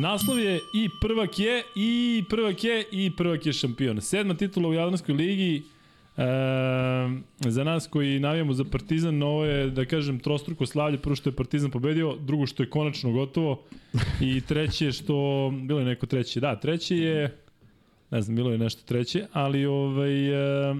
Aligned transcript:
naslov 0.00 0.38
je 0.38 0.60
i 0.74 0.88
prvak 1.00 1.38
je, 1.38 1.62
i 1.74 2.24
prvak 2.28 2.64
je, 2.64 2.84
i 2.92 3.10
prvak 3.16 3.46
je 3.46 3.52
šampion. 3.52 4.00
Sedma 4.00 4.34
titula 4.34 4.68
u 4.68 4.72
Jadranskoj 4.72 5.14
ligi, 5.14 5.62
E, 6.16 7.50
za 7.50 7.64
nas 7.64 7.86
koji 7.86 8.20
navijamo 8.20 8.52
za 8.52 8.64
Partizan, 8.64 9.22
ovo 9.22 9.44
je, 9.44 9.70
da 9.70 9.84
kažem, 9.84 10.18
trostruko 10.18 10.66
slavlje. 10.66 10.98
Prvo 10.98 11.16
što 11.16 11.30
je 11.30 11.36
Partizan 11.36 11.70
pobedio, 11.70 12.16
drugo 12.20 12.46
što 12.46 12.62
je 12.62 12.70
konačno 12.70 13.12
gotovo 13.12 13.62
i 14.20 14.40
treće 14.40 14.92
što, 14.92 15.50
bilo 15.62 15.80
je 15.80 15.86
neko 15.86 16.06
treće, 16.06 16.40
da, 16.40 16.56
treće 16.56 16.96
je, 16.96 17.36
ne 18.10 18.22
znam, 18.22 18.36
bilo 18.36 18.52
je 18.52 18.58
nešto 18.58 18.82
treće, 18.86 19.26
ali 19.32 19.66
ovaj, 19.66 20.28
e, 20.70 20.74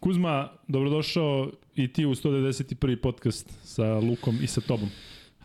Kuzma, 0.00 0.48
dobrodošao 0.68 1.50
i 1.76 1.88
ti 1.88 2.06
u 2.06 2.14
191. 2.14 2.96
podcast 2.96 3.52
sa 3.62 3.94
Lukom 3.94 4.38
i 4.42 4.46
sa 4.46 4.60
tobom. 4.60 4.88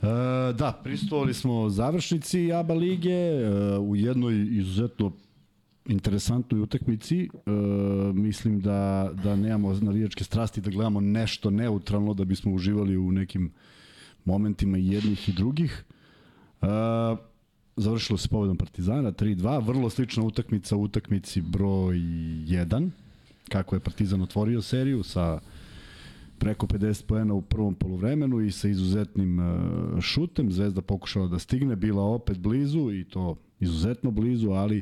E, 0.02 0.54
da, 0.54 0.80
pristovali 0.84 1.34
smo 1.34 1.70
završnici 1.70 2.54
ABA 2.54 2.74
lige 2.74 3.10
e, 3.10 3.78
u 3.78 3.96
jednoj 3.96 4.48
izuzetno 4.52 5.12
interesantnoj 5.86 6.62
utakmici. 6.62 7.20
E, 7.24 7.52
mislim 8.14 8.62
da, 8.62 9.12
da 9.24 9.36
nemamo 9.36 9.74
navijačke 9.74 10.24
strasti 10.24 10.62
da 10.62 10.70
gledamo 10.70 11.02
nešto 11.02 11.50
neutralno 11.50 12.14
da 12.14 12.26
bismo 12.26 12.54
uživali 12.54 12.98
u 12.98 13.12
nekim 13.12 13.52
momentima 14.26 14.78
i 14.78 14.88
jednih 14.88 15.30
i 15.30 15.34
drugih. 15.34 15.84
E, 16.62 16.66
završilo 17.76 18.18
se 18.18 18.28
pobedom 18.28 18.58
Partizana 18.58 19.12
3-2, 19.12 19.66
vrlo 19.68 19.90
slična 19.90 20.24
utakmica 20.24 20.76
utakmici 20.76 21.42
broj 21.42 21.96
1, 21.96 22.90
kako 23.50 23.76
je 23.76 23.80
Partizan 23.80 24.22
otvorio 24.22 24.62
seriju 24.62 25.04
sa 25.04 25.40
preko 26.40 26.68
50 26.68 27.06
poena 27.06 27.34
u 27.34 27.42
prvom 27.42 27.76
poluvremenu 27.76 28.42
i 28.42 28.52
sa 28.52 28.68
izuzetnim 28.68 29.40
e, 29.40 30.02
šutem. 30.02 30.52
Zvezda 30.52 30.82
pokušala 30.82 31.28
da 31.28 31.40
stigne, 31.40 31.76
bila 31.76 32.04
opet 32.04 32.38
blizu 32.38 32.92
i 32.92 33.04
to 33.04 33.36
izuzetno 33.60 34.12
blizu, 34.12 34.50
ali 34.50 34.82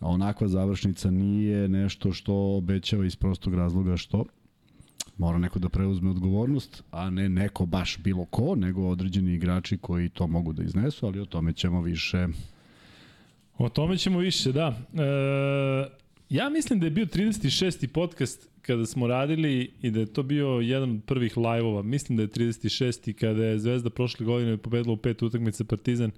onakva 0.00 0.48
završnica 0.48 1.10
nije 1.10 1.68
nešto 1.68 2.12
što 2.12 2.56
obećava 2.56 3.06
iz 3.06 3.16
prostog 3.16 3.54
razloga 3.54 3.96
što 3.96 4.24
mora 5.18 5.38
neko 5.38 5.58
da 5.58 5.68
preuzme 5.68 6.10
odgovornost, 6.10 6.82
a 6.90 7.10
ne 7.10 7.28
neko 7.28 7.66
baš 7.66 7.98
bilo 7.98 8.24
ko, 8.24 8.54
nego 8.54 8.88
određeni 8.88 9.34
igrači 9.34 9.78
koji 9.78 10.08
to 10.08 10.26
mogu 10.26 10.52
da 10.52 10.62
iznesu, 10.62 11.06
ali 11.06 11.20
o 11.20 11.24
tome 11.24 11.52
ćemo 11.52 11.82
više. 11.82 12.28
O 13.58 13.68
tome 13.68 13.96
ćemo 13.96 14.18
više, 14.18 14.52
da. 14.52 14.78
E, 14.94 16.05
ja 16.28 16.48
mislim 16.48 16.80
da 16.80 16.86
je 16.86 16.90
bio 16.90 17.06
36. 17.06 17.86
podcast 17.86 18.48
kada 18.62 18.86
smo 18.86 19.06
radili 19.06 19.70
i 19.82 19.90
da 19.90 20.00
je 20.00 20.06
to 20.06 20.22
bio 20.22 20.46
jedan 20.46 20.90
od 20.90 21.04
prvih 21.06 21.36
live-ova. 21.36 21.82
Mislim 21.82 22.16
da 22.16 22.22
je 22.22 22.28
36. 22.28 23.12
kada 23.12 23.44
je 23.44 23.58
Zvezda 23.58 23.90
prošle 23.90 24.26
godine 24.26 24.56
pobedila 24.56 24.92
u 24.92 24.96
pet 24.96 25.22
utakmica 25.22 25.64
Partizan. 25.64 26.10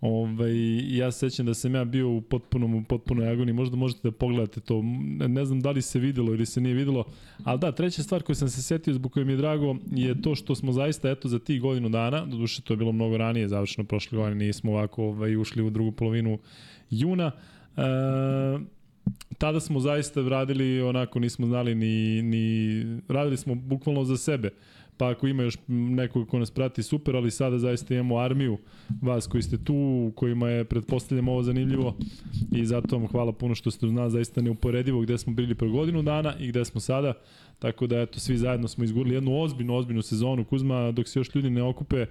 Ovaj, 0.00 0.52
ja 0.96 1.12
se 1.12 1.18
sećam 1.18 1.46
da 1.46 1.54
sam 1.54 1.74
ja 1.74 1.84
bio 1.84 2.10
u 2.10 2.20
potpunom, 2.20 2.74
u 2.74 2.84
potpunoj 2.84 3.28
agoniji, 3.28 3.52
možda 3.52 3.76
možete 3.76 4.00
da 4.02 4.12
pogledate 4.12 4.60
to, 4.60 4.82
ne 5.28 5.44
znam 5.44 5.60
da 5.60 5.70
li 5.70 5.82
se 5.82 5.98
videlo 5.98 6.34
ili 6.34 6.46
se 6.46 6.60
nije 6.60 6.74
videlo, 6.74 7.04
ali 7.44 7.58
da, 7.58 7.72
treća 7.72 8.02
stvar 8.02 8.22
koju 8.22 8.36
sam 8.36 8.48
se 8.48 8.62
setio 8.62 8.94
zbog 8.94 9.12
koje 9.12 9.24
mi 9.24 9.32
je 9.32 9.36
drago 9.36 9.76
je 9.92 10.22
to 10.22 10.34
što 10.34 10.54
smo 10.54 10.72
zaista, 10.72 11.10
eto, 11.10 11.28
za 11.28 11.38
tih 11.38 11.60
godinu 11.60 11.88
dana, 11.88 12.26
do 12.26 12.36
duše 12.36 12.62
to 12.62 12.72
je 12.72 12.76
bilo 12.76 12.92
mnogo 12.92 13.16
ranije, 13.16 13.48
završeno 13.48 13.86
prošle 13.88 14.18
godine, 14.18 14.46
nismo 14.46 14.72
ovako 14.72 15.04
ovaj, 15.04 15.36
ušli 15.36 15.62
u 15.62 15.70
drugu 15.70 15.92
polovinu 15.92 16.38
juna, 16.90 17.32
e, 17.76 17.82
tada 19.38 19.60
smo 19.60 19.80
zaista 19.80 20.28
radili 20.28 20.82
onako, 20.82 21.18
nismo 21.18 21.46
znali 21.46 21.74
ni, 21.74 22.22
ni 22.22 22.84
radili 23.08 23.36
smo 23.36 23.54
bukvalno 23.54 24.04
za 24.04 24.16
sebe. 24.16 24.50
Pa 24.98 25.10
ako 25.10 25.26
ima 25.26 25.42
još 25.42 25.56
nekog 25.68 26.28
ko 26.28 26.38
nas 26.38 26.50
prati, 26.50 26.82
super, 26.82 27.16
ali 27.16 27.30
sada 27.30 27.58
zaista 27.58 27.94
imamo 27.94 28.18
armiju 28.18 28.58
vas 29.02 29.26
koji 29.26 29.42
ste 29.42 29.64
tu, 29.64 30.12
kojima 30.14 30.48
je, 30.48 30.64
pretpostavljam, 30.64 31.28
ovo 31.28 31.42
zanimljivo. 31.42 31.96
I 32.52 32.66
zato 32.66 32.98
vam 32.98 33.06
hvala 33.06 33.32
puno 33.32 33.54
što 33.54 33.70
ste 33.70 33.86
uz 33.86 33.92
nas 33.92 34.12
zaista 34.12 34.40
neuporedivo 34.40 35.00
gde 35.00 35.18
smo 35.18 35.32
bili 35.32 35.54
pre 35.54 35.68
godinu 35.68 36.02
dana 36.02 36.34
i 36.38 36.48
gde 36.48 36.64
smo 36.64 36.80
sada, 36.80 37.12
tako 37.58 37.86
da 37.86 38.00
eto, 38.00 38.20
svi 38.20 38.36
zajedno 38.36 38.68
smo 38.68 38.84
izgurili 38.84 39.14
jednu 39.14 39.40
ozbiljnu, 39.40 39.74
ozbiljnu 39.74 40.02
sezonu. 40.02 40.44
Kuzma, 40.44 40.92
dok 40.92 41.08
se 41.08 41.18
još 41.18 41.34
ljudi 41.34 41.50
ne 41.50 41.62
okupe, 41.62 42.06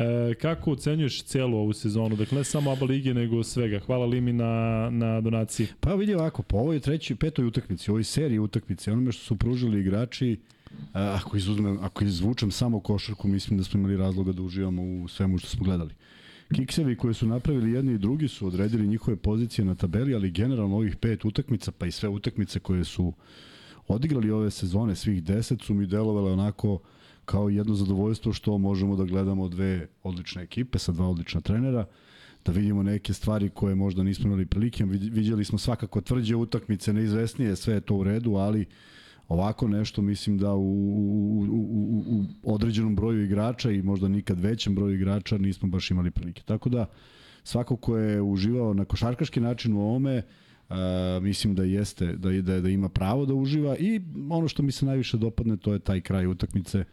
E, 0.00 0.34
kako 0.34 0.72
ocenjuješ 0.72 1.22
celu 1.24 1.56
ovu 1.56 1.72
sezonu? 1.72 2.16
Dakle, 2.16 2.38
ne 2.38 2.44
samo 2.44 2.72
ABA 2.72 2.84
lige, 2.84 3.14
nego 3.14 3.42
svega. 3.44 3.80
Hvala 3.86 4.06
Limi 4.06 4.32
na, 4.32 4.88
na 4.90 5.20
donaciji. 5.20 5.66
Pa 5.80 5.94
vidi 5.94 6.14
ovako, 6.14 6.42
po 6.42 6.56
ovoj 6.56 6.80
trećoj, 6.80 7.16
petoj 7.16 7.44
utakmici, 7.44 7.90
ovoj 7.90 8.04
seriji 8.04 8.38
utakmice, 8.38 8.92
onome 8.92 9.12
što 9.12 9.24
su 9.24 9.36
pružili 9.36 9.80
igrači, 9.80 10.40
ako, 10.92 11.36
izuzmem, 11.36 11.78
ako 11.82 12.04
izvučem 12.04 12.50
samo 12.50 12.80
košarku, 12.80 13.28
mislim 13.28 13.58
da 13.58 13.64
smo 13.64 13.80
imali 13.80 13.96
razloga 13.96 14.32
da 14.32 14.42
uživamo 14.42 14.82
u 14.82 15.08
svemu 15.08 15.38
što 15.38 15.48
smo 15.48 15.64
gledali. 15.64 15.94
Kiksevi 16.54 16.96
koji 16.96 17.14
su 17.14 17.26
napravili 17.26 17.72
jedni 17.72 17.94
i 17.94 17.98
drugi 17.98 18.28
su 18.28 18.46
odredili 18.46 18.86
njihove 18.86 19.16
pozicije 19.16 19.64
na 19.64 19.74
tabeli, 19.74 20.14
ali 20.14 20.30
generalno 20.30 20.76
ovih 20.76 20.96
pet 20.96 21.24
utakmica, 21.24 21.72
pa 21.72 21.86
i 21.86 21.90
sve 21.90 22.08
utakmice 22.08 22.58
koje 22.58 22.84
su 22.84 23.12
odigrali 23.88 24.30
ove 24.30 24.50
sezone, 24.50 24.96
svih 24.96 25.22
deset, 25.24 25.62
su 25.62 25.74
mi 25.74 25.86
delovale 25.86 26.32
onako 26.32 26.78
kao 27.24 27.48
jedno 27.48 27.74
zadovoljstvo 27.74 28.32
što 28.32 28.58
možemo 28.58 28.96
da 28.96 29.04
gledamo 29.04 29.48
dve 29.48 29.88
odlične 30.02 30.42
ekipe 30.42 30.78
sa 30.78 30.92
dva 30.92 31.08
odlična 31.08 31.40
trenera, 31.40 31.86
da 32.44 32.52
vidimo 32.52 32.82
neke 32.82 33.12
stvari 33.12 33.48
koje 33.48 33.74
možda 33.74 34.02
nismo 34.02 34.26
imali 34.26 34.46
prilike. 34.46 34.84
Vidjeli 34.84 35.44
smo 35.44 35.58
svakako 35.58 36.00
tvrđe 36.00 36.36
utakmice, 36.36 36.92
neizvesnije, 36.92 37.56
sve 37.56 37.74
je 37.74 37.80
to 37.80 37.94
u 37.94 38.04
redu, 38.04 38.34
ali 38.34 38.60
uh, 38.60 38.66
ovako 39.30 39.68
nešto 39.68 40.02
mislim 40.02 40.38
da 40.38 40.54
u, 40.54 40.60
u, 40.60 41.46
u, 41.50 42.24
u 42.42 42.54
određenom 42.54 42.96
broju 42.96 43.24
igrača 43.24 43.70
i 43.70 43.82
možda 43.82 44.08
nikad 44.08 44.40
većem 44.40 44.74
broju 44.74 44.94
igrača 44.94 45.38
nismo 45.38 45.68
baš 45.68 45.90
imali 45.90 46.10
prilike. 46.10 46.42
Tako 46.42 46.68
da 46.68 46.86
svako 47.44 47.76
ko 47.76 47.96
je 47.96 48.22
uživao 48.22 48.74
na 48.74 48.84
košarkaški 48.84 49.40
način 49.40 49.72
u 49.72 49.80
ovome, 49.80 50.22
Uh, 50.70 50.76
mislim 51.22 51.54
da 51.54 51.64
jeste, 51.64 52.06
da, 52.06 52.30
da, 52.30 52.60
da 52.60 52.68
ima 52.68 52.88
pravo 52.88 53.26
da 53.26 53.34
uživa 53.34 53.76
i 53.76 54.00
ono 54.30 54.48
što 54.48 54.62
mi 54.62 54.72
se 54.72 54.86
najviše 54.86 55.16
dopadne 55.16 55.56
to 55.56 55.72
je 55.72 55.78
taj 55.78 56.00
kraj 56.00 56.26
utakmice 56.26 56.84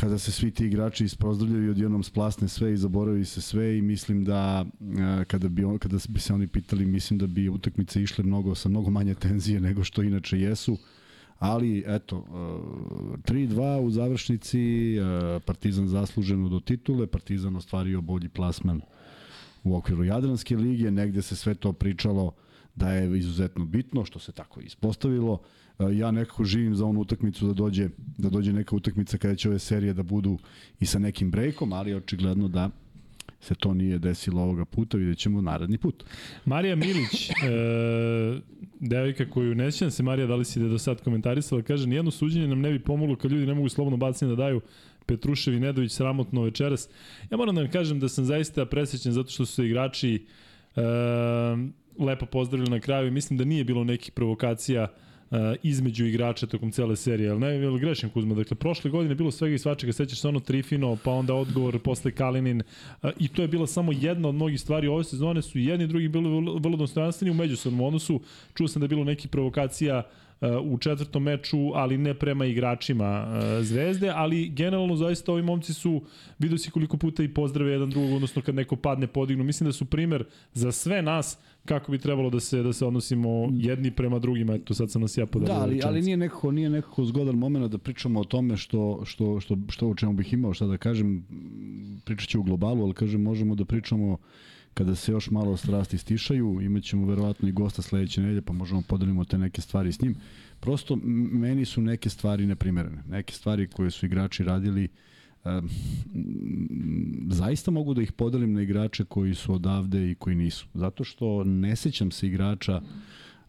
kada 0.00 0.18
se 0.18 0.32
svi 0.32 0.50
ti 0.50 0.66
igrači 0.66 1.04
ispozdravljaju 1.04 1.66
i 1.66 1.70
odjednom 1.70 2.02
splasne 2.02 2.48
sve 2.48 2.72
i 2.72 2.76
zaboravi 2.76 3.24
se 3.24 3.40
sve 3.40 3.78
i 3.78 3.82
mislim 3.82 4.24
da 4.24 4.64
uh, 4.64 5.24
kada 5.26 5.48
bi 5.48 5.64
on, 5.64 5.78
kada 5.78 5.96
bi 6.08 6.20
se 6.20 6.34
oni 6.34 6.46
pitali 6.46 6.86
mislim 6.86 7.18
da 7.18 7.26
bi 7.26 7.48
utakmice 7.48 8.02
išle 8.02 8.24
mnogo 8.24 8.54
sa 8.54 8.68
mnogo 8.68 8.90
manje 8.90 9.14
tenzije 9.14 9.60
nego 9.60 9.84
što 9.84 10.02
inače 10.02 10.40
jesu. 10.40 10.76
Ali 11.38 11.84
eto, 11.86 12.24
3-2 12.26 13.80
u 13.80 13.90
završnici, 13.90 14.60
e, 14.96 15.00
Partizan 15.46 15.88
zasluženo 15.88 16.48
do 16.48 16.60
titule, 16.60 17.06
Partizan 17.06 17.56
ostvario 17.56 18.00
bolji 18.00 18.28
plasman 18.28 18.80
u 19.64 19.76
okviru 19.76 20.04
Jadranske 20.04 20.56
lige, 20.56 20.90
negde 20.90 21.22
se 21.22 21.36
sve 21.36 21.54
to 21.54 21.72
pričalo 21.72 22.32
da 22.74 22.92
je 22.92 23.18
izuzetno 23.18 23.64
bitno, 23.64 24.04
što 24.04 24.18
se 24.18 24.32
tako 24.32 24.60
ispostavilo. 24.60 25.40
E, 25.78 25.96
ja 25.96 26.10
nekako 26.10 26.44
živim 26.44 26.74
za 26.74 26.86
onu 26.86 27.00
utakmicu 27.00 27.46
da 27.46 27.52
dođe, 27.52 27.88
da 28.18 28.28
dođe 28.28 28.52
neka 28.52 28.76
utakmica 28.76 29.18
kada 29.18 29.34
će 29.34 29.48
ove 29.48 29.58
serije 29.58 29.92
da 29.92 30.02
budu 30.02 30.38
i 30.80 30.86
sa 30.86 30.98
nekim 30.98 31.30
breakom, 31.30 31.72
ali 31.72 31.94
očigledno 31.94 32.48
da 32.48 32.70
se 33.40 33.54
to 33.54 33.74
nije 33.74 33.98
desilo 33.98 34.42
ovoga 34.42 34.64
puta, 34.64 34.96
vidjet 34.96 35.18
ćemo 35.18 35.40
naredni 35.40 35.78
put. 35.78 36.04
Marija 36.44 36.76
Milić, 36.76 37.30
e, 37.30 37.34
devojka 38.80 39.30
koju 39.30 39.54
ne 39.54 39.72
sjećam 39.72 39.90
se, 39.90 40.02
Marija, 40.02 40.26
da 40.26 40.34
li 40.34 40.44
si 40.44 40.60
da 40.60 40.68
do 40.68 40.78
sad 40.78 41.02
komentarisala, 41.02 41.62
kaže, 41.62 41.86
nijedno 41.86 42.10
suđenje 42.10 42.48
nam 42.48 42.60
ne 42.60 42.72
bi 42.72 42.78
pomoglo 42.78 43.16
kad 43.16 43.32
ljudi 43.32 43.46
ne 43.46 43.54
mogu 43.54 43.68
slobodno 43.68 43.96
bacanje 43.96 44.30
da 44.30 44.36
daju 44.36 44.60
Petrušev 45.06 45.54
i 45.54 45.60
Nedović 45.60 45.92
sramotno 45.92 46.42
večeras. 46.42 46.88
Ja 47.30 47.36
moram 47.36 47.54
da 47.54 47.60
vam 47.60 47.70
kažem 47.70 48.00
da 48.00 48.08
sam 48.08 48.24
zaista 48.24 48.66
presjećan 48.66 49.12
zato 49.12 49.30
što 49.30 49.46
su 49.46 49.64
igrači 49.64 50.26
e, 50.76 50.80
lepo 51.98 52.26
pozdravili 52.26 52.70
na 52.70 52.80
kraju 52.80 53.08
i 53.08 53.10
mislim 53.10 53.38
da 53.38 53.44
nije 53.44 53.64
bilo 53.64 53.84
nekih 53.84 54.12
provokacija 54.12 54.82
uh, 54.82 55.05
između 55.62 56.06
igrača 56.06 56.46
tokom 56.46 56.70
cele 56.70 56.96
serije, 56.96 57.30
ali 57.30 57.40
ne, 57.40 57.56
ili 57.56 57.80
grešim 57.80 58.10
Kuzma, 58.10 58.34
dakle, 58.34 58.56
prošle 58.56 58.90
godine 58.90 59.14
bilo 59.14 59.30
svega 59.30 59.54
i 59.54 59.58
svačega, 59.58 59.92
sećaš 59.92 60.20
se 60.20 60.28
ono 60.28 60.40
Trifino, 60.40 60.96
pa 61.04 61.10
onda 61.10 61.34
odgovor 61.34 61.78
posle 61.78 62.10
Kalinin, 62.10 62.62
uh, 63.02 63.10
i 63.18 63.28
to 63.28 63.42
je 63.42 63.48
bila 63.48 63.66
samo 63.66 63.92
jedna 63.92 64.28
od 64.28 64.34
mnogih 64.34 64.60
stvari, 64.60 64.88
ove 64.88 65.04
sezone 65.04 65.42
su 65.42 65.58
jedni 65.58 65.84
i 65.84 65.88
drugi 65.88 66.08
bili 66.08 66.30
vrlo, 66.60 66.76
dostojanstveni 66.76 67.30
u 67.30 67.34
međusobnom 67.34 67.86
odnosu, 67.86 68.20
čuo 68.54 68.68
sam 68.68 68.80
da 68.80 68.84
je 68.84 68.88
bilo 68.88 69.04
neki 69.04 69.28
provokacija 69.28 70.02
u 70.62 70.78
četvrtom 70.78 71.22
meču, 71.22 71.58
ali 71.74 71.98
ne 71.98 72.14
prema 72.14 72.46
igračima 72.46 73.26
Zvezde, 73.62 74.12
ali 74.14 74.48
generalno 74.48 74.96
zaista 74.96 75.32
ovi 75.32 75.42
momci 75.42 75.74
su, 75.74 76.02
vidio 76.38 76.58
si 76.58 76.70
koliko 76.70 76.96
puta 76.96 77.22
i 77.22 77.34
pozdrave 77.34 77.72
jedan 77.72 77.90
drugog, 77.90 78.12
odnosno 78.12 78.42
kad 78.42 78.54
neko 78.54 78.76
padne 78.76 79.06
podignu. 79.06 79.44
Mislim 79.44 79.68
da 79.68 79.72
su 79.72 79.84
primer 79.84 80.24
za 80.52 80.72
sve 80.72 81.02
nas 81.02 81.38
kako 81.64 81.92
bi 81.92 81.98
trebalo 81.98 82.30
da 82.30 82.40
se 82.40 82.62
da 82.62 82.72
se 82.72 82.86
odnosimo 82.86 83.48
jedni 83.52 83.90
prema 83.90 84.18
drugima. 84.18 84.54
Eto 84.54 84.74
sad 84.74 84.90
sam 84.90 85.02
nas 85.02 85.18
ja 85.18 85.26
podelio. 85.26 85.54
Da, 85.54 85.60
ali, 85.62 85.80
ali 85.84 86.02
nije 86.02 86.16
nekako 86.16 86.50
nije 86.50 86.70
nekako 86.70 87.04
zgodan 87.04 87.34
momenat 87.34 87.70
da 87.70 87.78
pričamo 87.78 88.20
o 88.20 88.24
tome 88.24 88.56
što 88.56 89.00
što 89.04 89.40
što 89.40 89.56
što 89.68 89.88
o 89.88 89.94
čemu 89.94 90.12
bih 90.12 90.32
imao 90.32 90.54
šta 90.54 90.66
da 90.66 90.76
kažem. 90.76 91.26
Pričaću 92.04 92.40
u 92.40 92.42
globalu, 92.42 92.84
ali 92.84 92.94
kažem 92.94 93.22
možemo 93.22 93.54
da 93.54 93.64
pričamo 93.64 94.18
kada 94.76 94.94
se 94.94 95.12
još 95.12 95.30
malo 95.30 95.56
strasti 95.56 95.98
stišaju, 95.98 96.60
imaćemo 96.62 97.06
verovatno 97.06 97.48
i 97.48 97.52
gosta 97.52 97.82
sledeće 97.82 98.20
nedelje, 98.20 98.42
pa 98.42 98.52
možemo 98.52 98.82
podelimo 98.88 99.24
te 99.24 99.38
neke 99.38 99.60
stvari 99.60 99.92
s 99.92 100.00
njim. 100.00 100.14
Prosto 100.60 100.96
meni 101.32 101.64
su 101.64 101.80
neke 101.80 102.10
stvari 102.10 102.46
neprimerene. 102.46 103.02
Neke 103.08 103.34
stvari 103.34 103.66
koje 103.66 103.90
su 103.90 104.06
igrači 104.06 104.44
radili 104.44 104.84
uh, 104.84 105.50
zaista 107.30 107.70
mogu 107.70 107.94
da 107.94 108.02
ih 108.02 108.12
podelim 108.12 108.52
na 108.52 108.62
igrače 108.62 109.04
koji 109.04 109.34
su 109.34 109.54
odavde 109.54 110.10
i 110.10 110.14
koji 110.14 110.36
nisu. 110.36 110.66
Zato 110.74 111.04
što 111.04 111.44
ne 111.44 111.76
sećam 111.76 112.10
se 112.10 112.26
igrača 112.26 112.80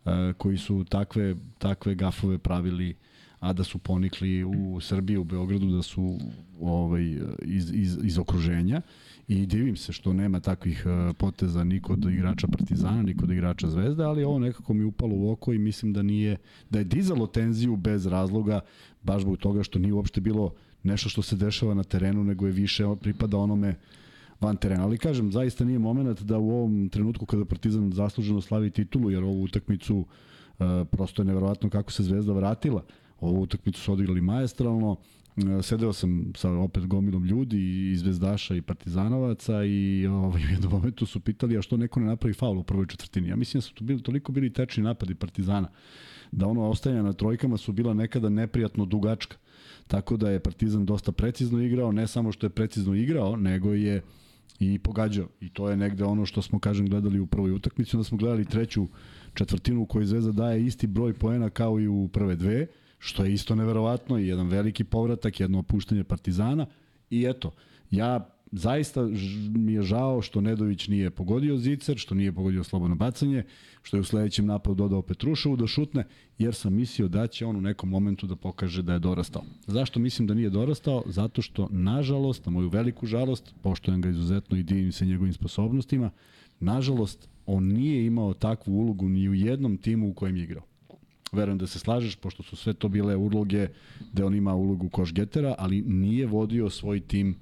e, 0.05 0.33
koji 0.37 0.57
su 0.57 0.85
takve, 0.89 1.35
takve 1.57 1.95
gafove 1.95 2.37
pravili 2.37 2.95
a 3.39 3.53
da 3.53 3.63
su 3.63 3.77
ponikli 3.77 4.43
u 4.43 4.79
Srbiji, 4.81 5.17
u 5.17 5.23
Beogradu, 5.23 5.71
da 5.71 5.81
su 5.81 6.19
ovaj, 6.61 7.19
iz, 7.41 7.73
iz, 7.73 7.97
iz 8.03 8.17
okruženja 8.17 8.81
i 9.27 9.45
divim 9.45 9.75
se 9.75 9.93
što 9.93 10.13
nema 10.13 10.39
takvih 10.39 10.83
e, 10.85 11.13
poteza 11.13 11.63
ni 11.63 11.81
kod 11.81 12.05
igrača 12.05 12.47
Partizana, 12.47 13.01
ni 13.01 13.17
kod 13.17 13.31
igrača 13.31 13.69
Zvezde, 13.69 14.03
ali 14.03 14.23
ovo 14.23 14.39
nekako 14.39 14.73
mi 14.73 14.83
upalo 14.83 15.15
u 15.15 15.31
oko 15.31 15.53
i 15.53 15.57
mislim 15.57 15.93
da 15.93 16.01
nije 16.01 16.37
da 16.69 16.79
je 16.79 16.85
dizalo 16.85 17.27
tenziju 17.27 17.75
bez 17.75 18.05
razloga 18.05 18.59
baš 19.03 19.21
zbog 19.21 19.37
toga 19.37 19.63
što 19.63 19.79
nije 19.79 19.93
uopšte 19.93 20.21
bilo 20.21 20.53
nešto 20.83 21.09
što 21.09 21.21
se 21.21 21.35
dešava 21.35 21.73
na 21.73 21.83
terenu, 21.83 22.23
nego 22.23 22.45
je 22.45 22.51
više 22.51 22.83
pripada 23.01 23.37
onome 23.37 23.75
van 24.41 24.57
terena. 24.57 24.83
Ali 24.83 24.97
kažem, 24.97 25.31
zaista 25.31 25.65
nije 25.65 25.79
moment 25.79 26.21
da 26.21 26.37
u 26.37 26.49
ovom 26.49 26.89
trenutku 26.89 27.25
kada 27.25 27.45
Partizan 27.45 27.91
zasluženo 27.91 28.41
slavi 28.41 28.69
titulu, 28.69 29.11
jer 29.11 29.23
ovu 29.23 29.43
utakmicu 29.43 29.97
uh, 29.97 30.05
prosto 30.91 31.21
je 31.21 31.25
neverovatno 31.25 31.69
kako 31.69 31.91
se 31.91 32.03
Zvezda 32.03 32.33
vratila. 32.33 32.83
Ovu 33.19 33.41
utakmicu 33.41 33.81
su 33.81 33.93
odigrali 33.93 34.21
majestralno, 34.21 34.95
sedeo 35.63 35.93
sam 35.93 36.31
sa 36.35 36.51
opet 36.51 36.87
gomilom 36.87 37.25
ljudi 37.25 37.91
i 37.91 37.95
Zvezdaša 37.97 38.55
i 38.55 38.61
Partizanovaca 38.61 39.63
i 39.63 40.07
ovaj, 40.07 40.43
u 40.45 40.51
jednom 40.51 40.71
momentu 40.71 41.05
su 41.05 41.19
pitali 41.19 41.57
a 41.57 41.61
što 41.61 41.77
neko 41.77 41.99
ne 41.99 42.05
napravi 42.05 42.33
faul 42.33 42.59
u 42.59 42.63
prvoj 42.63 42.87
četvrtini. 42.87 43.27
Ja 43.27 43.35
mislim 43.35 43.59
da 43.59 43.61
su 43.61 43.73
tu 43.73 43.83
bili 43.83 44.01
toliko 44.01 44.31
bili 44.31 44.53
tečni 44.53 44.83
napadi 44.83 45.15
Partizana 45.15 45.67
da 46.31 46.47
ono 46.47 46.69
ostajanje 46.69 47.03
na 47.03 47.13
trojkama 47.13 47.57
su 47.57 47.71
bila 47.71 47.93
nekada 47.93 48.29
neprijatno 48.29 48.85
dugačka 48.85 49.37
Tako 49.87 50.17
da 50.17 50.29
je 50.29 50.39
Partizan 50.39 50.85
dosta 50.85 51.11
precizno 51.11 51.61
igrao, 51.61 51.91
ne 51.91 52.07
samo 52.07 52.31
što 52.31 52.45
je 52.45 52.49
precizno 52.49 52.95
igrao, 52.95 53.35
nego 53.35 53.73
je 53.73 54.01
i 54.59 54.79
pogađao. 54.79 55.27
I 55.41 55.49
to 55.49 55.69
je 55.69 55.77
negde 55.77 56.03
ono 56.03 56.25
što 56.25 56.41
smo, 56.41 56.59
kažem, 56.59 56.89
gledali 56.89 57.19
u 57.19 57.27
prvoj 57.27 57.51
utakmici. 57.51 57.95
Onda 57.95 58.03
smo 58.03 58.17
gledali 58.17 58.45
treću 58.45 58.87
četvrtinu 59.33 59.81
u 59.81 59.85
kojoj 59.85 60.05
Zvezda 60.05 60.31
daje 60.31 60.65
isti 60.65 60.87
broj 60.87 61.13
poena 61.13 61.49
kao 61.49 61.79
i 61.79 61.87
u 61.87 62.09
prve 62.13 62.35
dve, 62.35 62.67
što 62.99 63.25
je 63.25 63.33
isto 63.33 63.55
neverovatno 63.55 64.19
i 64.19 64.27
jedan 64.27 64.47
veliki 64.47 64.83
povratak, 64.83 65.39
jedno 65.39 65.59
opuštanje 65.59 66.03
Partizana. 66.03 66.65
I 67.09 67.25
eto, 67.25 67.51
ja 67.91 68.37
zaista 68.51 69.07
mi 69.49 69.73
je 69.73 69.81
žao 69.81 70.21
što 70.21 70.41
Nedović 70.41 70.87
nije 70.87 71.09
pogodio 71.09 71.57
zicer, 71.57 71.97
što 71.97 72.15
nije 72.15 72.31
pogodio 72.31 72.63
slobodno 72.63 72.95
bacanje, 72.95 73.43
što 73.83 73.97
je 73.97 74.01
u 74.01 74.03
sledećem 74.03 74.45
napadu 74.45 74.75
dodao 74.75 75.01
Petruševu 75.01 75.55
da 75.55 75.67
šutne, 75.67 76.07
jer 76.37 76.55
sam 76.55 76.73
mislio 76.73 77.07
da 77.07 77.27
će 77.27 77.45
on 77.45 77.55
u 77.55 77.61
nekom 77.61 77.89
momentu 77.89 78.27
da 78.27 78.35
pokaže 78.35 78.83
da 78.83 78.93
je 78.93 78.99
dorastao. 78.99 79.43
Zašto 79.67 79.99
mislim 79.99 80.27
da 80.27 80.33
nije 80.33 80.49
dorastao? 80.49 81.03
Zato 81.05 81.41
što, 81.41 81.67
nažalost, 81.71 82.45
na 82.45 82.51
moju 82.51 82.69
veliku 82.69 83.05
žalost, 83.05 83.55
poštojem 83.61 84.01
ga 84.01 84.09
izuzetno 84.09 84.57
i 84.57 84.63
divim 84.63 84.91
se 84.91 85.05
njegovim 85.05 85.33
sposobnostima, 85.33 86.09
nažalost, 86.59 87.29
on 87.45 87.63
nije 87.63 88.05
imao 88.05 88.33
takvu 88.33 88.73
ulogu 88.73 89.09
ni 89.09 89.29
u 89.29 89.33
jednom 89.33 89.77
timu 89.77 90.09
u 90.09 90.13
kojem 90.13 90.37
je 90.37 90.43
igrao. 90.43 90.63
Verujem 91.31 91.57
da 91.57 91.67
se 91.67 91.79
slažeš, 91.79 92.15
pošto 92.15 92.43
su 92.43 92.55
sve 92.55 92.73
to 92.73 92.87
bile 92.87 93.15
uloge 93.15 93.67
gde 94.13 94.23
on 94.23 94.35
ima 94.35 94.53
ulogu 94.55 94.89
košgetera, 94.89 95.55
ali 95.57 95.81
nije 95.81 96.25
vodio 96.25 96.69
svoj 96.69 96.99
tim 96.99 97.35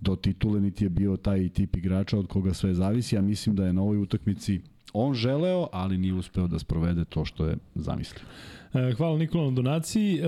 do 0.00 0.16
titule, 0.16 0.60
niti 0.60 0.84
je 0.84 0.88
bio 0.88 1.16
taj 1.16 1.48
tip 1.48 1.76
igrača 1.76 2.18
od 2.18 2.26
koga 2.26 2.54
sve 2.54 2.74
zavisi. 2.74 3.14
Ja 3.14 3.22
mislim 3.22 3.56
da 3.56 3.66
je 3.66 3.72
na 3.72 3.82
ovoj 3.82 3.98
utakmici 3.98 4.60
on 4.92 5.14
želeo, 5.14 5.68
ali 5.72 5.98
nije 5.98 6.14
uspeo 6.14 6.46
da 6.46 6.58
sprovede 6.58 7.04
to 7.04 7.24
što 7.24 7.46
je 7.46 7.56
zamislio. 7.74 8.22
E, 8.74 8.92
hvala 8.96 9.18
Nikola 9.18 9.44
na 9.44 9.50
donaciji. 9.50 10.18
E, 10.18 10.22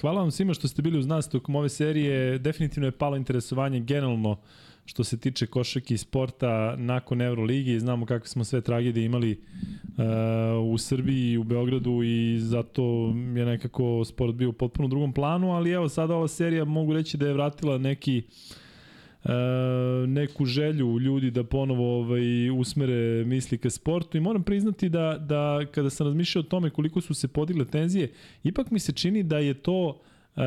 hvala 0.00 0.20
vam 0.20 0.30
svima 0.30 0.54
što 0.54 0.68
ste 0.68 0.82
bili 0.82 0.98
uz 0.98 1.06
nas 1.06 1.28
tokom 1.28 1.56
ove 1.56 1.68
serije. 1.68 2.38
Definitivno 2.38 2.86
je 2.86 2.92
palo 2.92 3.16
interesovanje 3.16 3.80
generalno 3.80 4.36
što 4.84 5.04
se 5.04 5.16
tiče 5.16 5.46
košarke 5.46 5.94
i 5.94 5.98
sporta 5.98 6.76
nakon 6.78 7.22
Euroligi. 7.22 7.80
Znamo 7.80 8.06
kakve 8.06 8.28
smo 8.28 8.44
sve 8.44 8.60
tragedije 8.60 9.04
imali 9.04 9.32
uh, 9.32 10.72
u 10.72 10.78
Srbiji 10.78 11.32
i 11.32 11.38
u 11.38 11.44
Beogradu 11.44 12.02
i 12.02 12.38
zato 12.40 12.82
je 13.36 13.46
nekako 13.46 14.04
sport 14.04 14.34
bio 14.34 14.48
u 14.48 14.52
potpuno 14.52 14.88
drugom 14.88 15.12
planu, 15.12 15.52
ali 15.52 15.70
evo 15.70 15.88
sada 15.88 16.14
ova 16.16 16.28
serija 16.28 16.64
mogu 16.64 16.92
reći 16.92 17.16
da 17.16 17.26
je 17.26 17.32
vratila 17.32 17.78
neki 17.78 18.22
uh, 19.24 19.30
neku 20.06 20.44
želju 20.44 20.98
ljudi 20.98 21.30
da 21.30 21.44
ponovo 21.44 21.98
ovaj, 21.98 22.50
usmere 22.50 23.24
misli 23.24 23.58
ka 23.58 23.70
sportu 23.70 24.16
i 24.16 24.20
moram 24.20 24.42
priznati 24.42 24.88
da, 24.88 25.18
da 25.20 25.66
kada 25.72 25.90
sam 25.90 26.06
razmišljao 26.06 26.40
o 26.40 26.50
tome 26.50 26.70
koliko 26.70 27.00
su 27.00 27.14
se 27.14 27.28
podigle 27.28 27.64
tenzije, 27.64 28.12
ipak 28.44 28.70
mi 28.70 28.78
se 28.78 28.92
čini 28.92 29.22
da 29.22 29.38
je 29.38 29.54
to 29.54 30.00
e, 30.36 30.40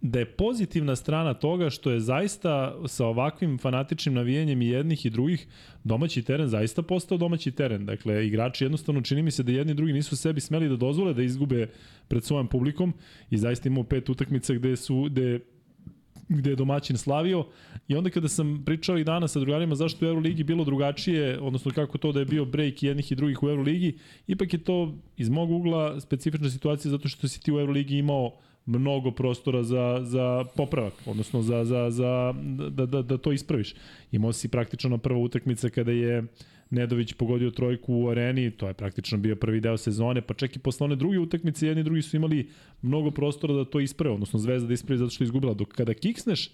da 0.00 0.18
je 0.18 0.26
pozitivna 0.26 0.96
strana 0.96 1.34
toga 1.34 1.70
što 1.70 1.90
je 1.90 2.00
zaista 2.00 2.76
sa 2.86 3.06
ovakvim 3.06 3.58
fanatičnim 3.58 4.14
navijanjem 4.14 4.62
i 4.62 4.68
jednih 4.68 5.06
i 5.06 5.10
drugih 5.10 5.46
domaći 5.84 6.22
teren 6.22 6.48
zaista 6.48 6.82
postao 6.82 7.18
domaći 7.18 7.50
teren. 7.50 7.86
Dakle, 7.86 8.26
igrači 8.26 8.64
jednostavno 8.64 9.00
čini 9.00 9.22
mi 9.22 9.30
se 9.30 9.42
da 9.42 9.52
jedni 9.52 9.72
i 9.72 9.74
drugi 9.74 9.92
nisu 9.92 10.16
sebi 10.16 10.40
smeli 10.40 10.68
da 10.68 10.76
dozvole 10.76 11.14
da 11.14 11.22
izgube 11.22 11.68
pred 12.08 12.24
svojom 12.24 12.48
publikom 12.48 12.92
i 13.30 13.38
zaista 13.38 13.68
imao 13.68 13.84
pet 13.84 14.08
utakmica 14.08 14.54
gde 14.54 14.76
su 14.76 15.02
gde 15.02 15.40
gde 16.28 16.50
je 16.50 16.56
domaćin 16.56 16.96
slavio 16.96 17.46
i 17.88 17.96
onda 17.96 18.10
kada 18.10 18.28
sam 18.28 18.62
pričao 18.66 18.98
i 18.98 19.04
danas 19.04 19.32
sa 19.32 19.40
drugarima 19.40 19.74
zašto 19.74 20.06
u 20.06 20.08
Euroligi 20.08 20.44
bilo 20.44 20.64
drugačije, 20.64 21.40
odnosno 21.40 21.70
kako 21.70 21.98
to 21.98 22.12
da 22.12 22.20
je 22.20 22.24
bio 22.24 22.44
break 22.44 22.82
jednih 22.82 23.12
i 23.12 23.14
drugih 23.14 23.42
u 23.42 23.48
Euroligi, 23.48 23.98
ipak 24.26 24.52
je 24.52 24.64
to 24.64 24.94
iz 25.16 25.28
mog 25.28 25.50
ugla 25.50 26.00
specifična 26.00 26.50
situacija 26.50 26.90
zato 26.90 27.08
što 27.08 27.28
si 27.28 27.40
ti 27.40 27.52
u 27.52 27.58
Euroligi 27.58 27.98
imao 27.98 28.32
mnogo 28.68 29.10
prostora 29.10 29.62
za, 29.62 30.00
za 30.02 30.44
popravak, 30.56 30.92
odnosno 31.06 31.42
za, 31.42 31.64
za, 31.64 31.90
za, 31.90 32.34
da, 32.70 32.86
da, 32.86 33.02
da 33.02 33.18
to 33.18 33.32
ispraviš. 33.32 33.74
Imao 34.12 34.32
si 34.32 34.48
praktično 34.48 34.90
na 34.90 34.98
prva 34.98 35.18
utakmica 35.18 35.70
kada 35.70 35.92
je 35.92 36.24
Nedović 36.70 37.12
pogodio 37.12 37.50
trojku 37.50 37.94
u 37.94 38.08
areni, 38.08 38.50
to 38.50 38.68
je 38.68 38.74
praktično 38.74 39.18
bio 39.18 39.36
prvi 39.36 39.60
deo 39.60 39.76
sezone, 39.76 40.20
pa 40.20 40.34
čak 40.34 40.56
i 40.56 40.58
posle 40.58 40.84
one 40.84 40.96
druge 40.96 41.18
utakmice, 41.18 41.66
jedni 41.66 41.80
i 41.80 41.84
drugi 41.84 42.02
su 42.02 42.16
imali 42.16 42.48
mnogo 42.82 43.10
prostora 43.10 43.54
da 43.54 43.64
to 43.64 43.80
isprave, 43.80 44.14
odnosno 44.14 44.38
Zvezda 44.38 44.68
da 44.68 44.74
ispravi 44.74 44.98
zato 44.98 45.10
što 45.10 45.24
je 45.24 45.26
izgubila. 45.26 45.54
Dok 45.54 45.68
kada 45.68 45.94
kiksneš 45.94 46.50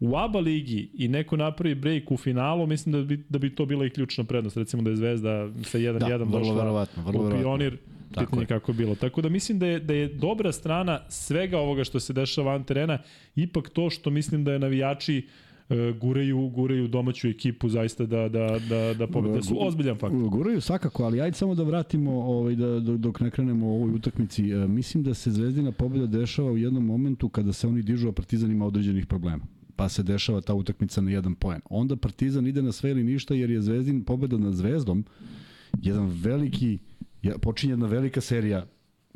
u 0.00 0.16
ABA 0.16 0.38
ligi 0.38 0.90
i 0.94 1.08
neko 1.08 1.36
napravi 1.36 1.74
break 1.74 2.10
u 2.10 2.16
finalu, 2.16 2.66
mislim 2.66 2.92
da 2.92 3.02
bi, 3.02 3.24
da 3.28 3.38
bi 3.38 3.54
to 3.54 3.66
bila 3.66 3.86
i 3.86 3.90
ključna 3.90 4.24
prednost. 4.24 4.56
Recimo 4.56 4.82
da 4.82 4.90
je 4.90 4.96
Zvezda 4.96 5.50
sa 5.62 5.78
1-1 5.78 5.98
da, 5.98 6.24
došla 6.24 6.54
verovatno, 6.54 7.02
vrlo 7.02 7.28
u 7.28 7.30
pionir, 7.30 7.78
pitanje 8.14 8.46
kako 8.46 8.70
je 8.70 8.76
bilo. 8.76 8.94
Tako 8.94 9.22
da 9.22 9.28
mislim 9.28 9.58
da 9.58 9.66
je, 9.66 9.80
da 9.80 9.94
je 9.94 10.08
dobra 10.08 10.52
strana 10.52 11.00
svega 11.08 11.58
ovoga 11.58 11.84
što 11.84 12.00
se 12.00 12.12
dešava 12.12 12.52
van 12.52 12.64
terena, 12.64 12.98
ipak 13.36 13.68
to 13.68 13.90
što 13.90 14.10
mislim 14.10 14.44
da 14.44 14.52
je 14.52 14.58
navijači 14.58 15.26
E, 15.70 15.92
guraju, 16.00 16.48
guraju 16.48 16.88
domaću 16.88 17.28
ekipu 17.28 17.68
zaista 17.68 18.06
da, 18.06 18.28
da, 18.28 18.58
da, 18.68 18.94
da 18.94 19.06
pobede. 19.06 19.34
Da 19.34 19.42
su 19.42 19.66
ozbiljan 19.66 19.98
faktor. 19.98 20.28
Guraju 20.28 20.60
svakako, 20.60 21.04
ali 21.04 21.20
ajde 21.20 21.36
samo 21.36 21.54
da 21.54 21.62
vratimo 21.62 22.12
ovaj, 22.12 22.54
da, 22.54 22.80
dok 22.80 23.20
ne 23.20 23.30
krenemo 23.30 23.66
u 23.66 23.74
ovoj 23.74 23.94
utakmici. 23.94 24.50
E, 24.50 24.68
mislim 24.68 25.02
da 25.02 25.14
se 25.14 25.30
Zvezdina 25.30 25.72
pobeda 25.72 26.06
dešava 26.06 26.52
u 26.52 26.58
jednom 26.58 26.86
momentu 26.86 27.28
kada 27.28 27.52
se 27.52 27.68
oni 27.68 27.82
dižu, 27.82 28.08
a 28.08 28.12
Partizan 28.12 28.50
ima 28.50 28.66
određenih 28.66 29.06
problema 29.06 29.44
pa 29.76 29.88
se 29.88 30.02
dešava 30.02 30.40
ta 30.40 30.54
utakmica 30.54 31.00
na 31.00 31.10
jedan 31.10 31.34
poen. 31.34 31.60
Onda 31.70 31.96
Partizan 31.96 32.46
ide 32.46 32.62
na 32.62 32.72
sve 32.72 32.90
ili 32.90 33.04
ništa 33.04 33.34
jer 33.34 33.50
je 33.50 33.62
Zvezdin 33.62 34.04
pobeda 34.04 34.38
nad 34.38 34.54
Zvezdom 34.54 35.04
jedan 35.82 36.06
veliki, 36.06 36.78
počinje 37.40 37.72
jedna 37.72 37.86
velika 37.86 38.20
serija 38.20 38.66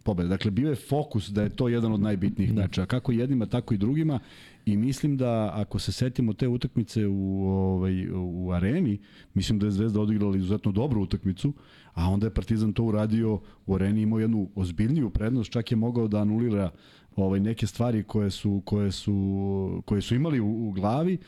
pobeda. 0.04 0.28
Dakle, 0.28 0.50
bio 0.50 0.70
je 0.70 0.76
fokus 0.76 1.28
da 1.28 1.42
je 1.42 1.56
to 1.56 1.68
jedan 1.68 1.92
od 1.92 2.00
najbitnijih 2.00 2.54
da. 2.54 2.62
meča, 2.62 2.86
kako 2.86 3.12
jednima, 3.12 3.46
tako 3.46 3.74
i 3.74 3.78
drugima 3.78 4.20
I 4.66 4.76
mislim 4.76 5.16
da 5.16 5.50
ako 5.54 5.78
se 5.78 5.92
setimo 5.92 6.32
te 6.32 6.48
utakmice 6.48 7.06
u, 7.06 7.46
ovaj, 7.46 8.08
u 8.14 8.50
areni, 8.52 8.98
mislim 9.34 9.58
da 9.58 9.66
je 9.66 9.72
Zvezda 9.72 10.00
odigrala 10.00 10.36
izuzetno 10.36 10.72
dobru 10.72 11.02
utakmicu, 11.02 11.52
a 11.94 12.08
onda 12.08 12.26
je 12.26 12.34
Partizan 12.34 12.72
to 12.72 12.84
uradio 12.84 13.40
u 13.66 13.74
areni, 13.74 14.02
imao 14.02 14.20
jednu 14.20 14.48
ozbiljniju 14.54 15.10
prednost, 15.10 15.52
čak 15.52 15.70
je 15.70 15.76
mogao 15.76 16.08
da 16.08 16.18
anulira 16.18 16.70
ovaj, 17.16 17.40
neke 17.40 17.66
stvari 17.66 18.02
koje 18.02 18.30
su, 18.30 18.62
koje 18.64 18.92
su, 18.92 19.82
koje 19.84 20.00
su 20.00 20.14
imali 20.14 20.40
u, 20.40 20.68
u 20.68 20.72
glavi, 20.72 21.18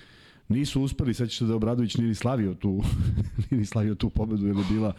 nisu 0.48 0.82
uspeli, 0.82 1.14
sećaš 1.14 1.38
se 1.38 1.44
da 1.44 1.56
Obradović 1.56 1.96
nije 1.96 2.08
ni 2.08 2.14
slavio 2.14 2.54
tu, 2.54 2.70
nije 3.50 3.58
ni 3.58 3.66
slavio 3.66 3.94
tu 3.94 4.10
pobedu, 4.10 4.46
jer 4.46 4.56
je 4.56 4.64
bila 4.70 4.94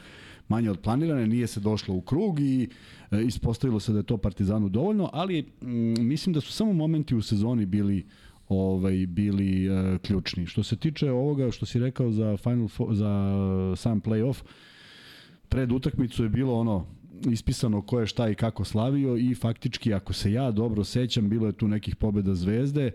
manje 0.47 0.71
od 0.71 0.79
planirane, 0.79 1.27
nije 1.27 1.47
se 1.47 1.59
došlo 1.59 1.95
u 1.95 2.01
krug 2.01 2.39
i 2.39 2.69
e, 3.11 3.23
ispostavilo 3.23 3.79
se 3.79 3.91
da 3.91 3.99
je 3.99 4.03
to 4.03 4.17
Partizanu 4.17 4.69
dovoljno, 4.69 5.09
ali 5.13 5.39
m, 5.61 6.07
mislim 6.07 6.33
da 6.33 6.41
su 6.41 6.51
samo 6.51 6.73
momenti 6.73 7.15
u 7.15 7.21
sezoni 7.21 7.65
bili 7.65 8.05
ovaj 8.49 9.05
bili 9.07 9.69
uh, 9.69 9.97
ključni. 10.01 10.45
Što 10.45 10.63
se 10.63 10.75
tiče 10.75 11.11
ovoga 11.11 11.51
što 11.51 11.65
si 11.65 11.79
rekao 11.79 12.11
za 12.11 12.37
final 12.37 12.67
za 12.91 13.33
sam 13.75 14.01
play-off, 14.01 14.43
pred 15.49 15.71
utakmicu 15.71 16.23
je 16.23 16.29
bilo 16.29 16.59
ono 16.59 16.85
ispisano 17.31 17.81
ko 17.81 17.99
je 17.99 18.07
šta 18.07 18.29
i 18.29 18.35
kako 18.35 18.63
slavio 18.63 19.17
i 19.17 19.35
faktički 19.35 19.93
ako 19.93 20.13
se 20.13 20.31
ja 20.31 20.51
dobro 20.51 20.83
sećam 20.83 21.29
bilo 21.29 21.47
je 21.47 21.53
tu 21.53 21.67
nekih 21.67 21.95
pobeda 21.95 22.35
Zvezde 22.35 22.91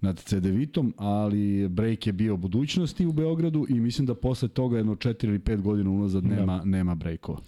nad 0.00 0.18
CDVitom, 0.18 0.94
ali 0.96 1.68
break 1.68 2.06
je 2.06 2.12
bio 2.12 2.36
budućnosti 2.36 3.06
u 3.06 3.12
Beogradu 3.12 3.66
i 3.68 3.80
mislim 3.80 4.06
da 4.06 4.14
posle 4.14 4.48
toga 4.48 4.76
jedno 4.76 4.94
4 4.94 5.24
ili 5.24 5.38
5 5.38 5.60
godina 5.60 5.90
unazad 5.90 6.22
da. 6.22 6.36
nema, 6.36 6.52
ja. 6.52 6.64
nema 6.64 6.94
breakova. 6.94 7.40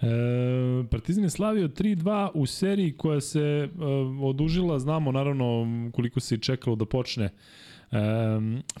E, 0.00 0.06
Partizan 0.90 1.24
je 1.24 1.30
slavio 1.30 1.68
3-2 1.68 2.30
u 2.34 2.46
seriji 2.46 2.92
koja 2.92 3.20
se 3.20 3.40
e, 3.40 3.68
odužila, 4.22 4.78
znamo 4.78 5.12
naravno 5.12 5.66
koliko 5.92 6.20
se 6.20 6.36
čekalo 6.36 6.76
da 6.76 6.84
počne 6.84 7.24
e, 7.24 7.98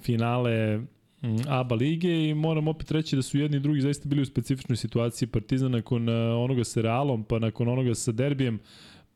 finale 0.00 0.80
ABA 1.48 1.74
lige 1.74 2.28
i 2.28 2.34
moram 2.34 2.68
opet 2.68 2.90
reći 2.90 3.16
da 3.16 3.22
su 3.22 3.38
jedni 3.38 3.56
i 3.56 3.60
drugi 3.60 3.80
zaista 3.80 4.08
bili 4.08 4.22
u 4.22 4.26
specifičnoj 4.26 4.76
situaciji 4.76 5.28
Partizan 5.28 5.70
nakon 5.70 6.08
e, 6.08 6.12
onoga 6.12 6.64
sa 6.64 6.80
Realom, 6.80 7.24
pa 7.24 7.38
nakon 7.38 7.68
onoga 7.68 7.94
sa 7.94 8.12
Derbijem, 8.12 8.58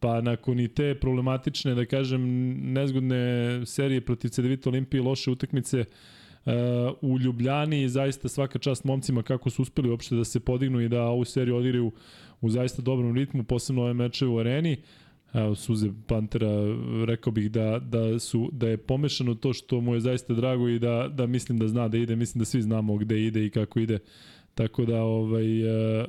pa 0.03 0.21
nakon 0.21 0.61
i 0.61 0.69
te 0.69 0.95
problematične, 0.95 1.75
da 1.75 1.85
kažem, 1.87 2.23
nezgodne 2.73 3.23
serije 3.67 4.01
protiv 4.01 4.29
CDVita 4.29 4.71
Olimpije 4.71 4.99
i 4.99 5.03
loše 5.03 5.31
utakmice, 5.31 5.81
uh, 5.81 6.53
u 7.01 7.19
Ljubljani 7.19 7.89
zaista 7.89 8.29
svaka 8.29 8.59
čast 8.59 8.85
momcima 8.85 9.23
kako 9.23 9.51
su 9.51 9.63
uspeli 9.63 9.91
uopšte 9.91 10.17
da 10.17 10.25
se 10.25 10.41
podignu 10.41 10.81
i 10.81 10.89
da 10.89 11.03
ovu 11.03 11.25
seriju 11.25 11.57
odigraju 11.57 11.93
u 12.41 12.51
zaista 12.51 12.83
dobrom 12.83 13.15
ritmu, 13.17 13.45
posebno 13.45 13.83
ove 13.83 13.95
meče 13.95 14.27
u 14.27 14.39
areni. 14.39 14.77
Evo, 15.33 15.55
Suze 15.55 15.91
Pantera, 16.07 16.51
rekao 17.07 17.33
bih 17.33 17.51
da, 17.51 17.79
da, 17.79 18.19
su, 18.19 18.51
da 18.53 18.69
je 18.69 18.77
pomešano 18.77 19.35
to 19.35 19.53
što 19.53 19.81
mu 19.81 19.95
je 19.95 20.01
zaista 20.01 20.35
drago 20.35 20.69
i 20.69 20.79
da, 20.79 21.09
da 21.09 21.27
mislim 21.27 21.59
da 21.59 21.69
zna 21.69 21.89
da 21.89 21.99
ide, 21.99 22.17
mislim 22.17 22.39
da 22.39 22.45
svi 22.45 22.63
znamo 22.63 22.97
gde 22.97 23.23
ide 23.27 23.47
i 23.47 23.51
kako 23.51 23.81
ide. 23.81 23.99
Tako 24.55 24.85
da 24.85 25.03
ovaj, 25.03 25.63
uh, 25.63 26.09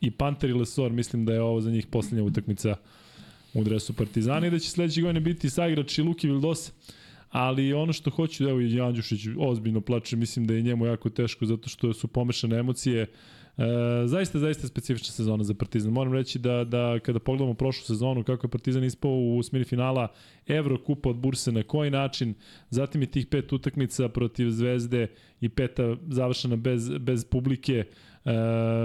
i 0.00 0.10
Panter 0.10 0.50
i 0.50 0.52
Lesor 0.52 0.92
mislim 0.92 1.24
da 1.24 1.32
je 1.32 1.42
ovo 1.42 1.60
za 1.60 1.70
njih 1.70 1.86
poslednja 1.86 2.24
utakmica 2.24 2.76
u 3.54 3.64
dresu 3.64 3.92
Partizana 3.92 4.46
i 4.46 4.50
da 4.50 4.58
će 4.58 4.70
sledeće 4.70 5.02
godine 5.02 5.20
biti 5.20 5.50
saigrač 5.50 5.98
i 5.98 6.02
Luki 6.02 6.26
Vildosa 6.26 6.72
ali 7.30 7.72
ono 7.72 7.92
što 7.92 8.10
hoću, 8.10 8.48
evo 8.48 8.60
i 8.60 8.80
Andjušić 8.80 9.20
ozbiljno 9.38 9.80
plače, 9.80 10.16
mislim 10.16 10.46
da 10.46 10.54
je 10.54 10.62
njemu 10.62 10.86
jako 10.86 11.10
teško 11.10 11.46
zato 11.46 11.68
što 11.68 11.92
su 11.92 12.08
pomešane 12.08 12.58
emocije. 12.58 13.02
E, 13.02 13.06
zaista, 14.06 14.38
zaista 14.38 14.68
specifična 14.68 15.12
sezona 15.12 15.44
za 15.44 15.54
Partizan. 15.54 15.92
Moram 15.92 16.12
reći 16.12 16.38
da, 16.38 16.64
da 16.64 16.98
kada 16.98 17.18
pogledamo 17.18 17.54
prošlu 17.54 17.84
sezonu, 17.84 18.24
kako 18.24 18.46
je 18.46 18.50
Partizan 18.50 18.84
ispao 18.84 19.12
u 19.12 19.42
smiri 19.42 19.64
finala 19.64 20.08
Evrokupa 20.46 21.10
od 21.10 21.16
Burse, 21.16 21.52
na 21.52 21.62
koji 21.62 21.90
način, 21.90 22.34
zatim 22.70 23.02
i 23.02 23.06
tih 23.06 23.26
pet 23.26 23.52
utakmica 23.52 24.08
protiv 24.08 24.50
Zvezde 24.50 25.06
i 25.40 25.48
peta 25.48 25.96
završena 26.08 26.56
bez, 26.56 26.90
bez 26.98 27.24
publike, 27.24 27.84
e, 28.24 28.32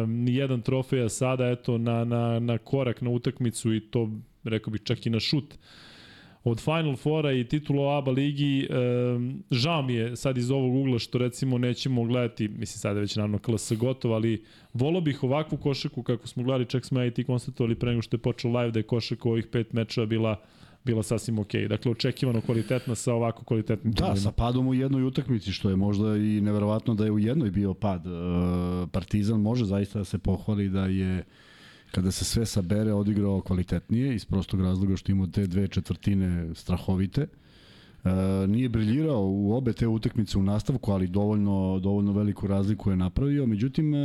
nijedan 0.07 0.61
trofej, 0.61 1.05
a 1.05 1.09
sada 1.09 1.49
eto 1.49 1.77
na, 1.77 2.03
na, 2.05 2.39
na 2.39 2.57
korak 2.57 3.01
na 3.01 3.09
utakmicu 3.09 3.73
i 3.73 3.79
to 3.79 4.09
rekao 4.43 4.71
bih 4.71 4.81
čak 4.83 5.05
i 5.05 5.09
na 5.09 5.19
šut 5.19 5.57
od 6.43 6.59
Final 6.59 6.95
Fora 6.95 7.31
i 7.31 7.43
titulu 7.43 7.87
ABA 7.89 8.11
ligi, 8.11 8.67
e, 8.69 8.75
žao 9.51 9.81
mi 9.81 9.93
je 9.93 10.15
sad 10.15 10.37
iz 10.37 10.51
ovog 10.51 10.75
ugla 10.75 10.99
što 10.99 11.17
recimo 11.17 11.57
nećemo 11.57 12.03
gledati, 12.03 12.47
mislim 12.47 12.79
sada 12.79 12.99
već 12.99 13.15
naravno 13.15 13.39
KLS 13.39 13.71
gotov, 13.71 14.13
ali 14.13 14.43
volo 14.73 15.01
bih 15.01 15.23
ovakvu 15.23 15.57
košaku 15.57 16.03
kako 16.03 16.27
smo 16.27 16.43
gledali, 16.43 16.65
čak 16.65 16.85
smo 16.85 16.99
ja 16.99 17.05
i 17.05 17.11
ti 17.11 17.23
konstatovali 17.23 17.75
pre 17.75 17.89
nego 17.89 18.01
što 18.01 18.15
je 18.15 18.21
počeo 18.21 18.51
live 18.51 18.71
da 18.71 18.79
je 18.79 18.83
košaka 18.83 19.29
ovih 19.29 19.47
pet 19.47 19.73
mečeva 19.73 20.05
bila 20.05 20.41
bila 20.85 21.03
sasvim. 21.03 21.37
Okay. 21.37 21.67
Dakle, 21.67 21.91
očekivano 21.91 22.41
kvalitetna 22.41 22.95
sa 22.95 23.13
ovako 23.13 23.45
kvalitetnim 23.45 23.93
Da, 23.93 24.15
sa 24.15 24.31
padom 24.31 24.67
u 24.67 24.73
jednoj 24.73 25.03
utakmici, 25.03 25.51
što 25.51 25.69
je 25.69 25.75
možda 25.75 26.17
i 26.17 26.41
neverovatno 26.41 26.95
da 26.95 27.05
je 27.05 27.11
u 27.11 27.19
jednoj 27.19 27.51
bio 27.51 27.73
pad. 27.73 28.05
E, 28.05 28.09
Partizan 28.91 29.41
može 29.41 29.65
zaista 29.65 29.99
da 29.99 30.05
se 30.05 30.17
pohvali 30.17 30.69
da 30.69 30.85
je 30.85 31.23
kada 31.93 32.11
se 32.11 32.25
sve 32.25 32.45
sabere 32.45 32.93
odigrao 32.93 33.41
kvalitetnije 33.41 34.15
iz 34.15 34.25
prostog 34.25 34.61
razloga 34.61 34.95
što 34.95 35.11
ima 35.11 35.27
te 35.31 35.47
dve 35.47 35.67
četvrtine 35.67 36.55
strahovite. 36.55 37.21
E, 37.21 38.47
nije 38.47 38.69
briljirao 38.69 39.27
u 39.27 39.53
obe 39.53 39.73
te 39.73 39.87
utakmice 39.87 40.37
u 40.37 40.43
nastavku, 40.43 40.91
ali 40.91 41.07
dovoljno, 41.07 41.79
dovoljno 41.79 42.11
veliku 42.11 42.47
razliku 42.47 42.89
je 42.89 42.97
napravio. 42.97 43.45
Međutim, 43.45 43.93
e, 43.93 43.97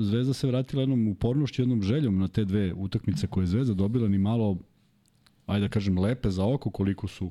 Zvezda 0.00 0.32
se 0.32 0.46
vratila 0.46 0.82
jednom 0.82 1.08
upornošću, 1.08 1.62
jednom 1.62 1.82
željom 1.82 2.18
na 2.18 2.28
te 2.28 2.44
dve 2.44 2.72
utakmice 2.72 3.26
koje 3.26 3.42
je 3.42 3.46
Zvezda 3.46 3.74
dobila 3.74 4.08
ni 4.08 4.18
malo, 4.18 4.58
ajde 5.46 5.68
da 5.68 5.72
kažem, 5.72 5.98
lepe 5.98 6.30
za 6.30 6.44
oko 6.44 6.70
koliko 6.70 7.08
su 7.08 7.30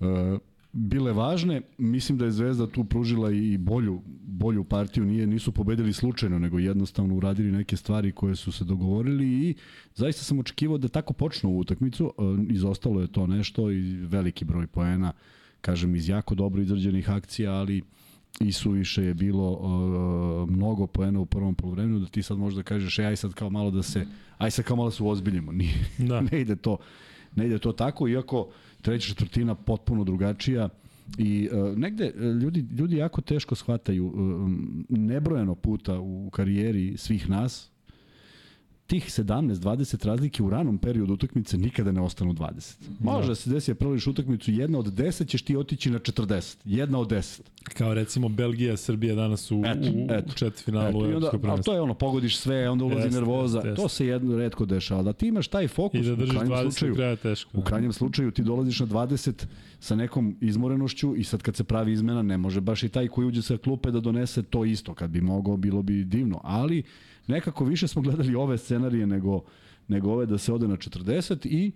e, 0.00 0.38
bile 0.76 1.12
važne. 1.12 1.62
Mislim 1.78 2.18
da 2.18 2.24
je 2.24 2.30
Zvezda 2.30 2.66
tu 2.66 2.84
pružila 2.84 3.30
i 3.30 3.58
bolju, 3.58 4.02
bolju 4.26 4.64
partiju. 4.64 5.04
Nije, 5.04 5.26
nisu 5.26 5.52
pobedili 5.52 5.92
slučajno, 5.92 6.38
nego 6.38 6.58
jednostavno 6.58 7.14
uradili 7.14 7.52
neke 7.52 7.76
stvari 7.76 8.12
koje 8.12 8.36
su 8.36 8.52
se 8.52 8.64
dogovorili 8.64 9.26
i 9.26 9.54
zaista 9.94 10.24
sam 10.24 10.38
očekivao 10.38 10.78
da 10.78 10.88
tako 10.88 11.12
počnu 11.12 11.50
u 11.50 11.58
utakmicu. 11.58 12.12
E, 12.18 12.52
izostalo 12.52 13.00
je 13.00 13.06
to 13.06 13.26
nešto 13.26 13.70
i 13.70 13.96
veliki 13.96 14.44
broj 14.44 14.66
poena, 14.66 15.12
kažem, 15.60 15.96
iz 15.96 16.08
jako 16.08 16.34
dobro 16.34 16.62
izrađenih 16.62 17.10
akcija, 17.10 17.52
ali 17.52 17.82
i 18.40 18.52
suviše 18.52 19.02
je 19.02 19.14
bilo 19.14 19.50
uh, 19.50 20.50
mnogo 20.50 20.86
poena 20.86 21.20
u 21.20 21.26
prvom 21.26 21.54
polovremenu 21.54 21.98
da 21.98 22.06
ti 22.06 22.22
sad 22.22 22.38
možda 22.38 22.62
kažeš 22.62 22.98
e, 22.98 23.04
aj 23.04 23.16
sad 23.16 23.34
kao 23.34 23.50
malo 23.50 23.70
da 23.70 23.82
se 23.82 24.06
aj 24.38 24.50
sad 24.50 24.64
kao 24.64 24.76
malo 24.76 24.88
da 24.88 24.96
se 24.96 25.02
ozbiljimo 25.02 25.52
nije 25.62 25.74
da. 25.98 26.20
ne 26.20 26.40
ide 26.40 26.56
to 26.56 26.76
ne 27.36 27.46
ide 27.46 27.58
to 27.58 27.72
tako 27.72 28.08
iako 28.08 28.48
treća 28.82 29.08
četvrtina 29.08 29.54
potpuno 29.54 30.04
drugačija 30.04 30.68
i 31.18 31.48
uh, 31.52 31.78
negde 31.78 32.04
e, 32.04 32.24
ljudi, 32.24 32.66
ljudi 32.78 32.96
jako 32.96 33.20
teško 33.20 33.54
shvataju 33.54 34.06
uh, 34.06 34.14
nebrojeno 34.88 35.54
puta 35.54 36.00
u 36.00 36.30
karijeri 36.30 36.96
svih 36.96 37.30
nas 37.30 37.70
tih 38.86 39.04
17-20 39.04 40.06
razlike 40.06 40.42
u 40.42 40.50
ranom 40.50 40.78
periodu 40.78 41.12
utakmice 41.12 41.58
nikada 41.58 41.92
ne 41.92 42.00
ostanu 42.00 42.32
20. 42.32 42.74
Može 43.00 43.26
da, 43.26 43.28
da 43.28 43.34
se 43.34 43.50
desi 43.50 43.70
da 43.70 43.74
proliš 43.74 44.06
utakmicu 44.06 44.50
jedna 44.50 44.78
od 44.78 44.86
10 44.86 45.26
ćeš 45.26 45.42
ti 45.42 45.56
otići 45.56 45.90
na 45.90 45.98
40. 45.98 46.56
Jedna 46.64 46.98
od 46.98 47.10
10. 47.10 47.40
Kao 47.62 47.94
recimo 47.94 48.28
Belgija, 48.28 48.76
Srbija 48.76 49.14
danas 49.14 49.50
u, 49.50 49.62
eto, 49.66 49.88
u, 49.94 50.06
eto, 50.10 50.30
u 50.30 50.34
četvrtfinalu 50.34 51.04
evropskog 51.04 51.40
prvenstva. 51.40 51.72
To 51.72 51.74
je 51.74 51.80
ono, 51.80 51.94
pogodiš 51.94 52.38
sve, 52.38 52.70
onda 52.70 52.84
ulazi 52.84 53.06
jest, 53.06 53.14
nervoza. 53.14 53.58
Jest, 53.58 53.66
jest. 53.66 53.76
To 53.76 53.88
se 53.88 54.06
jedno 54.06 54.38
redko 54.38 54.66
dešava. 54.66 55.02
Da 55.02 55.12
ti 55.12 55.26
imaš 55.26 55.48
taj 55.48 55.68
fokus, 55.68 56.00
I 56.00 56.08
da 56.08 56.16
držiš 56.16 56.36
u 56.36 56.38
krajnjem 56.38 56.58
20 56.58 56.62
slučaju, 56.62 56.94
kraja 56.94 57.16
teško. 57.16 57.58
U 57.58 57.62
krajnjem 57.62 57.92
slučaju 57.92 58.30
ti 58.30 58.42
dolaziš 58.42 58.80
na 58.80 58.86
20 58.86 59.46
sa 59.80 59.96
nekom 59.96 60.36
izmorenošću 60.40 61.16
i 61.16 61.24
sad 61.24 61.42
kad 61.42 61.56
se 61.56 61.64
pravi 61.64 61.92
izmena 61.92 62.22
ne 62.22 62.38
može 62.38 62.60
baš 62.60 62.82
i 62.82 62.88
taj 62.88 63.08
koji 63.08 63.26
uđe 63.26 63.42
sa 63.42 63.56
klupe 63.56 63.90
da 63.90 64.00
donese 64.00 64.42
to 64.42 64.64
isto. 64.64 64.94
Kad 64.94 65.10
bi 65.10 65.20
mogao, 65.20 65.56
bilo 65.56 65.82
bi 65.82 66.04
divno. 66.04 66.40
Ali 66.44 66.82
nekako 67.26 67.64
više 67.64 67.88
smo 67.88 68.02
gledali 68.02 68.34
ove 68.34 68.58
scenarije 68.58 69.06
nego, 69.06 69.42
nego 69.88 70.12
ove 70.12 70.26
da 70.26 70.38
se 70.38 70.52
ode 70.52 70.68
na 70.68 70.76
40 70.76 71.46
i 71.46 71.72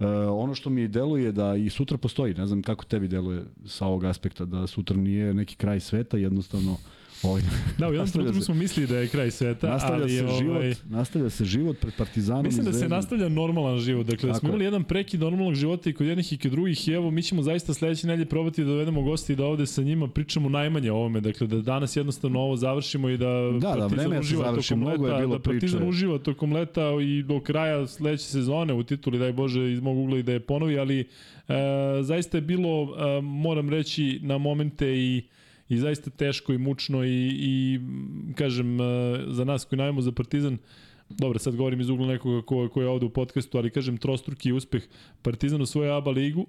Uh, 0.00 0.06
ono 0.30 0.54
što 0.54 0.70
mi 0.70 0.88
deluje 0.88 1.32
da 1.32 1.56
i 1.56 1.70
sutra 1.70 1.98
postoji, 1.98 2.34
ne 2.34 2.46
znam 2.46 2.62
kako 2.62 2.84
tebi 2.84 3.08
deluje 3.08 3.44
sa 3.66 3.86
ovog 3.86 4.04
aspekta, 4.04 4.44
da 4.44 4.66
sutra 4.66 4.96
nije 4.96 5.34
neki 5.34 5.56
kraj 5.56 5.80
sveta, 5.80 6.16
jednostavno 6.16 6.76
Ovaj, 7.22 7.42
da, 7.78 7.88
u 7.88 7.92
jednom 7.92 8.10
trenutku 8.10 8.40
smo 8.40 8.54
mislili 8.54 8.86
da 8.86 8.98
je 8.98 9.08
kraj 9.08 9.30
sveta, 9.30 9.68
nastavlja 9.68 10.02
ali 10.02 10.16
se 10.16 10.24
ovaj, 10.24 10.38
život, 10.38 10.76
nastavlja 10.88 11.30
se 11.30 11.44
život 11.44 11.76
pred 11.80 11.94
Partizanom. 11.94 12.44
Mislim 12.44 12.64
da 12.64 12.72
se 12.72 12.88
nastavlja 12.88 13.28
normalan 13.28 13.78
život. 13.78 14.06
Dakle, 14.06 14.28
da 14.28 14.34
smo 14.34 14.48
imali 14.48 14.64
jedan 14.64 14.84
prekid 14.84 15.20
normalnog 15.20 15.54
života 15.54 15.90
i 15.90 15.92
kod 15.92 16.06
jednih 16.06 16.32
i 16.32 16.38
kod 16.38 16.50
drugih 16.50 16.88
i 16.88 16.92
evo 16.92 17.10
mi 17.10 17.22
ćemo 17.22 17.42
zaista 17.42 17.74
sledeće 17.74 18.06
nedelje 18.06 18.26
probati 18.26 18.64
da 18.64 18.70
dovedemo 18.70 19.02
gosti 19.02 19.32
i 19.32 19.36
da 19.36 19.44
ovde 19.44 19.66
sa 19.66 19.82
njima 19.82 20.08
pričamo 20.08 20.48
najmanje 20.48 20.92
o 20.92 20.96
ovome. 20.96 21.20
Dakle, 21.20 21.46
da 21.46 21.60
danas 21.60 21.96
jednostavno 21.96 22.40
ovo 22.40 22.56
završimo 22.56 23.08
i 23.08 23.16
da, 23.16 23.50
da, 23.60 23.74
da 23.74 23.88
Partizan 23.88 24.10
da, 24.10 24.18
uživa 24.20 24.44
završi, 24.44 24.68
tokom 24.68 24.86
leta, 24.86 25.14
je 25.14 25.20
bilo 25.20 25.38
da 25.38 25.42
Partizan 25.42 25.78
priče. 25.78 25.88
uživa 25.88 26.18
tokom 26.18 26.52
leta 26.52 26.82
i 27.02 27.22
do 27.22 27.40
kraja 27.40 27.86
sledeće 27.86 28.24
sezone 28.24 28.74
u 28.74 28.82
tituli, 28.82 29.18
daj 29.18 29.32
Bože, 29.32 29.72
iz 29.72 29.80
mog 29.80 29.98
ugla 29.98 30.18
i 30.18 30.22
da 30.22 30.32
je 30.32 30.40
ponovi, 30.40 30.78
ali 30.78 31.00
e, 31.00 31.04
zaista 32.02 32.36
je 32.36 32.42
bilo, 32.42 32.82
e, 32.82 33.20
moram 33.20 33.70
reći, 33.70 34.20
na 34.22 34.38
momente 34.38 34.98
i 34.98 35.22
i 35.70 35.78
zaista 35.78 36.10
teško 36.10 36.52
i 36.52 36.58
mučno 36.58 37.04
i, 37.04 37.30
i 37.38 37.80
kažem, 38.34 38.80
e, 38.80 38.84
za 39.28 39.44
nas 39.44 39.64
koji 39.64 39.78
najemo 39.78 40.02
za 40.02 40.12
Partizan, 40.12 40.58
dobro, 41.08 41.38
sad 41.38 41.56
govorim 41.56 41.80
iz 41.80 41.88
ugla 41.88 42.06
nekoga 42.06 42.42
ko, 42.42 42.68
ko 42.68 42.82
je 42.82 42.88
ovde 42.88 43.06
u 43.06 43.10
podcastu, 43.10 43.58
ali 43.58 43.70
kažem, 43.70 43.96
trostruki 43.96 44.52
uspeh 44.52 44.82
Partizan 45.22 45.62
u 45.62 45.66
svojoj 45.66 45.96
ABA 45.96 46.10
ligu, 46.10 46.46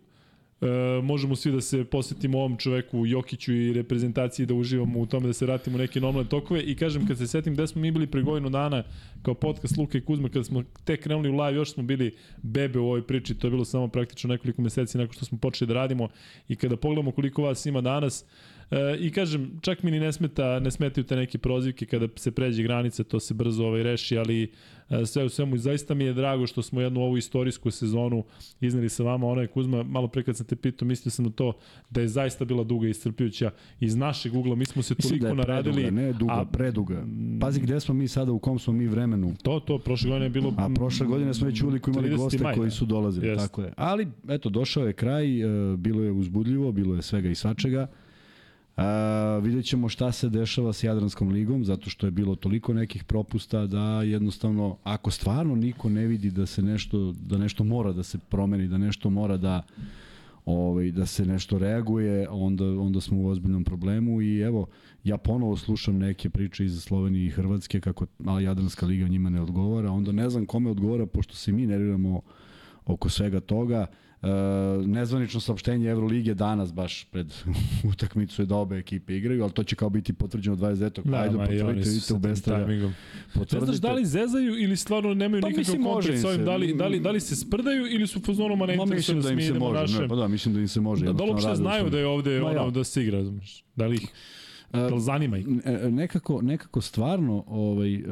E, 0.62 1.02
možemo 1.02 1.36
svi 1.36 1.52
da 1.52 1.62
se 1.62 1.84
posvetimo 1.84 2.38
ovom 2.38 2.58
čoveku 2.58 3.06
Jokiću 3.06 3.54
i 3.54 3.74
reprezentaciji 3.74 4.46
da 4.46 4.54
uživamo 4.54 5.00
u 5.00 5.06
tome 5.06 5.28
da 5.28 5.34
se 5.34 5.46
vratimo 5.46 5.78
neke 5.78 6.02
normalne 6.02 6.30
tokove. 6.30 6.62
I 6.62 6.76
kažem 6.76 7.08
kad 7.08 7.18
se 7.18 7.28
setim 7.28 7.54
gde 7.54 7.68
smo 7.68 7.82
mi 7.82 7.92
bili 7.92 8.08
pre 8.08 8.22
godinu 8.22 8.50
dana 8.50 8.84
kao 9.22 9.34
podcast 9.34 9.78
Luka 9.78 9.98
i 9.98 10.02
Kuzma 10.02 10.30
kada 10.30 10.44
smo 10.44 10.64
tek 10.84 11.04
krenuli 11.04 11.30
u 11.30 11.38
live 11.38 11.56
još 11.56 11.74
smo 11.74 11.84
bili 11.84 12.16
bebe 12.42 12.80
u 12.80 12.86
ovoj 12.86 13.08
priči. 13.08 13.36
To 13.36 13.48
je 13.48 13.52
bilo 13.52 13.66
samo 13.66 13.88
praktično 13.88 14.28
nekoliko 14.28 14.62
meseci 14.62 14.98
nakon 14.98 15.14
što 15.14 15.26
smo 15.26 15.38
počeli 15.38 15.68
da 15.68 15.74
radimo. 15.74 16.10
I 16.48 16.56
kada 16.56 16.78
pogledamo 16.78 17.12
koliko 17.12 17.42
vas 17.42 17.66
ima 17.66 17.82
danas 17.82 18.26
E, 18.72 18.98
I 19.00 19.12
kažem, 19.12 19.52
čak 19.62 19.84
mi 19.84 19.92
ni 19.92 20.00
ne 20.00 20.12
smeta, 20.14 20.60
ne 20.60 20.72
smetaju 20.72 21.04
te 21.04 21.16
neke 21.16 21.38
prozivke 21.38 21.86
kada 21.86 22.08
se 22.16 22.32
pređe 22.32 22.64
granice, 22.64 23.04
to 23.04 23.20
se 23.20 23.34
brzo 23.34 23.66
ovaj 23.66 23.84
reši, 23.84 24.18
ali 24.18 24.52
e, 24.90 25.06
sve 25.06 25.24
u 25.24 25.30
svemu 25.30 25.58
zaista 25.58 25.94
mi 25.94 26.04
je 26.04 26.14
drago 26.14 26.48
što 26.48 26.62
smo 26.62 26.82
jednu 26.82 27.02
ovu 27.02 27.18
istorijsku 27.18 27.72
sezonu 27.72 28.24
izneli 28.62 28.90
sa 28.90 29.04
vama. 29.04 29.28
Ona 29.28 29.42
je 29.42 29.48
Kuzma, 29.48 29.84
malo 29.84 30.08
pre 30.08 30.24
kad 30.24 30.38
sam 30.38 30.46
te 30.46 30.56
pitao, 30.56 30.88
mislio 30.88 31.12
sam 31.12 31.26
na 31.26 31.32
to 31.32 31.54
da 31.90 32.02
je 32.02 32.08
zaista 32.08 32.46
bila 32.46 32.64
duga 32.64 32.88
i 32.88 32.90
iscrpljujuća 32.90 33.52
iz 33.80 33.96
našeg 33.96 34.36
ugla. 34.36 34.56
Mi 34.56 34.66
smo 34.66 34.82
se 34.82 34.96
Mislim 34.98 35.20
toliko 35.20 35.36
da 35.36 35.42
naradili. 35.42 35.82
Preduga, 35.82 36.02
ne 36.02 36.14
duga, 36.14 36.34
a, 36.34 36.46
preduga. 36.46 37.06
Pazi 37.40 37.62
gde 37.62 37.80
smo 37.80 37.94
mi 37.94 38.08
sada, 38.08 38.32
u 38.32 38.40
kom 38.40 38.60
smo 38.60 38.74
mi 38.74 38.88
vremenu. 38.88 39.34
To, 39.44 39.60
to, 39.60 39.80
prošle 39.80 40.10
godine 40.10 40.26
je 40.26 40.30
bilo... 40.30 40.54
A 40.58 40.70
prošle 40.76 41.08
godine 41.08 41.34
smo 41.34 41.48
već 41.48 41.62
uliko 41.62 41.92
imali 41.92 42.16
goste 42.16 42.44
maj, 42.44 42.56
koji 42.56 42.72
su 42.72 42.86
dolazili. 42.86 43.28
Jest. 43.28 43.42
Tako 43.42 43.62
je. 43.62 43.74
Ali, 43.78 44.08
eto, 44.30 44.50
došao 44.50 44.88
je 44.88 44.94
kraj, 44.94 45.42
e, 45.42 45.78
bilo 45.78 46.04
je 46.04 46.12
uzbudljivo, 46.12 46.72
bilo 46.72 46.96
je 46.96 47.02
svega 47.02 47.30
i 47.30 47.36
svačega. 47.36 47.88
A, 48.78 49.40
vidjet 49.44 49.66
ćemo 49.66 49.90
šta 49.90 50.12
se 50.12 50.30
dešava 50.30 50.74
s 50.74 50.84
Jadranskom 50.84 51.30
ligom, 51.30 51.66
zato 51.66 51.90
što 51.90 52.08
je 52.08 52.12
bilo 52.12 52.36
toliko 52.36 52.74
nekih 52.74 53.04
propusta 53.04 53.68
da 53.68 54.02
jednostavno, 54.02 54.78
ako 54.84 55.12
stvarno 55.12 55.56
niko 55.56 55.90
ne 55.90 56.08
vidi 56.08 56.32
da 56.32 56.46
se 56.46 56.62
nešto, 56.62 57.14
da 57.22 57.38
nešto 57.38 57.64
mora 57.64 57.92
da 57.92 58.04
se 58.04 58.18
promeni, 58.30 58.68
da 58.68 58.78
nešto 58.78 59.10
mora 59.10 59.38
da 59.38 59.64
ovaj, 60.46 60.92
da 60.92 61.06
se 61.06 61.26
nešto 61.26 61.58
reaguje, 61.58 62.30
onda, 62.30 62.66
onda 62.66 63.02
smo 63.02 63.22
u 63.22 63.28
ozbiljnom 63.28 63.64
problemu 63.64 64.22
i 64.22 64.40
evo, 64.40 64.68
ja 65.04 65.18
ponovo 65.18 65.58
slušam 65.58 65.98
neke 65.98 66.30
priče 66.30 66.66
iz 66.66 66.82
Slovenije 66.82 67.26
i 67.26 67.30
Hrvatske 67.30 67.80
kako 67.80 68.06
mala 68.20 68.42
Jadranska 68.42 68.86
liga 68.86 69.08
njima 69.08 69.30
ne 69.30 69.42
odgovara, 69.42 69.92
onda 69.92 70.12
ne 70.12 70.30
znam 70.30 70.46
kome 70.46 70.70
odgovara 70.70 71.06
pošto 71.06 71.36
se 71.36 71.52
mi 71.52 71.68
nerviramo 71.68 72.22
oko 72.86 73.10
svega 73.10 73.40
toga. 73.40 73.88
E, 74.24 74.28
nezvanično 74.86 75.40
saopštenje 75.40 75.90
Evrolige 75.90 76.34
danas 76.34 76.74
baš 76.74 77.04
pred 77.04 77.34
utakmicu 77.94 78.42
je 78.42 78.46
da 78.46 78.56
obe 78.56 78.78
ekipe 78.78 79.18
igraju, 79.18 79.44
ali 79.44 79.52
to 79.52 79.64
će 79.64 79.76
kao 79.76 79.90
biti 79.90 80.14
potvrđeno 80.14 80.56
29. 80.56 81.02
Da, 81.04 81.18
Ajde, 81.18 81.38
potvrdite, 81.38 81.90
vidite 81.90 82.14
u 82.14 82.20
Bestelja. 82.20 82.68
Ne 82.68 83.60
znaš 83.60 83.78
da 83.78 83.92
li 83.92 84.06
zezaju 84.06 84.60
ili 84.60 84.78
stvarno 84.78 85.14
nemaju 85.14 85.42
Pa 85.42 85.50
nikakav 85.50 85.76
im 85.76 86.18
s 86.18 86.26
ovim, 86.26 86.46
da 86.46 86.56
li, 86.56 86.74
da, 86.74 86.88
li, 86.88 87.00
da 87.00 87.12
li 87.12 87.20
se 87.20 87.36
sprdaju 87.36 87.86
ili 87.90 88.08
su 88.08 88.20
fazonom 88.20 88.60
ma 88.60 88.66
ne 88.66 88.76
Ma 88.76 88.86
mislim 88.86 89.22
da 89.22 89.28
da 89.28 89.34
im 89.34 89.42
se 89.42 89.54
može, 89.54 89.82
naše. 89.82 90.02
ne, 90.02 90.08
pa 90.08 90.16
da, 90.16 90.28
mislim 90.28 90.54
da 90.54 90.62
im 90.62 90.68
se 90.68 90.82
može. 90.82 91.06
Da, 91.06 91.14
da 91.14 91.24
uopšte 91.24 91.56
znaju 91.56 91.90
da 91.90 92.00
je 92.00 92.08
ovde 92.08 92.40
Ma 92.40 92.50
ono 92.50 92.66
ja. 92.66 92.70
da 92.70 92.84
se 92.84 93.04
igra, 93.04 93.18
razumeš? 93.18 93.64
Da 93.76 93.88
li 93.88 93.96
ih, 93.96 94.08
da 94.72 94.96
li 94.96 95.02
zanima 95.02 95.38
ih? 95.38 95.48
E, 95.66 95.92
nekako, 95.92 96.42
nekako 96.42 96.82
stvarno 96.82 97.44
ovaj, 97.48 98.04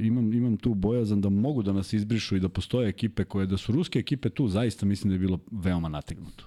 imam, 0.00 0.32
imam 0.32 0.56
tu 0.56 0.74
bojazan 0.74 1.20
da 1.20 1.28
mogu 1.28 1.62
da 1.62 1.72
nas 1.72 1.92
izbrišu 1.92 2.36
i 2.36 2.40
da 2.40 2.48
postoje 2.48 2.88
ekipe 2.88 3.24
koje, 3.24 3.46
da 3.46 3.56
su 3.56 3.72
ruske 3.72 3.98
ekipe 3.98 4.30
tu, 4.30 4.48
zaista 4.48 4.86
mislim 4.86 5.08
da 5.08 5.14
je 5.14 5.18
bilo 5.18 5.38
veoma 5.50 5.88
nategnuto. 5.88 6.44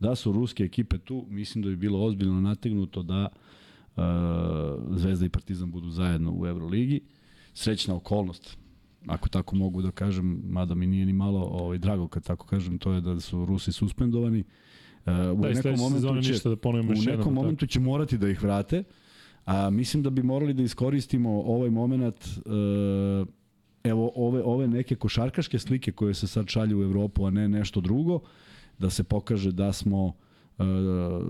Da 0.00 0.14
su 0.14 0.32
ruske 0.32 0.64
ekipe 0.64 0.98
tu, 0.98 1.26
mislim 1.28 1.64
da 1.64 1.70
bi 1.70 1.76
bilo 1.76 2.04
ozbiljno 2.04 2.40
nategnuto 2.40 3.02
da 3.02 3.28
uh, 3.96 4.02
Zvezda 4.98 5.26
i 5.26 5.28
Partizan 5.28 5.70
budu 5.70 5.90
zajedno 5.90 6.32
u 6.32 6.46
Euroligi. 6.46 7.00
Srećna 7.54 7.94
okolnost, 7.94 8.58
ako 9.06 9.28
tako 9.28 9.56
mogu 9.56 9.82
da 9.82 9.90
kažem, 9.90 10.42
mada 10.44 10.74
mi 10.74 10.86
nije 10.86 11.06
ni 11.06 11.12
malo 11.12 11.40
ovaj, 11.40 11.78
drago 11.78 12.08
kad 12.08 12.24
tako 12.24 12.46
kažem, 12.46 12.78
to 12.78 12.92
je 12.92 13.00
da 13.00 13.20
su 13.20 13.44
Rusi 13.44 13.72
suspendovani. 13.72 14.40
Uh, 14.40 14.46
u 15.06 15.36
Da, 15.36 15.48
nekom 15.48 15.74
momentu 15.78 16.22
će, 16.22 16.32
ništa 16.32 16.48
da 16.48 16.56
ponovimo 16.56 16.92
u 16.92 17.16
nekom 17.16 17.34
momentu 17.34 17.66
će 17.66 17.80
morati 17.80 18.18
da 18.18 18.28
ih 18.28 18.42
vrate, 18.42 18.84
a 19.44 19.70
mislim 19.70 20.02
da 20.02 20.10
bi 20.10 20.22
morali 20.22 20.54
da 20.54 20.62
iskoristimo 20.62 21.30
ovaj 21.30 21.70
moment 21.70 22.26
e, 22.26 22.30
evo 23.84 24.12
ove, 24.14 24.42
ove 24.42 24.68
neke 24.68 24.96
košarkaške 24.96 25.58
slike 25.58 25.92
koje 25.92 26.14
se 26.14 26.26
sad 26.26 26.48
šalju 26.48 26.80
u 26.80 26.82
Evropu, 26.82 27.26
a 27.26 27.30
ne 27.30 27.48
nešto 27.48 27.80
drugo, 27.80 28.20
da 28.78 28.90
se 28.90 29.04
pokaže 29.04 29.52
da 29.52 29.72
smo 29.72 30.12
e, 30.18 30.31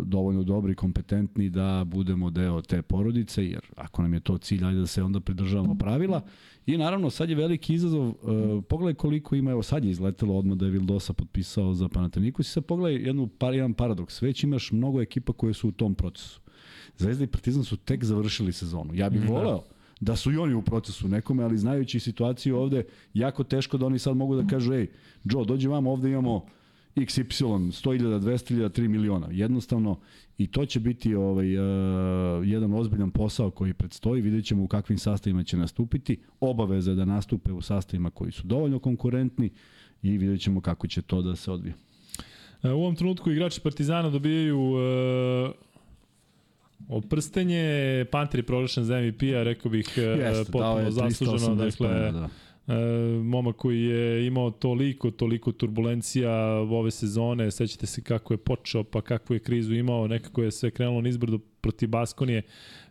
dovoljno 0.04 0.42
dobri, 0.42 0.74
kompetentni 0.74 1.50
da 1.50 1.84
budemo 1.86 2.30
deo 2.30 2.62
te 2.62 2.82
porodice, 2.82 3.46
jer 3.46 3.60
ako 3.76 4.02
nam 4.02 4.14
je 4.14 4.20
to 4.20 4.38
cilj, 4.38 4.64
ajde 4.64 4.80
da 4.80 4.86
se 4.86 5.02
onda 5.02 5.20
pridržavamo 5.20 5.74
pravila. 5.74 6.20
I 6.66 6.76
naravno, 6.76 7.10
sad 7.10 7.30
je 7.30 7.36
veliki 7.36 7.74
izazov, 7.74 8.08
e, 8.08 8.12
pogledaj 8.68 8.94
koliko 8.94 9.34
ima, 9.34 9.50
evo 9.50 9.62
sad 9.62 9.84
je 9.84 9.90
izletelo 9.90 10.38
odmah 10.38 10.56
da 10.56 10.64
je 10.64 10.70
Vildosa 10.70 11.12
potpisao 11.12 11.74
za 11.74 11.88
Panathinaikos 11.88 12.46
i 12.46 12.50
sad 12.50 12.64
pogledaj 12.64 13.06
jednu, 13.06 13.26
par, 13.26 13.54
jedan 13.54 13.74
paradoks, 13.74 14.22
već 14.22 14.44
imaš 14.44 14.72
mnogo 14.72 15.02
ekipa 15.02 15.32
koje 15.32 15.54
su 15.54 15.68
u 15.68 15.72
tom 15.72 15.94
procesu. 15.94 16.40
Zvezda 16.96 17.24
i 17.24 17.26
Partizan 17.26 17.64
su 17.64 17.76
tek 17.76 18.04
završili 18.04 18.52
sezonu. 18.52 18.94
Ja 18.94 19.10
bih 19.10 19.20
Da. 19.20 19.32
voleo 19.32 19.62
da 20.00 20.16
su 20.16 20.32
i 20.32 20.36
oni 20.36 20.54
u 20.54 20.62
procesu 20.62 21.08
nekome, 21.08 21.42
ali 21.42 21.58
znajući 21.58 22.00
situaciju 22.00 22.56
ovde, 22.56 22.84
jako 23.14 23.44
teško 23.44 23.78
da 23.78 23.86
oni 23.86 23.98
sad 23.98 24.16
mogu 24.16 24.36
da 24.36 24.46
kažu, 24.46 24.72
ej, 24.72 24.86
Joe, 25.24 25.44
dođi 25.44 25.68
vam, 25.68 25.86
ovde 25.86 26.10
imamo 26.10 26.46
XY, 26.96 27.44
100.000, 27.72 28.20
200.000, 28.20 28.68
3 28.68 28.88
miliona. 28.88 29.28
Jednostavno, 29.30 30.00
i 30.38 30.46
to 30.46 30.66
će 30.66 30.80
biti 30.80 31.14
ovaj, 31.14 31.58
uh, 31.58 32.48
jedan 32.48 32.74
ozbiljan 32.74 33.10
posao 33.10 33.50
koji 33.50 33.74
predstoji. 33.74 34.22
Vidjet 34.22 34.44
ćemo 34.44 34.64
u 34.64 34.68
kakvim 34.68 34.98
sastavima 34.98 35.44
će 35.44 35.56
nastupiti. 35.56 36.20
Obaveza 36.40 36.90
je 36.90 36.94
da 36.94 37.04
nastupe 37.04 37.52
u 37.52 37.62
sastavima 37.62 38.10
koji 38.10 38.32
su 38.32 38.46
dovoljno 38.46 38.78
konkurentni 38.78 39.50
i 40.02 40.18
vidjet 40.18 40.40
ćemo 40.40 40.60
kako 40.60 40.86
će 40.86 41.02
to 41.02 41.22
da 41.22 41.36
se 41.36 41.50
odvije. 41.50 41.74
E, 42.62 42.70
U 42.70 42.80
ovom 42.80 42.96
trenutku 42.96 43.30
igrači 43.30 43.60
Partizana 43.60 44.10
dobijaju 44.10 44.58
e, 44.58 45.52
oprstenje, 46.88 48.04
Panter 48.10 48.40
je 48.40 48.44
proglašen 48.44 48.84
za 48.84 49.00
MVP-a, 49.00 49.42
rekao 49.42 49.70
bih 49.70 49.98
Jeste, 49.98 50.52
potpuno 50.52 50.78
je 50.78 50.90
zasluženo, 50.90 51.54
380 51.54 51.56
dakle, 51.56 52.12
da. 52.12 52.28
E, 52.68 52.74
momak 53.22 53.56
koji 53.56 53.82
je 53.82 54.26
imao 54.26 54.50
toliko, 54.50 55.10
toliko 55.10 55.52
turbulencija 55.52 56.32
ove 56.58 56.90
sezone, 56.90 57.50
sećate 57.50 57.86
se 57.86 58.02
kako 58.02 58.34
je 58.34 58.38
počeo, 58.38 58.84
pa 58.84 59.00
kakvu 59.00 59.34
je 59.34 59.40
krizu 59.40 59.74
imao, 59.74 60.08
nekako 60.08 60.42
je 60.42 60.50
sve 60.50 60.70
krenulo 60.70 61.00
nizbrdo 61.00 61.38
protiv 61.38 61.88
Baskonije, 61.88 62.42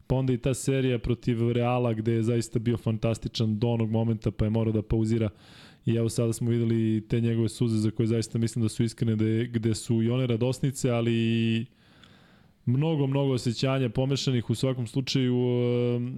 pa 0.07 0.15
onda 0.15 0.33
i 0.33 0.37
ta 0.37 0.53
serija 0.53 0.99
protiv 0.99 1.51
Reala 1.51 1.93
gde 1.93 2.13
je 2.13 2.23
zaista 2.23 2.59
bio 2.59 2.77
fantastičan 2.77 3.59
do 3.59 3.67
onog 3.67 3.91
momenta 3.91 4.31
pa 4.31 4.45
je 4.45 4.49
morao 4.49 4.73
da 4.73 4.81
pauzira. 4.81 5.29
I 5.85 5.95
evo 5.95 6.09
sada 6.09 6.33
smo 6.33 6.49
videli 6.49 7.07
te 7.07 7.21
njegove 7.21 7.49
suze 7.49 7.77
za 7.77 7.91
koje 7.91 8.07
zaista 8.07 8.37
mislim 8.37 8.63
da 8.63 8.69
su 8.69 8.83
iskrene 8.83 9.15
gde, 9.15 9.47
gde 9.53 9.75
su 9.75 10.03
i 10.03 10.09
one 10.09 10.27
radosnice, 10.27 10.89
ali 10.89 11.13
i 11.13 11.65
mnogo, 12.65 13.07
mnogo 13.07 13.33
osjećanja 13.33 13.89
pomešanih 13.89 14.49
u 14.49 14.55
svakom 14.55 14.87
slučaju 14.87 15.35
um, 15.35 16.15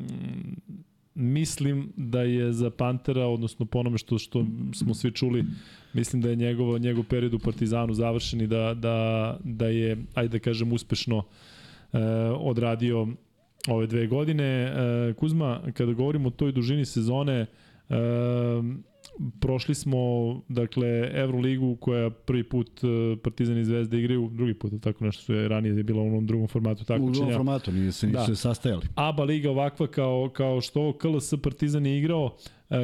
mislim 1.15 1.93
da 1.95 2.21
je 2.21 2.53
za 2.53 2.69
Pantera, 2.69 3.25
odnosno 3.25 3.65
po 3.65 3.79
onome 3.79 3.97
što, 3.97 4.17
što 4.17 4.45
smo 4.73 4.93
svi 4.93 5.11
čuli, 5.11 5.45
mislim 5.93 6.21
da 6.21 6.29
je 6.29 6.35
njegov, 6.35 6.79
njegov 6.79 7.03
period 7.03 7.33
u 7.33 7.39
Partizanu 7.39 7.93
završen 7.93 8.41
i 8.41 8.47
da, 8.47 8.73
da, 8.73 9.37
da 9.43 9.67
je, 9.67 9.97
ajde 10.13 10.37
da 10.37 10.43
kažem, 10.43 10.73
uspešno 10.73 11.23
e, 11.93 11.99
odradio 12.39 13.07
ove 13.67 13.87
dve 13.87 14.07
godine. 14.07 14.45
E, 14.45 15.13
Kuzma, 15.13 15.61
kada 15.73 15.93
govorimo 15.93 16.27
o 16.27 16.31
toj 16.31 16.51
dužini 16.51 16.85
sezone, 16.85 17.45
e, 17.89 17.95
prošli 19.39 19.75
smo 19.75 19.97
dakle 20.49 20.87
Evroligu 21.13 21.75
koja 21.75 22.09
prvi 22.09 22.43
put 22.43 22.69
e, 22.83 22.87
Partizan 23.17 23.57
i 23.57 23.65
Zvezda 23.65 23.97
igraju, 23.97 24.29
drugi 24.29 24.53
put, 24.53 24.73
tako 24.81 25.05
nešto 25.05 25.23
su 25.23 25.33
je 25.33 25.47
ranije 25.47 25.75
je 25.75 25.83
bilo 25.83 26.03
u 26.03 26.07
onom 26.07 26.27
drugom 26.27 26.47
formatu 26.47 26.81
U 26.81 26.85
drugom 26.85 27.05
takmičenja. 27.05 27.37
formatu 27.37 27.71
nije 27.71 27.91
se 27.91 28.07
nisu 28.07 28.17
Da. 28.21 28.35
sastajali. 28.35 28.81
ABA 28.95 29.23
liga 29.23 29.49
ovakva 29.49 29.87
kao, 29.87 30.29
kao 30.29 30.61
što 30.61 30.93
KLS 30.93 31.33
Partizan 31.43 31.85
je 31.85 31.97
igrao, 31.97 32.35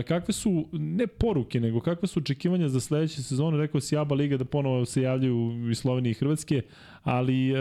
kakve 0.08 0.34
su, 0.34 0.68
ne 0.74 1.08
poruke, 1.08 1.60
nego 1.60 1.80
kakve 1.80 2.08
su 2.08 2.20
očekivanja 2.20 2.70
za 2.70 2.80
sledeće 2.80 3.24
sezone, 3.24 3.58
rekao 3.58 3.82
si 3.82 3.98
ABA 3.98 4.16
liga 4.16 4.38
da 4.38 4.46
ponovo 4.46 4.86
se 4.86 5.02
javljaju 5.02 5.70
i 5.72 5.76
Slovenije 5.76 6.12
i 6.12 6.14
Hrvatske, 6.14 6.62
ali 7.04 7.52
e, 7.52 7.58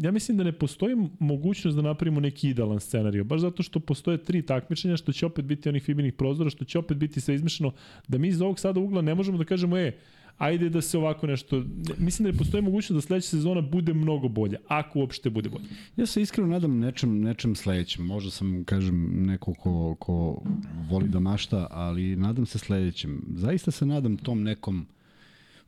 ja 0.00 0.10
mislim 0.10 0.36
da 0.36 0.44
ne 0.44 0.52
postoji 0.52 0.96
mogućnost 1.18 1.76
da 1.76 1.82
napravimo 1.82 2.20
neki 2.20 2.48
idealan 2.48 2.80
scenariju, 2.80 3.24
baš 3.24 3.40
zato 3.40 3.62
što 3.62 3.80
postoje 3.80 4.24
tri 4.24 4.42
takmičenja, 4.42 4.96
što 4.96 5.12
će 5.12 5.26
opet 5.26 5.44
biti 5.44 5.68
onih 5.68 5.82
fibinih 5.82 6.12
prozora, 6.12 6.50
što 6.50 6.64
će 6.64 6.78
opet 6.78 6.96
biti 6.96 7.20
sve 7.20 7.34
izmešano, 7.34 7.72
da 8.08 8.18
mi 8.18 8.28
iz 8.28 8.42
ovog 8.42 8.60
sada 8.60 8.80
ugla 8.80 9.02
ne 9.02 9.14
možemo 9.14 9.38
da 9.38 9.44
kažemo, 9.44 9.78
e, 9.78 9.92
ajde 10.38 10.68
da 10.70 10.80
se 10.80 10.98
ovako 10.98 11.26
nešto, 11.26 11.64
mislim 11.98 12.24
da 12.24 12.32
ne 12.32 12.38
postoji 12.38 12.62
mogućnost 12.62 12.94
da 12.94 13.00
sledeća 13.00 13.28
sezona 13.28 13.60
bude 13.60 13.94
mnogo 13.94 14.28
bolja, 14.28 14.58
ako 14.68 14.98
uopšte 14.98 15.30
bude 15.30 15.48
bolja. 15.48 15.64
Ja 15.96 16.06
se 16.06 16.22
iskreno 16.22 16.48
nadam 16.48 16.78
nečem, 16.78 17.20
nečem 17.20 17.54
sledećem. 17.54 18.06
Možda 18.06 18.30
sam, 18.30 18.64
kažem, 18.64 19.26
neko 19.26 19.54
ko, 19.54 19.96
ko 19.98 20.42
voli 20.90 21.08
da 21.08 21.20
mašta, 21.20 21.66
ali 21.70 22.16
nadam 22.16 22.46
se 22.46 22.58
sledećem. 22.58 23.22
Zaista 23.34 23.70
se 23.70 23.86
nadam 23.86 24.16
tom 24.16 24.42
nekom 24.42 24.86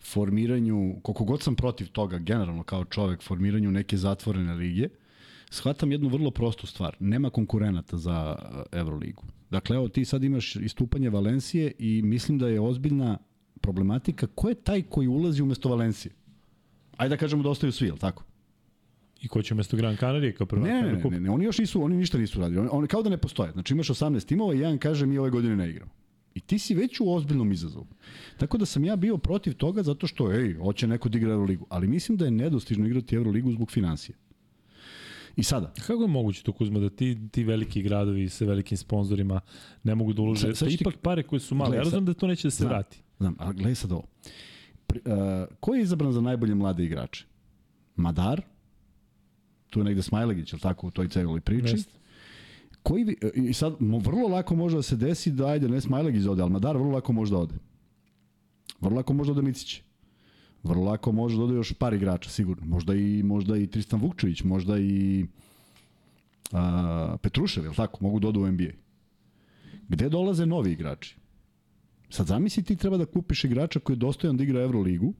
formiranju, 0.01 0.97
koliko 1.03 1.25
god 1.25 1.43
sam 1.43 1.55
protiv 1.55 1.89
toga, 1.89 2.19
generalno 2.19 2.63
kao 2.63 2.85
čovek, 2.85 3.23
formiranju 3.23 3.71
neke 3.71 3.97
zatvorene 3.97 4.55
lige, 4.55 4.89
shvatam 5.51 5.93
jednu 5.93 6.09
vrlo 6.09 6.31
prostu 6.31 6.67
stvar. 6.67 6.97
Nema 7.01 7.31
konkurenata 7.31 7.97
za 7.97 8.37
eh, 8.39 8.79
Euroligu. 8.79 9.23
Dakle, 9.51 9.77
evo, 9.77 9.89
ti 9.89 10.05
sad 10.05 10.25
imaš 10.25 10.57
istupanje 10.57 11.11
Valencije 11.11 11.73
i 11.79 12.03
mislim 12.03 12.39
da 12.39 12.49
je 12.49 12.61
ozbiljna 12.61 13.19
problematika 13.61 14.27
ko 14.27 14.49
je 14.49 14.55
taj 14.55 14.83
koji 14.83 15.09
ulazi 15.09 15.43
umesto 15.43 15.69
Valencije. 15.69 16.13
Ajde 16.97 17.11
da 17.11 17.19
kažemo 17.19 17.43
da 17.43 17.49
ostaju 17.51 17.73
svi, 17.73 17.87
je 17.87 17.97
tako? 17.97 18.25
I 19.23 19.29
ko 19.29 19.43
će 19.43 19.55
umesto 19.55 19.77
Gran 19.77 19.97
Canaria 19.97 20.33
kao 20.33 20.47
prva? 20.47 20.67
Ne, 20.67 20.75
ne, 20.75 20.93
ne, 20.93 21.11
ne, 21.11 21.21
ne, 21.21 21.31
oni 21.31 21.45
još 21.45 21.59
nisu, 21.59 21.83
oni 21.83 21.97
ništa 21.97 22.19
nisu 22.19 22.41
radili. 22.41 22.61
Oni, 22.61 22.69
oni 22.73 22.89
kao 22.89 23.03
da 23.03 23.11
ne 23.11 23.17
postoje. 23.19 23.53
Znači 23.53 23.75
imaš 23.75 23.89
18 23.89 24.27
timova 24.27 24.55
i 24.55 24.59
jedan 24.59 24.79
kaže 24.79 25.07
mi 25.07 25.19
ove 25.19 25.31
godine 25.31 25.57
ne 25.57 25.71
igramo. 25.71 25.91
I 26.35 26.41
ti 26.41 26.59
si 26.59 26.75
već 26.75 27.01
u 27.01 27.13
ozbiljnom 27.13 27.53
izazovu. 27.53 27.87
Tako 28.39 28.59
da 28.59 28.67
sam 28.67 28.85
ja 28.85 28.97
bio 28.97 29.17
protiv 29.19 29.55
toga 29.55 29.83
zato 29.83 30.07
što, 30.07 30.33
ej, 30.33 30.55
hoće 30.55 30.87
neko 30.87 31.09
da 31.09 31.19
igra 31.19 31.33
Euroligu. 31.33 31.67
Ali 31.69 31.89
mislim 31.89 32.19
da 32.19 32.25
je 32.25 32.31
nedostižno 32.31 32.87
igrati 32.87 33.17
Euroligu 33.17 33.53
zbog 33.53 33.71
financija. 33.71 34.17
I 35.37 35.43
sada, 35.43 35.73
Kako 35.77 36.03
je 36.03 36.09
moguće 36.09 36.43
to 36.43 36.53
Kuzma 36.53 36.79
da 36.81 36.91
ti 36.91 37.19
ti 37.31 37.45
veliki 37.45 37.83
gradovi 37.83 38.29
sa 38.29 38.45
velikim 38.45 38.77
sponzorima 38.77 39.41
ne 39.83 39.95
mogu 39.95 40.13
da 40.13 40.23
ulože 40.23 40.55
ću 40.55 40.67
ti- 40.67 40.75
ipak 40.75 40.97
pare 40.97 41.23
koje 41.23 41.41
su 41.41 41.55
male. 41.55 41.69
Gledaj, 41.69 41.81
Ja 41.81 41.85
razumem 41.85 42.05
da 42.05 42.15
to 42.15 42.27
neće 42.27 42.47
da 42.47 42.51
se 42.51 42.65
vrati. 42.65 43.03
Znam, 43.21 43.35
ali 43.39 43.55
gledaj 43.55 43.75
sad 43.75 43.93
ovo. 43.93 44.05
Pri, 44.87 45.01
uh, 45.01 45.13
ko 45.61 45.75
je 45.75 45.83
izabran 45.83 46.13
za 46.13 46.21
najbolje 46.21 46.55
mlade 46.55 46.85
igrače? 46.85 47.25
Madar, 47.97 48.43
tu 49.71 49.81
je 49.81 49.85
negde 49.85 50.03
Smajlegić, 50.03 50.53
je 50.53 50.57
li 50.57 50.61
tako, 50.61 50.87
u 50.87 50.91
toj 50.91 51.09
celoj 51.09 51.41
priči. 51.41 51.75
Jeste. 51.75 51.93
Koji, 52.83 53.05
vi- 53.05 53.17
I 53.35 53.53
sad, 53.53 53.75
vrlo 53.81 54.29
lako 54.29 54.57
može 54.57 54.77
da 54.77 54.83
se 54.83 54.97
desi 54.97 55.31
da, 55.31 55.47
ajde, 55.47 55.69
ne 55.69 55.81
Smajlegić 55.81 56.27
ode, 56.27 56.43
ali 56.43 56.51
Madar 56.51 56.77
vrlo 56.77 56.91
lako 56.91 57.13
može 57.13 57.31
da 57.31 57.39
ode. 57.39 57.55
Vrlo 58.81 58.97
lako 58.97 59.13
može 59.13 59.29
da 59.29 59.39
ode 59.39 59.49
Micić. 59.49 59.83
Vrlo 60.63 60.85
lako 60.85 61.13
može 61.13 61.37
da 61.37 61.43
ode 61.43 61.55
još 61.55 61.73
par 61.73 61.95
igrača, 61.95 62.31
sigurno. 62.31 62.67
Možda 62.67 62.95
i, 62.95 63.23
možda 63.23 63.57
i 63.57 63.67
Tristan 63.67 64.01
Vukčević, 64.01 64.43
možda 64.43 64.79
i 64.79 65.27
a, 66.53 67.17
Petrušev, 67.23 67.65
je 67.65 67.73
tako? 67.73 67.99
Mogu 68.01 68.21
da 68.21 68.29
odu 68.29 68.41
u 68.41 68.53
NBA. 68.53 68.71
Gde 69.89 70.09
dolaze 70.09 70.47
novi 70.47 70.73
igrači? 70.73 71.17
Sad 72.11 72.27
zamisli 72.27 72.63
ti 72.63 72.77
treba 72.77 72.97
da 72.97 73.07
kupiš 73.07 73.45
igrača 73.45 73.81
koji 73.81 73.95
je 73.95 73.99
dostojan 73.99 74.37
da 74.37 74.43
igra 74.43 74.63
Euroligu, 74.63 75.15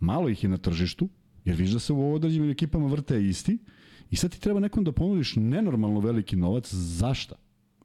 malo 0.00 0.28
ih 0.28 0.44
je 0.44 0.48
na 0.48 0.56
tržištu, 0.56 1.08
jer 1.44 1.56
viš 1.56 1.70
da 1.70 1.78
se 1.78 1.92
u 1.92 2.14
određenim 2.14 2.50
ekipama 2.50 2.86
vrte 2.86 3.24
isti, 3.24 3.58
i 4.10 4.16
sad 4.16 4.30
ti 4.30 4.40
treba 4.40 4.60
nekom 4.60 4.84
da 4.84 4.92
ponudiš 4.92 5.36
nenormalno 5.36 6.00
veliki 6.00 6.36
novac, 6.36 6.74
zašta? 6.74 7.34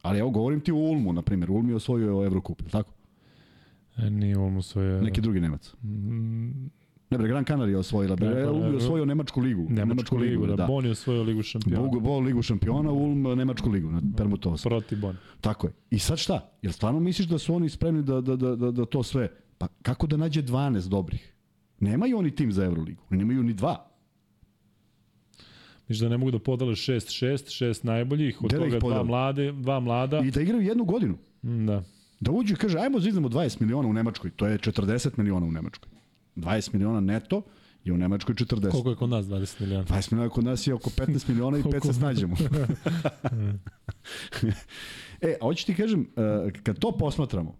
Ali 0.02 0.20
evo, 0.20 0.30
govorim 0.30 0.62
ti 0.62 0.72
u 0.72 0.78
Ulmu, 0.78 1.14
na 1.14 1.22
primjer. 1.22 1.52
Ulm 1.52 1.70
je 1.70 1.76
osvojio 1.76 2.26
Evrokup, 2.26 2.62
tako? 2.72 2.94
E, 3.98 4.10
nije 4.10 4.38
Ulm 4.38 4.58
osvojio... 4.58 5.02
Neki 5.02 5.22
drugi 5.22 5.40
Nemac. 5.40 5.74
Mm, 5.84 6.68
Ne 7.10 7.18
bre, 7.18 7.28
Gran 7.28 7.46
Canaria 7.46 7.74
je 7.74 7.78
osvojila. 7.78 8.16
Bre, 8.16 8.28
Gran 8.28 8.50
Ulm 8.50 8.56
je 8.56 8.60
Canaria. 8.62 8.78
osvojio 8.78 9.06
Nemačku 9.06 9.42
ligu. 9.42 9.68
Nemačku 9.70 10.18
ligu, 10.18 10.48
da. 10.48 10.66
Bon 10.68 10.86
je 10.86 10.92
osvojio 10.92 11.24
ligu 11.24 11.44
šampiona. 11.44 11.88
Bo, 11.88 12.00
Bo 12.00 12.20
ligu 12.20 12.42
šampiona, 12.42 12.92
Ulm 12.92 13.38
Nemačku 13.38 13.70
ligu 13.70 13.92
na 13.92 14.02
Permutovs. 14.18 14.64
Protiv 14.64 15.00
Bon. 15.00 15.18
Tako 15.42 15.68
je. 15.68 15.74
I 15.92 16.00
sad 16.00 16.18
šta? 16.18 16.54
Jel 16.62 16.74
stvarno 16.74 17.00
misliš 17.00 17.28
da 17.28 17.38
su 17.38 17.56
oni 17.56 17.70
spremni 17.70 18.04
da, 18.04 18.22
da, 18.22 18.36
da, 18.36 18.56
da, 18.56 18.72
da 18.72 18.86
to 18.86 19.04
sve? 19.04 19.30
Pa 19.58 19.68
kako 19.82 20.08
da 20.08 20.18
nađe 20.18 20.44
12 20.44 20.90
dobrih? 20.90 21.34
Nemaju 21.80 22.18
oni 22.18 22.36
tim 22.36 22.52
za 22.52 22.66
Euroligu. 22.66 23.04
Oni 23.10 23.20
nemaju 23.20 23.44
ni 23.44 23.54
dva. 23.54 23.86
Misliš 25.88 26.00
da 26.00 26.10
ne 26.10 26.18
mogu 26.18 26.32
da 26.32 26.40
podale 26.40 26.72
6-6, 26.72 27.50
šest 27.58 27.84
najboljih, 27.84 28.42
od 28.44 28.50
Gde 28.50 28.58
da 28.58 28.64
toga 28.64 28.80
dva 28.80 29.04
mlade, 29.04 29.52
dva 29.52 29.80
mlada. 29.80 30.20
I 30.20 30.32
da 30.32 30.42
igraju 30.42 30.62
jednu 30.62 30.84
godinu. 30.84 31.18
Da. 31.42 31.84
Da 32.20 32.32
uđu 32.32 32.54
i 32.54 32.58
kaže, 32.58 32.78
ajmo 32.80 33.00
zidamo 33.00 33.30
20 33.30 33.62
miliona 33.62 33.88
u 33.90 33.94
Nemačkoj. 33.94 34.32
To 34.32 34.48
je 34.48 34.58
40 34.58 35.10
miliona 35.18 35.46
u 35.46 35.52
Nemačkoj. 35.52 35.99
20 36.40 36.74
miliona 36.74 37.00
neto 37.00 37.42
je 37.84 37.94
u 37.94 37.98
Nemačkoj 37.98 38.36
40. 38.36 38.72
Koliko 38.72 38.90
je 38.90 38.96
kod 38.96 39.10
nas 39.10 39.26
20 39.26 39.62
miliona? 39.62 39.86
20 39.86 40.12
miliona 40.12 40.30
kod 40.30 40.44
nas 40.44 40.68
je 40.68 40.74
oko 40.74 40.90
15 40.90 41.30
miliona 41.30 41.58
i 41.58 41.64
5 41.64 41.86
se 41.86 41.94
snađemo. 41.94 42.36
e, 45.22 45.36
a 45.42 45.46
hoću 45.46 45.66
ti 45.66 45.76
kažem, 45.76 46.08
e, 46.48 46.52
kad 46.64 46.80
to 46.80 46.92
posmatramo, 46.92 47.56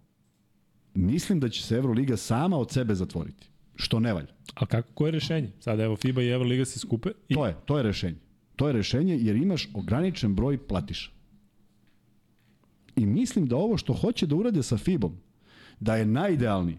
mislim 0.94 1.40
da 1.40 1.48
će 1.48 1.62
se 1.62 1.76
Euroliga 1.76 2.16
sama 2.16 2.58
od 2.58 2.70
sebe 2.70 2.94
zatvoriti. 2.94 3.50
Što 3.76 4.00
ne 4.00 4.12
valja. 4.12 4.34
A 4.54 4.66
kako, 4.66 4.88
koje 4.94 5.08
je 5.08 5.12
rešenje? 5.12 5.52
Sad 5.60 5.80
evo 5.80 5.96
FIBA 5.96 6.22
i 6.22 6.28
Euroliga 6.28 6.64
se 6.64 6.78
skupe 6.78 7.10
i 7.28 7.34
To 7.34 7.46
je, 7.46 7.56
to 7.64 7.76
je 7.76 7.82
rešenje. 7.82 8.18
To 8.56 8.66
je 8.66 8.72
rešenje 8.72 9.18
jer 9.20 9.36
imaš 9.36 9.68
ograničen 9.74 10.34
broj 10.34 10.66
platiša. 10.66 11.10
I 12.96 13.06
mislim 13.06 13.46
da 13.46 13.56
ovo 13.56 13.76
što 13.76 13.92
hoće 13.92 14.26
da 14.26 14.36
urade 14.36 14.62
sa 14.62 14.76
FIBom, 14.76 15.16
da 15.80 15.96
je 15.96 16.06
najidealniji, 16.06 16.78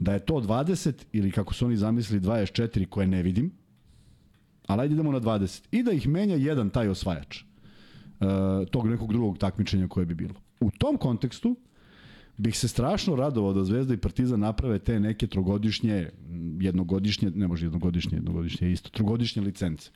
da 0.00 0.12
je 0.12 0.18
to 0.18 0.34
20 0.34 0.92
ili 1.12 1.30
kako 1.30 1.54
su 1.54 1.66
oni 1.66 1.76
zamislili 1.76 2.20
24 2.20 2.86
koje 2.86 3.06
ne 3.06 3.22
vidim, 3.22 3.52
ali 4.66 4.82
ajde 4.82 4.94
idemo 4.94 5.12
na 5.12 5.20
20 5.20 5.62
i 5.70 5.82
da 5.82 5.92
ih 5.92 6.08
menja 6.08 6.36
jedan 6.36 6.70
taj 6.70 6.88
osvajač 6.88 7.42
uh, 7.42 8.28
tog 8.70 8.86
nekog 8.86 9.12
drugog 9.12 9.38
takmičenja 9.38 9.88
koje 9.88 10.06
bi 10.06 10.14
bilo. 10.14 10.34
U 10.60 10.70
tom 10.70 10.96
kontekstu 10.96 11.56
bih 12.36 12.58
se 12.58 12.68
strašno 12.68 13.16
radovao 13.16 13.52
da 13.52 13.64
Zvezda 13.64 13.94
i 13.94 13.96
Partizan 13.96 14.40
naprave 14.40 14.78
te 14.78 15.00
neke 15.00 15.26
trogodišnje, 15.26 16.10
jednogodišnje, 16.60 17.30
ne 17.34 17.48
može 17.48 17.66
jednogodišnje, 17.66 18.16
jednogodišnje 18.16 18.66
je 18.66 18.72
isto, 18.72 18.90
trogodišnje 18.90 19.42
licence. 19.42 19.90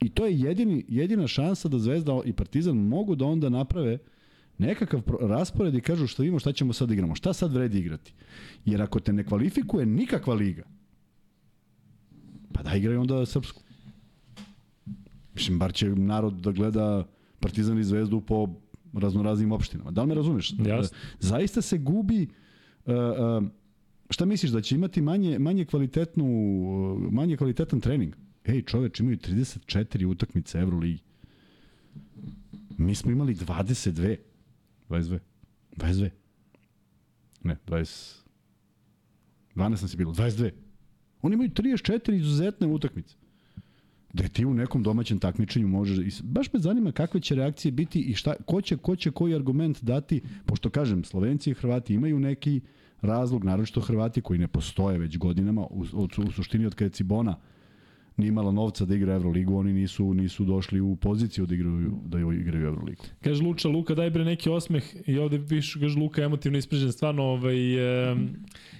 I 0.00 0.08
to 0.08 0.26
je 0.26 0.40
jedini, 0.40 0.84
jedina 0.88 1.26
šansa 1.26 1.68
da 1.68 1.78
Zvezda 1.78 2.20
i 2.24 2.32
Partizan 2.32 2.76
mogu 2.76 3.14
da 3.14 3.24
onda 3.24 3.48
naprave 3.48 3.98
nekakav 4.58 5.02
raspored 5.20 5.74
i 5.74 5.80
kažu 5.80 6.06
šta 6.06 6.22
vidimo 6.22 6.38
šta 6.38 6.52
ćemo 6.52 6.72
sad 6.72 6.90
igramo. 6.90 7.14
Šta 7.14 7.32
sad 7.32 7.52
vredi 7.52 7.78
igrati? 7.78 8.12
Jer 8.64 8.82
ako 8.82 9.00
te 9.00 9.12
ne 9.12 9.24
kvalifikuje 9.24 9.86
nikakva 9.86 10.34
liga, 10.34 10.62
pa 12.52 12.62
da 12.62 12.74
igraju 12.74 13.00
onda 13.00 13.26
srpsku. 13.26 13.62
Mislim, 15.34 15.58
bar 15.58 15.72
će 15.72 15.88
narod 15.88 16.34
da 16.34 16.52
gleda 16.52 17.06
Partizan 17.40 17.78
i 17.78 17.84
Zvezdu 17.84 18.20
po 18.20 18.48
raznoraznim 18.92 19.52
opštinama. 19.52 19.90
Da 19.90 20.02
li 20.02 20.08
me 20.08 20.14
razumeš? 20.14 20.54
Jasno. 20.66 20.98
Zaista 21.20 21.62
se 21.62 21.78
gubi 21.78 22.28
uh, 22.86 22.94
uh, 22.94 23.48
šta 24.10 24.24
misliš 24.24 24.50
da 24.50 24.60
će 24.60 24.74
imati 24.74 25.00
manje 25.00 25.38
manje 25.38 25.64
kvalitetnu 25.64 26.26
manje 27.10 27.36
kvalitetan 27.36 27.80
trening? 27.80 28.16
Ej, 28.44 28.62
čoveč, 28.62 29.00
imaju 29.00 29.16
34 29.16 30.06
utakmice 30.06 30.58
Evroligi. 30.58 31.02
Mi 32.78 32.94
smo 32.94 33.10
imali 33.10 33.34
22. 33.34 34.16
22. 34.88 35.18
22. 35.72 36.10
Ne, 37.42 37.56
20. 37.66 38.22
12 39.54 39.70
nas 39.72 39.92
je 39.92 39.96
bilo, 39.96 40.12
22. 40.12 40.50
Oni 41.22 41.34
imaju 41.34 41.50
34 41.50 42.12
izuzetne 42.12 42.66
utakmice. 42.66 43.14
Da 44.12 44.28
ti 44.28 44.44
u 44.44 44.54
nekom 44.54 44.82
domaćem 44.82 45.18
takmičenju 45.18 45.68
možeš... 45.68 46.14
s- 46.14 46.22
Baš 46.22 46.52
me 46.52 46.60
zanima 46.60 46.92
kakve 46.92 47.20
će 47.20 47.34
reakcije 47.34 47.72
biti 47.72 48.00
i 48.00 48.14
šta, 48.14 48.34
ko, 48.46 48.60
će, 48.60 48.76
ko 48.76 48.96
će 48.96 49.10
koji 49.10 49.34
argument 49.34 49.82
dati, 49.82 50.20
pošto 50.46 50.70
kažem, 50.70 51.04
Slovenci 51.04 51.50
i 51.50 51.54
Hrvati 51.54 51.94
imaju 51.94 52.20
neki 52.20 52.60
razlog, 53.00 53.44
naročito 53.44 53.80
Hrvati 53.80 54.20
koji 54.20 54.38
ne 54.38 54.48
postoje 54.48 54.98
već 54.98 55.18
godinama, 55.18 55.62
u, 55.62 55.84
u, 55.92 56.08
u 56.28 56.32
suštini 56.32 56.66
od 56.66 56.74
kada 56.74 56.86
je 56.86 56.90
Cibona 56.90 57.36
nije 58.16 58.28
imala 58.28 58.52
novca 58.52 58.84
da 58.84 58.94
igra 58.94 59.14
Euroligu, 59.14 59.56
oni 59.56 59.72
nisu 59.72 60.14
nisu 60.14 60.44
došli 60.44 60.80
u 60.80 60.96
poziciju 60.96 61.46
da 61.46 61.54
igraju 61.54 61.92
da 62.04 62.18
igraju 62.18 62.66
Euroligu. 62.66 63.02
Kaže 63.20 63.42
Luča, 63.42 63.68
Luka 63.68 63.94
daj 63.94 64.10
bre 64.10 64.24
neki 64.24 64.50
osmeh 64.50 64.84
i 65.06 65.18
ovde 65.18 65.46
pišu, 65.48 65.80
kaže 65.80 65.98
Luka 65.98 66.22
emotivno 66.22 66.58
isprežen, 66.58 66.92
stvarno 66.92 67.22
ovaj, 67.22 68.10
e, 68.10 68.16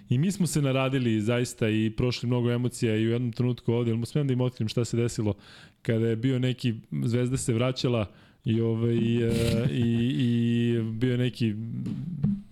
i 0.08 0.18
mi 0.18 0.32
smo 0.32 0.46
se 0.46 0.62
naradili 0.62 1.20
zaista 1.20 1.68
i 1.68 1.92
prošli 1.96 2.26
mnogo 2.26 2.50
emocija 2.50 2.96
i 2.96 3.06
u 3.06 3.10
jednom 3.10 3.32
trenutku 3.32 3.72
ovde, 3.72 3.92
ali 3.92 4.06
smijem 4.06 4.26
da 4.26 4.32
im 4.32 4.40
otkrim 4.40 4.68
šta 4.68 4.84
se 4.84 4.96
desilo 4.96 5.34
kada 5.82 6.08
je 6.08 6.16
bio 6.16 6.38
neki, 6.38 6.74
Zvezda 7.04 7.36
se 7.36 7.54
vraćala 7.54 8.06
i 8.44 8.60
ovaj 8.60 8.96
e, 8.96 9.32
i 9.70 10.12
i 10.18 10.82
bio 10.82 11.16
neki 11.16 11.54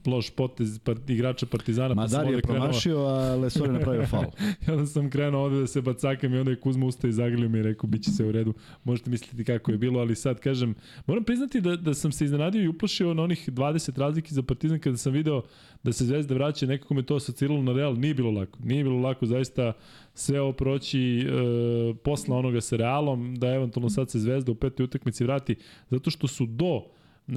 loš 0.06 0.30
potez 0.30 0.78
pa, 0.78 0.94
igrača 1.08 1.46
Partizana 1.46 1.94
pa 1.94 2.08
sam 2.08 2.18
Madar 2.18 2.34
je 2.34 2.42
krenuo 2.42 2.60
promašio, 2.60 2.98
a 2.98 3.34
Lesor 3.36 3.66
je 3.66 3.72
napravio 3.72 4.06
faul. 4.06 4.24
I 4.66 4.70
onda 4.70 4.86
sam 4.86 5.10
krenuo 5.10 5.44
ovde 5.44 5.60
da 5.60 5.66
se 5.66 5.80
bacakam 5.80 6.34
i 6.34 6.38
onda 6.38 6.50
je 6.50 6.60
Kuzma 6.60 6.86
ustao 6.86 7.08
i 7.08 7.12
zagrlio 7.12 7.48
mi 7.48 7.58
i 7.58 7.62
rekao 7.62 7.88
biće 7.88 8.10
se 8.10 8.24
u 8.24 8.32
redu. 8.32 8.54
Možete 8.84 9.10
misliti 9.10 9.44
kako 9.44 9.70
je 9.70 9.78
bilo, 9.78 10.00
ali 10.00 10.16
sad 10.16 10.40
kažem, 10.40 10.74
moram 11.06 11.24
priznati 11.24 11.60
da, 11.60 11.76
da 11.76 11.94
sam 11.94 12.12
se 12.12 12.24
iznenadio 12.24 12.62
i 12.62 12.68
uplašio 12.68 13.14
na 13.14 13.22
onih 13.22 13.48
20 13.48 13.98
razliki 13.98 14.34
za 14.34 14.42
Partizan 14.42 14.78
kada 14.78 14.96
sam 14.96 15.12
video 15.12 15.42
da 15.82 15.92
se 15.92 16.04
Zvezda 16.04 16.34
vraća, 16.34 16.66
nekako 16.66 16.94
me 16.94 17.02
to 17.02 17.16
asociralo 17.16 17.62
na 17.62 17.72
Real, 17.72 17.94
nije 17.94 18.14
bilo 18.14 18.30
lako. 18.30 18.58
Nije 18.64 18.84
bilo 18.84 18.98
lako 18.98 19.26
zaista 19.26 19.72
sve 20.14 20.40
ovo 20.40 20.52
proći 20.52 21.18
e, 21.20 21.94
posla 21.94 22.36
onoga 22.36 22.60
sa 22.60 22.76
Realom, 22.76 23.34
da 23.36 23.48
eventualno 23.48 23.90
sad 23.90 24.10
se 24.10 24.18
Zvezda 24.18 24.52
u 24.52 24.54
petoj 24.54 24.84
utakmici 24.84 25.24
vrati, 25.24 25.56
zato 25.90 26.10
što 26.10 26.28
su 26.28 26.46
do 26.46 26.82
e, 27.28 27.32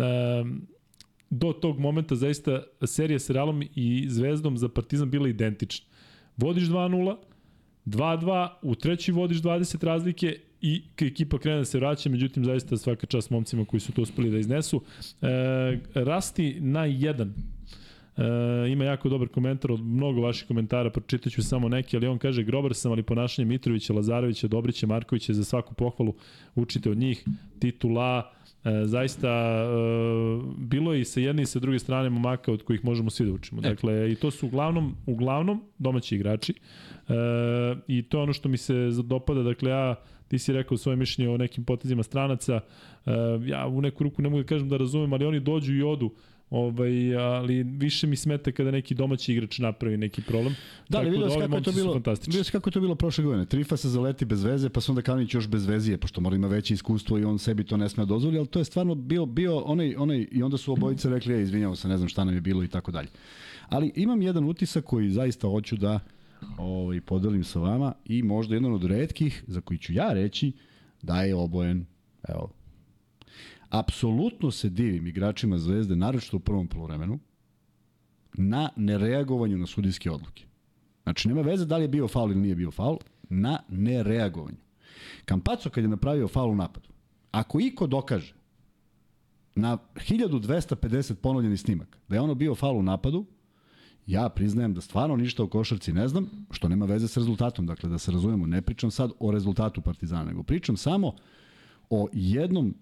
do 1.34 1.54
tog 1.54 1.80
momenta 1.80 2.15
zaista 2.15 2.63
serija 2.86 3.19
sa 3.19 3.34
Realom 3.34 3.63
i 3.76 4.06
Zvezdom 4.10 4.58
za 4.58 4.69
Partizan 4.69 5.10
bila 5.10 5.30
identična. 5.30 5.86
Vodiš 6.38 6.63
2-0, 6.63 7.15
2-2, 7.86 8.50
u 8.62 8.76
treći 8.76 9.12
vodiš 9.12 9.41
20 9.41 9.86
razlike 9.86 10.39
i 10.62 10.84
ekipa 11.02 11.38
krene 11.38 11.58
da 11.58 11.65
se 11.65 11.80
vraća, 11.80 12.10
međutim 12.10 12.46
zaista 12.46 12.78
svaka 12.78 13.06
čast 13.06 13.30
momcima 13.30 13.65
koji 13.65 13.80
su 13.80 13.91
to 13.91 14.02
uspeli 14.02 14.32
da 14.32 14.38
iznesu. 14.38 14.82
E, 15.22 15.28
rasti 15.93 16.58
na 16.60 16.88
1. 16.88 17.30
E, 18.17 18.72
ima 18.72 18.86
jako 18.86 19.10
dobar 19.10 19.28
komentar 19.28 19.72
od 19.72 19.82
mnogo 19.82 20.22
vaših 20.22 20.48
komentara, 20.48 20.89
pročitat 20.89 21.34
ću 21.34 21.43
samo 21.43 21.69
neki, 21.69 21.98
ali 21.98 22.08
on 22.08 22.17
kaže 22.17 22.43
grobar 22.43 22.74
sam, 22.74 22.91
ali 22.91 23.04
ponašanje 23.04 23.46
Mitrovića, 23.46 23.93
Lazarevića, 23.93 24.48
Dobrića, 24.48 24.88
Markovića 24.88 25.34
za 25.34 25.43
svaku 25.43 25.74
pohvalu 25.74 26.13
učite 26.56 26.89
od 26.89 26.98
njih, 26.98 27.26
titula, 27.60 28.32
E, 28.65 28.86
zaista 28.86 29.30
e, 29.30 29.67
bilo 30.58 30.93
je 30.93 31.02
i 31.02 31.06
sa 31.06 31.19
jedne 31.19 31.43
i 31.43 31.45
sa 31.45 31.60
druge 31.60 31.80
strane 31.80 32.10
momaka 32.10 32.52
od 32.52 32.63
kojih 32.63 32.86
možemo 32.86 33.10
svi 33.10 33.26
da 33.26 33.32
učimo. 33.32 33.62
Dakle, 33.62 34.12
i 34.12 34.15
to 34.15 34.32
su 34.32 34.47
uglavnom, 34.47 34.95
uglavnom 35.06 35.63
domaći 35.78 36.15
igrači. 36.15 36.54
E, 36.54 37.13
I 37.88 38.04
to 38.04 38.17
je 38.17 38.23
ono 38.23 38.34
što 38.34 38.49
mi 38.49 38.58
se 38.58 38.73
dopada. 39.04 39.43
Dakle, 39.43 39.71
ja, 39.71 39.95
ti 40.28 40.39
si 40.39 40.54
rekao 40.54 40.78
svoje 40.78 40.95
mišljenje 40.95 41.32
o 41.32 41.38
nekim 41.38 41.63
potezima 41.63 42.04
stranaca. 42.04 42.60
E, 43.06 43.12
ja 43.45 43.67
u 43.67 43.82
neku 43.82 44.04
ruku 44.04 44.21
ne 44.21 44.30
mogu 44.30 44.43
da 44.43 44.47
kažem 44.47 44.69
da 44.69 44.78
razumem, 44.78 45.13
ali 45.13 45.26
oni 45.26 45.39
dođu 45.39 45.76
i 45.76 45.84
odu. 45.84 46.12
Ovaj, 46.54 47.16
ali 47.16 47.63
više 47.63 48.08
mi 48.08 48.16
smeta 48.16 48.52
kada 48.52 48.72
neki 48.72 48.96
domaći 48.96 49.34
igrač 49.34 49.60
napravi 49.60 49.98
neki 49.98 50.22
problem. 50.22 50.56
Da, 50.89 50.98
ali 50.98 51.10
vidio 51.10 51.26
ovi 51.26 51.42
kako 51.42 51.56
je 51.56 51.63
to 51.63 51.72
bilo, 51.72 51.94
vidio 52.28 52.44
kako 52.52 52.70
je 52.70 52.72
to 52.72 52.82
bilo 52.82 52.96
prošle 52.96 53.24
godine. 53.24 53.46
Trifa 53.46 53.78
se 53.78 53.89
zaleti 53.89 54.26
bez 54.26 54.44
veze, 54.44 54.70
pa 54.70 54.82
se 54.82 54.92
onda 54.92 55.02
Kalinić 55.02 55.34
još 55.34 55.48
bez 55.48 55.66
vezije, 55.66 55.98
pošto 55.98 56.22
mora 56.22 56.34
da 56.34 56.36
ima 56.36 56.48
veće 56.48 56.74
iskustvo 56.74 57.20
i 57.20 57.24
on 57.24 57.39
sebi 57.39 57.63
to 57.63 57.78
ne 57.78 57.89
sme 57.89 58.06
da 58.06 58.08
dozvoli, 58.08 58.38
ali 58.38 58.48
to 58.48 58.60
je 58.60 58.66
stvarno 58.66 58.96
bio, 58.96 59.26
bio 59.26 59.60
onaj, 59.60 59.96
onaj, 59.96 60.28
i 60.32 60.44
onda 60.44 60.58
su 60.58 60.74
obojice 60.74 61.10
rekli, 61.10 61.34
ja 61.34 61.39
izvinjamo 61.39 61.76
se, 61.76 61.88
ne 61.88 61.98
znam 61.98 62.10
šta 62.10 62.24
nam 62.24 62.36
je 62.36 62.42
bilo 62.42 62.63
i 62.63 62.68
tako 62.68 62.92
dalje. 62.92 63.08
Ali 63.70 63.92
imam 63.96 64.22
jedan 64.22 64.44
utisak 64.44 64.86
koji 64.86 65.10
zaista 65.10 65.48
hoću 65.48 65.78
da 65.78 66.00
ovaj, 66.58 67.02
podelim 67.02 67.44
sa 67.44 67.60
vama 67.60 67.94
i 68.06 68.24
možda 68.24 68.56
jedan 68.56 68.74
od 68.74 68.84
redkih 68.84 69.44
za 69.48 69.62
koji 69.62 69.78
ću 69.78 69.94
ja 69.94 70.13
reći 70.13 70.52
da 71.02 71.22
je 71.22 71.36
obojen, 71.36 71.86
evo, 72.30 72.50
apsolutno 73.74 74.52
se 74.52 74.70
divim 74.70 75.08
igračima 75.08 75.58
Zvezde, 75.58 75.96
naročito 75.96 76.38
u 76.38 76.40
prvom 76.40 76.68
polovremenu, 76.68 77.20
na 78.34 78.70
nereagovanju 78.76 79.58
na 79.58 79.66
sudijske 79.66 80.12
odluke. 80.12 80.46
Znači, 81.04 81.28
nema 81.28 81.42
veze 81.42 81.66
da 81.66 81.78
li 81.78 81.84
je 81.84 81.88
bio 81.88 82.08
faul 82.08 82.32
ili 82.32 82.42
nije 82.42 82.56
bio 82.56 82.72
faul, 82.72 82.98
na 83.30 83.60
nereagovanju. 83.70 84.58
Kampaco 85.26 85.70
kad 85.70 85.84
je 85.84 85.88
napravio 85.88 86.28
faul 86.28 86.52
u 86.52 86.56
napadu, 86.56 86.90
ako 87.32 87.60
iko 87.60 87.88
dokaže 87.88 88.34
na 89.56 89.78
1250 89.96 91.14
ponovljenih 91.14 91.60
snimaka 91.60 92.00
da 92.08 92.16
je 92.16 92.22
ono 92.22 92.36
bio 92.36 92.56
faul 92.56 92.78
u 92.78 92.84
napadu, 92.84 93.26
ja 94.06 94.30
priznajem 94.30 94.74
da 94.74 94.82
stvarno 94.82 95.16
ništa 95.16 95.44
o 95.44 95.48
košarci 95.48 95.94
ne 95.94 96.08
znam, 96.08 96.30
što 96.52 96.70
nema 96.70 96.86
veze 96.86 97.08
sa 97.08 97.20
rezultatom, 97.20 97.66
dakle 97.66 97.90
da 97.90 97.98
se 97.98 98.12
razumemo, 98.12 98.48
ne 98.48 98.62
pričam 98.62 98.92
sad 98.92 99.12
o 99.20 99.32
rezultatu 99.32 99.82
Partizana, 99.82 100.24
nego 100.24 100.44
pričam 100.44 100.78
samo 100.78 101.16
o 101.90 102.08
jednom 102.14 102.76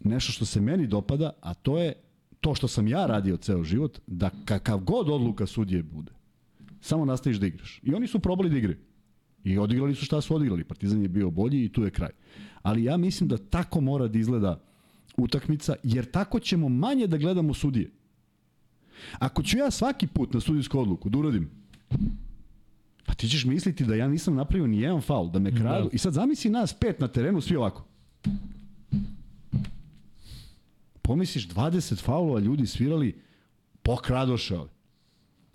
nešto 0.00 0.32
što 0.32 0.44
se 0.44 0.60
meni 0.60 0.86
dopada, 0.86 1.30
a 1.40 1.54
to 1.54 1.78
je 1.78 1.92
to 2.40 2.54
što 2.54 2.68
sam 2.68 2.88
ja 2.88 3.06
radio 3.06 3.36
ceo 3.36 3.64
život, 3.64 3.98
da 4.06 4.30
kakav 4.44 4.78
god 4.78 5.08
odluka 5.08 5.46
sudije 5.46 5.82
bude, 5.82 6.12
samo 6.80 7.04
nastaviš 7.04 7.38
da 7.38 7.46
igraš. 7.46 7.80
I 7.82 7.94
oni 7.94 8.06
su 8.06 8.18
probali 8.18 8.50
da 8.50 8.58
igraju. 8.58 8.78
I 9.44 9.58
odigrali 9.58 9.94
su 9.94 10.04
šta 10.04 10.20
su 10.20 10.34
odigrali. 10.34 10.64
Partizan 10.64 11.02
je 11.02 11.08
bio 11.08 11.30
bolji 11.30 11.64
i 11.64 11.68
tu 11.68 11.82
je 11.82 11.90
kraj. 11.90 12.10
Ali 12.62 12.84
ja 12.84 12.96
mislim 12.96 13.28
da 13.28 13.38
tako 13.38 13.80
mora 13.80 14.08
da 14.08 14.18
izgleda 14.18 14.60
utakmica, 15.16 15.74
jer 15.82 16.10
tako 16.10 16.40
ćemo 16.40 16.68
manje 16.68 17.06
da 17.06 17.16
gledamo 17.16 17.54
sudije. 17.54 17.90
Ako 19.18 19.42
ću 19.42 19.58
ja 19.58 19.70
svaki 19.70 20.06
put 20.06 20.34
na 20.34 20.40
sudijsku 20.40 20.80
odluku 20.80 21.08
da 21.08 21.18
uradim 21.18 21.50
Pa 23.08 23.14
ti 23.14 23.28
ćeš 23.28 23.44
misliti 23.44 23.84
da 23.84 23.94
ja 23.94 24.08
nisam 24.08 24.34
napravio 24.34 24.66
ni 24.66 24.80
jedan 24.80 25.00
faul, 25.00 25.30
da 25.30 25.38
me 25.38 25.50
kradu. 25.50 25.84
Da. 25.84 25.90
I 25.92 25.98
sad 25.98 26.12
zamisli 26.12 26.50
nas 26.50 26.74
pet 26.74 27.00
na 27.00 27.08
terenu, 27.08 27.40
svi 27.40 27.56
ovako. 27.56 27.84
Pomisliš 31.08 31.48
20 31.48 32.02
faulova 32.02 32.40
ljudi 32.40 32.66
svirali, 32.66 33.14
pokradoše 33.82 34.58
ove. 34.58 34.70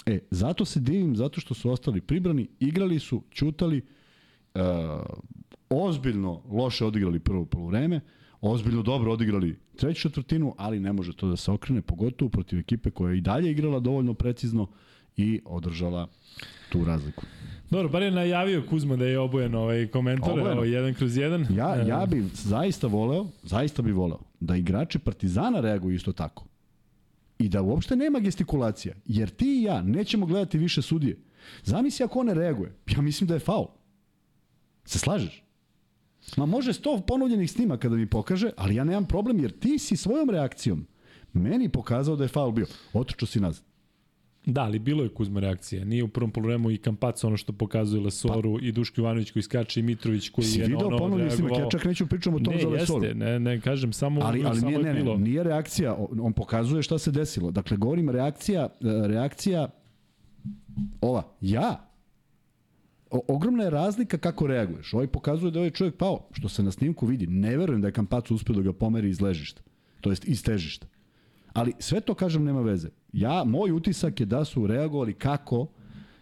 E, 0.05 0.19
zato 0.31 0.65
se 0.65 0.79
divim, 0.79 1.15
zato 1.15 1.41
što 1.41 1.53
su 1.53 1.69
ostali 1.69 2.01
pribrani, 2.01 2.47
igrali 2.59 2.99
su, 2.99 3.23
čutali, 3.29 3.81
uh, 4.55 4.61
ozbiljno 5.69 6.41
loše 6.49 6.85
odigrali 6.85 7.19
prvo 7.19 7.45
polovreme, 7.45 8.01
ozbiljno 8.41 8.81
dobro 8.81 9.11
odigrali 9.11 9.59
treću 9.75 10.01
četvrtinu, 10.01 10.55
ali 10.57 10.79
ne 10.79 10.93
može 10.93 11.15
to 11.15 11.29
da 11.29 11.35
se 11.35 11.51
okrene, 11.51 11.81
pogotovo 11.81 12.29
protiv 12.29 12.59
ekipe 12.59 12.91
koja 12.91 13.11
je 13.11 13.17
i 13.17 13.21
dalje 13.21 13.51
igrala 13.51 13.79
dovoljno 13.79 14.13
precizno 14.13 14.67
i 15.17 15.41
održala 15.45 16.07
tu 16.69 16.85
razliku. 16.85 17.23
Dobro, 17.69 17.89
bar 17.89 18.01
je 18.01 18.11
najavio 18.11 18.63
Kuzma 18.69 18.95
da 18.95 19.05
je 19.05 19.19
obojen 19.19 19.55
ovaj 19.55 19.87
komentar, 19.87 20.39
ovaj 20.39 20.69
jedan 20.69 20.93
kroz 20.93 21.17
jedan. 21.17 21.47
Ja, 21.55 21.75
ja 21.75 22.05
bih 22.05 22.23
zaista 22.33 22.87
voleo, 22.87 23.27
zaista 23.43 23.81
bih 23.81 23.93
voleo 23.93 24.19
da 24.39 24.55
igrači 24.55 24.99
Partizana 24.99 25.59
reaguju 25.59 25.95
isto 25.95 26.13
tako. 26.13 26.45
I 27.39 27.49
da 27.49 27.61
uopšte 27.61 27.95
nema 27.95 28.19
gestikulacija, 28.19 28.95
jer 29.05 29.29
ti 29.29 29.59
i 29.59 29.63
ja 29.63 29.81
nećemo 29.81 30.25
gledati 30.25 30.57
više 30.57 30.81
sudije. 30.81 31.17
Zamisli 31.63 32.03
ako 32.03 32.19
on 32.19 32.25
ne 32.25 32.33
reaguje, 32.33 32.75
ja 32.95 33.01
mislim 33.01 33.27
da 33.27 33.33
je 33.33 33.39
faul. 33.39 33.67
Se 34.85 34.99
slažeš? 34.99 35.43
Ma 36.37 36.45
može 36.45 36.73
sto 36.73 37.01
ponovljenih 37.07 37.51
snima 37.51 37.77
kada 37.77 37.95
mi 37.95 38.09
pokaže, 38.09 38.49
ali 38.57 38.75
ja 38.75 38.83
nemam 38.83 39.05
problem 39.05 39.39
jer 39.39 39.59
ti 39.59 39.79
si 39.79 39.97
svojom 39.97 40.29
reakcijom 40.29 40.87
meni 41.33 41.69
pokazao 41.69 42.15
da 42.15 42.23
je 42.23 42.27
faul 42.27 42.51
bio. 42.51 42.65
Otrčao 42.93 43.27
si 43.27 43.39
nazad. 43.39 43.72
Da, 44.45 44.61
ali 44.61 44.79
bilo 44.79 45.03
je 45.03 45.09
Kuzma 45.09 45.39
reakcija. 45.39 45.85
Nije 45.85 46.03
u 46.03 46.07
prvom 46.07 46.31
problemu 46.31 46.71
i 46.71 46.77
Kampac 46.77 47.23
ono 47.23 47.37
što 47.37 47.53
pokazuje 47.53 48.03
Lesoru 48.03 48.57
pa. 48.59 48.65
i 48.65 48.71
Duško 48.71 49.01
Ivanović 49.01 49.31
koji 49.31 49.43
skače 49.43 49.79
i 49.79 49.83
Mitrović 49.83 50.29
koji 50.29 50.45
si 50.45 50.59
je 50.59 50.67
video 50.67 50.87
ono 50.87 50.97
ponovni 50.97 51.31
snimak, 51.31 51.59
ja 51.59 51.69
čak 51.69 51.85
neću 51.85 52.07
pričam 52.07 52.35
o 52.35 52.39
tom 52.39 52.53
ne, 52.53 52.61
za 52.61 52.67
Lesoru. 52.67 53.01
Ne, 53.01 53.07
jeste, 53.07 53.19
ne, 53.19 53.39
ne, 53.39 53.61
kažem, 53.61 53.93
samo, 53.93 54.21
ali, 54.23 54.43
ali 54.45 54.59
samo 54.59 54.69
nije, 54.69 54.79
je 54.79 54.93
ne, 54.93 54.93
bilo. 54.93 55.17
Nije 55.17 55.43
reakcija, 55.43 55.97
on 56.21 56.33
pokazuje 56.33 56.83
šta 56.83 56.97
se 56.97 57.11
desilo. 57.11 57.51
Dakle, 57.51 57.77
govorim 57.77 58.09
reakcija, 58.09 58.61
e, 58.61 59.07
reakcija 59.07 59.69
ova, 61.01 61.23
ja, 61.41 61.89
o, 63.11 63.21
ogromna 63.27 63.63
je 63.63 63.69
razlika 63.69 64.17
kako 64.17 64.47
reaguješ. 64.47 64.93
Ovaj 64.93 65.07
pokazuje 65.07 65.51
da 65.51 65.59
je 65.59 65.61
ovaj 65.61 65.71
čovjek 65.71 65.95
pao, 65.95 66.27
što 66.31 66.49
se 66.49 66.63
na 66.63 66.71
snimku 66.71 67.05
vidi. 67.05 67.27
Ne 67.27 67.57
verujem 67.57 67.81
da 67.81 67.87
je 67.87 67.91
Kampac 67.91 68.31
uspio 68.31 68.55
da 68.55 68.61
ga 68.61 68.73
pomeri 68.73 69.09
iz 69.09 69.21
ležišta, 69.21 69.61
to 70.01 70.09
jest 70.09 70.27
iz 70.27 70.43
težišta. 70.43 70.87
Ali 71.53 71.73
sve 71.79 72.01
to, 72.01 72.13
kažem, 72.13 72.43
nema 72.43 72.61
veze. 72.61 72.89
Ja, 73.13 73.43
moj 73.43 73.71
utisak 73.71 74.19
je 74.19 74.25
da 74.25 74.45
su 74.45 74.67
reagovali 74.67 75.13
kako 75.13 75.67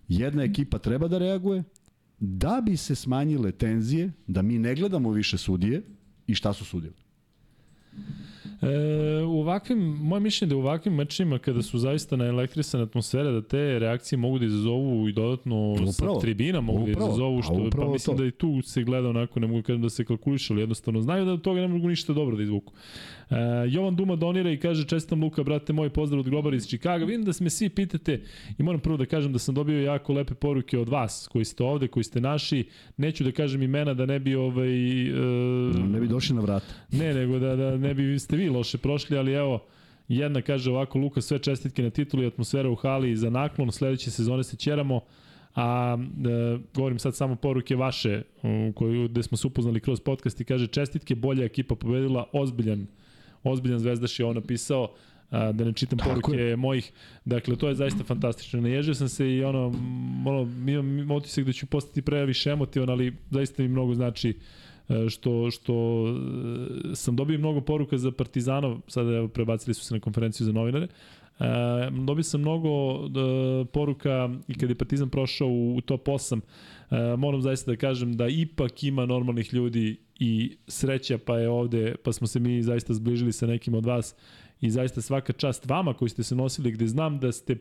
jedna 0.08 0.44
ekipa 0.44 0.78
treba 0.78 1.08
da 1.08 1.18
reaguje, 1.18 1.64
da 2.20 2.62
bi 2.66 2.78
se 2.78 2.96
smanjile 2.96 3.52
tenzije, 3.52 4.12
da 4.28 4.42
mi 4.42 4.60
ne 4.60 4.76
gledamo 4.76 5.12
više 5.12 5.38
sudije 5.38 5.82
i 6.28 6.36
šta 6.36 6.54
su 6.54 6.66
sudije. 6.66 6.94
E, 8.62 9.24
u 9.24 9.40
ovakvim, 9.40 9.80
moje 9.80 10.20
mišljenje 10.20 10.50
da 10.50 10.56
u 10.56 10.60
ovakvim 10.60 10.96
mečima 10.96 11.40
kada 11.40 11.62
su 11.62 11.80
zaista 11.80 12.16
na 12.16 12.26
elektrisane 12.26 12.84
atmosfere 12.84 13.32
da 13.32 13.42
te 13.42 13.80
reakcije 13.80 14.20
mogu 14.20 14.40
da 14.40 14.46
izazovu 14.46 15.08
i 15.08 15.14
dodatno 15.14 15.72
upravo, 15.72 15.92
sa 15.92 16.20
tribina 16.22 16.62
mogu 16.62 16.86
da 16.86 16.92
upravo, 16.92 17.08
da 17.08 17.12
izazovu 17.12 17.42
što 17.42 17.70
pa 17.78 17.92
mislim 17.92 18.18
to. 18.18 18.24
da 18.24 18.28
i 18.28 18.32
tu 18.32 18.62
se 18.62 18.84
gleda 18.84 19.10
onako 19.10 19.40
ne 19.40 19.48
mogu 19.48 19.62
kažem 19.62 19.82
da 19.82 19.90
se 19.90 20.06
kalkuliše 20.06 20.54
ali 20.54 20.62
jednostavno 20.62 21.02
znaju 21.02 21.26
da 21.26 21.34
od 21.34 21.42
toga 21.42 21.62
ne 21.62 21.68
mogu 21.68 21.88
ništa 21.88 22.14
dobro 22.14 22.36
da 22.36 22.44
izvuku. 22.44 22.74
Uh, 23.30 23.38
Jovan 23.70 23.96
Duma 23.96 24.16
donira 24.16 24.52
i 24.52 24.58
kaže 24.58 24.88
čestam 24.88 25.24
Luka, 25.24 25.44
brate 25.44 25.74
moj, 25.74 25.90
pozdrav 25.90 26.20
od 26.20 26.30
Grobara 26.30 26.56
iz 26.56 26.68
Čikaga. 26.68 27.06
Vidim 27.06 27.26
da 27.26 27.34
se 27.34 27.44
me 27.44 27.50
svi 27.50 27.70
pitate 27.70 28.22
i 28.58 28.64
moram 28.64 28.80
prvo 28.80 28.98
da 28.98 29.06
kažem 29.06 29.34
da 29.34 29.40
sam 29.40 29.56
dobio 29.56 29.84
jako 29.84 30.14
lepe 30.14 30.34
poruke 30.34 30.78
od 30.78 30.90
vas 30.90 31.28
koji 31.32 31.46
ste 31.46 31.64
ovde, 31.64 31.88
koji 31.88 32.04
ste 32.04 32.22
naši. 32.22 32.68
Neću 32.98 33.24
da 33.24 33.32
kažem 33.32 33.64
imena 33.64 33.94
da 33.94 34.06
ne 34.06 34.20
bi 34.20 34.36
ovaj 34.36 35.12
uh, 35.12 35.76
ne 35.76 36.00
bi 36.00 36.08
došli 36.08 36.36
na 36.36 36.42
vrat. 36.42 36.64
Ne, 36.92 37.14
nego 37.14 37.40
da 37.40 37.56
da 37.56 37.78
ne 37.78 37.94
bi 37.94 38.04
ste 38.32 38.38
vi 38.38 38.50
loše 38.50 38.78
prošli, 38.78 39.18
ali 39.18 39.34
evo 39.34 39.66
Jedna 40.08 40.42
kaže 40.42 40.72
ovako, 40.72 41.00
Luka, 41.00 41.22
sve 41.22 41.40
čestitke 41.40 41.84
na 41.84 41.90
titulu 41.90 42.24
i 42.24 42.28
atmosfera 42.28 42.70
u 42.70 42.76
hali 42.76 43.16
za 43.16 43.30
naklon, 43.30 43.72
sledeće 43.72 44.12
sezone 44.12 44.44
se 44.44 44.58
ćeramo, 44.58 45.02
a 45.56 45.98
e, 45.98 46.60
govorim 46.74 47.00
sad 47.00 47.16
samo 47.16 47.36
poruke 47.36 47.76
vaše, 47.76 48.22
u 48.44 48.74
koju, 48.76 49.08
gde 49.08 49.24
smo 49.24 49.38
se 49.38 49.48
upoznali 49.48 49.80
kroz 49.80 50.00
podcast 50.00 50.42
i 50.42 50.44
kaže 50.44 50.68
čestitke, 50.68 51.16
bolja 51.16 51.46
ekipa 51.46 51.76
pobedila, 51.76 52.26
ozbiljan 52.34 52.88
ozbiljan 53.44 53.80
zvezdaš 53.80 54.20
je 54.20 54.26
on 54.26 54.36
napisao, 54.36 54.92
a, 55.30 55.52
da 55.52 55.64
ne 55.64 55.74
čitam 55.74 56.00
Tako 56.00 56.10
poruke 56.10 56.38
je. 56.38 56.56
mojih. 56.56 56.92
Dakle, 57.26 57.56
to 57.56 57.70
je 57.70 57.76
zaista 57.76 58.04
fantastično. 58.04 58.62
Naježio 58.62 58.94
sam 58.94 59.10
se 59.10 59.32
i 59.36 59.44
ono, 59.44 59.74
ono 60.26 60.42
imam 60.72 61.12
otisak 61.12 61.46
da 61.46 61.54
ću 61.54 61.66
postati 61.66 62.02
previše 62.02 62.50
emotivan, 62.50 62.90
ali 62.90 63.16
zaista 63.30 63.64
mi 63.64 63.70
mnogo 63.70 63.96
znači 63.96 64.30
e, 64.30 64.34
što, 65.10 65.52
što 65.52 66.06
e, 66.92 66.96
sam 66.96 67.16
dobio 67.16 67.40
mnogo 67.40 67.62
poruka 67.62 67.98
za 67.98 68.12
Partizanov, 68.12 68.78
sada 68.88 69.12
evo, 69.12 69.28
prebacili 69.28 69.74
su 69.74 69.86
se 69.86 69.94
na 69.94 70.00
konferenciju 70.00 70.46
za 70.46 70.52
novinare, 70.52 70.88
E, 71.42 71.90
dobio 72.06 72.24
sam 72.24 72.42
mnogo 72.42 72.70
e, 72.96 73.66
poruka 73.66 74.30
i 74.48 74.54
kada 74.54 74.72
je 74.72 74.76
Partizan 74.76 75.10
prošao 75.10 75.48
u, 75.48 75.76
u 75.76 75.82
top 75.82 76.08
8, 76.08 76.40
e, 76.92 77.16
moram 77.18 77.42
zaista 77.42 77.72
da 77.72 77.78
kažem 77.78 78.18
da 78.18 78.28
ipak 78.28 78.84
ima 78.84 79.06
normalnih 79.06 79.54
ljudi 79.54 79.98
i 80.20 80.58
sreća 80.68 81.18
pa 81.26 81.40
je 81.40 81.50
ovde, 81.50 81.96
pa 82.04 82.12
smo 82.12 82.28
se 82.28 82.40
mi 82.40 82.64
zaista 82.64 82.94
zbližili 82.94 83.32
sa 83.32 83.48
nekim 83.48 83.74
od 83.74 83.86
vas 83.86 84.16
i 84.62 84.70
zaista 84.70 85.02
svaka 85.02 85.34
čast 85.34 85.66
vama 85.66 85.94
koji 85.94 86.10
ste 86.10 86.24
se 86.24 86.36
nosili 86.36 86.72
gde 86.72 86.88
znam 86.88 87.20
da 87.20 87.32
ste 87.32 87.58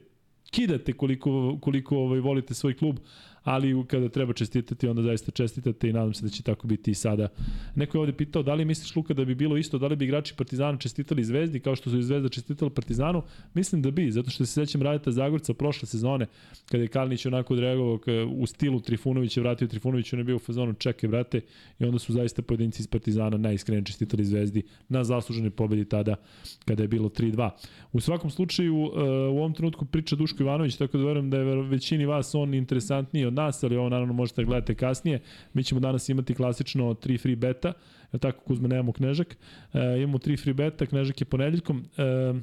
kidate 0.50 0.92
koliko, 0.92 1.58
koliko 1.60 1.96
ovaj, 1.96 2.20
volite 2.20 2.54
svoj 2.54 2.74
klub, 2.74 2.98
ali 3.44 3.84
kada 3.86 4.08
treba 4.08 4.32
čestitati, 4.32 4.88
onda 4.88 5.02
zaista 5.02 5.30
čestitate 5.30 5.88
i 5.88 5.92
nadam 5.92 6.14
se 6.14 6.22
da 6.22 6.28
će 6.28 6.42
tako 6.42 6.66
biti 6.66 6.90
i 6.90 6.94
sada. 6.94 7.28
Neko 7.74 7.98
je 7.98 8.00
ovde 8.00 8.12
pitao 8.12 8.42
da 8.42 8.54
li 8.54 8.64
misliš 8.64 8.96
Luka 8.96 9.14
da 9.14 9.24
bi 9.24 9.34
bilo 9.34 9.56
isto, 9.56 9.78
da 9.78 9.86
li 9.86 9.96
bi 9.96 10.04
igrači 10.04 10.34
Partizana 10.36 10.78
čestitali 10.78 11.24
Zvezdi 11.24 11.60
kao 11.60 11.76
što 11.76 11.90
su 11.90 11.98
i 11.98 12.02
Zvezda 12.02 12.28
čestitala 12.28 12.70
Partizanu? 12.70 13.22
Mislim 13.54 13.82
da 13.82 13.90
bi, 13.90 14.10
zato 14.10 14.30
što 14.30 14.46
se 14.46 14.52
sećam 14.52 14.82
Radeta 14.82 15.10
Zagorca 15.10 15.54
prošle 15.54 15.88
sezone, 15.88 16.26
kada 16.70 16.82
je 16.82 16.88
Kalinić 16.88 17.26
onako 17.26 17.54
odreagovao 17.54 17.98
u 18.30 18.46
stilu 18.46 18.80
Trifunovića, 18.80 19.40
vratio 19.40 19.68
Trifunović, 19.68 20.12
on 20.12 20.18
je 20.18 20.24
bio 20.24 20.36
u 20.36 20.38
fazonu 20.38 20.74
čekaj 20.74 21.08
vrate 21.08 21.40
i 21.78 21.84
onda 21.84 21.98
su 21.98 22.12
zaista 22.12 22.42
pojedinci 22.42 22.82
iz 22.82 22.86
Partizana 22.86 23.36
najiskrenije 23.36 23.84
čestitali 23.84 24.24
Zvezdi 24.24 24.62
na 24.88 25.04
zasluženoj 25.04 25.50
pobedi 25.50 25.84
tada 25.84 26.16
kada 26.64 26.82
je 26.82 26.88
bilo 26.88 27.08
3-2. 27.08 27.50
U 27.92 28.00
svakom 28.00 28.30
slučaju, 28.30 28.76
uh, 28.76 28.92
u 29.34 29.38
ovom 29.38 29.54
trenutku 29.54 29.84
priča 29.84 30.16
Duško 30.16 30.42
Ivanović, 30.42 30.76
tako 30.76 30.98
da 30.98 31.04
verujem 31.04 31.30
da 31.30 31.38
je 31.38 31.62
većini 31.62 32.06
vas 32.06 32.34
on 32.34 32.54
interesantniji 32.54 33.29
od 33.30 33.34
nas, 33.34 33.62
ali 33.64 33.76
ovo 33.76 33.88
naravno 33.88 34.12
možete 34.12 34.42
da 34.42 34.46
gledate 34.46 34.74
kasnije. 34.74 35.20
Mi 35.54 35.64
ćemo 35.64 35.80
danas 35.80 36.08
imati 36.08 36.34
klasično 36.34 36.94
3 36.94 37.20
free 37.20 37.36
beta, 37.36 37.72
je 38.12 38.18
tako 38.18 38.44
Kuzma 38.44 38.68
nemamo 38.68 38.92
knežak. 38.92 39.36
E, 39.72 39.98
imamo 39.98 40.18
3 40.18 40.42
free 40.42 40.54
beta, 40.54 40.86
knežak 40.86 41.20
je 41.20 41.24
ponedeljkom. 41.24 41.84
E, 41.96 42.34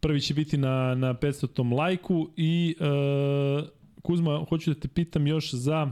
prvi 0.00 0.20
će 0.20 0.34
biti 0.34 0.56
na, 0.56 0.94
na 0.94 1.14
500. 1.14 1.76
lajku 1.76 2.30
i 2.36 2.76
e, 2.80 2.84
Kuzma, 4.02 4.44
hoću 4.48 4.74
da 4.74 4.80
te 4.80 4.88
pitam 4.88 5.26
još 5.26 5.54
za 5.54 5.90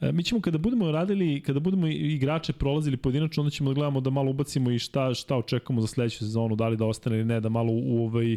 e, 0.00 0.12
Mi 0.12 0.22
ćemo 0.22 0.40
kada 0.40 0.58
budemo 0.58 0.90
radili, 0.92 1.40
kada 1.40 1.60
budemo 1.60 1.86
igrače 1.86 2.52
prolazili 2.52 2.96
pojedinačno, 2.96 3.42
onda 3.42 3.50
ćemo 3.50 3.70
da 3.70 3.74
gledamo 3.74 4.00
da 4.00 4.10
malo 4.10 4.30
ubacimo 4.30 4.70
i 4.70 4.78
šta, 4.78 5.14
šta 5.14 5.36
očekujemo 5.36 5.80
za 5.80 5.86
sledeću 5.86 6.18
sezonu, 6.18 6.56
da 6.56 6.68
li 6.68 6.76
da 6.76 6.86
ostane 6.86 7.16
ili 7.16 7.24
ne, 7.24 7.40
da 7.40 7.48
malo 7.48 7.72
u, 7.72 7.96
u 7.96 8.06
ovaj, 8.06 8.36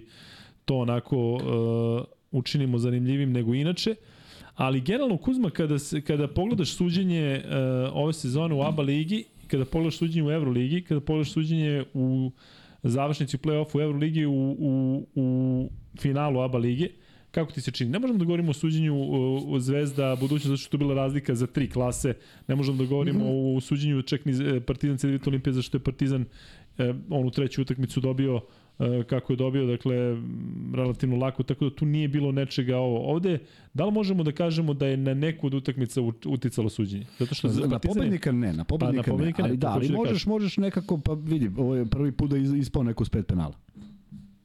to 0.66 0.78
onako 0.78 1.34
uh, 1.34 1.41
učinimo 2.32 2.78
zanimljivim 2.78 3.32
nego 3.32 3.54
inače. 3.54 3.91
Uh, 3.91 4.16
Ali 4.58 4.82
generalno 4.82 5.18
Kuzma 5.18 5.49
kada 5.49 5.80
se 5.80 6.01
kada 6.01 6.28
pogledaš 6.28 6.74
suđenje 6.76 7.41
uh, 7.45 7.51
ove 7.93 8.14
sezone 8.14 8.55
u 8.55 8.62
ABA 8.62 8.84
ligi, 8.84 9.24
kada 9.47 9.66
pogledaš 9.66 9.97
suđenje 9.97 10.28
u 10.28 10.32
Evroligi, 10.32 10.82
kada 10.82 11.01
pogledaš 11.01 11.32
suđenje 11.32 11.84
u 11.93 12.32
završnici 12.84 13.38
play-offu 13.38 13.78
u 13.78 13.82
Evroligi 13.82 14.26
u, 14.26 14.55
u, 14.60 15.05
u 15.16 15.70
finalu 15.99 16.41
ABA 16.41 16.58
lige, 16.58 16.89
Kako 17.32 17.51
ti 17.51 17.62
se 17.62 17.72
čini? 17.72 17.91
Ne 17.91 17.99
možemo 17.99 18.20
da 18.20 18.26
govorimo 18.26 18.49
o 18.49 18.53
suđenju 18.53 18.95
o 19.47 19.60
Zvezda, 19.60 20.16
budućnost, 20.20 20.47
zato 20.47 20.58
što 20.58 20.78
je 20.78 20.80
bila 20.80 20.93
razlika 20.93 21.36
za 21.36 21.47
tri 21.47 21.70
klase. 21.70 22.14
Ne 22.47 22.55
možemo 22.55 22.78
da 22.78 22.86
govorimo 22.86 23.20
mm 23.20 23.28
-hmm. 23.28 23.58
o 23.58 23.62
suđenju 23.62 24.01
čak 24.01 24.26
ni 24.26 24.55
e, 24.55 24.60
Partizan 24.60 24.97
CDVita 24.97 25.30
Olimpije, 25.30 25.53
zašto 25.53 25.78
je 25.78 25.84
Partizan 25.84 26.26
eh, 26.78 26.93
onu 27.10 27.32
treću 27.32 27.62
utakmicu 27.62 28.01
dobio 28.01 28.36
eh, 28.36 28.66
kako 29.09 29.34
je 29.34 29.38
dobio, 29.38 29.65
dakle, 29.65 29.95
relativno 30.73 31.15
lako, 31.15 31.43
tako 31.43 31.65
da 31.65 31.75
tu 31.75 31.86
nije 31.86 32.07
bilo 32.07 32.32
nečega 32.32 32.78
ovo. 32.78 33.11
Ovde, 33.11 33.39
da 33.73 33.86
li 33.86 33.91
možemo 33.91 34.23
da 34.23 34.32
kažemo 34.32 34.73
da 34.73 34.88
je 34.88 34.97
na 34.97 35.13
neku 35.13 35.47
od 35.47 35.53
utakmica 35.53 36.01
uticalo 36.25 36.69
suđenje? 36.69 37.05
Zato 37.19 37.36
što 37.36 37.47
na, 37.47 37.67
na 37.67 37.80
pobednika 37.80 38.32
ne, 38.32 38.53
na 38.53 38.63
pobednika, 38.63 39.03
pa, 39.03 39.11
na 39.11 39.13
pobednika 39.13 39.41
ne, 39.41 39.49
ali 39.49 39.57
da, 39.57 39.71
ali 39.71 39.88
da 39.88 39.93
možeš, 39.93 40.25
da 40.25 40.30
možeš 40.30 40.57
nekako, 40.57 40.97
pa 40.97 41.13
vidi, 41.13 41.51
ovo 41.57 41.75
je 41.75 41.86
prvi 41.86 42.11
put 42.11 42.32
da 42.32 42.38
ispao 42.38 42.84
neko 42.84 43.05
s 43.05 43.09
pet 43.09 43.28
penala. 43.28 43.55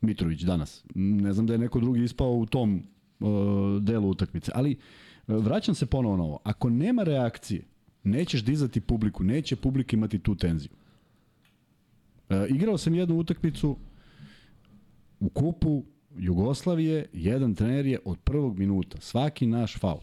Mitrović 0.01 0.41
danas. 0.41 0.85
Ne 0.95 1.33
znam 1.33 1.47
da 1.47 1.53
je 1.53 1.59
neko 1.59 1.81
drugi 1.81 2.05
ispao 2.05 2.33
u 2.33 2.47
tom 2.47 2.83
uh, 3.21 3.29
delu 3.83 4.09
utakmice. 4.09 4.53
Ali 4.55 4.77
uh, 5.27 5.45
vraćam 5.45 5.75
se 5.75 5.87
ponovo 5.87 6.17
na 6.17 6.23
ovo. 6.23 6.39
Ako 6.45 6.71
nema 6.71 7.03
reakcije, 7.03 7.63
nećeš 8.05 8.45
dizati 8.45 8.81
publiku, 8.81 9.25
neće 9.25 9.57
publika 9.57 9.97
imati 9.97 10.19
tu 10.19 10.35
tenziju. 10.35 10.71
Uh, 12.31 12.37
igrao 12.49 12.79
sam 12.79 12.95
jednu 12.95 13.17
utakmicu 13.17 13.77
u 15.23 15.29
kupu 15.29 15.85
Jugoslavije, 16.17 17.07
jedan 17.13 17.55
trener 17.55 17.87
je 17.87 17.99
od 18.05 18.19
prvog 18.19 18.59
minuta, 18.59 19.01
svaki 19.01 19.47
naš 19.47 19.79
faul, 19.79 20.01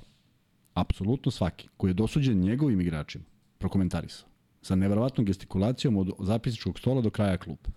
apsolutno 0.73 1.31
svaki, 1.31 1.67
koji 1.77 1.89
je 1.89 1.93
dosuđen 1.93 2.39
njegovim 2.39 2.81
igračima, 2.81 3.23
prokomentarisao. 3.57 4.29
Sa 4.61 4.75
neverovatnom 4.75 5.25
gestikulacijom 5.25 5.97
od 5.97 6.11
zapisničkog 6.19 6.79
stola 6.79 7.01
do 7.01 7.09
kraja 7.09 7.37
kluba 7.37 7.69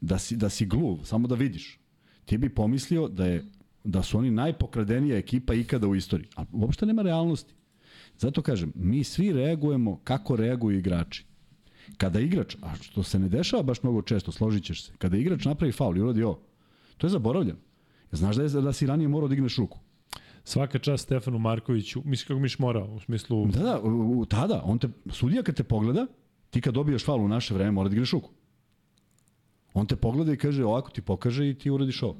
da 0.00 0.18
si, 0.18 0.36
da 0.36 0.48
si 0.48 0.66
gluv, 0.66 1.04
samo 1.04 1.28
da 1.28 1.34
vidiš, 1.34 1.78
ti 2.24 2.38
bi 2.38 2.48
pomislio 2.48 3.08
da 3.08 3.26
je 3.26 3.44
da 3.84 4.02
su 4.02 4.18
oni 4.18 4.30
najpokradenija 4.30 5.16
ekipa 5.16 5.54
ikada 5.54 5.86
u 5.86 5.94
istoriji. 5.94 6.28
A 6.36 6.44
uopšte 6.52 6.86
nema 6.86 7.02
realnosti. 7.02 7.54
Zato 8.18 8.42
kažem, 8.42 8.72
mi 8.74 9.04
svi 9.04 9.32
reagujemo 9.32 10.00
kako 10.04 10.36
reaguju 10.36 10.78
igrači. 10.78 11.24
Kada 11.96 12.20
igrač, 12.20 12.56
a 12.62 12.74
što 12.76 13.02
se 13.02 13.18
ne 13.18 13.28
dešava 13.28 13.62
baš 13.62 13.82
mnogo 13.82 14.02
često, 14.02 14.32
složit 14.32 14.64
ćeš 14.64 14.84
se, 14.84 14.92
kada 14.98 15.16
igrač 15.16 15.44
napravi 15.44 15.72
faul 15.72 15.96
i 15.96 16.00
uradi 16.00 16.22
ovo, 16.22 16.40
to 16.96 17.06
je 17.06 17.10
zaboravljeno. 17.10 17.58
Znaš 18.12 18.36
da, 18.36 18.42
je, 18.42 18.48
da 18.48 18.72
si 18.72 18.86
ranije 18.86 19.08
morao 19.08 19.28
da 19.28 19.34
igneš 19.34 19.56
ruku. 19.56 19.78
Svaka 20.44 20.78
čast 20.78 21.04
Stefanu 21.04 21.38
Markoviću, 21.38 22.02
misli 22.04 22.26
kako 22.26 22.40
miš 22.40 22.58
morao, 22.58 22.86
u 22.94 23.00
smislu... 23.00 23.46
Da, 23.46 23.62
da, 23.62 23.80
u, 23.82 24.26
tada, 24.26 24.62
on 24.64 24.78
te, 24.78 24.88
sudija 25.10 25.42
kad 25.42 25.54
te 25.54 25.64
pogleda, 25.64 26.06
ti 26.50 26.60
kad 26.60 26.74
dobijaš 26.74 27.04
faul 27.04 27.24
u 27.24 27.28
naše 27.28 27.54
vreme, 27.54 27.70
mora 27.70 27.88
da 27.88 27.94
igraš 27.94 28.10
ruku. 28.10 28.30
On 29.74 29.86
te 29.86 29.96
pogleda 29.96 30.32
i 30.32 30.36
kaže 30.36 30.64
ovako 30.64 30.90
ti 30.90 31.02
pokaže 31.02 31.50
i 31.50 31.54
ti 31.54 31.70
uradiš 31.70 32.02
ovo. 32.02 32.16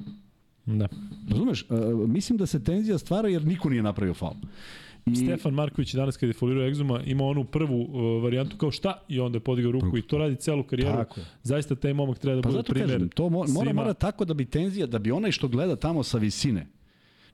Da. 0.67 0.89
Razumeš? 1.31 1.67
Uh, 1.71 2.09
mislim 2.09 2.39
da 2.39 2.47
se 2.47 2.65
tenzija 2.65 2.99
stvara 2.99 3.29
jer 3.29 3.45
niko 3.45 3.71
nije 3.71 3.83
napravio 3.83 4.15
faul. 4.15 4.35
I... 5.07 5.17
Stefan 5.17 5.55
Marković 5.55 5.95
danas 5.95 6.17
kada 6.17 6.31
je 6.31 6.35
folirao 6.35 6.67
Egzuma 6.67 7.01
imao 7.05 7.29
onu 7.29 7.45
prvu 7.45 7.81
uh, 7.83 8.23
varijantu 8.23 8.57
kao 8.57 8.71
šta 8.71 9.03
i 9.09 9.21
onda 9.21 9.37
je 9.37 9.41
podigao 9.41 9.73
ruku 9.73 9.99
i 9.99 10.03
to 10.03 10.19
radi 10.19 10.37
celu 10.37 10.63
karijeru. 10.63 10.97
Tako. 10.97 11.21
Zaista 11.43 11.75
taj 11.75 11.93
momak 11.93 12.19
treba 12.19 12.37
da 12.37 12.43
pa 12.43 12.49
bude 12.49 12.63
primjer. 12.63 12.91
Kažem, 12.91 13.09
to 13.09 13.29
mo 13.29 13.45
mora, 13.49 13.73
mora 13.73 13.95
tako 13.95 14.25
da 14.25 14.35
bi 14.35 14.45
tenzija, 14.45 14.87
da 14.87 14.99
bi 14.99 15.11
onaj 15.11 15.33
što 15.33 15.49
gleda 15.49 15.77
tamo 15.77 16.03
sa 16.03 16.19
visine, 16.19 16.67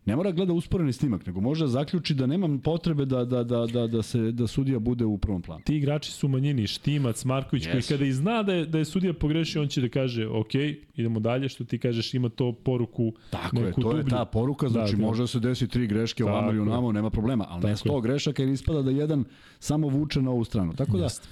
ne 0.05 0.17
mora 0.17 0.31
gleda 0.33 0.53
usporeni 0.53 0.93
snimak, 0.93 1.27
nego 1.27 1.41
može 1.41 1.65
da 1.65 1.69
zaključi 1.69 2.15
da 2.15 2.27
nema 2.27 2.59
potrebe 2.65 3.05
da, 3.05 3.25
da, 3.25 3.45
da, 3.45 3.67
da, 3.67 3.87
da, 3.87 4.03
se, 4.03 4.19
da 4.33 4.47
sudija 4.47 4.79
bude 4.79 5.05
u 5.05 5.19
prvom 5.19 5.43
planu. 5.43 5.63
Ti 5.65 5.77
igrači 5.77 6.13
su 6.13 6.29
manjini, 6.29 6.67
Štimac, 6.67 7.25
Marković, 7.25 7.65
yes. 7.65 7.71
koji 7.71 7.83
kada 7.83 8.05
i 8.05 8.13
zna 8.13 8.43
da 8.43 8.53
je, 8.53 8.67
da 8.67 8.79
je 8.79 8.85
sudija 8.85 9.13
pogrešio, 9.13 9.63
on 9.63 9.69
će 9.69 9.81
da 9.81 9.89
kaže, 9.89 10.27
ok, 10.27 10.55
idemo 10.95 11.21
dalje, 11.21 11.49
što 11.49 11.65
ti 11.65 11.79
kažeš, 11.79 12.15
ima 12.15 12.29
to 12.29 12.53
poruku 12.53 13.13
Tako 13.31 13.61
je, 13.61 13.73
to 13.73 13.81
dublju. 13.81 13.99
je 13.99 14.05
ta 14.05 14.25
poruka, 14.25 14.69
znači 14.69 14.93
da, 14.93 15.01
da. 15.01 15.07
može 15.07 15.23
da 15.23 15.27
se 15.27 15.41
desi 15.41 15.69
tri 15.69 15.87
greške 15.87 16.25
ovamo 16.25 16.51
ili 16.51 16.61
onamo, 16.61 16.93
nema 16.93 17.11
problema, 17.11 17.47
ali 17.49 17.65
ne 17.65 17.77
sto 17.77 18.01
grešaka 18.01 18.43
jer 18.43 18.53
ispada 18.53 18.83
da 18.83 18.91
jedan 18.91 19.25
samo 19.59 19.89
vuče 19.89 20.23
na 20.23 20.31
ovu 20.31 20.45
stranu. 20.45 20.73
Tako 20.73 20.97
da, 20.97 21.05
Just. 21.05 21.29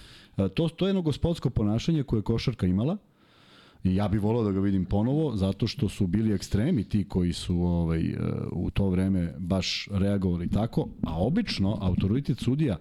to, 0.54 0.68
to 0.68 0.86
je 0.86 0.88
jedno 0.88 1.02
gospodsko 1.02 1.50
ponašanje 1.50 2.02
koje 2.02 2.18
je 2.18 2.22
košarka 2.22 2.66
imala, 2.66 2.96
I 3.84 3.94
ja 3.94 4.08
bih 4.08 4.20
volao 4.20 4.44
da 4.44 4.52
ga 4.52 4.60
vidim 4.60 4.84
ponovo, 4.84 5.36
zato 5.36 5.66
što 5.66 5.88
su 5.88 6.06
bili 6.06 6.34
ekstremi 6.34 6.84
ti 6.84 7.08
koji 7.08 7.32
su 7.32 7.56
ovaj, 7.56 8.00
e, 8.00 8.16
u 8.52 8.70
to 8.70 8.88
vreme 8.88 9.34
baš 9.38 9.88
reagovali 9.90 10.50
tako, 10.50 10.88
a 11.02 11.18
obično 11.18 11.78
autoritet 11.80 12.38
sudija 12.38 12.78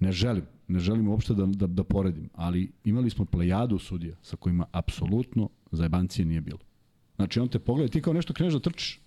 ne 0.00 0.12
želim, 0.12 0.44
ne 0.68 0.78
želim 0.78 1.08
uopšte 1.08 1.34
da, 1.34 1.46
da, 1.46 1.66
da 1.66 1.84
poredim, 1.84 2.28
ali 2.34 2.72
imali 2.84 3.10
smo 3.10 3.24
plejadu 3.24 3.78
sudija 3.78 4.16
sa 4.22 4.36
kojima 4.36 4.66
apsolutno 4.72 5.48
zajebancije 5.70 6.24
nije 6.24 6.40
bilo. 6.40 6.58
Znači 7.16 7.40
on 7.40 7.48
te 7.48 7.58
pogleda, 7.58 7.90
ti 7.90 8.02
kao 8.02 8.12
nešto 8.12 8.34
kreneš 8.34 8.54
da 8.54 8.60
trčiš, 8.60 9.00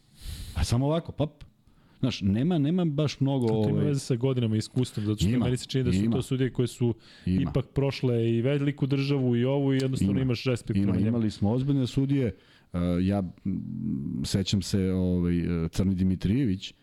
a 0.55 0.63
samo 0.63 0.85
ovako, 0.85 1.11
pap, 1.11 1.43
Znaš, 2.01 2.21
nema, 2.21 2.57
nema 2.57 2.85
baš 2.85 3.19
mnogo... 3.19 3.47
To 3.47 3.69
ima 3.69 3.77
ovaj... 3.77 3.85
veze 3.85 3.99
sa 3.99 4.15
godinama 4.15 4.55
i 4.55 4.57
iskustvom, 4.57 5.05
zato 5.05 5.19
što 5.19 5.29
ima, 5.29 5.45
meni 5.45 5.57
se 5.57 5.65
čini 5.65 5.83
da 5.83 5.91
su 5.91 5.97
ima. 5.97 6.15
to 6.15 6.21
sudije 6.21 6.49
koje 6.49 6.67
su 6.67 6.93
ima. 7.25 7.41
ipak 7.41 7.65
prošle 7.65 8.29
i 8.29 8.41
veliku 8.41 8.87
državu 8.87 9.35
i 9.35 9.45
ovu 9.45 9.73
i 9.73 9.77
jednostavno 9.77 10.13
ima. 10.13 10.21
imaš 10.21 10.43
respekt 10.43 10.77
ima, 10.77 10.97
Imali 10.97 11.31
smo 11.31 11.51
ozbiljne 11.51 11.87
sudije, 11.87 12.35
uh, 12.73 12.79
ja 13.01 13.23
sećam 14.23 14.61
se 14.61 14.91
ovaj, 14.91 15.33
Crni 15.71 15.95
Dimitrijević, 15.95 16.73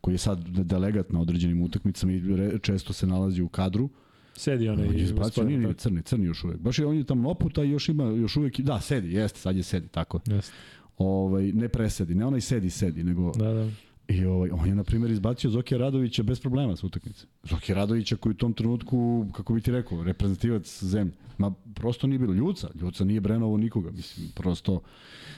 koji 0.00 0.14
je 0.14 0.18
sad 0.18 0.48
delegat 0.48 1.12
na 1.12 1.20
određenim 1.20 1.62
utakmicama 1.62 2.12
i 2.12 2.22
često 2.62 2.92
se 2.92 3.06
nalazi 3.06 3.42
u 3.42 3.48
kadru, 3.48 3.88
Sedi 4.36 4.68
onaj 4.68 4.88
on 4.88 4.94
je 4.94 5.02
izbacio, 5.02 5.44
nije, 5.44 5.58
nije, 5.58 5.74
crni, 5.74 6.02
crni 6.02 6.26
još 6.26 6.44
uvek. 6.44 6.58
Baš 6.58 6.78
je 6.78 6.86
on 6.86 6.96
je 6.96 7.04
tamo 7.04 7.30
oputa 7.30 7.64
i 7.64 7.70
još 7.70 7.88
ima, 7.88 8.04
još 8.04 8.36
uvek, 8.36 8.60
da, 8.60 8.80
sedi, 8.80 9.12
jeste, 9.12 9.38
sad 9.38 9.56
je 9.56 9.62
sedi, 9.62 9.88
tako. 9.88 10.20
Jeste. 10.26 10.52
Ovaj, 10.98 11.52
ne 11.52 11.68
presedi, 11.68 12.14
ne 12.14 12.26
onaj 12.26 12.40
sedi, 12.40 12.70
sedi, 12.70 13.04
nego... 13.04 13.32
Da, 13.36 13.52
da 13.52 13.70
I 14.08 14.24
ovaj, 14.24 14.50
on 14.50 14.68
je, 14.68 14.74
na 14.74 14.84
primjer, 14.84 15.10
izbacio 15.10 15.50
Zokija 15.50 15.78
Radovića 15.78 16.22
bez 16.22 16.40
problema 16.40 16.76
sa 16.76 16.86
utakmice. 16.86 17.26
Zokija 17.42 17.76
Radovića 17.76 18.16
koji 18.16 18.30
u 18.30 18.36
tom 18.36 18.52
trenutku, 18.52 19.26
kako 19.32 19.54
bi 19.54 19.60
ti 19.60 19.70
rekao, 19.70 20.04
reprezentativac 20.04 20.84
zemlje. 20.84 21.14
Ma, 21.38 21.50
prosto 21.74 22.06
nije 22.06 22.18
bilo 22.18 22.32
ljuca. 22.32 22.68
Ljuca 22.80 23.04
nije 23.04 23.20
brenovo 23.20 23.56
nikoga. 23.56 23.90
Mislim, 23.90 24.28
prosto... 24.34 24.82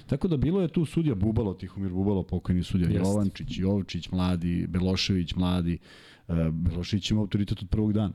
Tako 0.06 0.28
da 0.28 0.36
bilo 0.36 0.60
je 0.60 0.68
tu 0.68 0.84
sudija 0.84 1.14
Bubalo, 1.14 1.54
Tihomir 1.54 1.92
Bubalo, 1.92 2.22
pokojni 2.22 2.62
sudija 2.62 2.90
Jest. 2.90 3.04
Jovančić, 3.04 3.58
Jovčić, 3.58 4.10
mladi, 4.10 4.66
Belošević, 4.66 5.34
mladi. 5.34 5.78
Uh, 6.28 6.36
Belošević 6.50 7.10
ima 7.10 7.20
autoritet 7.20 7.62
od 7.62 7.68
prvog 7.68 7.92
dana. 7.92 8.12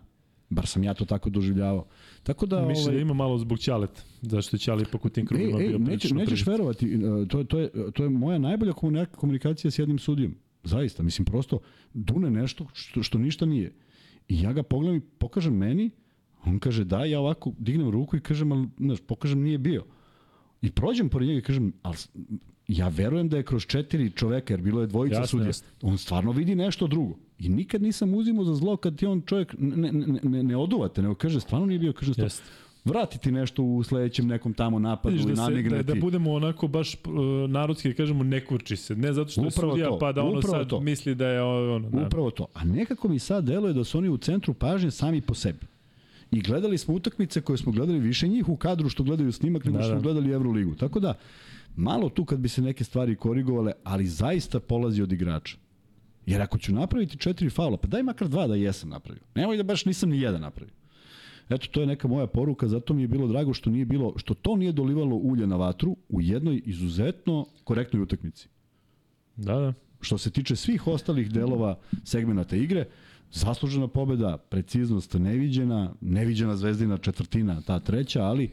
Bar 0.49 0.67
sam 0.67 0.83
ja 0.83 0.93
to 0.93 1.05
tako 1.05 1.29
doživljavao. 1.29 1.85
Tako 2.23 2.45
da 2.45 2.65
Mislim 2.65 2.85
da 2.85 2.89
ovaj, 2.89 2.95
da 2.95 3.01
ima 3.01 3.13
malo 3.13 3.37
zbog 3.37 3.59
Ćaleta, 3.59 4.01
zašto 4.21 4.55
je 4.55 4.59
Ćale 4.59 4.81
ipak 4.81 5.05
u 5.05 5.09
tim 5.09 5.25
krugima 5.25 5.57
bio 5.57 5.77
neće, 5.77 6.13
nećeš 6.15 6.45
verovati, 6.45 6.85
e, 6.85 7.27
to, 7.27 7.43
to, 7.43 7.59
je, 7.59 7.69
to 7.93 8.03
je 8.03 8.09
moja 8.09 8.37
najbolja 8.37 8.73
komunikacija 9.15 9.71
s 9.71 9.79
jednim 9.79 9.99
sudijom. 9.99 10.35
Zaista, 10.63 11.03
mislim 11.03 11.25
prosto 11.25 11.59
dune 11.93 12.29
nešto 12.29 12.65
što, 12.73 13.03
što 13.03 13.17
ništa 13.17 13.45
nije. 13.45 13.73
I 14.27 14.41
ja 14.41 14.53
ga 14.53 14.63
pogledam 14.63 14.97
i 14.97 15.01
pokažem 15.01 15.53
meni, 15.53 15.89
on 16.45 16.59
kaže 16.59 16.83
da, 16.83 17.05
ja 17.05 17.19
ovako 17.19 17.53
dignem 17.57 17.89
ruku 17.89 18.17
i 18.17 18.19
kažem, 18.19 18.51
ali, 18.51 18.67
znaš, 18.79 18.99
pokažem 19.07 19.41
nije 19.41 19.57
bio. 19.57 19.85
I 20.61 20.71
prođem 20.71 21.09
pored 21.09 21.27
njega 21.27 21.39
i 21.39 21.43
kažem, 21.43 21.73
ali 21.81 21.97
ja 22.67 22.87
verujem 22.87 23.29
da 23.29 23.37
je 23.37 23.43
kroz 23.43 23.65
četiri 23.65 24.11
čoveka, 24.11 24.53
jer 24.53 24.61
bilo 24.61 24.81
je 24.81 24.87
dvojica 24.87 25.27
sudija, 25.27 25.47
jasne. 25.47 25.67
on 25.81 25.97
stvarno 25.97 26.31
vidi 26.31 26.55
nešto 26.55 26.87
drugo. 26.87 27.17
I 27.39 27.49
nikad 27.49 27.81
nisam 27.81 28.13
uzimao 28.13 28.43
za 28.43 28.55
zlo 28.55 28.77
kad 28.77 28.97
ti 28.97 29.05
on 29.05 29.21
čovjek 29.21 29.55
ne, 29.59 29.91
ne, 29.91 30.19
ne, 30.23 30.43
ne 30.43 30.57
oduvate, 30.57 31.01
nego 31.01 31.15
kaže, 31.15 31.39
stvarno 31.39 31.65
nije 31.65 31.79
bio, 31.79 31.93
kaže, 31.93 32.13
stvarno 32.13 32.29
vratiti 32.85 33.31
nešto 33.31 33.63
u 33.63 33.83
sledećem 33.83 34.27
nekom 34.27 34.53
tamo 34.53 34.79
napadu 34.79 35.15
Viš, 35.15 35.23
da 35.23 35.31
i 35.31 35.35
namigrati. 35.35 35.83
Da, 35.83 35.93
da 35.93 35.99
budemo 35.99 36.33
onako 36.33 36.67
baš 36.67 36.93
uh, 36.93 37.01
narodski, 37.49 37.89
da 37.89 37.95
kažemo, 37.95 38.23
ne 38.23 38.45
kurči 38.45 38.75
se. 38.75 38.95
Ne 38.95 39.13
zato 39.13 39.29
što 39.29 39.41
upravo 39.41 39.71
je 39.71 39.73
sudija, 39.73 39.89
to, 39.89 39.99
pa 39.99 40.11
da 40.11 40.23
ono 40.23 40.41
sad 40.41 40.69
to. 40.69 40.79
misli 40.79 41.15
da 41.15 41.27
je 41.27 41.41
ono. 41.41 41.89
Da. 41.89 42.05
Upravo 42.05 42.31
to. 42.31 42.47
A 42.53 42.63
nekako 42.63 43.07
mi 43.07 43.19
sad 43.19 43.45
deluje 43.45 43.73
da 43.73 43.83
su 43.83 43.97
oni 43.97 44.09
u 44.09 44.17
centru 44.17 44.53
pažnje 44.53 44.91
sami 44.91 45.21
po 45.21 45.33
sebi. 45.33 45.65
I 46.31 46.41
gledali 46.41 46.77
smo 46.77 46.93
utakmice 46.93 47.41
koje 47.41 47.57
smo 47.57 47.71
gledali 47.71 47.99
više 47.99 48.27
njih 48.27 48.49
u 48.49 48.55
kadru 48.55 48.89
što 48.89 49.03
gledaju 49.03 49.31
snimak 49.31 49.65
nego 49.65 49.77
da, 49.77 49.83
što 49.83 49.93
da. 49.93 49.99
gledali 49.99 50.31
Euroligu. 50.31 50.75
Tako 50.75 50.99
da, 50.99 51.13
malo 51.75 52.09
tu 52.09 52.25
kad 52.25 52.39
bi 52.39 52.49
se 52.49 52.61
neke 52.61 52.83
stvari 52.83 53.15
korigovale, 53.15 53.71
ali 53.83 54.07
zaista 54.07 54.59
polazi 54.59 55.01
od 55.01 55.11
igrača. 55.11 55.57
Jer 56.29 56.41
ako 56.41 56.57
ću 56.57 56.73
napraviti 56.73 57.17
četiri 57.17 57.49
faula, 57.49 57.77
pa 57.77 57.87
daj 57.87 58.03
makar 58.03 58.27
dva 58.27 58.47
da 58.47 58.55
jesam 58.55 58.89
napravio. 58.89 59.23
Nemoj 59.35 59.57
da 59.57 59.63
baš 59.63 59.85
nisam 59.85 60.09
ni 60.09 60.21
jedan 60.21 60.41
napravio. 60.41 60.73
Eto, 61.49 61.67
to 61.71 61.81
je 61.81 61.87
neka 61.87 62.07
moja 62.07 62.27
poruka, 62.27 62.67
zato 62.67 62.93
mi 62.93 63.01
je 63.01 63.07
bilo 63.07 63.27
drago 63.27 63.53
što 63.53 63.69
nije 63.69 63.85
bilo, 63.85 64.13
što 64.17 64.33
to 64.33 64.55
nije 64.55 64.71
dolivalo 64.71 65.15
ulje 65.15 65.47
na 65.47 65.55
vatru 65.55 65.97
u 66.09 66.21
jednoj 66.21 66.61
izuzetno 66.65 67.45
korektnoj 67.63 68.03
utakmici. 68.03 68.47
Da, 69.35 69.55
da. 69.55 69.73
Što 70.01 70.17
se 70.17 70.31
tiče 70.31 70.55
svih 70.55 70.87
ostalih 70.87 71.31
delova 71.31 71.79
segmenata 72.03 72.55
igre, 72.55 72.85
zaslužena 73.31 73.87
pobeda, 73.87 74.37
preciznost 74.37 75.13
neviđena, 75.13 75.93
neviđena 76.01 76.55
zvezdina 76.55 76.97
četvrtina, 76.97 77.61
ta 77.61 77.79
treća, 77.79 78.23
ali 78.23 78.49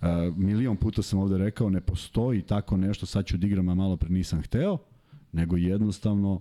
uh, 0.00 0.08
milion 0.36 0.76
puta 0.76 1.02
sam 1.02 1.18
ovde 1.18 1.38
rekao, 1.38 1.70
ne 1.70 1.80
postoji 1.80 2.42
tako 2.42 2.76
nešto, 2.76 3.06
sad 3.06 3.26
ću 3.26 3.36
da 3.36 3.46
igram, 3.46 3.68
a 3.68 3.74
malo 3.74 3.96
pre 3.96 4.10
nisam 4.10 4.42
hteo, 4.42 4.78
nego 5.32 5.56
jednostavno 5.56 6.40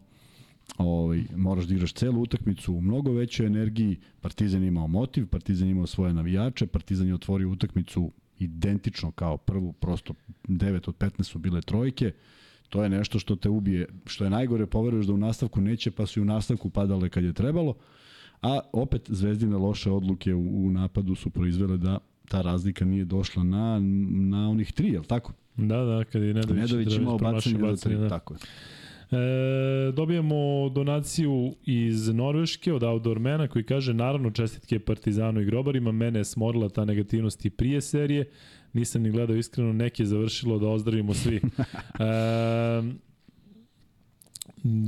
ovaj, 0.77 1.23
moraš 1.35 1.65
da 1.65 1.73
igraš 1.73 1.93
celu 1.93 2.21
utakmicu 2.21 2.73
u 2.73 2.81
mnogo 2.81 3.11
većoj 3.11 3.45
energiji. 3.45 3.97
Partizan 4.21 4.63
imao 4.63 4.87
motiv, 4.87 5.27
Partizan 5.27 5.67
imao 5.67 5.87
svoje 5.87 6.13
navijače, 6.13 6.67
Partizan 6.67 7.07
je 7.07 7.13
otvorio 7.13 7.49
utakmicu 7.49 8.11
identično 8.39 9.11
kao 9.11 9.37
prvu, 9.37 9.73
prosto 9.73 10.13
9 10.47 10.89
od 10.89 10.97
15 10.97 11.23
su 11.23 11.39
bile 11.39 11.61
trojke. 11.61 12.11
To 12.69 12.83
je 12.83 12.89
nešto 12.89 13.19
što 13.19 13.35
te 13.35 13.49
ubije. 13.49 13.87
Što 14.05 14.23
je 14.23 14.29
najgore, 14.29 14.65
poveruješ 14.65 15.05
da 15.05 15.13
u 15.13 15.17
nastavku 15.17 15.61
neće, 15.61 15.91
pa 15.91 16.05
su 16.05 16.19
i 16.19 16.21
u 16.21 16.25
nastavku 16.25 16.69
padale 16.69 17.09
kad 17.09 17.23
je 17.23 17.33
trebalo. 17.33 17.75
A 18.41 18.59
opet 18.73 19.01
Zvezdine 19.07 19.57
loše 19.57 19.91
odluke 19.91 20.33
u, 20.33 20.65
u 20.65 20.69
napadu 20.71 21.15
su 21.15 21.29
proizvele 21.29 21.77
da 21.77 21.97
ta 22.27 22.41
razlika 22.41 22.85
nije 22.85 23.05
došla 23.05 23.43
na, 23.43 23.79
na 24.09 24.49
onih 24.49 24.71
tri, 24.71 24.87
je 24.87 24.99
li 24.99 25.05
tako? 25.05 25.33
Da, 25.55 25.83
da, 25.83 26.03
kad 26.03 26.21
je 26.21 26.33
Nedović, 26.33 26.61
Nedović 26.61 26.95
imao 26.95 27.17
bacanje 27.17 27.59
za 27.59 27.75
tri, 27.75 27.95
da. 27.95 28.09
tako 28.09 28.33
je. 28.33 28.39
E, 29.11 29.91
dobijamo 29.91 30.69
donaciju 30.69 31.55
iz 31.65 32.07
Norveške 32.07 32.73
od 32.73 32.83
Outdoormana 32.83 33.47
koji 33.47 33.63
kaže 33.63 33.93
naravno 33.93 34.31
čestitke 34.31 34.79
Partizanu 34.79 35.41
i 35.41 35.45
Grobarima, 35.45 35.91
mene 35.91 36.19
je 36.19 36.25
smorila 36.25 36.69
ta 36.69 36.85
negativnost 36.85 37.45
i 37.45 37.49
prije 37.49 37.81
serije, 37.81 38.31
nisam 38.73 39.01
ni 39.01 39.11
gledao 39.11 39.35
iskreno, 39.35 39.73
neke 39.73 40.03
je 40.03 40.07
završilo 40.07 40.59
da 40.59 40.67
ozdravimo 40.67 41.13
svi. 41.13 41.35
e, 41.39 41.41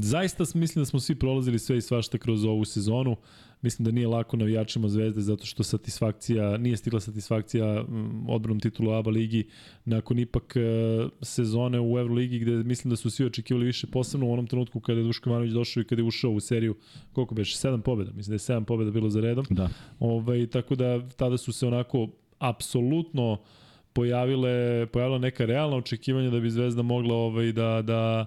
zaista 0.01 0.43
mislim 0.53 0.81
da 0.81 0.85
smo 0.85 0.99
svi 0.99 1.15
prolazili 1.15 1.59
sve 1.59 1.77
i 1.77 1.81
svašta 1.81 2.17
kroz 2.17 2.45
ovu 2.45 2.65
sezonu. 2.65 3.15
Mislim 3.61 3.85
da 3.85 3.91
nije 3.91 4.07
lako 4.07 4.37
navijačima 4.37 4.89
Zvezde 4.89 5.21
zato 5.21 5.45
što 5.45 5.63
satisfakcija, 5.63 6.57
nije 6.57 6.77
stigla 6.77 6.99
satisfakcija 6.99 7.83
mm, 7.83 8.29
odbranom 8.29 8.59
titulu 8.59 8.91
ABA 8.91 9.11
ligi 9.11 9.47
nakon 9.85 10.19
ipak 10.19 10.55
e, 10.55 10.61
sezone 11.21 11.79
u 11.79 11.97
Euroligi 11.99 12.39
gde 12.39 12.51
mislim 12.51 12.89
da 12.89 12.95
su 12.95 13.09
svi 13.09 13.25
očekivali 13.25 13.65
više, 13.65 13.87
posebno 13.87 14.27
u 14.27 14.33
onom 14.33 14.47
trenutku 14.47 14.79
kada 14.79 14.99
je 14.99 15.03
Duško 15.03 15.29
Ivanović 15.29 15.51
došao 15.51 15.81
i 15.81 15.85
kada 15.85 16.01
je 16.01 16.07
ušao 16.07 16.31
u 16.31 16.39
seriju, 16.39 16.75
koliko 17.13 17.35
beše, 17.35 17.57
sedam 17.57 17.81
pobjeda, 17.81 18.11
mislim 18.11 18.31
da 18.31 18.35
je 18.35 18.39
sedam 18.39 18.65
pobjeda 18.65 18.91
bilo 18.91 19.09
za 19.09 19.21
redom. 19.21 19.45
Da. 19.49 19.69
Ovaj, 19.99 20.47
tako 20.47 20.75
da 20.75 21.09
tada 21.09 21.37
su 21.37 21.51
se 21.51 21.67
onako 21.67 22.07
apsolutno 22.39 23.37
pojavile, 23.93 24.85
pojavila 24.85 25.17
neka 25.17 25.45
realna 25.45 25.77
očekivanja 25.77 26.29
da 26.29 26.39
bi 26.39 26.49
Zvezda 26.49 26.81
mogla 26.81 27.15
ovaj, 27.15 27.51
da, 27.51 27.81
da 27.81 28.25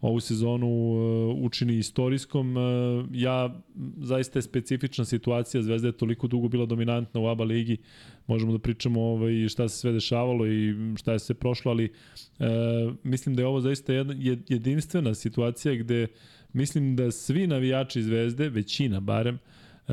ovu 0.00 0.20
sezonu 0.20 0.68
uh, 0.68 1.36
učini 1.44 1.78
istorijskom. 1.78 2.56
Uh, 2.56 3.06
ja, 3.12 3.60
zaista 3.96 4.38
je 4.38 4.42
specifična 4.42 5.04
situacija, 5.04 5.62
Zvezda 5.62 5.88
je 5.88 5.92
toliko 5.92 6.26
dugo 6.26 6.48
bila 6.48 6.66
dominantna 6.66 7.20
u 7.20 7.26
ABA 7.26 7.44
ligi, 7.44 7.76
možemo 8.26 8.52
da 8.52 8.58
pričamo 8.58 9.02
ovaj, 9.02 9.48
šta 9.48 9.68
se 9.68 9.78
sve 9.78 9.92
dešavalo 9.92 10.46
i 10.46 10.74
šta 10.96 11.12
je 11.12 11.18
sve 11.18 11.34
prošlo, 11.34 11.70
ali 11.70 11.92
uh, 12.38 12.46
mislim 13.02 13.34
da 13.34 13.42
je 13.42 13.46
ovo 13.46 13.60
zaista 13.60 13.92
jedna 13.92 14.14
jedinstvena 14.48 15.14
situacija 15.14 15.74
gde 15.74 16.06
mislim 16.52 16.96
da 16.96 17.10
svi 17.10 17.46
navijači 17.46 18.02
Zvezde, 18.02 18.48
većina 18.48 19.00
barem, 19.00 19.38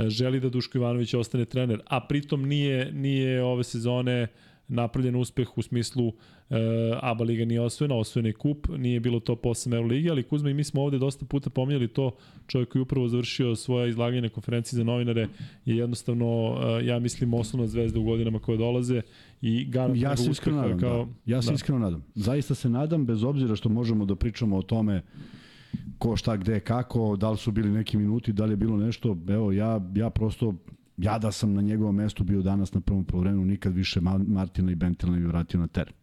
želi 0.07 0.39
da 0.39 0.49
Duško 0.49 0.77
Ivanović 0.77 1.13
ostane 1.13 1.45
trener, 1.45 1.81
a 1.85 2.07
pritom 2.07 2.45
nije, 2.45 2.91
nije 2.91 3.43
ove 3.43 3.63
sezone 3.63 4.23
uh, 4.23 4.29
napravljen 4.67 5.15
uspeh 5.15 5.57
u 5.57 5.61
smislu 5.61 6.13
e, 6.49 6.55
ABA 7.01 7.23
Liga 7.23 7.45
nije 7.45 7.61
osvojena, 7.61 7.95
osvojen 7.95 8.25
je 8.25 8.33
kup, 8.33 8.67
nije 8.77 8.99
bilo 8.99 9.19
to 9.19 9.35
po 9.35 9.49
8 9.49 9.75
Euroligi, 9.75 10.09
ali 10.09 10.23
Kuzma 10.23 10.49
i 10.49 10.53
mi 10.53 10.63
smo 10.63 10.81
ovde 10.81 10.97
dosta 10.97 11.25
puta 11.25 11.49
pominjali 11.49 11.87
to, 11.87 12.11
čovjek 12.47 12.69
koji 12.69 12.81
upravo 12.81 13.07
završio 13.07 13.55
svoje 13.55 13.89
izlaganje 13.89 14.21
na 14.21 14.29
konferenciji 14.29 14.77
za 14.77 14.83
novinare 14.83 15.27
je 15.65 15.77
jednostavno, 15.77 16.57
e, 16.81 16.85
ja 16.85 16.99
mislim, 16.99 17.33
osnovna 17.33 17.67
zvezda 17.67 17.99
u 17.99 18.03
godinama 18.03 18.39
koje 18.39 18.57
dolaze 18.57 19.01
i 19.41 19.65
garant 19.65 19.97
ja 19.97 20.17
se 20.17 20.31
iskreno 20.31 20.61
nadam, 20.61 20.79
kao, 20.79 21.05
da. 21.05 21.33
Ja 21.33 21.41
se 21.41 21.49
da. 21.49 21.53
iskreno 21.53 21.79
nadam. 21.79 22.03
Zaista 22.15 22.55
se 22.55 22.69
nadam, 22.69 23.05
bez 23.05 23.23
obzira 23.23 23.55
što 23.55 23.69
možemo 23.69 24.05
da 24.05 24.15
pričamo 24.15 24.57
o 24.57 24.61
tome 24.61 25.01
ko 25.97 26.15
šta 26.15 26.37
gde 26.37 26.59
kako, 26.59 27.15
da 27.15 27.31
li 27.31 27.37
su 27.37 27.51
bili 27.51 27.69
neki 27.69 27.97
minuti, 27.97 28.33
da 28.33 28.45
li 28.45 28.51
je 28.51 28.57
bilo 28.57 28.77
nešto, 28.77 29.17
evo 29.27 29.51
ja, 29.51 29.81
ja 29.95 30.09
prosto 30.09 30.53
Ja 30.97 31.19
da 31.19 31.31
sam 31.31 31.53
na 31.53 31.61
njegovom 31.61 31.95
mestu 31.95 32.23
bio 32.23 32.41
danas 32.41 32.73
na 32.73 32.81
prvom 32.81 33.05
polovremenu, 33.05 33.45
nikad 33.45 33.73
više 33.73 34.01
Martina 34.27 34.71
i 34.71 34.75
Bentila 34.75 35.11
ne 35.11 35.19
bi 35.19 35.25
vratio 35.25 35.59
na 35.59 35.67
teren. 35.67 35.93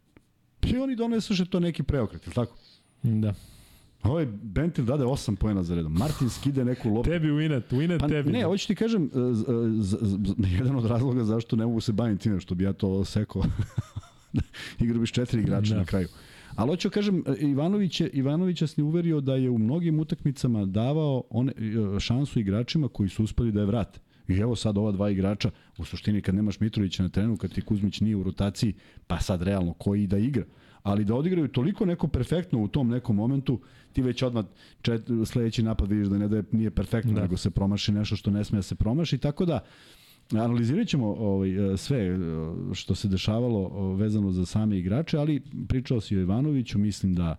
I 0.62 0.76
oni 0.76 0.96
donesuše 0.96 1.44
to 1.44 1.60
neki 1.60 1.82
preokret, 1.82 2.26
je 2.26 2.32
tako? 2.32 2.56
Da. 3.02 3.34
Ovaj 4.04 4.26
Bentil 4.26 4.84
dade 4.84 5.04
8 5.04 5.36
poena 5.36 5.62
za 5.62 5.74
redom. 5.74 5.92
Martin 5.92 6.30
skide 6.30 6.64
neku 6.64 6.90
loptu. 6.90 7.10
Tebi 7.10 7.28
winat, 7.28 7.72
winat 7.72 8.00
pa, 8.00 8.08
tebi. 8.08 8.32
Ne, 8.32 8.44
hoću 8.44 8.66
ti 8.66 8.74
kažem, 8.74 9.10
z, 9.12 9.44
z, 9.78 9.98
z, 10.00 10.34
jedan 10.52 10.76
od 10.76 10.86
razloga 10.86 11.24
zašto 11.24 11.56
ne 11.56 11.66
mogu 11.66 11.80
se 11.80 11.92
baviti 11.92 12.22
time, 12.22 12.40
što 12.40 12.54
bi 12.54 12.64
ja 12.64 12.72
to 12.72 13.04
sekao. 13.04 13.42
Igra 14.80 14.98
biš 14.98 15.12
četiri 15.12 15.40
igrača 15.40 15.74
da. 15.74 15.80
na 15.80 15.84
kraju. 15.84 16.08
Ali 16.54 16.68
hoću 16.68 16.90
kažem, 16.90 17.24
Ivanović 17.38 18.00
je, 18.00 18.08
Ivanović 18.08 18.62
je 18.62 18.84
uverio 18.84 19.20
da 19.20 19.34
je 19.34 19.50
u 19.50 19.58
mnogim 19.58 20.00
utakmicama 20.00 20.64
davao 20.66 21.22
one, 21.30 21.52
šansu 22.00 22.40
igračima 22.40 22.88
koji 22.88 23.08
su 23.08 23.24
uspeli 23.24 23.52
da 23.52 23.60
je 23.60 23.66
vrate. 23.66 24.00
I 24.28 24.34
evo 24.34 24.56
sad 24.56 24.78
ova 24.78 24.92
dva 24.92 25.10
igrača, 25.10 25.50
u 25.78 25.84
suštini 25.84 26.22
kad 26.22 26.34
nemaš 26.34 26.60
Mitrovića 26.60 27.02
na 27.02 27.08
terenu, 27.08 27.36
kad 27.36 27.54
ti 27.54 27.60
Kuzmić 27.60 28.00
nije 28.00 28.16
u 28.16 28.22
rotaciji, 28.22 28.74
pa 29.06 29.20
sad 29.20 29.42
realno 29.42 29.72
koji 29.72 30.06
da 30.06 30.18
igra. 30.18 30.44
Ali 30.82 31.04
da 31.04 31.14
odigraju 31.14 31.48
toliko 31.48 31.86
neko 31.86 32.08
perfektno 32.08 32.62
u 32.62 32.68
tom 32.68 32.88
nekom 32.88 33.16
momentu, 33.16 33.60
ti 33.92 34.02
već 34.02 34.22
odmah 34.22 34.44
čet, 34.82 35.02
sledeći 35.26 35.62
napad 35.62 35.90
vidiš 35.90 36.08
da 36.08 36.18
ne 36.18 36.28
da 36.28 36.36
je, 36.36 36.44
nije 36.52 36.70
perfektno, 36.70 37.12
da. 37.12 37.20
nego 37.20 37.36
se 37.36 37.50
promaši 37.50 37.92
nešto 37.92 38.16
što 38.16 38.30
ne 38.30 38.44
sme 38.44 38.58
da 38.58 38.62
se 38.62 38.74
promaši, 38.74 39.18
tako 39.18 39.44
da 39.44 39.60
analizirat 40.32 40.88
ćemo 40.88 41.06
ovaj, 41.06 41.50
sve 41.76 42.18
što 42.72 42.94
se 42.94 43.08
dešavalo 43.08 43.94
vezano 43.94 44.32
za 44.32 44.46
same 44.46 44.78
igrače, 44.78 45.18
ali 45.18 45.42
pričao 45.68 46.00
si 46.00 46.16
o 46.16 46.20
Ivanoviću, 46.20 46.78
mislim 46.78 47.14
da 47.14 47.36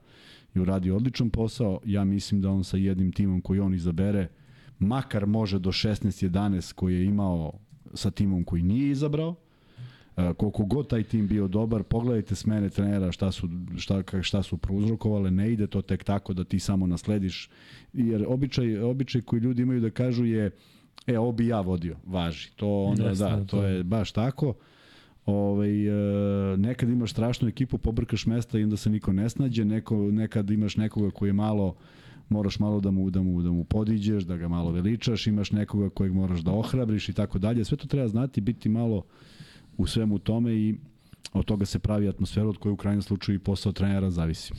je 0.53 0.61
uradio 0.61 0.95
odličan 0.95 1.29
posao, 1.29 1.79
ja 1.85 2.03
mislim 2.03 2.41
da 2.41 2.49
on 2.49 2.63
sa 2.63 2.77
jednim 2.77 3.11
timom 3.11 3.41
koji 3.41 3.59
on 3.59 3.73
izabere, 3.73 4.27
makar 4.79 5.25
može 5.25 5.59
do 5.59 5.71
16-11 5.71 6.73
koji 6.73 6.95
je 6.95 7.05
imao 7.05 7.53
sa 7.93 8.11
timom 8.11 8.43
koji 8.43 8.63
nije 8.63 8.91
izabrao, 8.91 9.35
e, 10.17 10.33
koliko 10.33 10.65
god 10.65 10.89
taj 10.89 11.03
tim 11.03 11.27
bio 11.27 11.47
dobar, 11.47 11.83
pogledajte 11.83 12.35
smene 12.35 12.69
trenera 12.69 13.11
šta 13.11 13.31
su, 13.31 13.49
šta, 13.77 14.03
šta 14.21 14.43
su 14.43 14.57
prouzrokovale, 14.57 15.31
ne 15.31 15.51
ide 15.51 15.67
to 15.67 15.81
tek 15.81 16.03
tako 16.03 16.33
da 16.33 16.43
ti 16.43 16.59
samo 16.59 16.87
naslediš, 16.87 17.49
jer 17.93 18.25
običaj, 18.27 18.79
običaj 18.79 19.21
koji 19.21 19.39
ljudi 19.39 19.61
imaju 19.61 19.81
da 19.81 19.89
kažu 19.89 20.25
je 20.25 20.51
e, 21.07 21.19
ovo 21.19 21.31
bi 21.31 21.47
ja 21.47 21.61
vodio, 21.61 21.95
važi. 22.05 22.51
To 22.55 22.83
onda, 22.83 23.09
Jeste, 23.09 23.23
da, 23.23 23.45
to 23.45 23.63
je 23.63 23.83
baš 23.83 24.11
tako. 24.11 24.53
Ove, 25.25 25.37
ovaj, 25.37 25.87
e, 26.53 26.57
nekad 26.57 26.89
imaš 26.89 27.11
strašnu 27.11 27.47
ekipu, 27.47 27.77
pobrkaš 27.77 28.25
mesta 28.25 28.59
i 28.59 28.63
onda 28.63 28.77
se 28.77 28.89
niko 28.89 29.13
ne 29.13 29.29
snađe, 29.29 29.65
neko, 29.65 29.95
nekad 29.95 30.49
imaš 30.49 30.77
nekoga 30.77 31.11
koji 31.11 31.29
je 31.29 31.33
malo 31.33 31.75
moraš 32.29 32.59
malo 32.59 32.79
da 32.79 32.91
mu, 32.91 33.09
da 33.09 33.21
mu, 33.21 33.41
da 33.41 33.51
mu 33.51 33.63
podiđeš, 33.63 34.23
da 34.23 34.37
ga 34.37 34.47
malo 34.47 34.71
veličaš, 34.71 35.27
imaš 35.27 35.51
nekoga 35.51 35.89
kojeg 35.89 36.13
moraš 36.13 36.39
da 36.39 36.51
ohrabriš 36.51 37.09
i 37.09 37.13
tako 37.13 37.39
dalje. 37.39 37.65
Sve 37.65 37.77
to 37.77 37.87
treba 37.87 38.07
znati, 38.07 38.41
biti 38.41 38.69
malo 38.69 39.03
u 39.77 39.87
svemu 39.87 40.19
tome 40.19 40.53
i 40.53 40.75
od 41.33 41.45
toga 41.45 41.65
se 41.65 41.79
pravi 41.79 42.07
atmosfera 42.07 42.47
od 42.47 42.57
koje 42.57 42.73
u 42.73 42.77
krajnjem 42.77 43.01
slučaju 43.01 43.35
i 43.35 43.39
posao 43.39 43.71
trenera 43.71 44.09
zavisi. 44.09 44.53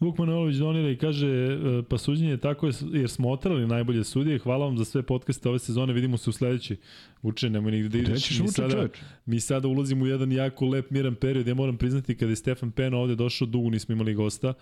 Vuk 0.00 0.18
Manojlović 0.18 0.56
donira 0.56 0.90
i 0.90 0.96
kaže 0.96 1.28
e, 1.28 1.82
pa 1.88 1.98
suđenje 1.98 2.30
je 2.30 2.36
tako 2.36 2.70
jer 2.92 3.10
smo 3.10 3.30
otrali 3.30 3.66
najbolje 3.66 4.04
sudije. 4.04 4.38
Hvala 4.38 4.66
vam 4.66 4.78
za 4.78 4.84
sve 4.84 5.02
podcaste 5.02 5.48
ove 5.48 5.58
sezone. 5.58 5.92
Vidimo 5.92 6.16
se 6.16 6.30
u 6.30 6.32
sledećoj. 6.32 6.76
Uče, 7.22 7.50
nemoj 7.50 7.72
nigde 7.72 7.88
da 7.88 7.98
ideš. 7.98 8.40
Mi 8.40 8.48
sada, 8.48 8.88
mi 9.26 9.40
sada 9.40 9.68
ulazimo 9.68 10.04
u 10.04 10.08
jedan 10.08 10.32
jako 10.32 10.66
lep 10.66 10.90
miran 10.90 11.14
period. 11.14 11.46
Ja 11.46 11.54
moram 11.54 11.76
priznati 11.76 12.16
kada 12.16 12.32
je 12.32 12.36
Stefan 12.36 12.70
Pena 12.70 12.96
ovde 12.96 13.14
došao, 13.14 13.46
dugo 13.46 13.70
nismo 13.70 13.92
imali 13.92 14.14
gosta. 14.14 14.54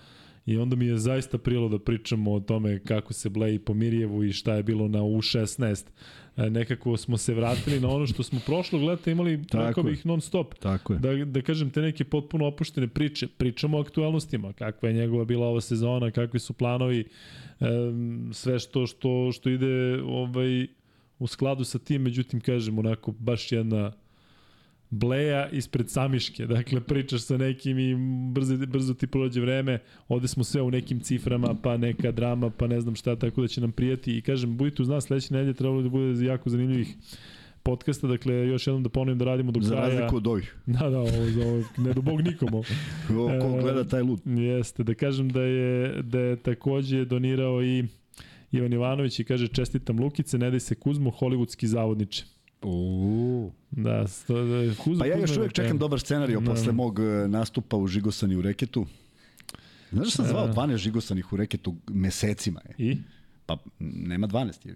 I 0.46 0.56
onda 0.56 0.76
mi 0.76 0.86
je 0.86 0.98
zaista 0.98 1.38
prijelo 1.38 1.68
da 1.68 1.78
pričamo 1.78 2.32
o 2.32 2.40
tome 2.40 2.78
kako 2.78 3.12
se 3.12 3.28
bleji 3.28 3.58
po 3.58 3.74
Mirjevu 3.74 4.24
i 4.24 4.32
šta 4.32 4.54
je 4.54 4.62
bilo 4.62 4.88
na 4.88 4.98
U16. 4.98 5.84
E, 6.36 6.50
nekako 6.50 6.96
smo 6.96 7.16
se 7.16 7.34
vratili 7.34 7.80
na 7.80 7.88
ono 7.88 8.06
što 8.06 8.22
smo 8.22 8.40
prošlog 8.46 8.82
leta 8.82 9.10
imali, 9.10 9.46
tako 9.46 9.82
bih, 9.82 10.06
non 10.06 10.20
stop. 10.20 10.54
Tako 10.54 10.92
je. 10.92 10.98
Da, 10.98 11.24
da 11.24 11.42
kažem, 11.42 11.70
te 11.70 11.80
neke 11.80 12.04
potpuno 12.04 12.46
opuštene 12.46 12.88
priče. 12.88 13.26
Pričamo 13.26 13.78
o 13.78 13.80
aktualnostima, 13.80 14.52
kakva 14.52 14.88
je 14.88 14.94
njegova 14.94 15.24
bila 15.24 15.46
ova 15.46 15.60
sezona, 15.60 16.10
kakvi 16.10 16.40
su 16.40 16.52
planovi, 16.52 17.04
sve 18.32 18.58
što, 18.58 18.86
što, 18.86 19.32
što 19.32 19.50
ide 19.50 20.02
ovaj, 20.02 20.66
u 21.18 21.26
skladu 21.26 21.64
sa 21.64 21.78
tim, 21.78 22.02
međutim, 22.02 22.40
kažem, 22.40 22.78
onako, 22.78 23.12
baš 23.12 23.52
jedna 23.52 23.92
Bleja 24.94 25.48
ispred 25.48 25.90
Samiške. 25.90 26.46
Dakle, 26.46 26.80
pričaš 26.80 27.20
sa 27.20 27.36
nekim 27.36 27.78
i 27.78 27.96
brzo, 28.32 28.56
brzo 28.56 28.94
ti 28.94 29.06
prođe 29.06 29.40
vreme. 29.40 29.78
Ovde 30.08 30.28
smo 30.28 30.44
sve 30.44 30.62
u 30.62 30.70
nekim 30.70 31.00
ciframa, 31.00 31.54
pa 31.62 31.76
neka 31.76 32.12
drama, 32.12 32.50
pa 32.50 32.66
ne 32.66 32.80
znam 32.80 32.94
šta, 32.94 33.16
tako 33.16 33.40
da 33.40 33.48
će 33.48 33.60
nam 33.60 33.72
prijati. 33.72 34.18
I 34.18 34.22
kažem, 34.22 34.56
budite 34.56 34.82
uz 34.82 34.88
nas 34.88 35.04
sledeće 35.04 35.34
nedelje, 35.34 35.54
trebalo 35.54 35.82
da 35.82 35.88
bude 35.88 36.26
jako 36.26 36.50
zanimljivih 36.50 36.96
podcasta, 37.62 38.06
dakle 38.06 38.34
još 38.34 38.66
jednom 38.66 38.82
da 38.82 38.88
ponovim 38.88 39.18
da 39.18 39.24
radimo 39.24 39.52
do 39.52 39.60
kraja. 39.60 39.70
Za 39.70 39.80
razliku 39.80 40.16
od 40.16 40.26
ovih. 40.26 40.56
Da, 40.66 40.90
da, 40.90 40.98
ovo, 40.98 41.30
za 41.30 41.46
ovo, 41.46 41.62
ne 41.78 41.92
do 41.92 42.02
bog 42.02 42.20
nikomu. 42.20 42.62
ko, 43.08 43.30
ko 43.40 43.58
gleda 43.62 43.84
taj 43.84 44.02
lud. 44.02 44.20
Jeste, 44.26 44.82
da 44.82 44.94
kažem 44.94 45.28
da 45.28 45.42
je, 45.42 46.02
da 46.02 46.18
je 46.18 46.36
takođe 46.36 47.04
donirao 47.04 47.62
i 47.62 47.84
Ivan 48.50 48.72
Ivanović 48.72 49.20
i 49.20 49.24
kaže 49.24 49.48
čestitam 49.48 50.00
Lukice, 50.00 50.38
ne 50.38 50.50
daj 50.50 50.60
se 50.60 50.74
Kuzmo, 50.74 51.10
hollywoodski 51.10 51.66
zavodniče. 51.66 52.24
Uuu. 52.62 53.52
Da, 53.70 54.08
sto, 54.08 54.44
da, 54.44 54.74
Kuzu, 54.84 55.00
pa 55.00 55.06
ja 55.06 55.18
još 55.18 55.36
uvek 55.36 55.52
čekam 55.52 55.78
dobar 55.78 56.00
scenarij 56.00 56.40
da. 56.40 56.50
posle 56.50 56.72
mog 56.72 56.98
e, 56.98 57.28
nastupa 57.28 57.76
u 57.76 57.86
Žigosani 57.86 58.36
u 58.36 58.42
reketu. 58.42 58.86
Znaš 59.92 60.06
što 60.06 60.16
sam 60.16 60.26
zvao 60.26 60.48
12 60.48 60.76
Žigosanih 60.76 61.32
u 61.32 61.36
reketu 61.36 61.76
mesecima 61.88 62.60
je. 62.68 62.74
I? 62.78 62.96
Pa 63.46 63.56
nema 63.78 64.28
12 64.28 64.66
je. 64.66 64.74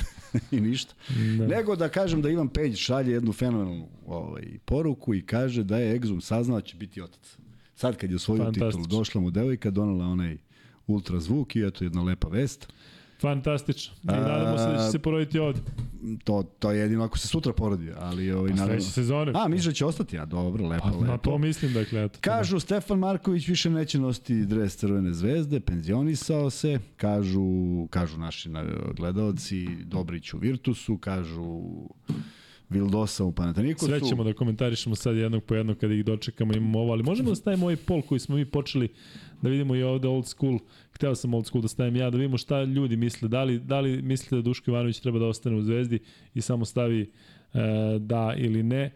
I 0.58 0.60
ništa. 0.60 0.94
Da. 1.38 1.46
Nego 1.46 1.76
da 1.76 1.88
kažem 1.88 2.22
da 2.22 2.30
Ivan 2.30 2.48
Peć 2.48 2.78
šalje 2.78 3.12
jednu 3.12 3.32
fenomenalnu 3.32 3.88
ovaj, 4.06 4.58
poruku 4.64 5.14
i 5.14 5.22
kaže 5.26 5.64
da 5.64 5.78
je 5.78 6.00
Exum 6.00 6.20
saznao 6.20 6.60
da 6.60 6.66
će 6.66 6.76
biti 6.76 7.00
otac. 7.00 7.36
Sad 7.74 7.96
kad 7.96 8.10
je 8.10 8.16
osvojio 8.16 8.50
titul, 8.52 8.86
došla 8.86 9.20
mu 9.20 9.30
devojka, 9.30 9.70
donala 9.70 10.06
onaj 10.06 10.36
ultra 10.86 11.20
zvuk 11.20 11.56
i 11.56 11.66
eto 11.66 11.84
jedna 11.84 12.02
lepa 12.02 12.28
vest. 12.28 12.72
Fantastično. 13.20 13.94
I 14.02 14.06
nadamo 14.06 14.58
se 14.58 14.64
da 14.64 14.84
će 14.84 14.90
se 14.90 14.98
poroditi 14.98 15.38
ovde. 15.38 15.60
To, 16.24 16.42
to 16.58 16.70
je 16.70 16.80
jedino 16.80 17.04
ako 17.04 17.18
se 17.18 17.28
sutra 17.28 17.52
porodi, 17.52 17.92
ali 17.98 18.32
ovaj 18.32 18.50
naravno. 18.50 18.66
Sledeće 18.66 18.90
sezone. 18.90 19.32
A, 19.34 19.48
misliš 19.48 19.66
da 19.66 19.72
će 19.72 19.84
ostati? 19.84 20.16
Ja, 20.16 20.24
dobro, 20.24 20.68
lepo, 20.68 20.82
pa, 20.82 20.90
lepo. 20.90 21.04
Na 21.04 21.18
to 21.18 21.38
mislim, 21.38 21.72
dakle, 21.72 22.04
eto. 22.04 22.18
Kažu, 22.20 22.60
Stefan 22.60 22.98
Marković 22.98 23.48
više 23.48 23.70
neće 23.70 23.98
nositi 23.98 24.46
dres 24.46 24.76
Crvene 24.76 25.12
zvezde, 25.12 25.60
penzionisao 25.60 26.50
se, 26.50 26.78
kažu, 26.96 27.86
kažu 27.90 28.18
naši 28.18 28.50
gledalci, 28.96 29.68
Dobrić 29.84 30.34
u 30.34 30.38
Virtusu, 30.38 30.98
kažu 30.98 31.62
Vildosa 32.70 33.24
u 33.24 33.32
Panatanikosu. 33.32 33.86
Sve 33.86 34.00
ćemo 34.00 34.24
da 34.24 34.32
komentarišemo 34.32 34.94
sad 34.94 35.16
jednog 35.16 35.44
po 35.44 35.54
jednog 35.54 35.76
kada 35.76 35.94
ih 35.94 36.04
dočekamo, 36.04 36.54
imamo 36.54 36.78
ovo, 36.78 36.92
ali 36.92 37.02
možemo 37.02 37.28
da 37.28 37.36
stavimo 37.36 37.66
ovaj 37.66 37.76
pol 37.76 38.02
koji 38.02 38.18
smo 38.18 38.36
mi 38.36 38.44
počeli 38.44 38.88
da 39.42 39.48
vidimo 39.48 39.76
i 39.76 39.82
ovde 39.82 40.08
old 40.08 40.26
school. 40.26 40.58
Hteo 40.92 41.14
sam 41.14 41.34
old 41.34 41.46
school 41.46 41.62
da 41.62 41.68
stavim 41.68 41.96
ja, 41.96 42.10
da 42.10 42.18
vidimo 42.18 42.38
šta 42.38 42.64
ljudi 42.64 42.96
misle. 42.96 43.28
Da 43.28 43.44
li, 43.44 43.58
da 43.58 43.80
li 43.80 44.02
mislite 44.02 44.36
da 44.36 44.42
Duško 44.42 44.70
Ivanović 44.70 45.00
treba 45.00 45.18
da 45.18 45.26
ostane 45.26 45.56
u 45.56 45.62
Zvezdi 45.62 45.98
i 46.34 46.40
samo 46.40 46.64
stavi 46.64 47.00
e, 47.00 47.08
da 47.98 48.34
ili 48.36 48.62
ne. 48.62 48.82
E, 48.82 48.94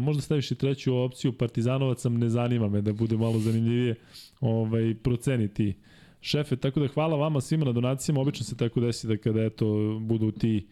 možda 0.00 0.22
staviš 0.22 0.50
i 0.50 0.54
treću 0.54 0.96
opciju, 0.96 1.32
Partizanovac 1.32 2.00
sam 2.00 2.18
ne 2.18 2.28
zanima 2.28 2.68
me 2.68 2.80
da 2.80 2.92
bude 2.92 3.16
malo 3.16 3.38
zanimljivije 3.38 3.94
ovaj, 4.40 4.94
proceniti 4.94 5.74
šefe. 6.20 6.56
Tako 6.56 6.80
da 6.80 6.88
hvala 6.88 7.16
vama 7.16 7.40
svima 7.40 7.64
na 7.64 7.72
donacijama. 7.72 8.20
Obično 8.20 8.44
se 8.44 8.56
tako 8.56 8.80
desi 8.80 9.06
da 9.06 9.16
kada 9.16 9.42
eto, 9.42 9.98
budu 10.00 10.30
ti 10.30 10.66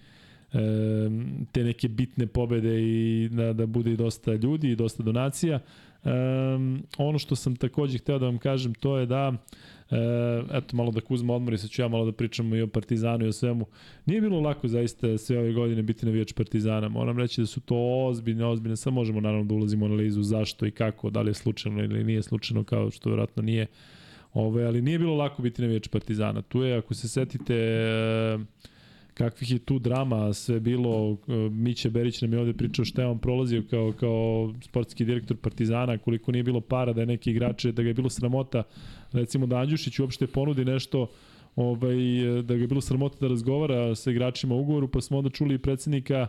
te 1.53 1.64
neke 1.64 1.88
bitne 1.88 2.26
pobede 2.26 2.82
i 2.82 3.28
da, 3.32 3.53
da 3.53 3.66
bude 3.66 3.92
i 3.92 3.96
dosta 3.96 4.34
ljudi 4.34 4.70
i 4.70 4.76
dosta 4.76 5.03
donacija. 5.03 5.61
Um, 6.05 6.82
ono 6.99 7.18
što 7.18 7.36
sam 7.36 7.57
takođe 7.57 7.99
hteo 7.99 8.18
da 8.18 8.26
vam 8.26 8.38
kažem 8.38 8.74
to 8.74 8.99
je 8.99 9.07
da 9.07 9.32
e, 9.90 9.96
eto 10.53 10.76
malo 10.76 10.90
da 10.90 11.01
kuzmo 11.01 11.34
odmor 11.34 11.55
i 11.55 11.59
sad 11.59 11.70
ću 11.70 11.82
ja 11.82 11.88
malo 11.88 12.05
da 12.05 12.12
pričam 12.12 12.55
i 12.55 12.62
o 12.62 12.66
Partizanu 12.66 13.24
i 13.24 13.28
o 13.28 13.32
svemu. 13.32 13.66
Nije 14.07 14.20
bilo 14.20 14.40
lako 14.40 14.68
zaista 14.68 15.18
sve 15.18 15.38
ove 15.38 15.53
godine 15.53 15.82
biti 15.82 16.07
navijač 16.07 16.32
Partizana. 16.32 16.88
Moram 16.88 17.18
reći 17.18 17.40
da 17.40 17.46
su 17.46 17.61
to 17.61 18.07
ozbiljne, 18.07 18.46
ozbiljne. 18.46 18.76
Sad 18.76 18.92
možemo 18.92 19.20
naravno 19.20 19.44
da 19.44 19.55
ulazimo 19.55 19.84
u 19.84 19.88
analizu 19.88 20.22
zašto 20.22 20.66
i 20.66 20.70
kako, 20.70 21.11
da 21.11 21.22
li 21.22 21.30
je 21.30 21.34
slučajno 21.34 21.84
ili 21.84 22.05
nije 22.05 22.22
slučajno 22.22 22.64
kao 22.64 22.90
što 22.90 23.11
verovatno 23.11 23.42
nije. 23.42 23.66
Ove, 24.34 24.64
ali 24.64 24.82
nije 24.82 24.99
bilo 24.99 25.14
lako 25.14 25.42
biti 25.42 25.62
navijač 25.62 25.88
Partizana. 25.88 26.42
Tu 26.42 26.62
je, 26.62 26.76
ako 26.76 26.94
se 26.94 27.09
setite, 27.09 27.55
e, 27.55 28.38
kakvih 29.18 29.50
je 29.50 29.58
tu 29.58 29.78
drama 29.78 30.32
sve 30.32 30.60
bilo. 30.60 31.16
E, 31.28 31.32
Miće 31.50 31.90
Berić 31.90 32.22
nam 32.22 32.32
je 32.32 32.38
ovde 32.38 32.52
pričao 32.52 32.84
šta 32.84 33.02
je 33.02 33.08
on 33.08 33.18
prolazio 33.18 33.64
kao, 33.70 33.92
kao 34.00 34.54
sportski 34.62 35.04
direktor 35.04 35.36
Partizana, 35.36 35.98
koliko 35.98 36.32
nije 36.32 36.42
bilo 36.42 36.60
para 36.60 36.92
da 36.92 37.00
je 37.00 37.06
neki 37.06 37.30
igrače, 37.30 37.72
da 37.72 37.82
ga 37.82 37.88
je 37.88 37.94
bilo 37.94 38.10
sramota, 38.10 38.62
recimo 39.12 39.46
da 39.46 39.56
Andjušić 39.56 39.98
uopšte 39.98 40.26
ponudi 40.26 40.64
nešto 40.64 41.06
ovaj, 41.56 41.96
da 42.42 42.54
ga 42.54 42.60
je 42.60 42.66
bilo 42.66 42.80
sramota 42.80 43.16
da 43.20 43.28
razgovara 43.28 43.94
sa 43.94 44.10
igračima 44.10 44.54
u 44.54 44.60
ugovoru, 44.60 44.88
pa 44.88 45.00
smo 45.00 45.18
onda 45.18 45.30
čuli 45.30 45.58
predsednika 45.58 46.26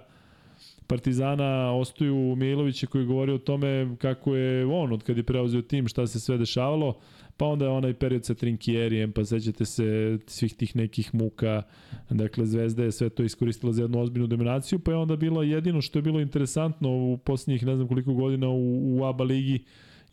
Partizana 0.88 1.72
Ostoju 1.74 2.36
Milovića 2.36 2.88
koji 2.88 3.06
govori 3.06 3.32
o 3.32 3.38
tome 3.38 3.96
kako 3.98 4.36
je 4.36 4.66
on 4.66 4.94
od 4.94 5.04
kad 5.04 5.18
je 5.18 5.24
preuzeo 5.24 5.62
tim 5.62 5.88
šta 5.88 6.08
se 6.08 6.20
sve 6.20 6.38
dešavalo 6.38 6.98
pa 7.40 7.46
onda 7.46 7.66
je 7.66 7.72
onaj 7.72 7.94
period 7.94 8.26
sa 8.26 8.34
Trinkijerijem, 8.34 9.12
pa 9.12 9.26
sećate 9.26 9.66
se 9.66 10.18
svih 10.28 10.56
tih 10.56 10.76
nekih 10.76 11.16
muka, 11.16 11.64
dakle 12.10 12.46
Zvezda 12.46 12.84
je 12.84 12.92
sve 12.92 13.10
to 13.10 13.24
iskoristila 13.24 13.74
za 13.74 13.82
jednu 13.82 14.00
ozbiljnu 14.00 14.28
dominaciju, 14.28 14.80
pa 14.80 14.92
je 14.92 14.98
onda 14.98 15.16
bilo 15.16 15.44
jedino 15.44 15.82
što 15.82 16.00
je 16.00 16.04
bilo 16.04 16.20
interesantno 16.20 16.90
u 16.90 17.18
poslednjih 17.18 17.66
ne 17.66 17.76
znam 17.76 17.88
koliko 17.88 18.14
godina 18.14 18.50
u, 18.50 18.98
u 18.98 19.06
ABA 19.06 19.24
ligi, 19.24 19.64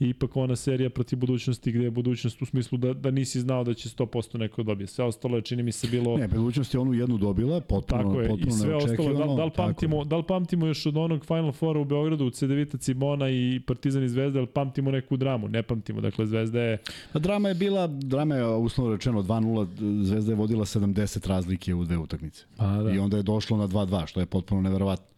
i 0.01 0.09
ipak 0.09 0.37
ona 0.37 0.57
serija 0.57 0.91
protiv 0.91 1.19
budućnosti 1.19 1.73
gde 1.73 1.85
je 1.85 1.91
budućnost 1.91 2.43
u 2.43 2.47
smislu 2.47 2.79
da, 2.79 2.93
da 2.93 3.11
nisi 3.11 3.41
znao 3.41 3.65
da 3.65 3.75
će 3.75 3.89
100% 3.89 4.39
neko 4.39 4.63
dobije. 4.63 4.87
Sve 4.87 5.05
ostalo 5.05 5.37
je 5.37 5.43
čini 5.43 5.63
mi 5.63 5.73
se 5.73 5.87
bilo... 5.87 6.17
Ne, 6.17 6.29
budućnost 6.29 6.75
je 6.75 6.81
onu 6.81 6.95
jednu 6.95 7.19
dobila, 7.19 7.61
potpuno, 7.61 8.03
tako 8.03 8.21
je, 8.21 8.29
potpuno 8.29 8.49
i 8.49 8.59
sve 8.59 8.75
ostalo, 8.75 9.13
da, 9.13 9.35
da, 9.35 9.45
li 9.45 9.51
pamtimo, 9.57 10.05
da 10.05 10.17
li 10.17 10.23
pamtimo 10.29 10.67
još 10.67 10.87
od 10.87 10.97
onog 10.97 11.25
Final 11.25 11.53
Fora 11.53 11.81
u 11.81 11.85
Beogradu, 11.85 12.27
u 12.27 12.31
CDVita, 12.31 12.79
Cibona 12.79 13.31
i 13.31 13.61
Partizan 13.67 14.05
i 14.05 14.09
Zvezda, 14.09 14.39
ali 14.39 14.49
pamtimo 14.49 14.91
neku 14.91 15.17
dramu? 15.17 15.49
Ne 15.49 15.63
pamtimo, 15.63 16.01
dakle 16.01 16.27
Zvezda 16.27 16.61
je... 16.61 16.79
Pa 17.13 17.19
drama 17.19 17.49
je 17.49 17.55
bila, 17.55 17.87
drama 17.87 18.35
je 18.35 18.47
uslovno 18.47 18.93
rečeno 18.93 19.23
2-0, 19.23 20.03
Zvezda 20.05 20.33
je 20.33 20.37
vodila 20.37 20.65
70 20.65 21.29
razlike 21.29 21.75
u 21.75 21.85
dve 21.85 21.99
utakmice. 21.99 22.45
A, 22.59 22.83
da. 22.83 22.91
I 22.91 22.99
onda 22.99 23.17
je 23.17 23.23
došlo 23.23 23.57
na 23.57 23.69
2-2, 23.69 24.07
što 24.07 24.21
je 24.21 24.27
potpuno 24.27 24.61
neverovatno. 24.61 25.16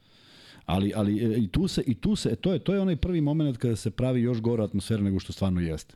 Ali, 0.68 0.92
ali 0.96 1.18
e, 1.18 1.38
i 1.38 1.48
tu 1.48 1.68
se, 1.68 1.82
i 1.86 1.94
tu 1.94 2.16
se, 2.16 2.28
e, 2.28 2.36
to 2.36 2.52
je, 2.52 2.58
to 2.58 2.74
je 2.74 2.80
onaj 2.80 2.96
prvi 2.96 3.20
moment 3.20 3.56
kada 3.56 3.76
se 3.76 3.90
pravi 3.90 4.20
još 4.20 4.40
gora 4.40 4.64
atmosfera 4.64 5.02
nego 5.02 5.20
što 5.20 5.32
stvarno 5.32 5.60
jeste. 5.60 5.94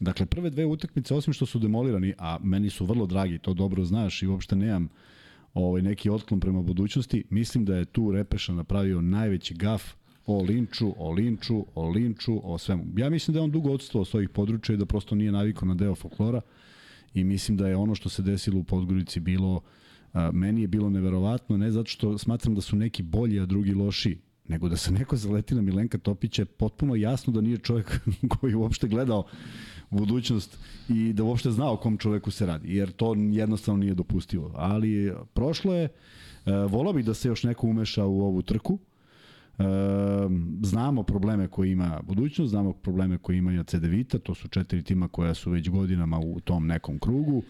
Dakle, 0.00 0.26
prve 0.26 0.50
dve 0.50 0.66
utakmice, 0.66 1.14
osim 1.14 1.32
što 1.32 1.46
su 1.46 1.58
demolirani, 1.58 2.14
a 2.18 2.38
meni 2.42 2.70
su 2.70 2.86
vrlo 2.86 3.06
dragi, 3.06 3.38
to 3.38 3.54
dobro 3.54 3.84
znaš 3.84 4.22
i 4.22 4.26
uopšte 4.26 4.56
nemam 4.56 4.88
ovaj, 5.54 5.82
neki 5.82 6.10
otklon 6.10 6.40
prema 6.40 6.62
budućnosti, 6.62 7.24
mislim 7.30 7.64
da 7.64 7.76
je 7.76 7.84
tu 7.84 8.12
Repeša 8.12 8.52
napravio 8.52 9.00
najveći 9.00 9.54
gaf 9.54 9.82
o 10.26 10.42
Linču, 10.42 10.94
o 10.98 11.12
Linču, 11.12 11.66
o 11.74 11.88
Linču, 11.88 12.40
o 12.44 12.58
svemu. 12.58 12.84
Ja 12.96 13.10
mislim 13.10 13.32
da 13.32 13.38
je 13.38 13.44
on 13.44 13.50
dugo 13.50 13.72
odstao 13.72 14.04
s 14.04 14.14
ovih 14.14 14.28
područja 14.28 14.74
i 14.74 14.78
da 14.78 14.86
prosto 14.86 15.14
nije 15.14 15.32
navikao 15.32 15.68
na 15.68 15.74
deo 15.74 15.94
folklora 15.94 16.40
i 17.14 17.24
mislim 17.24 17.56
da 17.56 17.68
je 17.68 17.76
ono 17.76 17.94
što 17.94 18.08
se 18.08 18.22
desilo 18.22 18.60
u 18.60 18.64
Podgorici 18.64 19.20
bilo 19.20 19.56
uh, 19.56 19.62
meni 20.32 20.60
je 20.60 20.68
bilo 20.68 20.90
neverovatno, 20.90 21.56
ne 21.56 21.70
zato 21.70 21.90
što 21.90 22.18
smatram 22.18 22.54
da 22.54 22.60
su 22.60 22.76
neki 22.76 23.02
bolji, 23.02 23.40
a 23.40 23.46
drugi 23.46 23.74
loši, 23.74 24.18
nego 24.48 24.68
da 24.68 24.76
se 24.76 24.92
neko 24.92 25.16
zaleti 25.16 25.54
na 25.54 25.62
Milenka 25.62 25.98
Topića, 25.98 26.44
potpuno 26.44 26.94
jasno 26.94 27.32
da 27.32 27.40
nije 27.40 27.58
čovjek 27.58 28.00
koji 28.40 28.54
uopšte 28.54 28.88
gledao 28.88 29.24
budućnost 29.90 30.58
i 30.88 31.12
da 31.12 31.24
uopšte 31.24 31.50
znao 31.50 31.72
o 31.72 31.76
kom 31.76 31.98
čoveku 31.98 32.30
se 32.30 32.46
radi, 32.46 32.76
jer 32.76 32.92
to 32.92 33.14
jednostavno 33.14 33.80
nije 33.80 33.94
dopustivo. 33.94 34.52
Ali 34.54 35.12
prošlo 35.34 35.74
je, 35.74 35.84
e, 35.84 35.90
volao 36.52 36.92
bih 36.92 37.04
da 37.04 37.14
se 37.14 37.28
još 37.28 37.42
neko 37.42 37.66
umeša 37.66 38.04
u 38.04 38.20
ovu 38.20 38.42
trku, 38.42 38.78
E, 39.58 39.64
znamo 40.62 41.02
probleme 41.02 41.48
koje 41.48 41.72
ima 41.72 42.00
budućnost, 42.06 42.50
znamo 42.50 42.72
probleme 42.72 43.18
koje 43.18 43.36
ima 43.36 43.64
CD 43.64 43.84
Vita, 43.84 44.18
to 44.18 44.34
su 44.34 44.48
četiri 44.48 44.82
tima 44.82 45.08
koja 45.08 45.34
su 45.34 45.50
već 45.50 45.68
godinama 45.68 46.18
u 46.18 46.40
tom 46.40 46.66
nekom 46.66 46.98
krugu. 46.98 47.42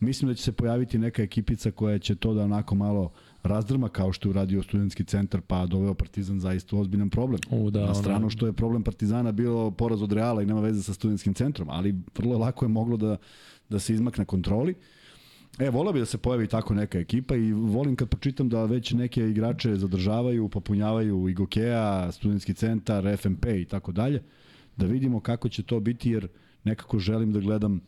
Mislim 0.00 0.28
da 0.28 0.34
će 0.34 0.42
se 0.42 0.52
pojaviti 0.52 0.98
neka 0.98 1.22
ekipica 1.22 1.70
koja 1.70 1.98
će 1.98 2.14
to 2.14 2.34
da 2.34 2.44
onako 2.44 2.74
malo 2.74 3.10
razdrma 3.42 3.88
kao 3.88 4.12
što 4.12 4.28
je 4.28 4.30
uradio 4.30 4.62
studentski 4.62 5.04
centar 5.04 5.40
pa 5.40 5.66
doveo 5.66 5.94
Partizan 5.94 6.40
zaista 6.40 6.76
ozbiljan 6.76 7.10
problem. 7.10 7.40
U, 7.50 7.70
da, 7.70 7.86
Na 7.86 7.94
stranu 7.94 8.18
ona... 8.18 8.30
što 8.30 8.46
je 8.46 8.52
problem 8.52 8.82
Partizana 8.82 9.32
bio 9.32 9.70
poraz 9.70 10.02
od 10.02 10.12
Reala 10.12 10.42
i 10.42 10.46
nema 10.46 10.60
veze 10.60 10.82
sa 10.82 10.94
studentskim 10.94 11.34
centrom, 11.34 11.68
ali 11.70 11.94
vrlo 12.18 12.38
lako 12.38 12.64
je 12.64 12.68
moglo 12.68 12.96
da, 12.96 13.16
da 13.68 13.78
se 13.78 13.94
izmakne 13.94 14.24
kontroli. 14.24 14.74
E, 15.58 15.70
volao 15.70 15.92
bi 15.92 15.98
da 15.98 16.06
se 16.06 16.18
pojavi 16.18 16.46
tako 16.46 16.74
neka 16.74 16.98
ekipa 16.98 17.36
i 17.36 17.52
volim 17.52 17.96
kad 17.96 18.08
pročitam 18.08 18.48
da 18.48 18.64
već 18.64 18.92
neke 18.92 19.28
igrače 19.28 19.76
zadržavaju, 19.76 20.48
popunjavaju 20.48 21.28
i 21.28 21.34
Gokea, 21.34 22.12
studentski 22.12 22.54
centar, 22.54 23.16
FMP 23.16 23.46
i 23.46 23.64
tako 23.64 23.92
dalje, 23.92 24.22
da 24.76 24.86
vidimo 24.86 25.20
kako 25.20 25.48
će 25.48 25.62
to 25.62 25.80
biti 25.80 26.10
jer 26.10 26.28
nekako 26.64 26.98
želim 26.98 27.32
da 27.32 27.40
gledam 27.40 27.74
uh, 27.74 27.80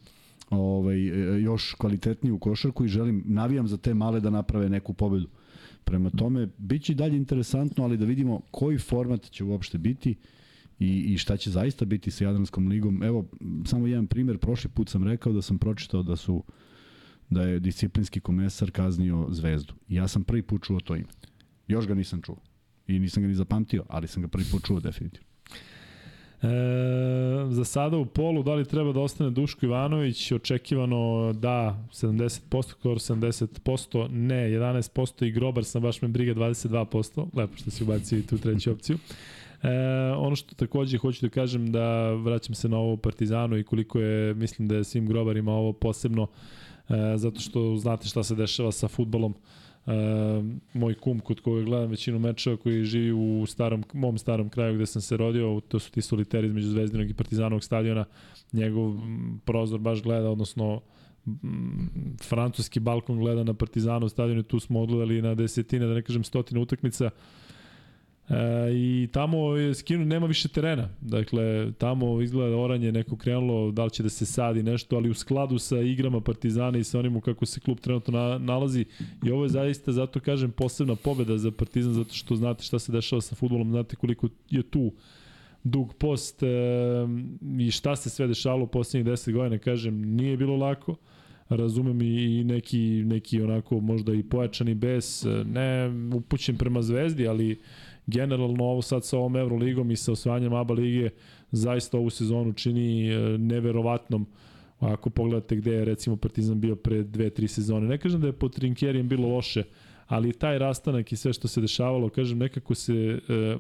ovaj, 0.50 0.98
još 1.42 1.74
kvalitetniju 1.74 2.38
košarku 2.38 2.84
i 2.84 2.88
želim, 2.88 3.22
navijam 3.26 3.68
za 3.68 3.76
te 3.76 3.94
male 3.94 4.20
da 4.20 4.30
naprave 4.30 4.68
neku 4.68 4.92
pobedu. 4.92 5.28
Prema 5.84 6.10
tome, 6.10 6.48
bit 6.58 6.82
će 6.82 6.94
dalje 6.94 7.16
interesantno, 7.16 7.84
ali 7.84 7.96
da 7.96 8.04
vidimo 8.04 8.40
koji 8.50 8.78
format 8.78 9.30
će 9.30 9.44
uopšte 9.44 9.78
biti 9.78 10.14
i, 10.78 11.12
i 11.12 11.18
šta 11.18 11.36
će 11.36 11.50
zaista 11.50 11.84
biti 11.84 12.10
sa 12.10 12.24
Jadranskom 12.24 12.68
ligom. 12.68 13.02
Evo, 13.02 13.26
samo 13.64 13.86
jedan 13.86 14.06
primer, 14.06 14.38
prošli 14.38 14.70
put 14.70 14.88
sam 14.88 15.04
rekao 15.04 15.32
da 15.32 15.42
sam 15.42 15.58
pročitao 15.58 16.02
da 16.02 16.16
su 16.16 16.42
da 17.30 17.42
je 17.42 17.60
disciplinski 17.60 18.20
komesar 18.20 18.70
kaznio 18.70 19.26
Zvezdu. 19.30 19.74
Ja 19.88 20.08
sam 20.08 20.24
prvi 20.24 20.42
put 20.42 20.62
čuo 20.64 20.80
to 20.80 20.96
ime. 20.96 21.08
Još 21.68 21.86
ga 21.86 21.94
nisam 21.94 22.22
čuo. 22.22 22.36
I 22.86 22.98
nisam 22.98 23.22
ga 23.22 23.28
ni 23.28 23.34
zapamtio, 23.34 23.84
ali 23.88 24.08
sam 24.08 24.22
ga 24.22 24.28
prvi 24.28 24.44
put 24.52 24.64
čuo 24.64 24.80
definitivno. 24.80 25.29
E, 26.42 26.46
za 27.50 27.64
sada 27.64 27.96
u 27.96 28.06
polu, 28.06 28.42
da 28.42 28.54
li 28.54 28.64
treba 28.64 28.92
da 28.92 29.00
ostane 29.00 29.30
Duško 29.30 29.66
Ivanović? 29.66 30.32
Očekivano 30.32 31.32
da, 31.32 31.84
70%, 31.92 32.62
skoro 32.70 32.94
70%, 32.94 34.08
ne, 34.10 34.50
11% 34.50 35.24
i 35.24 35.30
Grobar 35.30 35.64
sam 35.64 35.82
baš 35.82 36.02
me 36.02 36.08
briga 36.08 36.34
22%, 36.34 37.26
lepo 37.34 37.56
što 37.56 37.70
si 37.70 37.84
ubacio 37.84 38.18
i 38.18 38.26
tu 38.26 38.38
treću 38.38 38.72
opciju. 38.76 38.98
E, 39.62 39.68
ono 40.16 40.36
što 40.36 40.54
takođe 40.54 40.98
hoću 40.98 41.26
da 41.26 41.30
kažem 41.30 41.72
da 41.72 42.12
vraćam 42.12 42.54
se 42.54 42.68
na 42.68 42.78
ovo 42.78 42.96
Partizanu 42.96 43.58
i 43.58 43.64
koliko 43.64 44.00
je, 44.00 44.34
mislim 44.34 44.68
da 44.68 44.76
je 44.76 44.84
svim 44.84 45.06
grobarima 45.06 45.52
ovo 45.52 45.72
posebno, 45.72 46.26
e, 46.88 46.94
zato 47.16 47.40
što 47.40 47.76
znate 47.76 48.08
šta 48.08 48.22
se 48.22 48.34
dešava 48.34 48.72
sa 48.72 48.88
futbolom. 48.88 49.34
Uh, 49.90 50.44
moj 50.72 50.94
kum 50.94 51.20
kod 51.20 51.40
koga 51.40 51.62
gledam 51.62 51.90
većinu 51.90 52.18
mečeva 52.18 52.56
koji 52.56 52.84
živi 52.84 53.12
u 53.12 53.46
starom, 53.46 53.84
mom 53.92 54.18
starom 54.18 54.48
kraju 54.48 54.74
gde 54.74 54.86
sam 54.86 55.02
se 55.02 55.16
rodio, 55.16 55.60
to 55.68 55.78
su 55.78 55.90
ti 55.90 56.02
soliteri 56.02 56.46
između 56.46 56.68
Zvezdinog 56.68 57.10
i 57.10 57.14
Partizanovog 57.14 57.64
stadiona, 57.64 58.04
njegov 58.52 58.94
prozor 59.44 59.80
baš 59.80 60.02
gleda, 60.02 60.30
odnosno 60.30 60.80
francuski 62.22 62.80
balkon 62.80 63.18
gleda 63.18 63.44
na 63.44 63.54
Partizanov 63.54 64.08
stadion 64.08 64.38
i 64.38 64.42
tu 64.42 64.60
smo 64.60 64.80
odgledali 64.80 65.22
na 65.22 65.34
desetine, 65.34 65.86
da 65.86 65.94
ne 65.94 66.02
kažem 66.02 66.24
stotine 66.24 66.60
utakmica. 66.60 67.10
E, 68.30 68.72
I 68.72 69.08
tamo 69.12 69.56
je 69.56 69.74
skinu, 69.74 70.04
nema 70.04 70.26
više 70.26 70.48
terena. 70.48 70.88
Dakle, 71.00 71.72
tamo 71.72 72.20
izgleda 72.20 72.56
oranje 72.56 72.92
neko 72.92 73.16
krenulo, 73.16 73.70
da 73.70 73.84
li 73.84 73.90
će 73.90 74.02
da 74.02 74.08
se 74.08 74.26
sadi 74.26 74.62
nešto, 74.62 74.96
ali 74.96 75.10
u 75.10 75.14
skladu 75.14 75.58
sa 75.58 75.78
igrama 75.80 76.20
Partizana 76.20 76.78
i 76.78 76.84
sa 76.84 76.98
onim 76.98 77.20
kako 77.20 77.46
se 77.46 77.60
klub 77.60 77.78
trenutno 77.78 78.18
na, 78.18 78.38
nalazi. 78.38 78.84
I 79.26 79.30
ovo 79.30 79.44
je 79.44 79.48
zaista, 79.48 79.92
zato 79.92 80.20
kažem, 80.20 80.50
posebna 80.50 80.96
pobeda 80.96 81.38
za 81.38 81.50
Partizan, 81.50 81.92
zato 81.92 82.14
što 82.14 82.36
znate 82.36 82.64
šta 82.64 82.78
se 82.78 82.92
dešava 82.92 83.20
sa 83.20 83.34
futbolom, 83.34 83.70
znate 83.70 83.96
koliko 83.96 84.28
je 84.50 84.62
tu 84.62 84.92
dug 85.64 85.94
post 85.94 86.42
e, 86.42 86.46
i 87.58 87.70
šta 87.70 87.96
se 87.96 88.10
sve 88.10 88.26
dešavalo 88.26 88.64
u 88.64 88.66
poslednjih 88.66 89.12
10 89.12 89.32
godina, 89.32 89.58
kažem, 89.58 90.16
nije 90.16 90.36
bilo 90.36 90.56
lako. 90.56 90.96
Razumem 91.48 92.02
i 92.02 92.44
neki, 92.44 93.02
neki 93.06 93.42
onako 93.42 93.80
možda 93.80 94.14
i 94.14 94.22
pojačani 94.22 94.74
bes, 94.74 95.24
ne 95.44 95.90
upućen 96.14 96.56
prema 96.56 96.82
zvezdi, 96.82 97.28
ali 97.28 97.60
generalno 98.06 98.64
ovo 98.64 98.82
sad 98.82 99.04
sa 99.04 99.18
ovom 99.18 99.36
Euroligom 99.36 99.90
i 99.90 99.96
sa 99.96 100.12
osvajanjem 100.12 100.52
ABA 100.52 100.74
lige 100.74 101.10
zaista 101.50 101.98
ovu 101.98 102.10
sezonu 102.10 102.52
čini 102.52 103.08
e, 103.08 103.38
neverovatnom 103.38 104.26
ako 104.80 105.10
pogledate 105.10 105.56
gde 105.56 105.72
je 105.72 105.84
recimo 105.84 106.16
Partizan 106.16 106.60
bio 106.60 106.76
pre 106.76 107.02
dve, 107.02 107.30
tri 107.30 107.48
sezone. 107.48 107.88
Ne 107.88 107.98
kažem 107.98 108.20
da 108.20 108.26
je 108.26 108.32
pod 108.32 108.54
Trinkerijem 108.54 109.08
bilo 109.08 109.28
loše, 109.28 109.62
ali 110.06 110.32
taj 110.32 110.58
rastanak 110.58 111.12
i 111.12 111.16
sve 111.16 111.32
što 111.32 111.48
se 111.48 111.60
dešavalo, 111.60 112.08
kažem, 112.08 112.38
nekako 112.38 112.74
se, 112.74 113.18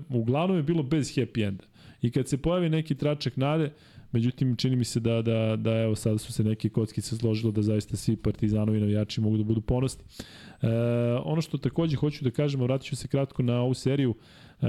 uh, 0.08 0.16
uglavnom 0.16 0.56
je 0.56 0.62
bilo 0.62 0.82
bez 0.82 1.16
happy 1.16 1.48
enda. 1.48 1.64
I 2.02 2.10
kad 2.10 2.28
se 2.28 2.38
pojavi 2.38 2.68
neki 2.68 2.94
tračak 2.94 3.36
nade, 3.36 3.72
međutim 4.12 4.56
čini 4.56 4.76
mi 4.76 4.84
se 4.84 5.00
da, 5.00 5.22
da, 5.22 5.56
da 5.56 5.70
evo 5.70 5.94
sada 5.94 6.18
su 6.18 6.32
se 6.32 6.44
neke 6.44 6.68
kockice 6.68 7.16
složilo 7.16 7.52
da 7.52 7.62
zaista 7.62 7.96
svi 7.96 8.16
partizanovi 8.16 8.80
navijači 8.80 9.20
mogu 9.20 9.36
da 9.36 9.44
budu 9.44 9.60
ponosni. 9.60 10.04
E, 10.62 10.68
ono 11.24 11.40
što 11.40 11.58
takođe 11.58 11.96
hoću 11.96 12.24
da 12.24 12.30
kažem, 12.30 12.60
vratit 12.60 12.88
ću 12.88 12.96
se 12.96 13.08
kratko 13.08 13.42
na 13.42 13.60
ovu 13.60 13.74
seriju, 13.74 14.14
e, 14.60 14.66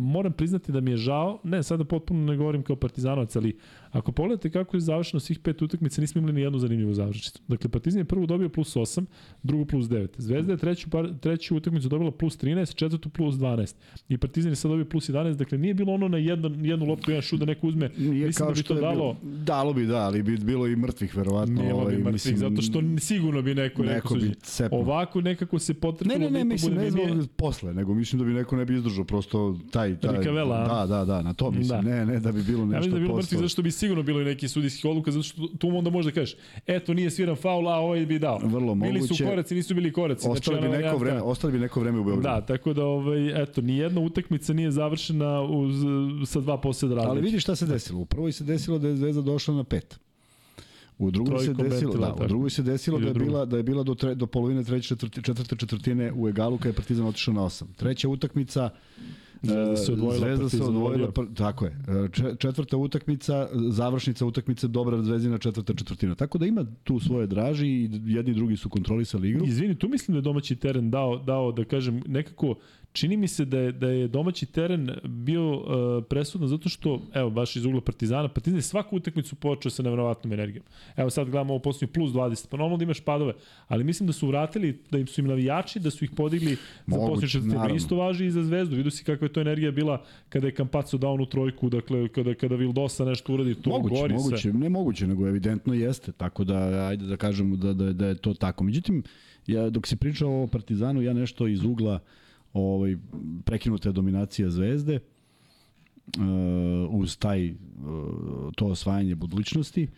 moram 0.00 0.32
priznati 0.32 0.72
da 0.72 0.80
mi 0.80 0.90
je 0.90 0.96
žao, 0.96 1.40
ne, 1.44 1.62
sada 1.62 1.84
potpuno 1.84 2.32
ne 2.32 2.36
govorim 2.36 2.62
kao 2.62 2.76
partizanovac, 2.76 3.36
ali 3.36 3.58
Ako 3.94 4.12
pogledate 4.12 4.50
kako 4.50 4.76
je 4.76 4.80
završeno 4.80 5.20
svih 5.20 5.38
pet 5.38 5.62
utakmica, 5.62 6.00
nismo 6.00 6.18
imali 6.18 6.34
ni 6.34 6.40
jednu 6.40 6.58
zanimljivu 6.58 6.94
završnicu. 6.94 7.42
Dakle, 7.48 7.70
Partizan 7.70 7.98
je 7.98 8.04
prvu 8.04 8.26
dobio 8.26 8.48
plus 8.48 8.76
8, 8.76 9.04
drugu 9.42 9.64
plus 9.64 9.86
9. 9.86 10.08
Zvezda 10.18 10.52
je 10.52 10.58
treću, 10.58 10.90
par, 10.90 11.08
treću 11.20 11.56
utakmicu 11.56 11.88
dobila 11.88 12.10
plus 12.10 12.38
13, 12.38 12.74
četvrtu 12.74 13.08
plus 13.08 13.34
12. 13.34 13.74
I 14.08 14.18
Partizan 14.18 14.52
je 14.52 14.56
sad 14.56 14.70
dobio 14.70 14.84
plus 14.84 15.10
11, 15.10 15.34
dakle 15.34 15.58
nije 15.58 15.74
bilo 15.74 15.92
ono 15.92 16.08
na 16.08 16.18
jednu, 16.18 16.66
jednu 16.66 16.86
loptu, 16.86 17.10
jedan 17.10 17.22
šut 17.22 17.40
da 17.40 17.46
neko 17.46 17.66
uzme. 17.66 17.90
Nije 17.96 18.26
mislim 18.26 18.48
da 18.48 18.54
bi 18.54 18.62
to 18.62 18.74
dalo... 18.74 18.94
Bilo, 18.94 19.16
dalo 19.44 19.72
bi, 19.72 19.86
da, 19.86 19.98
ali 19.98 20.22
bi 20.22 20.36
bilo 20.36 20.66
i 20.66 20.76
mrtvih, 20.76 21.16
verovatno. 21.16 21.62
Nema 21.62 21.74
ovaj, 21.74 21.96
bi 21.96 21.98
mrtvih, 21.98 22.12
mislim, 22.12 22.36
zato 22.36 22.62
što 22.62 22.82
sigurno 22.98 23.42
bi 23.42 23.54
neko, 23.54 23.82
neko, 23.82 24.14
neko 24.14 24.14
bi 24.14 24.34
cepno. 24.34 24.78
Ovako 24.78 25.20
nekako 25.20 25.58
se 25.58 25.74
potrebno... 25.74 26.14
Ne, 26.14 26.24
ne, 26.24 26.30
ne, 26.30 26.44
mislim, 26.44 26.74
ne 26.74 26.90
zbog 26.90 27.04
posle, 27.36 27.74
nego 27.74 27.94
mislim 27.94 28.18
da 28.18 28.24
bi 28.24 28.32
neko 28.32 28.56
ne 28.56 28.64
bi 28.64 28.74
izdržao 28.74 29.04
prosto 29.04 29.58
taj... 29.70 30.00
taj 30.00 30.18
Rikavela, 30.18 30.68
da, 30.68 30.96
da, 30.96 31.04
da, 31.04 31.22
na 31.22 31.34
to 31.34 31.50
mislim. 31.50 31.82
Da. 31.82 31.90
Ne, 31.90 32.06
ne, 32.06 32.20
da 32.20 32.32
bi 32.32 32.42
bilo 32.42 32.66
nešto 32.66 32.88
ja 32.88 32.92
da 32.92 32.98
bi 32.98 33.04
bilo 33.04 33.16
mrtvih, 33.16 33.40
zašto 33.40 33.62
bi 33.62 33.70
sigurno 33.84 34.02
bilo 34.02 34.20
i 34.20 34.24
neki 34.24 34.48
sudijskih 34.48 34.84
odluka, 34.84 35.10
zato 35.10 35.22
što 35.22 35.48
tu 35.58 35.68
onda 35.68 35.90
možda 35.90 36.12
kažeš, 36.12 36.36
eto 36.66 36.94
nije 36.94 37.10
sviran 37.10 37.36
faul, 37.36 37.68
a 37.68 37.78
ovaj 37.78 38.06
bi 38.06 38.18
dao. 38.18 38.38
Vrlo 38.38 38.74
moguće. 38.74 38.92
Bili 38.92 39.08
su 39.08 39.24
koraci, 39.24 39.54
nisu 39.54 39.74
bili 39.74 39.92
koraci. 39.92 40.28
Ostali 40.28 40.58
znači, 40.58 40.76
bi 40.76 40.82
neko 40.82 40.96
vreme, 40.96 41.22
ostali 41.22 41.52
bi 41.52 41.58
neko 41.58 41.80
vreme 41.80 41.98
u 41.98 42.04
Beogradu. 42.04 42.22
Da, 42.22 42.46
tako 42.46 42.72
da 42.72 42.84
ovaj 42.84 43.42
eto 43.42 43.60
ni 43.60 43.76
jedna 43.76 44.00
utakmica 44.00 44.52
nije 44.52 44.70
završena 44.70 45.42
uz, 45.42 45.74
sa 46.26 46.40
dva 46.40 46.56
poseda 46.60 46.94
razlike. 46.94 47.10
Ali 47.10 47.20
vidi 47.20 47.40
šta 47.40 47.56
se 47.56 47.66
desilo. 47.66 48.00
U 48.00 48.04
prvoj 48.04 48.32
se 48.32 48.44
desilo 48.44 48.78
da 48.78 48.88
je 48.88 48.96
Zvezda 48.96 49.22
došla 49.22 49.54
na 49.54 49.64
pet. 49.64 49.98
U 50.98 51.10
drugoj 51.10 51.44
se 51.44 51.52
desilo, 51.54 51.94
da, 51.94 52.14
u 52.24 52.26
drugoj 52.28 52.50
se 52.50 52.62
desilo 52.62 52.98
da 52.98 53.08
je 53.08 53.14
bila 53.14 53.44
da 53.44 53.56
je 53.56 53.62
bila 53.62 53.82
do 53.82 53.94
tre, 53.94 54.14
do 54.14 54.26
polovine 54.26 54.64
treće 54.64 54.88
četvrti, 54.88 55.22
četvrte 55.22 55.56
četvrtine 55.56 56.12
u 56.12 56.28
egalu 56.28 56.58
kad 56.58 56.66
je 56.66 56.72
Partizan 56.72 57.06
otišao 57.06 57.34
na 57.34 57.40
8. 57.40 57.64
Treća 57.76 58.08
utakmica 58.08 58.70
Zvezda 59.44 59.76
se 59.76 59.92
odvojila, 59.92 60.18
Zvezda 60.18 60.48
se 60.48 60.62
odvojila 60.62 61.10
pr, 61.10 61.22
tako 61.34 61.64
je. 61.64 61.70
E, 61.70 62.36
četvrta 62.38 62.76
utakmica, 62.76 63.48
završnica 63.70 64.26
utakmice 64.26 64.68
dobra 64.68 65.02
Zvezdina 65.02 65.38
četvrta 65.38 65.74
četvrtina. 65.74 66.14
Tako 66.14 66.38
da 66.38 66.46
ima 66.46 66.66
tu 66.84 67.00
svoje 67.00 67.26
draži 67.26 67.66
i 67.66 67.90
jedni 68.06 68.32
i 68.32 68.34
drugi 68.34 68.56
su 68.56 68.68
kontrolisali 68.68 69.30
igru. 69.30 69.46
Izvini, 69.46 69.78
tu 69.78 69.88
mislim 69.88 70.12
da 70.12 70.18
je 70.18 70.22
domaći 70.22 70.56
teren 70.56 70.90
dao, 70.90 71.18
dao 71.18 71.52
da 71.52 71.64
kažem, 71.64 72.02
nekako 72.06 72.54
čini 72.94 73.16
mi 73.16 73.28
se 73.28 73.44
da 73.44 73.58
je, 73.58 73.72
da 73.72 73.88
je 73.88 74.08
domaći 74.08 74.46
teren 74.46 74.90
bio 75.04 75.56
uh, 75.56 76.04
presudno 76.08 76.46
zato 76.46 76.68
što, 76.68 77.02
evo, 77.14 77.30
baš 77.30 77.56
iz 77.56 77.64
ugla 77.64 77.80
Partizana, 77.80 78.28
Partizan 78.28 78.58
je 78.58 78.62
svaku 78.62 78.96
utakmicu 78.96 79.36
počeo 79.36 79.70
sa 79.70 79.82
nevjerovatnom 79.82 80.32
energijom. 80.32 80.64
Evo 80.96 81.10
sad 81.10 81.30
gledamo 81.30 81.52
ovo 81.52 81.62
posljednju 81.62 81.92
plus 81.92 82.12
20, 82.12 82.46
pa 82.50 82.56
normalno 82.56 82.76
da 82.76 82.84
imaš 82.84 83.00
padove, 83.00 83.32
ali 83.68 83.84
mislim 83.84 84.06
da 84.06 84.12
su 84.12 84.28
vratili, 84.28 84.78
da 84.90 84.98
im 84.98 85.06
su 85.06 85.20
im 85.20 85.26
navijači, 85.26 85.80
da 85.80 85.90
su 85.90 86.04
ih 86.04 86.10
podigli 86.10 86.56
za 86.86 86.96
posljednju 86.96 87.28
četvrtinu. 87.28 87.74
Isto 87.74 87.96
važi 87.96 88.26
i 88.26 88.30
za 88.30 88.42
Zvezdu. 88.42 88.76
Vidu 88.76 88.90
si 88.90 89.04
kakva 89.04 89.24
je 89.24 89.32
to 89.32 89.40
energija 89.40 89.70
bila 89.70 90.02
kada 90.28 90.46
je 90.46 90.54
Kampaco 90.54 90.98
dao 90.98 91.12
onu 91.12 91.26
trojku, 91.26 91.70
dakle, 91.70 92.08
kada, 92.08 92.34
kada 92.34 92.56
Vildosa 92.56 93.04
nešto 93.04 93.34
uradi, 93.34 93.54
to 93.54 93.70
moguće, 93.70 93.94
gori 93.94 94.14
moguće, 94.14 94.36
sve. 94.36 94.52
Ne 94.52 94.68
moguće, 94.68 95.06
nego 95.06 95.28
evidentno 95.28 95.74
jeste, 95.74 96.12
tako 96.12 96.44
da, 96.44 96.86
ajde 96.88 97.06
da 97.06 97.16
kažemo 97.16 97.56
da, 97.56 97.72
da, 97.72 97.92
da 97.92 98.06
je 98.06 98.14
to 98.14 98.34
tako. 98.34 98.64
Međutim, 98.64 99.02
ja, 99.46 99.70
dok 99.70 99.86
si 99.86 99.96
pričao 99.96 100.42
o 100.42 100.46
Partizanu, 100.46 101.02
ja 101.02 101.12
nešto 101.12 101.46
iz 101.46 101.64
ugla 101.64 101.94
uh, 101.94 102.00
ovaj, 102.54 102.96
prekinuta 103.44 103.88
je 103.88 103.92
dominacija 103.92 104.50
Zvezde 104.50 105.00
uh, 106.18 106.22
uz 106.90 107.18
taj 107.18 107.50
uh, 107.50 107.56
to 108.56 108.66
osvajanje 108.66 109.14
budućnosti 109.14 109.88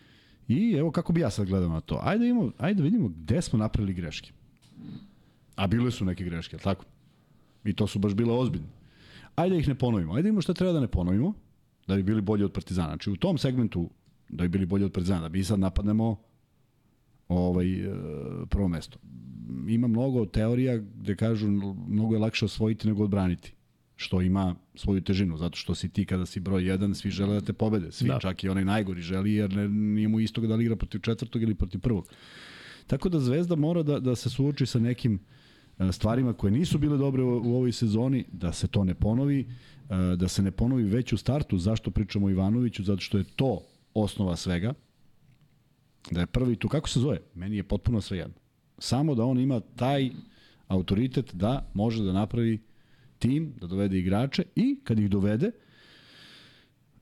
i 0.47 0.73
evo 0.73 0.91
kako 0.91 1.13
bi 1.13 1.21
ja 1.21 1.29
sad 1.29 1.47
gledao 1.47 1.69
na 1.69 1.81
to. 1.81 1.99
Ajde, 2.03 2.29
imamo, 2.29 2.51
ajde 2.57 2.83
vidimo 2.83 3.07
gde 3.07 3.41
smo 3.41 3.59
napravili 3.59 3.93
greške. 3.93 4.31
A 5.55 5.67
bile 5.67 5.91
su 5.91 6.05
neke 6.05 6.23
greške, 6.23 6.57
tako? 6.57 6.85
I 7.65 7.73
to 7.73 7.87
su 7.87 7.99
baš 7.99 8.13
bile 8.13 8.33
ozbiljne. 8.33 8.67
Ajde 9.35 9.55
da 9.55 9.59
ih 9.59 9.67
ne 9.67 9.75
ponovimo. 9.75 10.13
Ajde 10.13 10.29
imamo 10.29 10.41
šta 10.41 10.53
treba 10.53 10.73
da 10.73 10.79
ne 10.79 10.87
ponovimo, 10.87 11.33
da 11.87 11.95
bi 11.95 12.03
bili 12.03 12.21
bolji 12.21 12.43
od 12.43 12.51
Partizana. 12.51 12.87
Znači 12.87 13.11
u 13.11 13.15
tom 13.15 13.37
segmentu 13.37 13.89
da 14.29 14.43
bi 14.43 14.49
bili 14.49 14.65
bolji 14.65 14.85
od 14.85 14.91
Partizana, 14.91 15.21
da 15.21 15.29
bi 15.29 15.43
sad 15.43 15.59
napadnemo 15.59 16.15
ovaj, 17.27 17.73
e, 17.73 17.93
prvo 18.49 18.67
mesto 18.67 18.99
ima 19.67 19.87
mnogo 19.87 20.25
teorija 20.25 20.77
gde 20.77 21.15
kažu 21.15 21.47
mnogo 21.87 22.15
je 22.15 22.19
lakše 22.19 22.45
osvojiti 22.45 22.87
nego 22.87 23.03
odbraniti 23.03 23.53
što 23.97 24.21
ima 24.21 24.55
svoju 24.75 25.01
težinu, 25.01 25.37
zato 25.37 25.57
što 25.57 25.75
si 25.75 25.89
ti 25.89 26.05
kada 26.05 26.25
si 26.25 26.39
broj 26.39 26.63
1, 26.63 26.93
svi 26.93 27.09
žele 27.09 27.33
da 27.33 27.41
te 27.41 27.53
pobede, 27.53 27.91
svi, 27.91 28.07
da. 28.07 28.19
čak 28.19 28.43
i 28.43 28.49
onaj 28.49 28.65
najgori 28.65 29.01
želi, 29.01 29.33
jer 29.33 29.55
ne, 29.55 29.69
nije 29.69 30.07
mu 30.07 30.19
isto 30.19 30.41
da 30.41 30.55
li 30.55 30.63
igra 30.63 30.75
protiv 30.75 30.99
četvrtog 30.99 31.41
ili 31.41 31.55
protiv 31.55 31.79
prvog. 31.79 32.09
Tako 32.87 33.09
da 33.09 33.19
Zvezda 33.19 33.55
mora 33.55 33.83
da, 33.83 33.99
da 33.99 34.15
se 34.15 34.29
suoči 34.29 34.65
sa 34.65 34.79
nekim 34.79 35.19
e, 35.79 35.91
stvarima 35.91 36.33
koje 36.33 36.51
nisu 36.51 36.77
bile 36.77 36.97
dobre 36.97 37.23
u, 37.23 37.27
u 37.27 37.55
ovoj 37.55 37.71
sezoni, 37.71 38.25
da 38.31 38.53
se 38.53 38.67
to 38.67 38.83
ne 38.83 38.93
ponovi, 38.93 39.39
e, 39.39 40.15
da 40.15 40.27
se 40.27 40.41
ne 40.41 40.51
ponovi 40.51 40.83
već 40.83 41.13
u 41.13 41.17
startu, 41.17 41.57
zašto 41.57 41.91
pričamo 41.91 42.27
o 42.27 42.29
Ivanoviću, 42.29 42.83
zato 42.83 43.01
što 43.01 43.17
je 43.17 43.23
to 43.35 43.61
osnova 43.93 44.35
svega, 44.35 44.73
da 46.11 46.19
je 46.19 46.25
prvi 46.25 46.55
tu, 46.55 46.69
kako 46.69 46.89
se 46.89 46.99
zove? 46.99 47.19
Meni 47.35 47.57
je 47.57 47.63
potpuno 47.63 48.01
sve 48.01 48.17
jedno. 48.17 48.46
Samo 48.77 49.15
da 49.15 49.23
on 49.23 49.39
ima 49.39 49.59
taj 49.59 50.09
autoritet 50.67 51.33
da 51.33 51.69
može 51.73 52.03
da 52.03 52.13
napravi 52.13 52.59
tim, 53.19 53.53
da 53.61 53.67
dovede 53.67 53.99
igrače 53.99 54.43
i 54.55 54.79
kad 54.83 54.99
ih 54.99 55.09
dovede, 55.09 55.51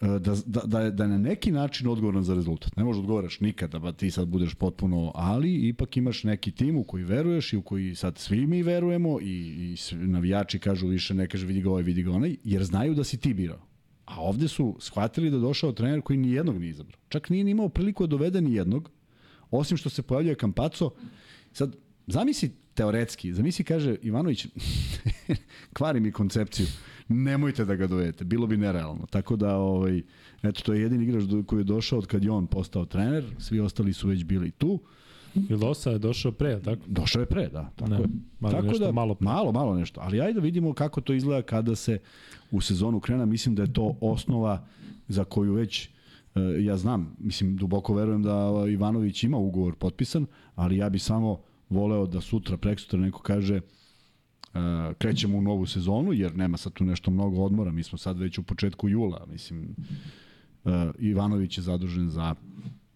e, 0.02 0.08
da, 0.08 0.36
da, 0.46 0.62
da, 0.66 0.90
da 0.90 1.04
je 1.04 1.10
na 1.10 1.18
neki 1.18 1.52
način 1.52 1.88
odgovoran 1.88 2.24
za 2.24 2.36
rezultat. 2.36 2.76
Ne 2.76 2.84
možeš 2.84 2.98
da 2.98 3.02
odgovaraš 3.02 3.40
nikada, 3.40 3.80
ba 3.80 3.92
ti 3.92 4.12
sad 4.12 4.28
budeš 4.28 4.54
potpuno, 4.54 5.12
ali 5.16 5.68
ipak 5.68 5.98
imaš 5.98 6.24
neki 6.24 6.52
tim 6.52 6.78
u 6.78 6.84
koji 6.84 7.04
veruješ 7.04 7.54
i 7.54 7.58
u 7.58 7.62
koji 7.62 7.96
sad 7.96 8.18
svi 8.18 8.48
mi 8.48 8.64
verujemo 8.64 9.20
i, 9.22 9.76
i 9.92 9.96
navijači 9.96 10.60
kažu 10.60 10.88
više 10.88 11.14
ne 11.14 11.28
kaže 11.28 11.46
vidi 11.46 11.62
ga 11.62 11.70
ovaj, 11.70 11.84
vidi 11.84 12.04
ga 12.04 12.12
onaj, 12.12 12.36
jer 12.44 12.64
znaju 12.64 12.94
da 12.94 13.04
si 13.04 13.18
ti 13.18 13.34
birao. 13.34 13.62
A 14.06 14.22
ovde 14.22 14.48
su 14.48 14.76
shvatili 14.80 15.32
da 15.32 15.38
došao 15.38 15.72
trener 15.72 16.02
koji 16.02 16.18
ni 16.18 16.32
jednog 16.32 16.60
nije 16.60 16.70
izabrao. 16.70 17.00
Čak 17.10 17.30
nije 17.30 17.44
ni 17.44 17.52
imao 17.52 17.70
priliku 17.70 18.08
da 18.08 18.12
dovede 18.12 18.42
ni 18.42 18.54
jednog, 18.54 18.92
osim 19.52 19.78
što 19.78 19.90
se 19.90 20.02
pojavljuje 20.02 20.36
Kampaco, 20.36 20.92
Sad, 21.56 21.76
zamisli 22.08 22.52
teoretski, 22.74 23.34
zamisli 23.34 23.66
kaže 23.66 23.96
Ivanović, 24.02 24.48
kvari 25.78 26.00
mi 26.00 26.12
koncepciju, 26.12 26.68
nemojte 27.08 27.66
da 27.66 27.76
ga 27.76 27.88
dovedete, 27.88 28.26
bilo 28.26 28.48
bi 28.48 28.58
nerealno. 28.58 29.06
Tako 29.10 29.36
da, 29.36 29.56
ovaj, 29.58 30.02
eto, 30.44 30.62
to 30.62 30.74
je 30.74 30.82
jedini 30.82 31.04
igrač 31.04 31.24
koji 31.46 31.60
je 31.60 31.64
došao 31.64 32.00
od 32.00 32.08
kad 32.08 32.24
je 32.24 32.32
on 32.32 32.48
postao 32.48 32.86
trener, 32.86 33.24
svi 33.40 33.60
ostali 33.60 33.94
su 33.94 34.08
već 34.08 34.24
bili 34.24 34.52
tu. 34.52 34.80
Vildosa 35.36 35.92
je 35.92 36.00
došao 36.00 36.32
pre, 36.32 36.60
tako? 36.62 36.82
Došao 36.88 37.20
je 37.20 37.26
pre, 37.26 37.48
da. 37.48 37.72
Tako 37.76 37.92
ne, 37.92 37.98
je. 37.98 38.08
Malo 38.40 38.54
tako 38.54 38.68
nešto, 38.68 38.86
da, 38.86 38.92
malo 38.92 39.16
pre. 39.16 39.26
Malo, 39.26 39.52
malo 39.52 39.76
nešto. 39.76 40.02
Ali 40.02 40.22
ajde 40.22 40.34
da 40.34 40.40
vidimo 40.40 40.74
kako 40.74 41.02
to 41.02 41.14
izgleda 41.14 41.42
kada 41.42 41.76
se 41.76 42.00
u 42.52 42.62
sezonu 42.62 43.00
krena. 43.00 43.26
Mislim 43.26 43.56
da 43.56 43.62
je 43.62 43.74
to 43.74 43.98
osnova 44.02 44.66
za 45.08 45.24
koju 45.24 45.54
već 45.54 45.90
ja 46.60 46.78
znam, 46.78 47.16
mislim, 47.20 47.56
duboko 47.56 47.94
verujem 47.94 48.24
da 48.24 48.66
Ivanović 48.70 49.24
ima 49.24 49.38
ugovor 49.38 49.76
potpisan, 49.76 50.26
ali 50.56 50.78
ja 50.78 50.90
bi 50.90 51.00
samo 51.00 51.42
voleo 51.70 52.06
da 52.08 52.22
sutra, 52.22 52.58
preksutra 52.58 53.00
neko 53.00 53.22
kaže 53.22 53.56
uh, 53.56 54.60
krećemo 54.98 55.38
u 55.38 55.42
novu 55.42 55.66
sezonu, 55.66 56.14
jer 56.14 56.36
nema 56.36 56.58
sad 56.58 56.74
tu 56.74 56.86
nešto 56.86 57.12
mnogo 57.12 57.44
odmora, 57.44 57.72
mi 57.72 57.84
smo 57.84 57.98
sad 57.98 58.20
već 58.20 58.38
u 58.38 58.44
početku 58.44 58.90
jula, 58.90 59.26
mislim, 59.32 59.76
uh, 60.64 60.72
Ivanović 61.00 61.58
je 61.58 61.62
zadužen 61.62 62.10
za 62.10 62.36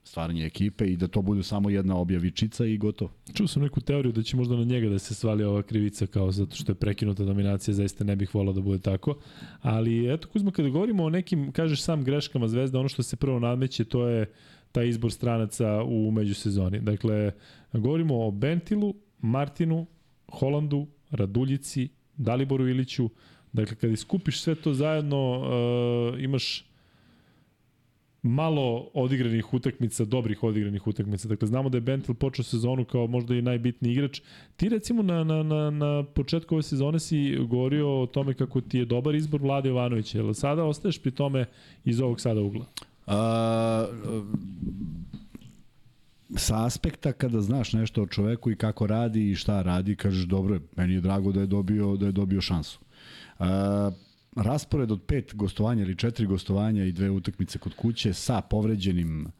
stvaranje 0.09 0.45
ekipe 0.45 0.85
i 0.85 0.97
da 0.97 1.07
to 1.07 1.21
bude 1.21 1.43
samo 1.43 1.69
jedna 1.69 1.97
objavičica 1.97 2.65
i 2.65 2.77
gotovo. 2.77 3.11
Čuo 3.33 3.47
sam 3.47 3.61
neku 3.61 3.81
teoriju 3.81 4.11
da 4.11 4.23
će 4.23 4.37
možda 4.37 4.55
na 4.55 4.63
njega 4.63 4.89
da 4.89 4.99
se 4.99 5.15
svali 5.15 5.43
ova 5.43 5.61
krivica 5.61 6.07
kao 6.07 6.31
zato 6.31 6.55
što 6.55 6.71
je 6.71 6.75
prekinuta 6.75 7.23
dominacija, 7.23 7.73
zaista 7.73 8.03
ne 8.03 8.15
bih 8.15 8.35
volao 8.35 8.53
da 8.53 8.61
bude 8.61 8.79
tako. 8.79 9.15
Ali 9.61 10.13
eto 10.13 10.27
Kuzma, 10.27 10.51
kada 10.51 10.69
govorimo 10.69 11.03
o 11.03 11.09
nekim, 11.09 11.51
kažeš 11.51 11.81
sam 11.81 12.03
greškama 12.03 12.47
Zvezda, 12.47 12.79
ono 12.79 12.89
što 12.89 13.03
se 13.03 13.15
prvo 13.15 13.39
nadmeće 13.39 13.83
to 13.85 14.07
je 14.07 14.25
taj 14.71 14.89
izbor 14.89 15.11
stranaca 15.11 15.83
u 15.83 16.11
međusezoni. 16.11 16.79
Dakle, 16.79 17.31
govorimo 17.73 18.25
o 18.25 18.31
Bentilu, 18.31 18.93
Martinu, 19.21 19.85
Holandu, 20.27 20.87
Raduljici, 21.11 21.89
Daliboru 22.17 22.67
Iliću. 22.67 23.09
Dakle, 23.53 23.75
kada 23.75 23.93
iskupiš 23.93 24.41
sve 24.41 24.55
to 24.55 24.73
zajedno, 24.73 25.39
uh, 25.39 26.23
imaš 26.23 26.68
malo 28.23 28.89
odigranih 28.93 29.53
utakmica, 29.53 30.05
dobrih 30.05 30.43
odigranih 30.43 30.87
utakmica. 30.87 31.27
Dakle, 31.27 31.47
znamo 31.47 31.69
da 31.69 31.77
je 31.77 31.81
Bentil 31.81 32.15
počeo 32.15 32.43
sezonu 32.43 32.85
kao 32.85 33.07
možda 33.07 33.35
i 33.35 33.41
najbitniji 33.41 33.91
igrač. 33.91 34.21
Ti 34.57 34.69
recimo 34.69 35.03
na, 35.03 35.23
na, 35.23 35.43
na, 35.43 35.69
na 35.69 36.03
početku 36.03 36.55
ove 36.55 36.63
sezone 36.63 36.99
si 36.99 37.37
govorio 37.49 38.01
o 38.01 38.05
tome 38.05 38.33
kako 38.33 38.61
ti 38.61 38.77
je 38.77 38.85
dobar 38.85 39.15
izbor 39.15 39.41
Vlade 39.41 39.69
Jovanovića. 39.69 40.17
Jel 40.17 40.33
sada 40.33 40.63
ostaješ 40.63 41.01
pri 41.01 41.11
tome 41.11 41.45
iz 41.85 42.01
ovog 42.01 42.21
sada 42.21 42.41
ugla? 42.41 42.65
A, 43.07 43.87
sa 46.35 46.65
aspekta 46.65 47.11
kada 47.11 47.41
znaš 47.41 47.73
nešto 47.73 48.03
o 48.03 48.07
čoveku 48.07 48.51
i 48.51 48.55
kako 48.55 48.87
radi 48.87 49.31
i 49.31 49.35
šta 49.35 49.61
radi, 49.61 49.95
kažeš 49.95 50.25
dobro 50.25 50.59
meni 50.75 50.93
je 50.93 51.01
drago 51.01 51.31
da 51.31 51.39
je 51.39 51.47
dobio, 51.47 51.95
da 51.95 52.05
je 52.05 52.11
dobio 52.11 52.41
šansu. 52.41 52.79
A, 53.39 53.91
raspored 54.43 54.91
od 54.91 55.01
pet 55.01 55.35
gostovanja 55.35 55.83
ili 55.83 55.95
četiri 55.95 56.25
gostovanja 56.25 56.85
i 56.85 56.91
dve 56.91 57.09
utakmice 57.09 57.59
kod 57.59 57.73
kuće 57.75 58.13
sa 58.13 58.41
povređenim 58.41 59.31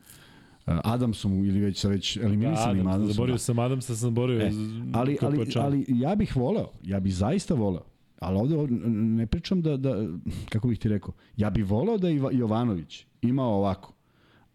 Adamsom 0.66 1.46
ili 1.46 1.60
već 1.60 1.80
sa 1.80 1.88
već 1.88 2.18
eliminisanim 2.18 2.84
da, 2.84 2.90
Adam, 2.90 2.94
Adamsom. 2.94 3.14
Zaborio 3.14 3.34
da. 3.34 3.40
sam 3.40 3.60
Adamsa, 3.60 3.88
sam 3.88 3.96
zaborio. 3.96 4.42
E, 4.42 4.52
ali, 4.94 5.18
ali, 5.22 5.46
ali 5.56 5.86
ja 5.88 6.16
bih 6.16 6.36
voleo, 6.36 6.72
ja 6.84 7.00
bih 7.00 7.16
zaista 7.16 7.54
voleo, 7.54 7.86
ali 8.20 8.38
ovde 8.38 8.76
ne 8.92 9.28
pričam 9.28 9.62
da, 9.62 9.78
da 9.78 10.08
kako 10.50 10.68
bih 10.68 10.80
ti 10.80 10.90
rekao, 10.90 11.14
ja 11.38 11.50
bih 11.50 11.66
voleo 11.66 11.98
da 11.98 12.10
Jovanović 12.32 13.06
imao 13.22 13.54
ovako, 13.54 13.94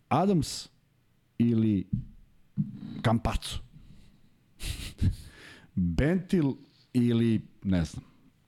Adams 0.08 0.68
ili 1.38 1.86
Kampacu. 3.02 3.60
Bentil 5.74 6.52
ili, 6.92 7.40
ne 7.62 7.84
znam, 7.84 8.04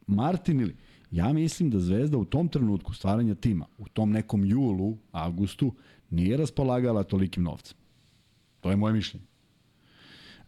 Martin 0.07 0.61
ili... 0.61 0.76
Ja 1.11 1.32
mislim 1.32 1.70
da 1.70 1.80
Zvezda 1.80 2.18
u 2.18 2.24
tom 2.24 2.48
trenutku 2.48 2.94
stvaranja 2.94 3.34
tima, 3.34 3.66
u 3.78 3.88
tom 3.88 4.11
nekom 4.11 4.44
julu, 4.44 4.98
avgustu, 5.12 5.74
nije 6.11 6.36
raspolagala 6.36 7.02
tolikim 7.02 7.42
novcem. 7.42 7.76
To 8.61 8.70
je 8.70 8.76
moje 8.76 8.94
mišljenje. 8.94 9.26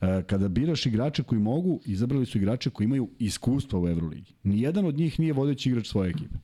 E, 0.01 0.23
kada 0.27 0.49
biraš 0.49 0.87
igrače 0.87 1.23
koji 1.23 1.41
mogu, 1.41 1.81
izabrali 1.85 2.27
su 2.27 2.39
igrače 2.39 2.71
koji 2.71 2.85
imaju 2.85 3.09
iskustva 3.19 3.81
u 3.81 3.89
Euroligi. 3.89 4.33
Nijedan 4.43 4.85
od 4.85 4.97
njih 4.97 5.21
nije 5.21 5.33
vodeći 5.33 5.69
igrač 5.71 5.89
svoje 5.89 6.11
ekipe. 6.11 6.35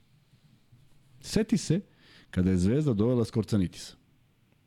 Seti 1.20 1.56
se 1.56 1.80
kada 2.30 2.50
je 2.50 2.56
Zvezda 2.56 2.94
dovela 2.94 3.24
Skorcanitisa 3.24 3.96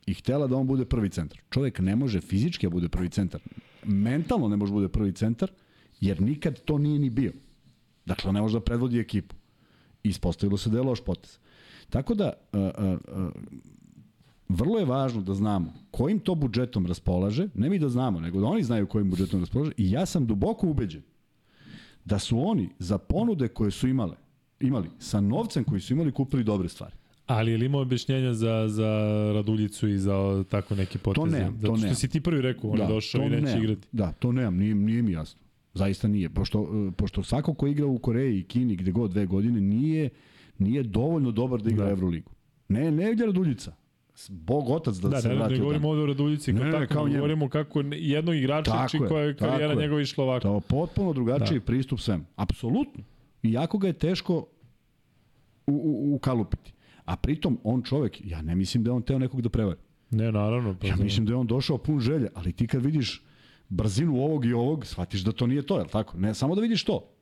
i 0.06 0.14
htela 0.14 0.48
da 0.48 0.56
on 0.56 0.68
bude 0.68 0.86
prvi 0.86 1.10
centar. 1.10 1.40
Čovek 1.50 1.80
ne 1.80 1.96
može 1.96 2.22
fizički 2.22 2.66
da 2.66 2.70
bude 2.70 2.90
prvi 2.90 3.10
centar. 3.10 3.42
Mentalno 3.84 4.48
ne 4.48 4.58
može 4.58 4.72
da 4.72 4.76
bude 4.76 4.88
prvi 4.88 5.12
centar, 5.12 5.52
jer 6.00 6.22
nikad 6.22 6.62
to 6.62 6.78
nije 6.78 7.00
ni 7.00 7.10
bio. 7.10 7.34
Dakle, 8.08 8.34
ne 8.34 8.42
može 8.42 8.60
da 8.60 8.64
predvodi 8.64 9.00
ekipu. 9.00 9.36
Ispostavilo 10.04 10.58
se 10.58 10.70
da 10.70 10.78
je 10.78 10.84
loš 10.84 11.02
potez. 11.02 11.38
Tako 11.90 12.16
da, 12.16 12.34
uh, 12.54 12.60
uh, 12.60 13.00
uh, 13.26 13.32
vrlo 14.50 14.80
je 14.80 14.86
važno 14.86 15.22
da 15.22 15.34
znamo 15.34 15.74
kojim 15.92 16.20
to 16.20 16.36
budžetom 16.36 16.86
raspolaže, 16.86 17.48
ne 17.54 17.70
mi 17.70 17.80
da 17.80 17.90
znamo, 17.90 18.20
nego 18.20 18.40
da 18.40 18.48
oni 18.48 18.64
znaju 18.64 18.88
kojim 18.88 19.10
budžetom 19.10 19.40
raspolaže 19.40 19.72
i 19.78 19.92
ja 19.92 20.06
sam 20.06 20.26
duboko 20.26 20.68
ubeđen 20.68 21.02
da 22.06 22.20
su 22.20 22.40
oni 22.48 22.70
za 22.80 22.98
ponude 22.98 23.48
koje 23.48 23.72
su 23.72 23.88
imale, 23.88 24.16
imali, 24.60 24.90
sa 25.00 25.22
novcem 25.22 25.64
koji 25.64 25.82
su 25.82 25.94
imali, 25.94 26.12
kupili 26.12 26.44
dobre 26.44 26.70
stvari. 26.70 26.94
Ali 27.26 27.52
je 27.52 27.58
li 27.58 27.66
imao 27.66 27.82
objašnjenja 27.82 28.34
za, 28.34 28.68
za 28.68 28.88
Raduljicu 29.34 29.88
i 29.88 29.98
za 29.98 30.44
tako 30.50 30.76
neke 30.76 30.98
poteze? 30.98 31.26
To 31.26 31.38
nemam, 31.38 31.58
Zato 31.62 31.74
to 31.74 31.78
što 31.78 31.96
si 31.96 32.08
ti 32.08 32.22
prvi 32.22 32.42
rekao, 32.42 32.70
on 32.70 32.78
da, 32.78 32.84
je 32.84 32.90
došao 32.90 33.22
i 33.22 33.30
neće 33.30 33.42
nemam. 33.42 33.64
igrati. 33.64 33.88
Da, 33.92 34.12
to 34.12 34.32
nemam, 34.32 34.58
nije, 34.58 34.76
nije 34.76 35.02
mi 35.02 35.12
jasno. 35.12 35.40
Zaista 35.78 36.08
nije. 36.08 36.30
Pošto, 36.30 36.92
pošto 36.98 37.24
svako 37.24 37.54
ko 37.54 37.68
igra 37.68 37.86
u 37.86 38.00
Koreji 38.00 38.40
i 38.40 38.44
Kini 38.44 38.76
gde 38.76 38.92
god 38.92 39.12
dve 39.12 39.26
godine 39.26 39.62
nije, 39.62 40.10
nije 40.58 40.84
dovoljno 40.84 41.32
dobar 41.32 41.62
da 41.62 41.70
igra 41.70 41.86
da. 41.86 41.92
Evroligu. 41.92 42.32
Ne, 42.70 42.92
ne 42.92 43.12
igra 43.12 43.26
Raduljica. 43.26 43.76
Bog 44.30 44.70
otac 44.70 44.96
da, 44.96 45.10
da 45.10 45.22
se 45.22 45.28
vrati. 45.28 45.44
Da, 45.44 45.50
ne 45.50 45.60
govorimo 45.60 45.90
ovde 45.90 46.02
o 46.02 46.06
Raduljici 46.06 46.54
ne, 46.54 46.72
tako, 46.72 46.94
kao 46.94 47.08
govorimo 47.08 47.50
kako 47.50 47.84
jednog 47.92 48.36
igrača 48.36 48.72
tako 48.72 49.08
koja 49.08 49.24
je 49.24 49.36
karijera 49.36 49.76
njegova 49.76 50.02
išla 50.02 50.24
ovako. 50.24 50.42
To 50.42 50.56
je 50.56 50.62
potpuno 50.62 51.14
drugačiji 51.14 51.60
da. 51.60 51.66
pristup 51.66 52.00
svem. 52.00 52.26
Apsolutno. 52.36 53.04
Iako 53.44 53.78
ga 53.78 53.88
je 53.88 53.94
teško 53.94 54.46
u, 55.68 55.74
u, 55.74 56.16
ukalupiti. 56.16 56.74
A 57.06 57.16
pritom, 57.16 57.60
on 57.64 57.82
čovek, 57.84 58.22
ja 58.26 58.42
ne 58.42 58.56
mislim 58.56 58.84
da 58.84 58.90
je 58.90 58.94
on 58.94 59.02
teo 59.02 59.20
nekog 59.20 59.42
da 59.42 59.50
prevari. 59.50 59.80
Ne, 60.12 60.32
naravno. 60.32 60.76
Pa 60.82 60.88
ja 60.88 60.96
mislim 60.96 61.26
da 61.26 61.32
je 61.32 61.36
on 61.36 61.48
došao 61.48 61.78
pun 61.78 62.00
želje, 62.00 62.30
ali 62.34 62.54
ti 62.54 62.68
kad 62.68 62.86
vidiš 62.86 63.22
brzinu 63.70 64.16
ovog 64.16 64.46
i 64.46 64.54
ovog, 64.54 64.86
shvatiš 64.86 65.22
da 65.22 65.32
to 65.32 65.48
nije 65.48 65.62
to, 65.62 65.80
je 65.80 65.88
tako? 65.88 66.18
Ne, 66.18 66.34
samo 66.34 66.56
da 66.56 66.62
vidiš 66.62 66.84
to. 66.84 67.14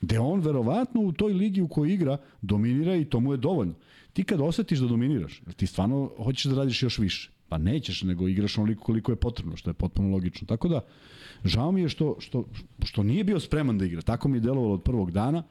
Gde 0.00 0.18
on 0.18 0.40
verovatno 0.40 1.00
u 1.00 1.12
toj 1.12 1.32
ligi 1.32 1.60
u 1.60 1.68
kojoj 1.68 1.94
igra 1.94 2.18
dominira 2.42 2.96
i 2.96 3.04
to 3.04 3.20
mu 3.20 3.32
je 3.32 3.36
dovoljno. 3.36 3.74
Ti 4.12 4.24
kad 4.24 4.40
osetiš 4.40 4.78
da 4.78 4.86
dominiraš, 4.86 5.42
ti 5.56 5.66
stvarno 5.66 6.10
hoćeš 6.16 6.44
da 6.44 6.56
radiš 6.56 6.82
još 6.82 6.98
više. 6.98 7.30
Pa 7.48 7.58
nećeš, 7.58 8.02
nego 8.02 8.28
igraš 8.28 8.58
onoliko 8.58 8.84
koliko 8.84 9.12
je 9.12 9.16
potrebno, 9.16 9.56
što 9.56 9.70
je 9.70 9.74
potpuno 9.74 10.08
logično. 10.08 10.46
Tako 10.46 10.68
da, 10.68 10.80
žao 11.44 11.72
mi 11.72 11.80
je 11.80 11.88
što, 11.88 12.16
što, 12.18 12.44
što 12.84 13.02
nije 13.02 13.24
bio 13.24 13.40
spreman 13.40 13.78
da 13.78 13.84
igra. 13.84 14.02
Tako 14.02 14.28
mi 14.28 14.36
je 14.36 14.40
delovalo 14.40 14.74
od 14.74 14.82
prvog 14.82 15.10
dana. 15.10 15.42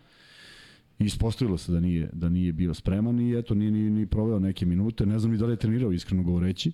I 0.99 1.05
ispostavilo 1.05 1.57
se 1.57 1.71
da 1.71 1.79
nije, 1.79 2.09
da 2.13 2.29
nije 2.29 2.53
bio 2.53 2.73
spreman 2.73 3.19
i 3.19 3.37
eto, 3.37 3.55
nije 3.55 3.71
ni, 3.71 3.89
ni 3.89 4.05
proveo 4.05 4.39
neke 4.39 4.65
minute. 4.65 5.05
Ne 5.05 5.19
znam 5.19 5.31
ni 5.31 5.37
da 5.37 5.45
li 5.45 5.53
je 5.53 5.57
trenirao, 5.57 5.91
iskreno 5.91 6.23
govoreći. 6.23 6.71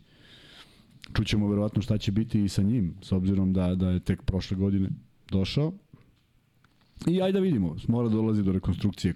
Čućemo 1.14 1.48
verovatno 1.48 1.82
šta 1.82 1.98
će 1.98 2.12
biti 2.12 2.44
i 2.44 2.50
sa 2.50 2.62
njim, 2.62 2.96
s 3.02 3.12
obzirom 3.12 3.54
da, 3.54 3.76
da 3.76 3.90
je 3.90 4.00
tek 4.00 4.22
prošle 4.22 4.58
godine 4.58 4.90
došao. 5.32 5.74
I 7.08 7.22
ajde 7.22 7.40
da 7.40 7.44
vidimo, 7.44 7.76
mora 7.88 8.10
da 8.10 8.16
dolazi 8.16 8.44
do 8.44 8.52
rekonstrukcije 8.52 9.14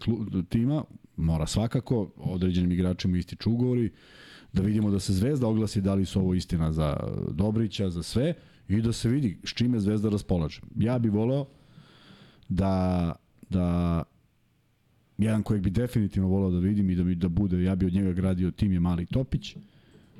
tima, 0.50 0.84
mora 1.18 1.48
svakako, 1.48 2.12
određenim 2.18 2.72
igračima 2.72 3.18
ističu 3.18 3.52
ugovori, 3.52 3.92
da 4.54 4.62
vidimo 4.62 4.92
da 4.92 5.00
se 5.00 5.14
Zvezda 5.14 5.48
oglasi 5.48 5.82
da 5.82 5.94
li 5.94 6.06
su 6.06 6.20
ovo 6.20 6.34
istina 6.34 6.72
za 6.72 6.98
Dobrića, 7.32 7.90
za 7.90 8.04
sve, 8.04 8.34
i 8.70 8.82
da 8.82 8.94
se 8.94 9.10
vidi 9.10 9.38
s 9.44 9.50
čime 9.50 9.80
Zvezda 9.80 10.10
raspolaže. 10.10 10.62
Ja 10.76 11.00
bih 11.00 11.12
voleo 11.12 11.46
da, 12.50 13.16
da 13.50 14.04
jedan 15.18 15.44
kojeg 15.44 15.64
bi 15.64 15.70
definitivno 15.70 16.28
volao 16.30 16.52
da 16.52 16.60
vidim 16.60 16.90
i 16.90 16.96
da 16.96 17.04
mi 17.04 17.16
da 17.16 17.30
bude, 17.30 17.64
ja 17.64 17.76
bi 17.76 17.86
od 17.86 17.94
njega 17.94 18.14
gradio 18.14 18.52
tim 18.52 18.74
je 18.74 18.80
Mali 18.80 19.06
Topić, 19.06 19.56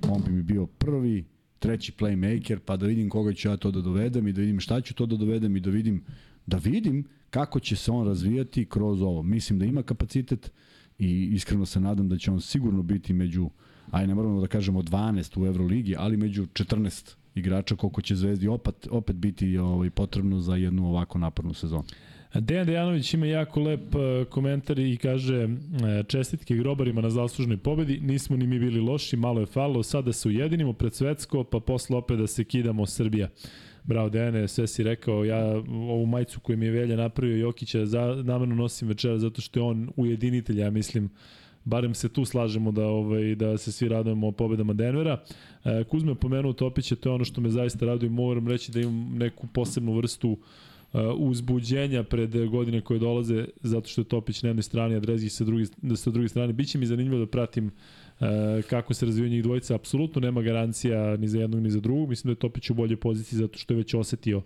on 0.10 0.22
bi 0.26 0.32
mi 0.32 0.44
bio 0.44 0.66
prvi, 0.66 1.26
treći 1.60 1.92
playmaker, 2.00 2.60
pa 2.60 2.78
da 2.78 2.86
vidim 2.86 3.10
koga 3.10 3.34
ću 3.34 3.48
ja 3.48 3.58
to 3.58 3.72
da 3.72 3.82
dovedem 3.82 4.28
i 4.28 4.34
da 4.34 4.42
vidim 4.42 4.60
šta 4.60 4.82
ću 4.82 4.94
to 4.94 5.06
da 5.06 5.16
dovedem 5.16 5.58
i 5.58 5.60
da 5.60 5.70
vidim, 5.70 6.04
da 6.46 6.58
vidim 6.58 7.04
kako 7.30 7.60
će 7.60 7.76
se 7.76 7.92
on 7.92 8.08
razvijati 8.08 8.66
kroz 8.66 9.02
ovo. 9.02 9.24
Mislim 9.24 9.60
da 9.60 9.66
ima 9.66 9.84
kapacitet 9.84 10.52
i 11.00 11.30
iskreno 11.34 11.66
se 11.66 11.80
nadam 11.80 12.10
da 12.10 12.18
će 12.18 12.32
on 12.32 12.42
sigurno 12.42 12.84
biti 12.84 13.14
među, 13.14 13.50
aj 13.92 14.08
ne 14.08 14.16
moramo 14.16 14.42
da 14.42 14.48
kažemo 14.48 14.82
12 14.82 15.42
u 15.42 15.46
Euroligi, 15.46 15.96
ali 15.98 16.18
među 16.18 16.46
14 16.46 17.16
igrača 17.36 17.76
koliko 17.76 18.02
će 18.02 18.16
Zvezdi 18.16 18.48
opet, 18.48 18.88
opet 18.92 19.16
biti 19.16 19.58
ovaj, 19.58 19.90
potrebno 19.90 20.40
za 20.40 20.56
jednu 20.56 20.88
ovako 20.88 21.20
napornu 21.20 21.54
sezonu. 21.54 21.84
Dejan 22.34 22.66
Dejanović 22.68 23.14
ima 23.14 23.26
jako 23.26 23.60
lep 23.62 23.96
e, 23.96 24.26
komentar 24.26 24.80
i 24.80 24.98
kaže 24.98 25.44
e, 25.44 25.48
čestitke 26.08 26.56
grobarima 26.56 27.02
na 27.02 27.10
zaslužnoj 27.10 27.58
pobedi, 27.58 28.00
nismo 28.00 28.38
ni 28.38 28.48
mi 28.48 28.60
bili 28.60 28.80
loši, 28.80 29.18
malo 29.18 29.40
je 29.40 29.46
falilo, 29.46 29.84
sada 29.84 30.14
se 30.14 30.28
ujedinimo 30.28 30.74
pred 30.74 30.94
svetsko, 30.94 31.44
pa 31.44 31.60
posle 31.60 31.98
opet 31.98 32.20
da 32.20 32.28
se 32.28 32.44
kidamo 32.44 32.86
Srbija. 32.86 33.30
Bravo 33.84 34.10
Dejane, 34.10 34.48
sve 34.48 34.68
si 34.68 34.84
rekao, 34.84 35.26
ja 35.26 35.46
ovu 35.68 36.06
majicu 36.06 36.40
koju 36.40 36.58
mi 36.58 36.66
je 36.66 36.72
Velja 36.72 36.96
napravio 36.96 37.38
Jokića 37.38 37.86
za, 37.86 38.22
namerno 38.24 38.56
nosim 38.56 38.88
večera 38.88 39.20
zato 39.20 39.42
što 39.42 39.60
je 39.60 39.64
on 39.64 39.90
ujedinitelj, 39.96 40.60
ja 40.60 40.70
mislim, 40.70 41.10
barem 41.66 41.94
se 41.94 42.10
tu 42.10 42.26
slažemo 42.26 42.72
da 42.72 42.86
ovaj 42.86 43.36
da 43.36 43.58
se 43.58 43.72
svi 43.72 43.88
radujemo 43.88 44.32
pobedama 44.32 44.74
Denvera. 44.74 45.24
E, 45.64 45.84
Kuzme 45.84 46.16
pomenuo 46.16 46.54
Topića, 46.54 46.96
to 46.96 47.10
je 47.10 47.14
ono 47.14 47.26
što 47.26 47.42
me 47.42 47.50
zaista 47.50 47.86
raduje, 47.86 48.10
moram 48.10 48.48
reći 48.48 48.72
da 48.72 48.80
imam 48.80 49.18
neku 49.18 49.48
posebnu 49.48 49.94
vrstu 49.94 50.30
Uh, 50.32 50.38
uzbuđenja 51.18 52.04
pred 52.04 52.50
godine 52.50 52.82
koje 52.82 53.00
dolaze 53.00 53.46
zato 53.64 53.90
što 53.90 54.02
je 54.02 54.06
Topić 54.06 54.44
na 54.44 54.50
jednoj 54.50 54.64
strani, 54.64 54.96
a 54.96 55.00
Drezgi 55.00 55.30
sa 55.30 55.44
druge, 55.44 55.66
sa 55.96 56.10
druge 56.12 56.30
strane. 56.30 56.54
Biće 56.54 56.78
mi 56.78 56.86
zanimljivo 56.86 57.20
da 57.20 57.32
pratim 57.32 57.68
e, 57.68 57.72
kako 58.64 58.94
se 58.94 59.06
razvijaju 59.06 59.30
njih 59.30 59.44
dvojica, 59.44 59.76
apsolutno 59.76 60.22
nema 60.22 60.42
garancija 60.42 61.18
ni 61.18 61.28
za 61.28 61.40
jednog 61.40 61.62
ni 61.62 61.70
za 61.70 61.80
drugog. 61.80 62.10
Mislim 62.10 62.28
da 62.28 62.32
je 62.32 62.40
Topić 62.40 62.70
u 62.70 62.74
boljoj 62.74 62.98
poziciji 62.98 63.38
zato 63.38 63.58
što 63.58 63.74
je 63.74 63.78
već 63.78 63.94
osetio 63.94 64.42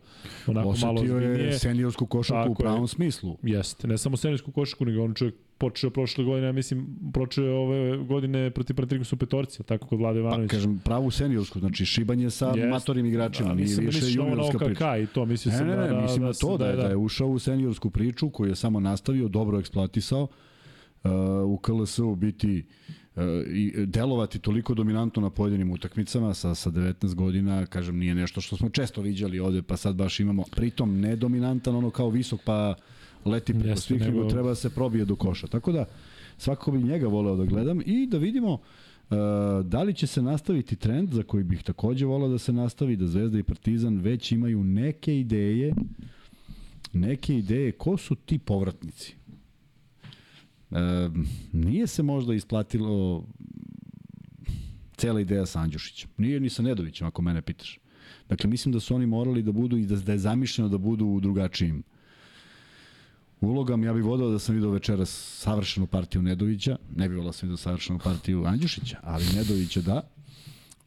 onako 0.48 0.70
Osetio 0.70 0.88
malo 0.88 1.02
ozbiljnije. 1.02 1.40
je 1.40 1.60
seniorsku 1.60 2.06
košarku 2.06 2.52
u 2.52 2.56
Tako 2.56 2.64
je. 2.64 2.66
pravom 2.66 2.88
smislu. 2.88 3.38
Jeste, 3.44 3.88
ne 3.88 3.98
samo 3.98 4.18
seniorsku 4.18 4.52
košarku, 4.52 4.86
nego 4.86 5.04
on 5.04 5.14
čovjek 5.14 5.36
počeo 5.58 5.90
prošle 5.90 6.24
godine, 6.24 6.48
ja 6.48 6.54
mislim, 6.54 6.88
počeo 7.14 7.46
je 7.46 7.52
ove 7.52 7.98
godine 7.98 8.52
protiv 8.52 8.76
Panathinaikosa 8.76 9.16
u 9.16 9.20
petorci, 9.20 9.64
tako 9.64 9.88
kod 9.88 10.00
Vlade 10.00 10.16
Pa, 10.16 10.20
Ivanovića. 10.22 10.52
kažem, 10.52 10.80
pravu 10.80 11.12
seniorsku, 11.12 11.60
znači 11.60 11.86
šibanje 11.86 12.30
sa 12.30 12.48
Jest. 12.48 12.70
matorim 12.70 13.06
igračima, 13.06 13.50
Da, 13.50 13.56
nije 13.56 13.64
mislim 13.64 13.86
da 13.86 13.90
više 13.90 14.06
juniorska 14.10 14.58
priča. 14.60 14.98
i 14.98 15.08
to, 15.08 15.26
mislio 15.26 15.52
Ne, 15.52 15.58
sam 15.58 15.68
ne, 15.68 15.76
da, 15.76 15.82
ne, 15.82 15.88
da, 15.88 16.02
mislim 16.02 16.22
da, 16.22 16.28
na 16.28 16.34
to 16.34 16.58
da, 16.58 16.68
je, 16.68 16.76
da 16.76 16.84
je 16.84 16.96
ušao 16.98 17.28
u 17.28 17.40
seniorsku 17.40 17.90
priču 17.90 18.30
koju 18.30 18.50
je 18.50 18.56
samo 18.56 18.80
nastavio, 18.80 19.28
dobro 19.28 19.60
eksploatisao, 19.60 20.28
uh, 21.04 21.12
u 21.46 21.58
KLS-u 21.58 22.16
biti 22.16 22.64
uh, 22.90 22.96
i 23.54 23.86
delovati 23.86 24.40
toliko 24.40 24.74
dominantno 24.74 25.22
na 25.22 25.30
pojedinim 25.30 25.72
utakmicama 25.72 26.34
sa, 26.34 26.56
sa 26.56 26.72
19 26.72 27.16
godina, 27.16 27.66
kažem, 27.66 27.98
nije 27.98 28.16
nešto 28.16 28.42
što 28.42 28.58
smo 28.58 28.70
često 28.70 29.02
viđali 29.02 29.40
ovde, 29.40 29.62
pa 29.62 29.78
sad 29.78 29.96
baš 29.96 30.20
imamo, 30.20 30.44
pritom 30.52 31.00
ne 31.00 31.16
dominantan, 31.16 31.76
ono 31.76 31.90
kao 31.90 32.10
visok, 32.10 32.42
pa 32.46 32.76
leti 33.26 33.54
preko 33.54 33.68
Jeste, 33.68 33.88
svih, 33.88 34.02
nego- 34.02 34.30
treba 34.30 34.50
da 34.50 34.56
se 34.56 34.70
probije 34.70 35.06
do 35.06 35.16
koša. 35.16 35.48
Tako 35.48 35.72
da, 35.72 35.86
svakako 36.38 36.72
bi 36.72 36.84
njega 36.84 37.08
voleo 37.08 37.36
da 37.36 37.46
gledam 37.46 37.82
i 37.86 38.08
da 38.08 38.18
vidimo 38.18 38.58
Uh, 39.12 39.18
da 39.66 39.84
li 39.84 39.94
će 39.94 40.08
se 40.08 40.22
nastaviti 40.22 40.76
trend 40.76 41.14
za 41.14 41.24
koji 41.24 41.44
bih 41.44 41.64
takođe 41.64 42.06
volao 42.06 42.30
da 42.30 42.38
se 42.38 42.54
nastavi, 42.54 42.96
da 42.96 43.08
Zvezda 43.08 43.40
i 43.40 43.44
Partizan 43.44 43.98
već 43.98 44.32
imaju 44.32 44.64
neke 44.64 45.20
ideje 45.20 45.74
neke 46.94 47.38
ideje 47.38 47.72
ko 47.72 47.98
su 47.98 48.16
ti 48.16 48.38
povratnici. 48.38 49.16
Nije 51.52 51.88
se 51.88 52.04
možda 52.04 52.34
isplatilo 52.34 53.26
cela 54.98 55.22
ideja 55.22 55.46
sa 55.46 55.60
Andjušićem. 55.60 56.10
Nije 56.18 56.40
ni 56.40 56.50
sa 56.50 56.64
Nedovićem, 56.64 57.08
ako 57.08 57.22
mene 57.22 57.42
pitaš. 57.42 57.80
Dakle, 58.30 58.50
mislim 58.50 58.72
da 58.72 58.80
su 58.80 58.96
oni 58.96 59.06
morali 59.06 59.44
da 59.44 59.52
budu 59.52 59.78
i 59.78 59.86
da, 59.86 59.96
da 59.96 60.12
je 60.12 60.20
zamišljeno 60.20 60.70
da 60.70 60.78
budu 60.78 61.06
u 61.06 61.20
drugačijim 61.20 61.84
ulogama. 63.42 63.86
Ja 63.86 63.94
bih 63.94 64.04
vodao 64.04 64.30
da 64.30 64.40
sam 64.40 64.56
vidio 64.56 64.70
večeras 64.70 65.38
savršenu 65.40 65.88
partiju 65.88 66.22
Nedovića, 66.22 66.78
ne 66.96 67.10
bih 67.10 67.18
volao 67.18 67.30
da 67.30 67.34
sam 67.34 67.50
vidio 67.50 67.58
savršenu 67.58 68.00
partiju 68.00 68.46
Andjušića, 68.46 68.98
ali 69.04 69.26
Nedovića 69.36 69.82
da. 69.82 70.02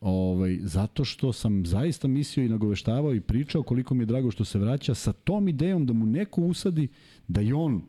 Ovaj, 0.00 0.58
zato 0.62 1.04
što 1.04 1.32
sam 1.32 1.66
zaista 1.66 2.08
mislio 2.08 2.46
i 2.46 2.48
nagoveštavao 2.48 3.14
i 3.14 3.20
pričao 3.20 3.62
koliko 3.62 3.94
mi 3.94 4.02
je 4.02 4.06
drago 4.06 4.30
što 4.30 4.44
se 4.44 4.58
vraća 4.58 4.94
sa 4.94 5.12
tom 5.12 5.48
idejom 5.48 5.86
da 5.86 5.92
mu 5.92 6.06
neko 6.06 6.42
usadi 6.42 6.88
da 7.28 7.40
je 7.40 7.54
on 7.54 7.82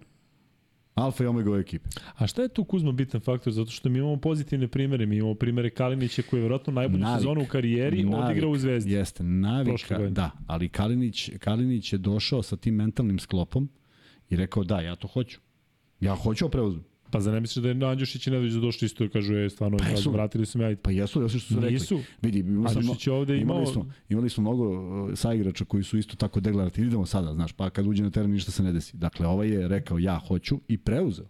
alfa 0.95 1.23
i 1.23 1.27
omega 1.27 1.49
ove 1.49 1.59
ekipe. 1.59 1.89
A 2.17 2.27
šta 2.27 2.41
je 2.41 2.47
tu 2.49 2.63
Kuzma 2.63 2.91
bitan 2.91 3.21
faktor? 3.21 3.53
Zato 3.53 3.71
što 3.71 3.89
mi 3.89 3.99
imamo 3.99 4.17
pozitivne 4.17 4.67
primere. 4.67 5.05
Mi 5.05 5.17
imamo 5.17 5.33
primere 5.35 5.69
Kalinića 5.69 6.21
koji 6.29 6.39
je 6.39 6.41
verovatno 6.41 6.73
najbolju 6.73 6.99
Navik. 6.99 7.19
sezonu 7.19 7.41
u 7.41 7.45
karijeri 7.45 8.03
Navik. 8.03 8.25
odigrao 8.25 8.49
u 8.51 8.57
Zvezdi. 8.57 8.91
Jeste, 8.91 9.23
navika, 9.23 9.97
da, 10.09 10.31
ali 10.47 10.69
Kalinić, 10.69 11.29
Kalinić 11.39 11.93
je 11.93 11.97
došao 11.99 12.43
sa 12.43 12.57
tim 12.57 12.75
mentalnim 12.75 13.19
sklopom 13.19 13.69
i 14.29 14.35
rekao 14.35 14.63
da, 14.63 14.81
ja 14.81 14.95
to 14.95 15.07
hoću. 15.07 15.39
Ja 15.99 16.15
hoću 16.15 16.45
da 16.45 16.49
preuzmem. 16.51 16.83
Pa 17.15 17.21
za 17.21 17.31
ne 17.31 17.39
misliš 17.39 17.63
da 17.63 17.69
je 17.69 17.85
Andjušić 17.85 18.27
i 18.27 18.31
Nedović 18.31 18.53
došli 18.53 18.85
isto 18.85 19.03
i 19.03 19.09
kažu 19.09 19.33
je 19.33 19.49
stvarno 19.49 19.77
Pa 19.77 19.85
jesu. 19.85 20.11
vratili 20.11 20.45
su 20.45 20.57
me 20.57 20.71
ja. 20.71 20.75
Pa 20.81 20.91
jesu, 20.91 21.21
jesu 21.21 21.39
što 21.39 21.53
su 21.53 21.59
rekli. 21.59 21.73
Nisu. 21.73 21.99
Vidi, 22.21 22.43
sam, 22.43 22.67
Andjušić 22.67 23.07
je 23.07 23.13
ovde 23.13 23.37
imali 23.37 23.59
imao- 23.59 23.73
smo, 23.73 23.91
imali 24.09 24.29
smo 24.29 24.41
mnogo 24.41 24.65
uh, 24.69 25.13
saigrača 25.15 25.65
koji 25.65 25.83
su 25.83 25.97
isto 25.97 26.15
tako 26.15 26.39
deklarativni. 26.39 26.87
Idemo 26.87 27.05
sada, 27.05 27.33
znaš, 27.33 27.51
pa 27.51 27.69
kad 27.69 27.87
uđe 27.87 28.03
na 28.03 28.09
teren 28.09 28.31
ništa 28.31 28.51
se 28.51 28.63
ne 28.63 28.73
desi. 28.73 28.97
Dakle, 28.97 29.27
ovaj 29.27 29.49
je 29.49 29.67
rekao 29.67 29.99
ja 29.99 30.19
hoću 30.27 30.59
i 30.67 30.77
preuzeo. 30.77 31.25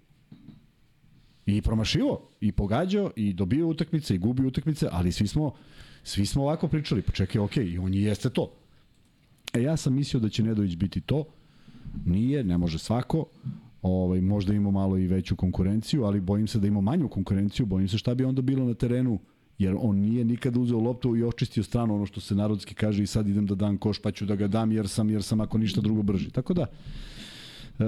I 1.46 1.62
promašivo, 1.62 2.30
i 2.42 2.52
pogađao, 2.52 3.12
i 3.16 3.34
dobio 3.34 3.68
utakmice, 3.68 4.16
i 4.16 4.18
gubio 4.18 4.48
utakmice, 4.48 4.88
ali 4.92 5.12
svi 5.12 5.28
smo, 5.28 5.54
svi 6.04 6.26
smo 6.26 6.44
ovako 6.44 6.68
pričali, 6.68 7.02
pa 7.02 7.12
čekaj, 7.12 7.42
okej, 7.42 7.66
i 7.66 7.78
on 7.78 7.94
i 7.94 8.02
jeste 8.02 8.30
to. 8.30 8.52
E, 9.54 9.62
ja 9.62 9.78
sam 9.78 9.94
mislio 9.94 10.20
da 10.20 10.30
će 10.30 10.44
Nedović 10.44 10.76
biti 10.76 11.02
to, 11.02 11.26
nije, 12.06 12.44
ne 12.44 12.58
može 12.58 12.80
svako, 12.80 13.26
ovaj, 13.86 14.22
možda 14.22 14.54
ima 14.54 14.72
malo 14.72 14.98
i 14.98 15.08
veću 15.08 15.36
konkurenciju, 15.36 16.04
ali 16.04 16.22
bojim 16.22 16.48
se 16.48 16.60
da 16.60 16.68
ima 16.68 16.82
manju 16.82 17.10
konkurenciju, 17.10 17.66
bojim 17.66 17.88
se 17.88 17.98
šta 17.98 18.16
bi 18.16 18.24
onda 18.24 18.42
bilo 18.42 18.66
na 18.66 18.74
terenu, 18.74 19.20
jer 19.58 19.76
on 19.80 19.96
nije 19.98 20.26
nikada 20.26 20.60
uzeo 20.60 20.80
loptu 20.80 21.16
i 21.16 21.24
očistio 21.24 21.64
stranu, 21.64 21.96
ono 21.96 22.06
što 22.06 22.22
se 22.22 22.36
narodski 22.36 22.76
kaže 22.76 23.04
i 23.04 23.08
sad 23.08 23.28
idem 23.28 23.46
da 23.46 23.56
dam 23.56 23.78
koš 23.78 24.00
pa 24.02 24.12
ću 24.12 24.26
da 24.26 24.36
ga 24.36 24.48
dam 24.48 24.72
jer 24.72 24.88
sam, 24.88 25.10
jer 25.10 25.24
sam 25.24 25.42
ako 25.42 25.58
ništa 25.58 25.82
drugo 25.82 26.02
brži. 26.04 26.32
Tako 26.32 26.54
da, 26.54 26.66
e, 27.80 27.86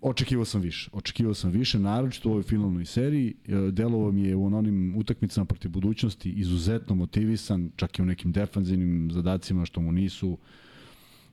očekivao 0.00 0.44
sam 0.44 0.60
više. 0.60 0.90
Očekivao 0.92 1.34
sam 1.34 1.50
više, 1.50 1.78
naročito 1.78 2.28
u 2.28 2.32
ovoj 2.32 2.42
finalnoj 2.42 2.84
seriji. 2.84 3.34
E, 3.48 3.70
delovao 3.70 4.12
mi 4.12 4.22
je 4.22 4.36
u 4.36 4.46
onim 4.46 4.96
utakmicama 4.96 5.44
protiv 5.44 5.70
budućnosti 5.70 6.30
izuzetno 6.30 6.94
motivisan, 6.94 7.70
čak 7.76 7.98
i 7.98 8.02
u 8.02 8.06
nekim 8.06 8.32
defanzivnim 8.32 9.10
zadacima 9.12 9.64
što 9.64 9.80
mu 9.80 9.92
nisu 9.92 10.38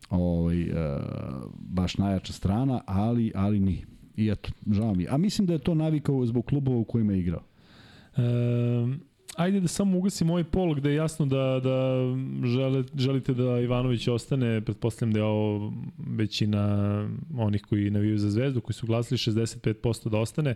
ovaj, 0.09 0.61
e, 0.61 0.99
baš 1.59 1.97
najjača 1.97 2.33
strana, 2.33 2.81
ali, 2.85 3.31
ali 3.35 3.59
nije. 3.59 3.85
I 4.15 4.29
eto, 4.29 4.49
žao 4.71 4.93
mi. 4.93 5.07
A 5.09 5.17
mislim 5.17 5.47
da 5.47 5.53
je 5.53 5.59
to 5.59 5.73
navikao 5.73 6.25
zbog 6.25 6.45
klubova 6.45 6.77
u 6.77 6.83
kojima 6.83 7.13
je 7.13 7.19
igrao. 7.19 7.43
E, 8.17 8.21
ajde 9.37 9.59
da 9.59 9.67
samo 9.67 9.97
ugasim 9.97 10.29
ovaj 10.29 10.43
pol 10.43 10.73
gde 10.73 10.89
je 10.89 10.95
jasno 10.95 11.25
da, 11.25 11.59
da 11.63 11.99
žele, 12.47 12.83
želite 12.95 13.33
da 13.33 13.59
Ivanović 13.59 14.07
ostane, 14.07 14.61
pretpostavljam 14.61 15.13
da 15.13 15.19
je 15.19 15.23
ovo 15.23 15.73
većina 15.97 17.03
onih 17.37 17.61
koji 17.61 17.89
navijaju 17.89 18.17
za 18.17 18.29
zvezdu, 18.29 18.61
koji 18.61 18.73
su 18.73 18.87
glasili 18.87 19.17
65% 19.17 20.09
da 20.09 20.17
ostane, 20.17 20.55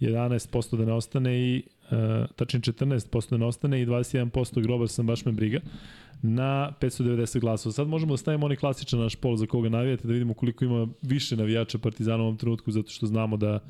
11% 0.00 0.76
da 0.76 0.84
ne 0.84 0.92
ostane 0.92 1.38
i 1.38 1.62
e, 1.90 2.26
tačnije 2.36 2.60
14% 2.60 3.30
da 3.30 3.36
ne 3.36 3.46
ostane 3.46 3.82
i 3.82 3.86
21% 3.86 4.62
grobar 4.62 4.88
sam 4.88 5.06
baš 5.06 5.24
me 5.24 5.32
briga 5.32 5.60
na 6.26 6.72
590 6.80 7.40
glasova. 7.40 7.72
Sad 7.72 7.88
možemo 7.88 8.12
da 8.12 8.16
stavimo 8.16 8.44
onaj 8.46 8.56
klasičan 8.56 9.00
naš 9.00 9.16
pol 9.16 9.36
za 9.36 9.46
koga 9.46 9.68
navijate, 9.68 10.06
da 10.06 10.12
vidimo 10.12 10.34
koliko 10.34 10.64
ima 10.64 10.88
više 11.02 11.36
navijača 11.36 11.78
Partizana 11.78 12.22
u 12.22 12.26
ovom 12.26 12.36
trenutku, 12.36 12.72
zato 12.72 12.90
što 12.90 13.06
znamo 13.06 13.36
da 13.36 13.60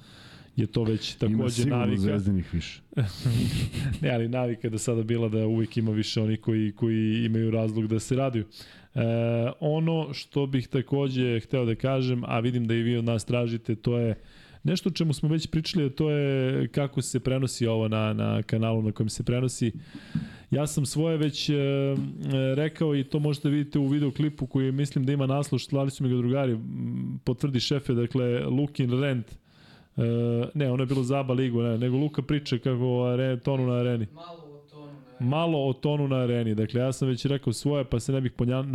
je 0.57 0.67
to 0.67 0.85
već 0.85 1.17
Ima 1.23 1.33
takođe 1.33 1.55
sigurno 1.55 1.79
navika. 1.79 2.01
zvezdanih 2.01 2.55
više. 2.55 2.81
Ne, 4.03 4.11
ali 4.11 4.29
navika 4.29 4.69
do 4.69 4.79
sada 4.79 5.03
bila 5.03 5.29
da 5.29 5.47
uvijek 5.47 5.77
ima 5.77 5.91
više 5.91 6.21
oni 6.21 6.37
koji, 6.37 6.73
koji 6.73 7.25
imaju 7.25 7.51
razlog 7.51 7.87
da 7.87 8.01
se 8.01 8.17
raduju. 8.17 8.45
E, 8.95 9.01
ono 9.61 10.13
što 10.13 10.47
bih 10.47 10.69
takođe 10.69 11.41
hteo 11.41 11.65
da 11.65 11.75
kažem, 11.75 12.23
a 12.27 12.41
vidim 12.41 12.67
da 12.67 12.75
i 12.75 12.83
vi 12.83 12.97
od 12.97 13.05
nas 13.05 13.25
tražite, 13.25 13.75
to 13.75 13.99
je 13.99 14.15
nešto 14.65 14.89
o 14.89 14.93
čemu 14.93 15.13
smo 15.13 15.29
već 15.29 15.47
pričali, 15.47 15.87
a 15.87 15.91
to 15.91 16.11
je 16.11 16.69
kako 16.69 17.03
se 17.03 17.21
prenosi 17.21 17.67
ovo 17.67 17.89
na, 17.89 18.13
na 18.13 18.43
kanalu 18.43 18.83
na 18.83 18.93
kojem 18.93 19.09
se 19.09 19.23
prenosi. 19.23 19.73
Ja 20.55 20.67
sam 20.67 20.87
svoje 20.87 21.17
već 21.17 21.49
e, 21.49 21.55
e, 21.55 21.97
rekao 22.55 22.97
i 22.97 23.05
to 23.05 23.19
možete 23.19 23.49
vidite 23.49 23.79
u 23.79 23.87
videoklipu 23.87 24.47
koji 24.47 24.73
mislim 24.73 25.05
da 25.05 25.13
ima 25.13 25.27
naslov, 25.27 25.59
slali 25.59 25.91
su 25.91 26.05
mi 26.05 26.11
ga 26.11 26.17
drugari, 26.17 26.59
potvrdi 27.25 27.61
šefe, 27.61 27.93
dakle 27.95 28.47
Lukin 28.47 29.01
Rent, 29.01 29.33
e, 29.33 30.03
ne, 30.55 30.71
ono 30.71 30.83
je 30.83 30.87
bilo 30.87 31.03
Zaba 31.03 31.35
ligu, 31.35 31.63
ne, 31.63 31.79
nego 31.79 31.97
Luka 31.97 32.23
priča 32.23 32.59
kako 32.59 32.87
o 32.87 33.05
are, 33.05 33.41
tonu 33.41 33.67
na 33.67 33.75
areni 33.75 34.07
Malo 34.15 34.29
o 34.45 34.63
tonu 34.71 34.93
na 35.21 35.27
malo 35.27 35.69
o 35.69 35.73
tonu 35.73 36.09
na 36.09 36.17
areni. 36.17 36.55
Dakle, 36.55 36.81
ja 36.81 36.93
sam 36.93 37.09
već 37.09 37.25
rekao 37.25 37.53
svoje, 37.53 37.85
pa 37.85 38.01
se 38.01 38.13
ne 38.13 38.21
bih 38.21 38.33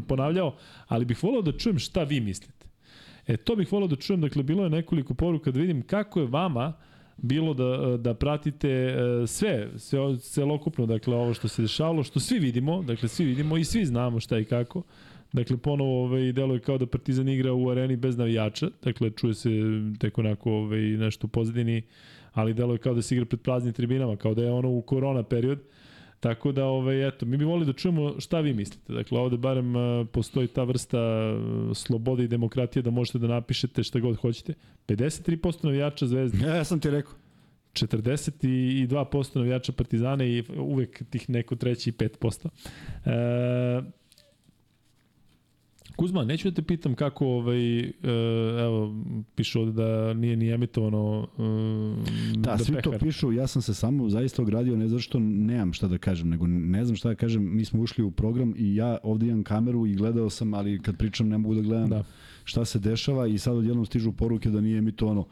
ponavljao, 0.08 0.56
ali 0.88 1.06
bih 1.06 1.24
volao 1.24 1.42
da 1.42 1.52
čujem 1.52 1.80
šta 1.80 2.04
vi 2.04 2.20
mislite. 2.20 2.66
E, 3.28 3.38
to 3.38 3.56
bih 3.56 3.72
volao 3.72 3.88
da 3.88 3.96
čujem, 3.96 4.22
dakle, 4.22 4.44
bilo 4.44 4.64
je 4.64 4.70
nekoliko 4.70 5.14
poruka 5.14 5.52
da 5.52 5.60
vidim 5.60 5.82
kako 5.82 6.20
je 6.20 6.28
vama 6.28 6.74
bilo 7.22 7.54
da, 7.54 7.98
da 7.98 8.14
pratite 8.14 8.70
e, 8.70 9.28
sve, 9.28 9.70
sve 9.78 10.18
celokupno, 10.18 10.86
dakle, 10.86 11.16
ovo 11.16 11.34
što 11.34 11.48
se 11.48 11.62
dešavalo, 11.62 12.04
što 12.04 12.20
svi 12.20 12.40
vidimo, 12.40 12.84
dakle, 12.84 13.10
svi 13.10 13.26
vidimo 13.26 13.58
i 13.58 13.64
svi 13.64 13.86
znamo 13.86 14.20
šta 14.20 14.40
i 14.40 14.46
kako. 14.46 14.84
Dakle, 15.34 15.58
ponovo 15.58 16.04
ovaj, 16.04 16.32
deluje 16.32 16.60
kao 16.60 16.78
da 16.78 16.86
Partizan 16.86 17.30
igra 17.30 17.54
u 17.54 17.70
areni 17.70 17.96
bez 17.96 18.18
navijača, 18.18 18.70
dakle, 18.84 19.10
čuje 19.12 19.34
se 19.34 19.50
tek 20.00 20.18
onako 20.18 20.52
ovaj, 20.52 20.82
nešto 20.82 21.28
u 21.28 21.30
pozadini, 21.30 21.82
ali 22.34 22.54
deluje 22.54 22.78
kao 22.78 22.94
da 22.94 23.02
se 23.02 23.16
igra 23.16 23.26
pred 23.26 23.42
praznim 23.42 23.74
tribinama, 23.74 24.16
kao 24.16 24.34
da 24.34 24.44
je 24.44 24.52
ono 24.52 24.70
u 24.70 24.82
korona 24.82 25.24
period. 25.24 25.60
Tako 26.20 26.52
da, 26.52 26.66
ovaj, 26.66 27.08
eto, 27.08 27.26
mi 27.26 27.38
bi 27.38 27.46
volili 27.46 27.66
da 27.66 27.74
čujemo 27.74 28.20
šta 28.20 28.40
vi 28.40 28.54
mislite. 28.54 28.94
Dakle, 28.94 29.20
ovde 29.20 29.38
barem 29.38 29.76
uh, 29.76 30.08
postoji 30.12 30.48
ta 30.48 30.64
vrsta 30.64 31.00
uh, 31.00 31.78
slobode 31.78 32.24
i 32.24 32.28
demokratije 32.28 32.84
da 32.84 32.92
možete 32.92 33.20
da 33.20 33.28
napišete 33.28 33.84
šta 33.84 34.00
god 34.00 34.18
hoćete. 34.18 34.54
53% 34.88 35.66
navijača 35.66 36.08
Zvezde, 36.08 36.48
Ja, 36.48 36.56
ja 36.56 36.64
sam 36.64 36.80
ti 36.80 36.90
rekao. 36.90 37.14
42% 37.74 39.36
navijača 39.36 39.72
Partizana 39.72 40.26
i 40.26 40.44
uvek 40.58 41.04
tih 41.10 41.30
neko 41.30 41.56
treći 41.56 41.90
i 41.90 41.94
5%. 41.94 42.50
E, 43.06 43.99
Kuzma, 46.00 46.24
neću 46.26 46.50
da 46.50 46.56
te 46.56 46.62
pitam 46.62 46.96
kako, 46.96 47.28
ovaj, 47.28 47.80
e, 47.80 47.90
evo, 48.60 48.96
piše 49.36 49.60
ovde 49.60 49.72
da 49.72 50.14
nije 50.14 50.36
ni 50.38 50.50
emitovano 50.50 51.28
e, 52.34 52.38
Da, 52.38 52.58
svi 52.58 52.76
to 52.84 52.92
pehar. 52.92 53.00
pišu, 53.00 53.32
ja 53.32 53.48
sam 53.48 53.62
se 53.62 53.74
samo 53.74 54.10
zaista 54.10 54.42
ogradio, 54.42 54.78
ne 54.78 54.88
zato 54.88 55.02
što 55.02 55.20
nemam 55.20 55.74
šta 55.74 55.88
da 55.88 55.98
kažem, 55.98 56.30
nego 56.30 56.48
ne 56.48 56.86
znam 56.86 56.96
šta 56.96 57.10
da 57.10 57.16
kažem, 57.16 57.56
mi 57.56 57.66
smo 57.66 57.82
ušli 57.82 58.04
u 58.04 58.12
program 58.12 58.54
i 58.58 58.76
ja 58.76 58.98
ovde 59.04 59.28
imam 59.28 59.44
kameru 59.44 59.88
i 59.88 59.94
gledao 59.96 60.30
sam, 60.30 60.54
ali 60.54 60.80
kad 60.80 60.98
pričam 60.98 61.30
ne 61.30 61.38
mogu 61.38 61.56
da 61.56 61.62
gledam 61.62 61.90
Da. 61.90 62.04
šta 62.44 62.66
se 62.66 62.80
dešava 62.80 63.28
i 63.28 63.38
sad 63.38 63.56
odjednom 63.58 63.86
stižu 63.86 64.12
poruke 64.12 64.50
da 64.50 64.62
nije 64.62 64.78
emitovano. 64.78 65.26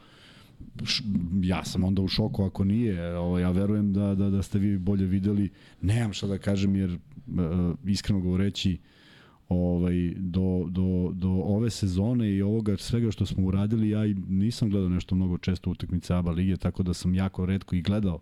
ja 1.42 1.64
sam 1.64 1.84
onda 1.84 2.02
u 2.02 2.08
šoku 2.08 2.44
ako 2.44 2.64
nije. 2.64 3.16
Ovaj, 3.16 3.42
ja 3.42 3.50
verujem 3.50 3.92
da, 3.92 4.14
da, 4.14 4.30
da 4.30 4.42
ste 4.42 4.58
vi 4.58 4.78
bolje 4.78 5.06
videli. 5.06 5.50
Nemam 5.80 6.12
šta 6.12 6.26
da 6.26 6.38
kažem 6.38 6.76
jer 6.76 6.90
uh, 6.92 6.98
iskreno 7.86 8.20
govoreći 8.20 8.78
ovaj, 9.48 10.14
do, 10.16 10.66
do, 10.70 11.10
do 11.12 11.28
ove 11.28 11.70
sezone 11.70 12.30
i 12.30 12.42
ovoga 12.42 12.76
svega 12.76 13.10
što 13.10 13.26
smo 13.26 13.46
uradili, 13.46 13.90
ja 13.90 14.06
i 14.06 14.14
nisam 14.28 14.70
gledao 14.70 14.88
nešto 14.88 15.14
mnogo 15.14 15.38
često 15.38 15.70
utakmice 15.70 16.14
ABA 16.14 16.30
lige, 16.30 16.56
tako 16.56 16.82
da 16.82 16.94
sam 16.94 17.14
jako 17.14 17.46
redko 17.46 17.76
i 17.76 17.82
gledao 17.82 18.14
uh, 18.14 18.20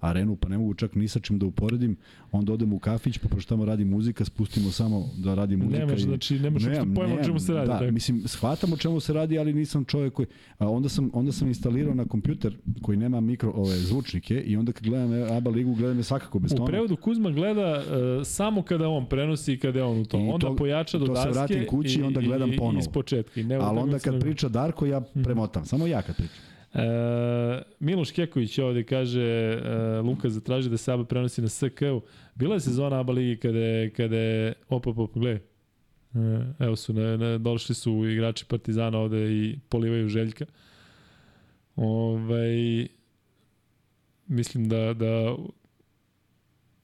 arenu, 0.00 0.36
pa 0.36 0.48
ne 0.48 0.58
mogu 0.58 0.74
čak 0.74 0.94
ni 0.94 1.08
sa 1.08 1.20
čim 1.20 1.38
da 1.38 1.46
uporedim, 1.46 1.96
onda 2.32 2.52
odem 2.52 2.72
u 2.72 2.78
kafić, 2.78 3.18
pa 3.18 3.28
pošto 3.28 3.48
tamo 3.48 3.64
radi 3.64 3.84
muzika, 3.84 4.24
spustimo 4.24 4.70
samo 4.70 5.10
da 5.16 5.34
radi 5.34 5.56
muzika. 5.56 5.78
Nemaš, 5.78 6.00
i... 6.00 6.02
znači, 6.02 6.38
nemaš 6.38 6.62
nemam, 6.62 6.94
pojma 6.94 7.14
o 7.14 7.24
čemu 7.24 7.38
se 7.38 7.54
radi. 7.54 7.66
Da, 7.66 7.78
tako. 7.78 7.92
mislim, 7.92 8.22
shvatam 8.28 8.72
o 8.72 8.76
čemu 8.76 9.00
se 9.00 9.12
radi, 9.12 9.38
ali 9.38 9.52
nisam 9.52 9.84
čovjek 9.84 10.12
koji... 10.12 10.26
A 10.58 10.70
onda 10.70 10.88
sam, 10.88 11.10
onda 11.12 11.32
sam 11.32 11.48
instalirao 11.48 11.94
na 11.94 12.04
kompjuter 12.04 12.56
koji 12.82 12.98
nema 12.98 13.20
mikro, 13.20 13.52
ove, 13.54 13.76
zvučnike 13.76 14.40
i 14.40 14.56
onda 14.56 14.72
kad 14.72 14.84
gledam 14.84 15.36
ABA 15.36 15.50
ligu, 15.50 15.74
gledam 15.74 15.96
je 15.96 16.02
svakako 16.02 16.38
bez 16.38 16.50
tona. 16.50 16.64
U 16.64 16.66
prevodu 16.66 16.96
Kuzma 16.96 17.30
gleda 17.30 17.78
uh, 17.78 18.26
samo 18.26 18.62
kada 18.62 18.88
on 18.88 19.06
prenosi 19.06 19.52
i 19.52 19.58
kada 19.58 19.78
je 19.78 19.84
on 19.84 20.00
u 20.00 20.04
tom. 20.04 20.26
I 20.26 20.30
onda 20.30 20.46
to, 20.46 20.56
pojača 20.56 20.98
do 20.98 21.06
to 21.06 21.12
daske 21.12 21.32
se 21.32 21.38
vratim 21.38 21.66
kući 21.66 22.00
i, 22.00 22.02
onda 22.02 22.20
gledam 22.20 22.50
ponovo. 22.58 22.76
I 22.76 22.80
iz 22.80 22.88
početka. 22.88 23.40
I 23.40 23.44
ne 23.44 23.54
ali 23.54 23.78
onda 23.78 23.98
kad 23.98 24.20
priča 24.20 24.48
Darko, 24.48 24.86
ja 24.86 25.00
mhm. 25.00 25.22
premotam. 25.22 25.64
Samo 25.64 25.86
ja 25.86 26.02
kad 26.02 26.16
pričam. 26.16 26.55
E, 26.76 27.62
Miloš 27.80 28.10
Keković 28.10 28.58
ovde 28.58 28.82
kaže, 28.84 29.22
e, 29.22 30.00
Luka 30.00 30.28
zatraži 30.28 30.70
da 30.70 30.76
se 30.76 30.92
ABA 30.92 31.04
prenosi 31.04 31.42
na 31.42 31.48
SK-u. 31.48 32.00
Bila 32.34 32.54
je 32.54 32.60
sezona 32.60 33.00
ABA 33.00 33.12
ligi 33.12 33.36
kada 33.36 33.58
je, 33.58 33.90
kada 33.90 34.16
je, 34.16 34.54
opa, 34.68 34.90
opa, 34.90 35.20
gledaj, 35.20 35.40
e, 35.40 35.40
evo 36.58 36.76
su, 36.76 36.92
ne, 36.92 37.18
ne, 37.18 37.38
došli 37.38 37.74
su 37.74 38.06
igrači 38.08 38.44
Partizana 38.44 38.98
ovde 38.98 39.32
i 39.32 39.58
polivaju 39.68 40.08
Željka. 40.08 40.46
Ovaj, 41.76 42.86
mislim 44.26 44.68
da, 44.68 44.94
da, 44.94 45.36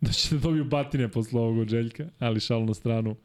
da 0.00 0.12
ćete 0.12 0.36
dobiju 0.36 0.64
batine 0.64 1.08
posle 1.08 1.40
ovog 1.40 1.58
od 1.58 1.68
Željka, 1.68 2.08
ali 2.18 2.40
šal 2.40 2.64
na 2.64 2.74
stranu. 2.74 3.16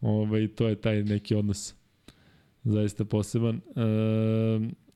Ovaj, 0.00 0.48
to 0.48 0.68
je 0.68 0.80
taj 0.80 1.02
neki 1.02 1.34
odnos 1.34 1.74
zaista 2.64 3.04
poseban. 3.04 3.56
E, 3.56 4.87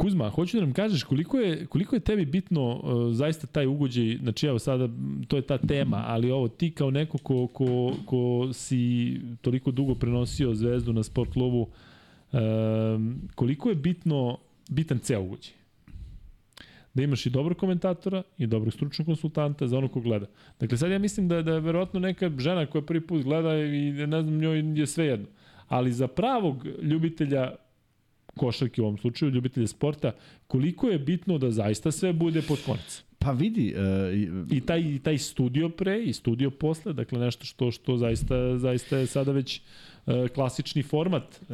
Kuzma, 0.00 0.30
hoću 0.30 0.56
da 0.56 0.60
nam 0.60 0.72
kažeš 0.72 1.02
koliko 1.02 1.38
je, 1.38 1.66
koliko 1.66 1.96
je 1.96 2.00
tebi 2.00 2.24
bitno 2.24 2.70
uh, 2.70 3.14
zaista 3.14 3.46
taj 3.46 3.66
ugođaj, 3.66 4.16
znači 4.22 4.46
evo 4.46 4.58
sada, 4.58 4.88
to 5.28 5.36
je 5.36 5.42
ta 5.42 5.58
tema, 5.58 6.04
ali 6.06 6.30
ovo 6.30 6.48
ti 6.48 6.70
kao 6.70 6.90
neko 6.90 7.18
ko, 7.18 7.46
ko, 7.46 7.92
ko 8.06 8.48
si 8.52 9.20
toliko 9.40 9.70
dugo 9.70 9.94
prenosio 9.94 10.54
zvezdu 10.54 10.92
na 10.92 11.02
sport 11.02 11.32
klubu, 11.32 11.60
uh, 11.60 12.38
koliko 13.34 13.68
je 13.68 13.74
bitno, 13.74 14.38
bitan 14.70 14.98
ceo 14.98 15.22
ugođaj? 15.22 15.60
da 16.94 17.02
imaš 17.02 17.26
i 17.26 17.30
dobrog 17.30 17.56
komentatora 17.56 18.22
i 18.38 18.46
dobrog 18.46 18.72
stručnog 18.74 19.06
konsultanta 19.06 19.66
za 19.66 19.78
ono 19.78 19.88
ko 19.88 20.00
gleda. 20.00 20.26
Dakle, 20.60 20.78
sad 20.78 20.90
ja 20.90 20.98
mislim 20.98 21.28
da, 21.28 21.42
da 21.42 21.52
je 21.52 21.60
verovatno 21.60 22.00
neka 22.00 22.30
žena 22.38 22.66
koja 22.66 22.82
prvi 22.82 23.06
put 23.06 23.22
gleda 23.22 23.56
i 23.58 23.92
ne 23.92 24.22
znam, 24.22 24.38
njoj 24.38 24.80
je 24.80 24.86
sve 24.86 25.06
jedno. 25.06 25.26
Ali 25.68 25.92
za 25.92 26.08
pravog 26.08 26.66
ljubitelja 26.82 27.54
košarke 28.40 28.82
u 28.82 28.84
ovom 28.84 28.98
slučaju, 28.98 29.32
ljubitelje 29.32 29.66
sporta, 29.66 30.12
koliko 30.46 30.88
je 30.88 30.98
bitno 30.98 31.38
da 31.38 31.50
zaista 31.50 31.92
sve 31.92 32.12
bude 32.12 32.42
pod 32.42 32.58
konec? 32.66 33.02
Pa 33.18 33.32
vidi... 33.32 33.74
Uh, 33.76 34.50
I, 34.50 34.60
taj, 34.60 34.80
I 34.80 34.98
taj 34.98 35.18
studio 35.18 35.68
pre 35.68 35.98
i 36.02 36.12
studio 36.12 36.50
posle, 36.50 36.92
dakle 36.92 37.18
nešto 37.18 37.44
što, 37.44 37.70
što 37.70 37.96
zaista, 37.96 38.58
zaista 38.58 38.96
je 38.96 39.06
sada 39.06 39.32
već 39.32 39.60
uh, 39.60 40.28
klasični 40.34 40.82
format 40.82 41.40
uh, 41.42 41.48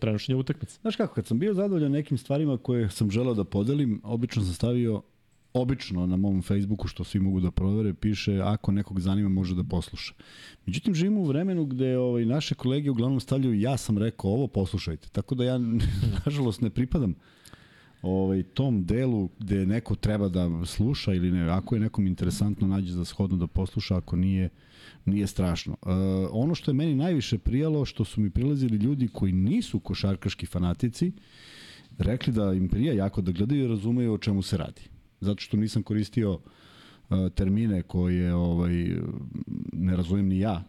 prenošenja 0.00 0.38
utakmice. 0.38 0.78
Znaš 0.80 0.96
kako, 0.96 1.14
kad 1.14 1.26
sam 1.26 1.38
bio 1.38 1.54
zadovoljan 1.54 1.92
nekim 1.92 2.18
stvarima 2.18 2.56
koje 2.58 2.90
sam 2.90 3.10
želeo 3.10 3.34
da 3.34 3.44
podelim, 3.44 4.00
obično 4.04 4.42
sam 4.42 4.54
stavio 4.54 5.02
obično 5.54 6.06
na 6.06 6.16
mom 6.16 6.42
Facebooku, 6.42 6.88
što 6.88 7.04
svi 7.04 7.20
mogu 7.20 7.40
da 7.40 7.50
provere, 7.50 7.94
piše 7.94 8.40
ako 8.40 8.72
nekog 8.72 9.00
zanima 9.00 9.28
može 9.28 9.54
da 9.54 9.64
posluša. 9.64 10.14
Međutim, 10.66 10.94
živimo 10.94 11.20
u 11.20 11.26
vremenu 11.26 11.64
gde 11.64 11.98
ovaj, 11.98 12.24
naše 12.24 12.54
kolege 12.54 12.90
uglavnom 12.90 13.20
stavljaju 13.20 13.60
ja 13.60 13.76
sam 13.76 13.98
rekao 13.98 14.30
ovo, 14.30 14.46
poslušajte. 14.46 15.08
Tako 15.08 15.34
da 15.34 15.44
ja, 15.44 15.58
nažalost, 16.26 16.60
ne 16.60 16.70
pripadam 16.70 17.14
ovaj, 18.02 18.42
tom 18.42 18.84
delu 18.84 19.28
gde 19.38 19.66
neko 19.66 19.94
treba 19.94 20.28
da 20.28 20.66
sluša 20.66 21.14
ili 21.14 21.30
ne, 21.30 21.50
ako 21.50 21.74
je 21.74 21.80
nekom 21.80 22.06
interesantno 22.06 22.66
nađe 22.66 22.92
za 22.92 23.04
shodno 23.04 23.36
da 23.36 23.46
posluša, 23.46 23.96
ako 23.96 24.16
nije, 24.16 24.48
nije 25.04 25.26
strašno. 25.26 25.72
E, 25.72 25.88
ono 26.30 26.54
što 26.54 26.70
je 26.70 26.74
meni 26.74 26.94
najviše 26.94 27.38
prijalo, 27.38 27.84
što 27.84 28.04
su 28.04 28.20
mi 28.20 28.30
prilazili 28.30 28.76
ljudi 28.76 29.08
koji 29.08 29.32
nisu 29.32 29.80
košarkaški 29.80 30.46
fanatici, 30.46 31.12
rekli 31.98 32.32
da 32.32 32.52
im 32.52 32.68
prija 32.68 32.92
jako 32.92 33.20
da 33.20 33.32
gledaju 33.32 33.64
i 33.64 33.68
razumeju 33.68 34.12
o 34.12 34.18
čemu 34.18 34.42
se 34.42 34.56
radi 34.56 34.91
zato 35.22 35.40
što 35.40 35.56
nisam 35.56 35.82
koristio 35.82 36.32
uh, 36.32 36.40
termine 37.34 37.82
koje 37.82 38.34
ovaj, 38.34 38.96
ne 39.72 39.96
razumem 39.96 40.28
ni 40.28 40.38
ja, 40.38 40.64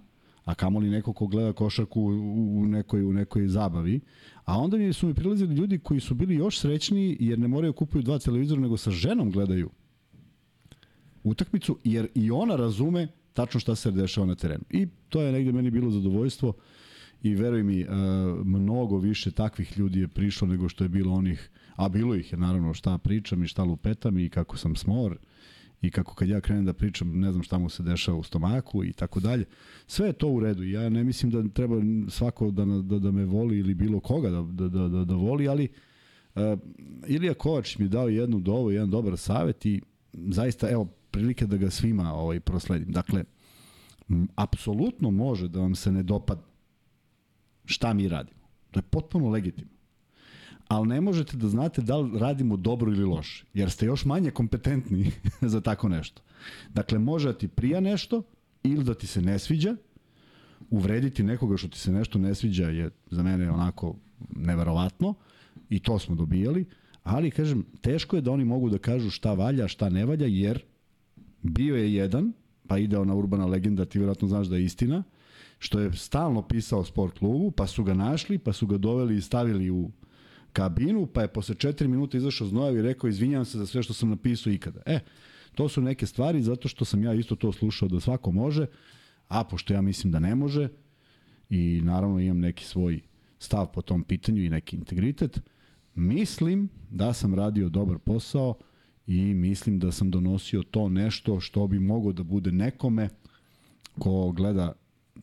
a 0.46 0.56
kamoli 0.56 0.90
neko 0.90 1.14
ko 1.14 1.28
gleda 1.28 1.54
košarku 1.54 2.02
u, 2.02 2.66
nekoj, 2.66 3.04
u 3.04 3.14
nekoj 3.14 3.48
zabavi. 3.48 4.00
A 4.46 4.60
onda 4.60 4.78
mi 4.78 4.94
su 4.94 5.08
mi 5.08 5.14
prilazili 5.14 5.56
ljudi 5.56 5.80
koji 5.80 6.00
su 6.00 6.16
bili 6.16 6.36
još 6.36 6.60
srećniji 6.60 7.18
jer 7.20 7.40
ne 7.40 7.48
moraju 7.48 7.74
da 7.74 7.78
kupuju 7.78 8.02
dva 8.02 8.20
televizora 8.20 8.62
nego 8.62 8.78
sa 8.78 8.92
ženom 8.92 9.32
gledaju 9.32 9.70
utakmicu 11.24 11.78
jer 11.84 12.08
i 12.16 12.32
ona 12.32 12.56
razume 12.56 13.08
tačno 13.34 13.60
šta 13.60 13.76
se 13.76 13.92
dešava 13.92 14.28
na 14.28 14.36
terenu. 14.36 14.64
I 14.70 14.88
to 15.10 15.22
je 15.22 15.32
negde 15.32 15.52
meni 15.52 15.72
bilo 15.72 15.92
zadovoljstvo 15.92 16.54
i 17.24 17.36
veruj 17.36 17.64
mi, 17.64 17.84
uh, 17.84 17.90
mnogo 18.46 18.98
više 18.98 19.32
takvih 19.32 19.78
ljudi 19.78 20.00
je 20.00 20.08
prišlo 20.08 20.48
nego 20.48 20.70
što 20.70 20.84
je 20.84 20.90
bilo 20.90 21.14
onih 21.14 21.50
a 21.76 21.90
bilo 21.90 22.16
ih 22.16 22.32
je 22.32 22.38
naravno 22.38 22.74
šta 22.74 22.98
pričam 22.98 23.44
i 23.44 23.48
šta 23.48 23.64
lupetam 23.64 24.18
i 24.18 24.30
kako 24.30 24.58
sam 24.58 24.76
smor 24.76 25.18
i 25.82 25.92
kako 25.92 26.16
kad 26.16 26.30
ja 26.30 26.42
krenem 26.42 26.66
da 26.66 26.74
pričam 26.74 27.20
ne 27.20 27.32
znam 27.32 27.44
šta 27.44 27.58
mu 27.58 27.70
se 27.70 27.84
dešava 27.84 28.18
u 28.18 28.24
stomaku 28.24 28.84
i 28.84 28.94
tako 28.94 29.20
dalje. 29.20 29.46
Sve 29.88 30.08
je 30.08 30.14
to 30.14 30.28
u 30.30 30.40
redu. 30.40 30.64
Ja 30.64 30.90
ne 30.90 31.04
mislim 31.04 31.32
da 31.32 31.50
treba 31.54 31.76
svako 32.10 32.52
da, 32.52 32.66
da, 32.66 33.00
da 33.00 33.12
me 33.12 33.26
voli 33.26 33.58
ili 33.58 33.74
bilo 33.74 34.00
koga 34.00 34.30
da, 34.30 34.42
da, 34.42 34.68
da, 34.68 34.88
da, 34.88 35.06
da 35.06 35.16
voli, 35.16 35.48
ali 35.48 35.70
uh, 36.36 36.42
Ilija 37.08 37.34
Kovač 37.34 37.78
mi 37.78 37.88
dao 37.88 38.10
jednu 38.10 38.40
dovu, 38.40 38.72
jedan 38.72 38.90
dobar 38.90 39.18
savet 39.18 39.66
i 39.66 39.82
zaista, 40.14 40.70
evo, 40.70 40.86
prilike 41.12 41.46
da 41.46 41.58
ga 41.58 41.70
svima 41.70 42.14
ovaj, 42.14 42.40
prosledim. 42.40 42.92
Dakle, 42.92 43.24
apsolutno 44.36 45.12
može 45.12 45.48
da 45.48 45.60
vam 45.60 45.76
se 45.76 45.92
ne 45.92 46.04
dopadne 46.04 46.54
šta 47.66 47.94
mi 47.94 48.08
radimo. 48.08 48.48
To 48.72 48.80
je 48.80 48.84
potpuno 48.84 49.30
legitimno 49.30 49.73
ali 50.68 50.88
ne 50.88 51.02
možete 51.02 51.38
da 51.38 51.50
znate 51.50 51.82
da 51.82 51.98
li 51.98 52.20
radimo 52.20 52.58
dobro 52.58 52.92
ili 52.92 53.04
loše, 53.04 53.46
jer 53.54 53.72
ste 53.72 53.86
još 53.86 54.06
manje 54.06 54.32
kompetentni 54.32 55.12
za 55.54 55.62
tako 55.62 55.90
nešto. 55.90 56.22
Dakle, 56.74 57.00
može 57.00 57.28
da 57.28 57.38
ti 57.38 57.48
prija 57.48 57.80
nešto 57.80 58.24
ili 58.64 58.84
da 58.84 58.94
ti 58.94 59.08
se 59.08 59.22
ne 59.22 59.40
sviđa, 59.40 59.76
uvrediti 60.70 61.24
nekoga 61.24 61.58
što 61.58 61.68
ti 61.68 61.80
se 61.80 61.92
nešto 61.92 62.20
ne 62.20 62.36
sviđa 62.36 62.70
je 62.70 62.90
za 63.10 63.24
mene 63.24 63.52
onako 63.52 63.96
neverovatno 64.36 65.14
i 65.70 65.80
to 65.80 66.00
smo 66.00 66.16
dobijali, 66.16 66.66
ali 67.04 67.32
kažem, 67.32 67.66
teško 67.82 68.16
je 68.16 68.22
da 68.22 68.32
oni 68.32 68.46
mogu 68.46 68.70
da 68.70 68.78
kažu 68.78 69.10
šta 69.10 69.34
valja, 69.34 69.68
šta 69.68 69.90
ne 69.90 70.06
valja, 70.06 70.26
jer 70.26 70.64
bio 71.42 71.76
je 71.76 71.94
jedan, 71.94 72.34
pa 72.68 72.78
ide 72.78 73.06
na 73.06 73.16
urbana 73.16 73.46
legenda, 73.46 73.86
ti 73.86 74.00
vjerojatno 74.00 74.28
znaš 74.28 74.48
da 74.48 74.56
je 74.56 74.64
istina, 74.64 75.04
što 75.60 75.80
je 75.80 75.94
stalno 75.94 76.42
pisao 76.42 76.84
sport 76.84 77.20
klubu, 77.20 77.52
pa 77.52 77.68
su 77.68 77.84
ga 77.84 77.94
našli, 77.94 78.38
pa 78.38 78.54
su 78.54 78.68
ga 78.68 78.78
doveli 78.78 79.18
i 79.18 79.22
stavili 79.22 79.70
u 79.70 79.92
kabinu, 80.54 81.08
pa 81.08 81.22
je 81.22 81.28
posle 81.28 81.56
4 81.56 81.88
minuta 81.88 82.18
izašao 82.18 82.48
znojav 82.48 82.78
i 82.78 82.82
rekao 82.82 83.08
izvinjavam 83.08 83.46
se 83.46 83.58
za 83.58 83.66
sve 83.66 83.84
što 83.84 83.94
sam 83.94 84.10
napisao 84.10 84.54
ikada. 84.54 84.82
E, 84.86 85.00
to 85.56 85.70
su 85.70 85.82
neke 85.82 86.06
stvari 86.06 86.42
zato 86.42 86.68
što 86.68 86.86
sam 86.86 87.04
ja 87.04 87.14
isto 87.14 87.36
to 87.36 87.52
slušao 87.52 87.90
da 87.90 88.00
svako 88.00 88.32
može, 88.32 88.66
a 89.28 89.44
pošto 89.44 89.74
ja 89.74 89.82
mislim 89.82 90.12
da 90.12 90.20
ne 90.20 90.36
može 90.36 90.70
i 91.50 91.82
naravno 91.84 92.20
imam 92.20 92.40
neki 92.40 92.66
svoj 92.66 93.02
stav 93.40 93.72
po 93.72 93.82
tom 93.82 94.04
pitanju 94.04 94.44
i 94.44 94.50
neki 94.50 94.76
integritet, 94.76 95.42
mislim 95.96 96.70
da 96.90 97.14
sam 97.14 97.36
radio 97.36 97.70
dobar 97.70 97.98
posao 98.00 98.56
i 99.08 99.34
mislim 99.34 99.80
da 99.80 99.92
sam 99.92 100.12
donosio 100.12 100.64
to 100.64 100.90
nešto 100.90 101.40
što 101.40 101.68
bi 101.68 101.80
moglo 101.80 102.14
da 102.14 102.24
bude 102.24 102.52
nekome 102.52 103.10
ko 104.00 104.32
gleda 104.32 104.74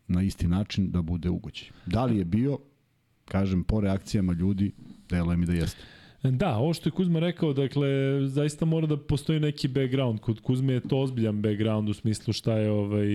na 0.09 0.23
isti 0.23 0.49
način 0.49 0.91
da 0.91 1.03
bude 1.03 1.31
ugođaj. 1.31 1.69
Da 1.87 2.05
li 2.05 2.19
je 2.19 2.25
bio, 2.25 2.59
kažem, 3.25 3.65
po 3.65 3.81
reakcijama 3.81 4.33
ljudi, 4.33 4.73
Deluje 5.11 5.37
mi 5.37 5.47
da 5.47 5.53
jeste. 5.53 5.83
Da, 6.23 6.57
ovo 6.57 6.75
što 6.75 6.89
je 6.89 6.93
Kuzma 6.93 7.19
rekao, 7.19 7.53
dakle, 7.53 7.89
zaista 8.27 8.65
mora 8.65 8.87
da 8.87 8.97
postoji 8.97 9.41
neki 9.41 9.69
background. 9.69 10.21
Kod 10.21 10.41
Kuzme 10.41 10.73
je 10.73 10.81
to 10.81 10.99
ozbiljan 10.99 11.43
background 11.43 11.89
u 11.89 11.95
smislu 11.95 12.33
šta 12.33 12.55
je, 12.55 12.71
ovaj, 12.71 13.07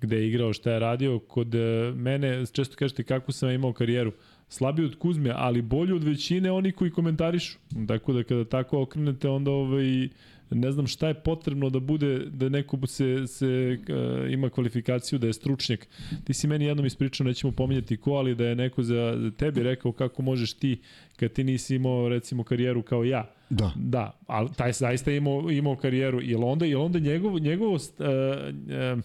gde 0.00 0.16
je 0.16 0.28
igrao, 0.28 0.52
šta 0.52 0.72
je 0.72 0.78
radio. 0.78 1.18
Kod 1.18 1.54
e, 1.54 1.92
mene, 1.96 2.46
često 2.46 2.76
kažete 2.76 3.02
kako 3.02 3.32
sam 3.32 3.50
imao 3.50 3.72
karijeru, 3.72 4.12
slabiji 4.48 4.86
od 4.86 4.98
Kuzme, 4.98 5.32
ali 5.36 5.62
bolji 5.62 5.92
od 5.92 6.04
većine 6.04 6.52
oni 6.52 6.72
koji 6.72 6.90
komentarišu. 6.90 7.58
Tako 7.88 8.12
da 8.12 8.22
kada 8.22 8.44
tako 8.44 8.82
okrenete, 8.82 9.28
onda 9.28 9.50
ovaj, 9.50 10.08
ne 10.54 10.72
znam 10.72 10.86
šta 10.86 11.08
je 11.08 11.14
potrebno 11.14 11.70
da 11.70 11.80
bude, 11.80 12.18
da 12.18 12.48
neko 12.48 12.86
se, 12.86 13.26
se 13.26 13.78
uh, 13.88 14.32
ima 14.32 14.50
kvalifikaciju 14.50 15.18
da 15.18 15.26
je 15.26 15.32
stručnjak. 15.32 15.86
Ti 16.24 16.34
si 16.34 16.46
meni 16.46 16.64
jednom 16.64 16.86
ispričao, 16.86 17.26
nećemo 17.26 17.52
pominjati 17.52 17.96
ko, 17.96 18.12
ali 18.12 18.34
da 18.34 18.46
je 18.46 18.56
neko 18.56 18.82
za 18.82 19.30
tebi 19.36 19.62
rekao 19.62 19.92
kako 19.92 20.22
možeš 20.22 20.52
ti, 20.52 20.80
kad 21.16 21.32
ti 21.32 21.44
nisi 21.44 21.74
imao 21.74 22.08
recimo 22.08 22.44
karijeru 22.44 22.82
kao 22.82 23.04
ja, 23.04 23.30
Da. 23.50 23.72
Da, 23.76 24.18
ali 24.26 24.48
taj 24.56 24.72
zaista 24.72 25.10
je 25.10 25.16
imao, 25.16 25.50
imao 25.50 25.76
karijeru. 25.76 26.20
Jel 26.22 26.44
onda, 26.44 26.64
jel 26.64 26.82
onda 26.82 26.98
njegov, 26.98 27.38
njegov 27.38 27.72
uh, 27.72 27.80
uh, 27.98 29.04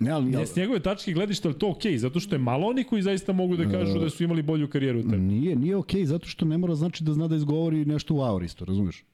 Ne, 0.00 0.10
ali, 0.10 0.30
Ne, 0.30 0.46
s 0.46 0.56
njegove 0.56 0.80
tačke 0.80 1.12
gledišta 1.12 1.48
je 1.48 1.58
to 1.58 1.70
okej, 1.70 1.92
okay, 1.92 1.96
zato 1.96 2.20
što 2.20 2.34
je 2.34 2.38
malo 2.38 2.66
oni 2.66 2.84
koji 2.84 3.02
zaista 3.02 3.32
mogu 3.32 3.56
da 3.56 3.70
kažu 3.70 3.98
da 3.98 4.10
su 4.10 4.24
imali 4.24 4.42
bolju 4.42 4.68
karijeru 4.68 4.98
od 4.98 5.04
tebe. 5.04 5.22
Nije, 5.22 5.56
nije 5.56 5.76
okej, 5.76 6.00
okay, 6.00 6.04
zato 6.04 6.26
što 6.26 6.44
ne 6.44 6.58
mora 6.58 6.74
znači 6.74 7.04
da 7.04 7.12
zna 7.12 7.28
da 7.28 7.36
izgovori 7.36 7.84
nešto 7.84 8.14
u 8.14 8.22
aoristo, 8.22 8.64
razumeš? 8.64 9.04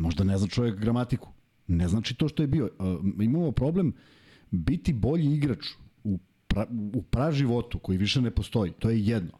Možda 0.00 0.24
ne 0.24 0.38
zna 0.38 0.48
čovjek 0.48 0.78
gramatiku. 0.80 1.28
Ne 1.66 1.88
znači 1.88 2.14
to 2.14 2.28
što 2.28 2.42
je 2.42 2.46
bio. 2.46 2.70
Uh, 2.78 3.22
imamo 3.22 3.52
problem 3.52 3.92
biti 4.50 4.92
bolji 4.92 5.34
igrač 5.34 5.66
u, 6.04 6.18
pra, 6.46 6.66
u 6.94 7.02
praživotu 7.02 7.78
koji 7.78 7.98
više 7.98 8.20
ne 8.20 8.30
postoji. 8.30 8.72
To 8.78 8.90
je 8.90 9.06
jedno. 9.06 9.32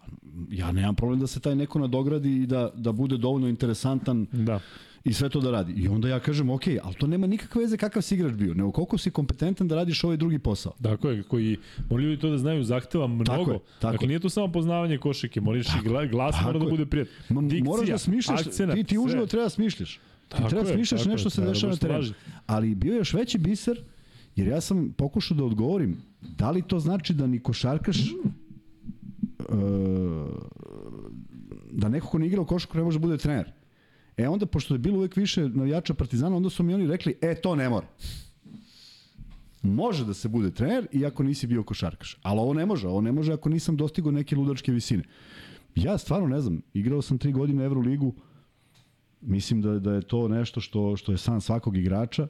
Ja 0.50 0.72
nemam 0.72 0.94
problem 0.94 1.20
da 1.20 1.26
se 1.26 1.40
taj 1.40 1.54
neko 1.54 1.78
nadogradi 1.78 2.36
i 2.42 2.46
da, 2.46 2.70
da 2.76 2.92
bude 2.92 3.16
dovoljno 3.16 3.48
interesantan 3.48 4.26
Da. 4.32 4.60
i 5.04 5.12
sve 5.12 5.28
to 5.28 5.40
da 5.40 5.50
radi. 5.50 5.72
I 5.72 5.88
onda 5.88 6.08
ja 6.08 6.20
kažem, 6.20 6.50
ok, 6.50 6.62
ali 6.82 6.94
to 6.94 7.06
nema 7.06 7.26
nikakve 7.26 7.60
veze 7.62 7.76
kakav 7.76 8.02
si 8.02 8.14
igrač 8.14 8.32
bio, 8.32 8.54
nego 8.54 8.72
koliko 8.72 8.98
si 8.98 9.10
kompetentan 9.10 9.68
da 9.68 9.74
radiš 9.74 10.04
ovaj 10.04 10.16
drugi 10.16 10.38
posao. 10.38 10.72
Tako 10.82 11.10
je, 11.10 11.22
koji 11.22 11.56
moraju 11.90 12.08
ljudi 12.08 12.20
to 12.20 12.30
da 12.30 12.38
znaju, 12.38 12.64
zahteva 12.64 13.06
mnogo. 13.06 13.24
Tako 13.24 13.50
je, 13.52 13.58
tako 13.80 13.92
dakle, 13.92 14.08
nije 14.08 14.20
to 14.20 14.28
samo 14.28 14.52
poznavanje 14.52 14.98
košike, 14.98 15.40
moraš 15.40 15.66
i 15.66 15.88
gla, 15.88 16.06
glas 16.06 16.36
mora 16.44 16.58
da 16.58 16.66
bude 16.66 16.86
prijatno. 16.86 17.40
Ma, 17.40 17.48
Dikcija, 17.48 17.64
moraš 17.64 17.88
da 17.88 17.98
smišljaš, 17.98 18.46
akcenat, 18.46 18.76
ti, 18.76 18.84
ti 18.84 18.98
uživo 18.98 19.26
treba 19.26 19.44
da 19.44 19.50
smišljaš. 19.50 20.00
Ti 20.31 20.36
Tako 20.36 20.48
treba 20.48 20.66
smišljaš 20.66 21.05
nešto 21.05 21.27
je, 21.27 21.31
se 21.31 21.40
dešava 21.40 21.73
na 21.73 21.78
terenu. 21.78 22.12
Ali 22.47 22.74
bio 22.74 22.93
je 22.93 22.98
još 22.98 23.15
veći 23.15 23.39
biser, 23.39 23.82
jer 24.36 24.48
ja 24.48 24.61
sam 24.61 24.93
pokušao 24.93 25.36
da 25.36 25.44
odgovorim, 25.44 25.97
da 26.20 26.51
li 26.51 26.62
to 26.62 26.78
znači 26.78 27.15
da 27.15 27.27
ni 27.27 27.39
košarkaš 27.39 27.98
uh, 29.39 29.57
da 31.73 31.89
neko 31.89 32.07
ko 32.07 32.19
ne 32.19 32.27
igra 32.27 32.40
u 32.40 32.47
košarku 32.47 32.78
ne 32.78 32.85
može 32.85 32.98
da 32.98 33.07
bude 33.07 33.19
trener. 33.19 33.52
E 34.16 34.28
onda, 34.28 34.47
pošto 34.47 34.74
je 34.74 34.78
bilo 34.78 34.98
uvek 34.98 35.16
više 35.16 35.48
navijača 35.48 35.94
Partizana, 35.94 36.36
onda 36.36 36.51
su 36.51 36.62
mi 36.62 36.74
oni 36.74 36.86
rekli, 36.86 37.15
e, 37.20 37.35
to 37.35 37.55
ne 37.55 37.69
mora. 37.69 37.86
Može 39.62 40.05
da 40.05 40.15
se 40.15 40.28
bude 40.28 40.51
trener 40.51 40.86
i 40.93 41.07
ako 41.07 41.23
nisi 41.23 41.47
bio 41.47 41.62
košarkaš. 41.62 42.19
Ali 42.23 42.40
ovo 42.40 42.55
ne 42.55 42.66
može, 42.66 42.89
ovo 42.89 43.01
ne 43.01 43.12
može 43.12 43.32
ako 43.32 43.48
nisam 43.48 43.77
dostigao 43.77 44.12
neke 44.12 44.36
ludačke 44.36 44.73
visine. 44.73 45.02
Ja 45.74 45.98
stvarno 45.98 46.28
ne 46.28 46.40
znam, 46.40 46.62
igrao 46.74 47.02
sam 47.02 47.19
tri 47.19 47.32
godine 47.32 47.65
Euroligu, 47.65 48.15
mislim 49.20 49.62
da, 49.62 49.78
da 49.78 49.92
je 49.92 50.02
to 50.02 50.28
nešto 50.28 50.60
što, 50.60 50.97
što 50.97 51.12
je 51.12 51.18
san 51.18 51.40
svakog 51.40 51.76
igrača. 51.76 52.28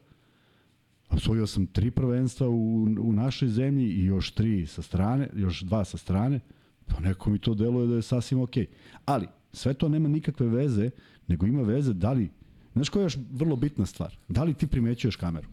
Osvojio 1.11 1.47
sam 1.47 1.67
tri 1.67 1.91
prvenstva 1.91 2.49
u, 2.49 2.83
u 2.83 3.12
našoj 3.12 3.49
zemlji 3.49 3.87
i 3.87 4.05
još 4.05 4.31
tri 4.31 4.67
sa 4.67 4.83
strane, 4.83 5.29
još 5.37 5.61
dva 5.61 5.85
sa 5.85 5.99
strane. 5.99 6.41
Pa 6.87 7.01
neko 7.01 7.31
mi 7.31 7.39
to 7.39 7.55
deluje 7.55 7.87
da 7.87 7.95
je 7.95 8.03
sasvim 8.03 8.41
okej. 8.41 8.67
Ali, 9.05 9.27
sve 9.53 9.75
to 9.75 9.89
nema 9.89 10.09
nikakve 10.09 10.47
veze, 10.47 10.91
nego 11.27 11.47
ima 11.47 11.62
veze 11.62 11.93
da 11.93 12.12
li, 12.12 12.31
znaš 12.73 12.89
koja 12.89 13.01
je 13.01 13.05
još 13.05 13.19
vrlo 13.33 13.57
bitna 13.57 13.87
stvar, 13.87 14.17
da 14.29 14.45
li 14.45 14.55
ti 14.55 14.67
primećuješ 14.67 15.17
kameru? 15.17 15.49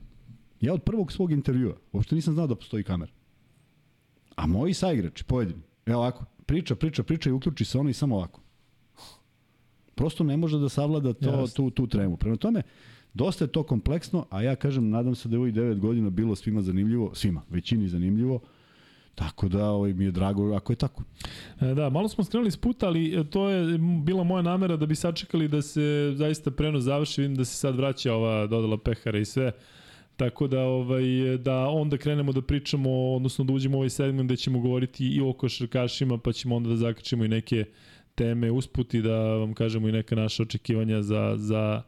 Ja 0.62 0.74
od 0.74 0.84
prvog 0.84 1.12
svog 1.12 1.32
intervjua, 1.32 1.76
uopšte 1.92 2.16
nisam 2.16 2.34
znao 2.34 2.48
da 2.48 2.56
postoji 2.56 2.84
kamera. 2.84 3.12
A 4.36 4.48
moji 4.48 4.74
saigrači, 4.74 5.24
pojedini, 5.24 5.62
evo 5.86 6.00
ovako, 6.00 6.26
priča, 6.46 6.76
priča, 6.76 7.04
priča 7.04 7.30
i 7.30 7.34
uključi 7.34 7.66
se 7.66 7.78
ono 7.78 7.90
i 7.90 7.94
samo 7.94 8.16
ovako. 8.16 8.42
Prosto 9.98 10.24
ne 10.24 10.38
može 10.38 10.60
da 10.60 10.70
savlada 10.70 11.14
to, 11.14 11.30
Jasno. 11.30 11.48
tu, 11.56 11.70
tu 11.70 11.88
tremu. 11.88 12.18
Prema 12.18 12.36
tome, 12.36 12.62
dosta 13.14 13.44
je 13.44 13.52
to 13.52 13.64
kompleksno, 13.64 14.26
a 14.30 14.42
ja 14.42 14.56
kažem, 14.56 14.90
nadam 14.90 15.16
se 15.16 15.30
da 15.30 15.36
je 15.36 15.40
ovih 15.40 15.54
9 15.54 15.80
godina 15.80 16.10
bilo 16.10 16.36
svima 16.36 16.62
zanimljivo, 16.62 17.16
svima, 17.16 17.42
većini 17.50 17.88
zanimljivo, 17.88 18.40
tako 19.16 19.48
da 19.48 19.70
ovaj, 19.70 19.94
mi 19.94 20.06
je 20.06 20.12
drago 20.12 20.54
ako 20.56 20.74
je 20.74 20.78
tako. 20.78 21.04
E, 21.62 21.74
Da, 21.74 21.90
malo 21.90 22.10
smo 22.10 22.24
skrenuli 22.24 22.52
s 22.52 22.58
puta, 22.58 22.88
ali 22.88 23.20
e, 23.20 23.24
to 23.24 23.50
je 23.50 23.78
bila 24.04 24.24
moja 24.24 24.42
namera 24.42 24.78
da 24.78 24.86
bi 24.86 24.96
sačekali 24.96 25.48
da 25.48 25.62
se 25.62 26.14
zaista 26.16 26.52
prenos 26.52 26.84
završi, 26.84 27.22
vidim 27.22 27.36
da 27.36 27.46
se 27.46 27.56
sad 27.56 27.76
vraća 27.76 28.14
ova 28.14 28.48
dodala 28.48 28.78
pehara 28.78 29.20
i 29.20 29.26
sve. 29.26 29.52
Tako 30.18 30.48
da 30.48 30.62
ovaj 30.62 31.04
da 31.38 31.68
onda 31.68 31.98
krenemo 31.98 32.32
da 32.32 32.42
pričamo, 32.42 33.14
odnosno 33.16 33.46
da 33.46 33.54
uđemo 33.54 33.78
u 33.78 33.80
ovaj 33.80 33.90
segment 33.90 34.28
gde 34.28 34.36
ćemo 34.36 34.60
govoriti 34.60 35.08
i 35.08 35.22
o 35.22 35.34
košarkašima, 35.34 36.18
pa 36.18 36.32
ćemo 36.32 36.56
onda 36.56 36.70
da 36.70 36.76
zakačimo 36.76 37.26
i 37.26 37.28
neke 37.28 37.66
teme 38.18 38.52
usput 38.52 38.94
i 38.94 39.02
da 39.02 39.18
vam 39.20 39.54
kažemo 39.54 39.90
i 39.90 39.92
neka 39.92 40.16
naša 40.16 40.44
očekivanja 40.44 41.02
za, 41.02 41.34
za, 41.38 41.82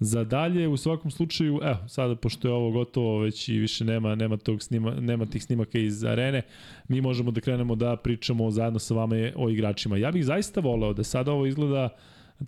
za 0.00 0.24
dalje. 0.24 0.68
U 0.68 0.76
svakom 0.76 1.10
slučaju, 1.10 1.60
evo, 1.62 1.78
sada 1.88 2.16
pošto 2.16 2.48
je 2.48 2.54
ovo 2.54 2.70
gotovo, 2.70 3.18
već 3.18 3.48
i 3.48 3.58
više 3.58 3.84
nema, 3.84 4.14
nema, 4.14 4.36
tog 4.36 4.62
snima, 4.62 4.94
nema 5.00 5.26
tih 5.26 5.44
snimaka 5.44 5.78
iz 5.78 6.04
arene, 6.04 6.42
mi 6.88 7.00
možemo 7.00 7.30
da 7.30 7.40
krenemo 7.40 7.74
da 7.74 7.96
pričamo 7.96 8.50
zajedno 8.50 8.78
sa 8.78 8.94
vama 8.94 9.16
o 9.34 9.50
igračima. 9.50 9.96
Ja 9.96 10.10
bih 10.10 10.24
zaista 10.24 10.60
voleo 10.60 10.92
da 10.92 11.04
sada 11.04 11.32
ovo 11.32 11.46
izgleda 11.46 11.88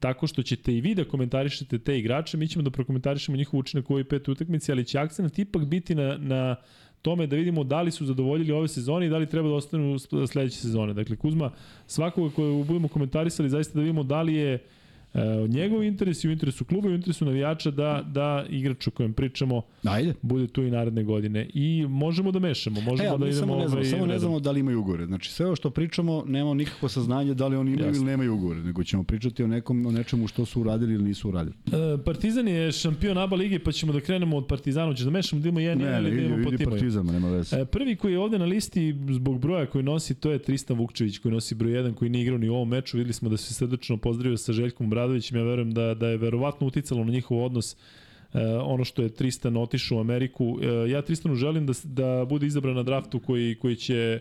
tako 0.00 0.26
što 0.26 0.42
ćete 0.42 0.74
i 0.74 0.80
vi 0.80 0.94
da 0.94 1.04
komentarišete 1.04 1.78
te 1.78 1.98
igrače, 1.98 2.36
mi 2.36 2.48
ćemo 2.48 2.62
da 2.62 2.70
prokomentarišemo 2.70 3.36
njihov 3.36 3.60
učinak 3.60 3.90
u 3.90 3.92
ovoj 3.92 4.04
petoj 4.04 4.32
utakmici, 4.32 4.72
ali 4.72 4.84
će 4.84 4.98
akcent 4.98 5.38
ipak 5.38 5.64
biti 5.64 5.94
na, 5.94 6.16
na 6.16 6.56
tome 7.02 7.26
da 7.26 7.36
vidimo 7.36 7.64
da 7.64 7.82
li 7.82 7.90
su 7.90 8.06
zadovoljili 8.06 8.52
ove 8.52 8.68
sezone 8.68 9.06
i 9.06 9.08
da 9.08 9.18
li 9.18 9.26
treba 9.26 9.48
da 9.48 9.54
ostanu 9.54 9.98
sledeće 10.26 10.56
sezone. 10.56 10.94
Dakle, 10.94 11.16
Kuzma, 11.16 11.50
svakoga 11.86 12.34
koje 12.34 12.64
budemo 12.64 12.88
komentarisali, 12.88 13.50
zaista 13.50 13.74
da 13.74 13.80
vidimo 13.80 14.02
da 14.02 14.22
li 14.22 14.34
je 14.34 14.58
e, 15.14 15.20
njegov 15.48 15.82
interes 15.82 16.24
i 16.24 16.28
u 16.28 16.32
interesu 16.32 16.64
kluba 16.64 16.88
i 16.88 16.92
u 16.92 16.94
interesu 16.94 17.24
navijača 17.24 17.70
da, 17.70 18.04
da 18.06 18.44
igrač 18.50 18.86
o 18.86 18.90
kojem 18.90 19.12
pričamo 19.12 19.62
Ajde. 19.84 20.14
bude 20.22 20.46
tu 20.46 20.62
i 20.62 20.70
naredne 20.70 21.04
godine. 21.04 21.48
I 21.54 21.86
možemo 21.88 22.32
da 22.32 22.38
mešamo, 22.38 22.80
možemo 22.80 23.08
E, 23.08 23.18
da 23.18 23.26
idemo... 23.26 23.32
samo 23.32 23.56
ne 23.56 23.68
znamo, 23.68 23.72
ovaj, 23.74 23.84
samo 23.84 24.06
ne 24.06 24.18
znamo 24.18 24.40
da 24.40 24.50
li 24.50 24.60
imaju 24.60 24.80
ugovore. 24.80 25.06
Znači 25.06 25.32
sve 25.32 25.46
ovo 25.46 25.56
što 25.56 25.70
pričamo 25.70 26.24
nemamo 26.26 26.54
nikakvo 26.54 26.88
saznanje 26.88 27.34
da 27.34 27.46
li 27.46 27.56
oni 27.56 27.72
imaju 27.72 27.86
Jasno. 27.86 28.02
ili 28.02 28.10
nemaju 28.10 28.34
ugovore, 28.34 28.60
nego 28.60 28.84
ćemo 28.84 29.02
pričati 29.02 29.42
o 29.42 29.46
nekom 29.46 29.86
o 29.86 29.90
nečemu 29.92 30.26
što 30.28 30.44
su 30.44 30.60
uradili 30.60 30.94
ili 30.94 31.04
nisu 31.04 31.28
uradili. 31.28 31.56
E, 31.66 32.02
Partizan 32.04 32.48
je 32.48 32.72
šampion 32.72 33.18
ABA 33.18 33.36
lige, 33.36 33.58
pa 33.58 33.72
ćemo 33.72 33.92
da 33.92 34.00
krenemo 34.00 34.36
od 34.36 34.46
Partizana. 34.46 34.86
Hoćeš 34.86 35.04
da 35.04 35.10
mešamo 35.10 35.42
da 35.42 35.48
imamo 35.48 35.60
jedan, 35.60 35.78
Ne, 35.78 35.98
ili 35.98 36.10
da 36.10 36.16
idemo 36.16 36.34
po 36.34 36.40
idi 36.40 36.56
timovima? 36.56 36.70
partizam, 36.70 37.06
nema 37.06 37.28
veze. 37.30 37.56
E, 37.56 37.64
prvi 37.64 37.96
koji 37.96 38.12
je 38.12 38.18
ovde 38.18 38.38
na 38.38 38.44
listi 38.44 38.94
zbog 39.10 39.40
broja 39.40 39.66
koji 39.66 39.84
nosi, 39.84 40.14
to 40.14 40.30
je 40.30 40.38
Tristan 40.38 40.76
Vukčević 40.76 41.18
koji 41.18 41.32
nosi 41.32 41.54
broj 41.54 41.72
1 41.72 41.94
koji 41.94 42.10
nije 42.10 42.22
igrao 42.22 42.38
ni 42.38 42.48
u 42.48 42.54
ovom 42.54 42.68
meču. 42.68 42.96
Videli 42.96 43.12
smo 43.12 43.28
da 43.28 43.36
se 43.36 43.54
srdačno 43.54 43.96
pozdravio 43.96 44.36
sa 44.36 44.52
Željkom 44.52 44.90
Bradovićem. 44.98 45.36
Ja 45.36 45.44
verujem 45.44 45.70
da, 45.70 45.94
da 45.94 46.08
je 46.08 46.16
verovatno 46.16 46.66
uticalo 46.66 47.04
na 47.04 47.12
njihov 47.12 47.44
odnos 47.44 47.72
e, 47.72 47.76
ono 48.46 48.84
što 48.84 49.02
je 49.02 49.14
Tristan 49.14 49.56
otišao 49.56 49.98
u 49.98 50.00
Ameriku. 50.00 50.58
E, 50.62 50.90
ja 50.90 51.02
Tristanu 51.02 51.34
želim 51.34 51.66
da, 51.66 51.72
da 51.84 52.24
bude 52.24 52.46
izabran 52.46 52.76
na 52.76 52.82
draftu 52.82 53.20
koji, 53.20 53.54
koji 53.54 53.76
će 53.76 54.20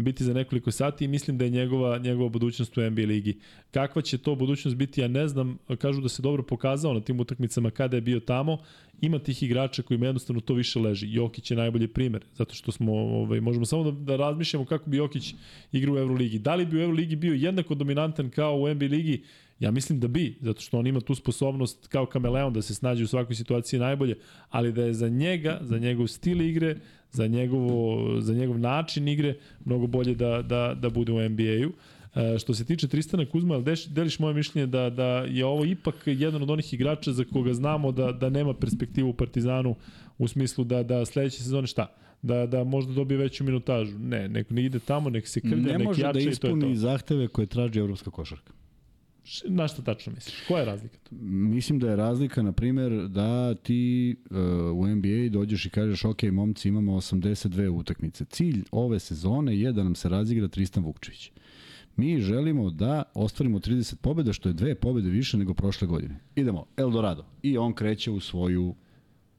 biti 0.00 0.24
za 0.24 0.32
nekoliko 0.32 0.70
sati 0.70 1.04
i 1.04 1.08
mislim 1.08 1.38
da 1.38 1.44
je 1.44 1.50
njegova, 1.50 1.98
njegova 1.98 2.28
budućnost 2.28 2.78
u 2.78 2.90
NBA 2.90 3.02
ligi. 3.02 3.38
Kakva 3.70 4.02
će 4.02 4.18
to 4.18 4.34
budućnost 4.34 4.76
biti, 4.76 5.00
ja 5.00 5.08
ne 5.08 5.28
znam. 5.28 5.58
Kažu 5.78 6.00
da 6.00 6.08
se 6.08 6.22
dobro 6.22 6.42
pokazao 6.42 6.92
na 6.92 7.00
tim 7.00 7.20
utakmicama 7.20 7.70
kada 7.70 7.96
je 7.96 8.00
bio 8.00 8.20
tamo. 8.20 8.58
Ima 9.00 9.18
tih 9.18 9.42
igrača 9.42 9.82
kojima 9.82 10.06
jednostavno 10.06 10.40
to 10.40 10.54
više 10.54 10.78
leži. 10.78 11.12
Jokić 11.12 11.50
je 11.50 11.56
najbolji 11.56 11.88
primer, 11.88 12.24
zato 12.34 12.54
što 12.54 12.72
smo, 12.72 12.92
ovaj, 12.92 13.40
možemo 13.40 13.66
samo 13.66 13.90
da, 13.90 13.90
da 13.90 14.16
razmišljamo 14.16 14.64
kako 14.64 14.90
bi 14.90 14.96
Jokić 14.96 15.34
igrao 15.72 15.94
u 15.94 15.98
Euroligi. 15.98 16.38
Da 16.38 16.54
li 16.54 16.66
bi 16.66 16.76
u 16.76 16.80
Euroligi 16.80 17.16
bio 17.16 17.34
jednako 17.34 17.74
dominantan 17.74 18.30
kao 18.30 18.56
u 18.56 18.74
NBA 18.74 18.86
ligi? 18.86 19.22
Ja 19.64 19.70
mislim 19.70 20.00
da 20.00 20.08
bi, 20.08 20.36
zato 20.40 20.60
što 20.60 20.78
on 20.78 20.86
ima 20.86 21.00
tu 21.00 21.14
sposobnost 21.14 21.86
kao 21.86 22.06
kameleon 22.06 22.52
da 22.52 22.62
se 22.62 22.74
snađe 22.74 23.04
u 23.04 23.06
svakoj 23.06 23.36
situaciji 23.36 23.80
najbolje, 23.80 24.16
ali 24.50 24.72
da 24.72 24.84
je 24.84 24.94
za 24.94 25.08
njega, 25.08 25.58
za 25.62 25.78
njegov 25.78 26.06
stil 26.06 26.40
igre, 26.40 26.76
za, 27.10 27.26
njegovo, 27.26 28.20
za 28.20 28.34
njegov 28.34 28.58
način 28.58 29.08
igre, 29.08 29.36
mnogo 29.64 29.86
bolje 29.86 30.14
da, 30.14 30.42
da, 30.42 30.74
da 30.74 30.90
bude 30.90 31.12
u 31.12 31.28
NBA-u. 31.28 31.72
E, 32.14 32.38
što 32.38 32.54
se 32.54 32.64
tiče 32.64 32.88
Tristana 32.88 33.26
Kuzma, 33.26 33.60
deš, 33.60 33.86
deliš 33.86 34.18
moje 34.18 34.34
mišljenje 34.34 34.66
da, 34.66 34.90
da 34.90 35.06
je 35.06 35.44
ovo 35.44 35.64
ipak 35.64 35.94
jedan 36.06 36.42
od 36.42 36.50
onih 36.50 36.74
igrača 36.74 37.12
za 37.12 37.24
koga 37.32 37.54
znamo 37.54 37.92
da, 37.92 38.12
da 38.12 38.28
nema 38.28 38.54
perspektivu 38.54 39.08
u 39.10 39.14
Partizanu 39.14 39.76
u 40.18 40.28
smislu 40.28 40.64
da, 40.64 40.82
da 40.82 41.04
sledeće 41.04 41.42
sezone 41.42 41.66
šta? 41.66 41.86
Da, 42.22 42.46
da 42.46 42.64
možda 42.64 42.92
dobije 42.92 43.18
veću 43.18 43.44
minutažu. 43.44 43.98
Ne, 43.98 44.28
nek 44.28 44.50
ne 44.50 44.64
ide 44.64 44.78
tamo, 44.78 45.10
nek 45.10 45.28
se 45.28 45.40
krlja, 45.40 45.56
ne 45.56 45.78
nek 45.78 45.84
može 45.84 46.02
jače 46.02 46.12
da 46.12 46.20
i 46.20 46.24
to 46.24 46.28
je 46.28 46.36
to. 46.36 46.46
ispuni 46.46 46.76
zahteve 46.76 47.28
koje 47.28 47.46
traži 47.46 47.78
evropska 47.78 48.10
košarka. 48.10 48.52
Na 49.44 49.68
šta 49.68 49.82
tačno 49.82 50.12
misliš? 50.12 50.46
Koja 50.48 50.60
je 50.60 50.66
razlika 50.66 50.98
tu? 50.98 51.14
Mislim 51.24 51.78
da 51.78 51.90
je 51.90 51.96
razlika, 51.96 52.42
na 52.42 52.52
primjer, 52.52 53.08
da 53.08 53.54
ti 53.54 54.16
uh, 54.30 54.36
u 54.74 54.86
NBA 54.86 55.28
dođeš 55.30 55.66
i 55.66 55.70
kažeš, 55.70 56.04
ok, 56.04 56.22
momci, 56.22 56.68
imamo 56.68 56.92
82 56.92 57.68
utakmice. 57.68 58.24
Cilj 58.24 58.64
ove 58.70 59.00
sezone 59.00 59.58
je 59.58 59.72
da 59.72 59.84
nam 59.84 59.94
se 59.94 60.08
razigra 60.08 60.48
Tristan 60.48 60.84
Vukčević. 60.84 61.30
Mi 61.96 62.20
želimo 62.20 62.70
da 62.70 63.02
ostvarimo 63.14 63.58
30 63.58 63.96
pobjeda, 63.96 64.32
što 64.32 64.48
je 64.48 64.52
dve 64.52 64.74
pobjede 64.74 65.10
više 65.10 65.36
nego 65.36 65.54
prošle 65.54 65.88
godine. 65.88 66.20
Idemo, 66.36 66.66
Eldorado. 66.76 67.24
I 67.42 67.58
on 67.58 67.72
kreće 67.72 68.10
u 68.10 68.20
svoju 68.20 68.74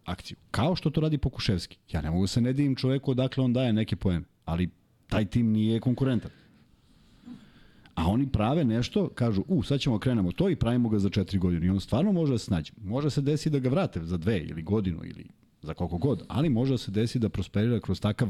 akciju. 0.05 0.37
Kao 0.51 0.75
što 0.75 0.89
to 0.89 1.01
radi 1.01 1.17
Pokuševski. 1.17 1.77
Ja 1.91 2.01
ne 2.01 2.11
mogu 2.11 2.27
se 2.27 2.41
ne 2.41 2.53
divim 2.53 2.75
čoveku 2.75 3.11
odakle 3.11 3.43
on 3.43 3.53
daje 3.53 3.73
neke 3.73 3.95
poene, 3.95 4.25
ali 4.45 4.69
taj 5.07 5.25
tim 5.25 5.51
nije 5.51 5.79
konkurentan. 5.79 6.31
A 7.95 8.07
oni 8.07 8.27
prave 8.27 8.63
nešto, 8.63 9.09
kažu, 9.09 9.43
u, 9.47 9.63
sad 9.63 9.79
ćemo 9.79 9.99
krenemo 9.99 10.31
to 10.31 10.49
i 10.49 10.55
pravimo 10.55 10.89
ga 10.89 10.99
za 10.99 11.09
četiri 11.09 11.39
godine. 11.39 11.65
I 11.65 11.69
on 11.69 11.79
stvarno 11.79 12.11
može 12.11 12.31
da 12.31 12.37
se 12.37 12.51
nađe. 12.51 12.73
Može 12.83 13.09
se 13.09 13.21
desi 13.21 13.49
da 13.49 13.59
ga 13.59 13.69
vrate 13.69 14.05
za 14.05 14.17
dve 14.17 14.39
ili 14.39 14.61
godinu 14.61 14.99
ili 15.03 15.25
za 15.61 15.73
koliko 15.73 15.97
god, 15.97 16.23
ali 16.27 16.49
može 16.49 16.73
da 16.73 16.77
se 16.77 16.91
desi 16.91 17.19
da 17.19 17.29
prosperira 17.29 17.79
kroz 17.79 18.01
takav 18.01 18.29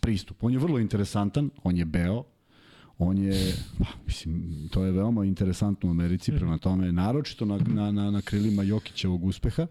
pristup. 0.00 0.44
On 0.44 0.52
je 0.52 0.58
vrlo 0.58 0.78
interesantan, 0.78 1.50
on 1.64 1.76
je 1.76 1.84
beo, 1.84 2.24
on 2.98 3.18
je, 3.18 3.54
pa, 3.78 3.84
mislim, 4.06 4.42
to 4.70 4.84
je 4.84 4.92
veoma 4.92 5.24
interesantno 5.24 5.88
u 5.88 5.92
Americi, 5.92 6.32
prema 6.32 6.58
tome, 6.58 6.92
naročito 6.92 7.44
na, 7.44 7.58
na, 7.58 7.90
na, 7.92 8.10
na 8.10 8.22
krilima 8.22 8.62
Jokićevog 8.62 9.24
uspeha. 9.24 9.66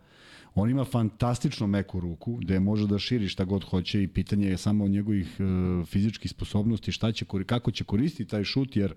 On 0.55 0.69
ima 0.69 0.85
fantastično 0.85 1.67
meku 1.67 1.99
ruku, 1.99 2.35
gde 2.35 2.59
može 2.59 2.87
da 2.87 2.99
širi 2.99 3.27
šta 3.27 3.43
god 3.43 3.63
hoće 3.63 4.03
i 4.03 4.07
pitanje 4.07 4.47
je 4.47 4.57
samo 4.57 4.83
o 4.83 4.87
njegovih 4.87 5.37
e, 5.39 5.43
fizičkih 5.85 6.31
sposobnosti, 6.31 6.91
šta 6.91 7.11
će, 7.11 7.25
kako 7.45 7.71
će 7.71 7.83
koristiti 7.83 8.29
taj 8.29 8.43
šut, 8.43 8.75
jer 8.75 8.93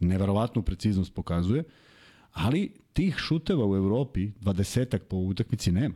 neverovatnu 0.00 0.62
preciznost 0.62 1.14
pokazuje. 1.14 1.64
Ali 2.32 2.72
tih 2.92 3.16
šuteva 3.16 3.66
u 3.66 3.76
Evropi, 3.76 4.30
20 4.40 4.98
po 4.98 5.16
utakmici 5.16 5.72
nema. 5.72 5.94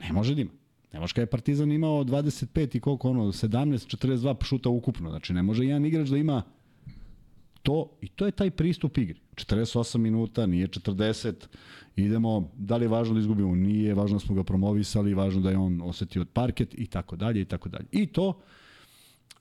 Ne 0.00 0.12
može 0.12 0.34
da 0.34 0.40
ima. 0.40 0.50
Ne 0.92 1.00
može 1.00 1.14
kada 1.14 1.22
je 1.22 1.26
Partizan 1.30 1.72
imao 1.72 2.04
25 2.04 2.76
i 2.76 2.80
koliko 2.80 3.10
ono, 3.10 3.24
17, 3.24 3.96
42 3.96 4.44
šuta 4.44 4.68
ukupno. 4.68 5.10
Znači 5.10 5.32
ne 5.32 5.42
može 5.42 5.64
jedan 5.64 5.86
igrač 5.86 6.08
da 6.08 6.16
ima 6.16 6.42
to 7.62 7.90
i 8.00 8.08
to 8.08 8.26
je 8.26 8.32
taj 8.32 8.50
pristup 8.50 8.98
igri. 8.98 9.20
48 9.34 9.98
minuta, 9.98 10.46
nije 10.46 10.68
40, 10.68 11.32
idemo, 11.96 12.50
da 12.56 12.76
li 12.76 12.84
je 12.84 12.88
važno 12.88 13.14
da 13.14 13.20
izgubimo, 13.20 13.54
nije, 13.54 13.94
važno 13.94 14.18
da 14.18 14.24
smo 14.24 14.34
ga 14.34 14.44
promovisali, 14.44 15.14
važno 15.14 15.40
da 15.40 15.50
je 15.50 15.58
on 15.58 15.80
osetio 15.82 16.22
od 16.22 16.28
parket 16.28 16.74
i 16.78 16.86
tako 16.86 17.16
dalje 17.16 17.40
i 17.40 17.44
tako 17.44 17.68
dalje. 17.68 17.86
I 17.92 18.06
to 18.06 18.40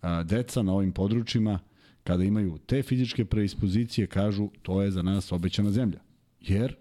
a, 0.01 0.23
deca 0.23 0.63
na 0.63 0.73
ovim 0.73 0.91
područjima 0.91 1.59
kada 2.03 2.23
imaju 2.23 2.57
te 2.65 2.83
fizičke 2.83 3.25
preispozicije 3.25 4.07
kažu 4.07 4.49
to 4.61 4.81
je 4.81 4.91
za 4.91 5.01
nas 5.01 5.31
obećana 5.31 5.71
zemlja. 5.71 5.99
Jer 6.41 6.75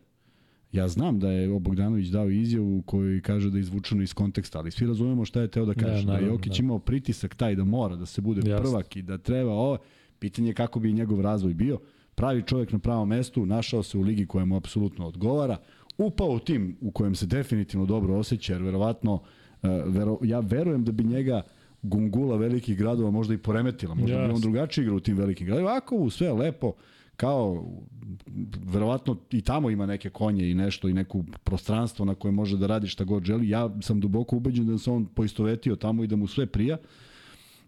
Ja 0.73 0.89
znam 0.89 1.19
da 1.19 1.31
je 1.31 1.49
Bogdanović 1.49 2.09
dao 2.09 2.29
izjavu 2.29 2.83
koji 2.83 3.21
kaže 3.21 3.51
da 3.51 3.57
je 3.57 3.61
izvučeno 3.61 4.03
iz 4.03 4.15
konteksta, 4.15 4.59
ali 4.59 4.71
svi 4.71 4.87
razumemo 4.87 5.25
šta 5.25 5.41
je 5.41 5.49
teo 5.49 5.65
da 5.65 5.75
kaže. 5.75 5.87
Da, 5.87 5.93
naravno, 5.93 6.13
da 6.13 6.19
je 6.19 6.27
Jokić 6.27 6.59
da. 6.59 6.63
imao 6.63 6.79
pritisak 6.79 7.35
taj 7.35 7.55
da 7.55 7.65
mora 7.65 7.97
da 7.97 8.07
se 8.07 8.21
bude 8.21 8.51
Jasne. 8.51 8.63
prvak 8.63 8.97
i 8.97 9.03
da 9.03 9.19
treba 9.19 9.53
ovo. 9.53 9.79
Pitanje 10.19 10.49
je 10.49 10.55
kako 10.55 10.81
bi 10.81 10.93
njegov 10.93 11.21
razvoj 11.21 11.55
bio. 11.55 11.79
Pravi 12.15 12.43
čovjek 12.43 12.73
na 12.73 12.79
pravom 12.79 13.09
mestu, 13.09 13.47
našao 13.47 13.83
se 13.83 13.99
u 13.99 14.03
ligi 14.03 14.27
koja 14.27 14.45
mu 14.45 14.57
apsolutno 14.57 15.07
odgovara, 15.07 15.57
upao 15.99 16.29
u 16.29 16.39
tim 16.39 16.77
u 16.81 16.91
kojem 16.91 17.15
se 17.15 17.27
definitivno 17.27 17.87
dobro 17.87 18.15
osjeća, 18.15 18.53
jer 18.53 18.63
verovatno, 18.63 19.15
uh, 19.15 19.21
vero, 19.87 20.19
ja 20.23 20.41
verujem 20.41 20.85
da 20.85 20.93
bi 20.93 21.05
njega 21.05 21.43
gungula 21.83 22.37
velikih 22.37 22.79
gradova 22.79 23.11
možda 23.11 23.35
i 23.35 23.39
poremetila, 23.39 23.95
možda 23.95 24.17
yes. 24.17 24.27
bi 24.27 24.35
on 24.35 24.41
drugačije 24.41 24.83
igrao 24.83 24.97
u 24.97 25.01
tim 25.01 25.17
velikim 25.17 25.47
gradovima. 25.47 25.71
Ovako, 25.71 26.11
sve 26.11 26.33
lepo, 26.33 26.73
kao 27.17 27.65
verovatno 28.65 29.17
i 29.31 29.41
tamo 29.41 29.71
ima 29.71 29.87
neke 29.87 30.11
konje 30.11 30.51
i 30.51 30.55
nešto 30.55 30.89
i 30.89 30.93
neku 30.93 31.25
prostranstvo 31.45 32.05
na 32.05 32.15
koje 32.15 32.33
može 32.33 32.57
da 32.57 32.67
radi 32.67 32.87
šta 32.87 33.05
god 33.05 33.25
želi. 33.25 33.49
Ja 33.49 33.71
sam 33.83 34.01
duboko 34.01 34.37
ubeđen 34.37 34.67
da 34.67 34.79
se 34.79 34.91
on 34.91 35.07
poistovetio 35.07 35.77
tamo 35.77 36.05
i 36.05 36.07
da 36.07 36.17
mu 36.17 36.27
sve 36.27 36.47
prija. 36.47 36.77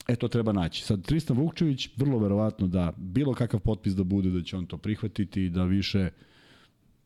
E, 0.09 0.17
to 0.17 0.29
treba 0.29 0.53
naći. 0.53 0.85
Sad, 0.85 1.03
Tristan 1.03 1.37
Vukčević, 1.37 1.89
vrlo 1.97 2.19
verovatno 2.19 2.67
da 2.67 2.93
bilo 2.97 3.35
kakav 3.35 3.61
potpis 3.61 3.95
da 3.95 4.05
bude, 4.05 4.31
da 4.31 4.43
će 4.43 4.57
on 4.57 4.67
to 4.67 4.77
prihvatiti 4.77 5.45
i 5.45 5.51
da 5.51 5.65
više 5.65 6.11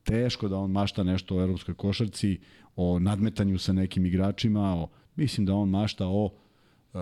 teško 0.05 0.49
da 0.49 0.57
on 0.57 0.71
mašta 0.71 1.03
nešto 1.03 1.37
o 1.37 1.43
evropskoj 1.43 1.75
košarci, 1.75 2.39
o 2.77 2.99
nadmetanju 2.99 3.59
sa 3.59 3.73
nekim 3.73 4.07
igračima, 4.07 4.75
o, 4.75 4.89
mislim 5.17 5.47
da 5.47 5.55
on 5.55 5.69
mašta 5.69 6.07
o 6.07 6.25
uh, 6.25 7.01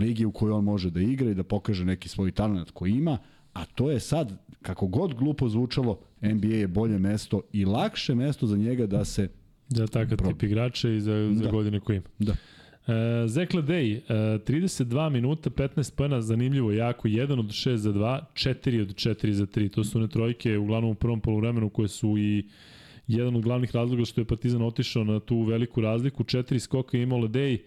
ligi 0.00 0.24
u 0.24 0.32
kojoj 0.32 0.52
on 0.52 0.64
može 0.64 0.90
da 0.90 1.00
igra 1.00 1.30
i 1.30 1.34
da 1.34 1.42
pokaže 1.42 1.84
neki 1.84 2.08
svoj 2.08 2.32
talent 2.32 2.70
koji 2.70 2.92
ima, 2.92 3.18
a 3.52 3.64
to 3.64 3.90
je 3.90 4.00
sad, 4.00 4.32
kako 4.62 4.86
god 4.86 5.14
glupo 5.14 5.48
zvučalo, 5.48 5.98
NBA 6.20 6.54
je 6.54 6.68
bolje 6.68 6.98
mesto 6.98 7.42
i 7.52 7.64
lakše 7.64 8.14
mesto 8.14 8.46
za 8.46 8.56
njega 8.56 8.86
da 8.86 9.04
se 9.04 9.28
Za 9.68 9.86
takav 9.86 10.18
tip 10.18 10.42
igrača 10.42 10.88
i 10.88 11.00
za, 11.00 11.30
za 11.34 11.44
da. 11.44 11.50
godine 11.50 11.80
koji 11.80 11.96
ima. 11.96 12.06
Da. 12.18 12.34
E, 12.86 13.28
Zekla 13.28 13.62
Day, 13.62 14.00
e, 14.08 14.38
32 14.38 15.10
minuta, 15.10 15.50
15 15.50 15.96
pojena, 15.96 16.20
zanimljivo, 16.20 16.72
jako, 16.72 17.08
1 17.08 17.38
od 17.38 17.46
6 17.46 17.76
za 17.76 17.92
2, 17.92 18.20
4 18.34 18.82
od 18.82 18.94
4 18.94 19.32
za 19.32 19.46
3. 19.46 19.68
To 19.68 19.84
su 19.84 19.98
one 19.98 20.08
trojke, 20.08 20.58
uglavnom 20.58 20.90
u 20.90 20.94
prvom 20.94 21.20
polovremenu, 21.20 21.68
koje 21.68 21.88
su 21.88 22.18
i 22.18 22.44
jedan 23.08 23.36
od 23.36 23.42
glavnih 23.42 23.74
razloga 23.74 24.04
što 24.04 24.20
je 24.20 24.24
Partizan 24.24 24.62
otišao 24.62 25.04
na 25.04 25.20
tu 25.20 25.42
veliku 25.42 25.80
razliku. 25.80 26.24
4 26.24 26.58
skoka 26.58 26.98
imao 26.98 27.18
Ledej, 27.18 27.58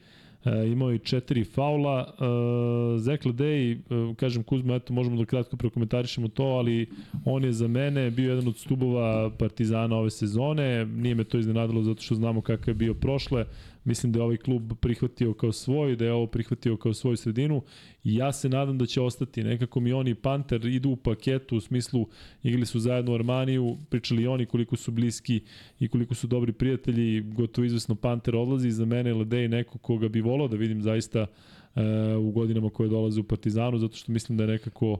E, 0.45 0.67
imao 0.67 0.93
i 0.93 0.99
četiri 0.99 1.43
faula. 1.43 2.07
E, 2.07 2.99
Zekla 2.99 3.31
Day, 3.31 3.77
e, 4.11 4.15
kažem 4.15 4.43
Kuzma, 4.43 4.75
eto 4.75 4.93
možemo 4.93 5.17
da 5.17 5.25
kratko 5.25 5.57
prokomentarišemo 5.57 6.27
to, 6.27 6.43
ali 6.43 6.89
on 7.25 7.43
je 7.43 7.51
za 7.51 7.67
mene 7.67 8.11
bio 8.11 8.29
jedan 8.29 8.47
od 8.47 8.57
stubova 8.57 9.29
Partizana 9.29 9.95
ove 9.95 10.09
sezone. 10.09 10.85
Nije 10.85 11.15
me 11.15 11.23
to 11.23 11.37
iznenadilo 11.37 11.83
zato 11.83 12.01
što 12.01 12.15
znamo 12.15 12.41
kakav 12.41 12.67
je 12.67 12.73
bio 12.73 12.93
prošle. 12.93 13.45
Mislim 13.83 14.11
da 14.11 14.19
je 14.19 14.23
ovaj 14.23 14.37
klub 14.37 14.71
prihvatio 14.79 15.33
kao 15.33 15.51
svoj, 15.51 15.95
da 15.95 16.05
je 16.05 16.13
ovo 16.13 16.27
prihvatio 16.27 16.77
kao 16.77 16.93
svoju 16.93 17.17
sredinu 17.17 17.61
i 18.03 18.15
ja 18.15 18.31
se 18.31 18.49
nadam 18.49 18.77
da 18.77 18.85
će 18.85 19.01
ostati. 19.01 19.43
Nekako 19.43 19.79
mi 19.79 19.93
oni 19.93 20.15
Panter 20.15 20.65
idu 20.65 20.89
u 20.89 20.95
paketu 20.95 21.57
u 21.57 21.61
smislu 21.61 22.07
igrali 22.43 22.65
su 22.65 22.79
zajedno 22.79 23.11
u 23.11 23.15
Armaniju, 23.15 23.77
pričali 23.89 24.27
oni 24.27 24.45
koliko 24.45 24.75
su 24.75 24.91
bliski 24.91 25.41
i 25.79 25.87
koliko 25.87 26.15
su 26.15 26.27
dobri 26.27 26.51
prijatelji, 26.51 27.21
gotovo 27.21 27.65
izvesno 27.65 27.95
Panter 27.95 28.35
odlazi. 28.35 28.71
Za 28.71 28.85
mene 28.85 29.13
Ledej 29.13 29.47
neko 29.47 29.77
koga 29.77 30.07
bi 30.07 30.21
volao 30.21 30.47
da 30.47 30.57
vidim 30.57 30.81
zaista 30.81 31.21
uh, 31.21 31.81
u 32.27 32.31
godinama 32.31 32.69
koje 32.69 32.89
dolaze 32.89 33.19
u 33.19 33.23
Partizanu, 33.23 33.77
zato 33.77 33.95
što 33.95 34.11
mislim 34.11 34.37
da 34.37 34.43
je 34.43 34.47
nekako 34.47 34.91
uh, 34.91 34.99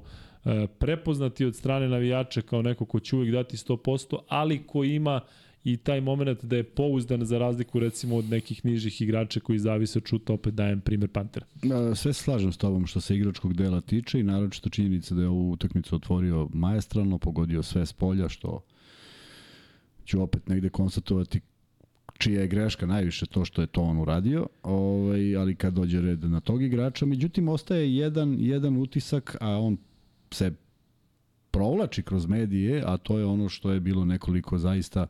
prepoznati 0.79 1.45
od 1.45 1.55
strane 1.55 1.87
navijača 1.89 2.41
kao 2.41 2.61
neko 2.61 2.85
ko 2.85 2.99
će 2.99 3.15
uvijek 3.15 3.33
dati 3.33 3.57
100%, 3.57 4.17
ali 4.27 4.63
ko 4.67 4.83
ima 4.83 5.21
i 5.63 5.77
taj 5.77 6.01
moment 6.01 6.43
da 6.43 6.55
je 6.55 6.63
pouzdan 6.63 7.25
za 7.25 7.37
razliku 7.37 7.79
recimo 7.79 8.15
od 8.15 8.25
nekih 8.25 8.65
nižih 8.65 9.01
igrača 9.01 9.39
koji 9.39 9.59
zavise 9.59 9.99
od 9.99 10.07
šuta, 10.07 10.33
opet 10.33 10.53
dajem 10.53 10.81
primer 10.81 11.09
Pantera. 11.09 11.45
Sve 11.95 12.13
slažem 12.13 12.51
s 12.51 12.57
tobom 12.57 12.85
što 12.85 13.01
se 13.01 13.15
igračkog 13.15 13.53
dela 13.53 13.81
tiče 13.81 14.19
i 14.19 14.23
naročito 14.23 14.69
činjenica 14.69 15.15
da 15.15 15.21
je 15.21 15.27
ovu 15.27 15.51
utakmicu 15.51 15.95
otvorio 15.95 16.49
majestralno, 16.53 17.17
pogodio 17.17 17.63
sve 17.63 17.85
s 17.85 17.93
polja, 17.93 18.29
što 18.29 18.63
ću 20.05 20.21
opet 20.21 20.47
negde 20.47 20.69
konstatovati 20.69 21.39
čija 22.17 22.41
je 22.41 22.47
greška 22.47 22.85
najviše 22.85 23.25
to 23.25 23.45
što 23.45 23.61
je 23.61 23.67
to 23.67 23.81
on 23.81 23.97
uradio, 23.97 24.47
ovaj, 24.63 25.35
ali 25.37 25.55
kad 25.55 25.73
dođe 25.73 26.01
red 26.01 26.23
na 26.23 26.39
tog 26.39 26.63
igrača, 26.63 27.05
međutim 27.05 27.49
ostaje 27.49 27.95
jedan, 27.95 28.35
jedan 28.39 28.77
utisak, 28.77 29.37
a 29.41 29.49
on 29.49 29.77
se 30.31 30.53
provlači 31.51 32.03
kroz 32.03 32.27
medije, 32.27 32.83
a 32.85 32.97
to 32.97 33.19
je 33.19 33.25
ono 33.25 33.49
što 33.49 33.71
je 33.71 33.79
bilo 33.79 34.05
nekoliko 34.05 34.57
zaista 34.57 35.07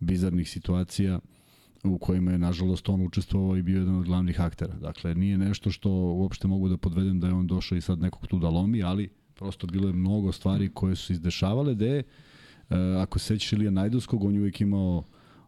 bizarnih 0.00 0.50
situacija 0.50 1.20
u 1.84 1.98
kojima 1.98 2.32
je 2.32 2.38
nažalost 2.38 2.88
on 2.88 3.06
učestvovao 3.06 3.56
i 3.56 3.62
bio 3.62 3.78
jedan 3.78 3.96
od 3.96 4.04
glavnih 4.04 4.40
aktera. 4.40 4.74
Dakle, 4.74 5.14
nije 5.14 5.38
nešto 5.38 5.70
što 5.70 5.90
uopšte 5.90 6.48
mogu 6.48 6.68
da 6.68 6.76
podvedem 6.76 7.20
da 7.20 7.26
je 7.26 7.34
on 7.34 7.46
došao 7.46 7.78
i 7.78 7.80
sad 7.80 7.98
nekog 7.98 8.26
tu 8.26 8.38
da 8.38 8.48
lomi, 8.48 8.82
ali 8.82 9.08
prosto 9.34 9.66
bilo 9.66 9.88
je 9.88 9.92
mnogo 9.92 10.32
stvari 10.32 10.70
koje 10.74 10.96
su 10.96 11.12
izdešavale, 11.12 11.74
da 11.74 11.86
je, 11.86 12.02
ako 13.02 13.18
se 13.18 13.26
sećaš 13.26 13.52
Ilija 13.52 13.70
Najdovskog, 13.70 14.24
on 14.24 14.34
je 14.34 14.40
uvijek 14.40 14.60
imao 14.60 15.02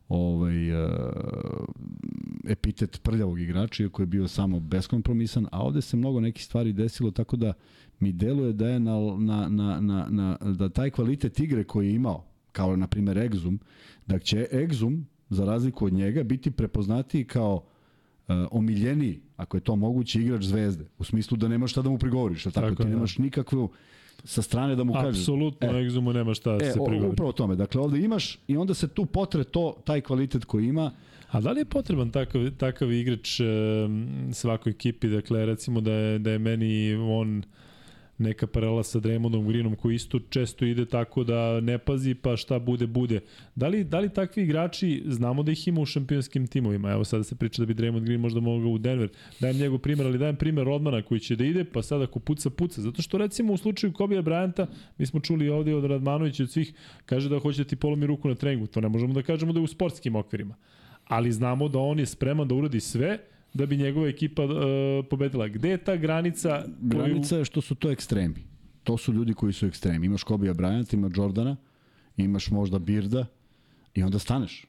ovaj, 0.09 0.85
uh, 0.85 0.91
epitet 2.49 3.01
prljavog 3.03 3.41
igrača, 3.41 3.89
koji 3.89 4.05
je 4.05 4.09
bio 4.09 4.29
samo 4.29 4.61
beskompromisan, 4.61 5.47
a 5.53 5.63
ovde 5.63 5.81
se 5.81 5.97
mnogo 5.97 6.21
nekih 6.21 6.45
stvari 6.45 6.73
desilo, 6.73 7.11
tako 7.11 7.37
da 7.37 7.53
mi 8.01 8.13
deluje 8.13 8.53
da 8.53 8.69
je 8.69 8.81
na, 8.81 8.93
na, 9.19 9.49
na, 9.49 9.81
na, 9.81 10.07
na, 10.11 10.53
da 10.53 10.69
taj 10.69 10.91
kvalitet 10.91 11.41
igre 11.41 11.65
koji 11.65 11.89
je 11.89 11.95
imao, 11.95 12.28
kao 12.59 12.77
na 12.77 12.87
primjer 12.87 13.17
Exum, 13.17 13.59
da 14.07 14.19
će 14.19 14.47
Exum, 14.53 15.03
za 15.31 15.45
razliku 15.45 15.87
od 15.87 15.93
njega, 15.93 16.23
biti 16.23 16.51
prepoznatiji 16.51 17.25
kao 17.25 17.55
uh, 17.55 18.35
omiljeniji, 18.51 19.21
ako 19.37 19.57
je 19.57 19.61
to 19.61 19.77
moguće, 19.77 20.21
igrač 20.21 20.43
zvezde. 20.43 20.89
U 20.99 21.05
smislu 21.05 21.37
da 21.37 21.49
nemaš 21.49 21.71
šta 21.71 21.83
da 21.83 21.91
mu 21.91 21.99
prigovoriš, 21.99 22.45
tako, 22.45 22.61
tako 22.61 22.75
ti 22.75 22.83
da. 22.83 22.89
nemaš 22.89 23.19
nikakvu 23.19 23.71
sa 24.25 24.43
strane 24.43 24.77
da 24.77 24.85
mu 24.85 24.93
kažeš. 24.93 25.23
Apsolutno, 25.23 25.69
e, 25.69 25.85
Exumu 25.85 26.13
nema 26.13 26.35
šta 26.35 26.57
da 26.57 26.65
e, 26.65 26.73
se 26.73 26.79
prigovori. 26.87 27.13
Upravo 27.13 27.33
tome. 27.33 27.57
Dakle, 27.57 27.81
ovde 27.81 28.01
imaš 28.01 28.39
i 28.49 28.57
onda 28.57 28.75
se 28.75 28.89
tu 28.89 29.07
potre 29.07 29.45
to, 29.45 29.77
taj 29.85 30.01
kvalitet 30.01 30.45
koji 30.45 30.67
ima. 30.67 30.91
A 31.31 31.41
da 31.41 31.53
li 31.53 31.61
je 31.61 31.65
potreban 31.65 32.11
takav, 32.11 32.51
takav 32.57 32.93
igrač 32.93 33.41
um, 33.41 34.09
svakoj 34.33 34.71
ekipi? 34.71 35.09
Dakle, 35.09 35.47
recimo 35.47 35.81
da 35.81 35.93
je, 35.93 36.19
da 36.19 36.31
je 36.31 36.39
meni 36.39 36.95
on 36.95 37.43
neka 38.19 38.47
paralela 38.47 38.83
sa 38.83 39.01
Dremondom 39.01 39.49
Greenom 39.49 39.77
koji 39.77 39.95
isto 39.95 40.19
često 40.19 40.65
ide 40.65 40.85
tako 40.85 41.25
da 41.25 41.61
ne 41.61 41.79
pazi 41.79 42.15
pa 42.15 42.37
šta 42.37 42.59
bude 42.59 42.87
bude. 42.87 43.21
Da 43.55 43.69
li, 43.69 43.85
da 43.85 43.99
li 43.99 44.09
takvi 44.09 44.43
igrači, 44.43 45.03
znamo 45.07 45.43
da 45.43 45.53
ih 45.53 45.69
ima 45.69 45.81
u 45.81 45.87
šampionskim 45.87 46.47
timovima, 46.47 46.91
evo 46.91 47.05
sada 47.05 47.25
se 47.25 47.35
priča 47.35 47.63
da 47.63 47.67
bi 47.67 47.75
Draymond 47.75 48.05
Green 48.05 48.21
možda 48.21 48.41
mogao 48.41 48.71
u 48.71 48.79
Denver, 48.79 49.09
dajem 49.41 49.57
njegov 49.57 49.79
primer, 49.79 50.07
ali 50.07 50.19
dajem 50.19 50.37
primer 50.37 50.65
Rodmana 50.65 51.03
koji 51.03 51.21
će 51.21 51.37
da 51.37 51.45
ide, 51.45 51.65
pa 51.65 51.83
sada 51.83 52.05
ako 52.05 52.19
puca, 52.19 52.51
puca. 52.51 52.81
Zato 52.81 53.03
što 53.03 53.19
recimo 53.19 53.53
u 53.53 53.57
slučaju 53.57 53.93
Kobija 53.93 54.23
Bryanta, 54.23 54.67
mi 54.99 55.07
smo 55.07 55.21
čuli 55.21 55.49
ovde 55.49 55.75
od 55.75 55.85
Radmanovića 55.85 56.43
od 56.43 56.51
svih, 56.51 56.73
kaže 57.07 57.29
da 57.29 57.39
hoće 57.39 57.65
da 57.65 57.69
ti 57.69 57.77
polomi 57.77 58.07
ruku 58.07 58.29
na 58.29 58.35
treningu, 58.35 58.67
to 58.67 58.81
ne 58.81 58.89
možemo 58.89 59.15
da 59.15 59.23
kažemo 59.23 59.53
da 59.53 59.61
je 59.61 59.65
u 59.65 59.67
sportskim 59.67 60.17
okvirima. 60.17 60.55
Ali 61.05 61.33
znamo 61.33 61.69
da 61.69 61.79
on 61.79 61.99
je 61.99 62.07
spreman 62.07 62.49
da 62.49 62.55
uradi 62.55 62.81
sve, 62.81 63.19
da 63.55 63.67
bi 63.67 63.77
njegova 63.77 64.09
ekipa 64.09 64.45
uh, 64.45 64.51
pobedila. 65.11 65.49
Gde 65.49 65.71
je 65.71 65.79
ta 65.79 65.97
granica? 65.97 66.63
Koju... 66.63 67.03
Granica 67.03 67.37
je 67.37 67.45
što 67.45 67.61
su 67.61 67.75
to 67.75 67.91
ekstremi. 67.91 68.35
to 68.85 68.97
su 68.97 69.13
ljudi 69.13 69.35
koji 69.35 69.53
su 69.53 69.67
ekstremi. 69.67 70.07
Imaš 70.07 70.23
Kobija 70.23 70.55
Bryant, 70.55 70.95
imaš 70.95 71.13
Jordana, 71.17 71.57
imaš 72.17 72.51
možda 72.51 72.79
Birda 72.79 73.27
i 73.95 74.03
onda 74.03 74.19
staneš. 74.19 74.65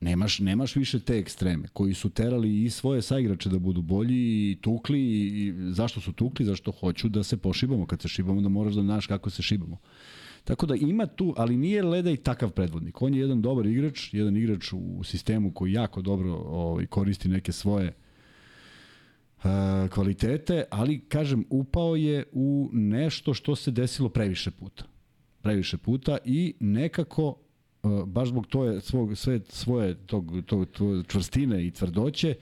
Nemaš, 0.00 0.38
nemaš 0.38 0.76
više 0.76 1.00
te 1.00 1.18
ekstreme 1.18 1.68
koji 1.72 1.94
su 1.94 2.10
terali 2.10 2.64
i 2.64 2.70
svoje 2.70 3.02
saigrače 3.02 3.48
da 3.48 3.58
budu 3.58 3.82
bolji 3.82 4.50
i 4.50 4.58
tukli 4.60 5.00
i 5.00 5.54
zašto 5.72 6.00
su 6.00 6.12
tukli, 6.12 6.46
zašto 6.46 6.72
hoću 6.72 7.08
da 7.08 7.22
se 7.22 7.36
pošibamo. 7.36 7.86
Kad 7.86 8.00
se 8.00 8.08
šibamo 8.08 8.40
da 8.40 8.48
moraš 8.48 8.74
da 8.74 8.82
znaš 8.82 9.06
kako 9.06 9.30
se 9.30 9.42
šibamo. 9.42 9.78
Tako 10.44 10.66
da 10.66 10.74
ima 10.74 11.06
tu, 11.06 11.34
ali 11.36 11.56
nije 11.56 11.82
Leda 11.82 12.10
i 12.10 12.16
takav 12.16 12.50
predvodnik. 12.50 13.02
On 13.02 13.14
je 13.14 13.20
jedan 13.20 13.42
dobar 13.42 13.66
igrač, 13.66 14.14
jedan 14.14 14.36
igrač 14.36 14.72
u 14.72 15.04
sistemu 15.04 15.52
koji 15.52 15.72
jako 15.72 16.02
dobro 16.02 16.34
ovaj, 16.34 16.86
koristi 16.86 17.28
neke 17.28 17.52
svoje 17.52 17.92
uh, 19.36 19.44
kvalitete, 19.90 20.64
ali 20.70 21.00
kažem, 21.08 21.44
upao 21.50 21.96
je 21.96 22.24
u 22.32 22.70
nešto 22.72 23.34
što 23.34 23.56
se 23.56 23.70
desilo 23.70 24.08
previše 24.08 24.50
puta. 24.50 24.84
Previše 25.42 25.76
puta 25.76 26.18
i 26.24 26.54
nekako 26.60 27.36
uh, 27.82 28.04
baš 28.04 28.28
zbog 28.28 28.46
toje, 28.46 28.80
svog, 28.80 29.16
sve 29.16 29.40
svoje 29.48 29.94
tog, 29.94 30.32
tog, 30.46 30.66
tog 30.70 31.06
čvrstine 31.06 31.66
i 31.66 31.70
tvrdoće, 31.70 32.34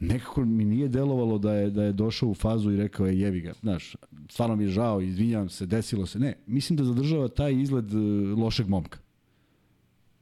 nekako 0.00 0.44
mi 0.44 0.64
nije 0.64 0.88
delovalo 0.88 1.38
da 1.38 1.54
je 1.54 1.70
da 1.70 1.84
je 1.84 1.92
došao 1.92 2.28
u 2.28 2.34
fazu 2.34 2.72
i 2.72 2.76
rekao 2.76 3.06
je 3.06 3.20
jevi 3.20 3.40
ga. 3.40 3.52
Znaš, 3.60 3.96
stvarno 4.28 4.56
mi 4.56 4.64
je 4.64 4.68
žao, 4.68 5.00
izvinjavam 5.00 5.48
se, 5.48 5.66
desilo 5.66 6.06
se. 6.06 6.18
Ne, 6.18 6.34
mislim 6.46 6.76
da 6.76 6.84
zadržava 6.84 7.28
taj 7.28 7.60
izgled 7.60 7.94
uh, 7.94 8.38
lošeg 8.38 8.68
momka. 8.68 8.98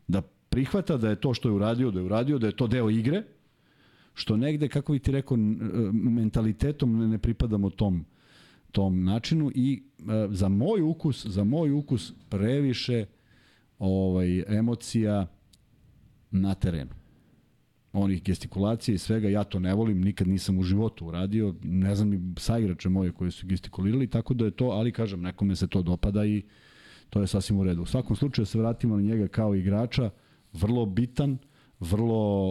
Da 0.09 0.23
prihvata 0.49 0.97
da 0.97 1.09
je 1.09 1.21
to 1.21 1.35
što 1.35 1.49
je 1.49 1.53
uradio, 1.53 1.91
da 1.91 2.01
je 2.01 2.05
uradio, 2.05 2.39
da 2.39 2.47
je 2.47 2.57
to 2.57 2.67
deo 2.67 2.91
igre, 2.91 3.23
što 4.15 4.37
negde, 4.37 4.69
kako 4.69 4.93
bih 4.93 5.03
ti 5.03 5.13
rekao, 5.13 5.37
mentalitetom 5.93 7.11
ne, 7.11 7.19
pripadamo 7.19 7.71
tom 7.71 8.05
tom 8.73 9.05
načinu 9.05 9.51
i 9.55 9.83
uh, 9.99 10.07
za 10.31 10.49
moj 10.49 10.83
ukus, 10.83 11.27
za 11.27 11.45
moj 11.45 11.71
ukus 11.71 12.13
previše 12.29 13.07
ovaj 13.79 14.45
emocija 14.59 15.27
na 16.31 16.55
terenu 16.55 16.99
onih 17.93 18.23
gestikulacija 18.23 18.95
i 18.95 18.99
svega, 18.99 19.29
ja 19.29 19.45
to 19.45 19.61
ne 19.61 19.75
volim, 19.75 20.01
nikad 20.01 20.29
nisam 20.29 20.59
u 20.59 20.63
životu 20.63 21.07
uradio, 21.07 21.55
ne 21.63 21.95
znam 21.95 22.09
ni 22.09 22.35
saigrače 22.39 22.89
moje 22.89 23.13
koji 23.13 23.31
su 23.31 23.47
gestikulirali, 23.47 24.07
tako 24.07 24.35
da 24.35 24.45
je 24.45 24.51
to, 24.51 24.65
ali 24.65 24.93
kažem, 24.93 25.21
nekome 25.21 25.57
se 25.57 25.67
to 25.67 25.83
dopada 25.83 26.25
i 26.25 26.43
to 27.11 27.21
je 27.21 27.27
sasvim 27.27 27.59
u 27.59 27.65
redu. 27.65 27.83
U 27.83 27.87
svakom 27.87 28.17
slučaju 28.17 28.47
se 28.47 28.59
vratimo 28.59 28.97
na 28.97 29.03
njega 29.03 29.29
kao 29.29 29.55
igrača, 29.55 30.11
vrlo 30.53 30.87
bitan, 30.87 31.39
vrlo 31.81 32.49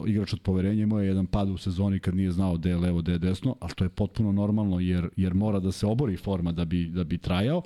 uh, 0.00 0.08
igrač 0.08 0.32
od 0.32 0.40
poverenja, 0.40 0.82
imao 0.82 1.00
je 1.00 1.08
jedan 1.08 1.26
pad 1.26 1.50
u 1.50 1.56
sezoni 1.56 1.98
kad 2.00 2.14
nije 2.14 2.30
znao 2.30 2.56
gde 2.56 2.70
je 2.70 2.76
levo, 2.76 3.02
gde 3.02 3.12
je 3.12 3.18
desno, 3.18 3.56
ali 3.60 3.72
to 3.74 3.84
je 3.84 3.88
potpuno 3.88 4.32
normalno 4.32 4.80
jer, 4.80 5.08
jer 5.16 5.34
mora 5.34 5.60
da 5.60 5.72
se 5.72 5.86
obori 5.86 6.16
forma 6.16 6.52
da 6.52 6.64
bi, 6.64 6.86
da 6.88 7.04
bi 7.04 7.18
trajao. 7.18 7.62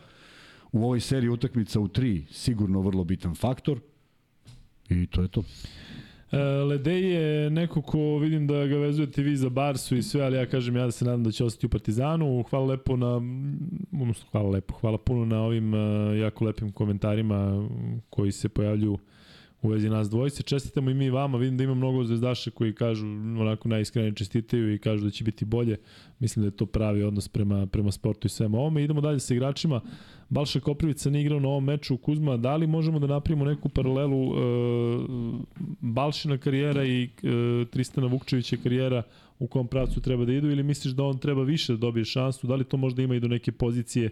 U 0.73 0.83
ovoj 0.85 1.01
seriji 1.01 1.29
utakmica 1.29 1.81
u 1.81 1.89
tri 1.89 2.27
sigurno 2.31 2.81
vrlo 2.81 3.05
bitan 3.05 3.35
faktor 3.35 3.81
i 4.89 5.07
to 5.07 5.23
je 5.23 5.29
to. 5.29 5.43
E, 6.33 6.39
Ledej 6.39 7.13
je 7.15 7.51
neko 7.51 7.83
ko 7.83 8.19
vidim 8.19 8.47
da 8.47 8.67
ga 8.67 8.77
vezujete 8.77 9.23
vi 9.23 9.37
za 9.37 9.49
Barsu 9.49 9.97
i 9.97 10.03
sve, 10.03 10.23
ali 10.23 10.37
ja 10.37 10.47
kažem 10.47 10.77
ja 10.77 10.85
da 10.85 10.91
se 10.91 11.05
nadam 11.05 11.25
da 11.25 11.31
će 11.31 11.45
ostati 11.45 11.67
u 11.67 11.71
Partizanu. 11.71 12.45
Hvala 12.51 12.67
lepo 12.67 12.97
na, 12.97 13.21
odnosno 14.01 14.29
hvala 14.31 14.49
lepo, 14.51 14.75
hvala 14.75 14.99
puno 14.99 15.25
na 15.25 15.43
ovim 15.43 15.75
uh, 15.75 16.19
jako 16.19 16.45
lepim 16.45 16.73
komentarima 16.73 17.69
koji 18.11 18.33
se 18.33 18.49
pojavljuju 18.49 18.99
u 19.63 19.69
vezi 19.69 19.89
nas 19.89 20.11
dvojice. 20.11 20.43
Čestitamo 20.43 20.91
i 20.91 20.95
mi 20.95 21.11
vama, 21.11 21.39
vidim 21.39 21.57
da 21.57 21.65
ima 21.65 21.75
mnogo 21.75 22.05
zvezdaša 22.05 22.51
koji 22.51 22.75
kažu, 22.75 23.07
onako 23.41 23.69
najiskrenije 23.69 24.15
čestitaju 24.15 24.75
i 24.75 24.79
kažu 24.79 25.05
da 25.05 25.11
će 25.11 25.25
biti 25.25 25.45
bolje. 25.45 25.77
Mislim 26.19 26.43
da 26.43 26.47
je 26.47 26.57
to 26.57 26.67
pravi 26.67 27.03
odnos 27.03 27.29
prema, 27.29 27.67
prema 27.67 27.93
sportu 27.93 28.27
i 28.27 28.31
svema 28.31 28.59
ovome. 28.59 28.85
Idemo 28.85 29.01
dalje 29.01 29.21
sa 29.21 29.35
igračima. 29.35 29.81
Balša 30.29 30.61
Koprivica 30.61 31.11
ne 31.11 31.21
igrao 31.21 31.41
na 31.41 31.49
ovom 31.49 31.65
meču 31.65 31.95
u 31.95 31.97
Kuzma. 31.97 32.37
Da 32.37 32.57
li 32.57 32.67
možemo 32.67 32.99
da 32.99 33.07
napravimo 33.07 33.45
neku 33.45 33.69
paralelu 33.69 34.25
e, 34.25 34.39
Balšina 35.81 36.39
karijera 36.39 36.85
i 36.85 37.03
e, 37.03 37.09
Tristana 37.71 38.07
Vukčevića 38.07 38.57
karijera 38.63 39.03
u 39.39 39.47
kom 39.47 39.69
pravcu 39.69 40.01
treba 40.01 40.25
da 40.25 40.33
idu 40.33 40.51
ili 40.51 40.63
misliš 40.63 40.95
da 40.95 41.05
on 41.05 41.19
treba 41.19 41.43
više 41.43 41.73
da 41.73 41.79
dobije 41.79 42.05
šansu? 42.05 42.47
Da 42.47 42.55
li 42.55 42.65
to 42.65 42.77
možda 42.77 43.03
ima 43.03 43.15
i 43.15 43.21
do 43.21 43.29
neke 43.29 43.53
pozicije 43.53 44.11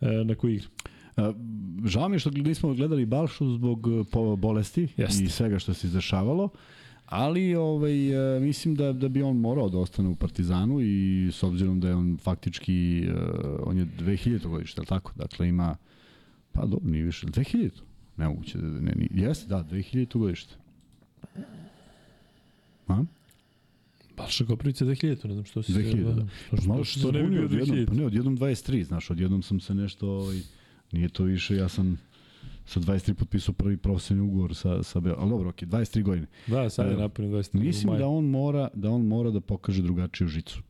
e, 0.00 0.06
na 0.24 0.34
koji 0.34 0.54
igra? 0.54 0.68
Žao 1.84 2.08
mi 2.08 2.14
je 2.14 2.18
što 2.18 2.30
nismo 2.30 2.74
gledali 2.74 3.06
Balšu 3.06 3.54
zbog 3.54 3.86
e, 3.88 4.36
bolesti 4.36 4.88
Jeste. 4.96 5.24
i 5.24 5.28
svega 5.28 5.58
što 5.58 5.74
se 5.74 5.86
izdešavalo. 5.86 6.48
Ali 7.06 7.54
ovaj, 7.54 8.36
e, 8.36 8.40
mislim 8.40 8.74
da, 8.74 8.92
da 8.92 9.08
bi 9.08 9.22
on 9.22 9.36
morao 9.36 9.68
da 9.68 9.78
ostane 9.78 10.08
u 10.08 10.14
Partizanu 10.14 10.80
i 10.80 11.28
s 11.32 11.42
obzirom 11.42 11.80
da 11.80 11.88
je 11.88 11.94
on 11.94 12.18
faktički, 12.22 13.06
e, 13.08 13.12
on 13.62 13.78
je 13.78 13.86
2000 13.86 14.48
godište, 14.48 14.80
ali 14.80 14.86
tako? 14.86 15.12
Dakle 15.16 15.48
ima, 15.48 15.76
pa 16.52 16.66
dobro, 16.66 16.90
nije 16.90 17.04
više, 17.04 17.26
2000 17.26 17.70
Nemoguće, 18.16 18.58
da, 18.58 18.66
ne, 18.66 18.92
ne, 18.96 19.08
jeste, 19.10 19.46
da, 19.46 19.64
2000 19.70 20.18
godište. 20.18 20.54
A? 22.88 23.04
Balša 24.16 24.44
Koprivica 24.44 24.84
2000, 24.84 25.26
ne 25.26 25.32
znam 25.32 25.44
što 25.44 25.62
si... 25.62 25.72
2000, 25.72 26.04
da. 26.04 26.12
da. 26.12 26.26
Što, 26.46 26.56
što, 26.56 26.84
što, 26.84 27.00
što 27.00 27.12
ne 27.12 27.22
bi 27.22 27.30
bio 27.30 27.48
2000? 27.48 27.62
Odjednom, 27.62 27.86
pa 27.86 27.94
ne, 27.94 28.06
odjednom 28.06 28.38
23, 28.38 28.84
znaš, 28.84 29.10
odjednom 29.10 29.42
sam 29.42 29.60
se 29.60 29.74
nešto... 29.74 30.08
Ovaj, 30.08 30.40
Nije 30.96 31.08
to 31.08 31.24
više, 31.24 31.56
ja 31.56 31.68
sam 31.68 31.98
sa 32.64 32.80
23 32.80 33.14
potpisao 33.14 33.54
prvi 33.54 33.76
profesionalni 33.76 34.30
ugovor 34.30 34.54
sa 34.54 34.82
sa 34.82 35.00
ali 35.18 35.30
dobro, 35.30 35.48
okej, 35.48 35.68
okay, 35.68 35.80
23 35.80 36.02
godine. 36.02 36.26
Da, 36.46 36.70
sad 36.70 36.90
je 36.90 36.96
napunio 36.96 37.30
23. 37.30 37.60
Mislim 37.60 37.98
da 37.98 38.06
on 38.06 38.24
mora 38.24 38.68
da 38.74 38.90
on 38.90 39.06
mora 39.06 39.30
da 39.30 39.40
pokaže 39.40 39.82
drugačiju 39.82 40.28
žicu. 40.28 40.62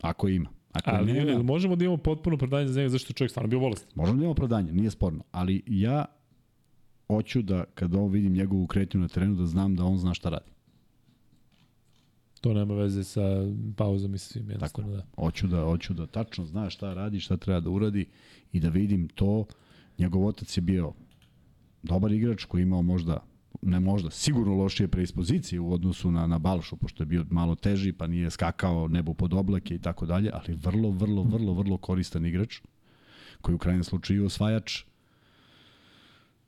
Ako 0.00 0.28
ima. 0.28 0.48
Ako 0.72 0.90
ali 0.90 1.12
nema, 1.12 1.42
možemo 1.42 1.76
da 1.76 1.84
imamo 1.84 1.96
potpuno 1.96 2.34
opravdanje 2.34 2.68
za 2.68 2.80
njega 2.80 2.88
zašto 2.88 3.12
čovjek 3.12 3.30
stvarno 3.30 3.48
bio 3.48 3.60
bolestan. 3.60 3.90
Možemo 3.94 4.16
da 4.16 4.22
imamo 4.22 4.32
opravdanje, 4.32 4.72
nije 4.72 4.90
sporno, 4.90 5.24
ali 5.30 5.62
ja 5.66 6.04
hoću 7.06 7.42
da 7.42 7.64
kada 7.64 7.98
on 7.98 8.10
vidim 8.10 8.32
njegovu 8.32 8.66
kretnju 8.66 9.00
na 9.00 9.08
terenu 9.08 9.34
da 9.34 9.46
znam 9.46 9.76
da 9.76 9.84
on 9.84 9.98
zna 9.98 10.14
šta 10.14 10.28
radi. 10.28 10.50
To 12.46 12.54
nema 12.54 12.74
veze 12.74 13.04
sa 13.04 13.20
pauzom 13.76 14.14
i 14.14 14.18
svim, 14.18 14.50
jednostavno 14.50 14.92
Tako, 14.92 15.06
da. 15.06 15.22
Hoću 15.22 15.46
da, 15.46 15.64
hoću 15.64 15.94
da 15.94 16.06
tačno 16.06 16.44
zna 16.44 16.70
šta 16.70 16.94
radi, 16.94 17.20
šta 17.20 17.36
treba 17.36 17.60
da 17.60 17.70
uradi 17.70 18.06
i 18.52 18.60
da 18.60 18.68
vidim 18.68 19.08
to. 19.08 19.44
Njegov 19.98 20.26
otac 20.26 20.56
je 20.56 20.60
bio 20.60 20.92
dobar 21.82 22.12
igrač 22.12 22.44
koji 22.44 22.62
imao 22.62 22.82
možda 22.82 23.26
ne 23.62 23.80
možda, 23.80 24.10
sigurno 24.10 24.54
lošije 24.54 24.88
preispozicije 24.88 25.60
u 25.60 25.72
odnosu 25.72 26.10
na, 26.10 26.26
na 26.26 26.38
Balšu, 26.38 26.76
pošto 26.76 27.02
je 27.02 27.06
bio 27.06 27.24
malo 27.30 27.54
teži, 27.54 27.92
pa 27.92 28.06
nije 28.06 28.30
skakao 28.30 28.88
nebo 28.88 29.14
pod 29.14 29.34
oblake 29.34 29.74
i 29.74 29.78
tako 29.78 30.06
dalje, 30.06 30.30
ali 30.32 30.54
vrlo, 30.54 30.90
vrlo, 30.90 31.22
vrlo, 31.22 31.54
vrlo 31.54 31.76
koristan 31.76 32.26
igrač, 32.26 32.60
koji 33.40 33.54
u 33.54 33.58
krajnjem 33.58 33.84
slučaju 33.84 34.26
osvajač 34.26 34.82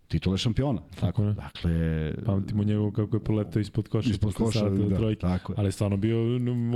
titule 0.08 0.38
šampiona. 0.38 0.82
Tako, 1.00 1.24
je. 1.24 1.32
Dakle, 1.32 2.14
Pamtimo 2.24 2.64
njegov 2.64 2.90
kako 2.90 3.16
je 3.16 3.24
poletao 3.24 3.60
ispod 3.60 3.88
koša, 3.88 4.10
ispod 4.10 4.34
koša 4.34 4.70
da, 4.70 4.96
trojke, 4.96 5.20
tako 5.20 5.52
je. 5.52 5.56
ali 5.58 5.72
stvarno 5.72 5.96
bio 5.96 6.18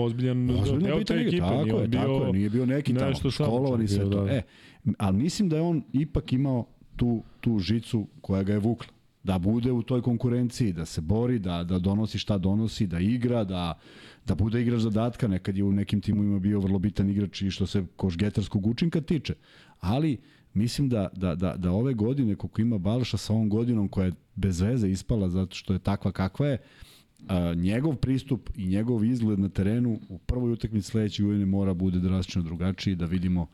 ozbiljan, 0.05 0.51
ozbiljan 0.51 0.81
deo 0.81 1.05
te 1.05 1.15
ekipe. 1.15 1.39
Tako 1.39 1.81
je, 1.81 1.89
bio, 1.89 2.01
tako 2.01 2.25
je, 2.25 2.33
nije 2.33 2.51
bio 2.51 2.67
neki 2.67 2.95
tamo, 2.95 3.31
školovan 3.31 3.83
i 3.83 3.89
sve 3.89 4.11
to. 4.11 4.25
Da. 4.25 4.33
E, 4.33 4.43
ali 4.99 5.17
mislim 5.17 5.49
da 5.49 5.57
je 5.57 5.63
on 5.63 5.83
ipak 5.93 6.33
imao 6.33 6.67
tu, 6.97 7.23
tu 7.41 7.59
žicu 7.59 8.07
koja 8.21 8.43
ga 8.43 8.53
je 8.53 8.59
vukla. 8.59 8.93
Da 9.25 9.39
bude 9.39 9.73
u 9.73 9.83
toj 9.83 10.03
konkurenciji, 10.03 10.73
da 10.73 10.85
se 10.85 11.01
bori, 11.01 11.39
da, 11.39 11.65
da 11.65 11.79
donosi 11.79 12.19
šta 12.19 12.39
donosi, 12.39 12.87
da 12.87 12.99
igra, 12.99 13.45
da, 13.45 13.79
da 14.27 14.35
bude 14.35 14.63
igrač 14.63 14.81
zadatka. 14.81 15.29
Nekad 15.29 15.57
je 15.57 15.65
u 15.65 15.73
nekim 15.73 16.01
timovima 16.01 16.39
bio 16.39 16.61
vrlo 16.61 16.79
bitan 16.79 17.11
igrač 17.11 17.43
i 17.43 17.51
što 17.51 17.67
se 17.67 17.85
košgetarskog 17.97 18.67
učinka 18.67 19.01
tiče. 19.01 19.35
Ali 19.81 20.19
mislim 20.55 20.89
da, 20.89 21.09
da, 21.17 21.35
da, 21.35 21.57
da 21.57 21.71
ove 21.71 21.95
godine, 21.95 22.35
koliko 22.35 22.61
ima 22.61 22.79
Balša 22.79 23.17
sa 23.17 23.33
ovom 23.33 23.49
godinom 23.49 23.89
koja 23.89 24.07
je 24.07 24.13
bez 24.35 24.61
veze 24.61 24.89
ispala 24.89 25.29
zato 25.29 25.57
što 25.57 25.73
je 25.73 25.79
takva 25.79 26.13
kakva 26.13 26.47
je, 26.47 26.59
a, 27.29 27.55
njegov 27.55 27.97
pristup 27.97 28.51
i 28.57 28.67
njegov 28.67 29.05
izgled 29.05 29.39
na 29.39 29.49
terenu 29.49 30.01
u 30.09 30.19
prvoj 30.19 30.53
utakmici 30.53 30.91
sledeće 30.91 31.23
godine 31.23 31.47
mora 31.47 31.75
bude 31.75 31.99
drastično 31.99 32.43
drugačiji 32.43 32.95
da 32.95 33.07
vidimo 33.07 33.47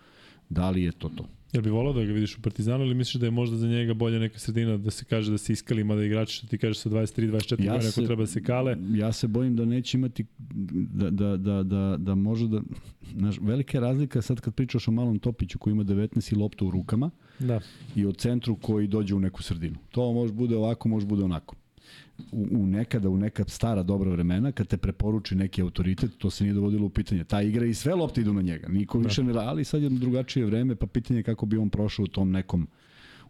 da 0.48 0.70
li 0.70 0.82
je 0.82 0.92
to 0.92 1.08
to. 1.08 1.37
Jel 1.52 1.62
bi 1.62 1.70
volao 1.70 1.92
da 1.92 2.04
ga 2.04 2.12
vidiš 2.12 2.38
u 2.38 2.42
Partizanu 2.42 2.84
ili 2.84 2.94
misliš 2.94 3.14
da 3.20 3.26
je 3.26 3.30
možda 3.30 3.56
za 3.56 3.68
njega 3.68 3.94
bolja 3.94 4.18
neka 4.18 4.38
sredina 4.38 4.76
da 4.76 4.90
se 4.90 5.04
kaže 5.04 5.30
da 5.30 5.38
se 5.38 5.52
iskali 5.52 5.84
mada 5.84 6.04
igrači 6.04 6.36
što 6.36 6.46
ti 6.46 6.58
kažeš 6.58 6.78
sa 6.78 6.90
23 6.90 7.30
24 7.30 7.64
ja 7.64 7.72
godina 7.72 7.90
ako 7.90 8.06
treba 8.06 8.22
da 8.22 8.26
se 8.26 8.42
kale? 8.42 8.76
Ja 8.90 9.12
se 9.12 9.28
bojim 9.28 9.56
da 9.56 9.64
neće 9.64 9.98
imati 9.98 10.24
da 10.40 11.10
da 11.10 11.36
da 11.36 11.62
da 11.62 11.96
da 11.98 12.14
može 12.14 12.48
da 12.48 12.60
znaš 13.16 13.38
velika 13.40 13.80
razlika 13.80 14.22
sad 14.22 14.40
kad 14.40 14.54
pričaš 14.54 14.88
o 14.88 14.90
malom 14.90 15.18
Topiću 15.18 15.58
koji 15.58 15.72
ima 15.72 15.84
19 15.84 16.32
i 16.32 16.36
loptu 16.36 16.66
u 16.66 16.70
rukama. 16.70 17.10
Da. 17.38 17.60
I 17.96 18.06
o 18.06 18.12
centru 18.12 18.56
koji 18.56 18.86
dođe 18.86 19.14
u 19.14 19.20
neku 19.20 19.42
sredinu. 19.42 19.76
To 19.90 20.12
može 20.12 20.32
bude 20.32 20.56
ovako, 20.56 20.88
može 20.88 21.06
bude 21.06 21.24
onako 21.24 21.56
u, 22.32 22.48
u 22.50 22.66
nekada, 22.66 23.08
u 23.08 23.16
neka 23.16 23.44
stara 23.46 23.82
dobra 23.82 24.10
vremena, 24.10 24.52
kad 24.52 24.66
te 24.66 24.76
preporuči 24.76 25.34
neki 25.34 25.62
autoritet, 25.62 26.10
to 26.18 26.30
se 26.30 26.44
nije 26.44 26.54
dovodilo 26.54 26.86
u 26.86 26.90
pitanje. 26.90 27.24
Ta 27.24 27.42
igra 27.42 27.66
i 27.66 27.74
sve 27.74 27.94
lopte 27.94 28.20
idu 28.20 28.32
na 28.32 28.42
njega. 28.42 28.68
Niko 28.68 28.98
da. 28.98 29.04
više 29.04 29.22
ne 29.22 29.32
ali 29.36 29.64
sad 29.64 29.82
je 29.82 29.88
drugačije 29.88 30.46
vreme, 30.46 30.76
pa 30.76 30.86
pitanje 30.86 31.22
kako 31.22 31.46
bi 31.46 31.58
on 31.58 31.70
prošao 31.70 32.02
u 32.02 32.08
tom 32.08 32.30
nekom 32.30 32.68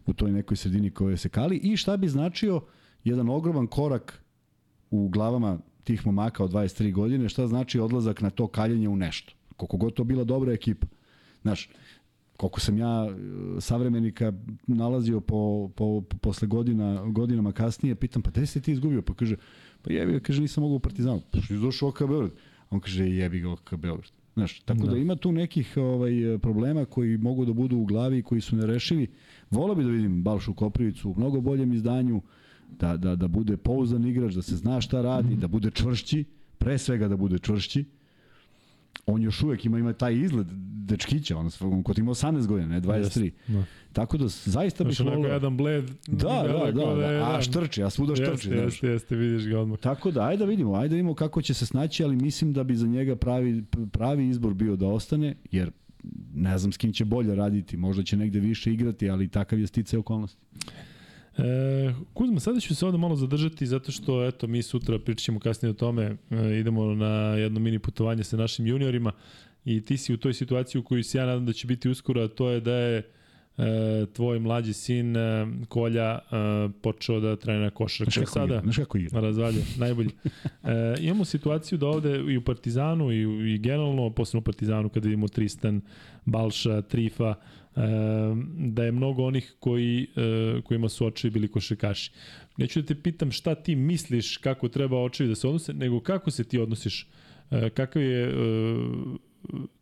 u 0.05 0.13
toj 0.13 0.31
nekoj 0.31 0.57
sredini 0.57 0.91
koje 0.91 1.17
se 1.17 1.29
kali 1.29 1.57
i 1.57 1.77
šta 1.77 1.97
bi 1.97 2.07
značio 2.07 2.61
jedan 3.03 3.29
ogroman 3.29 3.67
korak 3.67 4.23
u 4.91 5.09
glavama 5.09 5.59
tih 5.83 6.05
momaka 6.05 6.43
od 6.43 6.51
23 6.51 6.93
godine, 6.93 7.29
šta 7.29 7.47
znači 7.47 7.79
odlazak 7.79 8.21
na 8.21 8.29
to 8.29 8.47
kaljenje 8.47 8.89
u 8.89 8.95
nešto. 8.95 9.33
Koliko 9.57 9.77
god 9.77 9.93
to 9.93 10.03
bila 10.03 10.23
dobra 10.23 10.53
ekipa. 10.53 10.87
Znaš, 11.41 11.69
koliko 12.39 12.59
sam 12.59 12.77
ja 12.77 13.07
e, 13.07 13.61
savremenika 13.61 14.33
nalazio 14.67 15.19
po, 15.19 15.69
po, 15.75 16.01
po 16.01 16.17
posle 16.17 16.47
godina, 16.47 17.05
godinama 17.05 17.51
kasnije, 17.51 17.95
pitam, 17.95 18.21
pa 18.21 18.31
gde 18.31 18.45
si 18.45 18.61
ti 18.61 18.71
izgubio? 18.71 19.01
Pa 19.01 19.13
kaže, 19.13 19.35
pa 19.81 19.93
jebi, 19.93 20.19
kaže, 20.19 20.41
nisam 20.41 20.63
mogao 20.63 20.75
u 20.75 20.79
Partizanu. 20.79 21.21
Pa 21.31 21.41
što 21.41 21.53
došao 21.53 21.87
u 21.87 21.89
OKA 21.89 22.07
Beograd? 22.07 22.31
On 22.69 22.79
kaže, 22.79 23.07
jebi 23.07 23.39
ga 23.39 23.51
OKA 23.51 23.77
Beograd. 23.77 24.11
Znaš, 24.33 24.59
tako 24.59 24.85
da. 24.85 24.91
da 24.91 24.97
ima 24.97 25.15
tu 25.15 25.31
nekih 25.31 25.73
ovaj, 25.77 26.39
problema 26.41 26.85
koji 26.85 27.17
mogu 27.17 27.45
da 27.45 27.53
budu 27.53 27.77
u 27.77 27.85
glavi 27.85 28.17
i 28.17 28.23
koji 28.23 28.41
su 28.41 28.55
nerešivi. 28.55 29.07
Volao 29.51 29.75
bi 29.75 29.83
da 29.83 29.89
vidim 29.89 30.23
Balšu 30.23 30.53
Koprivicu 30.53 31.11
u 31.11 31.15
mnogo 31.17 31.41
boljem 31.41 31.73
izdanju, 31.73 32.21
da, 32.79 32.97
da, 32.97 33.15
da 33.15 33.27
bude 33.27 33.57
pouzdan 33.57 34.07
igrač, 34.07 34.33
da 34.33 34.41
se 34.41 34.55
zna 34.55 34.81
šta 34.81 35.01
radi, 35.01 35.35
da 35.35 35.47
bude 35.47 35.71
čvršći, 35.71 36.23
pre 36.57 36.77
svega 36.77 37.07
da 37.07 37.17
bude 37.17 37.39
čvršći. 37.39 37.85
On 39.05 39.21
još 39.21 39.43
uvek 39.43 39.65
ima, 39.65 39.79
ima 39.79 39.93
taj 39.93 40.13
izgled 40.13 40.47
dečkića, 40.89 41.37
on, 41.37 41.49
on 41.59 41.83
kod 41.83 41.97
ima 41.97 42.11
18 42.11 42.47
godina, 42.47 42.67
ne 42.67 42.81
23. 42.81 43.31
Da. 43.47 43.63
Tako 43.93 44.17
da 44.17 44.27
zaista 44.27 44.83
bih 44.83 44.99
volio... 44.99 45.19
Znači, 45.19 45.33
jedan 45.33 45.57
bled. 45.57 45.85
Da, 46.07 46.43
da, 46.47 46.71
da, 46.71 46.71
da, 46.71 46.95
da, 46.95 47.35
a 47.35 47.41
štrči, 47.41 47.83
a 47.83 47.89
svuda 47.89 48.15
štrči. 48.15 48.31
Jeste, 48.31 48.55
jeste, 48.55 48.87
jeste, 48.87 49.15
vidiš 49.15 49.47
ga 49.47 49.59
odmah. 49.59 49.79
Tako 49.79 50.11
da, 50.11 50.23
ajde 50.23 50.37
da 50.37 50.49
vidimo, 50.49 50.75
ajde 50.75 50.89
da 50.89 50.95
vidimo 50.95 51.13
kako 51.13 51.41
će 51.41 51.53
se 51.53 51.65
snaći, 51.65 52.03
ali 52.03 52.15
mislim 52.15 52.53
da 52.53 52.63
bi 52.63 52.75
za 52.75 52.87
njega 52.87 53.15
pravi, 53.15 53.63
pravi 53.91 54.29
izbor 54.29 54.53
bio 54.53 54.75
da 54.75 54.87
ostane, 54.87 55.35
jer 55.51 55.71
ne 56.33 56.57
znam 56.57 56.71
s 56.71 56.77
kim 56.77 56.93
će 56.93 57.05
bolje 57.05 57.35
raditi, 57.35 57.77
možda 57.77 58.03
će 58.03 58.17
negde 58.17 58.39
više 58.39 58.73
igrati, 58.73 59.09
ali 59.09 59.27
takav 59.27 59.59
je 59.59 59.67
stice 59.67 59.97
okolnosti. 59.97 60.41
E, 61.39 61.93
Kuzma, 62.13 62.39
sada 62.39 62.59
ću 62.59 62.75
se 62.75 62.85
ovde 62.85 62.97
malo 62.97 63.15
zadržati 63.15 63.67
zato 63.67 63.91
što 63.91 64.25
eto 64.25 64.47
mi 64.47 64.61
sutra 64.61 64.99
pričamo 64.99 65.39
kasnije 65.39 65.69
o 65.69 65.73
tome, 65.73 66.03
e, 66.29 66.59
idemo 66.59 66.85
na 66.85 67.35
jedno 67.35 67.59
mini 67.59 67.79
putovanje 67.79 68.23
sa 68.23 68.37
našim 68.37 68.67
juniorima 68.67 69.11
i 69.65 69.85
ti 69.85 69.97
si 69.97 70.13
u 70.13 70.17
toj 70.17 70.33
situaciji 70.33 70.79
u 70.79 70.83
kojoj 70.83 71.03
se 71.03 71.17
ja 71.17 71.25
nadam 71.25 71.45
da 71.45 71.53
će 71.53 71.67
biti 71.67 71.89
uskoro, 71.89 72.21
a 72.21 72.27
to 72.27 72.49
je 72.49 72.59
da 72.59 72.73
je 72.73 73.03
e, 73.57 74.05
tvoj 74.13 74.39
mlađi 74.39 74.73
sin 74.73 75.15
e, 75.17 75.47
Kolja 75.67 76.19
e, 76.19 76.19
počeo 76.81 77.19
da 77.19 77.35
trenira 77.35 77.69
košarku. 77.69 78.11
Znaš 78.11 78.25
kako 78.25 78.31
sada, 78.31 78.61
Znaš 78.63 78.77
kako 78.77 78.97
igra? 78.97 79.19
Razvalje, 79.19 79.63
najbolji. 79.77 80.09
E, 80.63 80.95
imamo 80.99 81.25
situaciju 81.25 81.77
da 81.77 81.87
ovde 81.87 82.23
i 82.29 82.37
u 82.37 82.41
Partizanu 82.41 83.11
i, 83.11 83.53
i 83.53 83.57
generalno, 83.57 84.09
posebno 84.09 84.39
u 84.39 84.43
Partizanu 84.43 84.89
kada 84.89 85.07
vidimo 85.07 85.27
Tristan, 85.27 85.81
Balša, 86.25 86.81
Trifa, 86.81 87.35
da 88.57 88.83
je 88.83 88.91
mnogo 88.91 89.23
onih 89.23 89.55
koji, 89.59 90.07
e, 90.15 90.61
kojima 90.61 90.89
su 90.89 91.05
očevi 91.05 91.31
bili 91.31 91.47
košarkaši. 91.47 92.11
Neću 92.57 92.81
da 92.81 92.87
te 92.87 92.95
pitam 92.95 93.31
šta 93.31 93.55
ti 93.55 93.75
misliš 93.75 94.37
kako 94.37 94.67
treba 94.67 95.03
očevi 95.03 95.29
da 95.29 95.35
se 95.35 95.47
odnose, 95.47 95.73
nego 95.73 95.99
kako 95.99 96.31
se 96.31 96.43
ti 96.43 96.59
odnosiš, 96.59 97.07
e, 97.51 97.69
kakav 97.69 98.01
je 98.01 98.27
e, 98.27 98.33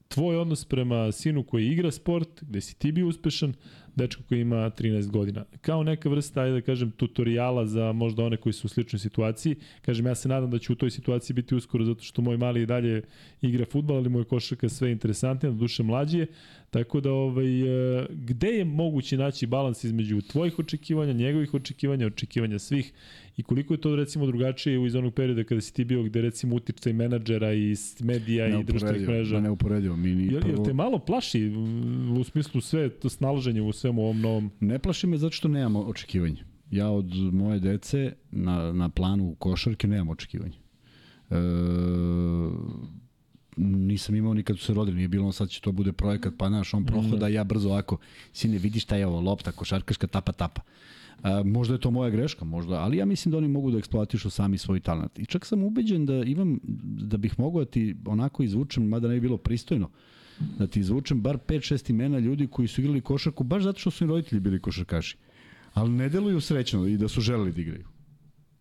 tvoj 0.07 0.37
odnos 0.37 0.65
prema 0.65 1.11
sinu 1.11 1.43
koji 1.43 1.67
igra 1.67 1.91
sport, 1.91 2.43
gde 2.43 2.61
si 2.61 2.79
ti 2.79 2.91
bio 2.91 3.07
uspešan, 3.07 3.53
dečko 3.95 4.23
koji 4.29 4.41
ima 4.41 4.55
13 4.55 5.07
godina. 5.07 5.45
Kao 5.61 5.83
neka 5.83 6.09
vrsta, 6.09 6.41
ajde 6.41 6.53
da 6.53 6.61
kažem, 6.61 6.91
tutoriala 6.91 7.65
za 7.65 7.91
možda 7.91 8.23
one 8.23 8.37
koji 8.37 8.53
su 8.53 8.67
u 8.67 8.69
sličnoj 8.69 8.99
situaciji. 8.99 9.55
Kažem, 9.81 10.05
ja 10.05 10.15
se 10.15 10.29
nadam 10.29 10.51
da 10.51 10.59
ću 10.59 10.73
u 10.73 10.75
toj 10.75 10.91
situaciji 10.91 11.33
biti 11.33 11.55
uskoro 11.55 11.85
zato 11.85 12.03
što 12.03 12.21
moj 12.21 12.37
mali 12.37 12.61
i 12.61 12.65
dalje 12.65 13.01
igra 13.41 13.65
futbal, 13.65 13.97
ali 13.97 14.09
moj 14.09 14.23
košarka 14.23 14.69
sve 14.69 14.91
interesantnije, 14.91 15.51
na 15.51 15.57
duše 15.57 15.83
mlađije. 15.83 16.27
Tako 16.69 17.01
da, 17.01 17.11
ovaj, 17.11 17.61
e, 17.61 18.05
gde 18.09 18.47
je 18.47 18.65
moguće 18.65 19.17
naći 19.17 19.47
balans 19.47 19.83
između 19.83 20.21
tvojih 20.21 20.59
očekivanja, 20.59 21.13
njegovih 21.13 21.53
očekivanja, 21.53 22.07
očekivanja 22.07 22.59
svih 22.59 22.93
i 23.37 23.43
koliko 23.43 23.73
je 23.73 23.81
to 23.81 23.95
recimo 23.95 24.25
drugačije 24.25 24.85
iz 24.85 24.95
onog 24.95 25.13
perioda 25.13 25.43
kada 25.43 25.61
si 25.61 25.73
ti 25.73 25.85
bio 25.85 26.03
gde 26.03 26.21
recimo 26.21 26.55
uticaj 26.55 26.93
menadžera 26.93 27.53
i 27.53 27.75
medija 27.99 28.47
i 28.47 28.63
društvenih 28.63 29.07
mreža. 29.07 29.39
Ne 29.39 29.49
uporedivo. 29.49 29.95
Mi 29.95 30.15
ni 30.15 30.33
jel, 30.33 30.47
jel 30.47 30.65
te 30.65 30.73
malo 30.73 30.99
plaši 30.99 31.51
u 32.19 32.23
smislu 32.23 32.61
sve 32.61 32.89
to 32.89 33.09
snalaženje 33.09 33.61
u 33.61 33.73
svemu 33.73 34.01
ovom 34.01 34.21
novom? 34.21 34.51
Ne 34.59 34.79
plaši 34.79 35.07
me 35.07 35.17
zato 35.17 35.31
što 35.31 35.47
nemamo 35.47 35.79
očekivanja. 35.79 36.43
Ja 36.71 36.89
od 36.89 37.33
moje 37.33 37.59
dece 37.59 38.13
na, 38.31 38.73
na 38.73 38.89
planu 38.89 39.35
košarke 39.39 39.87
nemam 39.87 40.09
očekivanja. 40.09 40.57
E, 41.29 41.35
nisam 43.57 44.15
imao 44.15 44.33
ni 44.33 44.43
kad 44.43 44.59
su 44.59 44.65
se 44.65 44.73
rodili, 44.73 44.97
nije 44.97 45.07
bilo 45.07 45.31
sad 45.31 45.49
će 45.49 45.61
to 45.61 45.71
bude 45.71 45.91
projekat, 45.91 46.33
pa 46.37 46.49
naš 46.49 46.73
on 46.73 46.85
prohoda, 46.85 47.29
mm. 47.29 47.33
ja 47.33 47.43
brzo 47.43 47.69
ovako, 47.69 47.97
sine 48.33 48.57
vidi 48.57 48.79
šta 48.79 48.95
je 48.95 49.07
ovo, 49.07 49.21
lopta, 49.21 49.51
košarkaška, 49.51 50.07
tapa, 50.07 50.31
tapa. 50.31 50.61
A, 51.23 51.43
možda 51.43 51.73
je 51.73 51.79
to 51.79 51.91
moja 51.91 52.09
greška, 52.09 52.45
možda, 52.45 52.75
ali 52.75 52.97
ja 52.97 53.05
mislim 53.05 53.31
da 53.31 53.37
oni 53.37 53.47
mogu 53.47 53.71
da 53.71 53.77
eksploatišu 53.77 54.29
sami 54.29 54.57
svoj 54.57 54.79
talent. 54.79 55.19
I 55.19 55.25
čak 55.25 55.45
sam 55.45 55.63
ubeđen 55.63 56.05
da 56.05 56.23
imam, 56.23 56.59
da 56.83 57.17
bih 57.17 57.39
mogao 57.39 57.63
da 57.63 57.71
ti 57.71 57.95
onako 58.05 58.43
izvučem, 58.43 58.87
mada 58.87 59.07
ne 59.07 59.13
bi 59.13 59.21
bilo 59.21 59.37
pristojno, 59.37 59.89
da 60.59 60.67
ti 60.67 60.79
izvučem 60.79 61.21
bar 61.21 61.37
5-6 61.47 61.89
imena 61.89 62.19
ljudi 62.19 62.47
koji 62.47 62.67
su 62.67 62.81
igrali 62.81 63.01
košarku 63.01 63.43
baš 63.43 63.63
zato 63.63 63.79
što 63.79 63.91
su 63.91 64.03
im 64.03 64.09
roditelji 64.09 64.39
bili 64.39 64.59
košarkaši. 64.59 65.17
Ali 65.73 65.89
ne 65.89 66.09
deluju 66.09 66.41
srećno 66.41 66.87
i 66.87 66.97
da 66.97 67.07
su 67.07 67.21
želeli 67.21 67.51
da 67.51 67.61
igraju. 67.61 67.85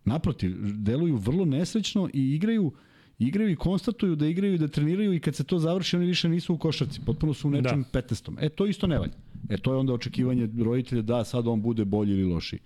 Naprotiv, 0.05 0.55
deluju 0.73 1.15
vrlo 1.15 1.45
nesrećno 1.45 2.09
i 2.13 2.35
igraju 2.35 2.71
igraju 3.19 3.49
i 3.49 3.55
konstatuju 3.55 4.15
da 4.15 4.27
igraju 4.27 4.53
i 4.53 4.57
da 4.57 4.67
treniraju 4.67 5.13
i 5.13 5.19
kad 5.19 5.35
se 5.35 5.43
to 5.43 5.59
završi 5.59 5.95
oni 5.95 6.05
više 6.05 6.29
nisu 6.29 6.53
u 6.53 6.57
košarci, 6.57 7.01
potpuno 7.05 7.33
su 7.33 7.47
u 7.47 7.51
nečem 7.51 7.85
da. 7.93 8.01
15. 8.01 8.37
E 8.39 8.49
to 8.49 8.65
isto 8.65 8.87
ne 8.87 8.99
valja. 8.99 9.13
E 9.49 9.57
to 9.57 9.73
je 9.73 9.77
onda 9.77 9.93
očekivanje 9.93 10.49
roditelja 10.63 11.01
da 11.01 11.23
sad 11.23 11.47
on 11.47 11.61
bude 11.61 11.85
bolji 11.85 12.13
ili 12.13 12.23
loši. 12.23 12.59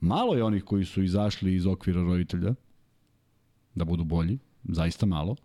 Malo 0.00 0.34
je 0.34 0.44
onih 0.44 0.64
koji 0.64 0.84
su 0.84 1.02
izašli 1.02 1.54
iz 1.54 1.66
okvira 1.66 2.02
roditelja 2.02 2.54
da 3.74 3.84
budu 3.84 4.04
bolji, 4.04 4.38
zaista 4.64 5.06
malo. 5.06 5.36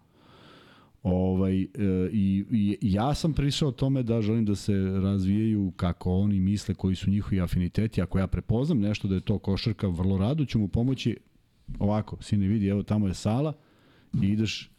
Ovaj, 1.04 1.62
e, 1.62 1.68
i, 2.12 2.46
I 2.52 2.78
ja 2.82 3.14
sam 3.14 3.34
prišao 3.34 3.72
tome 3.72 4.04
da 4.04 4.22
želim 4.22 4.46
da 4.46 4.56
se 4.56 4.74
razvijaju 5.04 5.74
kako 5.76 6.12
oni 6.12 6.40
misle, 6.40 6.76
koji 6.76 6.96
su 6.96 7.10
njihovi 7.10 7.42
afiniteti. 7.42 8.02
Ako 8.02 8.20
ja 8.20 8.28
prepoznam 8.28 8.80
nešto 8.80 9.08
da 9.08 9.16
je 9.16 9.22
to 9.22 9.40
košarka, 9.40 9.88
vrlo 9.88 10.18
rado 10.18 10.46
ću 10.46 10.60
mu 10.60 10.68
pomoći 10.68 11.18
ovako, 11.80 12.18
sine 12.22 12.48
vidi, 12.48 12.68
evo 12.68 12.84
tamo 12.84 13.08
je 13.08 13.14
sala 13.14 13.54
i 14.22 14.28
ideš 14.28 14.70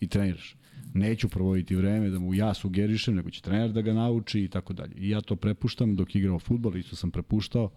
i 0.00 0.08
treniraš 0.08 0.56
neću 0.94 1.28
provoditi 1.28 1.76
vreme 1.76 2.10
da 2.10 2.18
mu 2.18 2.34
ja 2.34 2.54
sugerišem, 2.54 3.14
nego 3.14 3.30
će 3.30 3.42
trener 3.42 3.72
da 3.72 3.82
ga 3.82 3.92
nauči 3.92 4.40
i 4.40 4.48
tako 4.48 4.72
dalje. 4.72 4.94
I 4.96 5.08
ja 5.08 5.20
to 5.20 5.36
prepuštam 5.36 5.96
dok 5.96 6.14
igrao 6.14 6.38
futbol, 6.38 6.76
isto 6.76 6.96
sam 6.96 7.10
prepuštao, 7.10 7.70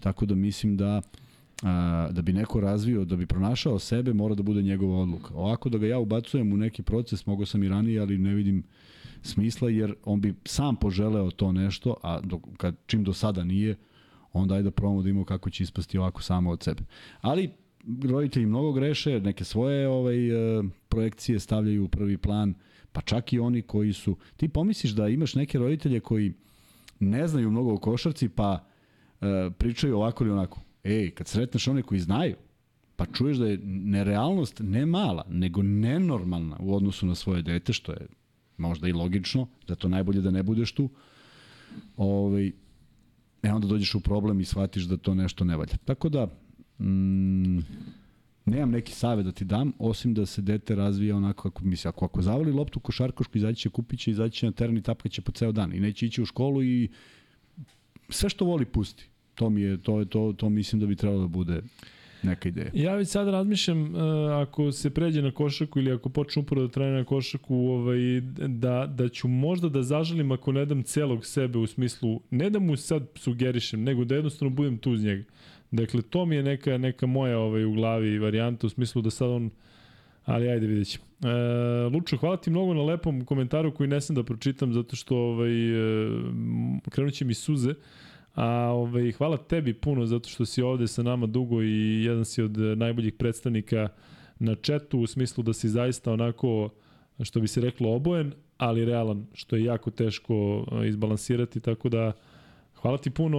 tako 0.00 0.26
da 0.26 0.34
mislim 0.34 0.76
da 0.76 1.02
a, 1.62 2.08
da 2.12 2.22
bi 2.22 2.32
neko 2.32 2.60
razvio, 2.60 3.04
da 3.04 3.16
bi 3.16 3.26
pronašao 3.26 3.78
sebe, 3.78 4.12
mora 4.12 4.34
da 4.34 4.42
bude 4.42 4.62
njegova 4.62 5.02
odluka. 5.02 5.34
Ovako 5.34 5.68
da 5.68 5.78
ga 5.78 5.86
ja 5.86 5.98
ubacujem 5.98 6.52
u 6.52 6.56
neki 6.56 6.82
proces, 6.82 7.26
mogo 7.26 7.46
sam 7.46 7.62
i 7.62 7.68
ranije, 7.68 8.00
ali 8.00 8.18
ne 8.18 8.34
vidim 8.34 8.62
smisla, 9.22 9.70
jer 9.70 9.94
on 10.04 10.20
bi 10.20 10.34
sam 10.44 10.76
poželeo 10.76 11.30
to 11.30 11.52
nešto, 11.52 11.96
a 12.02 12.20
dok, 12.20 12.42
kad, 12.56 12.76
čim 12.86 13.04
do 13.04 13.12
sada 13.12 13.44
nije, 13.44 13.76
onda 14.32 14.54
ajde 14.54 14.64
da 14.64 14.70
probamo 14.70 15.02
da 15.02 15.08
imamo 15.08 15.24
kako 15.24 15.50
će 15.50 15.62
ispasti 15.62 15.98
ovako 15.98 16.22
samo 16.22 16.50
od 16.50 16.62
sebe. 16.62 16.82
Ali 17.20 17.50
roditelji 18.10 18.46
mnogo 18.46 18.72
greše, 18.72 19.20
neke 19.20 19.44
svoje 19.44 19.88
ovaj, 19.88 20.28
e, 20.28 20.62
projekcije 20.88 21.38
stavljaju 21.38 21.84
u 21.84 21.88
prvi 21.88 22.18
plan, 22.18 22.54
pa 22.92 23.00
čak 23.00 23.32
i 23.32 23.38
oni 23.38 23.62
koji 23.62 23.92
su... 23.92 24.16
Ti 24.36 24.48
pomisliš 24.48 24.92
da 24.92 25.08
imaš 25.08 25.34
neke 25.34 25.58
roditelje 25.58 26.00
koji 26.00 26.32
ne 27.00 27.28
znaju 27.28 27.50
mnogo 27.50 27.74
o 27.74 27.78
košarci, 27.78 28.28
pa 28.28 28.64
uh, 29.20 29.26
pričaju 29.58 29.96
ovako 29.96 30.24
ili 30.24 30.32
onako. 30.32 30.60
Ej, 30.84 31.10
kad 31.10 31.26
sretneš 31.26 31.68
one 31.68 31.82
koji 31.82 32.00
znaju, 32.00 32.36
pa 32.96 33.06
čuješ 33.06 33.36
da 33.36 33.46
je 33.46 33.58
nerealnost 33.64 34.60
ne 34.64 34.86
mala, 34.86 35.24
nego 35.28 35.62
nenormalna 35.62 36.56
u 36.60 36.74
odnosu 36.74 37.06
na 37.06 37.14
svoje 37.14 37.42
dete, 37.42 37.72
što 37.72 37.92
je 37.92 38.06
možda 38.56 38.88
i 38.88 38.92
logično, 38.92 39.46
da 39.68 39.74
to 39.74 39.88
najbolje 39.88 40.20
da 40.20 40.30
ne 40.30 40.42
budeš 40.42 40.72
tu, 40.72 40.88
ovaj, 41.96 42.52
e 43.42 43.52
onda 43.52 43.66
dođeš 43.66 43.94
u 43.94 44.00
problem 44.00 44.40
i 44.40 44.44
shvatiš 44.44 44.82
da 44.82 44.96
to 44.96 45.14
nešto 45.14 45.44
ne 45.44 45.56
valja. 45.56 45.76
Tako 45.84 46.08
da, 46.08 46.28
Mm, 46.78 47.58
nemam 48.44 48.70
neki 48.70 48.92
savjet 48.92 49.26
da 49.26 49.32
ti 49.32 49.44
dam, 49.44 49.72
osim 49.78 50.14
da 50.14 50.26
se 50.26 50.42
dete 50.42 50.74
razvija 50.74 51.16
onako 51.16 51.50
kako 51.50 51.64
misli. 51.64 51.88
Ako, 51.88 52.04
ako 52.04 52.22
zavoli 52.22 52.52
loptu 52.52 52.80
košarkašku, 52.80 53.38
izaći 53.38 53.60
će, 53.60 53.68
kupit 53.68 54.00
će, 54.00 54.10
izaći 54.10 54.38
će 54.38 54.46
na 54.46 54.52
teren 54.52 54.76
i 54.76 54.82
tapkaće 54.82 55.22
po 55.22 55.32
ceo 55.32 55.52
dan. 55.52 55.74
I 55.74 55.80
neće 55.80 56.06
ići 56.06 56.22
u 56.22 56.26
školu 56.26 56.62
i 56.62 56.88
sve 58.08 58.28
što 58.28 58.44
voli 58.44 58.64
pusti. 58.64 59.08
To 59.34 59.50
mi 59.50 59.62
je, 59.62 59.76
to, 59.78 59.98
je, 59.98 60.04
to, 60.04 60.34
to 60.36 60.48
mislim 60.48 60.80
da 60.80 60.86
bi 60.86 60.96
trebalo 60.96 61.20
da 61.20 61.28
bude 61.28 61.62
neka 62.22 62.48
ideja. 62.48 62.70
Ja 62.74 62.94
već 62.94 63.08
sad 63.08 63.28
razmišljam 63.28 63.94
uh, 63.94 64.00
ako 64.32 64.72
se 64.72 64.90
pređe 64.90 65.22
na 65.22 65.30
košarku 65.30 65.78
ili 65.78 65.92
ako 65.92 66.08
počne 66.08 66.42
upravo 66.42 66.66
da 66.66 66.72
trenira 66.72 66.98
na 66.98 67.04
košarku 67.04 67.56
ovaj, 67.56 67.98
da, 68.48 68.86
da 68.86 69.08
ću 69.08 69.28
možda 69.28 69.68
da 69.68 69.82
zažalim 69.82 70.32
ako 70.32 70.52
ne 70.52 70.66
dam 70.66 70.82
celog 70.82 71.26
sebe 71.26 71.58
u 71.58 71.66
smislu, 71.66 72.20
ne 72.30 72.50
da 72.50 72.58
mu 72.58 72.76
sad 72.76 73.06
sugerišem, 73.14 73.82
nego 73.82 74.04
da 74.04 74.14
jednostavno 74.14 74.54
budem 74.54 74.78
tu 74.78 74.92
uz 74.92 75.02
njega. 75.02 75.24
Dakle, 75.70 76.02
to 76.02 76.26
mi 76.26 76.36
je 76.36 76.42
neka, 76.42 76.78
neka 76.78 77.06
moja 77.06 77.38
ovaj, 77.38 77.64
u 77.64 77.72
glavi 77.72 78.18
varijanta 78.18 78.66
u 78.66 78.70
smislu 78.70 79.02
da 79.02 79.10
sad 79.10 79.30
on 79.30 79.50
Ali 80.28 80.48
ajde 80.48 80.66
vidjet 80.66 80.88
ćemo. 80.88 81.04
E, 81.24 81.88
Lučo, 81.92 82.16
hvala 82.16 82.36
ti 82.36 82.50
mnogo 82.50 82.74
na 82.74 82.82
lepom 82.82 83.24
komentaru 83.24 83.74
koji 83.74 83.88
ne 83.88 84.00
sam 84.00 84.16
da 84.16 84.22
pročitam 84.22 84.72
zato 84.72 84.96
što 84.96 85.16
ovaj, 85.16 85.50
e, 85.50 86.10
krenut 86.90 87.14
će 87.14 87.24
mi 87.24 87.34
suze. 87.34 87.74
A 88.34 88.48
ovaj, 88.50 89.12
hvala 89.12 89.36
tebi 89.36 89.74
puno 89.74 90.06
zato 90.06 90.28
što 90.28 90.46
si 90.46 90.62
ovde 90.62 90.86
sa 90.86 91.02
nama 91.02 91.26
dugo 91.26 91.62
i 91.62 92.04
jedan 92.04 92.24
si 92.24 92.42
od 92.42 92.58
najboljih 92.58 93.14
predstavnika 93.14 93.88
na 94.38 94.54
četu 94.54 94.98
u 94.98 95.06
smislu 95.06 95.42
da 95.42 95.52
si 95.52 95.68
zaista 95.68 96.12
onako 96.12 96.70
što 97.22 97.40
bi 97.40 97.48
se 97.48 97.60
reklo 97.60 97.94
obojen, 97.94 98.32
ali 98.56 98.84
realan, 98.84 99.26
što 99.34 99.56
je 99.56 99.64
jako 99.64 99.90
teško 99.90 100.66
izbalansirati, 100.86 101.60
tako 101.60 101.88
da 101.88 102.12
hvala 102.82 102.98
ti 102.98 103.10
puno 103.10 103.38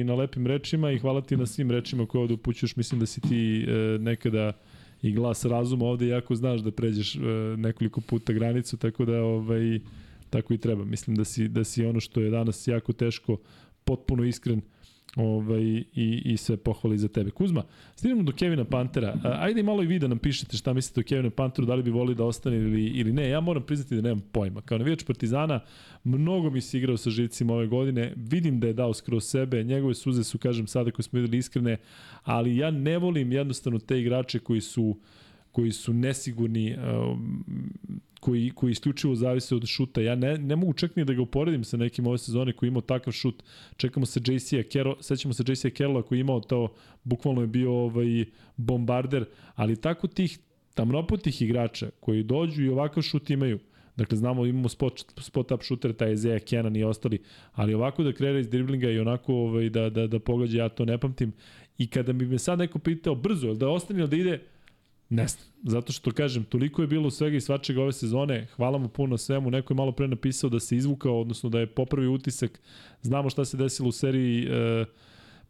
i 0.00 0.04
na 0.04 0.14
lepim 0.14 0.46
rečima 0.46 0.90
i 0.90 0.98
hvala 0.98 1.20
ti 1.20 1.36
na 1.36 1.46
svim 1.46 1.70
rečima 1.70 2.06
koje 2.06 2.22
ovde 2.22 2.34
upućuješ. 2.34 2.76
Mislim 2.76 3.00
da 3.00 3.06
si 3.06 3.20
ti 3.20 3.66
nekada 4.00 4.52
i 5.02 5.12
glas 5.12 5.44
razuma 5.44 5.84
ovde 5.84 6.06
jako 6.06 6.34
znaš 6.34 6.60
da 6.60 6.70
pređeš 6.70 7.16
nekoliko 7.56 8.00
puta 8.00 8.32
granicu, 8.32 8.76
tako 8.76 9.04
da 9.04 9.22
ovaj, 9.22 9.80
tako 10.30 10.54
i 10.54 10.58
treba. 10.58 10.84
Mislim 10.84 11.16
da 11.16 11.24
si, 11.24 11.48
da 11.48 11.64
si 11.64 11.84
ono 11.84 12.00
što 12.00 12.20
je 12.20 12.30
danas 12.30 12.68
jako 12.68 12.92
teško 12.92 13.36
potpuno 13.84 14.24
iskren 14.24 14.60
ovaj, 15.16 15.62
i, 15.94 16.22
i 16.24 16.36
sve 16.36 16.56
pohvali 16.56 16.98
za 16.98 17.08
tebe. 17.08 17.30
Kuzma, 17.30 17.62
stignemo 17.94 18.22
do 18.22 18.32
Kevina 18.32 18.64
Pantera. 18.64 19.18
Ajde 19.22 19.62
malo 19.62 19.82
i 19.82 19.86
vi 19.86 19.98
da 19.98 20.08
nam 20.08 20.18
pišete 20.18 20.56
šta 20.56 20.72
mislite 20.72 21.00
o 21.00 21.04
Kevinu 21.04 21.30
Panteru, 21.30 21.66
da 21.66 21.74
li 21.74 21.82
bi 21.82 21.90
volili 21.90 22.14
da 22.14 22.24
ostane 22.24 22.56
ili, 22.56 22.86
ili 22.86 23.12
ne. 23.12 23.28
Ja 23.28 23.40
moram 23.40 23.62
priznati 23.62 23.94
da 23.94 24.02
nemam 24.02 24.20
pojma. 24.32 24.60
Kao 24.60 24.78
navijač 24.78 25.04
Partizana, 25.04 25.60
mnogo 26.04 26.50
mi 26.50 26.60
se 26.60 26.78
igrao 26.78 26.96
sa 26.96 27.10
živcima 27.10 27.54
ove 27.54 27.66
godine. 27.66 28.12
Vidim 28.16 28.60
da 28.60 28.66
je 28.66 28.72
dao 28.72 28.94
skroz 28.94 29.24
sebe. 29.24 29.64
Njegove 29.64 29.94
suze 29.94 30.24
su, 30.24 30.38
kažem 30.38 30.66
sada, 30.66 30.90
koje 30.90 31.04
smo 31.04 31.20
videli 31.20 31.38
iskrene, 31.38 31.76
ali 32.22 32.56
ja 32.56 32.70
ne 32.70 32.98
volim 32.98 33.32
jednostavno 33.32 33.78
te 33.78 34.00
igrače 34.00 34.38
koji 34.38 34.60
su 34.60 34.96
koji 35.52 35.72
su 35.72 35.92
nesigurni, 35.92 36.76
koji, 38.20 38.50
koji 38.54 38.70
isključivo 38.70 39.14
zavise 39.14 39.54
od 39.54 39.66
šuta. 39.66 40.00
Ja 40.00 40.14
ne, 40.14 40.38
ne 40.38 40.56
mogu 40.56 40.72
čak 40.72 40.96
ni 40.96 41.04
da 41.04 41.12
ga 41.12 41.22
uporedim 41.22 41.64
sa 41.64 41.76
nekim 41.76 42.06
ove 42.06 42.18
sezone 42.18 42.52
koji 42.52 42.66
je 42.66 42.70
imao 42.70 42.80
takav 42.80 43.12
šut. 43.12 43.42
Čekamo 43.76 44.06
se 44.06 44.20
JC-a 44.20 44.62
Carroll, 44.72 44.96
sećamo 45.00 45.34
se 45.34 45.44
JC-a 45.46 45.70
Carrolla 45.70 46.02
koji 46.02 46.18
je 46.18 46.20
imao 46.20 46.40
to, 46.40 46.68
bukvalno 47.04 47.40
je 47.40 47.46
bio 47.46 47.72
ovaj 47.72 48.24
bombarder, 48.56 49.24
ali 49.54 49.80
tako 49.80 50.06
tih 50.06 50.38
tamnoputih 50.74 51.42
igrača 51.42 51.90
koji 52.00 52.22
dođu 52.22 52.62
i 52.62 52.68
ovakav 52.68 53.02
šut 53.02 53.30
imaju, 53.30 53.58
Dakle, 53.96 54.16
znamo 54.16 54.46
imamo 54.46 54.68
spot, 54.68 55.04
spot 55.20 55.50
up 55.52 55.62
shooter, 55.62 55.92
taj 55.92 56.12
Ezeja, 56.12 56.38
Kenan 56.38 56.76
i 56.76 56.84
ostali, 56.84 57.18
ali 57.52 57.74
ovako 57.74 58.02
da 58.02 58.12
kreira 58.12 58.38
iz 58.38 58.48
driblinga 58.48 58.90
i 58.90 58.98
onako 58.98 59.34
ovaj, 59.34 59.68
da, 59.68 59.90
da, 59.90 60.06
da 60.06 60.18
pogađa, 60.18 60.58
ja 60.58 60.68
to 60.68 60.84
ne 60.84 60.98
pamtim. 60.98 61.32
I 61.78 61.86
kada 61.86 62.12
bi 62.12 62.26
me 62.26 62.38
sad 62.38 62.58
neko 62.58 62.78
pitao 62.78 63.14
brzo, 63.14 63.54
da 63.54 63.68
ostane 63.68 64.00
ili 64.00 64.08
da 64.08 64.16
ide, 64.16 64.40
Ne 65.10 65.28
znam. 65.28 65.44
Zato 65.62 65.92
što, 65.92 66.10
kažem, 66.10 66.44
toliko 66.44 66.82
je 66.82 66.88
bilo 66.88 67.10
svega 67.10 67.36
i 67.36 67.40
svačega 67.40 67.82
ove 67.82 67.92
sezone. 67.92 68.46
Hvala 68.56 68.78
mu 68.78 68.88
puno 68.88 69.18
svemu. 69.18 69.50
Neko 69.50 69.72
je 69.72 69.76
malo 69.76 69.92
pre 69.92 70.08
napisao 70.08 70.50
da 70.50 70.60
se 70.60 70.76
izvukao, 70.76 71.20
odnosno 71.20 71.50
da 71.50 71.60
je 71.60 71.66
popravio 71.66 72.12
utisak. 72.12 72.60
Znamo 73.02 73.30
šta 73.30 73.44
se 73.44 73.56
desilo 73.56 73.88
u 73.88 73.92
seriji 73.92 74.44
e, 74.44 74.84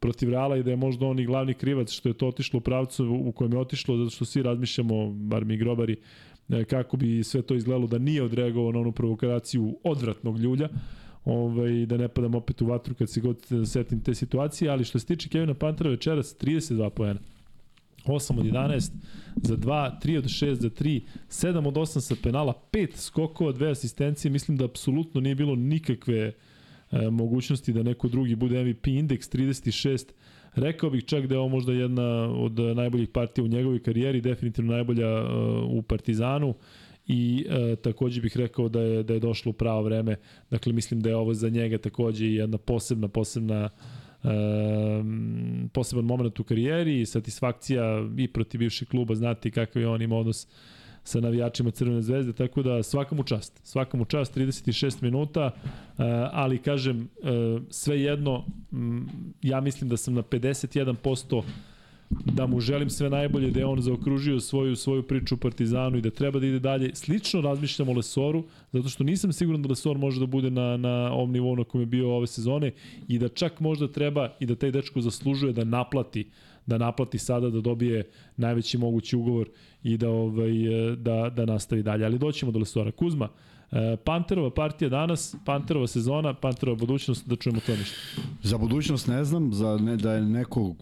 protiv 0.01 0.31
Reala 0.31 0.57
i 0.57 0.63
da 0.63 0.71
je 0.71 0.77
možda 0.77 1.07
on 1.07 1.19
i 1.19 1.27
glavni 1.27 1.55
krivac 1.55 1.91
što 1.93 2.09
je 2.09 2.15
to 2.15 2.29
otišlo 2.29 2.59
u 2.59 2.61
pravcu 2.61 3.23
u 3.25 3.33
kojem 3.33 3.53
je 3.53 3.59
otišlo, 3.59 3.97
zato 3.97 4.11
što 4.11 4.25
svi 4.25 4.43
razmišljamo, 4.43 5.11
bar 5.11 5.45
mi 5.45 5.57
grobari, 5.57 5.97
e, 6.49 6.65
kako 6.65 6.97
bi 6.97 7.25
sve 7.25 7.43
to 7.43 7.55
izgledalo 7.55 7.87
da 7.87 7.99
nije 7.99 8.23
odreagovao 8.23 8.73
na 8.73 8.81
onu 8.81 8.93
provokaciju 8.93 9.79
odvratnog 9.85 10.39
ljulja 10.39 10.69
ovaj, 11.25 11.87
da 11.87 11.97
ne 11.97 12.09
padam 12.09 12.35
opet 12.35 12.63
u 12.63 12.67
vatru 12.67 12.95
kad 12.95 13.11
se 13.11 13.21
god 13.21 13.47
setim 13.67 14.01
te 14.01 14.15
situacije, 14.15 14.71
ali 14.71 14.85
što 14.85 14.99
se 14.99 15.07
tiče 15.07 15.29
Kevina 15.29 15.55
Pantera 15.55 15.91
večeras 15.91 16.37
32 16.39 16.91
poena. 16.91 17.21
8 18.07 18.39
od 18.39 18.47
11 18.47 18.91
za 19.43 19.57
2, 19.57 19.91
3 20.03 20.19
od 20.19 20.25
6 20.25 20.55
za 20.55 20.71
3, 20.71 21.01
7 21.29 21.69
od 21.69 21.75
8 21.75 22.01
sa 22.01 22.15
penala, 22.23 22.55
5 22.73 22.97
skokova, 22.97 23.53
2 23.53 23.71
asistencije, 23.71 24.31
mislim 24.31 24.57
da 24.57 24.65
apsolutno 24.65 25.21
nije 25.21 25.35
bilo 25.35 25.57
nikakve 25.57 26.33
e, 26.91 27.11
mogućnosti 27.11 27.73
da 27.73 27.83
neko 27.83 28.09
drugi 28.09 28.35
bude 28.35 28.65
MVP, 28.65 28.87
indeks 28.87 29.31
36, 29.31 30.05
rekao 30.55 30.91
bih 30.91 31.05
čak 31.05 31.27
da 31.27 31.35
je 31.35 31.39
ovo 31.39 31.49
možda 31.49 31.73
jedna 31.73 32.33
od 32.33 32.59
najboljih 32.77 33.09
partija 33.09 33.45
u 33.45 33.49
njegovoj 33.49 33.83
karijeri, 33.83 34.21
definitivno 34.21 34.73
najbolja 34.73 35.09
e, 35.09 35.25
u 35.67 35.83
Partizanu. 35.83 36.55
I 37.07 37.47
e, 37.49 37.77
takođe 37.77 38.21
bih 38.21 38.37
rekao 38.37 38.69
da 38.69 38.81
je 38.81 39.03
da 39.03 39.15
je 39.15 39.21
došlo 39.21 39.51
u 39.51 39.53
pravo 39.53 39.83
vreme. 39.83 40.17
Dakle 40.51 40.73
mislim 40.73 41.01
da 41.01 41.09
je 41.09 41.17
ovo 41.17 41.35
za 41.35 41.49
njega 41.49 41.79
takođe 41.79 42.27
jedna 42.27 42.59
posebna 42.59 43.09
posebna 43.09 43.65
um, 43.65 44.00
poseban 45.73 46.05
moment 46.05 46.41
u 46.41 46.45
karijeri, 46.45 47.07
satisfakcija 47.07 48.09
i 48.19 48.29
protiv 48.29 48.59
bivšeg 48.59 48.89
kluba, 48.89 49.15
znate 49.15 49.51
kakav 49.51 49.83
je 49.83 49.89
on 49.89 50.03
ima 50.03 50.17
odnos 50.17 50.47
sa 51.05 51.21
navijačima 51.21 51.71
Crvene 51.71 52.03
zvezde, 52.03 52.33
tako 52.33 52.63
da 52.63 52.83
svaka 52.83 53.15
mu 53.15 53.23
čast. 53.23 53.61
Svaka 53.65 53.97
mu 53.97 54.05
čast, 54.05 54.37
36 54.37 55.03
minuta, 55.03 55.51
uh, 55.55 56.05
ali 56.33 56.59
kažem, 56.59 57.01
uh, 57.01 57.63
sve 57.71 58.01
jedno, 58.03 58.45
ja 59.43 59.61
mislim 59.61 59.91
da 59.91 59.97
sam 59.97 60.15
na 60.15 60.23
51% 60.23 61.43
da 62.25 62.47
mu 62.47 62.61
želim 62.61 62.91
sve 62.91 63.11
najbolje, 63.11 63.51
da 63.51 63.61
je 63.61 63.67
on 63.67 63.81
zaokružio 63.81 64.41
svoju 64.41 64.77
svoju 64.77 65.03
priču 65.03 65.35
u 65.35 65.39
Partizanu 65.39 65.99
i 65.99 66.01
da 66.01 66.11
treba 66.11 66.41
da 66.41 66.47
ide 66.47 66.59
dalje. 66.59 66.91
Slično 66.95 67.41
razmišljam 67.41 67.89
o 67.89 67.93
Lesoru, 67.93 68.45
zato 68.73 68.89
što 68.89 69.05
nisam 69.05 69.33
siguran 69.33 69.63
da 69.63 69.69
Lesor 69.69 69.99
može 69.99 70.21
da 70.21 70.27
bude 70.27 70.51
na, 70.51 70.77
na 70.77 71.13
ovom 71.13 71.33
nivou 71.33 71.57
na 71.57 71.65
kojem 71.65 71.83
je 71.83 71.87
bio 71.87 72.17
ove 72.17 72.27
sezone 72.27 72.73
i 73.09 73.19
da 73.19 73.29
čak 73.29 73.61
možda 73.61 73.89
treba 73.89 74.29
i 74.41 74.47
da 74.47 74.55
taj 74.55 74.71
dečko 74.71 75.01
zaslužuje 75.01 75.53
da 75.53 75.65
naplati 75.65 76.31
da 76.67 76.79
naplati 76.79 77.19
sada 77.19 77.51
da 77.51 77.61
dobije 77.61 78.11
najveći 78.37 78.79
mogući 78.79 79.17
ugovor 79.17 79.49
i 79.83 79.97
da 79.97 80.09
ovaj 80.11 80.53
da 80.97 81.31
da 81.37 81.45
nastavi 81.45 81.83
dalje. 81.83 82.05
Ali 82.05 82.19
doćemo 82.19 82.53
do 82.53 82.59
Lesora. 82.59 82.93
Kuzma, 82.93 83.25
uh, 83.25 83.60
Panterova 84.05 84.51
partija 84.51 84.89
danas, 84.89 85.37
Panterova 85.45 85.87
sezona, 85.87 86.35
Panterova 86.35 86.79
budućnost, 86.79 87.29
da 87.29 87.37
čujemo 87.37 87.61
to 87.67 87.77
ništa. 87.77 87.97
Za 88.43 88.59
budućnost 88.59 89.07
ne 89.07 89.25
znam, 89.25 89.53
za 89.53 89.77
ne, 89.77 89.97
da 89.97 90.13
je 90.13 90.23
neko 90.23 90.75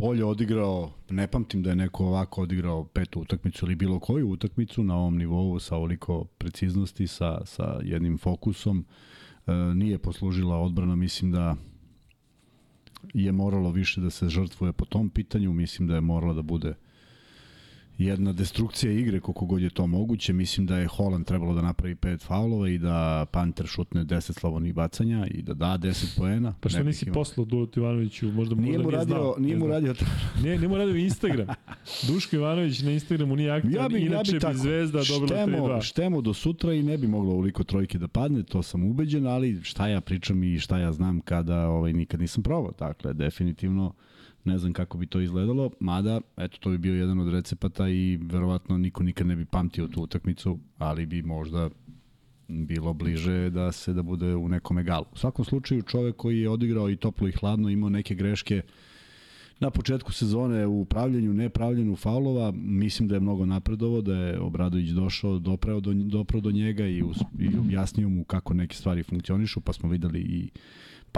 bolje 0.00 0.24
odigrao, 0.24 0.90
ne 1.10 1.26
pamtim 1.26 1.62
da 1.62 1.70
je 1.70 1.76
neko 1.76 2.06
ovako 2.06 2.42
odigrao 2.42 2.84
petu 2.84 3.20
utakmicu 3.20 3.66
ili 3.66 3.74
bilo 3.74 4.00
koju 4.00 4.30
utakmicu 4.30 4.82
na 4.82 4.96
ovom 4.96 5.18
nivou 5.18 5.58
sa 5.58 5.76
ovoliko 5.76 6.24
preciznosti, 6.24 7.06
sa, 7.06 7.40
sa 7.44 7.80
jednim 7.82 8.18
fokusom. 8.18 8.84
E, 9.46 9.52
nije 9.52 9.98
poslužila 9.98 10.56
odbrana, 10.56 10.96
mislim 10.96 11.32
da 11.32 11.56
je 13.14 13.32
moralo 13.32 13.70
više 13.70 14.00
da 14.00 14.10
se 14.10 14.28
žrtvuje 14.28 14.72
po 14.72 14.84
tom 14.84 15.10
pitanju, 15.10 15.52
mislim 15.52 15.88
da 15.88 15.94
je 15.94 16.00
morala 16.00 16.34
da 16.34 16.42
bude 16.42 16.74
jedna 17.98 18.32
destrukcija 18.32 18.92
igre 18.92 19.20
koliko 19.20 19.46
god 19.46 19.62
je 19.62 19.70
to 19.70 19.86
moguće. 19.86 20.32
Mislim 20.32 20.66
da 20.66 20.76
je 20.76 20.86
Holland 20.86 21.26
trebalo 21.26 21.54
da 21.54 21.62
napravi 21.62 21.94
pet 21.94 22.22
faulova 22.22 22.68
i 22.68 22.78
da 22.78 23.26
Panter 23.30 23.66
šutne 23.66 24.04
10 24.04 24.38
slobodnih 24.38 24.74
bacanja 24.74 25.26
i 25.30 25.42
da 25.42 25.54
da 25.54 25.78
10 25.82 26.18
poena. 26.18 26.54
Pa 26.60 26.68
što 26.68 26.82
nisi 26.82 27.12
poslao 27.12 27.44
Duletu 27.44 27.80
Ivanoviću, 27.80 28.32
možda 28.32 28.54
nije 28.54 28.78
mu 28.78 28.90
radio, 28.90 29.14
znao, 29.14 29.34
nije 29.38 29.56
mu 29.56 29.66
radio 29.66 29.94
to. 29.94 30.04
nije, 30.42 30.56
nije 30.56 30.68
mu 30.68 30.76
radio 30.76 30.96
Instagram. 30.96 31.46
Duško 32.08 32.36
Ivanović 32.36 32.82
na 32.82 32.90
Instagramu 32.90 33.36
nije 33.36 33.50
aktivan, 33.50 33.84
ja 33.84 33.88
bi, 33.88 34.00
inače 34.00 34.36
ja 34.36 34.48
bi, 34.48 34.54
bi 34.54 34.58
Zvezda 34.58 35.00
dobila 35.08 35.46
3-2. 35.46 35.82
Štemo 35.82 36.20
do 36.20 36.34
sutra 36.34 36.72
i 36.72 36.82
ne 36.82 36.98
bi 36.98 37.06
moglo 37.06 37.32
ovoliko 37.32 37.64
trojke 37.64 37.98
da 37.98 38.08
padne, 38.08 38.42
to 38.42 38.62
sam 38.62 38.84
ubeđen, 38.84 39.26
ali 39.26 39.60
šta 39.62 39.88
ja 39.88 40.00
pričam 40.00 40.42
i 40.42 40.58
šta 40.58 40.78
ja 40.78 40.92
znam 40.92 41.20
kada 41.20 41.68
ovaj, 41.68 41.92
nikad 41.92 42.20
nisam 42.20 42.42
probao. 42.42 42.72
Dakle, 42.78 43.12
definitivno 43.12 43.94
ne 44.48 44.58
znam 44.58 44.72
kako 44.72 44.98
bi 44.98 45.06
to 45.06 45.20
izgledalo, 45.20 45.70
mada, 45.80 46.20
eto, 46.36 46.58
to 46.60 46.70
bi 46.70 46.78
bio 46.78 46.94
jedan 46.94 47.20
od 47.20 47.32
recepata 47.32 47.88
i 47.88 48.18
verovatno 48.22 48.78
niko 48.78 49.02
nikad 49.02 49.26
ne 49.26 49.36
bi 49.36 49.44
pamtio 49.44 49.88
tu 49.88 50.02
utakmicu, 50.02 50.58
ali 50.78 51.06
bi 51.06 51.22
možda 51.22 51.70
bilo 52.48 52.92
bliže 52.94 53.50
da 53.50 53.72
se 53.72 53.92
da 53.92 54.02
bude 54.02 54.34
u 54.34 54.48
nekom 54.48 54.78
egalu. 54.78 55.04
U 55.12 55.16
svakom 55.16 55.44
slučaju 55.44 55.82
čovek 55.82 56.16
koji 56.16 56.40
je 56.40 56.50
odigrao 56.50 56.90
i 56.90 56.96
toplo 56.96 57.28
i 57.28 57.32
hladno, 57.32 57.68
imao 57.68 57.90
neke 57.90 58.14
greške 58.14 58.62
na 59.60 59.70
početku 59.70 60.12
sezone 60.12 60.66
u 60.66 60.84
pravljenju, 60.84 61.34
nepravljenju 61.34 61.96
faulova, 61.96 62.52
mislim 62.56 63.08
da 63.08 63.14
je 63.14 63.20
mnogo 63.20 63.46
napredovo, 63.46 64.00
da 64.00 64.14
je 64.14 64.40
Obradović 64.40 64.88
došao, 64.88 65.38
doprao 65.38 65.80
do, 65.80 65.92
doprao 65.94 66.40
do 66.40 66.50
njega 66.50 66.86
i, 66.86 67.02
us, 67.02 67.18
i 67.38 67.58
objasnio 67.58 68.08
mu 68.08 68.24
kako 68.24 68.54
neke 68.54 68.76
stvari 68.76 69.02
funkcionišu, 69.02 69.60
pa 69.60 69.72
smo 69.72 69.88
videli 69.88 70.20
i 70.20 70.50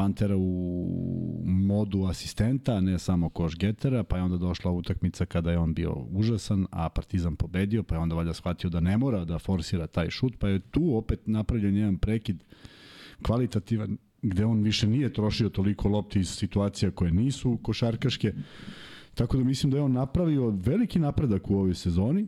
Pantera 0.01 0.37
u 0.37 1.43
modu 1.45 2.05
asistenta, 2.05 2.81
ne 2.81 2.99
samo 2.99 3.29
koš 3.29 3.57
getera, 3.57 4.05
pa 4.05 4.17
je 4.17 4.23
onda 4.23 4.37
došla 4.37 4.71
utakmica 4.71 5.27
kada 5.27 5.51
je 5.51 5.59
on 5.59 5.75
bio 5.75 5.95
užasan, 6.11 6.67
a 6.71 6.89
Partizan 6.89 7.37
pobedio, 7.37 7.83
pa 7.83 7.95
je 7.95 7.99
onda 7.99 8.15
valjda 8.15 8.35
shvatio 8.35 8.71
da 8.71 8.81
ne 8.81 8.99
mora 8.99 9.25
da 9.25 9.39
forsira 9.39 9.87
taj 9.87 10.11
šut, 10.11 10.39
pa 10.39 10.49
je 10.49 10.59
tu 10.59 10.97
opet 10.97 11.27
napravljen 11.27 11.77
jedan 11.77 11.99
prekid 11.99 12.45
kvalitativan 13.23 13.99
gde 14.23 14.45
on 14.45 14.63
više 14.63 14.87
nije 14.87 15.13
trošio 15.13 15.49
toliko 15.49 15.89
lopti 15.89 16.21
iz 16.21 16.29
situacija 16.29 16.91
koje 16.91 17.13
nisu 17.13 17.59
košarkaške. 17.63 18.33
Tako 19.15 19.37
da 19.37 19.45
mislim 19.45 19.71
da 19.71 19.77
je 19.77 19.83
on 19.83 19.93
napravio 19.93 20.51
veliki 20.51 20.99
napredak 20.99 21.51
u 21.51 21.55
ovoj 21.55 21.75
sezoni. 21.75 22.27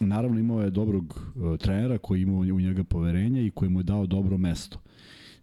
Naravno 0.00 0.40
imao 0.40 0.62
je 0.62 0.70
dobrog 0.70 1.32
uh, 1.34 1.58
trenera 1.58 1.98
koji 1.98 2.22
imao 2.22 2.38
u 2.38 2.60
njega 2.60 2.84
poverenja 2.84 3.42
i 3.42 3.50
koji 3.50 3.70
mu 3.70 3.80
je 3.80 3.84
dao 3.84 4.06
dobro 4.06 4.38
mesto. 4.38 4.78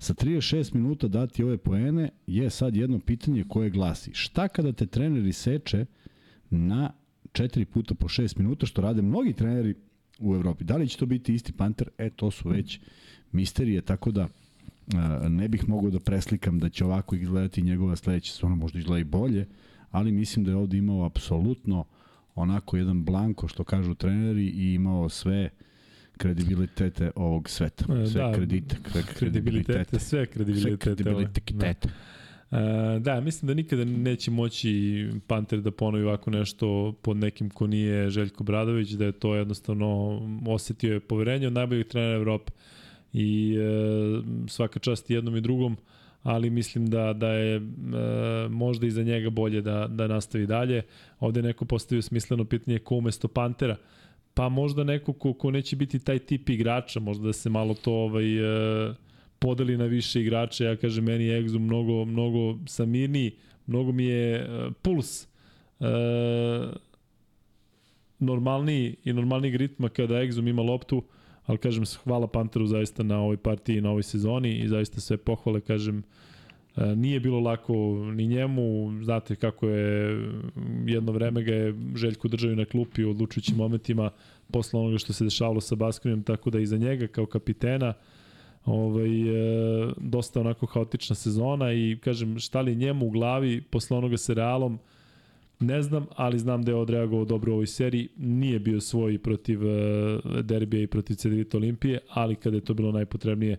Sa 0.03 0.13
36 0.13 0.75
minuta 0.75 1.07
dati 1.07 1.43
ove 1.43 1.57
poene 1.57 2.09
je 2.27 2.49
sad 2.49 2.75
jedno 2.75 2.99
pitanje 2.99 3.43
koje 3.47 3.69
glasi 3.69 4.11
šta 4.13 4.47
kada 4.47 4.71
te 4.71 4.85
trener 4.85 5.33
seče 5.33 5.85
na 6.49 6.93
4 7.31 7.65
puta 7.65 7.95
po 7.95 8.07
6 8.07 8.37
minuta 8.37 8.65
što 8.65 8.81
rade 8.81 9.01
mnogi 9.01 9.33
treneri 9.33 9.75
u 10.19 10.35
Evropi. 10.35 10.63
Da 10.63 10.77
li 10.77 10.87
će 10.87 10.97
to 10.97 11.05
biti 11.05 11.33
isti 11.33 11.53
Panter? 11.53 11.89
E, 11.97 12.09
to 12.09 12.31
su 12.31 12.49
već 12.49 12.79
misterije, 13.31 13.81
tako 13.81 14.11
da 14.11 14.27
ne 15.29 15.47
bih 15.47 15.69
mogao 15.69 15.91
da 15.91 15.99
preslikam 15.99 16.59
da 16.59 16.69
će 16.69 16.85
ovako 16.85 17.15
izgledati 17.15 17.61
njegova 17.61 17.95
sledeća 17.95 18.33
sezona, 18.33 18.55
možda 18.55 18.79
izgleda 18.79 18.99
i 18.99 19.03
bolje, 19.03 19.47
ali 19.91 20.11
mislim 20.11 20.45
da 20.45 20.51
je 20.51 20.57
ovde 20.57 20.77
imao 20.77 21.05
apsolutno 21.05 21.85
onako 22.35 22.77
jedan 22.77 23.03
blanko 23.03 23.47
što 23.47 23.63
kažu 23.63 23.95
treneri 23.95 24.45
i 24.45 24.73
imao 24.73 25.09
sve 25.09 25.49
kredibilitete 26.17 27.11
ovog 27.15 27.49
sveta. 27.49 27.85
E, 27.93 28.07
Sve 28.07 28.21
da, 28.21 28.31
kredite, 28.33 28.75
kre, 28.91 29.01
kredibilitete, 29.15 29.99
sve 29.99 29.99
Sve 29.99 30.25
kredibilitete. 30.25 30.77
kredibilitete. 30.77 31.87
Da. 32.51 32.57
E, 32.95 32.99
da, 32.99 33.21
mislim 33.21 33.47
da 33.47 33.53
nikada 33.53 33.85
neće 33.85 34.31
moći 34.31 35.09
Panter 35.27 35.61
da 35.61 35.71
ponovi 35.71 36.03
ovako 36.03 36.31
nešto 36.31 36.93
pod 37.01 37.17
nekim 37.17 37.49
ko 37.49 37.67
nije 37.67 38.09
Željko 38.09 38.43
Bradović, 38.43 38.89
da 38.89 39.05
je 39.05 39.11
to 39.11 39.35
jednostavno 39.35 40.19
osetio 40.47 40.93
je 40.93 40.99
poverenje 40.99 41.47
od 41.47 41.53
najboljih 41.53 41.85
trenera 41.85 42.15
Evrope 42.15 42.51
i 43.13 43.57
e, 43.57 44.47
svaka 44.47 44.79
čast 44.79 45.09
jednom 45.09 45.35
i 45.35 45.41
drugom, 45.41 45.77
ali 46.23 46.49
mislim 46.49 46.87
da 46.89 47.13
da 47.13 47.27
je 47.27 47.55
e, 47.55 47.61
možda 48.49 48.87
i 48.87 48.91
za 48.91 49.03
njega 49.03 49.29
bolje 49.29 49.61
da, 49.61 49.87
da 49.87 50.07
nastavi 50.07 50.47
dalje. 50.47 50.81
Ovde 51.19 51.39
je 51.39 51.43
neko 51.43 51.65
postavio 51.65 52.01
smisleno 52.01 52.45
pitanje 52.45 52.79
ko 52.79 52.95
umesto 52.95 53.27
Pantera, 53.27 53.75
pa 54.33 54.49
možda 54.49 54.83
neko 54.83 55.13
ko, 55.13 55.33
ko 55.33 55.51
neće 55.51 55.75
biti 55.75 55.99
taj 55.99 56.19
tip 56.19 56.49
igrača, 56.49 56.99
možda 56.99 57.25
da 57.25 57.33
se 57.33 57.49
malo 57.49 57.73
to 57.73 57.93
ovaj, 57.93 58.37
e, 58.89 58.93
podeli 59.39 59.77
na 59.77 59.85
više 59.85 60.21
igrača, 60.21 60.65
ja 60.65 60.75
kažem 60.75 61.03
meni 61.03 61.25
je 61.25 61.43
Exum 61.43 61.59
mnogo, 61.59 62.05
mnogo 62.05 62.57
samirniji, 62.67 63.31
mnogo 63.67 63.91
mi 63.91 64.05
je 64.05 64.35
e, 64.35 64.45
puls 64.81 65.23
e, 65.23 65.27
normalniji 68.19 68.95
i 69.03 69.13
normalniji 69.13 69.57
ritma 69.57 69.89
kada 69.89 70.15
Exum 70.15 70.49
ima 70.49 70.61
loptu, 70.61 71.03
ali 71.45 71.57
kažem 71.57 71.83
hvala 72.03 72.27
Panteru 72.27 72.67
zaista 72.67 73.03
na 73.03 73.19
ovoj 73.19 73.37
partiji 73.37 73.77
i 73.77 73.81
na 73.81 73.89
ovoj 73.89 74.03
sezoni 74.03 74.59
i 74.59 74.67
zaista 74.67 75.01
sve 75.01 75.17
pohvale, 75.17 75.61
kažem, 75.61 75.99
e, 75.99 76.03
nije 76.95 77.19
bilo 77.19 77.39
lako 77.39 77.73
ni 78.13 78.27
njemu, 78.27 78.93
znate 79.03 79.35
kako 79.35 79.67
je 79.67 80.17
jedno 80.85 81.11
vreme 81.11 81.43
ga 81.43 81.53
je 81.53 81.75
Željko 81.95 82.27
držao 82.27 82.55
na 82.55 82.65
klupi 82.65 83.03
u 83.03 83.09
odlučujućim 83.09 83.57
momentima 83.57 84.09
posle 84.51 84.79
onoga 84.79 84.97
što 84.97 85.13
se 85.13 85.23
dešavalo 85.23 85.61
sa 85.61 85.75
Baskonijom, 85.75 86.23
tako 86.23 86.49
da 86.49 86.59
i 86.59 86.65
za 86.65 86.77
njega 86.77 87.07
kao 87.07 87.25
kapitena 87.25 87.93
ovaj, 88.65 89.21
e, 89.21 89.91
dosta 89.97 90.39
onako 90.39 90.65
haotična 90.65 91.15
sezona 91.15 91.73
i 91.73 91.97
kažem 92.03 92.39
šta 92.39 92.61
li 92.61 92.75
njemu 92.75 93.05
u 93.05 93.09
glavi 93.09 93.61
posle 93.61 93.97
onoga 93.97 94.17
sa 94.17 94.33
Realom 94.33 94.79
ne 95.59 95.81
znam, 95.81 96.05
ali 96.15 96.39
znam 96.39 96.63
da 96.63 96.71
je 96.71 96.75
odreagovao 96.75 97.25
dobro 97.25 97.51
u 97.51 97.55
ovoj 97.55 97.67
seriji. 97.67 98.07
Nije 98.17 98.59
bio 98.59 98.81
svoj 98.81 99.17
protiv 99.17 99.67
e, 99.67 100.19
derbija 100.41 100.83
i 100.83 100.87
protiv 100.87 101.15
CDVita 101.15 101.57
Olimpije, 101.57 101.99
ali 102.09 102.35
kada 102.35 102.57
je 102.57 102.61
to 102.61 102.73
bilo 102.73 102.91
najpotrebnije 102.91 103.57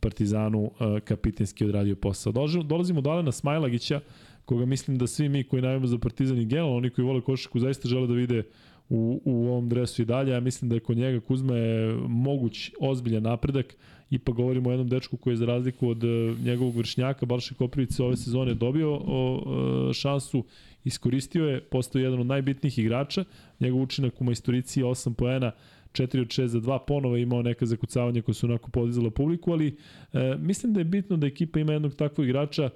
Partizanu 0.00 0.70
e, 0.80 1.00
kapitenski 1.00 1.64
odradio 1.64 1.96
posao. 1.96 2.32
Dolazimo 2.64 3.00
do 3.00 3.10
Alena 3.10 3.32
Smajlagića, 3.32 4.00
koga 4.44 4.66
mislim 4.66 4.98
da 4.98 5.06
svi 5.06 5.28
mi 5.28 5.44
koji 5.44 5.62
najavimo 5.62 5.86
za 5.86 5.98
Partizan 5.98 6.38
i 6.38 6.46
generalno 6.46 6.76
oni 6.76 6.90
koji 6.90 7.04
vole 7.04 7.20
košarku 7.20 7.58
zaista 7.58 7.88
žele 7.88 8.06
da 8.06 8.14
vide 8.14 8.42
u, 8.88 9.22
u 9.24 9.48
ovom 9.48 9.68
dresu 9.68 10.02
i 10.02 10.04
dalje. 10.04 10.32
Ja 10.32 10.40
mislim 10.40 10.68
da 10.68 10.74
je 10.74 10.80
kod 10.80 10.96
njega 10.96 11.20
Kuzma 11.20 11.56
je 11.56 11.96
moguć 12.08 12.70
ozbiljan 12.80 13.22
napredak. 13.22 13.76
Ipak 14.10 14.34
govorimo 14.34 14.68
o 14.68 14.72
jednom 14.72 14.88
dečku 14.88 15.16
koji 15.16 15.32
je 15.32 15.36
za 15.36 15.46
razliku 15.46 15.88
od 15.88 16.04
e, 16.04 16.34
njegovog 16.44 16.76
vršnjaka 16.76 17.26
Balša 17.26 17.54
Koprivica 17.54 18.04
ove 18.04 18.16
sezone 18.16 18.54
dobio 18.54 19.00
o, 19.04 19.42
e, 19.90 19.92
šansu, 19.92 20.44
iskoristio 20.84 21.44
je, 21.44 21.60
postao 21.60 22.00
jedan 22.00 22.20
od 22.20 22.26
najbitnijih 22.26 22.78
igrača. 22.78 23.24
Njegov 23.60 23.82
učinak 23.82 24.20
u 24.20 24.24
majstorici 24.24 24.80
je 24.80 24.86
8 24.86 25.14
poena, 25.14 25.52
4 25.92 26.20
od 26.20 26.26
6 26.26 26.46
za 26.46 26.60
2 26.60 26.78
ponova 26.86 27.18
imao 27.18 27.42
neka 27.42 27.66
zakucavanja 27.66 28.22
koje 28.22 28.34
su 28.34 28.46
onako 28.46 28.70
podizala 28.70 29.10
publiku, 29.10 29.52
ali 29.52 29.76
e, 30.12 30.36
mislim 30.38 30.72
da 30.72 30.80
je 30.80 30.84
bitno 30.84 31.16
da 31.16 31.26
ekipa 31.26 31.60
ima 31.60 31.72
jednog 31.72 31.94
takvog 31.94 32.26
igrača 32.26 32.70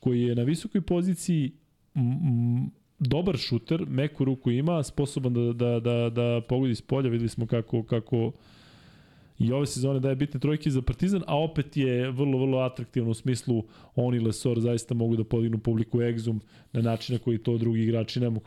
koji 0.00 0.22
je 0.22 0.34
na 0.34 0.42
visokoj 0.42 0.80
poziciji 0.80 1.52
m, 1.94 2.70
dobar 2.98 3.36
šuter, 3.36 3.86
meku 3.88 4.24
ruku 4.24 4.50
ima, 4.50 4.82
sposoban 4.82 5.34
da, 5.34 5.52
da, 5.52 5.80
da, 5.80 6.10
da 6.10 6.40
pogodi 6.48 6.74
s 6.74 6.82
polja, 6.82 7.10
videli 7.10 7.28
smo 7.28 7.46
kako, 7.46 7.82
kako 7.82 8.32
i 9.38 9.52
ove 9.52 9.66
sezone 9.66 10.00
daje 10.00 10.16
bitne 10.16 10.40
trojke 10.40 10.70
za 10.70 10.82
Partizan, 10.82 11.22
a 11.26 11.38
opet 11.38 11.76
je 11.76 12.10
vrlo, 12.10 12.38
vrlo 12.38 12.58
atraktivno 12.58 13.10
u 13.10 13.14
smislu 13.14 13.64
oni 13.94 14.18
Lesor 14.18 14.60
zaista 14.60 14.94
mogu 14.94 15.16
da 15.16 15.24
podignu 15.24 15.58
publiku 15.58 15.98
Exum 15.98 16.38
na 16.72 16.80
način 16.80 17.12
na 17.12 17.18
koji 17.18 17.38
to 17.38 17.58
drugi 17.58 17.82
igrači 17.82 18.20
ne 18.20 18.30
mogu. 18.30 18.46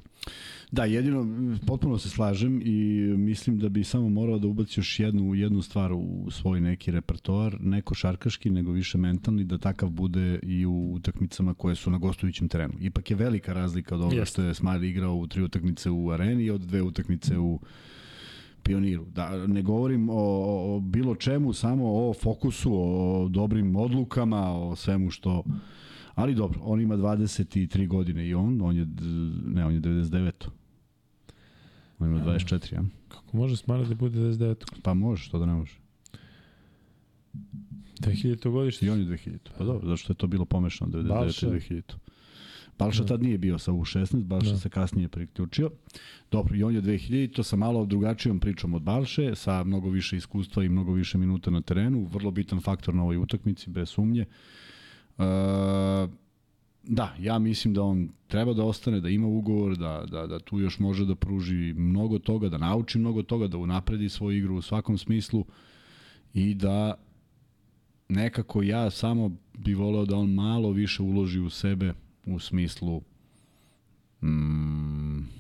Da, 0.72 0.86
jedino, 0.86 1.28
potpuno 1.68 1.98
se 1.98 2.10
slažem 2.10 2.62
i 2.66 2.98
mislim 3.18 3.60
da 3.60 3.70
bi 3.70 3.84
samo 3.84 4.10
morao 4.10 4.40
da 4.40 4.48
ubaci 4.48 4.80
još 4.80 5.00
jednu, 5.00 5.36
jednu 5.36 5.62
stvar 5.62 5.94
u 5.94 6.28
svoj 6.32 6.62
neki 6.62 6.92
repertoar, 6.92 7.58
neko 7.62 7.96
šarkaški, 7.96 8.50
nego 8.50 8.72
više 8.72 8.98
mentalni, 8.98 9.44
da 9.44 9.58
takav 9.58 9.90
bude 9.90 10.40
i 10.44 10.66
u 10.66 10.94
utakmicama 10.94 11.54
koje 11.54 11.76
su 11.76 11.92
na 11.92 11.98
gostujućem 11.98 12.50
terenu. 12.50 12.74
Ipak 12.80 13.10
je 13.12 13.16
velika 13.16 13.54
razlika 13.54 13.96
od 13.96 14.02
ovoga 14.02 14.26
što 14.26 14.42
je 14.42 14.54
Smiley 14.54 14.86
igrao 14.86 15.16
u 15.16 15.28
tri 15.28 15.44
utakmice 15.44 15.90
u 15.90 16.12
areni 16.12 16.44
i 16.44 16.52
od 16.52 16.62
dve 16.62 16.82
utakmice 16.82 17.38
u 17.38 17.60
pioniru. 18.68 19.06
Da, 19.06 19.48
ne 19.48 19.62
govorim 19.62 20.10
o, 20.10 20.16
o 20.76 20.80
bilo 20.80 21.16
čemu, 21.16 21.54
samo 21.54 22.10
o 22.10 22.14
fokusu, 22.14 22.72
o 22.74 23.28
dobrim 23.30 23.76
odlukama, 23.76 24.52
o 24.52 24.76
svemu 24.76 25.12
što... 25.12 25.44
Ali 26.16 26.36
dobro, 26.36 26.60
on 26.64 26.82
ima 26.82 26.98
23 26.98 27.88
godine 27.88 28.28
i 28.28 28.34
on, 28.34 28.62
on 28.62 28.76
je, 28.76 28.88
ne, 29.46 29.66
on 29.66 29.74
je 29.74 29.82
99. 29.82 30.32
On 32.00 32.08
ima 32.08 32.26
24, 32.26 32.74
ja. 32.74 32.84
Kako 33.08 33.38
može 33.38 33.56
Smiley 33.56 33.88
da 33.88 33.96
bude 33.96 34.20
99? 34.20 34.56
Pa 34.84 34.94
može, 34.94 35.24
što 35.24 35.40
da 35.40 35.46
ne 35.46 35.54
može. 35.54 35.78
2000. 38.00 38.52
godište. 38.52 38.86
I 38.86 38.90
on 38.90 39.00
je 39.00 39.06
2000. 39.06 39.38
Pa 39.58 39.64
dobro, 39.64 39.88
zašto 39.88 40.14
je 40.14 40.18
to 40.18 40.28
bilo 40.28 40.46
pomešano 40.46 40.92
99. 40.92 41.46
i 41.46 41.82
2000. 41.82 41.82
Balša 42.80 43.04
da. 43.04 43.08
tad 43.08 43.24
nije 43.24 43.38
bio 43.38 43.58
sa 43.58 43.72
U16, 43.72 44.24
Balša 44.24 44.52
da. 44.52 44.58
se 44.58 44.70
kasnije 44.70 45.08
priključio. 45.08 45.72
Dobro, 46.32 46.56
i 46.56 46.64
on 46.64 46.76
je 46.76 46.82
2000, 46.82 47.36
to 47.36 47.44
sa 47.44 47.56
malo 47.56 47.86
drugačijom 47.86 48.40
pričom 48.40 48.74
od 48.74 48.82
Balše, 48.82 49.36
sa 49.36 49.64
mnogo 49.64 49.90
više 49.90 50.18
iskustva 50.18 50.64
i 50.64 50.70
mnogo 50.70 50.94
više 50.94 51.18
minuta 51.18 51.52
na 51.52 51.62
terenu, 51.62 52.10
vrlo 52.14 52.32
bitan 52.32 52.62
faktor 52.62 52.94
na 52.94 53.04
ovoj 53.04 53.18
utakmici, 53.18 53.70
bez 53.70 53.90
sumnje. 53.90 54.26
Uh, 55.18 55.24
da, 56.84 57.16
ja 57.20 57.40
mislim 57.40 57.74
da 57.74 57.84
on 57.84 58.10
treba 58.28 58.54
da 58.54 58.64
ostane, 58.64 59.02
da 59.02 59.10
ima 59.10 59.28
ugovor, 59.28 59.78
da, 59.78 60.06
da, 60.12 60.28
da 60.28 60.40
tu 60.40 60.60
još 60.60 60.80
može 60.80 61.06
da 61.06 61.16
pruži 61.16 61.74
mnogo 61.74 62.20
toga, 62.20 62.50
da 62.50 62.58
nauči 62.58 63.00
mnogo 63.00 63.24
toga, 63.24 63.48
da 63.48 63.58
unapredi 63.58 64.10
svoju 64.10 64.38
igru 64.38 64.56
u 64.56 64.62
svakom 64.62 64.98
smislu 64.98 65.46
i 66.34 66.54
da 66.54 66.94
nekako 68.10 68.64
ja 68.64 68.90
samo 68.90 69.32
bi 69.58 69.74
voleo 69.74 70.06
da 70.06 70.16
on 70.16 70.34
malo 70.34 70.72
više 70.72 71.04
uloži 71.04 71.40
u 71.40 71.50
sebe 71.50 71.94
u 72.28 72.40
smislu 72.40 73.02
mm, 74.22 75.38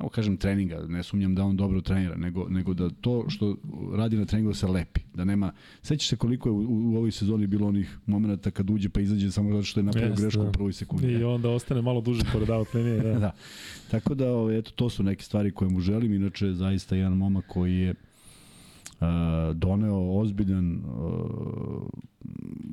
evo 0.00 0.08
kažem 0.08 0.36
treninga, 0.36 0.82
ne 0.88 1.02
sumnjam 1.02 1.34
da 1.34 1.44
on 1.44 1.56
dobro 1.56 1.80
trenira, 1.80 2.16
nego, 2.16 2.48
nego 2.48 2.74
da 2.74 2.90
to 3.00 3.24
što 3.28 3.56
radi 3.96 4.16
na 4.16 4.24
treningu 4.24 4.54
se 4.54 4.66
lepi, 4.66 5.00
da 5.14 5.24
nema, 5.24 5.52
sećaš 5.82 6.08
se 6.08 6.16
koliko 6.16 6.48
je 6.48 6.52
u, 6.52 6.92
u 6.92 6.96
ovoj 6.96 7.10
sezoni 7.10 7.46
bilo 7.46 7.68
onih 7.68 7.98
momenta 8.06 8.50
kad 8.50 8.70
uđe 8.70 8.88
pa 8.88 9.00
izađe 9.00 9.30
samo 9.30 9.50
zato 9.50 9.62
što 9.62 9.80
je 9.80 9.84
napravio 9.84 10.14
grešku 10.14 10.42
da. 10.42 10.48
u 10.48 10.52
prvoj 10.52 10.72
sekundi. 10.72 11.12
I 11.12 11.24
onda 11.24 11.50
ostane 11.50 11.82
malo 11.82 12.00
duže 12.00 12.22
pored 12.32 12.50
out 12.50 12.74
linije, 12.74 13.00
da. 13.00 13.18
da. 13.18 13.32
Tako 13.90 14.14
da, 14.14 14.32
ove, 14.32 14.58
eto, 14.58 14.70
to 14.70 14.90
su 14.90 15.02
neke 15.02 15.22
stvari 15.22 15.50
koje 15.50 15.70
mu 15.70 15.80
želim, 15.80 16.14
inače 16.14 16.52
zaista 16.52 16.96
jedan 16.96 17.16
momak 17.16 17.44
koji 17.46 17.76
je 17.76 17.94
doneo 19.54 20.18
ozbiljan 20.20 20.76
uh, 20.76 21.88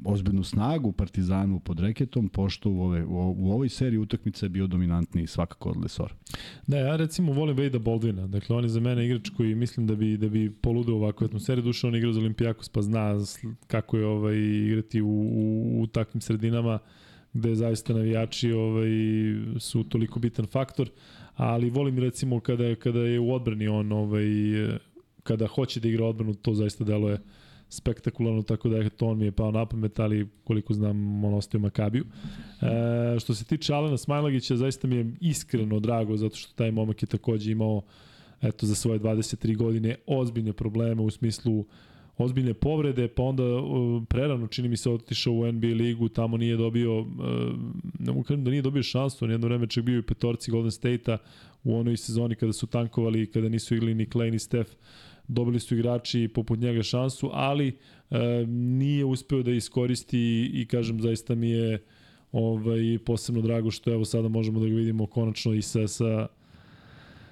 ozbiljnu 0.05 0.43
snagu 0.43 0.91
Partizanu 0.91 1.59
pod 1.59 1.79
reketom, 1.79 2.29
pošto 2.29 2.69
u, 2.69 2.81
ove, 2.81 3.05
u 3.05 3.51
ovoj 3.51 3.69
seriji 3.69 3.97
utakmice 3.97 4.45
je 4.45 4.49
bio 4.49 4.67
dominantni 4.67 5.27
svakako 5.27 5.69
od 5.69 5.77
Lesora. 5.83 6.13
Da, 6.67 6.77
ja 6.77 6.95
recimo 6.95 7.33
volim 7.33 7.57
Vejda 7.57 7.79
Baldwina. 7.79 8.27
Dakle, 8.27 8.55
on 8.55 8.63
je 8.63 8.69
za 8.69 8.79
mene 8.79 9.05
igrač 9.05 9.29
koji 9.29 9.55
mislim 9.55 9.87
da 9.87 9.95
bi, 9.95 10.17
da 10.17 10.29
bi 10.29 10.51
poludeo 10.51 10.95
ovakvu 10.95 11.25
atmosferu. 11.25 11.61
Duša 11.61 11.87
on 11.87 11.95
igra 11.95 12.13
za 12.13 12.19
Olimpijakos 12.19 12.69
pa 12.69 12.81
zna 12.81 13.15
kako 13.67 13.97
je 13.97 14.05
ovaj, 14.05 14.37
igrati 14.37 15.01
u, 15.01 15.09
u, 15.09 15.81
u 15.81 15.87
takvim 15.87 16.21
sredinama 16.21 16.79
gde 17.33 17.55
zaista 17.55 17.93
navijači 17.93 18.51
ovaj, 18.51 18.89
su 19.59 19.83
toliko 19.83 20.19
bitan 20.19 20.45
faktor 20.45 20.89
ali 21.35 21.69
volim 21.69 21.99
recimo 21.99 22.39
kada, 22.39 22.75
kada 22.75 22.99
je 22.99 23.19
u 23.19 23.33
odbrani 23.33 23.67
on 23.67 23.91
ovaj, 23.91 24.25
kada 25.27 25.47
hoće 25.47 25.79
da 25.79 25.87
igra 25.87 26.05
odbranu, 26.05 26.33
to 26.33 26.53
zaista 26.53 26.83
deluje 26.83 27.19
spektakularno, 27.69 28.41
tako 28.41 28.69
da 28.69 28.77
je 28.77 28.89
to 28.89 29.07
on 29.07 29.17
mi 29.17 29.25
je 29.25 29.31
pao 29.31 29.51
na 29.51 29.65
pamet, 29.65 29.99
ali 29.99 30.27
koliko 30.43 30.73
znam, 30.73 31.23
on 31.23 31.33
ostaje 31.33 31.59
u 31.59 31.61
Makabiju. 31.61 32.05
E, 32.61 33.19
što 33.19 33.33
se 33.33 33.45
tiče 33.45 33.73
Alena 33.73 33.97
Smajlagića, 33.97 34.55
zaista 34.55 34.87
mi 34.87 34.95
je 34.95 35.11
iskreno 35.21 35.79
drago, 35.79 36.17
zato 36.17 36.35
što 36.35 36.53
taj 36.55 36.71
momak 36.71 37.03
je 37.03 37.07
takođe 37.07 37.51
imao 37.51 37.81
eto, 38.41 38.65
za 38.65 38.75
svoje 38.75 38.99
23 38.99 39.57
godine 39.57 39.95
ozbiljne 40.05 40.53
probleme 40.53 41.01
u 41.01 41.09
smislu 41.09 41.65
ozbiljne 42.17 42.53
povrede, 42.53 43.07
pa 43.07 43.23
onda 43.23 43.43
uh, 43.43 44.03
prerano 44.09 44.47
čini 44.47 44.69
mi 44.69 44.77
se 44.77 44.89
otišao 44.89 45.33
u 45.33 45.51
NBA 45.51 45.67
ligu, 45.67 46.09
tamo 46.09 46.37
nije 46.37 46.57
dobio, 46.57 47.05
ne 47.99 48.11
mogu 48.11 48.23
kažem 48.23 48.43
da 48.43 48.51
nije 48.51 48.61
dobio 48.61 48.83
šansu, 48.83 49.25
on 49.25 49.31
jedno 49.31 49.47
vreme 49.47 49.67
čak 49.67 49.83
bio 49.83 49.99
i 49.99 50.01
petorci 50.01 50.51
Golden 50.51 50.71
State-a 50.71 51.17
u 51.63 51.77
onoj 51.79 51.97
sezoni 51.97 52.35
kada 52.35 52.53
su 52.53 52.67
tankovali, 52.67 53.31
kada 53.31 53.49
nisu 53.49 53.75
igrali 53.75 53.95
ni 53.95 54.05
Clay 54.05 54.31
ni 54.31 54.39
Steph, 54.39 54.71
dobili 55.27 55.59
su 55.59 55.75
igrači 55.75 56.29
poput 56.33 56.59
njega 56.59 56.83
šansu, 56.83 57.29
ali 57.33 57.67
e, 58.09 58.17
nije 58.47 59.05
uspeo 59.05 59.43
da 59.43 59.51
iskoristi 59.51 60.19
i, 60.19 60.51
i 60.53 60.65
kažem 60.65 61.01
zaista 61.01 61.35
mi 61.35 61.49
je 61.49 61.83
ovaj 62.31 62.99
posebno 63.05 63.41
drago 63.41 63.71
što 63.71 63.93
evo 63.93 64.05
sada 64.05 64.27
možemo 64.27 64.59
da 64.59 64.67
ga 64.67 64.75
vidimo 64.75 65.05
konačno 65.05 65.53
i 65.53 65.61
sa 65.61 65.87
sa 65.87 66.27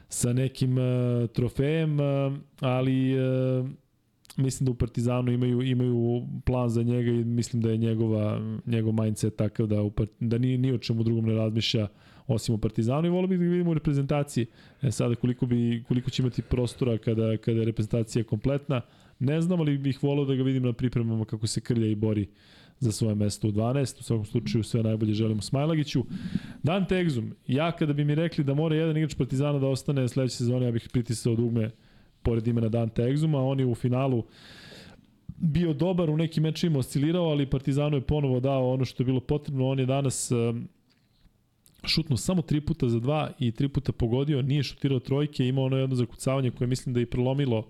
sa 0.09 0.33
nekim 0.33 0.77
uh, 0.77 1.29
trofejem, 1.33 1.99
uh, 1.99 2.33
ali 2.59 3.19
uh, 3.19 3.69
mislim 4.37 4.65
da 4.65 4.71
u 4.71 4.75
Partizanu 4.75 5.31
imaju 5.31 5.61
imaju 5.61 6.27
plan 6.45 6.69
za 6.69 6.83
njega 6.83 7.11
i 7.11 7.23
mislim 7.23 7.61
da 7.61 7.69
je 7.69 7.77
njegova 7.77 8.41
njegov 8.65 8.93
mindset 8.93 9.35
takav 9.35 9.67
da 9.67 9.81
u, 9.81 9.91
da 10.19 10.37
ni 10.37 10.57
ni 10.57 10.71
o 10.71 10.77
čemu 10.77 11.03
drugom 11.03 11.25
ne 11.25 11.33
razmišlja 11.33 11.87
osim 12.27 12.55
u 12.55 12.57
Partizanu 12.57 13.07
i 13.07 13.09
volio 13.09 13.27
bih 13.27 13.39
da 13.39 13.45
vidimo 13.45 13.71
u 13.71 13.73
reprezentaciji. 13.73 14.45
E 14.81 14.91
sada 14.91 15.15
koliko 15.15 15.45
bi 15.45 15.83
koliko 15.87 16.09
će 16.09 16.21
imati 16.21 16.41
prostora 16.41 16.97
kada 16.97 17.37
kada 17.37 17.59
je 17.59 17.65
reprezentacija 17.65 18.23
kompletna, 18.23 18.81
ne 19.19 19.41
znam, 19.41 19.59
ali 19.59 19.77
bih 19.77 20.03
volio 20.03 20.25
da 20.25 20.35
ga 20.35 20.43
vidim 20.43 20.63
na 20.63 20.73
pripremama 20.73 21.25
kako 21.25 21.47
se 21.47 21.61
krlja 21.61 21.87
i 21.87 21.95
bori 21.95 22.27
za 22.79 22.91
svoje 22.91 23.15
mesto 23.15 23.47
u 23.47 23.51
12. 23.51 23.99
U 23.99 24.03
svakom 24.03 24.25
slučaju 24.25 24.63
sve 24.63 24.83
najbolje 24.83 25.13
želimo 25.13 25.41
Smajlagiću. 25.41 26.05
Dante 26.63 26.99
Egzum, 26.99 27.35
ja 27.47 27.71
kada 27.71 27.93
bi 27.93 28.05
mi 28.05 28.15
rekli 28.15 28.43
da 28.43 28.53
mora 28.53 28.75
jedan 28.75 28.97
igrač 28.97 29.15
Partizana 29.15 29.59
da 29.59 29.67
ostane 29.67 30.07
sledeće 30.07 30.35
sezone, 30.35 30.65
ja 30.65 30.71
bih 30.71 30.89
pritisao 30.93 31.35
dugme 31.35 31.71
pored 32.21 32.47
imena 32.47 32.69
Dante 32.69 33.03
Egzuma, 33.03 33.45
on 33.45 33.59
je 33.59 33.65
u 33.65 33.75
finalu 33.75 34.23
bio 35.37 35.73
dobar, 35.73 36.09
u 36.09 36.17
nekim 36.17 36.43
mečima 36.43 36.79
oscilirao, 36.79 37.23
ali 37.23 37.49
Partizanu 37.49 37.97
je 37.97 38.01
ponovo 38.01 38.39
dao 38.39 38.73
ono 38.73 38.85
što 38.85 39.03
je 39.03 39.05
bilo 39.05 39.19
potrebno. 39.19 39.67
On 39.67 39.79
je 39.79 39.85
danas 39.85 40.31
um, 40.31 40.67
šutnuo 41.87 42.17
samo 42.17 42.41
tri 42.41 42.61
puta 42.61 42.89
za 42.89 42.99
dva 42.99 43.31
i 43.39 43.51
tri 43.51 43.67
puta 43.67 43.91
pogodio, 43.91 44.41
nije 44.41 44.63
šutirao 44.63 44.99
trojke, 44.99 45.47
imao 45.47 45.63
ono 45.65 45.77
jedno 45.77 45.95
zakucavanje 45.95 46.51
koje 46.51 46.67
mislim 46.67 46.93
da 46.93 46.99
je 46.99 47.05
prelomilo 47.05 47.67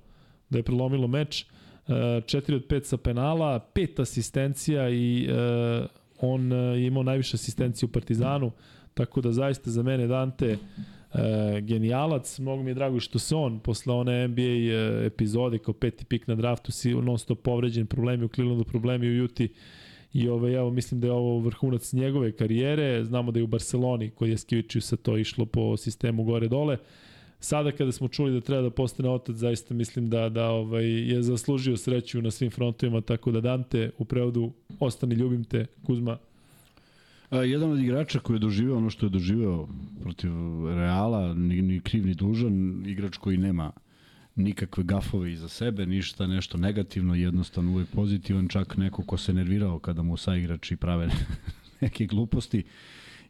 da 0.49 0.59
je 0.59 0.63
prelomilo 0.63 1.07
meč. 1.07 1.45
4 1.87 2.55
od 2.55 2.67
5 2.67 2.83
sa 2.83 2.97
penala, 2.97 3.59
pet 3.59 3.99
asistencija 3.99 4.89
i 4.89 5.29
uh, 5.29 5.85
on 6.19 6.51
je 6.51 6.87
imao 6.87 7.03
najviše 7.03 7.35
asistencije 7.35 7.87
u 7.87 7.91
Partizanu, 7.91 8.51
tako 8.93 9.21
da 9.21 9.31
zaista 9.31 9.71
za 9.71 9.83
mene 9.83 10.07
Dante 10.07 10.57
uh, 10.57 11.19
genijalac, 11.61 12.39
mnogo 12.39 12.63
mi 12.63 12.71
je 12.71 12.73
drago 12.73 12.99
što 12.99 13.19
se 13.19 13.35
on 13.35 13.59
posle 13.59 13.93
one 13.93 14.27
NBA 14.27 14.41
uh, 14.41 15.05
epizode 15.05 15.57
kao 15.57 15.73
peti 15.73 16.05
pik 16.05 16.27
na 16.27 16.35
draftu 16.35 16.71
si 16.71 16.93
non 16.93 17.19
stop 17.19 17.41
povređen, 17.41 17.85
problemi 17.85 18.25
u 18.25 18.27
Clevelandu, 18.27 18.63
problemi 18.63 19.07
u 19.07 19.15
Juti 19.15 19.49
i 20.15 20.29
ovaj, 20.29 20.53
evo, 20.53 20.71
mislim 20.71 21.01
da 21.01 21.07
je 21.07 21.13
ovo 21.13 21.39
vrhunac 21.39 21.93
njegove 21.93 22.31
karijere, 22.31 23.03
znamo 23.03 23.31
da 23.31 23.39
je 23.39 23.43
u 23.43 23.47
Barceloni 23.47 24.09
kod 24.09 24.29
je 24.29 24.37
Skiviću 24.37 24.81
sa 24.81 24.95
to 24.95 25.17
išlo 25.17 25.45
po 25.45 25.77
sistemu 25.77 26.23
gore-dole, 26.23 26.77
sada 27.39 27.71
kada 27.71 27.91
smo 27.91 28.07
čuli 28.07 28.31
da 28.31 28.41
treba 28.41 28.61
da 28.61 28.69
postane 28.69 29.09
otac, 29.09 29.35
zaista 29.35 29.73
mislim 29.73 30.09
da 30.09 30.29
da 30.29 30.49
ovaj 30.49 30.85
je 30.85 31.21
zaslužio 31.21 31.77
sreću 31.77 32.21
na 32.21 32.31
svim 32.31 32.51
frontovima, 32.51 33.01
tako 33.01 33.31
da 33.31 33.41
Dante 33.41 33.91
u 33.97 34.05
prevodu 34.05 34.51
ostani 34.79 35.15
ljubim 35.15 35.43
te 35.43 35.65
Kuzma. 35.85 36.17
A, 37.29 37.43
jedan 37.43 37.71
od 37.71 37.79
igrača 37.79 38.19
koji 38.19 38.35
je 38.35 38.39
doživeo 38.39 38.77
ono 38.77 38.89
što 38.89 39.05
je 39.05 39.09
doživeo 39.09 39.67
protiv 40.01 40.31
Reala, 40.75 41.33
ni, 41.33 41.61
ni 41.61 41.79
kriv 41.79 42.05
ni 42.05 42.13
dužan, 42.13 42.83
igrač 42.87 43.17
koji 43.17 43.37
nema 43.37 43.71
nikakve 44.35 44.83
gafove 44.83 45.33
iza 45.33 45.49
sebe, 45.49 45.85
ništa 45.85 46.27
nešto 46.27 46.57
negativno, 46.57 47.15
jednostavno 47.15 47.71
uvek 47.71 47.87
pozitivan, 47.89 48.47
čak 48.47 48.77
neko 48.77 49.03
ko 49.03 49.17
se 49.17 49.33
nervirao 49.33 49.79
kada 49.79 50.01
mu 50.01 50.17
sa 50.17 50.35
igrači 50.35 50.75
prave 50.75 51.09
neke 51.81 52.05
gluposti. 52.05 52.59
Uh, 52.59 52.65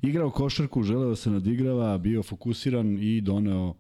igrao 0.02 0.30
košarku, 0.30 0.84
želeo 0.84 1.10
da 1.10 1.16
se 1.16 1.30
nadigrava, 1.30 1.98
bio 1.98 2.24
fokusiran 2.24 2.98
i 3.02 3.22
doneo 3.22 3.74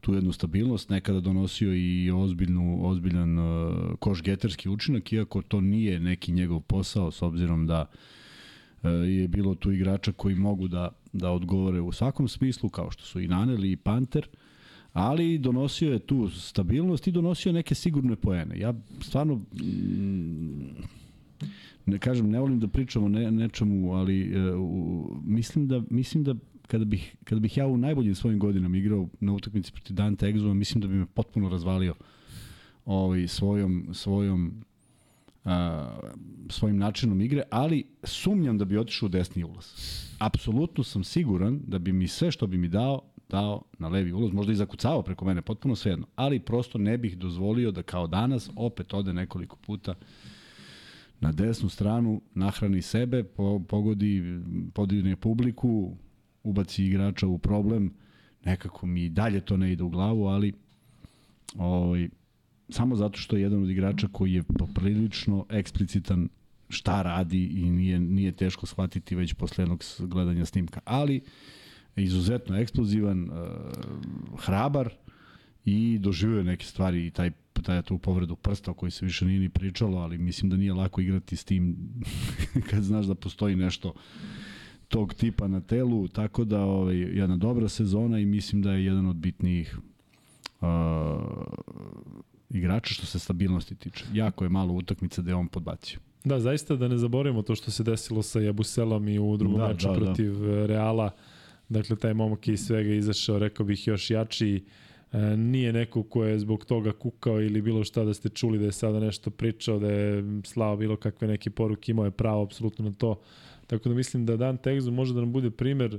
tu 0.00 0.14
jednu 0.14 0.32
stabilnost, 0.32 0.90
nekada 0.90 1.20
donosio 1.20 1.74
i 1.74 2.10
ozbiljnu, 2.10 2.86
ozbiljan 2.86 3.38
uh, 3.38 3.44
koš-geterski 3.98 4.68
učinak, 4.68 5.12
iako 5.12 5.42
to 5.42 5.60
nije 5.60 6.00
neki 6.00 6.32
njegov 6.32 6.60
posao, 6.60 7.10
s 7.10 7.22
obzirom 7.22 7.66
da 7.66 7.86
uh, 8.82 8.90
je 9.08 9.28
bilo 9.28 9.54
tu 9.54 9.72
igrača 9.72 10.12
koji 10.12 10.34
mogu 10.34 10.68
da, 10.68 10.88
da 11.12 11.30
odgovore 11.30 11.80
u 11.80 11.92
svakom 11.92 12.28
smislu, 12.28 12.68
kao 12.68 12.90
što 12.90 13.04
su 13.04 13.20
i 13.20 13.28
Naneli 13.28 13.72
i 13.72 13.76
Panter, 13.76 14.28
ali 14.94 15.38
donosio 15.38 15.92
je 15.92 15.98
tu 15.98 16.30
stabilnost 16.30 17.06
i 17.06 17.12
donosio 17.12 17.52
neke 17.52 17.74
sigurne 17.74 18.16
poene. 18.16 18.58
Ja 18.58 18.74
stvarno 19.00 19.34
mm, 19.34 20.70
ne 21.86 21.98
kažem, 21.98 22.30
ne 22.30 22.40
volim 22.40 22.60
da 22.60 22.68
pričam 22.68 23.04
o 23.04 23.08
ne, 23.08 23.30
nečemu, 23.30 23.92
ali 23.92 24.38
uh, 24.38 25.16
mislim 25.24 25.68
da 25.68 25.82
mislim 25.90 26.24
da 26.24 26.34
kada 26.66 26.84
bih, 26.84 27.16
kada 27.24 27.40
bih 27.40 27.56
ja 27.56 27.66
u 27.66 27.76
najboljim 27.76 28.14
svojim 28.14 28.38
godinama 28.38 28.76
igrao 28.76 29.08
na 29.20 29.32
utakmici 29.32 29.72
protiv 29.72 29.96
Dante 29.96 30.32
Exuma, 30.32 30.54
mislim 30.54 30.80
da 30.80 30.88
bi 30.88 30.94
me 30.94 31.06
potpuno 31.06 31.48
razvalio 31.48 31.94
ovaj, 32.84 33.28
svojom, 33.28 33.88
svojom 33.92 34.64
a, 35.44 35.98
svojim 36.48 36.76
načinom 36.76 37.20
igre, 37.20 37.42
ali 37.50 37.84
sumnjam 38.02 38.58
da 38.58 38.64
bi 38.64 38.78
otišao 38.78 39.06
u 39.06 39.08
desni 39.08 39.44
ulaz. 39.44 39.66
Apsolutno 40.18 40.84
sam 40.84 41.04
siguran 41.04 41.60
da 41.66 41.78
bi 41.78 41.92
mi 41.92 42.08
sve 42.08 42.30
što 42.30 42.46
bi 42.46 42.58
mi 42.58 42.68
dao, 42.68 43.00
dao 43.34 43.62
na 43.78 43.88
levi 43.88 44.12
ulaz, 44.12 44.32
možda 44.32 44.52
i 44.52 44.56
zakucao 44.56 45.02
preko 45.02 45.24
mene, 45.24 45.42
potpuno 45.42 45.76
svejedno, 45.76 46.06
ali 46.16 46.40
prosto 46.40 46.78
ne 46.78 46.98
bih 46.98 47.18
dozvolio 47.18 47.72
da 47.72 47.82
kao 47.82 48.06
danas 48.06 48.50
opet 48.56 48.94
ode 48.94 49.12
nekoliko 49.12 49.56
puta 49.56 49.94
na 51.20 51.32
desnu 51.32 51.68
stranu, 51.68 52.20
nahrani 52.34 52.82
sebe, 52.82 53.24
po, 53.24 53.60
pogodi, 53.68 54.22
podigne 54.74 55.16
publiku, 55.16 55.96
ubaci 56.42 56.84
igrača 56.84 57.26
u 57.26 57.38
problem, 57.38 57.90
nekako 58.44 58.86
mi 58.86 59.08
dalje 59.08 59.40
to 59.40 59.56
ne 59.56 59.72
ide 59.72 59.82
u 59.82 59.88
glavu, 59.88 60.26
ali 60.26 60.52
ovaj, 61.58 62.08
samo 62.68 62.96
zato 62.96 63.18
što 63.18 63.36
je 63.36 63.42
jedan 63.42 63.62
od 63.62 63.70
igrača 63.70 64.08
koji 64.12 64.32
je 64.32 64.42
poprilično 64.42 65.46
eksplicitan 65.50 66.28
šta 66.68 67.02
radi 67.02 67.44
i 67.46 67.70
nije, 67.70 68.00
nije 68.00 68.32
teško 68.32 68.66
shvatiti 68.66 69.14
već 69.14 69.34
posle 69.34 69.62
jednog 69.62 69.82
gledanja 69.98 70.44
snimka. 70.44 70.80
Ali 70.84 71.20
izuzetno 71.96 72.56
eksplozivan, 72.56 73.30
uh, 73.30 73.36
hrabar 74.38 74.92
i 75.64 75.98
doživio 75.98 76.42
neke 76.42 76.64
stvari 76.64 77.06
i 77.06 77.10
taj 77.10 77.30
taj 77.64 77.82
tu 77.82 77.98
povredu 77.98 78.36
prsta 78.36 78.70
o 78.70 78.74
kojoj 78.74 78.90
se 78.90 79.04
više 79.04 79.26
nije 79.26 79.40
ni 79.40 79.48
pričalo, 79.48 79.98
ali 79.98 80.18
mislim 80.18 80.50
da 80.50 80.56
nije 80.56 80.72
lako 80.72 81.00
igrati 81.00 81.36
s 81.36 81.44
tim 81.44 81.76
kad 82.70 82.82
znaš 82.82 83.06
da 83.06 83.14
postoji 83.14 83.56
nešto 83.56 83.94
tog 84.88 85.14
tipa 85.14 85.48
na 85.48 85.60
telu, 85.60 86.08
tako 86.08 86.44
da 86.44 86.60
ovaj, 86.60 86.96
jedna 86.96 87.36
dobra 87.36 87.68
sezona 87.68 88.18
i 88.18 88.26
mislim 88.26 88.62
da 88.62 88.72
je 88.72 88.84
jedan 88.84 89.06
od 89.06 89.16
bitnijih 89.16 89.78
uh, 90.60 90.68
igrača 92.50 92.94
što 92.94 93.06
se 93.06 93.18
stabilnosti 93.18 93.74
tiče. 93.74 94.04
Jako 94.12 94.44
je 94.44 94.48
malo 94.48 94.74
utakmica 94.74 95.22
da 95.22 95.30
je 95.30 95.34
on 95.34 95.48
podbacio. 95.48 95.98
Da, 96.24 96.40
zaista 96.40 96.76
da 96.76 96.88
ne 96.88 96.98
zaboravimo 96.98 97.42
to 97.42 97.54
što 97.54 97.70
se 97.70 97.82
desilo 97.82 98.22
sa 98.22 98.40
Jabuselom 98.40 99.08
i 99.08 99.18
u 99.18 99.36
drugom 99.36 99.60
da, 99.60 99.68
meču 99.68 99.88
da, 99.88 99.92
da. 99.92 100.00
protiv 100.00 100.38
da. 100.38 100.66
Reala. 100.66 101.10
Dakle, 101.68 101.96
taj 101.96 102.14
momak 102.14 102.48
je 102.48 102.54
iz 102.54 102.66
svega 102.66 102.94
izašao, 102.94 103.38
rekao 103.38 103.66
bih, 103.66 103.86
još 103.86 104.10
jači. 104.10 104.64
E, 105.12 105.36
nije 105.36 105.72
neko 105.72 106.02
ko 106.02 106.24
je 106.24 106.38
zbog 106.38 106.64
toga 106.64 106.92
kukao 106.92 107.42
ili 107.42 107.62
bilo 107.62 107.84
šta 107.84 108.04
da 108.04 108.14
ste 108.14 108.28
čuli 108.28 108.58
da 108.58 108.64
je 108.64 108.72
sada 108.72 109.00
nešto 109.00 109.30
pričao, 109.30 109.78
da 109.78 109.90
je 109.90 110.24
slao 110.44 110.76
bilo 110.76 110.96
kakve 110.96 111.28
neke 111.28 111.50
poruke, 111.50 111.92
imao 111.92 112.04
je 112.04 112.10
pravo 112.10 112.42
apsolutno 112.42 112.84
na 112.84 112.92
to. 112.92 113.20
Tako 113.66 113.88
da 113.88 113.94
mislim 113.94 114.26
da 114.26 114.36
Dan 114.36 114.56
Tegzu 114.56 114.90
može 114.90 115.14
da 115.14 115.20
nam 115.20 115.32
bude 115.32 115.50
primer 115.50 115.98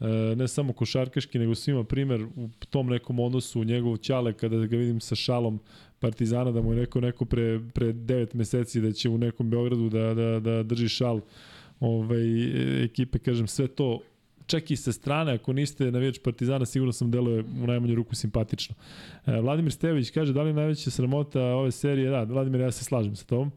e, 0.00 0.06
ne 0.36 0.48
samo 0.48 0.72
košarkaški, 0.72 1.38
nego 1.38 1.54
svima 1.54 1.84
primer 1.84 2.22
u 2.36 2.48
tom 2.70 2.86
nekom 2.86 3.18
odnosu 3.18 3.60
u 3.60 3.64
njegovu 3.64 3.96
ćale 3.96 4.32
kada 4.32 4.66
ga 4.66 4.76
vidim 4.76 5.00
sa 5.00 5.14
šalom 5.14 5.60
Partizana 5.98 6.50
da 6.50 6.62
mu 6.62 6.72
je 6.72 6.80
rekao 6.80 7.02
neko 7.02 7.24
pre, 7.24 7.60
pre 7.74 7.92
9 7.92 8.34
meseci 8.34 8.80
da 8.80 8.92
će 8.92 9.08
u 9.08 9.18
nekom 9.18 9.50
Beogradu 9.50 9.88
da, 9.88 10.14
da, 10.14 10.40
da 10.40 10.62
drži 10.62 10.88
šal 10.88 11.20
ovaj, 11.80 12.84
ekipe, 12.84 13.18
kažem, 13.18 13.46
sve 13.46 13.68
to 13.68 14.00
čak 14.46 14.70
i 14.70 14.76
sa 14.76 14.92
strane, 14.92 15.34
ako 15.34 15.52
niste 15.52 15.90
navijač 15.90 16.18
Partizana, 16.24 16.66
sigurno 16.66 16.92
sam 16.92 17.10
deluje 17.10 17.44
u 17.62 17.66
najmanju 17.66 17.94
ruku 17.94 18.14
simpatično. 18.14 18.74
E, 19.26 19.40
Vladimir 19.40 19.72
Stević 19.72 20.10
kaže 20.10 20.32
da 20.32 20.42
li 20.42 20.50
je 20.50 20.54
najveća 20.54 20.90
sramota 20.90 21.42
ove 21.42 21.70
serije? 21.70 22.10
Da, 22.10 22.22
Vladimir, 22.22 22.60
ja 22.60 22.70
se 22.70 22.84
slažem 22.84 23.16
sa 23.16 23.24
tom. 23.24 23.52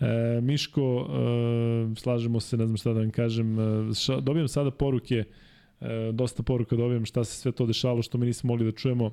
E, 0.00 0.40
Miško, 0.40 1.06
e, 1.10 2.00
slažemo 2.00 2.40
se, 2.40 2.56
ne 2.56 2.66
znam 2.66 2.76
šta 2.76 2.92
da 2.92 3.00
vam 3.00 3.10
kažem, 3.10 3.58
e, 3.58 3.94
ša, 3.94 4.20
dobijam 4.20 4.48
sada 4.48 4.70
poruke, 4.70 5.24
e, 5.80 6.10
dosta 6.12 6.42
poruka 6.42 6.76
dobijam 6.76 7.04
šta 7.04 7.24
se 7.24 7.40
sve 7.40 7.52
to 7.52 7.66
dešavalo 7.66 8.02
što 8.02 8.18
mi 8.18 8.26
nismo 8.26 8.48
mogli 8.48 8.64
da 8.64 8.72
čujemo. 8.72 9.10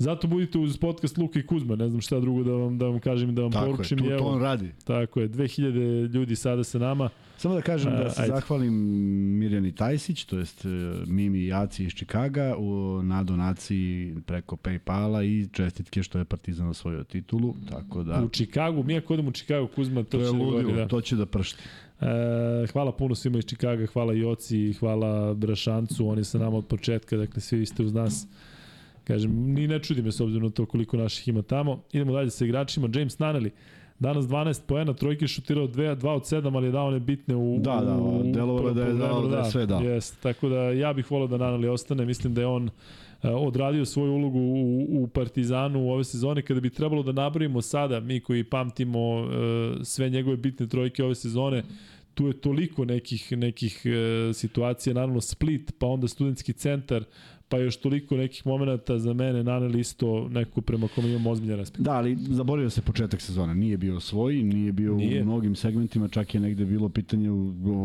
Zato 0.00 0.28
budite 0.28 0.58
uz 0.58 0.76
podcast 0.76 1.18
Luka 1.18 1.38
i 1.38 1.46
Kuzma, 1.46 1.76
ne 1.76 1.88
znam 1.88 2.00
šta 2.00 2.20
drugo 2.20 2.42
da 2.42 2.52
vam, 2.52 2.78
da 2.78 2.86
vam 2.86 3.00
kažem 3.00 3.34
da 3.34 3.42
vam 3.42 3.52
tako 3.52 3.70
poručim. 3.70 3.98
Tako 3.98 4.10
je, 4.10 4.18
to, 4.18 4.24
to 4.24 4.30
on 4.30 4.42
radi. 4.42 4.72
Tako 4.84 5.20
je, 5.20 5.28
2000 5.28 6.14
ljudi 6.14 6.36
sada 6.36 6.64
sa 6.64 6.78
nama. 6.78 7.08
Samo 7.36 7.54
da 7.54 7.60
kažem 7.60 7.92
da 7.92 8.10
se 8.10 8.22
ajde. 8.22 8.34
zahvalim 8.34 8.74
Mirjani 9.38 9.72
Tajsić, 9.72 10.24
to 10.24 10.38
jest 10.38 10.64
e, 10.64 10.68
Mimi 11.06 11.46
Jaci 11.46 11.84
iz 11.84 11.92
Čikaga 11.92 12.56
u, 12.58 13.00
na 13.02 13.22
donaciji 13.22 14.16
preko 14.26 14.56
Paypala 14.56 15.24
i 15.24 15.48
čestitke 15.52 16.02
što 16.02 16.18
je 16.18 16.24
Partizan 16.24 16.68
osvojio 16.68 17.04
titulu, 17.04 17.54
tako 17.70 18.02
da... 18.02 18.22
U 18.24 18.28
Čikagu, 18.28 18.82
mi 18.82 18.96
ako 18.96 19.14
odemo 19.14 19.28
u 19.28 19.32
Čikagu, 19.32 19.66
Kuzma, 19.66 20.02
to, 20.02 20.10
to 20.10 20.18
će 20.18 20.24
da 20.24 20.30
ludilo, 20.30 20.72
da... 20.72 20.88
to 20.88 21.00
će 21.00 21.16
da 21.16 21.26
pršti. 21.26 21.62
E, 22.00 22.66
hvala 22.72 22.92
puno 22.92 23.14
svima 23.14 23.38
iz 23.38 23.44
Čikaga, 23.44 23.86
hvala 23.86 24.12
Joci, 24.12 24.72
hvala 24.72 25.34
Brašancu, 25.34 26.08
oni 26.08 26.24
sa 26.24 26.38
nama 26.38 26.56
od 26.56 26.66
početka, 26.66 27.16
dakle 27.16 27.40
svi 27.40 27.66
ste 27.66 27.82
uz 27.82 27.92
nas. 27.92 28.26
Kažem, 29.04 29.54
ni 29.54 29.68
ne 29.68 29.78
čudi 29.78 30.02
me 30.02 30.12
s 30.12 30.20
obzirom 30.20 30.42
na 30.42 30.50
to 30.50 30.66
koliko 30.66 30.96
naših 30.96 31.28
ima 31.28 31.42
tamo. 31.42 31.82
Idemo 31.92 32.12
dalje 32.12 32.30
sa 32.30 32.44
igračima. 32.44 32.88
James 32.94 33.18
Naneli, 33.18 33.50
Danas 34.00 34.24
12 34.24 34.60
poena, 34.66 34.92
trojke 34.92 35.28
šutirao 35.28 35.68
2, 35.68 35.96
2 35.96 36.08
od 36.08 36.22
7, 36.22 36.56
ali 36.56 36.66
je 36.66 36.72
dao 36.72 36.86
one 36.86 37.00
bitne 37.00 37.36
u... 37.36 37.58
Da, 37.58 37.80
da, 37.80 37.96
delovalo 38.32 38.74
da 38.74 38.82
je 38.84 38.94
dao 38.94 39.28
da 39.28 39.38
je 39.38 39.50
sve 39.50 39.66
dao. 39.66 39.80
Jest, 39.80 40.20
tako 40.22 40.48
da 40.48 40.56
ja 40.56 40.92
bih 40.92 41.10
volao 41.10 41.28
da 41.28 41.36
Naneli 41.36 41.68
ostane, 41.68 42.04
mislim 42.04 42.34
da 42.34 42.40
je 42.40 42.46
on 42.46 42.70
odradio 43.22 43.84
svoju 43.84 44.12
ulogu 44.12 44.38
u, 44.38 44.86
u 45.02 45.06
Partizanu 45.06 45.80
u 45.80 45.90
ove 45.90 46.04
sezone, 46.04 46.42
kada 46.42 46.60
bi 46.60 46.70
trebalo 46.70 47.02
da 47.02 47.12
nabrojimo 47.12 47.62
sada, 47.62 48.00
mi 48.00 48.20
koji 48.20 48.44
pamtimo 48.44 49.28
sve 49.82 50.10
njegove 50.10 50.36
bitne 50.36 50.68
trojke 50.68 51.04
ove 51.04 51.14
sezone, 51.14 51.62
tu 52.14 52.26
je 52.26 52.40
toliko 52.40 52.84
nekih 52.84 53.32
nekih 53.32 53.82
situacija, 54.34 54.94
naravno 54.94 55.20
Split, 55.20 55.72
pa 55.78 55.86
onda 55.86 56.08
studentski 56.08 56.52
centar, 56.52 57.04
pa 57.50 57.58
još 57.58 57.76
toliko 57.76 58.16
nekih 58.16 58.46
momenta 58.46 58.98
za 58.98 59.12
mene 59.12 59.44
naneli 59.44 59.80
isto 59.80 60.28
neko 60.28 60.60
prema 60.60 60.88
kome 60.88 61.10
imam 61.10 61.26
ozbiljan 61.26 61.58
respekt. 61.58 61.84
Da, 61.84 61.92
ali 61.92 62.16
zaboravio 62.20 62.70
se 62.70 62.82
početak 62.82 63.20
sezone. 63.20 63.54
Nije 63.54 63.76
bio 63.76 64.00
svoj, 64.00 64.42
nije 64.42 64.72
bio 64.72 64.94
nije. 64.94 65.22
u 65.22 65.24
mnogim 65.24 65.54
segmentima, 65.56 66.08
čak 66.08 66.34
je 66.34 66.40
negde 66.40 66.64
bilo 66.64 66.88
pitanje 66.88 67.30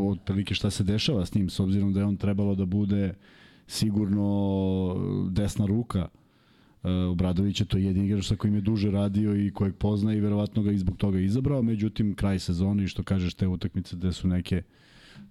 od 0.09 0.19
prilike 0.25 0.53
šta 0.53 0.69
se 0.69 0.83
dešava 0.83 1.25
s 1.25 1.33
njim, 1.33 1.49
s 1.49 1.59
obzirom 1.59 1.93
da 1.93 1.99
je 1.99 2.05
on 2.05 2.17
trebalo 2.17 2.55
da 2.55 2.65
bude 2.65 3.13
sigurno 3.67 5.27
desna 5.31 5.65
ruka 5.65 6.07
Obradovića, 7.11 7.65
to 7.65 7.77
je 7.77 7.83
jedin 7.83 8.05
igrač 8.05 8.27
sa 8.27 8.35
kojim 8.35 8.55
je 8.55 8.61
duže 8.61 8.91
radio 8.91 9.35
i 9.35 9.51
kojeg 9.51 9.75
pozna 9.75 10.13
i 10.13 10.19
verovatno 10.19 10.63
ga 10.63 10.71
i 10.71 10.77
zbog 10.77 10.97
toga 10.97 11.19
izabrao, 11.19 11.61
međutim 11.61 12.15
kraj 12.15 12.39
sezone 12.39 12.83
i 12.83 12.87
što 12.87 13.03
kažeš 13.03 13.33
te 13.33 13.47
utakmice 13.47 13.95
gde 13.95 14.13
su 14.13 14.27
neke 14.27 14.61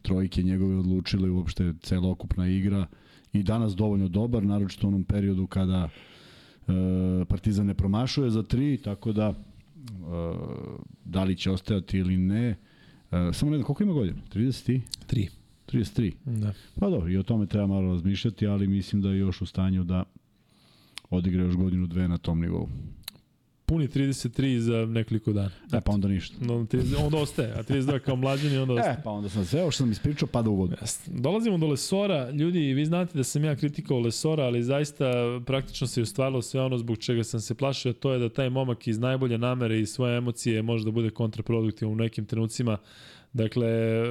trojke 0.02 0.43
njegove 0.43 0.77
odlučile 0.77 1.31
uopšte 1.31 1.74
celokupna 1.82 2.48
igra, 2.48 2.78
uh, 2.78 2.86
i 3.35 3.43
danas 3.43 3.77
dovoljno 3.77 4.09
dobar, 4.09 4.43
naročito 4.43 4.86
u 4.86 4.89
onom 4.89 5.05
periodu 5.05 5.47
kada 5.47 5.89
e, 5.89 7.24
Partizan 7.28 7.66
ne 7.66 7.74
promašuje 7.74 8.31
za 8.31 8.43
tri, 8.43 8.77
tako 8.85 9.12
da 9.12 9.28
e, 9.28 9.35
da 11.05 11.24
li 11.24 11.36
će 11.36 11.51
ostajati 11.51 11.98
ili 11.98 12.16
ne. 12.16 12.48
E, 12.48 12.56
samo 13.32 13.51
ne 13.51 13.56
znam, 13.56 13.62
koliko 13.62 13.82
ima 13.82 13.93
godina? 13.93 14.19
30? 14.35 14.81
3. 15.11 15.28
33. 15.73 16.12
Da. 16.24 16.52
Pa 16.81 16.90
dobro, 16.90 17.11
i 17.11 17.16
o 17.16 17.23
tome 17.23 17.47
treba 17.47 17.66
malo 17.66 17.93
razmišljati, 17.93 18.47
ali 18.47 18.66
mislim 18.66 19.02
da 19.02 19.11
je 19.11 19.19
još 19.19 19.43
u 19.43 19.47
stanju 19.47 19.85
da 19.85 20.05
odigra 21.11 21.43
još 21.43 21.56
godinu 21.56 21.86
dve 21.86 22.09
na 22.09 22.19
tom 22.19 22.40
nivou 22.40 22.69
puni 23.66 23.89
33 23.89 24.59
za 24.59 24.86
nekoliko 24.86 25.32
dana. 25.32 25.51
E, 25.73 25.81
pa 25.81 25.93
onda 25.93 26.09
ništa. 26.09 26.36
No, 26.41 26.55
30, 26.55 27.05
onda 27.05 27.16
ostaje, 27.19 27.53
a 27.53 27.62
32 27.62 27.99
kao 27.99 28.16
mlađan 28.16 28.53
i 28.53 28.59
onda 28.59 28.73
e, 28.73 28.77
ostaje. 28.77 28.97
E, 28.99 29.03
pa 29.05 29.11
onda 29.11 29.28
sam 29.28 29.45
sve, 29.45 29.61
što 29.61 29.70
sam 29.70 29.93
ispričao, 29.93 30.28
pada 30.28 30.51
u 30.51 30.55
vodu. 30.55 30.77
Dolazimo 31.07 31.59
do 31.59 31.66
Lesora, 31.66 32.31
ljudi, 32.31 32.59
vi 32.59 32.86
znate 32.86 33.19
da 33.19 33.24
sam 33.24 33.45
ja 33.45 33.57
kritikao 33.57 33.99
Lesora, 33.99 34.45
ali 34.45 34.62
zaista 34.62 35.05
praktično 35.47 35.86
se 35.86 36.01
je 36.01 36.03
ostvarilo 36.03 36.43
sve 36.43 36.61
ono 36.61 36.78
zbog 36.78 36.99
čega 36.99 37.24
sam 37.24 37.41
se 37.41 37.55
plašio, 37.55 37.93
to 37.93 38.12
je 38.12 38.19
da 38.19 38.28
taj 38.28 38.51
momak 38.51 38.86
iz 38.89 38.99
najbolje 38.99 39.39
namere 39.39 39.81
i 39.81 39.86
svoje 39.86 40.19
emocije 40.19 40.62
može 40.62 40.85
da 40.85 40.91
bude 40.91 41.11
kontraproduktivan 41.11 41.93
u 41.93 41.97
nekim 41.97 42.27
trenucima. 42.27 42.78
Dakle, 43.35 43.66
e, 43.66 44.02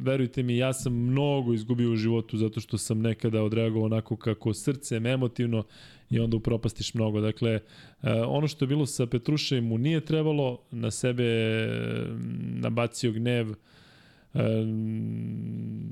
verujte 0.00 0.42
mi, 0.42 0.56
ja 0.56 0.72
sam 0.72 0.92
mnogo 0.92 1.54
izgubio 1.54 1.92
u 1.92 1.96
životu 1.96 2.36
zato 2.36 2.60
što 2.60 2.78
sam 2.78 3.00
nekada 3.00 3.42
odreagovao 3.42 3.86
onako 3.86 4.16
kako 4.16 4.54
srcem, 4.54 5.06
emotivno 5.06 5.64
i 6.10 6.20
onda 6.20 6.36
upropastiš 6.36 6.94
mnogo. 6.94 7.20
Dakle, 7.20 7.50
e, 7.50 7.60
ono 8.12 8.48
što 8.48 8.64
je 8.64 8.66
bilo 8.66 8.86
sa 8.86 9.06
Petrušem 9.06 9.64
mu 9.64 9.78
nije 9.78 10.00
trebalo, 10.00 10.58
na 10.70 10.90
sebe 10.90 11.24
nabacio 12.38 13.12
gnev 13.12 13.50
e, 13.50 13.54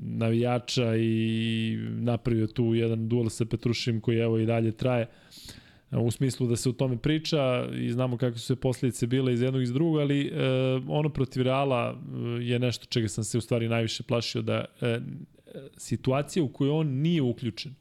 navijača 0.03 0.95
i 0.95 1.77
napravio 1.89 2.47
tu 2.47 2.73
jedan 2.73 3.07
duel 3.07 3.29
sa 3.29 3.45
Petrušem 3.45 4.01
koji 4.01 4.17
evo 4.17 4.39
i 4.39 4.45
dalje 4.45 4.71
traje 4.71 5.07
u 5.91 6.11
smislu 6.11 6.47
da 6.47 6.55
se 6.55 6.69
o 6.69 6.73
tome 6.73 6.97
priča 6.97 7.69
i 7.73 7.91
znamo 7.91 8.17
kakve 8.17 8.39
su 8.39 8.45
se 8.45 8.55
posljedice 8.55 9.07
bile 9.07 9.33
iz 9.33 9.41
jednog 9.41 9.61
i 9.61 9.63
iz 9.63 9.73
drugog, 9.73 9.99
ali 9.99 10.27
e, 10.27 10.31
ono 10.87 11.09
protiv 11.09 11.43
Reala 11.43 12.01
je 12.41 12.59
nešto 12.59 12.85
čega 12.85 13.07
sam 13.07 13.23
se 13.23 13.37
u 13.37 13.41
stvari 13.41 13.69
najviše 13.69 14.03
plašio 14.03 14.41
da 14.41 14.65
e, 14.81 14.99
situacija 15.77 16.43
u 16.43 16.47
kojoj 16.47 16.71
on 16.71 16.87
nije 16.87 17.21
uključen 17.21 17.75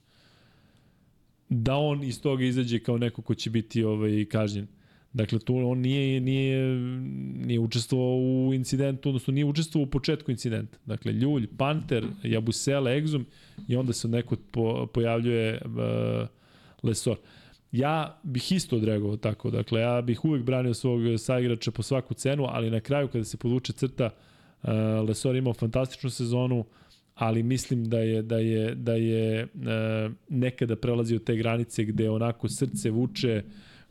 da 1.50 1.76
on 1.76 2.04
iz 2.04 2.22
toga 2.22 2.44
izađe 2.44 2.78
kao 2.78 2.98
neko 2.98 3.22
ko 3.22 3.34
će 3.34 3.50
biti 3.50 3.84
ovaj 3.84 4.24
kažnjen. 4.24 4.66
Dakle, 5.12 5.38
tu 5.38 5.56
on 5.56 5.78
nije, 5.78 6.20
nije, 6.20 6.76
nije 7.46 7.58
učestvovao 7.58 8.16
u 8.16 8.54
incidentu, 8.54 9.08
odnosno 9.08 9.32
nije 9.32 9.44
učestvovao 9.44 9.86
u 9.86 9.90
početku 9.90 10.30
incidenta. 10.30 10.78
Dakle, 10.86 11.12
Ljulj, 11.12 11.48
Panter, 11.56 12.06
Jabusele, 12.22 13.00
Exum 13.00 13.24
i 13.68 13.76
onda 13.76 13.92
se 13.92 14.08
neko 14.08 14.36
po, 14.50 14.86
pojavljuje 14.86 15.62
uh, 15.64 16.28
Lesor. 16.82 17.16
Ja 17.72 18.20
bih 18.22 18.52
isto 18.52 18.76
odreagovao 18.76 19.16
tako, 19.16 19.50
dakle, 19.50 19.80
ja 19.80 20.02
bih 20.02 20.24
uvek 20.24 20.42
branio 20.42 20.74
svog 20.74 21.00
saigrača 21.18 21.70
po 21.70 21.82
svaku 21.82 22.14
cenu, 22.14 22.46
ali 22.48 22.70
na 22.70 22.80
kraju 22.80 23.08
kada 23.08 23.24
se 23.24 23.36
podvuče 23.36 23.72
crta, 23.72 24.10
uh, 24.62 24.70
Lesor 25.08 25.36
imao 25.36 25.54
fantastičnu 25.54 26.10
sezonu, 26.10 26.58
uh, 26.58 26.66
ali 27.20 27.42
mislim 27.42 27.84
da 27.84 27.98
je 27.98 28.22
da 28.22 28.38
je 28.38 28.74
da 28.74 28.94
je 28.94 29.40
e, 29.40 29.46
nekada 30.28 30.76
prelazio 30.76 31.18
te 31.18 31.36
granice 31.36 31.84
gde 31.84 32.10
onako 32.10 32.48
srce 32.48 32.90
vuče 32.90 33.42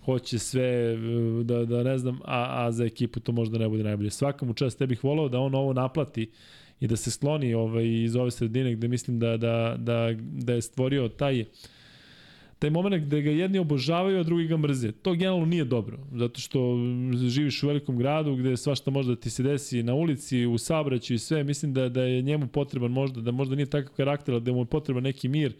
hoće 0.05 0.39
sve 0.39 0.93
e, 0.93 0.97
da, 1.43 1.65
da 1.65 1.83
ne 1.83 1.97
znam 1.97 2.19
a, 2.25 2.65
a 2.65 2.71
za 2.71 2.85
ekipu 2.85 3.19
to 3.19 3.31
možda 3.31 3.57
ne 3.57 3.69
bude 3.69 3.83
najbolje. 3.83 4.09
Svakom 4.09 4.53
čast 4.53 4.77
te 4.77 4.87
bih 4.87 5.03
voleo 5.03 5.29
da 5.29 5.39
on 5.39 5.55
ovo 5.55 5.73
naplati 5.73 6.29
i 6.79 6.87
da 6.87 6.95
se 6.95 7.11
skloni 7.11 7.53
ovaj 7.53 8.03
iz 8.03 8.15
ove 8.15 8.31
sredine 8.31 8.75
gde 8.75 8.87
mislim 8.87 9.19
da 9.19 9.37
da 9.37 9.75
da 9.77 10.09
da 10.19 10.53
je 10.53 10.61
stvorio 10.61 11.07
taj 11.07 11.45
taj 12.59 12.69
moment 12.69 13.05
gde 13.05 13.21
ga 13.21 13.31
jedni 13.31 13.59
obožavaju, 13.59 14.19
a 14.19 14.23
drugi 14.23 14.47
ga 14.47 14.57
mrze. 14.57 14.91
To 14.91 15.13
generalno 15.13 15.45
nije 15.45 15.65
dobro, 15.65 15.97
zato 16.15 16.39
što 16.39 16.77
živiš 17.27 17.63
u 17.63 17.67
velikom 17.67 17.97
gradu 17.97 18.35
gde 18.35 18.57
svašta 18.57 18.91
može 18.91 19.09
da 19.09 19.15
ti 19.15 19.29
se 19.29 19.43
desi 19.43 19.83
na 19.83 19.93
ulici, 19.93 20.45
u 20.45 20.57
saobraćaju 20.57 21.15
i 21.15 21.19
sve. 21.19 21.43
Mislim 21.43 21.73
da, 21.73 21.89
da 21.89 22.03
je 22.03 22.21
njemu 22.21 22.47
potreban 22.47 22.91
možda, 22.91 23.21
da 23.21 23.31
možda 23.31 23.55
nije 23.55 23.65
takav 23.65 23.93
karakter, 23.95 24.39
da 24.39 24.51
mu 24.51 24.61
je 24.61 24.65
potreban 24.65 25.03
neki 25.03 25.27
mir. 25.27 25.53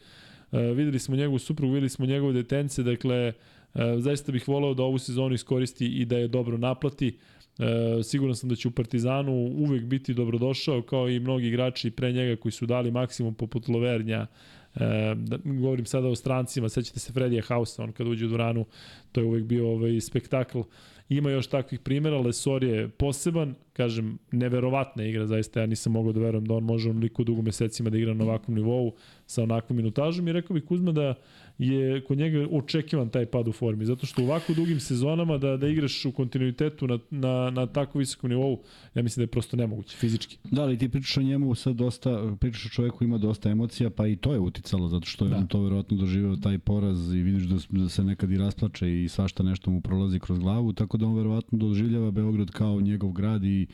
Uh, 0.51 0.59
videli 0.59 0.99
smo 0.99 1.15
njegovu 1.15 1.39
suprugu, 1.39 1.73
videli 1.73 1.89
smo 1.89 2.05
njegove 2.05 2.33
detence, 2.33 2.83
dakle, 2.83 3.27
uh, 3.73 3.81
zaista 3.97 4.31
bih 4.31 4.47
voleo 4.47 4.73
da 4.73 4.83
ovu 4.83 4.97
sezonu 4.97 5.35
iskoristi 5.35 5.87
i 5.87 6.05
da 6.05 6.17
je 6.17 6.27
dobro 6.27 6.57
naplati. 6.57 7.17
Uh, 7.59 7.65
siguran 8.05 8.35
sam 8.35 8.49
da 8.49 8.55
će 8.55 8.67
u 8.67 8.71
Partizanu 8.71 9.33
uvek 9.33 9.83
biti 9.83 10.13
dobrodošao, 10.13 10.81
kao 10.81 11.09
i 11.09 11.19
mnogi 11.19 11.47
igrači 11.47 11.91
pre 11.91 12.11
njega 12.11 12.41
koji 12.41 12.51
su 12.51 12.65
dali 12.65 12.91
maksimum 12.91 13.33
poput 13.33 13.67
Lovernja, 13.67 14.27
E, 14.75 15.15
da, 15.15 15.37
govorim 15.43 15.85
sada 15.85 16.07
o 16.07 16.15
strancima, 16.15 16.69
sećate 16.69 16.99
se 16.99 17.13
Fredija 17.13 17.43
Hausa, 17.47 17.83
on 17.83 17.91
kad 17.91 18.07
uđe 18.07 18.25
u 18.25 18.27
dvoranu, 18.27 18.65
to 19.11 19.21
je 19.21 19.25
uvek 19.25 19.43
bio 19.43 19.69
ovaj 19.71 20.01
spektakl. 20.01 20.61
Ima 21.09 21.31
još 21.31 21.47
takvih 21.47 21.79
primjera, 21.79 22.19
Lesor 22.19 22.63
je 22.63 22.89
poseban, 22.89 23.55
kažem, 23.73 24.17
neverovatna 24.31 25.03
igra, 25.03 25.27
zaista 25.27 25.59
ja 25.59 25.65
nisam 25.65 25.93
mogao 25.93 26.13
da 26.13 26.19
verujem 26.19 26.45
da 26.45 26.53
on 26.53 26.63
može 26.63 26.89
onoliko 26.89 27.23
dugo 27.23 27.41
mesecima 27.41 27.89
da 27.89 27.97
igra 27.97 28.13
na 28.13 28.23
ovakvom 28.23 28.55
nivou 28.55 28.93
sa 29.25 29.43
onakvom 29.43 29.77
minutažom 29.77 30.27
i 30.27 30.33
rekao 30.33 30.53
bih 30.53 30.63
Kuzma 30.65 30.91
da 30.91 31.13
je 31.57 32.03
kod 32.03 32.17
njega 32.17 32.47
očekivan 32.51 33.09
taj 33.09 33.25
pad 33.25 33.47
u 33.47 33.51
formi, 33.51 33.85
zato 33.85 34.05
što 34.05 34.21
u 34.21 34.25
ovako 34.25 34.53
dugim 34.53 34.79
sezonama 34.79 35.37
da, 35.37 35.57
da 35.57 35.67
igraš 35.67 36.05
u 36.05 36.11
kontinuitetu 36.11 36.87
na, 36.87 36.99
na, 37.09 37.49
na 37.49 37.65
tako 37.67 37.99
visokom 37.99 38.29
nivou, 38.29 38.59
ja 38.95 39.03
mislim 39.03 39.21
da 39.21 39.23
je 39.23 39.31
prosto 39.31 39.57
nemoguće, 39.57 39.97
fizički. 39.97 40.37
Da, 40.43 40.61
ali 40.61 40.77
ti 40.77 40.89
pričaš 40.89 41.17
o 41.17 41.21
njemu 41.21 41.55
sad 41.55 41.75
dosta, 41.75 42.35
pričaš 42.39 42.65
o 42.65 42.69
čovjeku 42.69 43.03
ima 43.03 43.17
dosta 43.17 43.49
emocija, 43.49 43.89
pa 43.89 44.07
i 44.07 44.15
to 44.15 44.33
je 44.33 44.39
uticalo, 44.39 44.87
zato 44.87 45.05
što 45.05 45.25
je 45.25 45.29
da. 45.29 45.37
on 45.37 45.47
to 45.47 45.61
verovatno 45.61 45.97
doživeo 45.97 46.35
taj 46.35 46.59
poraz 46.59 47.13
i 47.13 47.21
vidiš 47.21 47.43
da, 47.43 47.57
da 47.69 47.89
se 47.89 48.03
nekad 48.03 48.31
i 48.31 48.37
rasplače 48.37 49.03
i 49.03 49.09
svašta 49.09 49.43
nešto 49.43 49.71
mu 49.71 49.81
prolazi 49.81 50.19
kroz 50.19 50.39
glavu, 50.39 50.73
tako 50.73 50.97
da 50.99 51.07
on 51.07 51.15
verovatno 51.15 51.57
doživljava 51.57 52.11
Beograd 52.11 52.51
kao 52.51 52.81
njegov 52.81 53.11
grad 53.11 53.43
i 53.43 53.67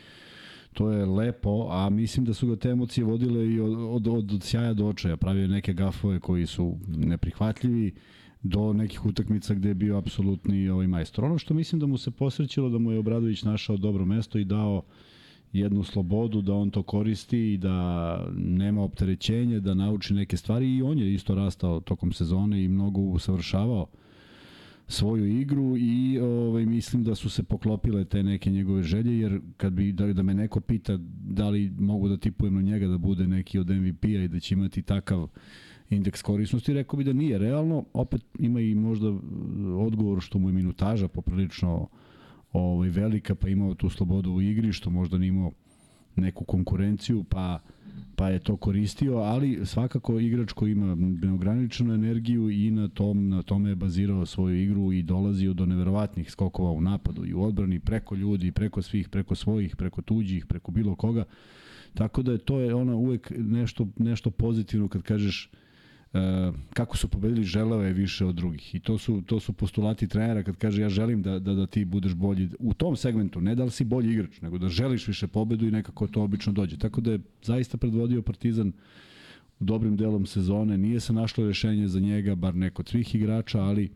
to 0.74 0.92
je 0.92 1.06
lepo, 1.06 1.68
a 1.72 1.90
mislim 1.90 2.26
da 2.26 2.34
su 2.34 2.48
ga 2.48 2.56
te 2.56 2.70
emocije 2.70 3.06
vodile 3.06 3.48
i 3.48 3.60
od, 3.60 4.08
od, 4.08 4.34
od, 4.34 4.44
sjaja 4.44 4.74
do 4.74 4.88
očaja. 4.88 5.18
Pravio 5.18 5.48
neke 5.48 5.74
gafove 5.74 6.20
koji 6.20 6.46
su 6.46 6.78
neprihvatljivi 6.88 7.94
do 8.44 8.74
nekih 8.74 9.06
utakmica 9.06 9.54
gde 9.54 9.70
je 9.70 9.74
bio 9.74 9.98
apsolutni 9.98 10.70
ovaj 10.70 10.88
majstor. 10.88 11.26
Ono 11.26 11.38
što 11.38 11.54
mislim 11.54 11.80
da 11.80 11.86
mu 11.86 11.98
se 11.98 12.12
posrećilo 12.12 12.70
da 12.70 12.78
mu 12.78 12.92
je 12.92 13.00
Obradović 13.00 13.44
našao 13.44 13.78
dobro 13.78 14.06
mesto 14.06 14.40
i 14.40 14.46
dao 14.46 14.82
jednu 15.54 15.84
slobodu 15.84 16.42
da 16.42 16.54
on 16.54 16.70
to 16.70 16.84
koristi 16.84 17.54
i 17.54 17.58
da 17.58 18.28
nema 18.38 18.84
opterećenja, 18.84 19.60
da 19.60 19.74
nauči 19.74 20.14
neke 20.14 20.38
stvari 20.38 20.76
i 20.76 20.82
on 20.82 21.00
je 21.00 21.14
isto 21.14 21.36
rastao 21.36 21.80
tokom 21.80 22.12
sezone 22.12 22.64
i 22.64 22.68
mnogo 22.68 23.02
usavršavao 23.02 23.88
svoju 24.88 25.26
igru 25.26 25.78
i 25.78 26.20
ovaj 26.20 26.66
mislim 26.66 27.04
da 27.04 27.16
su 27.16 27.30
se 27.30 27.44
poklopile 27.44 28.06
te 28.06 28.24
neke 28.24 28.52
njegove 28.52 28.84
želje 28.84 29.20
jer 29.20 29.42
kad 29.58 29.74
bi 29.74 29.92
da, 29.92 30.14
da 30.14 30.24
me 30.24 30.34
neko 30.34 30.60
pita 30.60 30.98
da 31.28 31.50
li 31.50 31.72
mogu 31.80 32.10
da 32.10 32.18
tipujem 32.18 32.56
na 32.56 32.62
njega 32.62 32.88
da 32.88 32.98
bude 32.98 33.28
neki 33.28 33.60
od 33.60 33.70
MVP-a 33.70 34.24
i 34.24 34.28
da 34.28 34.40
će 34.40 34.54
imati 34.54 34.82
takav 34.82 35.28
indeks 35.90 36.22
korisnosti, 36.22 36.74
rekao 36.74 36.98
bi 36.98 37.04
da 37.04 37.14
nije 37.14 37.38
realno, 37.38 37.86
opet 37.94 38.22
ima 38.40 38.62
i 38.62 38.76
možda 38.76 39.08
odgovor 39.78 40.22
što 40.22 40.40
mu 40.40 40.50
je 40.50 40.54
minutaža 40.54 41.08
poprilično 41.08 41.88
ovaj, 42.54 42.90
velika, 42.90 43.36
pa 43.36 43.50
imao 43.50 43.74
tu 43.74 43.90
slobodu 43.90 44.32
u 44.32 44.42
igri, 44.42 44.74
što 44.74 44.90
možda 44.90 45.18
nije 45.18 45.30
imao 45.30 45.52
neku 46.16 46.46
konkurenciju, 46.46 47.24
pa 47.24 47.60
pa 48.16 48.30
je 48.30 48.40
to 48.40 48.58
koristio, 48.58 49.18
ali 49.18 49.66
svakako 49.66 50.20
igrač 50.20 50.52
koji 50.52 50.72
ima 50.72 50.96
neograničenu 50.96 51.94
energiju 51.94 52.50
i 52.50 52.72
na 52.72 52.88
tom 52.88 53.30
na 53.30 53.42
tome 53.42 53.70
je 53.70 53.76
bazirao 53.76 54.26
svoju 54.26 54.62
igru 54.62 54.92
i 54.92 55.04
dolazio 55.04 55.54
do 55.54 55.66
neverovatnih 55.66 56.32
skokova 56.32 56.72
u 56.72 56.82
napadu 56.82 57.26
i 57.26 57.34
u 57.34 57.44
odbrani 57.44 57.80
preko 57.80 58.16
ljudi, 58.16 58.52
preko 58.52 58.82
svih, 58.82 59.10
preko 59.10 59.36
svojih, 59.36 59.76
preko 59.76 60.02
tuđih, 60.02 60.46
preko 60.46 60.72
bilo 60.72 60.96
koga. 60.96 61.24
Tako 61.94 62.22
da 62.22 62.32
je 62.32 62.38
to 62.38 62.60
je 62.60 62.76
ona 62.76 62.96
uvek 62.96 63.32
nešto 63.38 63.88
nešto 63.98 64.30
pozitivno 64.30 64.88
kad 64.88 65.02
kažeš 65.02 65.50
kako 66.74 66.98
su 66.98 67.08
pobedili 67.08 67.44
želeo 67.44 67.82
je 67.82 67.94
više 67.94 68.26
od 68.26 68.36
drugih. 68.36 68.76
I 68.76 68.80
to 68.80 68.98
su 68.98 69.24
to 69.26 69.40
su 69.40 69.54
postulati 69.54 70.08
trenera 70.08 70.44
kad 70.44 70.56
kaže 70.56 70.82
ja 70.82 70.90
želim 70.90 71.22
da 71.22 71.40
da 71.40 71.54
da 71.54 71.68
ti 71.68 71.86
budeš 71.86 72.14
bolji 72.14 72.50
u 72.60 72.74
tom 72.74 72.96
segmentu 72.96 73.42
ne 73.42 73.56
da 73.56 73.64
li 73.64 73.72
si 73.72 73.84
bolji 73.84 74.14
igrač 74.14 74.42
nego 74.42 74.58
da 74.58 74.70
želiš 74.70 75.08
više 75.08 75.28
pobedu 75.28 75.68
i 75.68 75.72
nekako 75.72 76.08
to 76.08 76.22
obično 76.22 76.54
dođe. 76.54 76.78
Tako 76.78 77.02
da 77.02 77.12
je 77.12 77.20
zaista 77.44 77.78
predvodio 77.78 78.22
Partizan 78.22 78.72
dobrim 79.60 79.98
delom 79.98 80.26
sezone. 80.26 80.78
Nije 80.78 81.00
se 81.00 81.14
našlo 81.14 81.48
rešenje 81.48 81.88
za 81.88 82.00
njega 82.00 82.36
bar 82.36 82.56
neko 82.56 82.82
od 82.82 82.88
svih 82.88 83.16
igrača 83.16 83.62
ali 83.62 83.90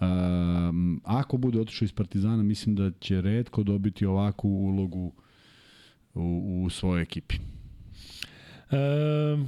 Um, 0.00 1.00
ako 1.04 1.36
bude 1.36 1.60
otišao 1.60 1.84
iz 1.84 1.92
Partizana, 1.92 2.42
mislim 2.42 2.76
da 2.76 2.90
će 3.00 3.20
redko 3.20 3.62
dobiti 3.62 4.06
ovakvu 4.06 4.48
ulogu 4.48 5.12
u, 6.14 6.62
u 6.64 6.70
svojoj 6.70 7.02
ekipi. 7.02 7.36
E, 8.70 8.76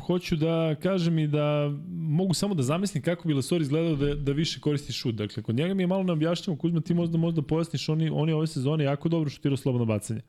hoću 0.07 0.37
da 0.37 0.75
kažem 0.83 1.19
i 1.19 1.27
da 1.27 1.71
mogu 1.89 2.35
samo 2.35 2.55
da 2.55 2.63
zamislim 2.63 3.03
kako 3.03 3.29
bi 3.29 3.35
Lesor 3.35 3.63
izgledao 3.63 3.97
da, 3.97 4.15
da 4.15 4.33
više 4.33 4.61
koristi 4.61 4.93
šut. 4.93 5.15
Dakle, 5.15 5.43
kod 5.43 5.55
njega 5.55 5.75
mi 5.75 5.83
je 5.83 5.87
malo 5.87 6.03
neobjašnjamo, 6.03 6.59
Kuzma, 6.59 6.81
ti 6.81 6.95
možda 6.95 7.19
možda 7.19 7.43
pojasniš, 7.43 7.89
oni, 7.89 8.11
oni 8.11 8.33
ove 8.33 8.47
sezone 8.47 8.85
jako 8.85 9.09
dobro 9.09 9.31
šutirao 9.31 9.57
slobodno 9.57 9.85
bacanje. 9.85 10.21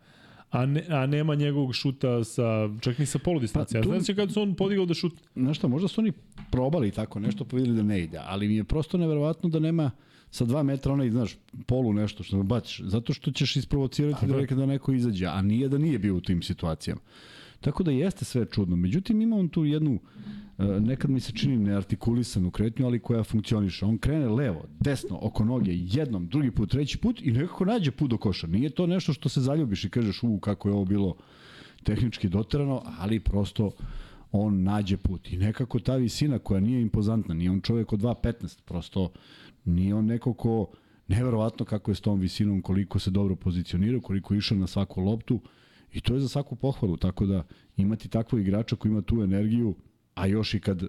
A, 0.51 0.65
ne, 0.65 0.83
a 0.89 1.05
nema 1.05 1.35
njegovog 1.35 1.75
šuta 1.75 2.23
sa, 2.23 2.69
čak 2.81 2.97
ni 2.97 3.05
sa 3.05 3.19
polodistancije. 3.19 3.81
Pa, 3.81 3.83
tu... 3.83 3.89
Znači 3.89 4.15
kada 4.15 4.31
su 4.31 4.41
on 4.41 4.55
podigao 4.55 4.85
da 4.85 4.93
šut... 4.93 5.13
Znaš 5.35 5.57
šta, 5.57 5.67
možda 5.67 5.87
su 5.87 6.01
oni 6.01 6.11
probali 6.51 6.91
tako 6.91 7.19
nešto, 7.19 7.45
pa 7.45 7.57
videli 7.57 7.75
da 7.75 7.83
ne 7.83 8.01
ide, 8.01 8.19
ali 8.25 8.47
mi 8.47 8.55
je 8.55 8.63
prosto 8.63 8.97
neverovatno 8.97 9.49
da 9.49 9.59
nema 9.59 9.91
sa 10.31 10.45
dva 10.45 10.63
metra 10.63 10.93
onaj, 10.93 11.09
znaš, 11.09 11.37
polu 11.65 11.93
nešto 11.93 12.23
što 12.23 12.43
baciš, 12.43 12.81
zato 12.85 13.13
što 13.13 13.31
ćeš 13.31 13.55
isprovocirati 13.55 14.27
da 14.27 14.55
da 14.55 14.65
neko 14.65 14.93
izađe, 14.93 15.25
a 15.25 15.41
nije 15.41 15.69
da 15.69 15.77
nije 15.77 15.99
bio 15.99 16.15
u 16.15 16.21
tim 16.21 16.41
situacijama. 16.41 17.01
Tako 17.63 17.83
da 17.83 17.91
jeste 17.91 18.25
sve 18.25 18.45
čudno. 18.45 18.75
Međutim, 18.75 19.21
ima 19.21 19.35
on 19.35 19.49
tu 19.49 19.65
jednu, 19.65 19.99
e, 20.57 20.63
nekad 20.63 21.11
mi 21.11 21.19
se 21.19 21.31
čini 21.31 21.57
neartikulisanu 21.57 22.51
kretnju, 22.51 22.85
ali 22.85 22.99
koja 22.99 23.23
funkcioniše. 23.23 23.85
On 23.85 23.97
krene 23.97 24.27
levo, 24.27 24.65
desno, 24.79 25.19
oko 25.21 25.45
noge, 25.45 25.71
jednom, 25.73 26.27
drugi 26.27 26.51
put, 26.51 26.71
treći 26.71 26.97
put 26.97 27.21
i 27.21 27.31
nekako 27.31 27.65
nađe 27.65 27.91
put 27.91 28.09
do 28.09 28.17
koša. 28.17 28.47
Nije 28.47 28.69
to 28.69 28.87
nešto 28.87 29.13
što 29.13 29.29
se 29.29 29.41
zaljubiš 29.41 29.85
i 29.85 29.89
kažeš, 29.89 30.23
u, 30.23 30.39
kako 30.39 30.69
je 30.69 30.73
ovo 30.73 30.85
bilo 30.85 31.15
tehnički 31.83 32.29
doterano, 32.29 32.81
ali 32.99 33.19
prosto 33.19 33.71
on 34.31 34.63
nađe 34.63 34.97
put. 34.97 35.31
I 35.31 35.37
nekako 35.37 35.79
ta 35.79 35.95
visina 35.95 36.39
koja 36.39 36.59
nije 36.59 36.81
impozantna, 36.81 37.33
nije 37.33 37.51
on 37.51 37.61
čovjek 37.61 37.93
od 37.93 37.99
2.15, 37.99 38.61
prosto 38.65 39.11
Nije 39.65 39.95
on 39.95 40.05
neko 40.05 40.33
ko, 40.33 40.67
neverovatno 41.07 41.65
kako 41.65 41.91
je 41.91 41.95
s 41.95 42.01
tom 42.01 42.19
visinom, 42.19 42.61
koliko 42.61 42.99
se 42.99 43.11
dobro 43.11 43.35
pozicionira, 43.35 43.99
koliko 43.99 44.33
je 44.33 44.37
išao 44.37 44.57
na 44.57 44.67
svaku 44.67 45.01
loptu 45.01 45.39
i 45.93 46.01
to 46.01 46.13
je 46.13 46.19
za 46.19 46.27
svaku 46.27 46.55
pohvalu, 46.55 46.97
tako 46.97 47.25
da 47.25 47.43
imati 47.77 48.09
takvog 48.09 48.41
igrača 48.41 48.75
koji 48.75 48.89
ima 48.89 49.01
tu 49.01 49.21
energiju, 49.21 49.75
a 50.15 50.27
još 50.27 50.53
i 50.53 50.59
kad 50.59 50.83
e, 50.83 50.87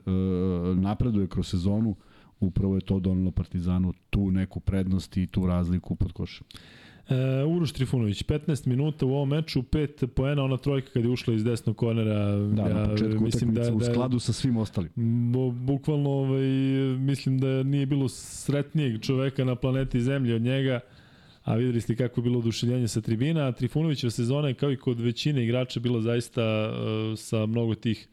napreduje 0.74 1.26
kroz 1.26 1.48
sezonu, 1.48 1.96
upravo 2.40 2.74
je 2.74 2.80
to 2.80 3.00
donalo 3.00 3.30
Partizanu 3.30 3.92
tu 4.10 4.30
neku 4.30 4.60
prednost 4.60 5.16
i 5.16 5.26
tu 5.26 5.46
razliku 5.46 5.94
pod 5.94 6.12
košem. 6.12 6.46
E, 7.08 7.44
Uroš 7.44 7.72
Trifunović, 7.72 8.24
15 8.24 8.66
minuta 8.66 9.06
u 9.06 9.10
ovom 9.10 9.28
meču, 9.28 9.62
5 9.62 10.06
poena, 10.06 10.44
ona 10.44 10.56
trojka 10.56 10.90
kad 10.92 11.04
je 11.04 11.10
ušla 11.10 11.34
iz 11.34 11.44
desnog 11.44 11.76
kornera. 11.76 12.36
Da, 12.36 12.62
ja, 12.62 12.74
na 12.74 12.88
početku 12.88 13.24
mislim 13.24 13.54
da, 13.54 13.62
da, 13.62 13.74
u 13.74 13.80
skladu 13.80 14.18
sa 14.18 14.32
svim 14.32 14.56
ostalim. 14.56 14.90
Bo, 15.32 15.50
bukvalno 15.50 16.10
ovaj, 16.10 16.46
mislim 16.98 17.38
da 17.38 17.62
nije 17.62 17.86
bilo 17.86 18.08
sretnijeg 18.08 19.00
čoveka 19.00 19.44
na 19.44 19.54
planeti 19.54 20.00
Zemlji 20.00 20.32
od 20.32 20.42
njega, 20.42 20.80
a 21.44 21.54
videli 21.54 21.80
ste 21.80 21.96
kako 21.96 22.20
je 22.20 22.22
bilo 22.22 22.38
oduševljenje 22.38 22.88
sa 22.88 23.00
tribina. 23.00 23.52
Trifunovićeva 23.52 24.10
sezona 24.10 24.48
je 24.48 24.54
kao 24.54 24.72
i 24.72 24.76
kod 24.76 25.00
većine 25.00 25.44
igrača 25.44 25.80
bila 25.80 26.00
zaista 26.00 26.42
uh, 26.42 27.18
sa 27.18 27.46
mnogo 27.46 27.74
tih 27.74 28.08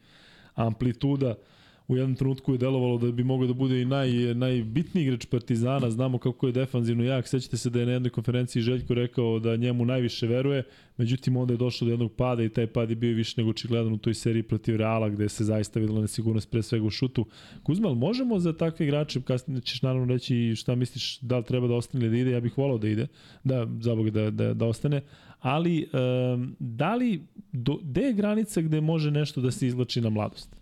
amplituda. 0.54 1.28
Uh, 1.28 1.51
u 1.92 1.96
jednom 1.96 2.16
trenutku 2.16 2.52
je 2.52 2.58
delovalo 2.58 2.98
da 2.98 3.12
bi 3.12 3.24
mogao 3.24 3.46
da 3.46 3.52
bude 3.52 3.82
i 3.82 3.84
naj, 3.84 4.34
najbitniji 4.34 5.04
igrač 5.04 5.26
Partizana, 5.26 5.90
znamo 5.90 6.18
kako 6.18 6.46
je 6.46 6.52
defanzivno 6.52 7.04
jak, 7.04 7.28
sećate 7.28 7.56
se 7.56 7.70
da 7.70 7.80
je 7.80 7.86
na 7.86 7.92
jednoj 7.92 8.10
konferenciji 8.10 8.62
Željko 8.62 8.94
rekao 8.94 9.38
da 9.38 9.56
njemu 9.56 9.84
najviše 9.84 10.26
veruje, 10.26 10.62
međutim 10.96 11.36
onda 11.36 11.54
je 11.54 11.58
došlo 11.58 11.84
do 11.84 11.92
jednog 11.92 12.12
pada 12.12 12.42
i 12.42 12.48
taj 12.48 12.66
pad 12.66 12.90
je 12.90 12.96
bio 12.96 13.14
više 13.14 13.34
nego 13.36 13.50
očigledan 13.50 13.92
u 13.92 13.98
toj 13.98 14.14
seriji 14.14 14.42
protiv 14.42 14.76
Reala 14.76 15.08
gde 15.08 15.28
se 15.28 15.44
zaista 15.44 15.80
videla 15.80 16.00
nesigurnost 16.00 16.50
pre 16.50 16.62
svega 16.62 16.86
u 16.86 16.90
šutu. 16.90 17.26
Kuzma, 17.62 17.94
možemo 17.94 18.38
za 18.38 18.52
takve 18.52 18.86
igrače, 18.86 19.20
kasnije 19.22 19.60
ćeš 19.60 19.82
naravno 19.82 20.06
reći 20.06 20.54
šta 20.56 20.74
misliš 20.74 21.20
da 21.20 21.38
li 21.38 21.44
treba 21.44 21.68
da 21.68 21.74
ostane 21.74 22.04
ili 22.04 22.16
da 22.16 22.20
ide, 22.20 22.30
ja 22.30 22.40
bih 22.40 22.58
volao 22.58 22.78
da 22.78 22.88
ide, 22.88 23.06
da, 23.44 23.66
za 23.80 23.94
Boga 23.94 24.10
da, 24.10 24.30
da, 24.30 24.54
da 24.54 24.66
ostane, 24.66 25.00
ali 25.40 25.88
um, 25.92 26.56
da 26.58 26.94
li, 26.94 27.22
do, 27.52 27.78
gde 27.82 28.00
je 28.00 28.12
granica 28.12 28.60
gde 28.60 28.80
može 28.80 29.10
nešto 29.10 29.40
da 29.40 29.50
se 29.50 29.66
izlači 29.66 30.00
na 30.00 30.10
mladost? 30.10 30.61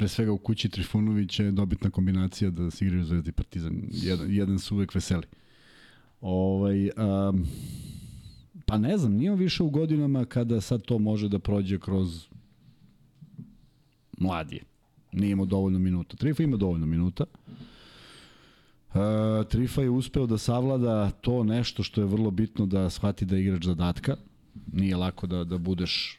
Pre 0.00 0.08
svega 0.08 0.32
u 0.32 0.38
kući 0.38 0.68
Trifunović 0.68 1.40
je 1.40 1.50
dobitna 1.50 1.90
kombinacija 1.90 2.50
da 2.50 2.70
se 2.70 2.84
igraju 2.84 3.04
Zvezda 3.04 3.28
i 3.28 3.32
Partizan. 3.32 3.82
Jedan, 3.90 4.30
jedan 4.30 4.58
su 4.58 4.74
uvek 4.74 4.94
veseli. 4.94 5.26
Ovaj, 6.20 6.84
um, 6.84 7.44
pa 8.66 8.78
ne 8.78 8.98
znam, 8.98 9.12
nije 9.12 9.36
više 9.36 9.62
u 9.62 9.70
godinama 9.70 10.24
kada 10.24 10.60
sad 10.60 10.82
to 10.82 10.98
može 10.98 11.28
da 11.28 11.38
prođe 11.38 11.78
kroz 11.78 12.26
mladije. 14.18 14.62
Nije 15.12 15.32
imao 15.32 15.46
dovoljno 15.46 15.78
minuta. 15.78 16.16
Trifa 16.16 16.42
ima 16.42 16.56
dovoljno 16.56 16.86
minuta. 16.86 17.24
Uh, 18.88 19.00
Trifa 19.48 19.82
je 19.82 19.90
uspeo 19.90 20.26
da 20.26 20.38
savlada 20.38 21.10
to 21.10 21.44
nešto 21.44 21.82
što 21.82 22.00
je 22.00 22.06
vrlo 22.06 22.30
bitno 22.30 22.66
da 22.66 22.90
shvati 22.90 23.24
da 23.24 23.36
je 23.36 23.42
igrač 23.42 23.64
zadatka. 23.64 24.16
Nije 24.72 24.96
lako 24.96 25.26
da, 25.26 25.44
da 25.44 25.58
budeš 25.58 26.18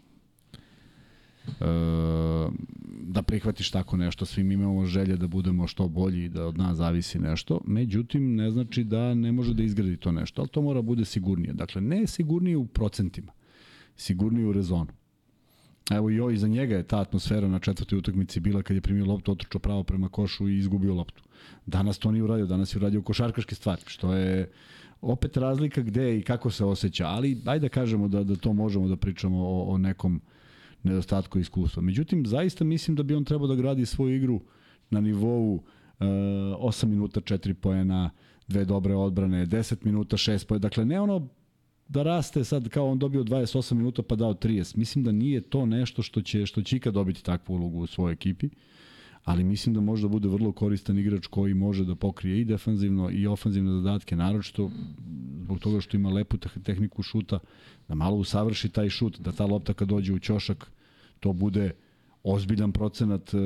da 3.04 3.22
prihvatiš 3.22 3.72
tako 3.72 3.98
nešto, 3.98 4.26
svi 4.26 4.44
mi 4.44 4.54
imamo 4.54 4.86
želje 4.86 5.18
da 5.18 5.28
budemo 5.28 5.68
što 5.68 5.88
bolji 5.88 6.24
i 6.24 6.30
da 6.30 6.46
od 6.46 6.58
nas 6.58 6.78
zavisi 6.78 7.20
nešto, 7.20 7.62
međutim 7.66 8.36
ne 8.36 8.52
znači 8.52 8.84
da 8.84 9.14
ne 9.14 9.32
može 9.32 9.54
da 9.54 9.64
izgradi 9.64 9.98
to 9.98 10.12
nešto, 10.12 10.42
ali 10.42 10.50
to 10.50 10.62
mora 10.62 10.82
bude 10.82 11.06
sigurnije. 11.06 11.54
Dakle, 11.54 11.82
ne 11.82 12.08
sigurnije 12.08 12.58
u 12.58 12.66
procentima, 12.66 13.32
sigurnije 13.96 14.48
u 14.48 14.54
rezonu. 14.54 14.92
Evo 15.92 16.10
i 16.10 16.20
ovo, 16.20 16.32
iza 16.32 16.48
njega 16.48 16.76
je 16.76 16.84
ta 16.84 17.00
atmosfera 17.00 17.48
na 17.48 17.60
četvrtoj 17.60 17.98
utakmici 17.98 18.40
bila 18.40 18.62
kad 18.62 18.76
je 18.76 18.82
primio 18.82 19.06
loptu, 19.06 19.32
otrčao 19.32 19.60
pravo 19.60 19.84
prema 19.84 20.10
košu 20.10 20.50
i 20.50 20.58
izgubio 20.58 20.94
loptu. 20.94 21.24
Danas 21.66 21.98
to 21.98 22.12
nije 22.12 22.24
uradio, 22.24 22.46
danas 22.46 22.76
je 22.76 22.80
uradio 22.80 23.02
košarkaške 23.02 23.56
stvari, 23.56 23.82
što 23.86 24.14
je 24.14 24.52
opet 25.02 25.38
razlika 25.38 25.82
gde 25.82 26.18
i 26.18 26.22
kako 26.22 26.52
se 26.52 26.66
osjeća, 26.66 27.08
ali 27.08 27.42
ajde 27.46 27.66
da 27.66 27.70
kažemo 27.70 28.08
da, 28.08 28.24
da 28.24 28.36
to 28.36 28.54
možemo 28.54 28.88
da 28.88 28.96
pričamo 28.96 29.38
o, 29.38 29.64
o 29.64 29.78
nekom 29.78 30.22
nedostatku 30.84 31.40
iskustva. 31.40 31.82
Međutim, 31.82 32.26
zaista 32.26 32.64
mislim 32.64 32.96
da 32.96 33.04
bi 33.04 33.16
on 33.16 33.26
trebao 33.26 33.48
da 33.48 33.56
gradi 33.56 33.86
svoju 33.86 34.16
igru 34.16 34.42
na 34.90 35.02
nivou 35.02 35.54
uh, 35.54 35.62
8 36.00 36.86
minuta 36.86 37.22
4 37.22 37.54
poena, 37.54 38.10
dve 38.48 38.66
dobre 38.66 38.96
odbrane, 38.96 39.46
10 39.46 39.86
minuta 39.86 40.18
6 40.18 40.48
poena. 40.48 40.60
Dakle, 40.60 40.86
ne 40.86 41.02
ono 41.02 41.28
da 41.88 42.04
raste 42.04 42.44
sad 42.44 42.70
kao 42.70 42.92
on 42.92 43.00
dobio 43.00 43.24
28 43.24 43.74
minuta 43.74 44.02
pa 44.02 44.16
dao 44.16 44.34
30. 44.34 44.78
Mislim 44.78 45.04
da 45.04 45.12
nije 45.12 45.42
to 45.42 45.66
nešto 45.66 46.02
što 46.02 46.22
će, 46.22 46.46
što 46.46 46.62
će 46.62 46.78
ikad 46.78 46.94
dobiti 46.94 47.24
takvu 47.24 47.54
ulogu 47.54 47.80
u 47.80 47.88
svojoj 47.88 48.14
ekipi. 48.14 48.50
Ali 49.24 49.44
mislim 49.44 49.76
da 49.76 49.82
može 49.82 50.02
da 50.02 50.08
bude 50.08 50.28
vrlo 50.28 50.52
koristan 50.52 51.00
igrač 51.00 51.28
koji 51.28 51.54
može 51.54 51.86
da 51.86 51.96
pokrije 51.96 52.42
i 52.42 52.46
defanzivno 52.46 53.10
i 53.12 53.28
ofanzivne 53.28 53.72
zadatke, 53.72 54.16
naročito 54.16 54.72
zbog 55.44 55.60
toga 55.60 55.82
što 55.82 55.98
ima 55.98 56.10
lepu 56.10 56.38
tehniku 56.38 57.04
šuta, 57.04 57.40
da 57.88 57.96
malo 57.96 58.16
usavrši 58.18 58.70
taj 58.70 58.90
šut, 58.90 59.20
da 59.20 59.32
ta 59.32 59.46
lopta 59.46 59.74
kad 59.74 59.88
dođe 59.88 60.14
u 60.14 60.20
ćošak, 60.20 60.72
to 61.20 61.34
bude 61.34 61.72
ozbiljan 62.24 62.72
procenat 62.72 63.34
e, 63.34 63.38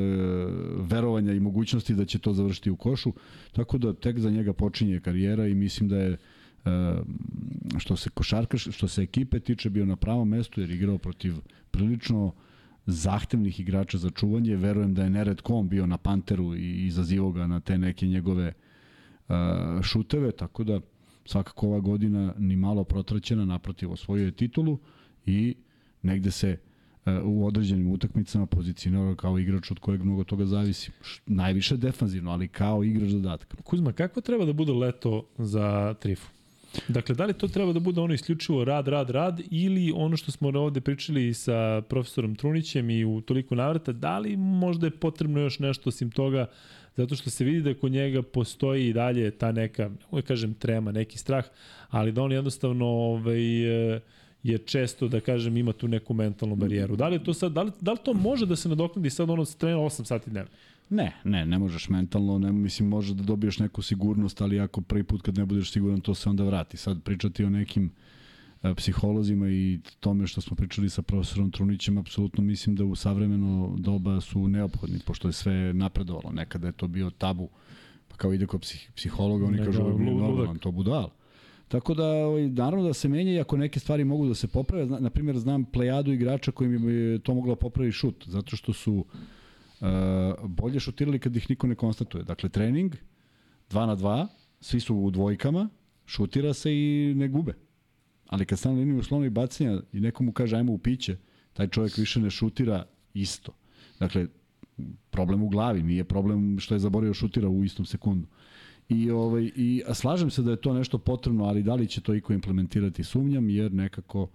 verovanja 0.79 1.33
i 1.33 1.39
mogućnosti 1.39 1.93
da 1.93 2.05
će 2.05 2.19
to 2.19 2.33
završiti 2.33 2.71
u 2.71 2.75
košu. 2.75 3.13
Tako 3.51 3.77
da 3.77 3.93
tek 3.93 4.19
za 4.19 4.29
njega 4.29 4.53
počinje 4.53 4.99
karijera 4.99 5.47
i 5.47 5.55
mislim 5.55 5.89
da 5.89 5.97
je 5.97 6.11
e, 6.11 6.17
što 7.77 7.95
se 7.95 8.09
košarka, 8.09 8.57
što 8.57 8.87
se 8.87 9.01
ekipe 9.01 9.39
tiče 9.39 9.69
bio 9.69 9.85
na 9.85 9.95
pravom 9.95 10.29
mestu 10.29 10.61
jer 10.61 10.71
igrao 10.71 10.97
protiv 10.97 11.33
prilično 11.71 12.33
zahtevnih 12.85 13.59
igrača 13.59 13.97
za 13.97 14.09
čuvanje. 14.09 14.55
Verujem 14.55 14.93
da 14.93 15.03
je 15.03 15.09
nered 15.09 15.41
kom 15.41 15.69
bio 15.69 15.85
na 15.85 15.97
Panteru 15.97 16.55
i 16.55 16.85
izazivo 16.85 17.31
ga 17.31 17.47
na 17.47 17.59
te 17.59 17.77
neke 17.77 18.07
njegove 18.07 18.53
uh, 19.27 19.35
šuteve, 19.81 20.31
tako 20.31 20.63
da 20.63 20.81
svakako 21.25 21.67
ova 21.67 21.79
godina 21.79 22.33
ni 22.37 22.55
malo 22.55 22.83
protraćena, 22.83 23.45
naprotiv 23.45 23.91
osvojio 23.91 24.25
je 24.25 24.31
titulu 24.31 24.79
i 25.25 25.55
negde 26.01 26.31
se 26.31 26.57
uh, 27.05 27.13
u 27.23 27.45
određenim 27.45 27.91
utakmicama 27.91 28.45
pozicionirao 28.45 29.15
kao 29.15 29.39
igrač 29.39 29.71
od 29.71 29.79
kojeg 29.79 30.03
mnogo 30.03 30.23
toga 30.23 30.45
zavisi. 30.45 30.91
Najviše 31.25 31.77
defanzivno, 31.77 32.31
ali 32.31 32.47
kao 32.47 32.83
igrač 32.83 33.09
zadatka. 33.09 33.57
Kuzma, 33.63 33.91
kako 33.91 34.21
treba 34.21 34.45
da 34.45 34.53
bude 34.53 34.73
leto 34.73 35.27
za 35.37 35.93
Trifu? 35.93 36.34
Dakle, 36.87 37.15
da 37.15 37.25
li 37.25 37.33
to 37.33 37.47
treba 37.47 37.73
da 37.73 37.79
bude 37.79 38.01
ono 38.01 38.13
isključivo 38.13 38.63
rad, 38.63 38.87
rad, 38.87 39.09
rad 39.09 39.41
ili 39.51 39.91
ono 39.95 40.17
što 40.17 40.31
smo 40.31 40.49
ovde 40.49 40.81
pričali 40.81 41.33
sa 41.33 41.81
profesorom 41.89 42.35
Trunićem 42.35 42.89
i 42.89 43.05
u 43.05 43.21
toliko 43.21 43.55
navrata, 43.55 43.91
da 43.91 44.19
li 44.19 44.37
možda 44.37 44.87
je 44.87 44.91
potrebno 44.91 45.39
još 45.39 45.59
nešto 45.59 45.89
osim 45.89 46.11
toga 46.11 46.47
zato 46.95 47.15
što 47.15 47.29
se 47.29 47.43
vidi 47.43 47.61
da 47.61 47.79
kod 47.79 47.91
njega 47.91 48.21
postoji 48.21 48.87
i 48.87 48.93
dalje 48.93 49.31
ta 49.31 49.51
neka, 49.51 49.89
ne 50.11 50.21
kažem 50.21 50.53
trema, 50.53 50.91
neki 50.91 51.17
strah, 51.17 51.45
ali 51.89 52.11
da 52.11 52.21
on 52.21 52.31
jednostavno 52.31 52.85
ovaj, 52.85 53.41
je 54.43 54.57
često, 54.65 55.07
da 55.07 55.19
kažem, 55.19 55.57
ima 55.57 55.73
tu 55.73 55.87
neku 55.87 56.13
mentalnu 56.13 56.55
barijeru. 56.55 56.95
Da 56.95 57.07
li 57.07 57.23
to 57.23 57.33
sad, 57.33 57.51
da 57.51 57.63
li, 57.63 57.71
da 57.81 57.91
li 57.91 57.97
to 58.03 58.13
može 58.13 58.45
da 58.45 58.55
se 58.55 58.69
nadoknadi 58.69 59.09
sad 59.09 59.29
ono 59.29 59.45
s 59.45 59.55
trena 59.55 59.77
8 59.77 60.03
sati 60.03 60.29
dnevno? 60.29 60.51
Ne, 60.89 61.15
ne, 61.23 61.45
ne 61.45 61.59
možeš 61.59 61.89
mentalno, 61.89 62.39
ne, 62.39 62.51
mislim, 62.51 62.89
može 62.89 63.13
da 63.13 63.23
dobiješ 63.23 63.59
neku 63.59 63.81
sigurnost, 63.81 64.41
ali 64.41 64.59
ako 64.59 64.81
prvi 64.81 65.03
put 65.03 65.21
kad 65.21 65.37
ne 65.37 65.45
budeš 65.45 65.71
siguran, 65.71 66.01
to 66.01 66.15
se 66.15 66.29
onda 66.29 66.43
vrati. 66.43 66.77
Sad 66.77 67.03
pričati 67.03 67.43
o 67.43 67.49
nekim 67.49 67.91
e, 68.63 68.75
psiholozima 68.75 69.49
i 69.49 69.79
tome 69.99 70.27
što 70.27 70.41
smo 70.41 70.55
pričali 70.55 70.89
sa 70.89 71.01
profesorom 71.01 71.51
Trunićem, 71.51 71.97
apsolutno 71.97 72.43
mislim 72.43 72.75
da 72.75 72.85
u 72.85 72.95
savremeno 72.95 73.75
doba 73.77 74.21
su 74.21 74.47
neophodni, 74.47 74.99
pošto 75.05 75.27
je 75.27 75.33
sve 75.33 75.73
napredovalo. 75.73 76.31
Nekada 76.31 76.67
je 76.67 76.73
to 76.73 76.87
bio 76.87 77.09
tabu, 77.09 77.49
pa 78.07 78.15
kao 78.15 78.33
ide 78.33 78.45
kod 78.45 78.61
psih, 78.61 78.91
psihologa, 78.95 79.45
oni 79.45 79.57
kažu, 79.57 79.81
ovo 79.81 79.99
je 79.99 80.05
normalan, 80.05 80.57
to 80.57 80.71
budal. 80.71 81.09
Tako 81.67 81.93
da, 81.93 82.05
ovaj, 82.05 82.49
naravno 82.49 82.87
da 82.87 82.93
se 82.93 83.09
menja 83.09 83.33
i 83.33 83.39
ako 83.39 83.57
neke 83.57 83.79
stvari 83.79 84.03
mogu 84.03 84.27
da 84.27 84.35
se 84.35 84.47
poprave, 84.47 84.85
na, 84.85 85.09
primjer, 85.09 85.37
znam 85.37 85.65
plejadu 85.65 86.11
igrača 86.11 86.51
koji 86.51 86.69
bi 86.69 87.19
to 87.19 87.33
moglo 87.33 87.55
da 87.55 87.59
popravi 87.59 87.91
šut, 87.91 88.25
zato 88.27 88.55
što 88.55 88.73
su 88.73 88.93
uh, 88.93 89.05
bolje 90.43 90.79
šutirali 90.79 91.19
kad 91.19 91.35
ih 91.35 91.49
niko 91.49 91.67
ne 91.67 91.75
konstatuje. 91.75 92.23
Dakle, 92.23 92.49
trening, 92.49 92.95
2 93.69 93.85
na 93.85 93.95
2, 93.95 94.27
svi 94.61 94.79
su 94.79 94.95
u 94.95 95.11
dvojkama, 95.11 95.69
šutira 96.05 96.53
se 96.53 96.73
i 96.73 97.13
ne 97.15 97.27
gube. 97.27 97.53
Ali 98.27 98.45
kad 98.45 98.59
stane 98.59 98.75
liniju 98.75 98.99
uslovnog 98.99 99.33
bacanja 99.33 99.81
i 99.93 99.99
nekomu 99.99 100.31
kaže 100.31 100.55
ajmo 100.57 100.73
u 100.73 100.77
piće, 100.77 101.17
taj 101.53 101.67
čovjek 101.67 101.97
više 101.97 102.19
ne 102.19 102.29
šutira 102.29 102.85
isto. 103.13 103.51
Dakle, 103.99 104.27
problem 105.09 105.43
u 105.43 105.49
glavi, 105.49 105.83
nije 105.83 106.03
problem 106.03 106.59
što 106.59 106.75
je 106.75 106.79
zaboravio 106.79 107.13
šutira 107.13 107.49
u 107.49 107.63
istom 107.63 107.85
sekundu. 107.85 108.27
I, 108.89 109.11
ovaj, 109.11 109.51
i 109.55 109.83
a 109.87 109.93
slažem 109.93 110.29
se 110.29 110.41
da 110.41 110.51
je 110.51 110.61
to 110.61 110.73
nešto 110.73 110.97
potrebno, 110.97 111.45
ali 111.45 111.63
da 111.63 111.75
li 111.75 111.87
će 111.87 112.01
to 112.01 112.13
iko 112.13 112.33
implementirati 112.33 113.03
sumnjam, 113.03 113.49
jer 113.49 113.73
nekako 113.73 114.29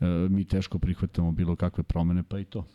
e, 0.00 0.06
mi 0.06 0.44
teško 0.44 0.78
prihvatamo 0.78 1.32
bilo 1.32 1.56
kakve 1.56 1.84
promene, 1.84 2.22
pa 2.22 2.38
i 2.38 2.44
to. 2.44 2.66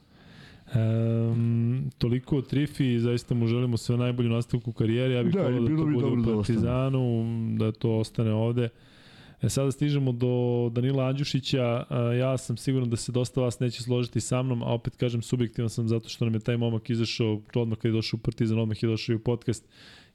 Um, 0.73 1.91
toliko 1.97 2.37
o 2.37 2.41
Trifi, 2.41 2.99
zaista 2.99 3.35
mu 3.35 3.47
želimo 3.47 3.77
sve 3.77 3.97
najbolje 3.97 4.29
u 4.29 4.33
nastavku 4.33 4.71
karijere. 4.73 5.13
Ja 5.13 5.23
bih 5.23 5.33
da, 5.33 5.41
volio 5.41 5.61
da 5.61 5.67
to 5.67 5.85
bude 5.85 6.05
u 6.05 6.15
da 6.15 6.35
Partizanu, 6.35 7.25
da, 7.59 7.65
da 7.65 7.71
to 7.71 7.91
ostane 7.91 8.33
ovde. 8.33 8.69
E, 9.41 9.49
sada 9.49 9.71
stižemo 9.71 10.11
do 10.11 10.69
Danila 10.73 11.05
Andjušića. 11.05 11.83
E, 11.89 12.17
ja 12.17 12.37
sam 12.37 12.57
siguran 12.57 12.89
da 12.89 12.95
se 12.95 13.11
dosta 13.11 13.41
vas 13.41 13.59
neće 13.59 13.83
složiti 13.83 14.21
sa 14.21 14.43
mnom, 14.43 14.63
a 14.63 14.73
opet 14.73 14.95
kažem 14.95 15.21
subjektivan 15.21 15.69
sam 15.69 15.87
zato 15.87 16.09
što 16.09 16.25
nam 16.25 16.33
je 16.33 16.39
taj 16.39 16.57
momak 16.57 16.89
izašao 16.89 17.41
odmah 17.55 17.77
kad 17.77 17.89
je 17.89 17.95
došao 17.95 18.17
u 18.17 18.23
Partizan, 18.23 18.59
odmah 18.59 18.83
je 18.83 18.89
došao 18.89 19.13
i 19.13 19.15
u 19.15 19.23
podcast 19.23 19.67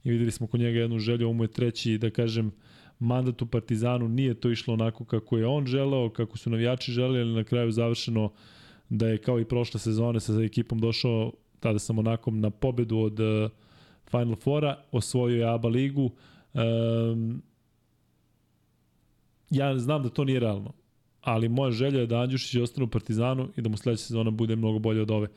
i 0.05 0.11
videli 0.11 0.31
smo 0.31 0.47
kod 0.47 0.61
njega 0.61 0.79
jednu 0.79 0.99
želju, 0.99 1.27
ovo 1.27 1.33
mu 1.33 1.45
je 1.45 1.49
treći, 1.49 1.99
da 1.99 2.11
kažem, 2.11 2.53
mandat 2.99 3.43
u 3.43 3.47
Partizanu, 3.47 4.09
nije 4.09 4.35
to 4.35 4.51
išlo 4.51 4.75
onako 4.75 5.05
kako 5.05 5.39
je 5.39 5.47
on 5.47 5.67
želeo, 5.67 6.11
kako 6.11 6.39
su 6.39 6.51
navijači 6.51 6.93
želeli, 6.93 7.21
ali 7.21 7.35
na 7.35 7.45
kraju 7.45 7.71
završeno 7.71 8.33
da 8.91 9.09
je 9.09 9.19
kao 9.19 9.41
i 9.41 9.45
prošle 9.45 9.81
sezone 9.81 10.21
sa 10.21 10.33
ekipom 10.43 10.79
došao 10.79 11.33
tada 11.61 11.79
sam 11.79 11.99
onakom 11.99 12.41
na 12.41 12.51
pobedu 12.51 12.99
od 12.99 13.21
uh, 13.21 13.51
Final 14.11 14.37
Fora, 14.37 14.83
osvojio 14.93 15.39
je 15.39 15.55
ABA 15.55 15.69
ligu. 15.69 16.11
Um, 16.55 17.43
ja 19.51 19.79
znam 19.79 20.03
da 20.03 20.09
to 20.09 20.25
nije 20.25 20.41
realno, 20.41 20.73
ali 21.21 21.49
moja 21.49 21.71
želja 21.71 22.01
je 22.01 22.07
da 22.07 22.21
Andjušić 22.21 22.61
ostane 22.61 22.85
u 22.85 22.91
Partizanu 22.91 23.49
i 23.57 23.63
da 23.63 23.69
mu 23.69 23.77
sledeća 23.77 24.03
sezona 24.03 24.31
bude 24.31 24.57
mnogo 24.57 24.79
bolje 24.79 25.03
od 25.03 25.11
ove. 25.11 25.29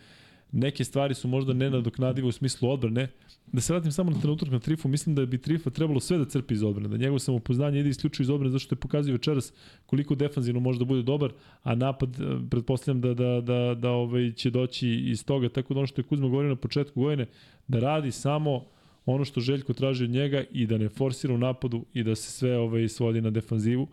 Neke 0.52 0.84
stvari 0.84 1.14
su 1.14 1.28
možda 1.28 1.54
nenadoknadive 1.54 2.28
u 2.28 2.32
smislu 2.32 2.70
odbrane, 2.70 3.08
Da 3.54 3.62
se 3.62 3.74
vratim 3.74 3.92
samo 3.92 4.12
na 4.12 4.20
trenutak 4.20 4.52
na 4.52 4.60
Trifu, 4.60 4.88
mislim 4.88 5.16
da 5.16 5.26
bi 5.26 5.38
Trifa 5.38 5.70
trebalo 5.70 6.00
sve 6.00 6.18
da 6.18 6.26
crpi 6.26 6.54
iz 6.54 6.64
odbrane, 6.64 6.90
da 6.90 6.98
njegovo 6.98 7.20
samopouzdanje 7.20 7.80
ide 7.80 7.90
isključivo 7.90 8.24
iz 8.24 8.30
odbrane 8.30 8.50
zato 8.50 8.60
što 8.60 8.76
je 8.76 8.80
pokazio 8.80 9.14
večeras 9.14 9.54
koliko 9.86 10.16
defanzivno 10.16 10.60
može 10.60 10.80
da 10.80 10.86
bude 10.86 11.02
dobar, 11.02 11.32
a 11.64 11.76
napad 11.76 12.20
e, 12.20 12.24
pretpostavljam 12.50 13.02
da 13.02 13.14
da 13.14 13.42
da 13.42 13.76
da 13.76 13.90
ovaj 13.90 14.32
će 14.32 14.50
doći 14.50 14.90
iz 14.90 15.26
toga, 15.26 15.50
tako 15.50 15.74
da 15.74 15.80
ono 15.80 15.88
što 15.88 16.02
je 16.02 16.06
Kuzma 16.06 16.28
govorio 16.28 16.50
na 16.50 16.56
početku 16.56 17.02
godine, 17.02 17.26
da 17.68 17.80
radi 17.80 18.12
samo 18.12 18.66
ono 19.06 19.26
što 19.26 19.42
Željko 19.42 19.74
traži 19.74 20.04
od 20.04 20.10
njega 20.10 20.44
i 20.52 20.68
da 20.68 20.78
ne 20.78 20.90
forsira 20.90 21.34
u 21.34 21.38
napadu 21.38 21.86
i 21.94 22.04
da 22.04 22.16
se 22.16 22.32
sve 22.32 22.58
ovaj 22.58 22.90
svodi 22.90 23.22
na 23.22 23.30
defanzivu, 23.30 23.88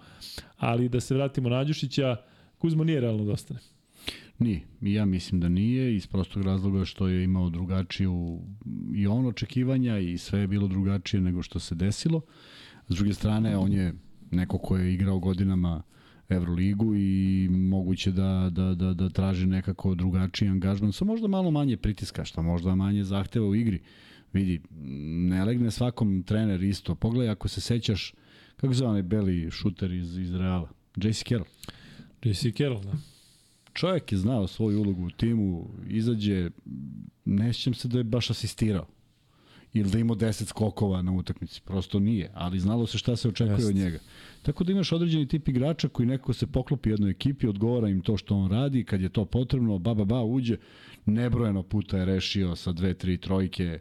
ali 0.56 0.88
da 0.88 1.00
se 1.00 1.14
vratimo 1.14 1.48
na 1.48 1.64
Đušića, 1.64 2.16
Kuzma 2.58 2.84
nije 2.84 3.00
realno 3.00 3.24
da 3.24 3.32
ostane. 3.32 3.60
Nije. 4.40 4.60
Ja 4.80 5.04
mislim 5.04 5.40
da 5.40 5.48
nije 5.48 5.96
iz 5.96 6.06
prostog 6.06 6.42
razloga 6.42 6.84
što 6.84 7.08
je 7.08 7.24
imao 7.24 7.50
drugačiju 7.50 8.40
i 8.94 9.06
on 9.06 9.26
očekivanja 9.26 9.98
i 9.98 10.18
sve 10.18 10.40
je 10.40 10.46
bilo 10.46 10.68
drugačije 10.68 11.20
nego 11.20 11.42
što 11.42 11.58
se 11.58 11.74
desilo. 11.74 12.20
S 12.88 12.94
druge 12.96 13.14
strane, 13.14 13.56
on 13.56 13.72
je 13.72 13.94
neko 14.30 14.58
ko 14.58 14.76
je 14.76 14.94
igrao 14.94 15.18
godinama 15.18 15.82
Euroligu 16.28 16.94
i 16.96 17.48
moguće 17.50 18.12
da, 18.12 18.50
da, 18.52 18.74
da, 18.74 18.94
da 18.94 19.08
traži 19.08 19.46
nekako 19.46 19.94
drugačiji 19.94 20.48
angažman 20.48 20.92
sa 20.92 21.04
možda 21.04 21.28
malo 21.28 21.50
manje 21.50 21.76
pritiska, 21.76 22.24
što 22.24 22.42
možda 22.42 22.74
manje 22.74 23.04
zahteva 23.04 23.46
u 23.46 23.54
igri. 23.54 23.80
Vidi, 24.32 24.60
ne 25.28 25.44
legne 25.44 25.70
svakom 25.70 26.22
trener 26.22 26.62
isto. 26.62 26.94
Pogledaj 26.94 27.32
ako 27.32 27.48
se 27.48 27.60
sećaš, 27.60 28.14
kako 28.56 28.74
zove 28.74 28.90
onaj 28.90 29.02
beli 29.02 29.50
šuter 29.50 29.92
iz, 29.92 30.18
iz 30.18 30.34
Reala? 30.34 30.68
JC 30.96 31.22
Carroll. 31.28 31.50
JC 32.22 32.56
Carroll, 32.56 32.82
da 32.82 32.92
čovjek 33.72 34.12
je 34.12 34.18
znao 34.18 34.46
svoju 34.46 34.80
ulogu 34.80 35.06
u 35.06 35.10
timu, 35.10 35.70
izađe, 35.88 36.50
ne 37.24 37.52
se 37.52 37.88
da 37.88 37.98
je 37.98 38.04
baš 38.04 38.30
asistirao 38.30 38.86
ili 39.72 39.90
da 39.90 39.98
ima 39.98 40.14
10 40.14 40.44
skokova 40.44 41.02
na 41.02 41.12
utakmici, 41.12 41.60
prosto 41.64 42.00
nije, 42.00 42.30
ali 42.34 42.60
znalo 42.60 42.86
se 42.86 42.98
šta 42.98 43.16
se 43.16 43.28
očekuje 43.28 43.54
Jest. 43.54 43.68
od 43.68 43.76
njega. 43.76 43.98
Tako 44.42 44.64
da 44.64 44.72
imaš 44.72 44.92
određeni 44.92 45.28
tip 45.28 45.48
igrača 45.48 45.88
koji 45.88 46.06
neko 46.06 46.32
se 46.32 46.46
poklopi 46.46 46.90
jednoj 46.90 47.10
ekipi, 47.10 47.46
odgovara 47.46 47.88
im 47.88 48.00
to 48.00 48.16
što 48.16 48.36
on 48.36 48.50
radi, 48.50 48.84
kad 48.84 49.00
je 49.00 49.08
to 49.08 49.24
potrebno, 49.24 49.78
ba, 49.78 49.94
ba, 49.94 50.04
ba, 50.04 50.22
uđe, 50.22 50.56
nebrojeno 51.06 51.62
puta 51.62 51.98
je 51.98 52.04
rešio 52.04 52.56
sa 52.56 52.72
dve, 52.72 52.94
tri 52.94 53.16
trojke 53.16 53.78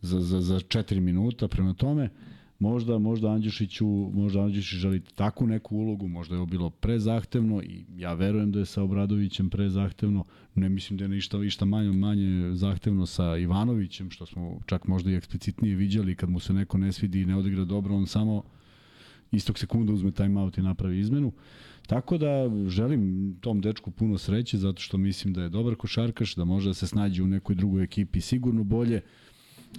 za, 0.00 0.20
za, 0.20 0.40
za 0.40 0.60
četiri 0.60 1.00
minuta, 1.00 1.48
prema 1.48 1.74
tome, 1.74 2.10
možda, 2.58 2.98
možda 2.98 3.30
Andjušiću, 3.30 3.86
možda 4.14 4.40
Andjušić 4.40 4.78
želi 4.78 5.00
takvu 5.00 5.46
neku 5.46 5.76
ulogu, 5.76 6.08
možda 6.08 6.34
je 6.34 6.38
ovo 6.38 6.46
bilo 6.46 6.70
prezahtevno 6.70 7.62
i 7.62 7.84
ja 7.96 8.14
verujem 8.14 8.52
da 8.52 8.58
je 8.58 8.66
sa 8.66 8.82
Obradovićem 8.82 9.50
prezahtevno, 9.50 10.24
ne 10.54 10.68
mislim 10.68 10.96
da 10.96 11.04
je 11.04 11.08
ništa, 11.08 11.38
ništa 11.38 11.64
manje, 11.64 11.92
manje 11.92 12.54
zahtevno 12.54 13.06
sa 13.06 13.36
Ivanovićem, 13.36 14.10
što 14.10 14.26
smo 14.26 14.60
čak 14.66 14.86
možda 14.86 15.10
i 15.10 15.14
eksplicitnije 15.14 15.76
viđali 15.76 16.16
kad 16.16 16.30
mu 16.30 16.40
se 16.40 16.52
neko 16.52 16.78
ne 16.78 16.92
svidi 16.92 17.20
i 17.20 17.26
ne 17.26 17.36
odigra 17.36 17.64
dobro, 17.64 17.96
on 17.96 18.06
samo 18.06 18.42
istog 19.32 19.58
sekunda 19.58 19.92
uzme 19.92 20.10
timeout 20.10 20.58
i 20.58 20.62
napravi 20.62 20.98
izmenu. 20.98 21.32
Tako 21.86 22.18
da 22.18 22.50
želim 22.66 23.34
tom 23.40 23.60
dečku 23.60 23.90
puno 23.90 24.18
sreće 24.18 24.58
zato 24.58 24.82
što 24.82 24.98
mislim 24.98 25.34
da 25.34 25.42
je 25.42 25.48
dobar 25.48 25.74
košarkaš, 25.74 26.34
da 26.34 26.44
može 26.44 26.70
da 26.70 26.74
se 26.74 26.86
snađe 26.86 27.22
u 27.22 27.26
nekoj 27.26 27.54
drugoj 27.54 27.82
ekipi 27.82 28.20
sigurno 28.20 28.64
bolje 28.64 29.00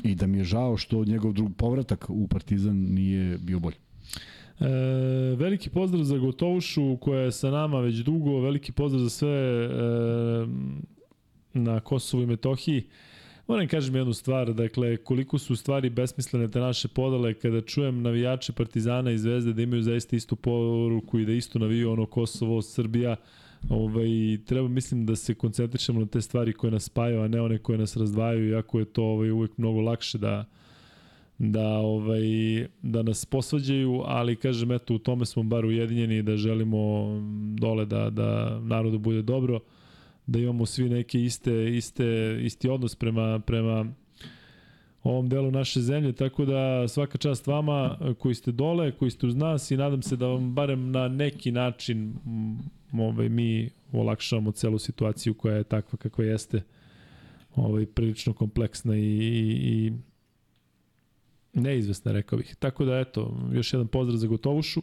i 0.04 0.16
da 0.16 0.28
mi 0.28 0.38
je 0.38 0.44
žao 0.44 0.78
što 0.78 1.06
njegov 1.06 1.34
drug 1.34 1.52
povratak 1.58 2.06
u 2.10 2.28
Partizan 2.28 2.76
nije 2.76 3.38
bio 3.38 3.60
bolji. 3.60 3.76
E, 4.60 4.66
veliki 5.36 5.70
pozdrav 5.70 6.04
za 6.04 6.18
Gotovušu 6.18 6.98
koja 6.98 7.22
je 7.22 7.32
sa 7.32 7.52
nama 7.52 7.80
već 7.80 7.96
dugo, 7.96 8.40
veliki 8.40 8.72
pozdrav 8.72 9.04
za 9.04 9.10
sve 9.10 9.30
e, 9.30 9.70
na 11.54 11.80
Kosovu 11.80 12.24
i 12.24 12.26
Metohiji. 12.26 12.84
Moram 13.48 13.68
kažem 13.68 13.96
jednu 13.96 14.14
stvar, 14.14 14.54
dakle, 14.54 14.98
koliko 14.98 15.38
su 15.38 15.56
stvari 15.56 15.90
besmislene 15.90 16.48
te 16.48 16.60
naše 16.60 16.88
podale 16.88 17.34
kada 17.34 17.62
čujem 17.62 18.02
navijače 18.02 18.54
Partizana 18.54 19.12
i 19.12 19.18
Zvezde 19.18 19.54
da 19.54 19.62
imaju 19.62 19.82
zaista 19.84 20.16
istu 20.16 20.36
poruku 20.36 21.20
i 21.20 21.26
da 21.26 21.32
isto 21.32 21.60
naviju 21.60 21.92
ono 21.92 22.06
Kosovo, 22.06 22.62
Srbija, 22.62 23.16
ovaj, 23.70 24.38
treba 24.46 24.68
mislim 24.68 25.06
da 25.06 25.16
se 25.16 25.34
koncentrišemo 25.34 26.00
na 26.00 26.06
te 26.06 26.22
stvari 26.22 26.54
koje 26.54 26.72
nas 26.72 26.84
spajaju, 26.84 27.22
a 27.22 27.28
ne 27.28 27.42
one 27.42 27.58
koje 27.58 27.78
nas 27.78 27.98
razdvajaju, 27.98 28.50
iako 28.50 28.80
je 28.80 28.86
to 28.86 29.04
ovaj, 29.04 29.32
uvek 29.32 29.58
mnogo 29.58 29.82
lakše 29.82 30.18
da 30.18 30.46
da 31.40 31.68
ovaj 31.68 32.22
da 32.82 33.04
nas 33.04 33.26
posvađaju, 33.26 34.04
ali 34.06 34.36
kažem 34.36 34.72
eto 34.72 34.96
u 34.96 34.98
tome 34.98 35.26
smo 35.26 35.44
bar 35.44 35.66
ujedinjeni 35.66 36.24
da 36.24 36.38
želimo 36.38 37.08
dole 37.60 37.86
da 37.86 38.10
da 38.10 38.60
narodu 38.60 39.00
bude 39.00 39.22
dobro, 39.22 39.60
da 40.28 40.40
imamo 40.40 40.66
svi 40.66 40.90
neke 40.90 41.24
iste 41.24 41.78
iste 41.78 42.40
isti 42.44 42.70
odnos 42.70 42.96
prema 42.96 43.40
prema 43.40 43.86
ovom 45.04 45.30
delu 45.30 45.52
naše 45.52 45.82
zemlje, 45.82 46.14
tako 46.14 46.46
da 46.46 46.88
svaka 46.88 47.18
čast 47.18 47.48
vama 47.48 47.98
koji 48.20 48.36
ste 48.36 48.52
dole, 48.52 48.92
koji 48.92 49.12
ste 49.12 49.28
uz 49.28 49.36
nas 49.36 49.72
i 49.72 49.78
nadam 49.78 50.02
se 50.02 50.16
da 50.16 50.28
vam 50.28 50.56
barem 50.56 50.92
na 50.92 51.08
neki 51.08 51.52
način 51.52 52.14
ovaj, 52.94 53.30
mi 53.30 53.70
olakšavamo 53.92 54.52
celu 54.52 54.80
situaciju 54.80 55.34
koja 55.34 55.56
je 55.56 55.64
takva 55.64 55.98
kakva 55.98 56.26
jeste 56.26 56.62
ovaj, 57.56 57.86
prilično 57.86 58.34
kompleksna 58.34 58.98
i, 58.98 59.02
i, 59.02 59.58
i 59.64 59.94
neizvesna, 61.54 62.12
rekao 62.12 62.38
bih. 62.38 62.56
Tako 62.60 62.86
da, 62.86 63.00
eto, 63.00 63.38
još 63.54 63.74
jedan 63.74 63.88
pozdrav 63.88 64.18
za 64.18 64.28
Gotovušu. 64.28 64.82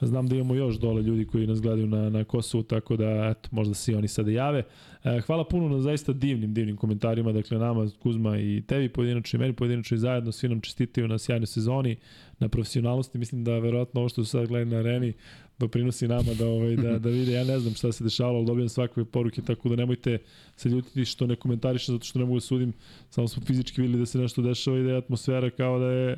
Znam 0.00 0.26
da 0.28 0.34
imamo 0.34 0.54
još 0.54 0.78
dole 0.78 1.02
ljudi 1.02 1.24
koji 1.24 1.46
nas 1.46 1.60
gledaju 1.60 1.86
na, 1.86 2.10
na 2.10 2.24
Kosovu, 2.24 2.62
tako 2.62 2.96
da 2.96 3.34
eto, 3.36 3.48
možda 3.52 3.74
se 3.74 3.92
i 3.92 3.94
oni 3.94 4.08
sada 4.08 4.30
jave. 4.30 4.62
E, 5.04 5.20
hvala 5.20 5.44
puno 5.44 5.68
na 5.68 5.80
zaista 5.80 6.12
divnim, 6.12 6.54
divnim 6.54 6.76
komentarima, 6.76 7.32
dakle 7.32 7.58
nama, 7.58 7.88
Kuzma 8.02 8.38
i 8.38 8.62
tebi 8.66 8.88
pojedinačno 8.88 9.36
i 9.36 9.40
meni 9.40 9.52
pojedinačno 9.52 9.94
i 9.94 9.98
zajedno, 9.98 10.32
svi 10.32 10.48
nam 10.48 10.60
čestitaju 10.60 11.08
na 11.08 11.18
sjajnoj 11.18 11.46
sezoni, 11.46 11.96
na 12.38 12.48
profesionalnosti, 12.48 13.18
mislim 13.18 13.44
da 13.44 13.58
verovatno 13.58 14.00
ovo 14.00 14.08
što 14.08 14.24
su 14.24 14.30
sad 14.30 14.48
gledali 14.48 14.70
na 14.70 14.76
areni 14.76 15.12
doprinosi 15.58 16.08
nama 16.08 16.34
da 16.38 16.48
ovaj 16.48 16.76
da 16.76 16.98
da 17.04 17.08
vide. 17.08 17.32
Ja 17.32 17.44
ne 17.44 17.58
znam 17.58 17.74
šta 17.74 17.92
se 17.92 18.04
dešavalo, 18.04 18.36
ali 18.38 18.46
dobijam 18.46 18.68
svakakve 18.68 19.04
poruke 19.04 19.42
tako 19.42 19.68
da 19.68 19.76
nemojte 19.76 20.18
se 20.56 20.68
ljutiti 20.68 21.04
što 21.04 21.26
ne 21.26 21.36
komentarišem 21.36 21.94
zato 21.94 22.04
što 22.04 22.18
ne 22.18 22.24
mogu 22.24 22.36
da 22.36 22.40
sudim, 22.40 22.72
samo 23.10 23.28
smo 23.28 23.42
fizički 23.46 23.82
videli 23.82 23.98
da 23.98 24.06
se 24.06 24.18
nešto 24.18 24.42
dešava 24.42 24.78
i 24.78 24.82
da 24.82 24.90
je 24.90 24.96
atmosfera 24.96 25.50
kao 25.50 25.78
da 25.78 25.90
je 25.90 26.16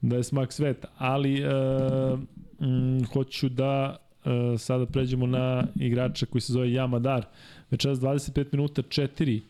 da 0.00 0.16
je 0.16 0.24
smak 0.24 0.52
sveta, 0.52 0.88
ali 0.98 1.40
e, 1.40 1.46
mm, 2.60 3.04
hoću 3.12 3.48
da 3.48 3.96
e, 4.24 4.58
sada 4.58 4.86
pređemo 4.86 5.26
na 5.26 5.66
igrača 5.80 6.26
koji 6.26 6.42
se 6.42 6.52
zove 6.52 6.72
Jamadar. 6.72 7.26
Večeras 7.70 7.98
25 7.98 8.46
minuta 8.52 8.82
4 8.82 9.40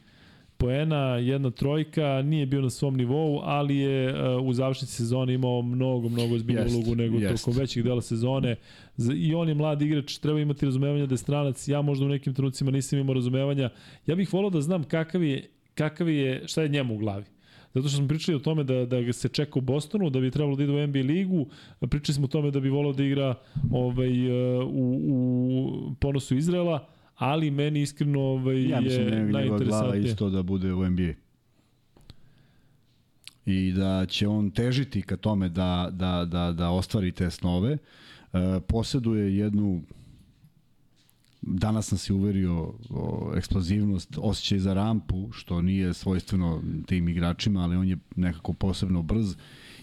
poena, 0.59 1.17
jedna 1.17 1.51
trojka, 1.51 2.23
nije 2.23 2.47
bio 2.47 2.61
na 2.61 2.71
svom 2.71 2.97
nivou, 2.97 3.41
ali 3.45 3.77
je 3.77 4.13
uh, 4.13 4.47
u 4.47 4.53
završnici 4.53 4.93
sezone 4.93 5.35
imao 5.35 5.63
mnogo, 5.63 6.09
mnogo 6.09 6.39
zbiljnu 6.39 6.67
ulogu 6.75 6.95
nego 6.95 7.19
jest. 7.19 7.45
tokom 7.45 7.61
većih 7.61 7.85
dela 7.85 8.03
sezone. 8.03 8.57
I 9.17 9.35
on 9.35 9.49
je 9.49 9.55
mlad 9.55 9.83
igrač, 9.83 10.19
treba 10.19 10.41
imati 10.41 10.67
razumevanja 10.67 11.07
da 11.07 11.15
je 11.15 11.19
stranac. 11.19 11.69
Ja 11.69 11.83
možda 11.83 12.07
u 12.07 12.09
nekim 12.09 12.35
trenucima 12.35 12.71
nisam 12.71 12.99
imao 12.99 13.15
razumevanja. 13.15 13.71
Ja 14.07 14.15
bih 14.15 14.33
volao 14.33 14.51
da 14.51 14.61
znam 14.61 14.85
kakav 14.85 15.23
je, 15.23 15.51
kakav 15.75 16.09
je, 16.09 16.43
šta 16.47 16.63
je 16.63 16.69
njemu 16.69 16.95
u 16.95 16.99
glavi. 16.99 17.25
Zato 17.75 17.89
što 17.89 17.97
smo 17.97 18.09
pričali 18.09 18.37
o 18.37 18.41
tome 18.41 18.65
da, 18.65 18.87
da 18.87 19.01
ga 19.01 19.13
se 19.13 19.29
čeka 19.29 19.59
u 19.59 19.63
Bostonu, 19.63 20.11
da 20.11 20.21
bi 20.21 20.31
trebalo 20.31 20.57
da 20.57 20.65
ide 20.65 20.73
u 20.73 20.87
NBA 20.87 20.99
ligu. 20.99 21.47
Pričali 21.91 22.15
smo 22.15 22.25
o 22.25 22.29
tome 22.29 22.51
da 22.51 22.61
bi 22.61 22.69
volao 22.69 22.93
da 22.93 23.05
igra 23.05 23.35
ovaj, 23.73 24.27
e, 24.27 24.59
u, 24.65 25.01
u 25.51 25.95
ponosu 26.01 26.37
Izraela 26.37 26.89
ali 27.19 27.51
meni 27.51 27.83
iskreno 27.83 28.21
ovaj, 28.21 28.69
ja 28.69 28.81
mislim, 28.81 29.09
je 29.09 29.33
da 29.33 29.41
je 29.41 29.51
glava 29.59 29.97
isto 29.97 30.31
da 30.31 30.43
bude 30.43 30.73
u 30.73 30.91
NBA. 30.91 31.13
I 33.47 33.73
da 33.73 34.07
će 34.07 34.29
on 34.29 34.51
težiti 34.51 35.03
ka 35.03 35.17
tome 35.17 35.49
da, 35.49 35.89
da, 35.93 36.25
da, 36.25 36.53
da 36.53 36.71
ostvari 36.71 37.13
te 37.13 37.31
snove. 37.31 37.73
E, 37.73 37.79
poseduje 38.69 39.37
jednu 39.37 39.83
danas 41.43 41.91
nas 41.91 42.11
je 42.11 42.15
uverio 42.15 42.75
o, 42.91 43.33
eksplozivnost, 43.37 44.19
osjećaj 44.23 44.59
za 44.59 44.75
rampu, 44.75 45.29
što 45.33 45.63
nije 45.63 45.95
svojstveno 45.95 46.63
tim 46.87 47.09
igračima, 47.09 47.61
ali 47.61 47.77
on 47.77 47.89
je 47.89 47.99
nekako 48.17 48.53
posebno 48.53 49.03
brz. 49.03 49.37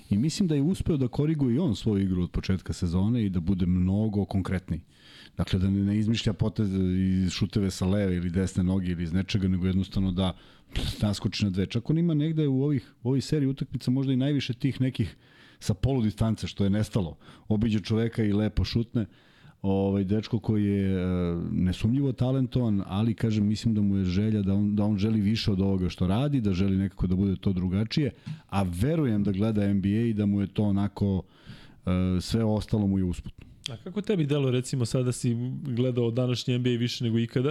I 0.10 0.18
mislim 0.18 0.48
da 0.48 0.56
je 0.56 0.62
uspeo 0.62 0.98
da 0.98 1.08
koriguje 1.08 1.56
i 1.56 1.60
on 1.60 1.76
svoju 1.76 2.04
igru 2.04 2.24
od 2.24 2.32
početka 2.32 2.74
sezone 2.74 3.26
i 3.26 3.30
da 3.30 3.40
bude 3.40 3.66
mnogo 3.66 4.26
konkretniji. 4.26 4.82
Dakle, 5.38 5.60
da 5.60 5.70
ne 5.70 5.98
izmišlja 5.98 6.34
potez 6.34 6.70
i 6.74 7.30
šuteve 7.30 7.72
sa 7.72 7.86
leve 7.86 8.16
ili 8.16 8.30
desne 8.30 8.64
noge 8.64 8.92
ili 8.92 9.04
iz 9.04 9.14
nečega, 9.14 9.48
nego 9.48 9.68
jednostavno 9.68 10.12
da 10.12 10.34
naskoči 11.02 11.46
na 11.46 11.50
dve. 11.50 11.66
Čak 11.66 11.90
on 11.90 11.98
ima 11.98 12.14
negde 12.14 12.48
u 12.48 12.64
ovih, 12.64 12.94
u 13.04 13.10
ovih 13.10 13.26
seriji 13.26 13.50
utakmica 13.50 13.92
možda 13.92 14.14
i 14.14 14.18
najviše 14.18 14.54
tih 14.54 14.82
nekih 14.82 15.16
sa 15.60 15.74
polu 15.74 16.02
distance 16.02 16.48
što 16.48 16.64
je 16.64 16.70
nestalo. 16.70 17.18
Obiđe 17.48 17.80
čoveka 17.80 18.24
i 18.24 18.34
lepo 18.34 18.64
šutne. 18.64 19.06
Ovaj 19.62 20.04
dečko 20.04 20.40
koji 20.40 20.66
je 20.66 20.94
e, 20.94 21.06
nesumnjivo 21.52 22.12
talentovan, 22.12 22.84
ali 22.86 23.14
kažem 23.14 23.48
mislim 23.48 23.74
da 23.74 23.82
mu 23.82 23.98
je 23.98 24.04
želja 24.06 24.42
da 24.42 24.54
on 24.54 24.76
da 24.76 24.84
on 24.84 24.98
želi 24.98 25.22
više 25.22 25.52
od 25.52 25.62
ovoga 25.62 25.90
što 25.90 26.08
radi, 26.08 26.42
da 26.42 26.54
želi 26.54 26.78
nekako 26.78 27.08
da 27.08 27.16
bude 27.16 27.36
to 27.36 27.54
drugačije, 27.54 28.12
a 28.50 28.64
verujem 28.64 29.24
da 29.24 29.32
gleda 29.32 29.74
NBA 29.74 30.06
i 30.10 30.14
da 30.14 30.26
mu 30.26 30.42
je 30.42 30.48
to 30.48 30.64
onako 30.64 31.24
e, 31.86 32.22
sve 32.22 32.44
ostalo 32.44 32.88
mu 32.88 32.98
je 32.98 33.04
usputno. 33.04 33.46
A 33.70 33.78
kako 33.84 34.02
tebi 34.02 34.26
delo 34.26 34.52
recimo 34.52 34.86
sada 34.86 35.12
si 35.12 35.36
gledao 35.64 36.12
današnji 36.12 36.58
NBA 36.58 36.70
više 36.70 37.04
nego 37.04 37.20
ikada? 37.20 37.50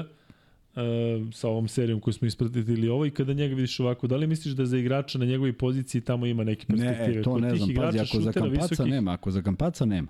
Uh, 0.74 1.32
sa 1.32 1.49
ovom 1.49 1.69
serijom 1.69 2.01
koju 2.01 2.15
smo 2.15 2.27
ispratili 2.27 2.89
ovo 2.89 3.07
i 3.07 3.11
kada 3.11 3.32
njega 3.32 3.55
vidiš 3.55 3.81
ovako, 3.81 4.07
da 4.07 4.16
li 4.16 4.27
misliš 4.27 4.55
da 4.55 4.66
za 4.66 4.78
igrača 4.78 5.19
na 5.19 5.24
njegovoj 5.24 5.53
poziciji 5.53 6.01
tamo 6.01 6.27
ima 6.27 6.45
neke 6.45 6.66
perspektive? 6.66 7.15
Ne, 7.15 7.20
e, 7.20 7.23
to 7.23 7.39
ne 7.39 7.57
znam, 7.57 7.74
pazi, 7.74 7.99
ako 7.99 8.20
za 8.20 8.32
kampaca 8.32 8.66
visokih... 8.70 8.93
nema, 8.93 9.12
ako 9.12 9.31
za 9.31 9.43
kampaca 9.43 9.85
nema, 9.85 10.09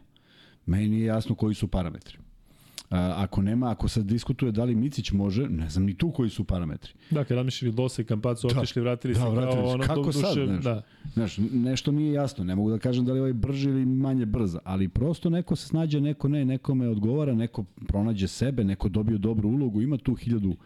meni 0.67 0.89
nije 0.89 1.05
jasno 1.05 1.35
koji 1.35 1.55
su 1.55 1.69
parametri 1.69 2.19
ako 2.91 3.43
nema, 3.43 3.71
ako 3.71 3.89
se 3.89 4.03
diskutuje 4.03 4.53
da 4.53 4.65
li 4.65 4.75
Micić 4.75 5.13
može, 5.13 5.49
ne 5.49 5.71
znam 5.71 5.85
ni 5.85 5.95
tu 5.95 6.11
koji 6.11 6.31
su 6.31 6.45
parametri. 6.45 6.93
Dakle, 7.11 7.37
Ramiševi 7.37 7.73
Dosa 7.73 8.03
i 8.03 8.05
Kampacu 8.05 8.49
da, 8.49 8.61
otišli, 8.61 8.83
vratili 8.83 9.15
da, 9.15 9.21
se 9.21 9.29
vratili 9.29 9.63
kao 9.63 9.71
ono 9.71 9.85
Kako 9.85 10.03
duše, 10.03 10.19
sad, 10.19 10.39
nešto, 10.39 10.63
da. 10.63 10.83
Znaš, 11.13 11.39
nešto 11.53 11.93
nije 11.93 12.13
jasno, 12.13 12.45
ne 12.45 12.55
mogu 12.55 12.71
da 12.71 12.79
kažem 12.79 13.05
da 13.05 13.13
li 13.13 13.21
ovaj 13.21 13.33
brži 13.33 13.69
ili 13.69 13.87
manje 13.87 14.27
brz, 14.27 14.57
ali 14.65 14.89
prosto 14.89 15.31
neko 15.31 15.57
se 15.57 15.69
snađe, 15.69 16.01
neko 16.01 16.29
ne, 16.29 16.45
nekome 16.45 16.89
odgovara, 16.89 17.35
neko 17.35 17.65
pronađe 17.89 18.29
sebe, 18.29 18.65
neko 18.65 18.89
dobije 18.89 19.19
dobru 19.19 19.49
ulogu, 19.49 19.83
ima 19.83 19.97
tu 19.97 20.15
hiljadu 20.15 20.57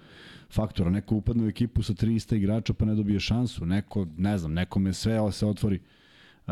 faktora, 0.50 0.90
neko 0.90 1.14
upadne 1.14 1.44
u 1.44 1.48
ekipu 1.48 1.82
sa 1.82 1.92
300 1.92 2.36
igrača 2.36 2.72
pa 2.72 2.84
ne 2.84 2.94
dobije 2.94 3.20
šansu, 3.20 3.66
neko, 3.66 4.06
ne 4.16 4.38
znam, 4.38 4.52
nekome 4.52 4.92
sve 4.92 5.32
se 5.32 5.46
otvori. 5.46 5.76
Uh, 5.76 5.97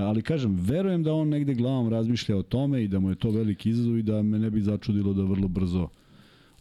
ali 0.04 0.22
kažem, 0.22 0.56
verujem 0.60 1.02
da 1.02 1.12
on 1.12 1.28
negde 1.28 1.54
glavom 1.54 1.88
razmišlja 1.88 2.36
o 2.36 2.42
tome 2.42 2.84
i 2.84 2.88
da 2.88 2.98
mu 2.98 3.10
je 3.10 3.14
to 3.14 3.30
veliki 3.30 3.70
izazov 3.70 3.98
i 3.98 4.02
da 4.02 4.22
me 4.22 4.38
ne 4.38 4.50
bi 4.50 4.60
začudilo 4.60 5.12
da 5.12 5.22
vrlo 5.22 5.48
brzo 5.48 5.88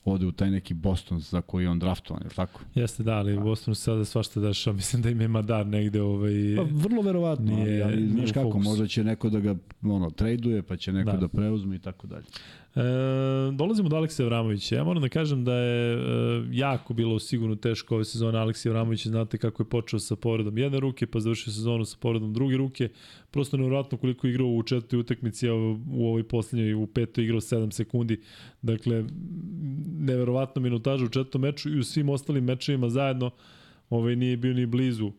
ode 0.05 0.25
u 0.25 0.31
taj 0.31 0.51
neki 0.51 0.73
Boston 0.73 1.19
za 1.19 1.41
koji 1.41 1.67
on 1.67 1.79
draftovan, 1.79 2.23
je 2.23 2.27
li 2.27 2.35
tako? 2.35 2.61
Jeste, 2.75 3.03
da, 3.03 3.13
ali 3.13 3.37
u 3.37 3.41
Bostonu 3.41 3.75
se 3.75 3.81
sada 3.81 4.05
svašta 4.05 4.39
dešava. 4.39 4.75
Mislim 4.81 5.01
da 5.01 5.09
im 5.09 5.21
je 5.21 5.27
Madar 5.27 5.67
negde 5.67 6.01
ovaj... 6.01 6.33
Pa, 6.57 6.63
vrlo 6.71 7.01
verovatno, 7.01 7.55
nije, 7.55 7.83
ali, 7.83 7.93
ali 7.93 8.07
znaš 8.07 8.31
kako, 8.31 8.59
možda 8.59 8.87
će 8.87 9.03
neko 9.03 9.29
da 9.29 9.39
ga 9.39 9.55
ono, 9.83 10.09
traduje, 10.09 10.63
pa 10.63 10.77
će 10.77 10.93
neko 10.93 11.11
da, 11.11 11.17
da 11.17 11.27
preuzme 11.27 11.75
i 11.75 11.79
tako 11.79 12.07
dalje. 12.07 12.25
E, 12.75 12.81
dolazimo 13.51 13.89
do 13.89 13.95
Aleksa 13.95 14.25
Vramovića. 14.25 14.75
Ja 14.75 14.83
moram 14.83 15.01
da 15.01 15.09
kažem 15.09 15.43
da 15.43 15.53
je 15.53 15.93
e, 15.93 15.99
jako 16.51 16.93
bilo 16.93 17.19
sigurno 17.19 17.55
teško 17.55 17.95
ove 17.95 18.05
sezone 18.05 18.39
Aleksa 18.39 18.69
Vramovića. 18.69 19.09
Znate 19.09 19.37
kako 19.37 19.63
je 19.63 19.69
počeo 19.69 19.99
sa 19.99 20.15
povredom 20.15 20.57
jedne 20.57 20.79
ruke, 20.79 21.07
pa 21.07 21.19
završio 21.19 21.53
sezonu 21.53 21.85
sa 21.85 21.97
povredom 21.99 22.33
druge 22.33 22.57
ruke. 22.57 22.89
Prosto 23.31 23.57
nevjerojatno 23.57 23.97
koliko 23.97 24.27
je 24.27 24.31
igrao 24.31 24.47
u 24.47 24.63
četvrtoj 24.63 24.99
utakmici, 24.99 25.49
a 25.49 25.53
u 25.53 26.07
ovoj 26.07 26.23
poslednjoj 26.27 26.73
u 26.73 26.87
petoj 26.87 27.23
igrao 27.23 27.41
7 27.41 27.71
sekundi. 27.71 28.21
Dakle, 28.61 29.05
neverovatno 29.99 30.61
minutaža 30.61 31.05
u 31.05 31.09
četvrtom 31.09 31.41
meču 31.41 31.69
i 31.69 31.79
u 31.79 31.83
svim 31.83 32.09
ostalim 32.09 32.43
mečevima 32.43 32.89
zajedno 32.89 33.31
ovaj, 33.89 34.15
nije 34.15 34.37
bio 34.37 34.53
ni 34.53 34.65
blizu 34.65 35.11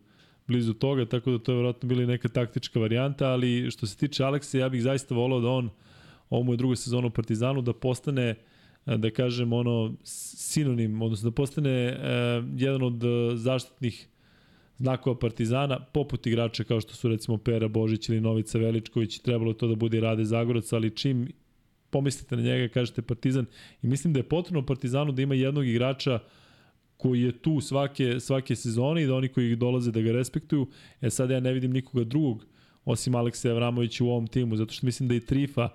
blizu 0.47 0.73
toga, 0.73 1.05
tako 1.05 1.31
da 1.31 1.39
to 1.39 1.51
je 1.51 1.55
verovatno 1.55 1.89
bila 1.89 2.05
neka 2.05 2.27
taktička 2.29 2.79
varijanta, 2.79 3.27
ali 3.27 3.71
što 3.71 3.87
se 3.87 3.97
tiče 3.97 4.23
Aleksa, 4.23 4.57
ja 4.57 4.69
bih 4.69 4.81
zaista 4.81 5.15
volao 5.15 5.39
da 5.39 5.49
on 5.49 5.69
ovo 6.29 6.43
mu 6.43 6.53
je 6.53 6.57
druga 6.57 6.75
sezona 6.75 7.07
u 7.07 7.09
Partizanu, 7.09 7.61
da 7.61 7.73
postane 7.73 8.35
da 8.95 9.09
kažem 9.09 9.53
ono 9.53 9.93
sinonim, 10.03 11.01
odnosno 11.01 11.29
da 11.29 11.33
postane 11.35 11.69
e, 11.69 11.95
jedan 12.57 12.83
od 12.83 13.01
zaštitnih 13.35 14.07
znakova 14.77 15.19
Partizana, 15.19 15.79
poput 15.79 16.27
igrača 16.27 16.63
kao 16.63 16.81
što 16.81 16.93
su 16.93 17.07
recimo 17.07 17.37
Pera 17.37 17.67
Božić 17.67 18.09
ili 18.09 18.21
Novica 18.21 18.57
Veličković, 18.57 19.19
trebalo 19.19 19.53
to 19.53 19.67
da 19.67 19.75
bude 19.75 19.99
Rade 19.99 20.25
Zagorac, 20.25 20.73
ali 20.73 20.95
čim 20.95 21.31
pomislite 21.89 22.35
na 22.35 22.41
njega, 22.41 22.73
kažete 22.73 23.01
Partizan, 23.01 23.45
i 23.81 23.87
mislim 23.87 24.13
da 24.13 24.19
je 24.19 24.29
potrebno 24.29 24.65
Partizanu 24.65 25.11
da 25.11 25.21
ima 25.21 25.35
jednog 25.35 25.67
igrača 25.67 26.19
koji 26.97 27.21
je 27.21 27.31
tu 27.31 27.61
svake, 27.61 28.19
svake 28.19 28.55
sezone 28.55 29.03
i 29.03 29.05
da 29.05 29.15
oni 29.15 29.27
koji 29.27 29.55
dolaze 29.55 29.91
da 29.91 30.01
ga 30.01 30.11
respektuju. 30.11 30.67
E 31.01 31.09
sad 31.09 31.29
ja 31.29 31.39
ne 31.39 31.53
vidim 31.53 31.71
nikoga 31.71 32.03
drugog 32.03 32.45
osim 32.85 33.15
Aleksa 33.15 33.49
Avramovića 33.49 34.03
u 34.03 34.09
ovom 34.09 34.27
timu, 34.27 34.55
zato 34.55 34.73
što 34.73 34.85
mislim 34.85 35.09
da 35.09 35.15
i 35.15 35.19
Trifa 35.19 35.65
uh, 35.65 35.71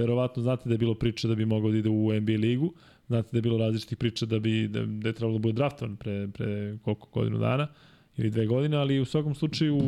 verovatno 0.00 0.42
znate 0.42 0.68
da 0.68 0.74
je 0.74 0.78
bilo 0.78 0.94
priča 0.94 1.28
da 1.28 1.34
bi 1.34 1.44
mogao 1.44 1.70
da 1.70 1.78
ide 1.78 1.88
u 1.88 2.12
NBA 2.20 2.32
ligu, 2.32 2.72
znate 3.06 3.28
da 3.32 3.38
je 3.38 3.42
bilo 3.42 3.58
različitih 3.58 3.98
priča 3.98 4.26
da 4.26 4.38
bi 4.38 4.68
da, 4.68 4.86
da 4.86 5.08
je 5.08 5.12
trebalo 5.12 5.38
da 5.38 5.42
bude 5.42 5.52
draftovan 5.52 5.96
pre, 5.96 6.28
pre 6.28 6.78
koliko 6.82 7.08
godinu 7.12 7.38
dana 7.38 7.68
ili 8.16 8.30
dve 8.30 8.46
godine, 8.46 8.76
ali 8.76 9.00
u 9.00 9.04
svakom 9.04 9.34
slučaju 9.34 9.78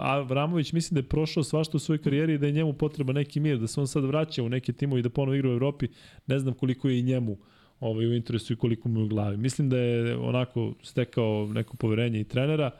Avramović 0.00 0.72
mislim 0.72 0.94
da 0.94 0.98
je 0.98 1.08
prošao 1.08 1.42
svašta 1.42 1.76
u 1.76 1.80
svojoj 1.80 2.02
karijeri 2.02 2.34
i 2.34 2.38
da 2.38 2.46
je 2.46 2.52
njemu 2.52 2.72
potreba 2.72 3.12
neki 3.12 3.40
mir, 3.40 3.58
da 3.58 3.66
se 3.66 3.80
on 3.80 3.86
sad 3.86 4.04
vraća 4.04 4.42
u 4.42 4.48
neke 4.48 4.72
timove 4.72 5.00
i 5.00 5.02
da 5.02 5.10
ponovo 5.10 5.34
igra 5.34 5.50
u 5.50 5.52
Evropi, 5.52 5.88
ne 6.26 6.38
znam 6.38 6.54
koliko 6.54 6.88
je 6.88 6.98
i 6.98 7.02
njemu 7.02 7.36
ovaj, 7.80 8.06
u 8.06 8.14
interesu 8.14 8.52
i 8.52 8.56
koliko 8.56 8.88
mu 8.88 9.00
je 9.00 9.04
u 9.04 9.08
glavi. 9.08 9.36
Mislim 9.36 9.68
da 9.70 9.78
je 9.78 10.16
onako 10.16 10.74
stekao 10.82 11.48
neko 11.52 11.76
poverenje 11.76 12.20
i 12.20 12.24
trenera, 12.24 12.70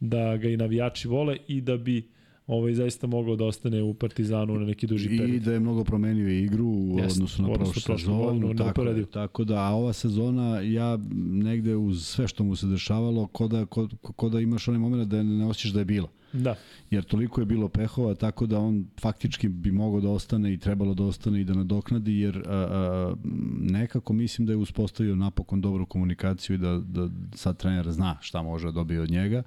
da 0.00 0.36
ga 0.36 0.48
i 0.48 0.56
navijači 0.56 1.08
vole 1.08 1.36
i 1.48 1.60
da 1.60 1.76
bi 1.76 2.08
ovaj 2.46 2.74
zaista 2.74 3.06
mogao 3.06 3.36
da 3.36 3.44
ostane 3.44 3.82
u 3.82 3.94
Partizanu 3.94 4.58
na 4.58 4.66
neki 4.66 4.86
duži 4.86 5.08
period. 5.08 5.30
I 5.30 5.40
da 5.40 5.52
je 5.52 5.60
mnogo 5.60 5.84
promenio 5.84 6.28
igru 6.28 6.66
u 6.66 6.98
Jest, 6.98 7.16
odnosu 7.16 7.42
na 7.42 7.52
prošlu 7.52 7.96
sezonu. 7.98 8.54
Tako, 8.54 8.84
tako 9.12 9.44
da, 9.44 9.58
a 9.58 9.70
ova 9.70 9.92
sezona, 9.92 10.60
ja 10.60 10.98
negde 11.42 11.76
uz 11.76 12.06
sve 12.06 12.28
što 12.28 12.44
mu 12.44 12.56
se 12.56 12.66
dešavalo, 12.66 13.26
ko 13.26 13.48
da, 13.48 13.66
ko, 13.66 13.88
ko 14.00 14.28
da 14.28 14.40
imaš 14.40 14.68
onaj 14.68 14.80
moment 14.80 15.08
da 15.08 15.22
ne 15.22 15.46
osjećaš 15.46 15.72
da 15.72 15.78
je 15.78 15.84
bila. 15.84 16.08
Da. 16.32 16.54
Jer 16.90 17.04
toliko 17.04 17.40
je 17.40 17.44
bilo 17.44 17.68
pehova, 17.68 18.14
tako 18.14 18.46
da 18.46 18.58
on 18.58 18.86
faktički 19.00 19.48
bi 19.48 19.70
mogao 19.70 20.00
da 20.00 20.10
ostane 20.10 20.52
i 20.52 20.58
trebalo 20.58 20.94
da 20.94 21.04
ostane 21.04 21.40
i 21.40 21.44
da 21.44 21.54
nadoknadi, 21.54 22.18
jer 22.18 22.42
a, 22.46 22.52
a, 22.52 23.14
nekako 23.60 24.12
mislim 24.12 24.46
da 24.46 24.52
je 24.52 24.56
uspostavio 24.56 25.16
napokon 25.16 25.60
dobru 25.60 25.86
komunikaciju 25.86 26.54
i 26.54 26.58
da, 26.58 26.78
da 26.78 27.08
sad 27.34 27.56
trener 27.56 27.92
zna 27.92 28.16
šta 28.20 28.42
može 28.42 28.66
da 28.66 28.72
dobije 28.72 29.00
od 29.00 29.10
njega 29.10 29.42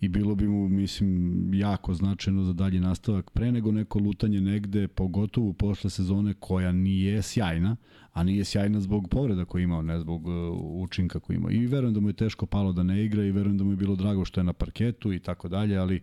i 0.00 0.08
bilo 0.08 0.34
bi 0.34 0.48
mu, 0.48 0.68
mislim, 0.68 1.54
jako 1.54 1.94
značajno 1.94 2.44
za 2.44 2.52
dalji 2.52 2.80
nastavak 2.80 3.30
pre 3.30 3.52
nego 3.52 3.72
neko 3.72 3.98
lutanje 3.98 4.40
negde, 4.40 4.88
pogotovo 4.88 5.52
posle 5.52 5.90
sezone 5.90 6.34
koja 6.34 6.72
nije 6.72 7.22
sjajna, 7.22 7.76
a 8.12 8.22
nije 8.22 8.44
sjajna 8.44 8.80
zbog 8.80 9.08
povreda 9.10 9.44
koje 9.44 9.62
imao, 9.62 9.82
ne 9.82 10.00
zbog 10.00 10.26
uh, 10.26 10.34
učinka 10.60 11.20
koji 11.20 11.36
imao. 11.36 11.50
I 11.50 11.66
verujem 11.66 11.94
da 11.94 12.00
mu 12.00 12.08
je 12.08 12.12
teško 12.12 12.46
palo 12.46 12.72
da 12.72 12.82
ne 12.82 13.04
igra 13.04 13.24
i 13.24 13.30
verujem 13.30 13.58
da 13.58 13.64
mu 13.64 13.70
je 13.72 13.76
bilo 13.76 13.96
drago 13.96 14.24
što 14.24 14.40
je 14.40 14.44
na 14.44 14.52
parketu 14.52 15.12
i 15.12 15.18
tako 15.18 15.48
dalje, 15.48 15.76
ali 15.76 16.02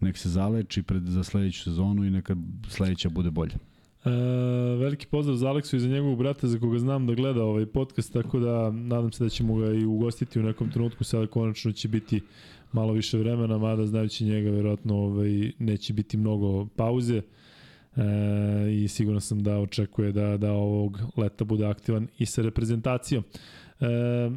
nek 0.00 0.16
se 0.16 0.28
zaleči 0.28 0.82
pred, 0.82 1.02
za 1.02 1.24
sledeću 1.24 1.62
sezonu 1.62 2.04
i 2.04 2.10
neka 2.10 2.36
sledeća 2.68 3.08
bude 3.08 3.30
bolja. 3.30 3.54
E, 4.04 4.10
veliki 4.78 5.06
pozdrav 5.06 5.36
za 5.36 5.48
Aleksu 5.48 5.76
i 5.76 5.80
za 5.80 5.88
njegovog 5.88 6.18
brata 6.18 6.48
za 6.48 6.58
koga 6.58 6.78
znam 6.78 7.06
da 7.06 7.14
gleda 7.14 7.44
ovaj 7.44 7.66
podcast, 7.66 8.12
tako 8.12 8.38
da 8.38 8.70
nadam 8.70 9.12
se 9.12 9.24
da 9.24 9.30
ćemo 9.30 9.56
ga 9.56 9.72
i 9.72 9.84
ugostiti 9.84 10.40
u 10.40 10.42
nekom 10.42 10.70
trenutku, 10.70 11.04
sada 11.04 11.26
konačno 11.26 11.72
će 11.72 11.88
biti 11.88 12.20
malo 12.72 12.92
više 12.92 13.18
vremena, 13.18 13.58
mada 13.58 13.86
znajući 13.86 14.24
njega 14.24 14.50
verovatno 14.50 14.96
ovaj, 14.96 15.52
neće 15.58 15.92
biti 15.92 16.16
mnogo 16.16 16.66
pauze 16.66 17.16
e, 17.16 17.22
i 18.72 18.88
sigurno 18.88 19.20
sam 19.20 19.42
da 19.42 19.58
očekuje 19.58 20.12
da, 20.12 20.36
da 20.36 20.52
ovog 20.52 20.98
leta 21.16 21.44
bude 21.44 21.66
aktivan 21.66 22.08
i 22.18 22.26
sa 22.26 22.42
reprezentacijom. 22.42 23.24
E, 23.80 24.30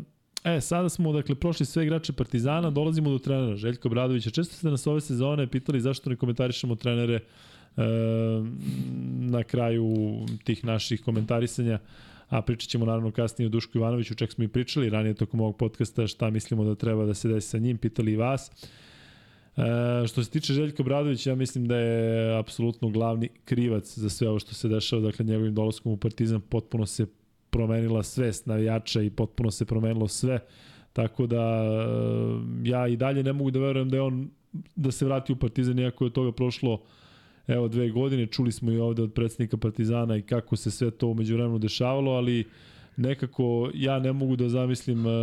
E, 0.44 0.62
sada 0.62 0.90
smo, 0.90 1.14
dakle, 1.14 1.36
prošli 1.36 1.66
sve 1.66 1.84
igrače 1.84 2.14
Partizana, 2.14 2.70
dolazimo 2.70 3.10
do 3.10 3.20
trenera 3.20 3.56
Željko 3.56 3.90
Bradovića. 3.90 4.30
Često 4.30 4.56
ste 4.56 4.68
nas 4.68 4.88
ove 4.88 5.02
sezone 5.02 5.48
pitali 5.48 5.82
zašto 5.82 6.10
ne 6.10 6.16
komentarišemo 6.16 6.76
trenere 6.76 7.16
e, 7.16 7.22
na 9.20 9.44
kraju 9.44 9.96
tih 10.44 10.66
naših 10.66 11.02
komentarisanja, 11.02 11.80
a 12.32 12.42
pričat 12.42 12.70
ćemo 12.70 12.86
naravno 12.86 13.12
kasnije 13.12 13.46
o 13.46 13.50
Dušku 13.50 13.78
Ivanoviću, 13.78 14.16
čak 14.16 14.32
smo 14.32 14.44
i 14.44 14.48
pričali 14.48 14.90
ranije 14.90 15.14
tokom 15.14 15.42
ovog 15.42 15.58
podcasta 15.58 16.08
šta 16.08 16.30
mislimo 16.30 16.64
da 16.64 16.76
treba 16.76 17.06
da 17.06 17.14
se 17.14 17.28
desi 17.28 17.50
sa 17.50 17.58
njim, 17.58 17.78
pitali 17.78 18.12
i 18.12 18.16
vas. 18.16 18.52
E, 19.58 20.08
što 20.08 20.24
se 20.24 20.30
tiče 20.30 20.54
Željka 20.54 20.84
Bradovića, 20.84 21.30
ja 21.30 21.36
mislim 21.36 21.68
da 21.68 21.78
je 21.78 22.38
apsolutno 22.40 22.90
glavni 22.90 23.30
krivac 23.46 23.98
za 23.98 24.10
sve 24.10 24.30
ovo 24.30 24.40
što 24.40 24.54
se 24.54 24.68
dešava, 24.68 25.02
dakle 25.02 25.26
njegovim 25.26 25.56
dolaskom 25.56 25.92
u 25.92 25.98
Partizan 25.98 26.42
potpuno 26.42 26.86
se 26.86 27.06
promenila 27.50 28.04
svest 28.04 28.46
navijača 28.46 29.02
i 29.02 29.10
potpuno 29.10 29.52
se 29.52 29.66
promenilo 29.66 30.08
sve. 30.08 30.40
Tako 30.94 31.28
da 31.28 31.64
ja 32.64 32.88
i 32.88 32.98
dalje 32.98 33.24
ne 33.24 33.34
mogu 33.34 33.52
da 33.52 33.60
verujem 33.60 33.90
da 33.90 33.98
je 33.98 34.02
on 34.02 34.30
da 34.76 34.92
se 34.92 35.06
vrati 35.06 35.34
u 35.34 35.36
Partizan 35.36 35.80
iako 35.80 36.06
je 36.06 36.14
toga 36.14 36.32
prošlo 36.32 36.82
evo 37.48 37.68
dve 37.68 37.90
godine. 37.90 38.28
Čuli 38.28 38.52
smo 38.52 38.72
i 38.72 38.78
ovde 38.78 39.02
od 39.02 39.14
predsednika 39.14 39.58
Partizana 39.58 40.18
i 40.18 40.22
kako 40.22 40.56
se 40.56 40.72
sve 40.72 40.92
to 40.92 41.08
umeđu 41.08 41.36
vremenu 41.36 41.60
dešavalo, 41.60 42.12
ali 42.12 42.46
nekako 42.98 43.72
ja 43.74 44.00
ne 44.00 44.14
mogu 44.14 44.36
da 44.36 44.50
zamislim 44.50 45.06
uh, 45.06 45.14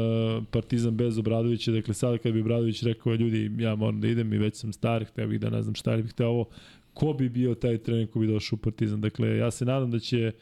Partizan 0.50 0.96
bez 0.96 1.18
Obradovića, 1.18 1.72
dakle 1.72 1.94
sada 1.94 2.18
kad 2.18 2.32
bi 2.32 2.40
Obradović 2.40 2.82
rekao 2.82 3.14
ljudi 3.14 3.50
ja 3.58 3.74
moram 3.74 4.00
da 4.00 4.08
idem 4.08 4.32
i 4.32 4.38
već 4.38 4.56
sam 4.56 4.72
star, 4.72 5.04
hteo 5.04 5.26
bih 5.26 5.40
da 5.40 5.50
ne 5.50 5.62
znam 5.62 5.74
šta 5.74 5.96
bih 5.96 6.10
hteo 6.10 6.28
ovo, 6.28 6.48
ko 6.94 7.12
bi 7.12 7.28
bio 7.28 7.54
taj 7.54 7.78
trener 7.78 8.10
ko 8.10 8.18
bi 8.18 8.26
došao 8.26 8.56
u 8.56 8.64
Partizan. 8.64 9.00
Dakle 9.00 9.36
ja 9.36 9.50
se 9.50 9.64
nadam 9.64 9.90
da 9.90 9.98
će 9.98 10.32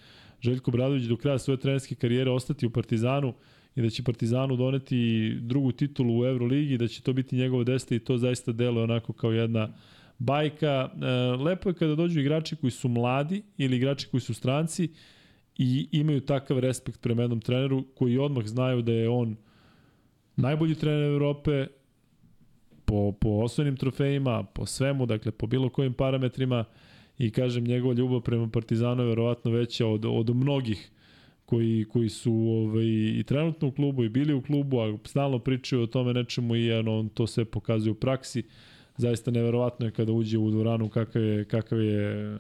Željko 0.41 0.71
Bradović 0.71 1.03
do 1.03 1.17
kraja 1.17 1.39
svoje 1.39 1.61
trenerske 1.61 1.95
karijere 1.95 2.31
ostati 2.31 2.67
u 2.67 2.71
Partizanu 2.71 3.35
i 3.77 3.83
da 3.83 3.91
će 3.91 4.03
Partizanu 4.03 4.57
doneti 4.57 5.31
drugu 5.41 5.73
titulu 5.73 6.21
u 6.21 6.25
Euroligi, 6.27 6.79
da 6.79 6.89
će 6.89 7.03
to 7.03 7.13
biti 7.13 7.37
njegovo 7.37 7.65
deste 7.65 7.97
i 7.97 7.99
to 7.99 8.19
zaista 8.19 8.53
deluje 8.53 8.85
onako 8.85 9.13
kao 9.13 9.33
jedna 9.33 9.69
bajka. 10.19 10.91
E, 11.03 11.07
lepo 11.43 11.69
je 11.69 11.75
kada 11.75 11.95
dođu 11.95 12.21
igrači 12.21 12.57
koji 12.57 12.71
su 12.71 12.89
mladi 12.89 13.43
ili 13.59 13.77
igrači 13.77 14.09
koji 14.09 14.21
su 14.21 14.35
stranci 14.35 14.89
i 15.59 15.89
imaju 15.93 16.21
takav 16.21 16.59
respekt 16.59 17.01
prema 17.01 17.23
jednom 17.23 17.41
treneru 17.41 17.85
koji 17.95 18.19
odmah 18.19 18.47
znaju 18.47 18.83
da 18.83 18.93
je 18.93 19.09
on 19.09 19.37
najbolji 20.37 20.75
trener 20.75 21.03
Evrope 21.03 21.67
po, 22.85 23.13
po 23.13 23.29
osnovnim 23.29 23.77
trofejima, 23.77 24.43
po 24.43 24.67
svemu, 24.67 25.07
dakle 25.07 25.33
po 25.33 25.47
bilo 25.47 25.69
kojim 25.69 25.93
parametrima 25.93 26.65
i 27.19 27.31
kažem 27.31 27.65
njegova 27.65 27.95
ljubav 27.95 28.21
prema 28.21 28.49
Partizanu 28.49 29.03
je 29.03 29.09
verovatno 29.09 29.51
veća 29.51 29.87
od, 29.87 30.05
od 30.05 30.37
mnogih 30.37 30.91
koji, 31.47 31.85
koji 31.85 32.09
su 32.09 32.33
ovaj, 32.33 32.85
i 33.19 33.25
trenutno 33.27 33.69
u 33.69 33.73
klubu 33.73 34.05
i 34.05 34.09
bili 34.09 34.35
u 34.35 34.43
klubu, 34.43 34.81
a 34.81 34.99
stalno 35.05 35.39
pričaju 35.39 35.83
o 35.83 35.87
tome 35.87 36.13
nečemu 36.13 36.57
i 36.57 36.73
ano, 36.73 36.99
on 36.99 37.09
to 37.09 37.27
sve 37.27 37.45
pokazuje 37.45 37.93
u 37.93 37.95
praksi. 37.95 38.43
Zaista 38.97 39.31
neverovatno 39.31 39.87
je 39.87 39.93
kada 39.93 40.13
uđe 40.13 40.39
u 40.39 40.51
dvoranu 40.51 40.89
kakav 40.89 41.23
je, 41.23 41.45
kakav 41.45 41.81
je 41.81 42.33
e, 42.33 42.39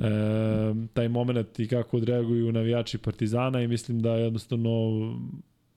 e, 0.00 0.74
taj 0.92 1.08
moment 1.08 1.60
i 1.60 1.68
kako 1.68 1.96
odreaguju 1.96 2.52
navijači 2.52 2.98
Partizana 2.98 3.62
i 3.62 3.68
mislim 3.68 4.00
da 4.00 4.16
jednostavno 4.16 4.70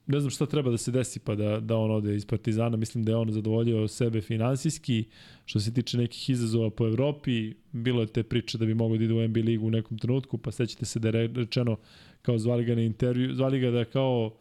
ne 0.08 0.20
znam 0.20 0.30
šta 0.30 0.46
treba 0.46 0.72
da 0.72 0.78
se 0.78 0.92
desi 0.92 1.20
pa 1.20 1.36
da, 1.36 1.60
da 1.60 1.78
on 1.78 1.92
ode 1.92 2.16
iz 2.16 2.26
Partizana. 2.26 2.78
Mislim 2.78 3.04
da 3.04 3.12
je 3.12 3.16
on 3.16 3.32
zadovoljio 3.32 3.88
sebe 3.88 4.22
finansijski. 4.22 5.04
Što 5.46 5.60
se 5.60 5.74
tiče 5.74 5.98
nekih 5.98 6.30
izazova 6.30 6.70
po 6.70 6.88
Evropi, 6.88 7.54
bilo 7.72 8.02
je 8.02 8.08
te 8.08 8.24
priče 8.24 8.58
da 8.58 8.66
bi 8.66 8.74
mogao 8.74 8.98
da 8.98 9.04
ide 9.04 9.14
u 9.14 9.28
NBA 9.28 9.40
ligu 9.40 9.68
u 9.68 9.72
nekom 9.72 9.98
trenutku, 9.98 10.38
pa 10.38 10.52
sećate 10.52 10.86
se 10.86 11.00
da 11.00 11.08
je 11.10 11.28
rečeno 11.28 11.78
kao 12.22 12.38
zvali 12.38 12.66
ga 12.66 12.76
na 12.76 12.82
intervju, 12.82 13.34
zvali 13.34 13.60
ga 13.60 13.72
da 13.72 13.86
kao 13.86 14.32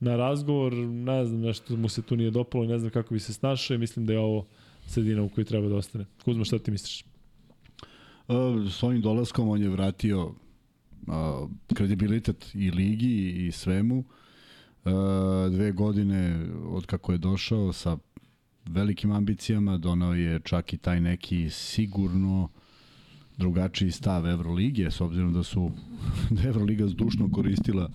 na 0.00 0.16
razgovor, 0.16 0.72
ne 0.76 1.24
znam, 1.24 1.40
nešto 1.40 1.76
mu 1.76 1.88
se 1.88 2.02
tu 2.02 2.16
nije 2.16 2.30
dopalo, 2.30 2.64
ne 2.64 2.78
znam 2.78 2.90
kako 2.90 3.14
bi 3.14 3.20
se 3.20 3.32
snašao 3.32 3.74
i 3.74 3.78
mislim 3.78 4.06
da 4.06 4.12
je 4.12 4.18
ovo 4.18 4.46
sredina 4.86 5.22
u 5.22 5.28
kojoj 5.28 5.44
treba 5.44 5.68
da 5.68 5.76
ostane. 5.76 6.06
Kuzma, 6.24 6.44
šta 6.44 6.58
ti 6.58 6.70
misliš? 6.70 7.04
Uh, 8.28 8.72
s 8.72 8.82
ovim 8.82 9.00
dolaskom 9.00 9.48
on 9.48 9.62
je 9.62 9.68
vratio 9.68 10.26
uh, 10.26 10.34
kredibilitet 11.74 12.54
i 12.54 12.70
ligi 12.70 13.46
i 13.46 13.52
svemu. 13.52 13.98
Uh, 13.98 14.04
E, 14.84 14.90
dve 15.50 15.72
godine 15.72 16.46
od 16.66 16.86
kako 16.86 17.12
je 17.12 17.18
došao 17.18 17.72
sa 17.72 17.96
velikim 18.66 19.12
ambicijama, 19.12 19.78
donao 19.78 20.14
je 20.14 20.40
čak 20.44 20.72
i 20.72 20.76
taj 20.76 21.00
neki 21.00 21.50
sigurno 21.50 22.48
drugačiji 23.36 23.90
stav 23.90 24.26
Evrolige, 24.26 24.90
s 24.90 25.00
obzirom 25.00 25.32
da 25.32 25.42
su 25.42 25.70
da 26.30 26.42
Evroliga 26.48 26.86
zdušno 26.86 27.30
koristila 27.32 27.90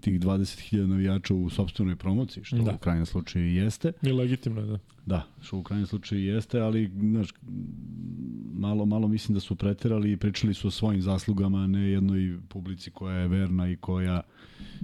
tih 0.00 0.20
20.000 0.20 0.86
navijača 0.86 1.34
u 1.34 1.50
sobstvenoj 1.50 1.96
promociji, 1.96 2.44
što 2.44 2.56
da. 2.56 2.74
u 2.74 2.78
krajnjem 2.78 3.06
slučaju 3.06 3.54
jeste. 3.54 3.92
I 4.02 4.12
legitimno 4.12 4.60
je, 4.60 4.66
da. 4.66 4.78
Da, 5.06 5.26
što 5.40 5.58
u 5.58 5.62
krajnjem 5.62 5.86
slučaju 5.86 6.24
jeste, 6.24 6.60
ali 6.60 6.90
znaš, 7.00 7.28
malo, 8.52 8.86
malo 8.86 9.08
mislim 9.08 9.34
da 9.34 9.40
su 9.40 9.56
preterali 9.56 10.12
i 10.12 10.16
pričali 10.16 10.54
su 10.54 10.68
o 10.68 10.70
svojim 10.70 11.02
zaslugama, 11.02 11.66
ne 11.66 11.90
jednoj 11.90 12.38
publici 12.48 12.90
koja 12.90 13.16
je 13.16 13.28
verna 13.28 13.70
i 13.70 13.76
koja 13.76 14.20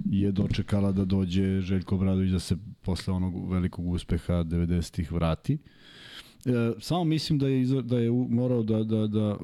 je 0.05 0.31
dočekala 0.31 0.91
da 0.91 1.05
dođe 1.05 1.61
Željko 1.61 1.97
Bradović 1.97 2.31
da 2.31 2.39
se 2.39 2.57
posle 2.81 3.13
onog 3.13 3.51
velikog 3.51 3.87
uspeha 3.87 4.33
90-ih 4.33 5.11
vrati. 5.11 5.57
E, 6.45 6.73
samo 6.79 7.03
mislim 7.03 7.39
da 7.39 7.47
je, 7.47 7.65
da 7.65 7.99
je 7.99 8.11
morao 8.29 8.63
da, 8.63 8.83
da, 8.83 9.07
da 9.07 9.37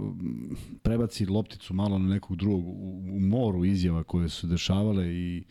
prebaci 0.81 1.26
lopticu 1.26 1.73
malo 1.73 1.99
na 1.99 2.07
nekog 2.07 2.38
drugog 2.38 2.67
u, 2.67 3.03
u 3.15 3.19
moru 3.19 3.65
izjava 3.65 4.03
koje 4.03 4.30
su 4.30 4.47
dešavale 4.47 5.07
i 5.07 5.43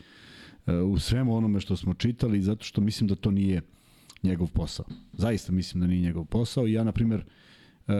e, 0.66 0.76
u 0.76 0.98
svemu 0.98 1.36
onome 1.36 1.60
što 1.60 1.76
smo 1.76 1.94
čitali, 1.94 2.42
zato 2.42 2.64
što 2.64 2.80
mislim 2.80 3.08
da 3.08 3.14
to 3.14 3.30
nije 3.30 3.62
njegov 4.22 4.48
posao. 4.48 4.86
Zaista 5.12 5.52
mislim 5.52 5.80
da 5.80 5.86
nije 5.86 6.00
njegov 6.00 6.24
posao. 6.24 6.66
Ja, 6.66 6.84
na 6.84 6.92
primjer, 6.92 7.20
e, 7.20 7.94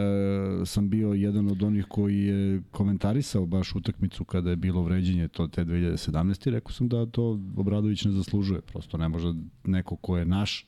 sam 0.65 0.89
bio 0.89 1.13
jedan 1.13 1.47
od 1.47 1.63
onih 1.63 1.85
koji 1.89 2.23
je 2.23 2.61
komentarisao 2.71 3.45
baš 3.45 3.75
utakmicu 3.75 4.25
kada 4.25 4.49
je 4.49 4.55
bilo 4.55 4.81
vređenje 4.81 5.27
to 5.27 5.47
te 5.47 5.65
2017. 5.65 6.49
Rekao 6.49 6.71
sam 6.71 6.87
da 6.87 7.05
to 7.05 7.39
Obradović 7.57 8.05
ne 8.05 8.11
zaslužuje. 8.11 8.61
Prosto 8.61 8.97
ne 8.97 9.09
može 9.09 9.33
neko 9.63 9.95
ko 9.95 10.17
je 10.17 10.25
naš 10.25 10.67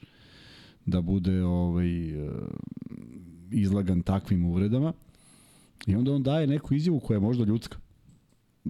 da 0.88 1.02
bude 1.02 1.44
ovaj, 1.44 2.10
e, 2.10 2.30
izlagan 3.52 4.02
takvim 4.02 4.46
uvredama. 4.46 4.94
I 5.88 5.96
onda 5.96 6.14
on 6.14 6.24
daje 6.24 6.48
neku 6.48 6.74
izjavu 6.74 7.00
koja 7.00 7.16
je 7.16 7.22
možda 7.22 7.44
ljudska 7.44 7.78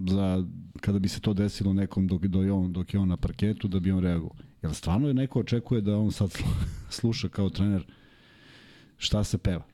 za 0.06 0.44
kada 0.80 0.98
bi 0.98 1.08
se 1.08 1.20
to 1.20 1.34
desilo 1.34 1.72
nekom 1.72 2.06
dok, 2.06 2.22
dok, 2.26 2.44
je 2.44 2.52
on, 2.52 2.72
dok 2.72 2.94
je 2.94 3.00
on 3.00 3.08
na 3.08 3.16
parketu 3.16 3.68
da 3.68 3.80
bi 3.80 3.92
on 3.92 4.02
reagovao. 4.02 4.36
Jel 4.62 4.72
stvarno 4.72 5.08
je 5.08 5.14
neko 5.14 5.40
očekuje 5.40 5.80
da 5.80 5.96
on 5.96 6.12
sad 6.12 6.30
sluša 6.98 7.28
kao 7.28 7.50
trener 7.50 7.86
šta 8.96 9.24
se 9.24 9.38
peva? 9.38 9.64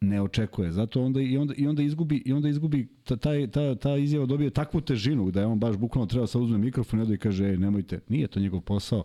Ne 0.00 0.22
očekuje. 0.22 0.72
Zato 0.72 1.02
onda 1.02 1.20
i 1.20 1.38
onda 1.38 1.54
i 1.56 1.66
onda 1.66 1.82
izgubi 1.82 2.22
i 2.24 2.32
onda 2.32 2.48
izgubi 2.48 2.88
ta 3.04 3.16
ta 3.52 3.74
ta, 3.74 3.96
izjava 3.96 4.26
dobije 4.26 4.50
takvu 4.50 4.80
težinu 4.80 5.30
da 5.30 5.40
je 5.40 5.46
on 5.46 5.58
baš 5.58 5.76
bukvalno 5.76 6.06
treba 6.06 6.26
sa 6.26 6.38
uzme 6.38 6.58
mikrofon 6.58 7.02
i 7.02 7.06
da 7.06 7.16
kaže 7.16 7.44
ej 7.44 7.56
nemojte. 7.56 8.00
Nije 8.08 8.28
to 8.28 8.40
njegov 8.40 8.60
posao. 8.60 9.04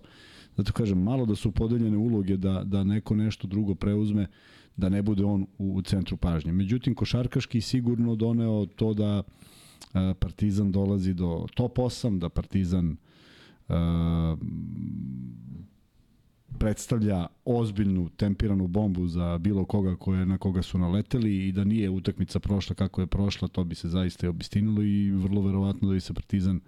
Zato 0.58 0.74
kažem 0.74 1.04
malo 1.04 1.26
da 1.26 1.36
su 1.36 1.52
podeljene 1.52 1.98
uloge 1.98 2.38
da 2.38 2.64
da 2.64 2.84
neko 2.84 3.16
nešto 3.16 3.48
drugo 3.48 3.76
preuzme 3.76 4.28
da 4.78 4.90
ne 4.90 5.02
bude 5.02 5.26
on 5.26 5.46
u, 5.58 5.76
u 5.76 5.82
centru 5.82 6.18
pažnje. 6.18 6.52
Međutim 6.52 6.96
košarkaški 6.96 7.62
sigurno 7.62 8.16
doneo 8.16 8.66
to 8.66 8.94
da 8.94 9.24
Partizan 10.20 10.72
dolazi 10.72 11.14
do 11.14 11.46
top 11.56 11.78
8, 11.78 12.20
da 12.20 12.30
Partizan 12.30 12.98
predstavlja 16.58 17.28
ozbiljnu 17.46 18.10
tempiranu 18.10 18.68
bombu 18.68 19.08
za 19.08 19.38
bilo 19.38 19.66
koga 19.66 19.96
koje 19.96 20.26
na 20.26 20.38
koga 20.38 20.62
su 20.62 20.78
naleteli 20.78 21.48
i 21.48 21.52
da 21.52 21.64
nije 21.64 21.90
utakmica 21.90 22.40
prošla 22.40 22.76
kako 22.76 23.02
je 23.02 23.08
prošla, 23.08 23.48
to 23.48 23.64
bi 23.64 23.76
se 23.76 23.90
zaista 23.90 24.26
i 24.26 24.30
obistinilo 24.30 24.84
i 24.84 25.12
vrlo 25.12 25.42
verovatno 25.42 25.88
da 25.88 25.94
bi 25.94 26.00
se 26.00 26.14
Partizan 26.14 26.60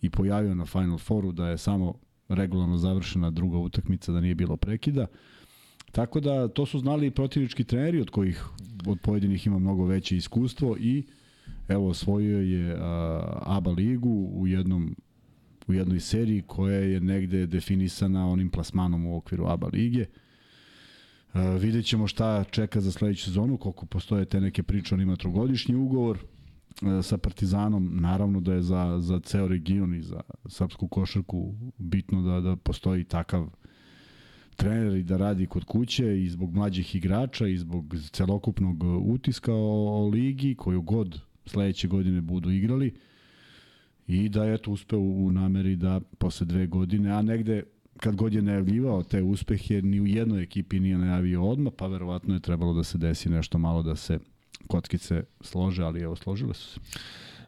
i 0.00 0.10
pojavio 0.10 0.54
na 0.54 0.66
Final 0.66 0.98
Fouru, 0.98 1.32
da 1.32 1.48
je 1.48 1.58
samo 1.58 1.94
regularno 2.28 2.76
završena 2.76 3.30
druga 3.30 3.58
utakmica, 3.58 4.12
da 4.12 4.20
nije 4.20 4.34
bilo 4.34 4.56
prekida. 4.56 5.06
Tako 5.92 6.20
da 6.20 6.48
to 6.48 6.66
su 6.66 6.78
znali 6.78 7.06
i 7.06 7.10
protivnički 7.10 7.64
treneri 7.64 8.00
od 8.00 8.10
kojih 8.10 8.44
od 8.86 8.98
pojedinih 9.02 9.46
ima 9.46 9.58
mnogo 9.58 9.86
veće 9.86 10.16
iskustvo 10.16 10.76
i 10.80 11.04
evo 11.68 11.88
osvojio 11.88 12.40
je 12.40 12.76
a, 12.80 13.42
ABA 13.46 13.70
ligu 13.70 14.30
u 14.32 14.46
jednom 14.46 14.96
u 15.68 15.74
jednoj 15.74 16.00
seriji 16.00 16.42
koja 16.42 16.78
je 16.78 17.00
negde 17.00 17.46
definisana 17.46 18.28
onim 18.28 18.50
plasmanom 18.50 19.06
u 19.06 19.16
okviru 19.16 19.46
ABA 19.46 19.68
lige. 19.72 20.06
Uh, 21.34 21.40
vidjet 21.60 21.86
ćemo 21.86 22.06
šta 22.06 22.44
čeka 22.50 22.80
za 22.80 22.92
sledeću 22.92 23.24
sezonu, 23.24 23.56
koliko 23.56 23.86
postoje 23.86 24.24
te 24.24 24.40
neke 24.40 24.62
priče, 24.62 24.94
on 24.94 25.00
ima 25.00 25.16
trogodišnji 25.16 25.74
ugovor 25.74 26.18
sa 27.02 27.18
Partizanom, 27.18 27.98
naravno 28.00 28.40
da 28.40 28.54
je 28.54 28.62
za, 28.62 28.98
za 29.00 29.20
ceo 29.20 29.48
region 29.48 29.94
i 29.94 30.02
za 30.02 30.20
srpsku 30.46 30.88
košarku 30.88 31.54
bitno 31.78 32.22
da, 32.22 32.40
da 32.40 32.56
postoji 32.56 33.04
takav 33.04 33.48
trener 34.56 34.96
i 34.96 35.02
da 35.02 35.16
radi 35.16 35.46
kod 35.46 35.64
kuće 35.64 36.22
i 36.22 36.28
zbog 36.28 36.54
mlađih 36.54 36.94
igrača 36.94 37.46
i 37.46 37.56
zbog 37.56 37.94
celokupnog 38.12 38.84
utiska 39.12 39.54
o, 39.54 40.02
o 40.02 40.08
ligi 40.08 40.54
koju 40.54 40.82
god 40.82 41.20
sledeće 41.46 41.88
godine 41.88 42.20
budu 42.20 42.50
igrali 42.50 42.94
i 44.06 44.28
da 44.28 44.44
je 44.44 44.58
to 44.58 44.70
uspeo 44.70 44.98
u 44.98 45.32
nameri 45.32 45.76
da 45.76 46.00
posle 46.18 46.46
dve 46.46 46.66
godine, 46.66 47.10
a 47.10 47.22
negde 47.22 47.62
kad 47.96 48.16
god 48.16 48.34
je 48.34 48.42
najavljivao 48.42 49.02
te 49.02 49.22
uspehe, 49.22 49.82
ni 49.82 50.00
u 50.00 50.06
jednoj 50.06 50.42
ekipi 50.42 50.80
nije 50.80 50.98
najavio 50.98 51.44
odmah, 51.44 51.72
pa 51.76 51.86
verovatno 51.86 52.34
je 52.34 52.40
trebalo 52.40 52.74
da 52.74 52.84
se 52.84 52.98
desi 52.98 53.28
nešto 53.28 53.58
malo 53.58 53.82
da 53.82 53.96
se 53.96 54.18
kockice 54.66 55.22
slože, 55.40 55.82
ali 55.82 56.00
evo, 56.00 56.16
složile 56.16 56.54
su 56.54 56.68
se. 56.68 56.80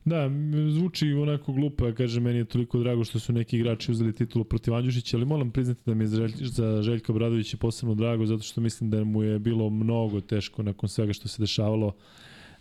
Da, 0.05 0.31
zvuči 0.71 1.13
onako 1.13 1.53
glupo, 1.53 1.87
ja 1.87 1.95
kažem, 1.95 2.23
meni 2.23 2.39
je 2.39 2.45
toliko 2.45 2.79
drago 2.79 3.05
što 3.05 3.19
su 3.19 3.33
neki 3.33 3.57
igrači 3.57 3.93
uzeli 3.93 4.13
titulu 4.13 4.45
protiv 4.45 4.75
Andjušića, 4.75 5.17
ali 5.17 5.27
moram 5.27 5.51
priznati 5.51 5.81
da 5.87 5.95
mi 5.95 6.05
je 6.05 6.09
za 6.09 6.83
Željka 6.83 7.13
Obradovića 7.13 7.57
posebno 7.57 7.95
drago, 7.95 8.27
zato 8.27 8.43
što 8.43 8.61
mislim 8.61 8.91
da 8.91 9.05
mu 9.05 9.23
je 9.23 9.39
bilo 9.39 9.71
mnogo 9.71 10.21
teško 10.21 10.63
nakon 10.63 10.89
svega 10.89 11.13
što 11.13 11.29
se 11.29 11.43
dešavalo 11.43 11.93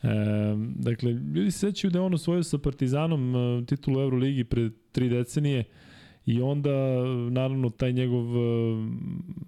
E, 0.03 0.07
dakle, 0.75 1.11
ljudi 1.11 1.51
se 1.51 1.59
sećaju 1.59 1.91
da 1.91 1.99
je 1.99 2.03
on 2.03 2.13
osvojio 2.13 2.43
sa 2.43 2.57
Partizanom 2.57 3.35
e, 3.35 3.65
titulu 3.65 4.01
Euroligi 4.01 4.43
pre 4.43 4.69
tri 4.91 5.09
decenije 5.09 5.63
i 6.25 6.41
onda, 6.41 6.69
naravno, 7.29 7.69
taj 7.69 7.93
njegov 7.93 8.37
e, 8.37 8.39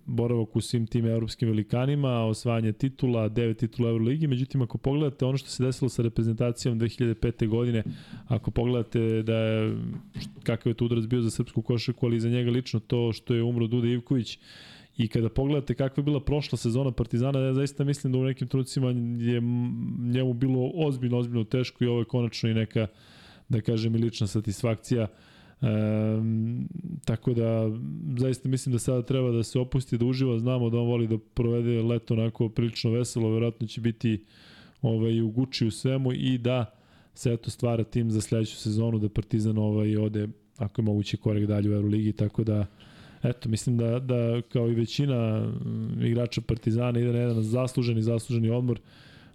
boravak 0.06 0.56
u 0.56 0.62
svim 0.62 0.88
tim 0.88 1.06
evropskim 1.06 1.50
velikanima, 1.50 2.26
osvajanje 2.26 2.72
titula, 2.72 3.30
devet 3.30 3.58
titula 3.58 3.90
Euroligi, 3.90 4.28
međutim, 4.28 4.62
ako 4.62 4.78
pogledate 4.78 5.26
ono 5.26 5.38
što 5.38 5.50
se 5.50 5.64
desilo 5.64 5.90
sa 5.90 6.02
reprezentacijom 6.02 6.80
2005. 6.80 7.48
godine, 7.48 7.84
ako 8.28 8.52
pogledate 8.52 9.24
da 9.24 9.36
je, 9.36 9.78
kakav 10.44 10.70
je 10.70 10.74
to 10.74 10.86
udarac 10.86 11.06
bio 11.06 11.22
za 11.22 11.30
srpsku 11.30 11.62
košarku, 11.62 12.06
ali 12.06 12.20
za 12.20 12.30
njega 12.30 12.52
lično 12.52 12.80
to 12.80 13.14
što 13.14 13.34
je 13.34 13.44
umro 13.44 13.68
Duda 13.68 13.88
Ivković, 13.88 14.40
I 14.98 15.08
kada 15.08 15.30
pogledate 15.30 15.74
kakva 15.74 16.02
je 16.02 16.06
bila 16.06 16.20
prošla 16.20 16.58
sezona 16.58 16.92
Partizana, 16.92 17.40
ja 17.40 17.54
zaista 17.54 17.84
mislim 17.84 18.14
da 18.14 18.20
u 18.20 18.24
nekim 18.24 18.48
trucima 18.48 18.90
je 19.20 19.42
njemu 20.00 20.34
bilo 20.34 20.72
ozbiljno, 20.76 21.18
ozbiljno 21.18 21.44
teško 21.44 21.84
i 21.84 21.88
ovo 21.88 22.00
je 22.00 22.06
konačno 22.06 22.50
i 22.50 22.54
neka, 22.54 22.88
da 23.50 23.62
kažem, 23.62 23.96
i 23.96 23.98
lična 23.98 24.28
satisfakcija. 24.28 25.08
E, 25.62 25.68
tako 27.06 27.34
da 27.34 27.72
zaista 28.18 28.50
mislim 28.50 28.74
da 28.74 28.80
sada 28.80 29.02
treba 29.02 29.32
da 29.32 29.44
se 29.44 29.60
opusti, 29.60 29.98
da 29.98 30.06
uživa, 30.06 30.40
znamo 30.40 30.70
da 30.70 30.78
on 30.78 30.88
voli 30.88 31.08
da 31.08 31.18
provede 31.34 31.82
leto 31.84 32.14
onako 32.14 32.50
prilično 32.50 32.92
veselo, 32.92 33.30
verovatno 33.30 33.68
će 33.68 33.82
biti 33.82 34.26
ovaj, 34.82 35.22
u 35.22 35.30
Guči 35.30 35.66
u 35.66 35.72
svemu 35.72 36.14
i 36.14 36.38
da 36.38 36.74
se 37.14 37.34
eto 37.34 37.50
stvara 37.50 37.84
tim 37.84 38.12
za 38.12 38.22
sledeću 38.22 38.56
sezonu 38.56 39.00
da 39.00 39.10
Partizan 39.10 39.58
ovaj, 39.58 39.98
ode 39.98 40.28
ako 40.58 40.82
je 40.82 40.86
moguće 40.86 41.18
korek 41.18 41.46
dalje 41.46 41.70
u 41.70 41.74
Euroligi, 41.74 42.14
tako 42.14 42.44
da 42.44 42.66
eto, 43.24 43.50
mislim 43.50 43.78
da, 43.78 44.00
da 44.00 44.42
kao 44.42 44.70
i 44.70 44.74
većina 44.74 45.40
mm, 45.40 46.06
igrača 46.06 46.42
Partizana 46.42 47.00
ide 47.00 47.14
na 47.14 47.20
jedan 47.20 47.44
zasluženi, 47.44 48.02
zasluženi 48.02 48.50
odmor, 48.50 48.80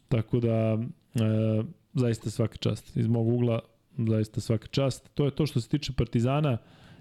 tako 0.09 0.41
da 0.41 0.79
e, 1.15 1.63
zaista 1.95 2.31
svaka 2.31 2.57
čast. 2.57 2.97
Iz 2.97 3.07
mog 3.07 3.29
ugla 3.29 3.61
zaista 3.99 4.41
svaka 4.41 4.67
čast. 4.67 5.11
To 5.15 5.25
je 5.25 5.31
to 5.31 5.47
što 5.47 5.61
se 5.61 5.69
tiče 5.69 5.93
Partizana, 5.93 6.59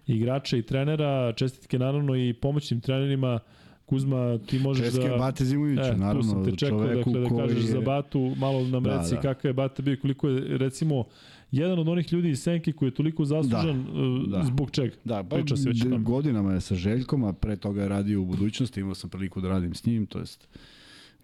igrača 0.08 0.58
i 0.58 0.62
trenera, 0.62 1.34
čestitke 1.34 1.80
naravno 1.80 2.16
i 2.16 2.34
pomoćnim 2.34 2.82
trenerima, 2.82 3.40
Kuzma, 3.86 4.38
ti 4.46 4.60
možeš 4.60 4.86
Čestke 4.86 5.10
da... 5.10 5.18
Bate 5.18 5.46
Zimuviću, 5.46 5.82
e, 5.82 5.96
naravno. 5.96 6.22
Tu 6.22 6.28
sam 6.28 6.46
te 6.46 6.56
čekao, 6.56 6.80
dakle, 6.80 7.14
da 7.14 7.30
kažeš 7.30 7.64
je... 7.64 7.72
za 7.72 7.82
Batu, 7.82 8.34
malo 8.38 8.68
nam 8.68 8.84
da, 8.84 8.98
reci 8.98 9.16
da. 9.16 9.22
kakav 9.22 9.50
je 9.50 9.54
Bata 9.54 9.82
bio, 9.82 9.98
koliko 10.02 10.30
je, 10.30 10.58
recimo, 10.58 11.04
jedan 11.52 11.80
od 11.80 11.88
onih 11.88 12.14
ljudi 12.14 12.30
iz 12.30 12.42
Senke 12.42 12.72
koji 12.72 12.88
je 12.88 12.94
toliko 12.94 13.26
zaslužan 13.26 13.84
da, 13.84 14.02
uh, 14.02 14.28
da. 14.28 14.44
zbog 14.44 14.72
čega? 14.72 14.96
Da, 15.04 15.24
pa 15.24 15.36
Priča 15.36 15.56
se 15.56 15.70
već 15.70 15.84
godinama 16.00 16.54
je 16.54 16.62
sa 16.62 16.76
Željkom, 16.76 17.24
a 17.24 17.34
pre 17.34 17.56
toga 17.56 17.82
je 17.82 17.90
radio 17.90 18.22
u 18.22 18.26
budućnosti, 18.26 18.80
imao 18.80 18.96
sam 18.96 19.10
priliku 19.10 19.42
da 19.42 19.50
radim 19.50 19.74
s 19.74 19.86
njim, 19.86 20.06
to 20.06 20.20
jest 20.20 20.48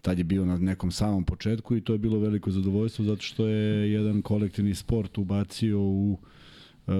tad 0.02 0.18
je 0.18 0.24
bio 0.24 0.44
na 0.44 0.58
nekom 0.58 0.90
samom 0.90 1.24
početku 1.24 1.76
i 1.76 1.80
to 1.80 1.92
je 1.92 1.98
bilo 1.98 2.18
veliko 2.18 2.50
zadovoljstvo 2.50 3.04
zato 3.04 3.22
što 3.22 3.46
je 3.46 3.92
jedan 3.92 4.22
kolektivni 4.22 4.74
sport 4.74 5.18
ubacio 5.18 5.80
u 5.80 6.18
uh, 6.86 6.94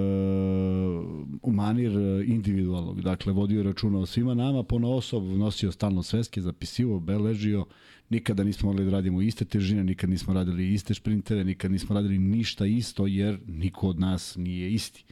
u 1.41 1.51
manir 1.51 1.91
individualnog. 2.25 3.01
Dakle, 3.01 3.33
vodio 3.33 3.63
računa 3.63 3.99
o 3.99 4.05
svima 4.05 4.33
nama, 4.33 4.63
po 4.63 4.75
osob, 4.75 5.23
nosio 5.23 5.71
stalno 5.71 6.03
sveske, 6.03 6.41
zapisivo, 6.41 6.99
beležio, 6.99 7.65
nikada 8.09 8.43
nismo 8.43 8.69
mogli 8.69 8.85
da 8.85 8.91
radimo 8.91 9.21
iste 9.21 9.45
težine, 9.45 9.83
nikad 9.83 10.09
nismo 10.09 10.33
radili 10.33 10.73
iste 10.73 10.93
šprintere, 10.93 11.43
nikad 11.43 11.71
nismo 11.71 11.95
radili 11.95 12.17
ništa 12.17 12.65
isto, 12.65 13.07
jer 13.07 13.39
niko 13.47 13.87
od 13.87 13.99
nas 13.99 14.35
nije 14.35 14.73
isti. 14.73 15.03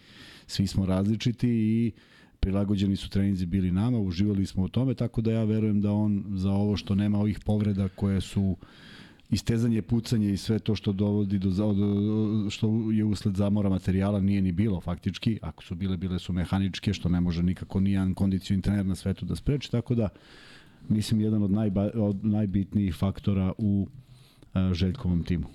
Svi 0.48 0.68
smo 0.68 0.86
različiti 0.86 1.50
i 1.50 1.92
prilagođeni 2.42 2.96
su 2.96 3.10
treninzi 3.10 3.46
bili 3.46 3.72
nama, 3.72 4.00
uživali 4.00 4.46
smo 4.46 4.64
u 4.64 4.68
tome, 4.68 4.94
tako 4.94 5.22
da 5.22 5.32
ja 5.32 5.44
verujem 5.44 5.82
da 5.82 5.92
on 5.92 6.24
za 6.30 6.52
ovo 6.52 6.78
što 6.78 6.96
nema 6.96 7.20
ovih 7.20 7.40
povreda 7.46 7.88
koje 7.88 8.22
su 8.22 8.58
istezanje, 9.30 9.82
pucanje 9.82 10.34
i 10.34 10.38
sve 10.38 10.60
to 10.60 10.76
što 10.76 10.92
dovodi 10.92 11.40
do, 11.40 11.50
do 11.50 12.50
što 12.50 12.92
je 12.92 13.06
usled 13.06 13.36
zamora 13.36 13.70
materijala 13.70 14.20
nije 14.20 14.42
ni 14.42 14.52
bilo 14.52 14.82
faktički, 14.82 15.40
ako 15.42 15.64
su 15.64 15.76
bile, 15.76 15.98
bile 15.98 16.20
su 16.20 16.34
mehaničke, 16.34 16.94
što 16.94 17.10
ne 17.10 17.22
može 17.22 17.44
nikako 17.44 17.80
nijedan 17.80 18.14
kondicioni 18.14 18.62
trener 18.62 18.86
na 18.86 18.96
svetu 18.96 19.26
da 19.26 19.36
spreči, 19.36 19.72
tako 19.72 19.96
da 19.96 20.10
mislim, 20.90 21.22
jedan 21.22 21.44
od, 21.44 21.52
najba, 21.52 21.90
od 21.94 22.26
najbitnijih 22.26 22.96
faktora 22.96 23.54
u 23.58 23.88
uh, 23.88 24.74
Željkovom 24.74 25.24
timu. 25.24 25.48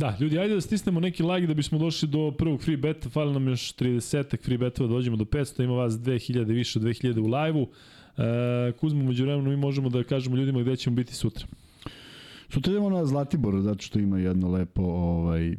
Da, 0.00 0.16
ljudi, 0.20 0.38
ajde 0.38 0.54
da 0.54 0.60
stisnemo 0.60 1.00
neki 1.00 1.22
like 1.22 1.46
da 1.46 1.54
bismo 1.54 1.78
došli 1.78 2.08
do 2.08 2.30
prvog 2.38 2.62
free 2.62 2.76
beta, 2.76 3.08
fali 3.08 3.32
nam 3.32 3.48
još 3.48 3.74
30 3.74 4.44
free 4.44 4.58
betova 4.58 4.88
da 4.88 4.94
dođemo 4.94 5.16
do 5.16 5.24
500, 5.24 5.64
ima 5.64 5.74
vas 5.74 5.94
2000, 5.94 6.44
više 6.44 6.78
od 6.78 6.84
2000 6.84 7.18
u 7.18 7.26
live-u. 7.26 7.68
E, 8.16 8.72
Kuzmo, 8.72 9.04
među 9.04 9.24
vremenu 9.24 9.50
mi 9.50 9.56
možemo 9.56 9.88
da 9.88 10.02
kažemo 10.04 10.36
ljudima 10.36 10.60
gde 10.60 10.76
ćemo 10.76 10.96
biti 10.96 11.14
sutra. 11.14 11.46
Sutra 12.48 12.72
idemo 12.72 12.90
na 12.90 13.06
Zlatibor, 13.06 13.60
zato 13.60 13.82
što 13.82 13.98
ima 13.98 14.18
jedno 14.18 14.50
lepo 14.50 14.82
ovaj, 14.82 15.48
um, 15.48 15.56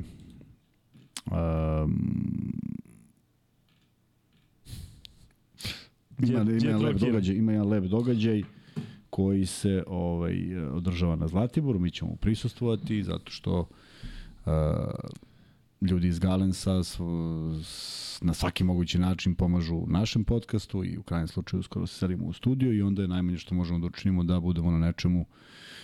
ima, 6.19 6.41
ima, 6.41 6.51
ima 6.63 6.77
lep 6.77 6.97
događaj, 6.97 7.35
ima 7.35 7.51
jedan 7.51 7.67
lep 7.67 7.83
događaj 7.83 8.43
koji 9.09 9.45
se 9.45 9.83
ovaj 9.87 10.57
održava 10.57 11.15
na 11.15 11.27
Zlatiboru, 11.27 11.79
mi 11.79 11.91
ćemo 11.91 12.15
prisustvovati 12.15 13.03
zato 13.03 13.31
što 13.31 13.59
uh, 13.59 13.67
ljudi 15.81 16.07
iz 16.07 16.19
Galensa 16.19 16.81
na 18.21 18.33
svaki 18.33 18.63
mogući 18.63 18.99
način 18.99 19.35
pomažu 19.35 19.83
našem 19.87 20.23
podcastu 20.23 20.83
i 20.83 20.97
u 20.97 21.03
krajnjem 21.03 21.27
slučaju 21.27 21.63
skoro 21.63 21.87
se 21.87 21.95
selimo 21.95 22.25
u 22.25 22.33
studio 22.33 22.73
i 22.73 22.81
onda 22.81 23.01
je 23.01 23.07
najmanje 23.07 23.37
što 23.37 23.55
možemo 23.55 23.79
da 23.79 23.85
učinimo 23.85 24.23
da 24.23 24.39
budemo 24.39 24.71
na 24.71 24.79
nečemu 24.79 25.21
uh, 25.21 25.27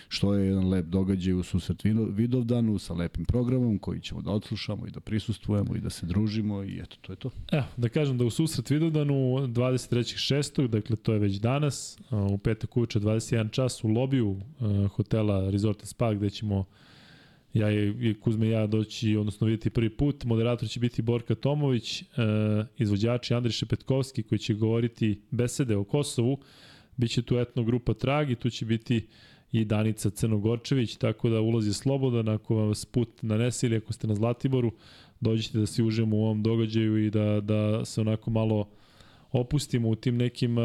što 0.08 0.34
je 0.34 0.46
jedan 0.46 0.68
lep 0.68 0.86
događaj 0.86 1.34
u 1.34 1.42
susret 1.42 1.82
Vidovdanu 2.10 2.78
sa 2.78 2.94
lepim 2.94 3.24
programom 3.24 3.78
koji 3.78 4.00
ćemo 4.00 4.22
da 4.22 4.30
odslušamo 4.30 4.86
i 4.86 4.90
da 4.90 5.00
prisustvujemo 5.00 5.76
i 5.76 5.80
da 5.80 5.90
se 5.90 6.06
družimo 6.06 6.62
i 6.64 6.80
eto, 6.80 6.96
to 7.00 7.12
je 7.12 7.16
to. 7.16 7.30
Evo, 7.52 7.64
da 7.76 7.88
kažem 7.88 8.18
da 8.18 8.24
u 8.24 8.30
susret 8.30 8.70
Vidovdanu 8.70 9.14
23.6. 9.14 10.66
dakle 10.68 10.96
to 10.96 11.12
je 11.12 11.18
već 11.18 11.36
danas, 11.36 11.98
u 12.10 12.38
petak 12.38 12.76
uveče 12.76 13.00
21 13.00 13.50
čas 13.50 13.84
u 13.84 13.88
lobiju 13.88 14.40
hotela 14.96 15.50
Resort 15.50 15.86
Spa 15.86 16.14
gde 16.14 16.30
ćemo 16.30 16.64
ja 17.54 17.70
i 17.72 18.14
Kuzme 18.20 18.48
ja 18.48 18.66
doći, 18.66 19.16
odnosno 19.16 19.46
vidjeti 19.46 19.70
prvi 19.70 19.90
put. 19.90 20.24
Moderator 20.24 20.68
će 20.68 20.80
biti 20.80 21.02
Borka 21.02 21.34
Tomović, 21.34 22.04
izvođači 22.78 23.34
Andriše 23.34 23.66
Petkovski 23.66 24.22
koji 24.22 24.38
će 24.38 24.54
govoriti 24.54 25.20
besede 25.30 25.76
o 25.76 25.84
Kosovu. 25.84 26.38
Biće 26.96 27.22
tu 27.22 27.38
etno 27.38 27.64
grupa 27.64 27.94
Trag 27.94 28.30
i 28.30 28.34
tu 28.34 28.50
će 28.50 28.64
biti 28.64 29.06
i 29.52 29.64
Danica 29.64 30.10
Crnogorčević, 30.10 30.96
tako 30.96 31.28
da 31.28 31.40
ulaz 31.40 31.66
je 31.66 31.72
slobodan, 31.72 32.28
ako 32.28 32.54
vas 32.54 32.84
put 32.84 33.22
nanese 33.22 33.66
ili 33.66 33.76
ako 33.76 33.92
ste 33.92 34.06
na 34.06 34.14
Zlatiboru, 34.14 34.72
dođite 35.20 35.58
da 35.58 35.66
se 35.66 35.82
užemo 35.82 36.16
u 36.16 36.24
ovom 36.24 36.42
događaju 36.42 37.06
i 37.06 37.10
da, 37.10 37.40
da 37.40 37.84
se 37.84 38.00
onako 38.00 38.30
malo 38.30 38.68
opustimo 39.32 39.88
u 39.88 39.94
tim 39.94 40.16
nekim 40.16 40.58
uh, 40.58 40.64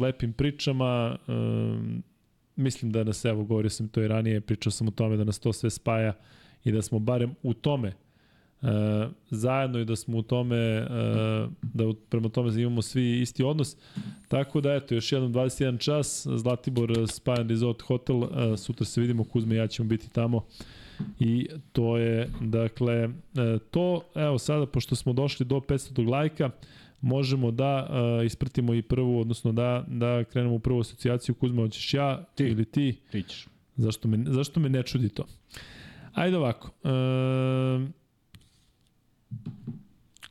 lepim 0.00 0.32
pričama. 0.32 1.18
Uh, 1.26 1.34
mislim 2.58 2.92
da 2.92 3.04
nas, 3.04 3.24
evo, 3.24 3.44
govorio 3.44 3.70
sam 3.70 3.88
to 3.88 4.02
i 4.02 4.08
ranije, 4.08 4.40
pričao 4.40 4.70
sam 4.70 4.88
o 4.88 4.90
tome 4.90 5.16
da 5.16 5.24
nas 5.24 5.38
to 5.38 5.52
sve 5.52 5.70
spaja 5.70 6.12
i 6.64 6.72
da 6.72 6.82
smo 6.82 6.98
barem 6.98 7.34
u 7.42 7.54
tome 7.54 7.92
e, 8.62 8.66
zajedno 9.30 9.78
i 9.78 9.84
da 9.84 9.96
smo 9.96 10.18
u 10.18 10.22
tome, 10.22 10.56
e, 10.56 10.86
da 11.62 11.84
prema 12.08 12.28
tome 12.28 12.62
imamo 12.62 12.82
svi 12.82 13.20
isti 13.20 13.42
odnos. 13.42 13.76
Tako 14.28 14.60
da, 14.60 14.74
eto, 14.74 14.94
još 14.94 15.12
jedan 15.12 15.32
21 15.32 15.78
čas, 15.78 16.26
Zlatibor 16.34 16.92
Spajan 17.08 17.48
Resort 17.48 17.82
Hotel, 17.82 18.22
e, 18.24 18.56
sutra 18.56 18.86
se 18.86 19.00
vidimo, 19.00 19.24
Kuzme 19.24 19.54
i 19.54 19.58
ja 19.58 19.66
ćemo 19.66 19.88
biti 19.88 20.10
tamo. 20.10 20.46
I 21.20 21.48
to 21.72 21.96
je, 21.96 22.28
dakle, 22.40 22.94
e, 22.94 23.08
to, 23.70 24.02
evo 24.14 24.38
sada, 24.38 24.66
pošto 24.66 24.96
smo 24.96 25.12
došli 25.12 25.46
do 25.46 25.56
500 25.56 26.08
lajka, 26.08 26.50
možemo 27.00 27.50
da 27.50 27.88
uh, 27.90 28.26
ispratimo 28.26 28.74
i 28.74 28.82
prvu, 28.82 29.20
odnosno 29.20 29.52
da, 29.52 29.84
da 29.86 30.24
krenemo 30.24 30.54
u 30.54 30.58
prvu 30.58 30.80
asocijaciju. 30.80 31.34
Kuzma, 31.34 31.62
hoćeš 31.62 31.94
ja 31.94 32.24
ti. 32.34 32.44
ili 32.44 32.64
ti? 32.64 32.96
Ti 33.10 33.22
ćeš. 33.22 33.46
Zašto 33.76 34.08
me, 34.08 34.24
zašto 34.26 34.60
me 34.60 34.68
ne 34.68 34.82
čudi 34.82 35.08
to? 35.08 35.26
Ajde 36.12 36.36
ovako. 36.36 36.70
Uh, 36.82 37.88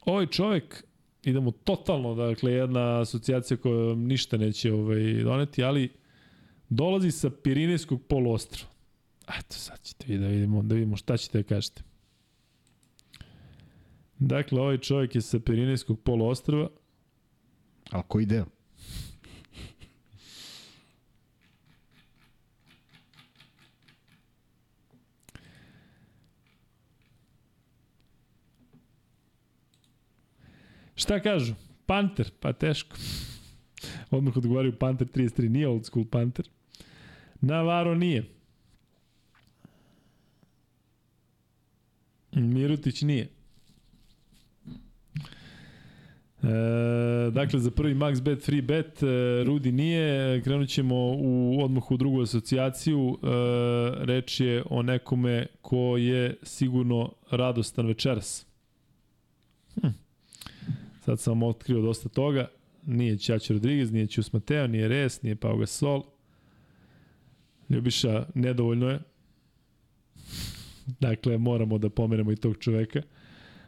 ovaj 0.06 0.26
čovek, 0.26 0.84
idemo 1.24 1.52
totalno, 1.52 2.16
dakle, 2.16 2.52
jedna 2.52 3.02
asocijacija 3.02 3.58
koja 3.58 3.96
ništa 3.96 4.38
neće 4.38 4.74
ovaj, 4.74 5.24
doneti, 5.24 5.64
ali 5.64 5.90
dolazi 6.70 7.12
sa 7.12 7.30
Pirinejskog 7.30 8.02
poluostrava. 8.08 8.72
Eto, 9.40 9.56
sad 9.56 9.82
ćete 9.84 10.06
vi 10.08 10.18
da 10.18 10.28
vidimo, 10.28 10.64
da 10.64 10.76
vidimo 10.76 10.96
šta 10.98 11.18
ćete 11.18 11.38
da 11.38 11.44
kažete. 11.44 11.87
Dakle, 14.20 14.62
ovaj 14.62 14.78
čovjek 14.78 15.16
je 15.16 15.22
sa 15.22 15.40
Pirinejskog 15.40 16.00
poluostrava. 16.04 16.70
A 17.92 18.02
koji 18.02 18.26
deo? 18.26 18.46
Šta 30.96 31.20
kažu? 31.20 31.54
Panter, 31.86 32.32
pa 32.40 32.54
teško. 32.54 32.98
Odmah 34.12 34.38
odgovaraju 34.38 34.80
Panter 34.80 35.08
33, 35.08 35.50
nije 35.50 35.68
old 35.68 35.86
school 35.86 36.06
Panter. 36.06 36.50
Navarro 37.42 37.96
nije. 37.96 38.26
Mirutić 42.32 43.02
nije. 43.02 43.37
E, 46.44 47.32
dakle, 47.32 47.60
za 47.60 47.72
prvi 47.72 47.96
max 47.96 48.22
bet, 48.22 48.46
free 48.46 48.62
bet, 48.62 49.04
e, 49.04 49.44
Rudi 49.44 49.72
nije, 49.72 50.42
krenut 50.42 50.70
ćemo 50.70 50.96
u, 50.96 51.58
odmah 51.64 51.92
u 51.92 51.98
drugu 51.98 52.22
asocijaciju, 52.22 53.18
e, 53.24 53.28
reč 54.06 54.40
je 54.40 54.64
o 54.70 54.82
nekome 54.82 55.46
ko 55.62 55.98
je 55.98 56.36
sigurno 56.44 57.14
radostan 57.32 57.88
večeras. 57.88 58.46
Hm. 59.82 59.88
Sad 61.06 61.20
sam 61.20 61.34
vam 61.34 61.44
otkrio 61.44 61.82
dosta 61.82 62.10
toga, 62.10 62.48
nije 62.86 63.18
Ćač 63.18 63.50
Rodriguez, 63.50 63.92
nije 63.92 64.08
Ćus 64.08 64.34
Mateo, 64.34 64.68
nije 64.68 64.88
Res, 64.88 65.22
nije 65.22 65.36
Pau 65.36 65.58
Gasol. 65.58 66.04
Ljubiša, 67.70 68.26
nedovoljno 68.34 68.90
je. 68.90 69.00
Dakle, 71.00 71.38
moramo 71.38 71.78
da 71.78 71.90
pomeramo 71.90 72.32
i 72.32 72.36
tog 72.36 72.58
čoveka. 72.58 73.02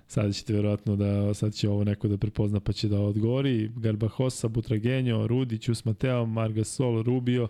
Sada 0.10 0.32
ćete 0.32 0.54
verovatno 0.54 0.96
da, 0.96 1.34
sad 1.34 1.54
će 1.54 1.70
ovo 1.70 1.84
neko 1.84 2.08
da 2.08 2.18
prepozna 2.18 2.60
pa 2.60 2.74
će 2.74 2.88
da 2.88 3.00
odgovori. 3.00 3.72
Garbahosa, 3.76 4.48
Butragenjo, 4.48 5.28
Rudić, 5.28 5.70
Usmateo, 5.70 6.26
Margasol, 6.26 7.02
Rubio, 7.02 7.48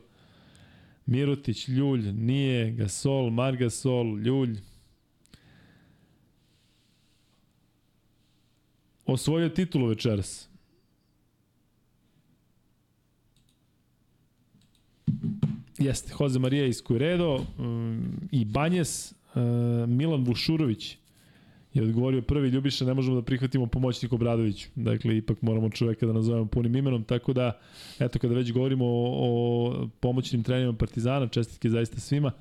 Mirutić, 1.06 1.68
Ljulj, 1.68 2.12
nije, 2.12 2.72
Gasol, 2.72 3.30
Margasol, 3.30 4.20
Ljulj. 4.20 4.58
Osvojio 9.06 9.50
titulu 9.50 9.88
večeras. 9.88 10.50
Jeste, 15.78 16.14
Jose 16.20 16.40
Maria 16.40 16.66
iz 16.66 16.82
Curedo 16.88 17.46
um, 17.58 18.30
i 18.32 18.46
Banjes, 18.46 19.12
uh, 19.12 19.42
Milan 19.90 20.24
Vušurović 20.24 20.98
je 21.74 21.84
odgovorio 21.84 22.22
prvi 22.22 22.50
Ljubiša, 22.50 22.86
ne 22.86 22.94
možemo 22.94 23.16
da 23.16 23.22
prihvatimo 23.22 23.68
pomoćnik 23.68 24.14
Obradović. 24.14 24.68
Dakle, 24.76 25.18
ipak 25.18 25.42
moramo 25.42 25.70
čoveka 25.70 26.06
da 26.06 26.14
nazovemo 26.14 26.46
punim 26.46 26.76
imenom, 26.76 27.04
tako 27.04 27.34
da, 27.34 27.60
eto, 28.00 28.20
kada 28.20 28.36
već 28.36 28.52
govorimo 28.52 28.86
o, 28.86 29.14
o 29.20 29.88
pomoćnim 30.00 30.44
trenerima 30.44 30.74
Partizana, 30.74 31.28
čestitke 31.28 31.70
zaista 31.70 32.00
svima. 32.00 32.32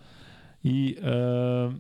I 0.63 0.97
e, 1.03 1.71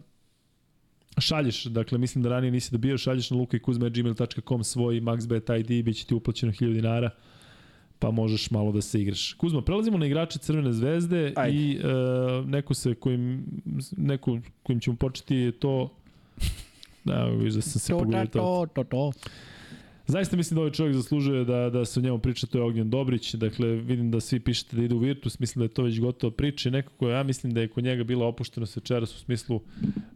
šalješ, 1.20 1.64
dakle, 1.64 1.98
mislim 1.98 2.22
da 2.22 2.28
ranije 2.28 2.50
nisi 2.50 2.72
dobio, 2.72 2.98
šalješ 2.98 3.30
na 3.30 3.36
lukajkuzme.gmail.com 3.36 4.64
svoj 4.64 5.00
maxbet 5.00 5.60
ID, 5.60 5.84
bit 5.84 5.96
će 5.96 6.06
ti 6.06 6.14
uplaćeno 6.14 6.52
1000 6.52 6.72
dinara 6.72 7.10
pa 7.98 8.10
možeš 8.10 8.50
malo 8.50 8.72
da 8.72 8.80
se 8.80 9.00
igraš. 9.00 9.32
Kuzma, 9.32 9.62
prelazimo 9.62 9.98
na 9.98 10.06
igrače 10.06 10.38
Crvene 10.38 10.72
zvezde 10.72 11.32
Ajde. 11.36 11.56
i 11.56 11.76
e, 11.76 11.82
neko 12.46 12.74
se 12.74 12.94
kojim, 12.94 13.44
neko 13.96 14.38
kojim 14.62 14.80
ćemo 14.80 14.96
početi 14.96 15.36
je 15.36 15.52
to 15.52 15.94
Da, 17.04 17.24
viš 17.24 17.54
da 17.54 17.60
sam 17.60 17.80
se 17.80 17.92
pogodio 17.92 18.26
to. 18.26 18.66
To, 18.66 18.66
to, 18.74 18.84
to. 18.84 19.12
Zaista 20.08 20.36
mislim 20.36 20.54
da 20.54 20.60
ovaj 20.60 20.72
čovjek 20.72 20.96
zaslužuje 20.96 21.44
da, 21.44 21.70
da 21.70 21.84
se 21.84 22.00
o 22.00 22.02
njemu 22.02 22.18
priča, 22.18 22.46
to 22.46 22.58
je 22.58 22.64
Ognjen 22.64 22.90
Dobrić. 22.90 23.34
Dakle, 23.34 23.68
vidim 23.68 24.10
da 24.10 24.20
svi 24.20 24.40
pišete 24.40 24.76
da 24.76 24.82
ide 24.82 24.94
u 24.94 24.98
Virtus, 24.98 25.38
mislim 25.38 25.60
da 25.60 25.64
je 25.64 25.74
to 25.74 25.82
već 25.82 26.00
gotovo 26.00 26.30
priča 26.30 26.68
i 26.68 26.72
nekako 26.72 27.08
ja 27.08 27.22
mislim 27.22 27.54
da 27.54 27.60
je 27.60 27.68
kod 27.68 27.84
njega 27.84 28.04
bila 28.04 28.26
opušteno 28.26 28.66
se 28.66 28.80
večeras 28.80 29.14
u 29.14 29.18
smislu 29.18 29.60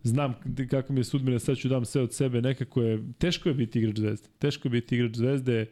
znam 0.03 0.35
kako 0.71 0.93
mi 0.93 1.01
je 1.01 1.05
sudbina, 1.05 1.39
sad 1.39 1.57
ću 1.57 1.69
dam 1.69 1.85
sve 1.85 2.03
od 2.03 2.13
sebe, 2.13 2.43
nekako 2.43 2.83
je, 2.83 3.03
teško 3.19 3.49
je 3.49 3.55
biti 3.55 3.79
igrač 3.79 3.97
zvezde. 3.99 4.29
Teško 4.39 4.69
je 4.69 4.71
biti 4.71 4.95
igrač 4.95 5.17
zvezde, 5.17 5.61
e, 5.61 5.69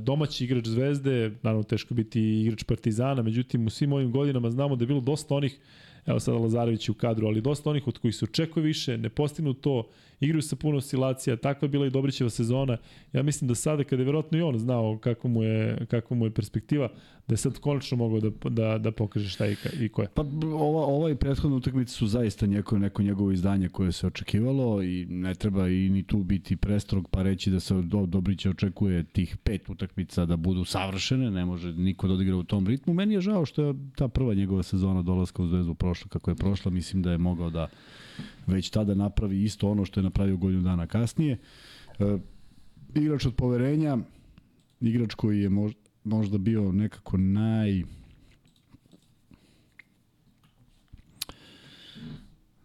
domaći 0.00 0.44
igrač 0.44 0.66
zvezde, 0.66 1.32
naravno 1.42 1.62
teško 1.62 1.94
je 1.94 1.96
biti 1.96 2.40
igrač 2.40 2.64
Partizana, 2.64 3.22
međutim 3.22 3.66
u 3.66 3.70
svim 3.70 3.92
ovim 3.92 4.12
godinama 4.12 4.50
znamo 4.50 4.76
da 4.76 4.82
je 4.82 4.86
bilo 4.86 5.00
dosta 5.00 5.34
onih 5.34 5.58
evo 6.06 6.20
sada 6.20 6.38
Lazarević 6.38 6.88
u 6.88 6.94
kadru, 6.94 7.26
ali 7.26 7.40
dosta 7.40 7.70
onih 7.70 7.86
od 7.86 7.98
kojih 7.98 8.16
se 8.16 8.24
očekuje 8.24 8.64
više, 8.64 8.98
ne 8.98 9.08
postignu 9.08 9.54
to, 9.54 9.88
igraju 10.22 10.42
sa 10.42 10.56
puno 10.56 10.78
oscilacija, 10.78 11.36
takva 11.36 11.66
je 11.66 11.70
bila 11.70 11.86
i 11.86 11.90
Dobrićeva 11.90 12.30
sezona. 12.30 12.76
Ja 13.12 13.22
mislim 13.22 13.48
da 13.48 13.54
sada 13.54 13.84
kada 13.84 14.02
je 14.02 14.06
verovatno 14.06 14.38
i 14.38 14.42
on 14.42 14.58
znao 14.58 14.98
kako 14.98 15.28
mu 15.28 15.42
je, 15.42 15.86
kako 15.90 16.14
mu 16.14 16.26
je 16.26 16.30
perspektiva, 16.30 16.88
da 17.28 17.32
je 17.32 17.36
sad 17.36 17.58
konačno 17.58 17.96
mogao 17.96 18.20
da, 18.20 18.50
da, 18.50 18.78
da 18.78 18.92
pokaže 18.92 19.28
šta 19.28 19.46
i, 19.46 19.56
i 19.80 19.88
ko 19.88 20.02
je. 20.02 20.08
Pa 20.14 20.22
ova, 20.44 20.86
ova 20.86 21.10
i 21.10 21.14
prethodne 21.14 21.56
utakmice 21.56 21.94
su 21.94 22.06
zaista 22.06 22.46
neko, 22.46 22.78
neko 22.78 23.02
njegovo 23.02 23.32
izdanje 23.32 23.68
koje 23.68 23.92
se 23.92 24.06
očekivalo 24.06 24.82
i 24.82 25.06
ne 25.10 25.34
treba 25.34 25.68
i 25.68 25.88
ni 25.90 26.02
tu 26.02 26.16
biti 26.16 26.56
prestrog 26.56 27.08
pa 27.10 27.22
reći 27.22 27.50
da 27.50 27.60
se 27.60 27.74
od 27.74 27.84
Dobrića 27.84 28.50
očekuje 28.50 29.04
tih 29.04 29.36
pet 29.36 29.68
utakmica 29.68 30.26
da 30.26 30.36
budu 30.36 30.64
savršene, 30.64 31.30
ne 31.30 31.44
može 31.44 31.72
niko 31.72 32.08
da 32.08 32.14
odigra 32.14 32.36
u 32.36 32.42
tom 32.42 32.66
ritmu. 32.66 32.94
Meni 32.94 33.14
je 33.14 33.20
žao 33.20 33.44
što 33.44 33.62
je 33.62 33.74
ta 33.96 34.08
prva 34.08 34.34
njegova 34.34 34.62
sezona 34.62 35.02
dolaska 35.02 35.42
u 35.42 35.46
Zvezdu 35.46 35.74
prošla 35.74 36.08
kako 36.08 36.30
je 36.30 36.34
prošla, 36.34 36.70
mislim 36.70 37.02
da 37.02 37.12
je 37.12 37.18
mogao 37.18 37.50
da 37.50 37.68
već 38.46 38.70
tada 38.70 38.94
napravi 38.94 39.42
isto 39.42 39.70
ono 39.70 39.84
što 39.84 40.00
je 40.00 40.04
napravio 40.04 40.36
godinu 40.36 40.62
dana 40.62 40.86
kasnije. 40.86 41.38
E, 41.98 42.18
igrač 42.94 43.26
od 43.26 43.34
poverenja, 43.34 43.98
igrač 44.80 45.14
koji 45.14 45.40
je 45.40 45.48
možda, 45.48 45.80
možda 46.04 46.38
bio 46.38 46.72
nekako 46.72 47.16
naj 47.16 47.82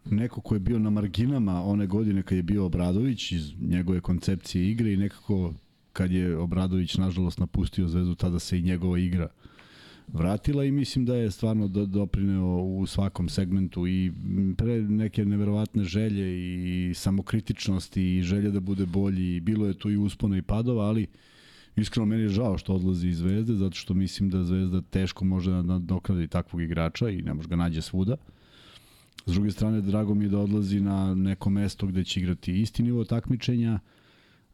neko 0.06 0.42
ko 0.42 0.56
je 0.56 0.60
bio 0.60 0.80
na 0.80 0.90
marginama 0.90 1.64
one 1.64 1.88
godine 1.88 2.24
kad 2.24 2.36
je 2.38 2.44
bio 2.44 2.66
Obradović 2.66 3.32
iz 3.32 3.54
njegove 3.62 4.02
koncepcije 4.02 4.72
igre 4.72 4.94
i 4.94 4.98
nekako 4.98 5.54
kad 5.94 6.12
je 6.12 6.38
Obradović 6.38 6.98
nažalost 6.98 7.40
napustio 7.40 7.88
Zvezdu 7.88 8.16
tada 8.16 8.40
se 8.40 8.60
i 8.60 8.62
njegova 8.62 9.00
igra 9.00 9.26
uh, 9.26 9.47
vratila 10.14 10.64
i 10.64 10.72
mislim 10.72 11.06
da 11.06 11.16
je 11.16 11.32
stvarno 11.32 11.68
do, 11.68 11.86
doprineo 11.86 12.56
u 12.58 12.86
svakom 12.86 13.30
segmentu 13.30 13.88
i 13.88 14.12
pre 14.58 14.82
neke 14.82 15.26
neverovatne 15.26 15.84
želje 15.84 16.38
i 16.90 16.94
samokritičnosti 16.94 18.18
i 18.18 18.22
želje 18.22 18.52
da 18.52 18.60
bude 18.60 18.86
bolji 18.86 19.36
i 19.36 19.40
bilo 19.40 19.68
je 19.68 19.74
tu 19.74 19.90
i 19.90 19.98
uspona 19.98 20.38
i 20.38 20.42
padova, 20.42 20.86
ali 20.86 21.08
iskreno 21.76 22.06
meni 22.06 22.22
je 22.22 22.30
žao 22.30 22.58
što 22.58 22.74
odlazi 22.74 23.08
iz 23.08 23.18
Zvezde 23.18 23.54
zato 23.54 23.76
što 23.76 23.94
mislim 23.94 24.30
da 24.30 24.44
Zvezda 24.44 24.82
teško 24.82 25.26
može 25.26 25.52
da 25.52 25.62
nadoknadi 25.62 26.28
takvog 26.28 26.62
igrača 26.62 27.10
i 27.10 27.22
ne 27.22 27.34
može 27.34 27.48
ga 27.48 27.56
nađe 27.56 27.82
svuda. 27.82 28.16
S 29.26 29.34
druge 29.34 29.52
strane, 29.52 29.82
drago 29.82 30.14
mi 30.14 30.26
je 30.26 30.30
da 30.30 30.40
odlazi 30.40 30.80
na 30.80 31.16
neko 31.16 31.50
mesto 31.50 31.88
gde 31.88 32.04
će 32.04 32.20
igrati 32.20 32.62
isti 32.62 32.84
nivo 32.84 33.04
takmičenja, 33.04 33.74
e, 33.74 33.97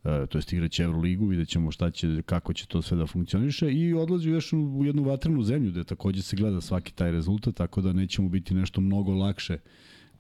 to 0.03 0.37
jest 0.37 0.53
igraće 0.53 0.83
Euroligu, 0.83 1.27
vidjet 1.27 1.47
ćemo 1.47 1.71
šta 1.71 1.91
će, 1.91 2.21
kako 2.21 2.53
će 2.53 2.65
to 2.67 2.81
sve 2.81 2.97
da 2.97 3.07
funkcioniše 3.07 3.71
i 3.71 3.93
odlazi 3.93 4.29
još 4.29 4.53
u 4.53 4.81
jednu 4.85 5.03
vatrenu 5.03 5.43
zemlju 5.43 5.71
gde 5.71 5.83
takođe 5.83 6.21
se 6.21 6.35
gleda 6.35 6.61
svaki 6.61 6.93
taj 6.93 7.11
rezultat, 7.11 7.55
tako 7.55 7.81
da 7.81 7.93
nećemo 7.93 8.29
biti 8.29 8.53
nešto 8.53 8.81
mnogo 8.81 9.13
lakše. 9.13 9.57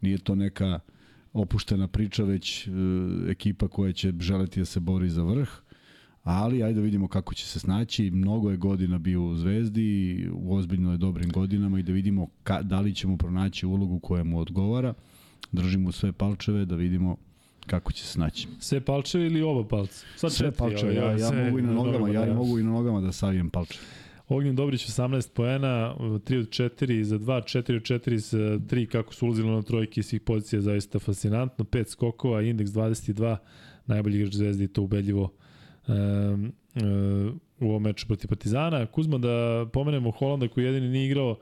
Nije 0.01 0.17
to 0.17 0.35
neka 0.35 0.79
opuštena 1.33 1.87
priča, 1.87 2.23
već 2.23 2.67
e, 2.67 2.71
ekipa 3.27 3.67
koja 3.67 3.93
će 3.93 4.13
želeti 4.19 4.59
da 4.59 4.65
se 4.65 4.79
bori 4.79 5.09
za 5.09 5.23
vrh, 5.23 5.49
ali 6.23 6.63
ajde 6.63 6.79
da 6.79 6.85
vidimo 6.85 7.07
kako 7.07 7.33
će 7.33 7.45
se 7.45 7.59
snaći. 7.59 8.11
Mnogo 8.11 8.51
je 8.51 8.57
godina 8.57 8.99
bio 8.99 9.23
u 9.23 9.35
Zvezdi, 9.35 10.29
u 10.33 10.55
ozbiljno 10.55 10.91
je 10.91 10.97
dobrim 10.97 11.31
godinama 11.31 11.79
i 11.79 11.83
da 11.83 11.91
vidimo 11.91 12.27
ka, 12.43 12.61
da 12.61 12.79
li 12.79 12.95
ćemo 12.95 13.17
pronaći 13.17 13.65
ulogu 13.65 13.99
koja 13.99 14.23
mu 14.23 14.39
odgovara. 14.39 14.93
Držimo 15.51 15.91
sve 15.91 16.11
palčeve 16.11 16.65
da 16.65 16.75
vidimo 16.75 17.17
kako 17.67 17.91
će 17.91 18.05
se 18.05 18.19
naći. 18.19 18.47
Sve 18.59 18.81
palčeve 18.81 19.25
ili 19.25 19.41
oba 19.41 19.67
palca? 19.67 20.05
Sad 20.15 20.33
sve 20.33 20.51
palčeve, 20.51 20.95
ja, 20.95 21.11
ja 21.11 21.31
mogu 21.31 21.59
i 21.59 21.61
na 21.61 21.73
nogama, 21.73 22.09
ja 22.09 22.25
da. 22.25 22.33
mogu 22.33 22.59
i 22.59 22.63
na 22.63 22.71
nogama 22.71 23.01
da 23.01 23.11
savijem 23.11 23.49
palčeve. 23.49 23.85
Ognjen 24.27 24.55
Dobrić 24.55 24.87
18 24.87 25.29
poena, 25.33 25.95
3 25.99 26.39
od 26.39 26.49
4 26.49 27.03
za 27.03 27.19
2, 27.19 27.41
4 27.57 27.75
od 27.75 27.81
4 27.81 28.15
za 28.15 28.37
3, 28.37 28.85
kako 28.85 29.13
su 29.13 29.25
ulazili 29.25 29.49
na 29.49 29.61
trojke 29.61 30.03
svih 30.03 30.21
pozicija, 30.21 30.61
zaista 30.61 30.99
fascinantno. 30.99 31.65
5 31.65 31.87
skokova, 31.87 32.41
indeks 32.41 32.71
22, 32.71 33.37
najbolji 33.85 34.17
igrač 34.17 34.33
zvezde 34.33 34.63
i 34.63 34.67
to 34.67 34.81
ubedljivo 34.81 35.33
um, 35.87 36.53
um, 36.75 37.39
u 37.59 37.69
ovom 37.69 37.83
meču 37.83 38.07
protiv 38.07 38.27
Partizana. 38.27 38.85
Kuzma, 38.85 39.17
da 39.17 39.65
pomenemo 39.73 40.11
Holanda 40.11 40.47
koji 40.47 40.65
jedini 40.65 40.89
nije 40.89 41.05
igrao 41.05 41.37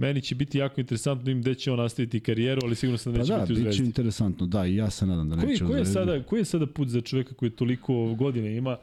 meni 0.00 0.22
će 0.22 0.34
biti 0.34 0.58
jako 0.58 0.80
interesantno 0.80 1.24
da 1.24 1.30
im 1.30 1.40
gde 1.40 1.54
će 1.54 1.72
on 1.72 1.78
nastaviti 1.78 2.20
karijeru, 2.20 2.60
ali 2.64 2.74
sigurno 2.74 2.98
sam 2.98 3.12
da 3.12 3.18
neće 3.18 3.32
pa 3.32 3.38
da, 3.38 3.44
biti 3.44 3.52
u 3.52 3.62
Zvezdi. 3.62 3.82
Da, 3.82 3.86
interesantno, 3.86 4.46
da, 4.46 4.66
i 4.66 4.76
ja 4.76 4.90
se 4.90 5.06
nadam 5.06 5.28
da 5.28 5.36
neće 5.36 5.46
koji, 5.46 5.70
koji 5.70 5.78
je 5.80 5.84
sada, 5.84 6.22
koji 6.22 6.40
je 6.40 6.44
sada 6.44 6.66
put 6.66 6.88
za 6.88 7.00
čoveka 7.00 7.34
koji 7.34 7.50
toliko 7.50 8.14
godine 8.14 8.56
ima, 8.56 8.76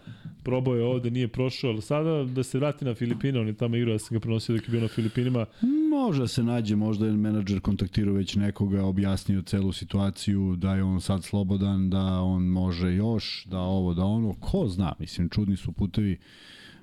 probao 0.43 0.75
je 0.75 0.83
ovde, 0.83 1.11
nije 1.11 1.27
prošao, 1.27 1.69
ali 1.69 1.81
sada 1.81 2.23
da 2.23 2.43
se 2.43 2.57
vrati 2.57 2.85
na 2.85 2.95
Filipine, 2.95 3.39
on 3.39 3.47
je 3.47 3.53
tamo 3.53 3.75
igrao, 3.75 3.93
ja 3.93 3.99
sam 3.99 4.15
ga 4.15 4.19
prenosio 4.19 4.55
dok 4.55 4.67
je 4.67 4.71
bio 4.71 4.81
na 4.81 4.87
Filipinima. 4.87 5.45
Može 5.89 6.27
se 6.27 6.43
nađe, 6.43 6.75
možda 6.75 7.05
je 7.05 7.11
menadžer 7.11 7.59
kontaktirao 7.59 8.13
već 8.13 8.35
nekoga, 8.35 8.83
objasnio 8.83 9.41
celu 9.41 9.71
situaciju, 9.71 10.55
da 10.55 10.75
je 10.75 10.83
on 10.83 11.01
sad 11.01 11.23
slobodan, 11.23 11.89
da 11.89 12.21
on 12.21 12.43
može 12.43 12.95
još, 12.95 13.45
da 13.45 13.59
ovo, 13.59 13.93
da 13.93 14.03
ono, 14.03 14.33
ko 14.33 14.67
zna, 14.67 14.93
mislim, 14.99 15.29
čudni 15.29 15.57
su 15.57 15.71
putevi. 15.71 16.17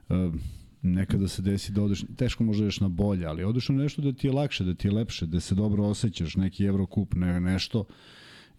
Uh, 0.08 0.34
nekada 0.84 1.28
se 1.28 1.42
desi 1.42 1.72
da 1.72 1.82
odeš, 1.82 2.04
teško 2.16 2.44
možda 2.44 2.64
ješ 2.64 2.80
na 2.80 2.88
bolje, 2.88 3.26
ali 3.26 3.44
odeš 3.44 3.68
na 3.68 3.76
nešto 3.76 4.02
da 4.02 4.12
ti 4.12 4.26
je 4.26 4.32
lakše, 4.32 4.64
da 4.64 4.74
ti 4.74 4.88
je 4.88 4.92
lepše, 4.92 5.26
da 5.26 5.40
se 5.40 5.54
dobro 5.54 5.84
osjećaš, 5.84 6.36
neki 6.36 6.64
Evrokup, 6.64 7.14
ne, 7.14 7.40
nešto. 7.40 7.84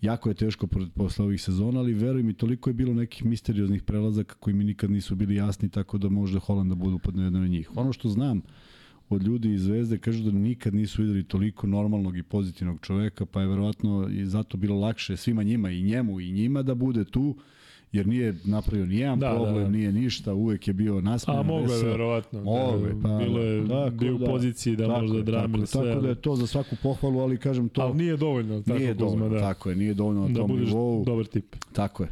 Jako 0.01 0.29
je 0.29 0.35
teško 0.35 0.67
posle 0.95 1.25
ovih 1.25 1.41
sezona, 1.41 1.79
ali 1.79 1.93
veruj 1.93 2.23
mi, 2.23 2.33
toliko 2.33 2.69
je 2.69 2.73
bilo 2.73 2.93
nekih 2.93 3.25
misterioznih 3.25 3.83
prelazaka 3.83 4.35
koji 4.35 4.53
mi 4.53 4.63
nikad 4.63 4.91
nisu 4.91 5.15
bili 5.15 5.35
jasni, 5.35 5.69
tako 5.69 5.97
da 5.97 6.09
možda 6.09 6.39
Holanda 6.39 6.75
budu 6.75 6.99
pod 6.99 7.17
jednom 7.17 7.43
od 7.43 7.49
njih. 7.49 7.77
Ono 7.77 7.93
što 7.93 8.09
znam 8.09 8.41
od 9.09 9.23
ljudi 9.23 9.53
iz 9.53 9.63
Zvezde 9.63 9.97
kažu 9.97 10.23
da 10.23 10.31
nikad 10.31 10.73
nisu 10.73 11.01
videli 11.01 11.23
toliko 11.23 11.67
normalnog 11.67 12.17
i 12.17 12.23
pozitivnog 12.23 12.79
čoveka, 12.81 13.25
pa 13.25 13.41
je 13.41 13.47
verovatno 13.47 14.09
i 14.11 14.25
zato 14.25 14.57
bilo 14.57 14.79
lakše 14.79 15.17
svima 15.17 15.43
njima 15.43 15.69
i 15.69 15.83
njemu 15.83 16.19
i 16.19 16.31
njima 16.31 16.63
da 16.63 16.75
bude 16.75 17.05
tu 17.05 17.37
jer 17.91 18.07
nije 18.07 18.35
napravio 18.43 18.85
ni 18.85 18.97
jedan 18.97 19.19
da, 19.19 19.29
da 19.29 19.35
problem, 19.35 19.55
da, 19.55 19.61
da. 19.63 19.69
nije 19.69 19.91
ništa, 19.91 20.33
uvek 20.33 20.67
je 20.67 20.73
bio 20.73 21.01
nasmejan. 21.01 21.39
A 21.39 21.43
mogo 21.43 21.73
je 21.73 21.83
verovatno. 21.83 22.43
Mogo 22.43 22.85
je, 22.85 22.95
pa. 23.03 23.17
Bilo 23.17 23.39
je, 23.39 23.67
tako, 23.67 23.89
bio 23.89 24.15
u 24.15 24.17
da, 24.17 24.25
poziciji 24.25 24.75
da 24.75 24.87
može 24.87 25.13
da 25.13 25.21
drami 25.21 25.67
sve. 25.67 25.87
Tako 25.87 26.01
da 26.01 26.09
je 26.09 26.15
to 26.15 26.35
za 26.35 26.47
svaku 26.47 26.75
pohvalu, 26.83 27.19
ali 27.19 27.37
kažem 27.37 27.69
to... 27.69 27.81
Ali 27.81 27.93
nije 27.93 28.17
dovoljno, 28.17 28.61
tako 28.61 28.79
nije 28.79 28.93
dovoljno, 28.93 29.29
da. 29.29 29.39
Tako 29.39 29.69
je, 29.69 29.75
nije 29.75 29.93
dovoljno 29.93 30.21
na 30.21 30.27
da 30.27 30.39
tom 30.39 30.47
budeš 30.47 30.67
nivou. 30.67 31.03
dobar 31.05 31.25
tip. 31.25 31.55
Tako 31.73 32.03
je. 32.03 32.09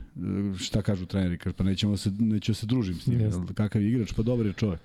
Šta 0.57 0.81
kažu 0.81 1.05
treneri? 1.05 1.37
Kaže, 1.37 1.55
pa 1.55 1.63
nećemo 1.63 1.97
se, 1.97 2.11
neću 2.19 2.53
se 2.53 2.65
družim 2.65 2.95
s 2.95 3.07
njim. 3.07 3.31
Kakav 3.53 3.81
je 3.81 3.89
igrač, 3.89 4.13
pa 4.13 4.21
dobar 4.21 4.45
je 4.45 4.53
čovjek. 4.53 4.79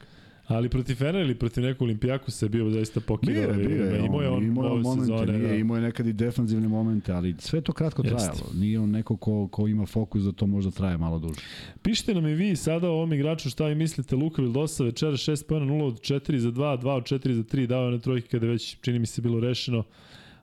Ali 0.49 0.69
protiv 0.69 0.95
Fenera 0.95 1.21
ili 1.21 1.35
protiv 1.35 1.65
nekog 1.65 1.83
Olimpijaku 1.83 2.31
se 2.31 2.49
bio 2.49 2.71
zaista 2.71 3.01
pokidao. 3.01 3.35
Bio 3.35 3.63
je, 3.63 3.69
bio 3.69 3.85
je. 3.85 4.07
Imao 4.07 4.23
je 4.23 4.29
on, 4.29 4.45
imao 4.45 4.65
ove 4.65 4.83
momente, 4.83 5.01
sezone. 5.01 5.39
Nije, 5.39 5.49
da. 5.49 5.55
Imao 5.55 5.77
je 5.77 5.83
nekad 5.83 6.07
i 6.07 6.13
defanzivne 6.13 6.69
momente, 6.69 7.13
ali 7.13 7.35
sve 7.39 7.61
to 7.61 7.73
kratko 7.73 8.03
Jest. 8.03 8.17
trajalo. 8.17 8.51
Nije 8.55 8.81
on 8.81 8.91
neko 8.91 9.17
ko, 9.17 9.49
ko 9.49 9.69
ima 9.69 9.87
fokus 9.87 10.23
da 10.23 10.33
to 10.33 10.47
možda 10.47 10.71
traje 10.71 10.99
malo 10.99 11.19
duže. 11.19 11.41
Pišite 11.83 12.15
nam 12.15 12.27
i 12.27 12.35
vi 12.35 12.57
sada 12.57 12.89
o 12.89 12.93
ovom 12.93 13.13
igraču 13.13 13.51
šta 13.51 13.67
vi 13.67 13.75
mislite. 13.75 14.17
Luka 14.17 14.43
Vildosa 14.43 14.85
večera 14.85 15.13
6 15.13 15.47
pojena 15.47 15.67
0 15.67 15.83
od 15.83 16.01
4 16.01 16.37
za 16.37 16.51
2, 16.51 16.83
2 16.83 16.89
od 16.89 17.03
4 17.03 17.33
za 17.33 17.43
3, 17.43 17.67
dao 17.67 17.85
je 17.85 17.91
na 17.91 17.99
trojke 17.99 18.29
kada 18.29 18.47
već 18.47 18.77
čini 18.81 18.99
mi 18.99 19.07
se 19.07 19.23
bilo 19.23 19.41
rešeno 19.41 19.85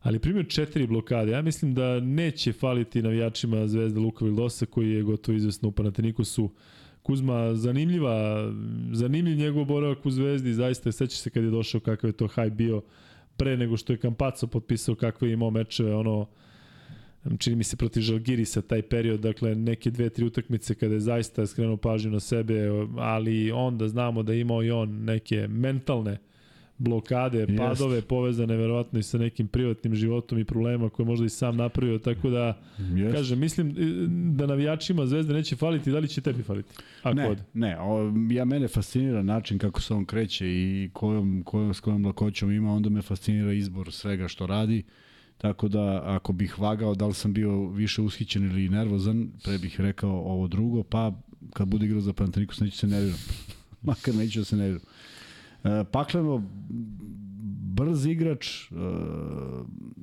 ali 0.05 0.19
primio 0.19 0.43
četiri 0.43 0.87
blokade. 0.87 1.31
Ja 1.31 1.41
mislim 1.41 1.73
da 1.73 1.99
neće 1.99 2.53
faliti 2.53 3.01
navijačima 3.01 3.67
Zvezda 3.67 3.99
Luka 3.99 4.25
Vildosa 4.25 4.65
koji 4.65 4.91
je 4.91 5.03
gotovo 5.03 5.35
izvesno 5.35 5.69
u 5.69 5.71
Panatenikosu 5.71 6.49
Kuzma, 7.05 7.55
zanimljiva, 7.55 8.51
zanimljiv 8.91 9.37
njegov 9.37 9.65
boravak 9.65 10.05
u 10.05 10.11
Zvezdi, 10.11 10.53
zaista 10.53 10.91
seća 10.91 11.17
se 11.17 11.29
kad 11.29 11.43
je 11.43 11.49
došao 11.49 11.81
kakav 11.81 12.09
je 12.09 12.13
to 12.13 12.27
haj 12.27 12.49
bio 12.49 12.81
pre 13.37 13.57
nego 13.57 13.77
što 13.77 13.93
je 13.93 13.97
Kampaco 13.97 14.47
potpisao 14.47 14.95
kakve 14.95 15.27
je 15.27 15.33
imao 15.33 15.49
mečeve, 15.49 15.95
ono, 15.95 16.27
čini 17.37 17.55
mi 17.55 17.63
se 17.63 17.77
protiv 17.77 18.01
Žalgirisa 18.01 18.61
taj 18.61 18.81
period, 18.81 19.19
dakle 19.19 19.55
neke 19.55 19.91
dve, 19.91 20.09
tri 20.09 20.25
utakmice 20.25 20.75
kada 20.75 20.93
je 20.93 20.99
zaista 20.99 21.47
skrenuo 21.47 21.77
pažnju 21.77 22.11
na 22.11 22.19
sebe, 22.19 22.69
ali 22.97 23.51
onda 23.51 23.87
znamo 23.87 24.23
da 24.23 24.33
je 24.33 24.41
imao 24.41 24.63
i 24.63 24.71
on 24.71 25.03
neke 25.03 25.47
mentalne 25.47 26.11
uh, 26.11 26.34
blokade, 26.77 27.39
Jest. 27.39 27.57
padove 27.57 28.01
povezane 28.01 28.57
verovatno 28.57 28.99
i 28.99 29.03
sa 29.03 29.17
nekim 29.17 29.47
privatnim 29.47 29.95
životom 29.95 30.39
i 30.39 30.45
problema 30.45 30.89
koje 30.89 31.05
možda 31.05 31.25
i 31.25 31.29
sam 31.29 31.57
napravio, 31.57 31.99
tako 31.99 32.29
da 32.29 32.61
Jest. 32.95 33.15
kažem, 33.15 33.39
mislim 33.39 33.69
e, 33.69 33.73
da 34.35 34.45
navijačima 34.45 35.05
Zvezde 35.05 35.33
neće 35.33 35.55
faliti, 35.55 35.91
da 35.91 35.99
li 35.99 36.07
će 36.07 36.21
tebi 36.21 36.43
faliti? 36.43 36.69
Ako 37.03 37.15
ne, 37.15 37.29
ode? 37.29 37.43
ne, 37.53 37.77
o, 37.79 38.13
ja 38.31 38.45
mene 38.45 38.67
fascinira 38.67 39.23
način 39.23 39.57
kako 39.57 39.81
se 39.81 39.93
on 39.93 40.05
kreće 40.05 40.47
i 40.47 40.89
kojom, 40.93 41.43
kojom, 41.45 41.73
s 41.73 41.79
kojom 41.79 42.05
lakoćom 42.05 42.51
ima, 42.51 42.73
onda 42.73 42.89
me 42.89 43.01
fascinira 43.01 43.53
izbor 43.53 43.91
svega 43.91 44.27
što 44.27 44.47
radi. 44.47 44.83
Tako 45.37 45.67
da 45.67 46.01
ako 46.05 46.33
bih 46.33 46.59
vagao 46.59 46.95
da 46.95 47.07
li 47.07 47.13
sam 47.13 47.33
bio 47.33 47.67
više 47.67 48.01
ushićen 48.01 48.43
ili 48.43 48.69
nervozan, 48.69 49.29
pre 49.43 49.57
bih 49.57 49.81
rekao 49.81 50.11
ovo 50.11 50.47
drugo, 50.47 50.83
pa 50.83 51.13
kad 51.53 51.67
bude 51.67 51.85
igrao 51.85 52.01
za 52.01 52.13
Panathinaikos 52.13 52.59
neću 52.59 52.77
se 52.77 52.87
nerviram. 52.87 53.19
Makar 53.81 54.15
neću 54.15 54.39
da 54.39 54.45
se 54.45 54.55
nerviram. 54.55 54.81
E, 55.65 55.83
Pakleno, 55.91 56.43
brz 57.75 58.05
igrač, 58.05 58.47
e, 58.47 58.75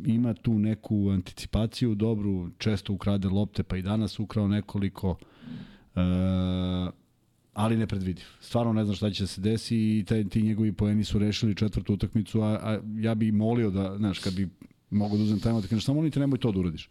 ima 0.07 0.35
tu 0.35 0.59
neku 0.59 1.11
anticipaciju 1.11 1.95
dobru, 1.95 2.51
često 2.59 2.93
ukrade 2.93 3.29
lopte, 3.29 3.63
pa 3.63 3.77
i 3.77 3.83
danas 3.83 4.19
ukrao 4.21 4.49
nekoliko, 4.49 5.17
e, 5.95 6.01
ali 7.53 7.77
nepredvidiv. 7.77 8.25
Stvarno 8.41 8.73
ne 8.73 8.85
znam 8.85 8.97
šta 8.97 9.11
će 9.11 9.27
se 9.27 9.41
desi 9.41 9.77
i 9.77 10.05
taj, 10.09 10.25
ti 10.25 10.43
njegovi 10.43 10.73
poeni 10.73 11.05
su 11.05 11.19
rešili 11.19 11.55
četvrtu 11.55 11.95
utakmicu, 11.95 12.41
a, 12.41 12.49
a 12.49 12.81
ja 13.01 13.15
bih 13.15 13.33
molio 13.33 13.71
da, 13.71 13.97
znaš, 13.97 14.19
kad 14.19 14.35
bi 14.35 14.49
mogu 14.91 15.17
da 15.17 15.23
uzem 15.23 15.41
tajmo, 15.41 15.61
da 15.61 15.69
kažeš, 15.69 15.85
samo 15.85 16.11
te 16.11 16.21
nemoj 16.21 16.39
to 16.39 16.53
da 16.53 16.59
uradiš. 16.59 16.91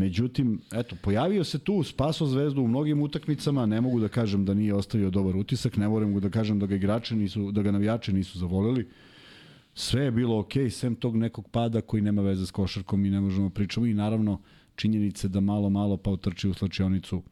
Međutim, 0.00 0.60
eto, 0.72 0.96
pojavio 1.02 1.44
se 1.44 1.58
tu, 1.58 1.82
spaso 1.82 2.26
zvezdu 2.26 2.62
u 2.62 2.68
mnogim 2.68 3.02
utakmicama, 3.02 3.66
ne 3.66 3.80
mogu 3.80 4.00
da 4.00 4.08
kažem 4.08 4.44
da 4.44 4.54
nije 4.54 4.74
ostavio 4.74 5.10
dobar 5.10 5.36
utisak, 5.36 5.76
ne 5.76 5.88
moram 5.88 6.20
da 6.20 6.30
kažem 6.30 6.58
da 6.58 6.66
ga 6.66 6.74
igrači 6.74 7.16
nisu, 7.16 7.50
da 7.52 7.62
ga 7.62 7.70
navijači 7.70 8.12
nisu 8.12 8.38
zavoleli. 8.38 8.88
Sve 9.74 10.04
je 10.04 10.10
bilo 10.10 10.38
okej, 10.38 10.64
okay, 10.64 10.70
sem 10.70 10.94
tog 10.94 11.16
nekog 11.16 11.48
pada 11.48 11.80
koji 11.80 12.02
nema 12.02 12.22
veze 12.22 12.46
s 12.46 12.50
košarkom 12.50 13.04
i 13.04 13.10
ne 13.10 13.20
možemo 13.20 13.50
pričamo 13.50 13.86
i 13.86 13.94
naravno 13.94 14.40
činjenice 14.76 15.28
da 15.28 15.40
malo, 15.40 15.70
malo 15.70 15.96
pa 15.96 16.10
utrči 16.10 16.48
u 16.48 16.54
slačionicu 16.54 17.22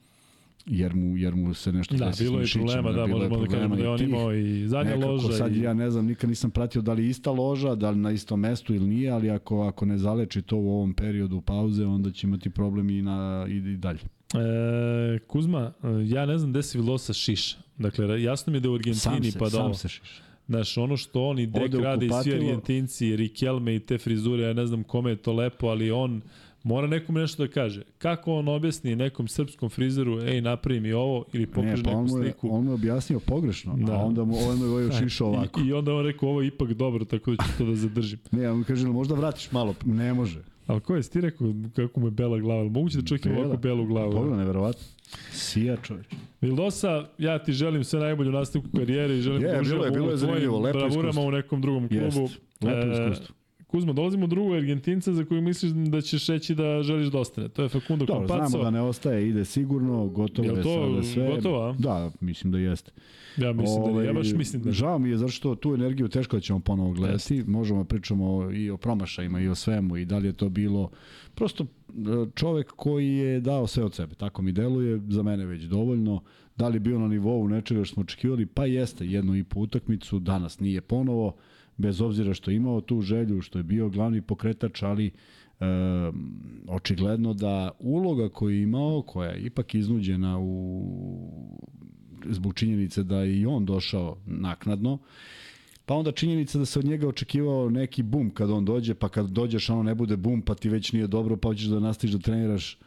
jer 0.69 0.95
mu, 0.95 1.17
jer 1.17 1.35
mu 1.35 1.55
se 1.55 1.73
nešto 1.73 1.97
da, 1.97 2.07
desi 2.07 2.25
bilo 2.25 2.41
je 2.41 2.47
problema, 2.55 2.93
da, 2.93 3.07
možemo 3.07 3.37
da 3.37 3.47
kažemo 3.47 3.77
da 3.77 3.83
je 3.83 3.89
on 3.89 4.03
imao 4.03 4.35
i 4.35 4.69
zadnja 4.69 4.91
nekako, 4.91 5.13
loža. 5.13 5.33
Sad 5.33 5.57
i... 5.57 5.61
ja 5.61 5.75
ne 5.75 5.91
znam, 5.91 6.07
nikad 6.07 6.31
nisam 6.31 6.51
pratio 6.51 6.83
da 6.83 6.93
li 6.93 7.09
ista 7.09 7.31
loža, 7.31 7.75
da 7.75 7.91
li 7.91 7.99
na 7.99 8.11
istom 8.11 8.41
mestu 8.41 8.75
ili 8.75 8.87
nije, 8.87 9.11
ali 9.11 9.31
ako, 9.31 9.63
ako 9.63 9.87
ne 9.87 9.99
zaleči 9.99 10.43
to 10.43 10.57
u 10.57 10.71
ovom 10.71 10.95
periodu 10.95 11.41
pauze, 11.41 11.87
onda 11.87 12.11
će 12.11 12.27
imati 12.27 12.51
problem 12.51 12.91
i, 12.91 13.03
na, 13.03 13.47
i, 13.49 13.57
i 13.57 13.77
dalje. 13.77 14.01
E, 14.35 15.19
Kuzma, 15.19 15.73
ja 16.07 16.27
ne 16.27 16.39
znam 16.39 16.51
gde 16.51 16.63
se 16.63 16.79
Vilosa 16.79 17.13
šiša. 17.13 17.57
Dakle, 17.79 18.23
jasno 18.23 18.51
mi 18.51 18.57
je 18.57 18.61
da 18.61 18.71
u 18.71 18.75
Argentini 18.75 19.31
sam 19.31 19.39
pa 19.39 19.45
da 19.45 19.51
sam 19.51 19.75
se 19.75 19.89
šiša. 19.89 20.23
Znaš, 20.49 20.79
ono 20.79 20.97
što 20.97 21.25
on 21.25 21.39
i 21.39 21.47
Dek 21.47 21.75
rade 21.75 22.07
i 22.07 22.11
svi 22.23 22.35
Argentinci, 22.35 23.17
Rikelme 23.17 23.77
i 23.77 23.81
te 23.81 23.99
frizure, 23.99 24.43
ja 24.43 24.53
ne 24.53 24.67
znam 24.67 24.83
kome 24.83 25.11
je 25.11 25.17
to 25.17 25.33
lepo, 25.33 25.67
ali 25.67 25.91
on 25.91 26.23
Mora 26.69 26.87
nekom 26.87 27.15
nešto 27.15 27.47
da 27.47 27.53
kaže. 27.53 27.83
Kako 27.99 28.33
on 28.33 28.49
objasni 28.49 28.97
nekom 28.97 29.29
srpskom 29.29 29.69
frizeru, 29.69 30.21
ej, 30.23 30.41
napravi 30.41 30.81
mi 30.81 30.93
ovo, 30.93 31.25
ili 31.33 31.47
pokaže 31.47 31.83
pa 31.83 31.91
neku 31.91 32.09
sliku. 32.09 32.49
On 32.53 32.65
mu 32.65 32.71
je 32.71 32.75
objasnio 32.75 33.21
pogrešno, 33.21 33.77
da. 33.77 33.93
a 33.93 33.97
onda 33.97 34.25
mu 34.25 34.37
mu 34.57 34.79
je 34.79 34.93
šišao 34.93 35.29
ovako. 35.33 35.61
I, 35.61 35.67
I 35.67 35.73
onda 35.73 35.95
on 35.95 36.05
rekao, 36.05 36.29
ovo 36.29 36.41
je 36.41 36.47
ipak 36.47 36.73
dobro, 36.73 37.05
tako 37.05 37.31
da 37.31 37.45
ću 37.45 37.51
to 37.59 37.65
da 37.65 37.75
zadržim. 37.75 38.19
ne, 38.31 38.51
on 38.51 38.65
kaže, 38.65 38.87
možda 38.87 39.15
vratiš 39.15 39.53
malo, 39.53 39.75
ne 39.85 40.15
može. 40.15 40.43
Ali 40.67 40.81
ko 40.81 40.97
je, 40.97 41.03
ti 41.03 41.21
rekao 41.21 41.55
kako 41.77 42.01
mu 42.01 42.07
je 42.07 42.11
bela 42.11 42.39
glava? 42.39 42.65
Moguće 42.69 42.99
da 42.99 43.07
čovjek 43.07 43.27
ima 43.27 43.39
ovako 43.39 43.57
belu 43.57 43.87
glavu? 43.87 44.13
Pogledaj, 44.13 44.39
neverovatno. 44.39 44.85
Sija 45.33 45.77
čovječ. 45.83 46.07
Vildosa, 46.41 47.05
ja 47.19 47.39
ti 47.39 47.53
želim 47.53 47.85
sve 47.85 48.01
najbolje 48.01 48.29
u 48.29 48.33
nastavku 48.33 48.69
karijere 48.77 49.19
i 49.19 49.21
želim 49.21 49.43
je, 49.43 49.49
da 49.49 49.57
je 49.57 50.17
zanimljivo, 50.17 50.61
lepo 50.61 50.79
bravurama 50.79 51.21
u 51.21 51.31
nekom 51.31 51.61
drugom 51.61 51.89
klubu. 51.89 52.05
Jest, 52.05 52.41
lepo 52.61 52.87
e, 52.87 52.93
iskustvo. 52.93 53.35
Kuzma, 53.71 53.93
dolazimo 53.93 54.27
do 54.27 54.31
drugog 54.31 54.55
Argentinca 54.55 55.13
za 55.13 55.25
koju 55.25 55.43
misliš 55.43 55.73
da 55.73 56.01
ćeš 56.01 56.27
reći 56.27 56.55
da 56.55 56.83
želiš 56.83 57.09
da 57.09 57.19
ostane. 57.19 57.49
To 57.49 57.63
je 57.63 57.69
Facundo 57.69 58.05
Dobro, 58.07 58.29
Campazzo. 58.29 58.49
znamo 58.49 58.65
da 58.65 58.71
ne 58.71 58.81
ostaje, 58.81 59.29
ide 59.29 59.45
sigurno, 59.45 60.07
gotovo 60.07 60.49
je, 60.49 60.63
to 60.63 60.87
sada 60.91 61.03
sve. 61.03 61.29
Gotovo, 61.29 61.75
Da, 61.79 62.11
mislim 62.21 62.53
da 62.53 62.59
jeste. 62.59 62.93
Ja 63.37 63.53
mislim 63.53 63.83
Ove, 63.83 64.03
da 64.03 64.09
ja 64.09 64.13
baš 64.13 64.33
mislim 64.33 64.63
da 64.63 64.73
Žao 64.73 64.99
mi 64.99 65.11
je 65.11 65.17
zašto 65.17 65.55
tu 65.55 65.75
energiju 65.75 66.09
teško 66.09 66.37
da 66.37 66.41
ćemo 66.41 66.61
ponovo 66.61 66.93
gledati. 66.93 67.35
Jest. 67.37 67.49
Možemo 67.49 67.83
da 67.83 67.89
pričamo 67.89 68.51
i 68.53 68.71
o 68.71 68.77
promašajima 68.77 69.41
i 69.41 69.49
o 69.49 69.55
svemu 69.55 69.97
i 69.97 70.05
da 70.05 70.19
li 70.19 70.29
je 70.29 70.33
to 70.33 70.49
bilo 70.49 70.91
prosto 71.35 71.65
e, 71.65 71.97
čovek 72.35 72.73
koji 72.77 73.09
je 73.09 73.41
dao 73.41 73.67
sve 73.67 73.85
od 73.85 73.95
sebe. 73.95 74.15
Tako 74.15 74.43
mi 74.43 74.53
deluje, 74.53 75.01
za 75.09 75.23
mene 75.23 75.47
već 75.47 75.63
dovoljno. 75.63 76.23
Da 76.57 76.69
li 76.69 76.79
bio 76.79 76.99
na 76.99 77.09
nivou 77.09 77.49
nečega 77.49 77.85
što 77.85 77.95
smo 77.95 78.01
očekivali? 78.03 78.47
Pa 78.47 78.67
jeste, 78.67 79.07
jednu 79.07 79.37
i 79.37 79.45
po 79.45 79.61
utakmicu, 79.61 80.19
danas 80.19 80.61
nije 80.61 80.81
ponovo 80.81 81.35
bez 81.79 82.01
obzira 82.01 82.35
što 82.35 82.51
je 82.51 82.57
imao 82.57 82.81
tu 82.81 83.01
želju, 83.01 83.41
što 83.41 83.59
je 83.59 83.63
bio 83.63 83.89
glavni 83.89 84.23
pokretač, 84.23 84.83
ali 84.83 85.11
očigledno 86.69 87.35
da 87.35 87.71
uloga 87.79 88.29
koju 88.29 88.57
je 88.57 88.63
imao, 88.63 89.03
koja 89.03 89.31
je 89.31 89.41
ipak 89.41 89.75
iznuđena 89.75 90.39
u 90.41 90.83
zbog 92.29 92.55
činjenice 92.55 93.03
da 93.03 93.23
je 93.23 93.41
i 93.41 93.47
on 93.47 93.65
došao 93.65 94.17
naknadno, 94.27 94.99
pa 95.87 95.95
onda 95.95 96.13
činjenica 96.13 96.59
da 96.59 96.65
se 96.65 96.79
od 96.79 96.85
njega 96.85 97.09
očekivao 97.09 97.71
neki 97.71 98.03
bum 98.03 98.31
kad 98.31 98.51
on 98.51 98.65
dođe, 98.65 98.95
pa 98.95 99.09
kad 99.09 99.27
dođeš 99.27 99.71
ono 99.71 99.83
ne 99.83 99.95
bude 99.95 100.17
bum, 100.17 100.43
pa 100.43 100.55
ti 100.55 100.69
već 100.69 100.93
nije 100.93 101.07
dobro, 101.07 101.37
pa 101.37 101.49
hoćeš 101.49 101.67
da 101.67 101.81
nastaviš 101.81 102.15
da 102.15 102.23
treniraš 102.23 102.79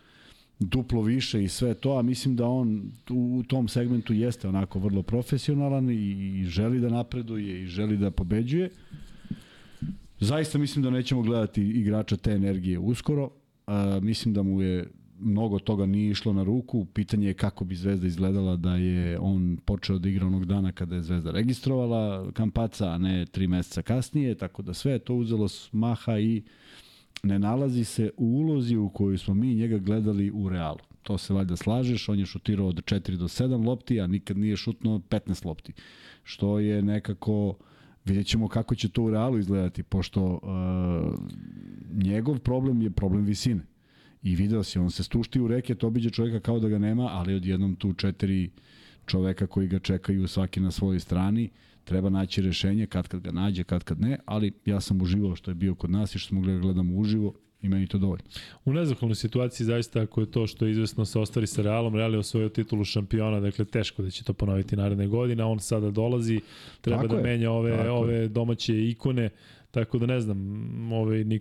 duplo 0.61 1.01
više 1.01 1.43
i 1.43 1.47
sve 1.47 1.73
to, 1.73 1.97
a 1.97 2.01
mislim 2.01 2.35
da 2.35 2.47
on 2.47 2.91
u 3.09 3.43
tom 3.47 3.67
segmentu 3.67 4.13
jeste 4.13 4.47
onako 4.47 4.79
vrlo 4.79 5.03
profesionalan 5.03 5.89
i 5.89 6.43
želi 6.47 6.79
da 6.79 6.89
napreduje 6.89 7.63
i 7.63 7.67
želi 7.67 7.97
da 7.97 8.11
pobeđuje. 8.11 8.69
Zaista 10.19 10.57
mislim 10.57 10.83
da 10.83 10.89
nećemo 10.89 11.21
gledati 11.21 11.61
igrača 11.61 12.17
te 12.17 12.31
energije 12.31 12.79
uskoro. 12.79 13.29
A, 13.67 13.99
mislim 14.01 14.33
da 14.33 14.43
mu 14.43 14.61
je 14.61 14.87
mnogo 15.19 15.59
toga 15.59 15.85
nije 15.85 16.11
išlo 16.11 16.33
na 16.33 16.43
ruku. 16.43 16.85
Pitanje 16.85 17.27
je 17.27 17.33
kako 17.33 17.65
bi 17.65 17.75
Zvezda 17.75 18.07
izgledala 18.07 18.55
da 18.55 18.75
je 18.75 19.19
on 19.19 19.57
počeo 19.65 19.97
da 19.97 20.09
igra 20.09 20.27
onog 20.27 20.45
dana 20.45 20.71
kada 20.71 20.95
je 20.95 21.01
Zvezda 21.01 21.31
registrovala 21.31 22.31
Kampaca, 22.31 22.89
a 22.89 22.97
ne 22.97 23.25
tri 23.25 23.47
meseca 23.47 23.81
kasnije, 23.81 24.35
tako 24.35 24.61
da 24.61 24.73
sve 24.73 24.91
je 24.91 24.99
to 24.99 25.15
uzelo 25.15 25.47
smaha 25.47 26.19
i 26.19 26.43
ne 27.23 27.39
nalazi 27.39 27.83
se 27.83 28.11
u 28.17 28.25
ulozi 28.25 28.75
u 28.75 28.89
kojoj 28.89 29.17
smo 29.17 29.33
mi 29.33 29.55
njega 29.55 29.77
gledali 29.77 30.31
u 30.31 30.49
realu. 30.49 30.79
To 31.03 31.17
se 31.17 31.33
valjda 31.33 31.55
slažeš, 31.55 32.09
on 32.09 32.19
je 32.19 32.25
šutirao 32.25 32.67
od 32.67 32.75
4 32.75 33.15
do 33.15 33.27
7 33.27 33.65
lopti, 33.65 34.01
a 34.01 34.07
nikad 34.07 34.37
nije 34.37 34.57
šutno 34.57 35.01
15 35.09 35.45
lopti. 35.45 35.73
Što 36.23 36.59
je 36.59 36.81
nekako 36.81 37.55
vidjet 38.05 38.27
ćemo 38.27 38.47
kako 38.47 38.75
će 38.75 38.89
to 38.89 39.03
u 39.03 39.09
realu 39.09 39.37
izgledati, 39.37 39.83
pošto 39.83 40.23
uh, 40.23 40.39
njegov 42.03 42.39
problem 42.39 42.81
je 42.81 42.91
problem 42.91 43.25
visine. 43.25 43.65
I 44.23 44.35
video 44.35 44.63
si, 44.63 44.79
on 44.79 44.91
se 44.91 45.03
stušti 45.03 45.41
u 45.41 45.47
reke, 45.47 45.75
to 45.75 45.87
obiđe 45.87 46.09
čovjeka 46.09 46.39
kao 46.39 46.59
da 46.59 46.69
ga 46.69 46.77
nema, 46.77 47.07
ali 47.11 47.35
odjednom 47.35 47.75
tu 47.75 47.93
četiri 47.93 48.49
čoveka 49.05 49.47
koji 49.47 49.67
ga 49.67 49.79
čekaju 49.79 50.27
svaki 50.27 50.59
na 50.59 50.71
svojoj 50.71 50.99
strani, 50.99 51.49
treba 51.83 52.09
naći 52.09 52.41
rešenje 52.41 52.85
kad 52.87 53.07
kad 53.07 53.21
ga 53.21 53.31
nađe, 53.31 53.63
kad 53.63 53.83
kad 53.83 54.01
ne, 54.01 54.17
ali 54.25 54.51
ja 54.65 54.81
sam 54.81 55.01
uživao 55.01 55.35
što 55.35 55.51
je 55.51 55.55
bio 55.55 55.75
kod 55.75 55.89
nas 55.89 56.15
i 56.15 56.19
što 56.19 56.27
smo 56.27 56.39
mogli 56.39 56.53
da 56.53 56.59
gledamo 56.59 56.95
uživo 56.95 57.33
i 57.61 57.69
meni 57.69 57.87
to 57.87 57.97
dovoljno. 57.97 58.23
U 58.65 58.73
nezahvalnoj 58.73 59.15
situaciji 59.15 59.65
zaista 59.65 60.01
ako 60.01 60.21
je 60.21 60.31
to 60.31 60.47
što 60.47 60.65
je 60.65 60.71
izvesno 60.71 61.05
se 61.05 61.19
ostvari 61.19 61.47
sa 61.47 61.61
Realom, 61.61 61.95
Real 61.95 62.13
je 62.13 62.19
osvojio 62.19 62.49
titulu 62.49 62.83
šampiona, 62.83 63.39
dakle 63.39 63.65
teško 63.65 64.01
da 64.01 64.09
će 64.09 64.23
to 64.23 64.33
ponoviti 64.33 64.75
naredne 64.75 65.07
godine, 65.07 65.43
on 65.43 65.59
sada 65.59 65.91
dolazi, 65.91 66.39
treba 66.81 67.01
tako 67.01 67.15
da 67.15 67.17
je. 67.17 67.23
menja 67.23 67.51
ove, 67.51 67.91
ove 67.91 68.27
domaće 68.27 68.89
ikone, 68.89 69.29
tako 69.71 69.97
da 69.97 70.05
ne 70.05 70.19
znam, 70.19 70.91
ovaj, 70.91 71.23
ni 71.23 71.39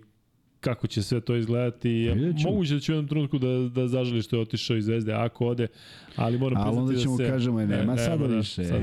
kako 0.61 0.87
će 0.87 1.03
sve 1.03 1.21
to 1.21 1.35
izgledati. 1.35 2.11
Moguće 2.45 2.73
da 2.73 2.79
će 2.79 2.91
u 2.91 2.95
jednom 2.95 3.07
trenutku 3.07 3.37
da, 3.37 3.69
da 3.75 3.87
zaželi 3.87 4.21
što 4.21 4.35
je 4.35 4.41
otišao 4.41 4.77
iz 4.77 4.85
Zvezde, 4.85 5.13
ako 5.13 5.47
ode, 5.47 5.67
ali 6.15 6.37
moram 6.37 6.63
priznati 6.63 6.93
da 6.93 6.99
se... 6.99 7.03
Ali 7.03 7.13
onda 7.13 7.23
ćemo 7.23 7.33
kažemo, 7.33 7.59
nema, 7.59 7.75
nema 7.75 7.97
sada 7.97 8.27
da, 8.27 8.35
više. 8.35 8.63
Sad 8.63 8.81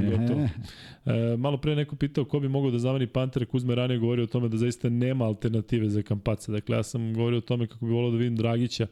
E, 1.08 1.36
malo 1.36 1.56
pre 1.56 1.76
neko 1.76 1.96
pitao 1.96 2.24
ko 2.24 2.40
bi 2.40 2.48
mogao 2.48 2.70
da 2.70 2.78
zameni 2.78 3.06
Pantere, 3.06 3.46
Kuzme 3.46 3.74
ranije 3.74 3.98
govorio 3.98 4.24
o 4.24 4.26
tome 4.26 4.48
da 4.48 4.56
zaista 4.56 4.88
nema 4.88 5.24
alternative 5.24 5.88
za 5.88 6.02
Kampaca. 6.02 6.52
Dakle, 6.52 6.76
ja 6.76 6.82
sam 6.82 7.14
govorio 7.14 7.38
o 7.38 7.40
tome 7.40 7.66
kako 7.66 7.86
bi 7.86 7.92
volao 7.92 8.10
da 8.10 8.16
vidim 8.16 8.36
Dragića, 8.36 8.86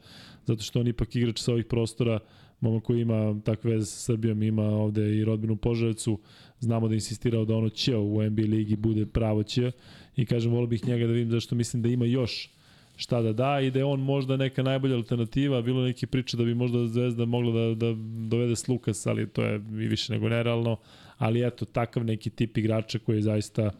zato 0.45 0.63
što 0.63 0.79
on 0.79 0.87
ipak 0.87 1.15
igrač 1.15 1.39
sa 1.39 1.51
ovih 1.51 1.65
prostora, 1.65 2.19
momak 2.59 2.83
koji 2.83 3.01
ima 3.01 3.41
takve 3.43 3.71
veze 3.71 3.85
sa 3.85 3.99
Srbijom, 3.99 4.43
ima 4.43 4.63
ovde 4.63 5.17
i 5.17 5.25
rodbinu 5.25 5.55
Požarevcu, 5.55 6.19
znamo 6.59 6.87
da 6.87 6.93
insistirao 6.93 7.45
da 7.45 7.55
ono 7.55 7.69
će 7.69 7.95
u 7.95 8.29
NBA 8.29 8.41
ligi 8.41 8.75
bude 8.75 9.05
pravo 9.05 9.43
će 9.43 9.71
i 10.15 10.25
kažem, 10.25 10.51
volio 10.51 10.67
bih 10.67 10.87
njega 10.87 11.07
da 11.07 11.13
vidim 11.13 11.31
zašto 11.31 11.55
mislim 11.55 11.83
da 11.83 11.89
ima 11.89 12.05
još 12.05 12.56
šta 12.97 13.21
da 13.21 13.33
da 13.33 13.59
i 13.59 13.71
da 13.71 13.79
je 13.79 13.85
on 13.85 13.99
možda 13.99 14.37
neka 14.37 14.63
najbolja 14.63 14.95
alternativa, 14.95 15.61
bilo 15.61 15.83
neki 15.83 16.07
priče 16.07 16.37
da 16.37 16.43
bi 16.43 16.55
možda 16.55 16.87
Zvezda 16.87 17.25
mogla 17.25 17.51
da, 17.53 17.75
da 17.75 17.95
dovede 18.29 18.55
Slukas, 18.55 19.05
ali 19.07 19.29
to 19.29 19.43
je 19.43 19.55
i 19.55 19.87
više 19.87 20.13
nego 20.13 20.29
nerealno, 20.29 20.77
ali 21.17 21.47
eto, 21.47 21.65
takav 21.65 22.05
neki 22.05 22.29
tip 22.29 22.57
igrača 22.57 22.99
koji 22.99 23.15
je 23.15 23.21
zaista 23.21 23.71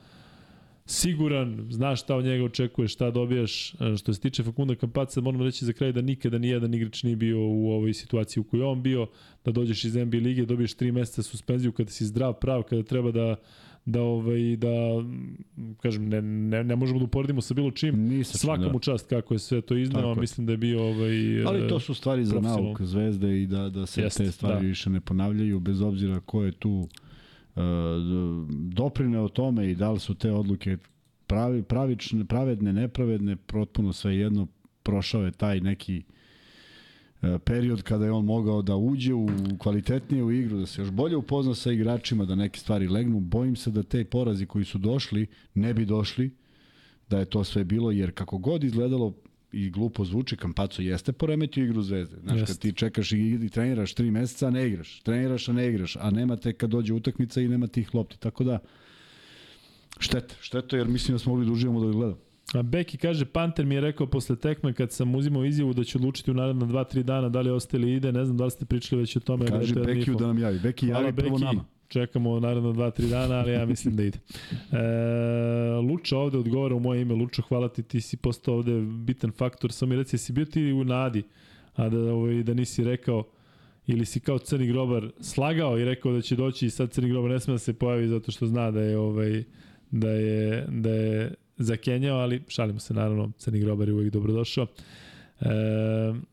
siguran, 0.85 1.67
znaš 1.69 2.01
šta 2.01 2.15
od 2.15 2.25
njega 2.25 2.43
očekuješ, 2.43 2.93
šta 2.93 3.11
dobijaš. 3.11 3.73
Što 3.99 4.13
se 4.13 4.21
tiče 4.21 4.43
Fakunda 4.43 4.75
Kampaca, 4.75 5.21
moram 5.21 5.41
reći 5.41 5.65
za 5.65 5.73
kraj 5.73 5.91
da 5.91 6.01
nikada 6.01 6.37
ni 6.37 6.47
jedan 6.47 6.73
igrač 6.73 7.03
nije 7.03 7.15
bio 7.15 7.39
u 7.39 7.71
ovoj 7.71 7.93
situaciji 7.93 8.41
u 8.41 8.43
kojoj 8.43 8.63
on 8.63 8.83
bio, 8.83 9.07
da 9.45 9.51
dođeš 9.51 9.83
iz 9.83 9.95
NBA 9.95 10.17
lige, 10.17 10.45
dobiješ 10.45 10.75
3 10.75 10.91
meseca 10.91 11.23
suspenziju 11.23 11.71
kada 11.71 11.89
si 11.89 12.05
zdrav, 12.05 12.33
prav, 12.33 12.63
kada 12.63 12.83
treba 12.83 13.11
da 13.11 13.35
da 13.87 14.01
ovaj 14.01 14.55
da 14.55 14.67
kažem 15.81 16.09
ne, 16.09 16.21
ne, 16.21 16.63
ne 16.63 16.75
možemo 16.75 16.99
da 16.99 17.05
uporedimo 17.05 17.41
sa 17.41 17.53
bilo 17.53 17.71
čim 17.71 18.07
Nisam, 18.07 18.39
svaka 18.39 18.69
da. 18.69 18.79
čast 18.79 19.09
kako 19.09 19.33
je 19.33 19.39
sve 19.39 19.61
to 19.61 19.75
izneo 19.77 20.15
mislim 20.15 20.45
da 20.45 20.53
je 20.53 20.57
bio 20.57 20.83
ovaj 20.83 21.45
ali 21.45 21.67
to 21.67 21.79
su 21.79 21.93
stvari 21.93 22.25
za 22.25 22.39
nauk 22.39 22.81
zvezde 22.81 23.41
i 23.41 23.47
da 23.47 23.69
da 23.69 23.85
se 23.85 24.01
Jest, 24.01 24.17
te 24.17 24.31
stvari 24.31 24.55
da. 24.55 24.67
više 24.67 24.89
ne 24.89 25.01
ponavljaju 25.01 25.59
bez 25.59 25.81
obzira 25.81 26.19
ko 26.19 26.43
je 26.43 26.51
tu 26.51 26.69
uh, 27.55 27.61
doprineo 28.49 29.29
tome 29.29 29.71
i 29.71 29.75
da 29.75 29.91
li 29.91 29.99
su 29.99 30.15
te 30.15 30.31
odluke 30.31 30.77
pravi, 31.27 31.63
pravične, 31.63 32.25
pravedne, 32.25 32.73
nepravedne, 32.73 33.35
protpuno 33.35 33.93
sve 33.93 34.17
jedno 34.17 34.47
prošao 34.83 35.25
je 35.25 35.31
taj 35.31 35.59
neki 35.59 36.03
uh, 36.07 36.16
period 37.21 37.81
kada 37.81 38.05
je 38.05 38.11
on 38.11 38.25
mogao 38.25 38.61
da 38.61 38.75
uđe 38.75 39.13
u 39.13 39.27
kvalitetnije 39.57 40.23
u 40.23 40.31
igru, 40.31 40.59
da 40.59 40.65
se 40.65 40.81
još 40.81 40.91
bolje 40.91 41.15
upozna 41.15 41.55
sa 41.55 41.71
igračima, 41.71 42.25
da 42.25 42.35
neke 42.35 42.59
stvari 42.59 42.87
legnu. 42.87 43.19
Bojim 43.19 43.55
se 43.55 43.71
da 43.71 43.83
te 43.83 44.05
porazi 44.05 44.45
koji 44.45 44.65
su 44.65 44.77
došli 44.77 45.27
ne 45.53 45.73
bi 45.73 45.85
došli, 45.85 46.31
da 47.09 47.19
je 47.19 47.25
to 47.25 47.43
sve 47.43 47.63
bilo, 47.63 47.91
jer 47.91 48.11
kako 48.11 48.37
god 48.37 48.63
izgledalo 48.63 49.13
i 49.51 49.69
glupo 49.69 50.05
zvuči, 50.05 50.37
Kampaco 50.37 50.81
jeste 50.81 51.11
poremetio 51.11 51.63
igru 51.63 51.81
Zvezde. 51.81 52.17
Znaš, 52.23 52.39
Jest. 52.39 52.47
kad 52.47 52.59
ti 52.59 52.73
čekaš 52.73 53.11
i, 53.11 53.39
i 53.43 53.49
treniraš 53.49 53.93
tri 53.93 54.11
meseca, 54.11 54.47
a 54.47 54.49
ne 54.49 54.67
igraš. 54.67 55.01
Treniraš, 55.01 55.49
a 55.49 55.53
ne 55.53 55.67
igraš. 55.67 55.95
A 55.95 56.11
nema 56.11 56.35
te 56.35 56.53
kad 56.53 56.69
dođe 56.69 56.93
utakmica 56.93 57.41
i 57.41 57.47
nema 57.47 57.67
tih 57.67 57.95
lopti. 57.95 58.19
Tako 58.19 58.43
da, 58.43 58.59
šteta. 59.99 60.35
Šteta 60.41 60.77
jer 60.77 60.87
mislim 60.87 61.15
da 61.15 61.19
smo 61.19 61.31
mogli 61.31 61.45
da 61.45 61.51
uživamo 61.51 61.85
da 61.85 61.91
gledamo. 61.91 62.26
A 62.53 62.61
Beki 62.61 62.97
kaže, 62.97 63.25
Panter 63.25 63.65
mi 63.65 63.75
je 63.75 63.81
rekao 63.81 64.07
posle 64.07 64.35
tekme 64.35 64.73
kad 64.73 64.91
sam 64.91 65.15
uzimao 65.15 65.45
izjavu 65.45 65.73
da 65.73 65.83
će 65.83 65.97
odlučiti 65.97 66.31
u 66.31 66.33
naredna 66.33 66.65
2-3 66.65 67.03
dana 67.03 67.29
da 67.29 67.41
li 67.41 67.49
ostaje 67.49 67.81
ili 67.81 67.93
ide, 67.93 68.11
ne 68.11 68.25
znam 68.25 68.37
da 68.37 68.45
li 68.45 68.51
ste 68.51 68.65
pričali 68.65 69.01
već 69.01 69.15
o 69.15 69.19
tome. 69.19 69.45
Kaže 69.47 69.73
da 69.73 69.83
Bekiju 69.83 70.15
da 70.15 70.27
nam 70.27 70.37
javi. 70.37 70.59
Beki 70.59 70.87
javi 70.87 71.11
Beki, 71.11 71.27
prvo 71.27 71.37
nama. 71.37 71.65
Čekamo 71.87 72.39
naredno 72.39 72.73
2-3 72.73 73.09
dana, 73.09 73.35
ali 73.35 73.51
ja 73.51 73.65
mislim 73.65 73.95
da 73.95 74.03
ide. 74.03 74.19
E, 74.71 74.77
Luča 75.89 76.17
ovde 76.17 76.37
odgovara 76.37 76.75
u 76.75 76.79
moje 76.79 77.01
ime. 77.01 77.13
Luča, 77.13 77.41
hvala 77.41 77.69
ti, 77.69 77.83
ti 77.83 78.01
si 78.01 78.17
postao 78.17 78.55
ovde 78.55 78.81
bitan 78.81 79.31
faktor. 79.31 79.71
Samo 79.71 79.89
mi 79.89 79.95
reci, 79.95 80.17
si 80.17 80.33
bio 80.33 80.45
ti 80.45 80.71
u 80.71 80.83
nadi, 80.83 81.23
a 81.75 81.89
da, 81.89 82.13
ovaj, 82.13 82.43
da 82.43 82.53
nisi 82.53 82.83
rekao 82.83 83.23
ili 83.87 84.05
si 84.05 84.19
kao 84.19 84.39
Crni 84.39 84.67
Grobar 84.67 85.11
slagao 85.21 85.79
i 85.79 85.85
rekao 85.85 86.11
da 86.11 86.21
će 86.21 86.35
doći 86.35 86.65
i 86.65 86.69
sad 86.69 86.91
Crni 86.91 87.09
Grobar 87.09 87.31
ne 87.31 87.39
sme 87.39 87.53
da 87.53 87.57
se 87.57 87.73
pojavi 87.73 88.07
zato 88.07 88.31
što 88.31 88.45
zna 88.45 88.71
da 88.71 88.81
je 88.81 88.97
ovaj 88.97 89.43
da 89.91 90.09
je 90.09 90.65
da 90.69 90.89
je 90.89 91.33
zakenjao, 91.57 92.19
ali 92.19 92.43
šalimo 92.47 92.79
se 92.79 92.93
naravno, 92.93 93.31
Crni 93.37 93.59
grobar 93.59 93.87
je 93.87 93.93
uvijek 93.93 94.13
dobrodošao. 94.13 94.67
E, 95.41 95.45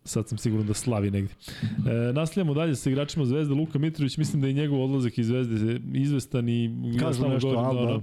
sad 0.04 0.28
sam 0.28 0.38
siguran 0.38 0.66
da 0.66 0.74
slavi 0.74 1.10
negdje. 1.10 1.36
E, 1.62 2.12
nastavljamo 2.12 2.54
dalje 2.54 2.76
sa 2.76 2.90
igračima 2.90 3.24
Zvezde. 3.24 3.54
Luka 3.54 3.78
Mitrović, 3.78 4.16
mislim 4.16 4.42
da 4.42 4.48
je 4.48 4.52
njegov 4.52 4.84
odlazak 4.84 5.18
iz 5.18 5.26
Zvezde 5.26 5.80
izvestan 5.92 6.48
i... 6.48 6.70
Kažu 7.00 7.28
nešto, 7.28 7.52
da 7.52 7.58
Alba. 7.58 7.92
Da, 7.92 8.00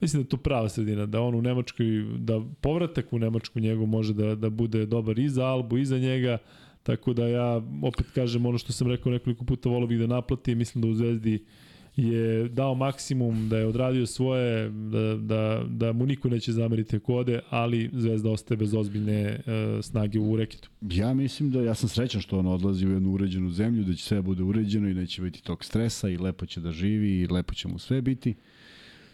mislim 0.00 0.22
da 0.22 0.26
je 0.26 0.28
to 0.28 0.36
prava 0.36 0.68
sredina, 0.68 1.06
da 1.06 1.20
on 1.20 1.34
u 1.34 1.42
Nemačkoj, 1.42 1.86
da 2.18 2.40
povratak 2.60 3.12
u 3.12 3.18
Nemačku 3.18 3.60
njegov 3.60 3.86
može 3.86 4.14
da, 4.14 4.34
da 4.34 4.50
bude 4.50 4.86
dobar 4.86 5.18
i 5.18 5.28
za 5.28 5.46
Albu 5.46 5.78
i 5.78 5.84
za 5.84 5.98
njega, 5.98 6.38
tako 6.82 7.12
da 7.12 7.28
ja 7.28 7.62
opet 7.82 8.06
kažem 8.14 8.46
ono 8.46 8.58
što 8.58 8.72
sam 8.72 8.88
rekao 8.88 9.12
nekoliko 9.12 9.44
puta, 9.44 9.68
volio 9.68 9.86
bih 9.86 9.98
da 9.98 10.06
naplati, 10.06 10.54
mislim 10.54 10.82
da 10.82 10.88
u 10.88 10.94
Zvezdi 10.94 11.34
uh, 11.34 11.69
je 12.08 12.48
dao 12.48 12.74
maksimum, 12.74 13.48
da 13.48 13.58
je 13.58 13.66
odradio 13.66 14.06
svoje, 14.06 14.70
da, 14.70 15.16
da, 15.16 15.64
da 15.68 15.92
mu 15.92 16.06
niko 16.06 16.28
neće 16.28 16.52
zameriti 16.52 16.98
kode, 16.98 17.40
ali 17.50 17.90
Zvezda 17.92 18.30
ostaje 18.30 18.58
bez 18.58 18.74
ozbiljne 18.74 19.38
uh, 19.38 19.84
snage 19.84 20.18
u 20.18 20.36
reketu. 20.36 20.70
Ja 20.80 21.14
mislim 21.14 21.50
da, 21.50 21.62
ja 21.62 21.74
sam 21.74 21.88
srećan 21.88 22.20
što 22.20 22.38
on 22.38 22.46
odlazi 22.46 22.86
u 22.86 22.92
jednu 22.92 23.12
uređenu 23.12 23.50
zemlju, 23.50 23.84
da 23.84 23.94
će 23.94 24.04
sve 24.04 24.22
bude 24.22 24.42
uređeno 24.42 24.88
i 24.88 24.94
neće 24.94 25.22
biti 25.22 25.42
tog 25.42 25.64
stresa 25.64 26.08
i 26.08 26.16
lepo 26.16 26.46
će 26.46 26.60
da 26.60 26.72
živi 26.72 27.20
i 27.20 27.26
lepo 27.26 27.54
će 27.54 27.68
mu 27.68 27.78
sve 27.78 28.02
biti. 28.02 28.34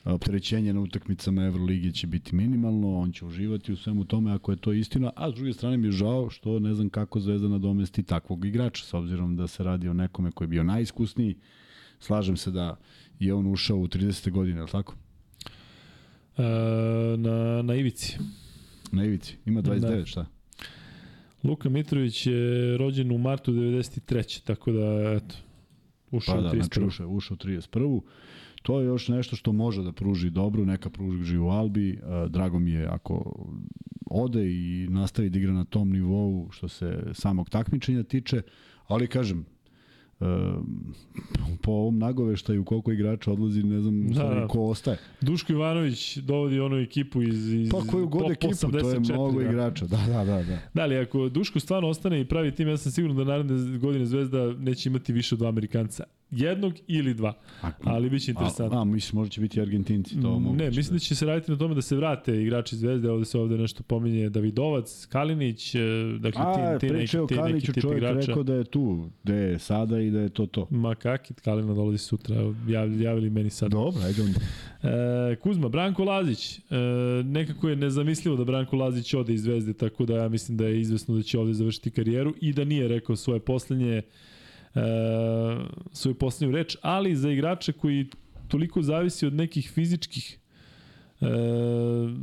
Opterećenje 0.05 0.73
na 0.73 0.81
utakmicama 0.81 1.45
Evrolige 1.45 1.93
će 1.93 2.07
biti 2.07 2.35
minimalno, 2.35 2.99
on 2.99 3.13
će 3.13 3.25
uživati 3.25 3.73
u 3.73 3.77
svemu 3.77 4.05
tome 4.05 4.33
ako 4.33 4.53
je 4.53 4.57
to 4.57 4.73
istina, 4.73 5.11
a 5.17 5.31
s 5.31 5.35
druge 5.35 5.53
strane 5.53 5.77
mi 5.77 5.87
je 5.87 5.93
žao 5.93 6.31
što 6.31 6.59
ne 6.59 6.75
znam 6.75 6.89
kako 6.89 7.21
Zvezda 7.21 7.49
nadomesti 7.49 8.03
takvog 8.03 8.45
igrača, 8.45 8.85
s 8.85 8.95
obzirom 8.95 9.37
da 9.37 9.47
se 9.47 9.65
radi 9.65 9.89
o 9.89 9.95
nekome 9.95 10.31
koji 10.31 10.47
je 10.47 10.49
bio 10.49 10.63
najiskusniji, 10.63 11.37
slažem 12.01 12.37
se 12.37 12.51
da 12.51 12.77
je 13.19 13.35
on 13.35 13.47
ušao 13.47 13.77
u 13.77 13.89
30. 13.89 14.31
godine, 14.31 14.59
je 14.59 14.63
li 14.63 14.71
tako? 14.71 14.95
E, 16.39 16.43
na, 17.17 17.63
na 17.63 17.75
Ivici. 17.75 18.19
Na 18.93 19.05
Ivici. 19.05 19.37
Ima 19.47 19.63
29, 19.63 19.99
da. 19.99 20.07
šta? 20.07 20.27
Luka 21.45 21.69
Mitrović 21.69 22.27
je 22.27 22.77
rođen 22.79 23.13
u 23.13 23.19
martu 23.19 23.53
93. 23.53 24.45
Tako 24.45 24.73
da, 24.73 25.13
eto, 25.17 25.35
ušao 26.11 26.35
pa 26.35 26.41
da, 26.41 26.49
u 26.49 26.51
31. 26.51 26.57
Znači 26.57 26.81
ušao, 26.81 27.09
ušao 27.09 27.35
u 27.35 27.39
31. 27.39 28.01
To 28.63 28.81
je 28.81 28.87
još 28.87 29.09
nešto 29.09 29.37
što 29.37 29.53
može 29.53 29.83
da 29.83 29.93
pruži 29.93 30.31
dobro, 30.31 30.65
neka 30.65 30.91
pruži 30.91 31.39
u 31.39 31.49
Albi. 31.49 32.01
Drago 32.29 32.59
mi 32.59 32.71
je 32.71 32.87
ako 32.87 33.47
ode 34.11 34.51
i 34.51 34.87
nastavi 34.91 35.31
da 35.31 35.39
igra 35.39 35.53
na 35.53 35.65
tom 35.65 35.91
nivou 35.91 36.49
što 36.51 36.69
se 36.69 37.03
samog 37.13 37.51
takmičenja 37.51 38.03
tiče, 38.03 38.43
ali 38.87 39.07
kažem, 39.07 39.47
Um, 40.21 40.95
po 41.63 41.73
ovom 41.73 41.99
nagoveštaju 41.99 42.65
koliko 42.65 42.93
igrača 42.93 43.33
odlazi, 43.33 43.63
ne 43.63 43.81
znam 43.81 44.09
da, 44.09 44.23
da. 44.23 44.49
ko 44.49 44.61
ostaje. 44.61 44.99
Duško 45.21 45.53
Ivanović 45.53 46.17
dovodi 46.17 46.61
onu 46.61 46.77
ekipu 46.77 47.23
iz, 47.23 47.53
iz 47.53 47.71
pa 47.71 47.81
koju 47.91 48.09
god 48.09 48.31
ekipu, 48.31 48.55
84, 48.55 48.81
to 48.81 48.91
je 48.91 49.01
mnogo 49.01 49.43
da. 49.43 49.49
igrača. 49.49 49.87
Da, 49.87 49.97
da, 49.97 50.25
da, 50.25 50.43
da. 50.43 50.59
Da, 50.75 50.83
ali 50.83 50.99
ako 50.99 51.29
Duško 51.29 51.61
stvarno 51.61 51.89
ostane 51.89 52.21
i 52.21 52.25
pravi 52.25 52.55
tim, 52.55 52.69
ja 52.69 52.77
sam 52.77 52.93
siguran 52.93 53.17
da 53.17 53.25
naredne 53.25 53.79
godine 53.79 54.07
Zvezda 54.07 54.53
neće 54.53 54.89
imati 54.89 55.13
više 55.13 55.35
od 55.35 55.39
dva 55.39 55.49
Amerikanca 55.49 56.05
jednog 56.31 56.75
ili 56.87 57.15
dva. 57.15 57.35
Ali 57.85 58.11
biće 58.11 58.31
interesantno. 58.31 58.79
A, 58.79 58.81
a 58.81 58.85
mislim, 58.85 59.19
možda 59.19 59.33
će 59.33 59.41
biti 59.41 59.61
Argentinci. 59.61 60.21
To 60.21 60.39
mm, 60.39 60.57
ne, 60.57 60.71
mislim 60.71 60.97
da 60.97 60.99
će 60.99 61.15
se 61.15 61.27
raditi 61.27 61.51
na 61.51 61.59
tome 61.59 61.75
da 61.75 61.83
se 61.83 61.97
vrate 61.97 62.43
igrači 62.43 62.77
Zvezde. 62.77 63.11
Ovde 63.11 63.25
se 63.25 63.39
ovde 63.39 63.59
nešto 63.59 63.83
pominje 63.83 64.29
Davidovac, 64.29 65.07
Kalinić, 65.07 65.75
e, 65.75 65.79
dakle, 66.19 66.43
a, 66.45 66.79
ti, 66.79 66.87
ti, 66.87 66.95
neki, 66.95 67.17
ti 67.29 67.35
neki 67.53 67.73
tip 67.73 67.83
čovjek 67.83 67.99
igrača. 67.99 68.27
rekao 68.27 68.43
da 68.43 68.55
je 68.55 68.65
tu, 68.65 69.11
da 69.25 69.35
je 69.35 69.59
sada 69.59 70.01
i 70.01 70.11
da 70.11 70.21
je 70.21 70.29
to 70.29 70.47
to. 70.47 70.67
Ma 70.71 70.95
kakit, 70.95 71.41
Kalina 71.41 71.75
dolazi 71.75 71.99
sutra, 71.99 72.37
javili, 72.69 73.05
javili 73.05 73.31
meni 73.31 73.51
sad. 73.51 73.71
Dobro, 73.71 74.03
ajde 74.03 74.23
onda. 74.23 74.41
E, 74.83 75.37
Kuzma, 75.37 75.69
Branko 75.69 76.05
Lazić, 76.05 76.59
e, 76.59 76.63
nekako 77.25 77.69
je 77.69 77.77
nezamislivo 77.77 78.37
da 78.37 78.45
Branko 78.45 78.77
Lazić 78.77 79.15
ode 79.15 79.35
iz 79.35 79.43
Zvezde, 79.43 79.73
tako 79.73 80.07
da 80.07 80.17
ja 80.17 80.29
mislim 80.29 80.59
da 80.59 80.67
je 80.67 80.81
izvesno 80.81 81.15
da 81.15 81.23
će 81.23 81.39
ovde 81.39 81.55
završiti 81.55 81.91
karijeru 81.91 82.35
i 82.41 82.53
da 82.53 82.65
nije 82.65 82.89
rekao 82.89 83.17
svoje 83.17 83.41
poslednje 83.41 84.03
svoju 85.93 86.15
poslednju 86.15 86.57
reč, 86.57 86.77
ali 86.83 87.17
za 87.17 87.31
igrače 87.31 87.73
koji 87.73 88.07
toliko 88.49 88.83
zavisi 88.83 89.27
od 89.27 89.35
nekih 89.35 89.71
fizičkih 89.71 90.39
e, 91.21 91.27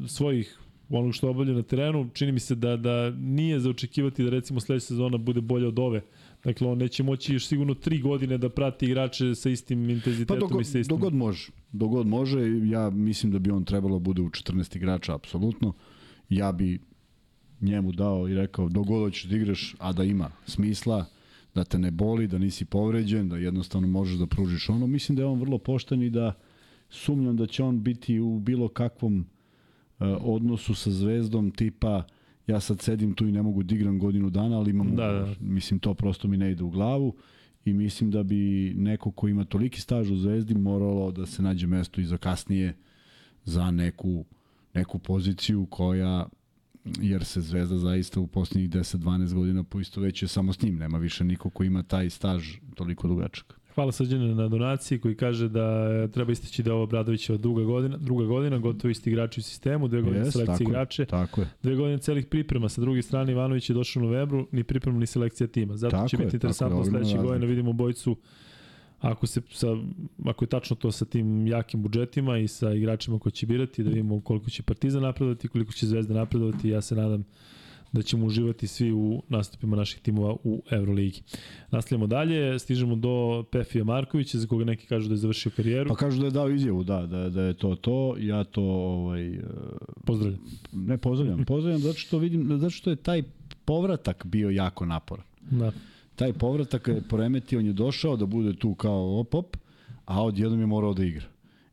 svojih 0.08 0.60
onog 0.90 1.14
što 1.14 1.30
obavlja 1.30 1.54
na 1.54 1.64
terenu, 1.64 2.10
čini 2.14 2.32
mi 2.32 2.40
se 2.40 2.56
da, 2.56 2.78
da 2.78 3.10
nije 3.10 3.60
za 3.60 3.70
očekivati 3.70 4.24
da 4.24 4.30
recimo 4.30 4.60
sledeća 4.60 4.86
sezona 4.86 5.18
bude 5.18 5.42
bolja 5.42 5.68
od 5.68 5.80
ove. 5.80 6.02
Dakle, 6.44 6.68
on 6.68 6.78
neće 6.78 7.04
moći 7.04 7.34
još 7.34 7.48
sigurno 7.48 7.74
tri 7.74 8.00
godine 8.00 8.38
da 8.38 8.50
prati 8.50 8.86
igrače 8.86 9.36
sa 9.36 9.50
istim 9.50 9.90
intenzitetom 9.90 10.36
pa 10.36 10.40
dogod, 10.40 10.62
i 10.62 10.64
sa 10.64 10.80
istim... 10.80 10.98
Dogod 10.98 11.14
može. 11.14 11.52
Dogod 11.72 12.08
može, 12.08 12.40
ja 12.64 12.90
mislim 12.90 13.32
da 13.32 13.40
bi 13.40 13.52
on 13.52 13.66
trebalo 13.66 14.00
bude 14.00 14.22
u 14.22 14.30
14 14.30 14.78
igrača, 14.78 15.16
apsolutno. 15.16 15.74
Ja 16.30 16.52
bi 16.52 16.80
njemu 17.62 17.92
dao 17.92 18.30
i 18.30 18.36
rekao, 18.36 18.70
dogod 18.70 19.14
ćeš 19.14 19.24
da 19.24 19.36
igraš, 19.36 19.76
a 19.80 19.94
da 19.94 20.04
ima 20.04 20.32
smisla, 20.46 21.06
da 21.56 21.64
te 21.64 21.80
ne 21.80 21.92
boli, 21.92 22.28
da 22.28 22.38
nisi 22.38 22.66
povređen, 22.66 23.30
da 23.30 23.38
jednostavno 23.38 23.88
možeš 23.88 24.18
da 24.18 24.28
pružiš 24.28 24.70
ono. 24.70 24.88
Mislim 24.88 25.16
da 25.16 25.22
je 25.22 25.28
on 25.28 25.40
vrlo 25.40 25.58
pošten 25.58 26.02
i 26.02 26.10
da 26.10 26.34
sumnjam 26.90 27.38
da 27.38 27.48
će 27.48 27.64
on 27.64 27.84
biti 27.84 28.20
u 28.20 28.40
bilo 28.40 28.68
kakvom 28.68 29.20
uh, 29.20 30.08
odnosu 30.22 30.76
sa 30.76 30.92
zvezdom 30.92 31.52
tipa 31.52 32.04
ja 32.48 32.60
sad 32.60 32.82
sedim 32.82 33.14
tu 33.14 33.28
i 33.28 33.32
ne 33.32 33.42
mogu 33.42 33.64
da 33.64 33.76
igram 33.76 34.00
godinu 34.00 34.30
dana, 34.30 34.58
ali 34.58 34.72
imam 34.72 34.96
da, 34.96 35.08
da. 35.08 35.36
mislim 35.40 35.80
to 35.80 35.94
prosto 35.94 36.28
mi 36.28 36.38
ne 36.38 36.52
ide 36.52 36.64
u 36.64 36.70
glavu 36.70 37.16
i 37.66 37.74
mislim 37.74 38.12
da 38.12 38.24
bi 38.24 38.74
neko 38.78 39.12
ko 39.12 39.28
ima 39.28 39.46
toliki 39.46 39.82
staž 39.82 40.12
u 40.12 40.16
Zvezdi 40.16 40.54
moralo 40.54 41.12
da 41.12 41.26
se 41.26 41.42
nađe 41.42 41.68
mesto 41.68 42.02
i 42.02 42.06
za 42.06 42.18
kasnije 42.18 42.76
za 43.44 43.72
neku, 43.72 44.26
neku 44.74 45.00
poziciju 45.00 45.66
koja 45.66 46.26
jer 46.86 47.26
se 47.26 47.42
Zvezda 47.42 47.78
zaista 47.78 48.20
u 48.20 48.28
poslednjih 48.28 48.70
10-12 48.70 49.34
godina 49.34 49.64
poisto 49.64 50.02
već 50.02 50.22
je 50.22 50.28
samo 50.28 50.54
s 50.54 50.62
njim, 50.62 50.76
nema 50.76 50.98
više 50.98 51.24
niko 51.24 51.50
ko 51.50 51.64
ima 51.64 51.84
taj 51.84 52.10
staž 52.10 52.48
toliko 52.76 53.08
dugačak. 53.08 53.60
Hvala 53.76 53.92
Srđane 53.92 54.36
na 54.36 54.48
donaciji 54.48 55.00
koji 55.00 55.16
kaže 55.16 55.50
da 55.50 56.08
treba 56.08 56.32
istići 56.32 56.64
da 56.64 56.70
je 56.70 56.74
ovo 56.74 56.86
Bradovićeva 56.86 57.38
druga 57.38 57.64
godina, 57.64 57.98
druga 57.98 58.26
godina, 58.26 58.58
gotovo 58.58 58.92
isti 58.92 59.10
igrači 59.10 59.40
u 59.40 59.44
sistemu, 59.44 59.88
dve 59.88 60.02
godine 60.02 60.26
yes, 60.26 60.32
selekcije 60.32 60.66
igrače, 60.68 61.06
tako 61.06 61.42
je. 61.42 61.48
dve 61.64 61.76
godine 61.76 61.98
celih 61.98 62.26
priprema. 62.26 62.70
Sa 62.70 62.82
druge 62.82 63.02
strane 63.02 63.32
Ivanović 63.32 63.70
je 63.70 63.74
došao 63.74 64.02
u 64.02 64.06
novembru, 64.06 64.48
ni 64.52 64.64
priprema 64.64 65.00
ni 65.00 65.06
selekcija 65.06 65.48
tima. 65.48 65.78
Zato 65.78 65.92
tako 65.92 66.08
će 66.08 66.16
je, 66.16 66.26
biti 66.26 66.36
interesantno 66.36 66.86
sledeće 66.86 67.18
godine 67.18 67.46
vidimo 67.46 67.74
bojicu 67.74 68.16
ako 69.04 69.28
se 69.28 69.42
sa 69.52 69.68
ako 70.26 70.46
je 70.46 70.50
tačno 70.50 70.76
to 70.76 70.92
sa 70.92 71.06
tim 71.06 71.48
jakim 71.48 71.82
budžetima 71.82 72.38
i 72.38 72.48
sa 72.48 72.74
igračima 72.74 73.20
koji 73.20 73.34
će 73.34 73.46
birati 73.46 73.84
da 73.84 73.90
vidimo 73.90 74.22
koliko 74.22 74.50
će 74.50 74.64
Partizan 74.64 75.02
napredovati, 75.02 75.48
koliko 75.48 75.74
će 75.74 75.88
Zvezda 75.88 76.14
napredovati, 76.14 76.70
ja 76.70 76.82
se 76.82 76.96
nadam 76.96 77.24
da 77.92 78.02
ćemo 78.02 78.26
uživati 78.26 78.68
svi 78.68 78.92
u 78.92 79.24
nastupima 79.30 79.76
naših 79.76 80.02
timova 80.02 80.36
u 80.44 80.64
Euroligi. 80.72 81.22
Nastavljamo 81.72 82.08
dalje, 82.08 82.60
stižemo 82.60 82.96
do 82.96 83.44
Pefija 83.52 83.84
Markovića, 83.84 84.38
za 84.38 84.48
koga 84.48 84.66
neki 84.66 84.88
kažu 84.88 85.08
da 85.08 85.14
je 85.14 85.18
završio 85.18 85.52
karijeru. 85.56 85.90
Pa 85.90 85.96
kažu 85.96 86.20
da 86.20 86.26
je 86.26 86.32
dao 86.32 86.50
izjavu, 86.50 86.84
da, 86.84 87.06
da, 87.06 87.30
da 87.30 87.42
je 87.42 87.54
to 87.54 87.76
to. 87.76 88.16
Ja 88.20 88.44
to 88.44 88.64
ovaj, 88.64 89.40
pozdravljam. 90.06 90.42
Ne 90.72 90.98
pozdravljam, 90.98 91.46
pozdravljam 91.46 91.82
zato 91.82 92.00
što 92.00 92.18
vidim, 92.18 92.48
zato 92.58 92.70
što 92.70 92.90
je 92.90 92.96
taj 92.96 93.24
povratak 93.66 94.26
bio 94.26 94.50
jako 94.50 94.86
naporan. 94.86 95.26
Da 95.52 95.72
taj 96.16 96.34
povratak 96.34 96.88
je 96.88 97.02
poremetio, 97.10 97.60
on 97.60 97.66
je 97.66 97.74
došao 97.74 98.18
da 98.18 98.26
bude 98.26 98.56
tu 98.56 98.76
kao 98.76 99.20
opop, 99.20 99.58
a 100.06 100.24
odjednom 100.24 100.60
je 100.60 100.66
morao 100.66 100.94
da 100.94 101.04
igra. 101.04 101.26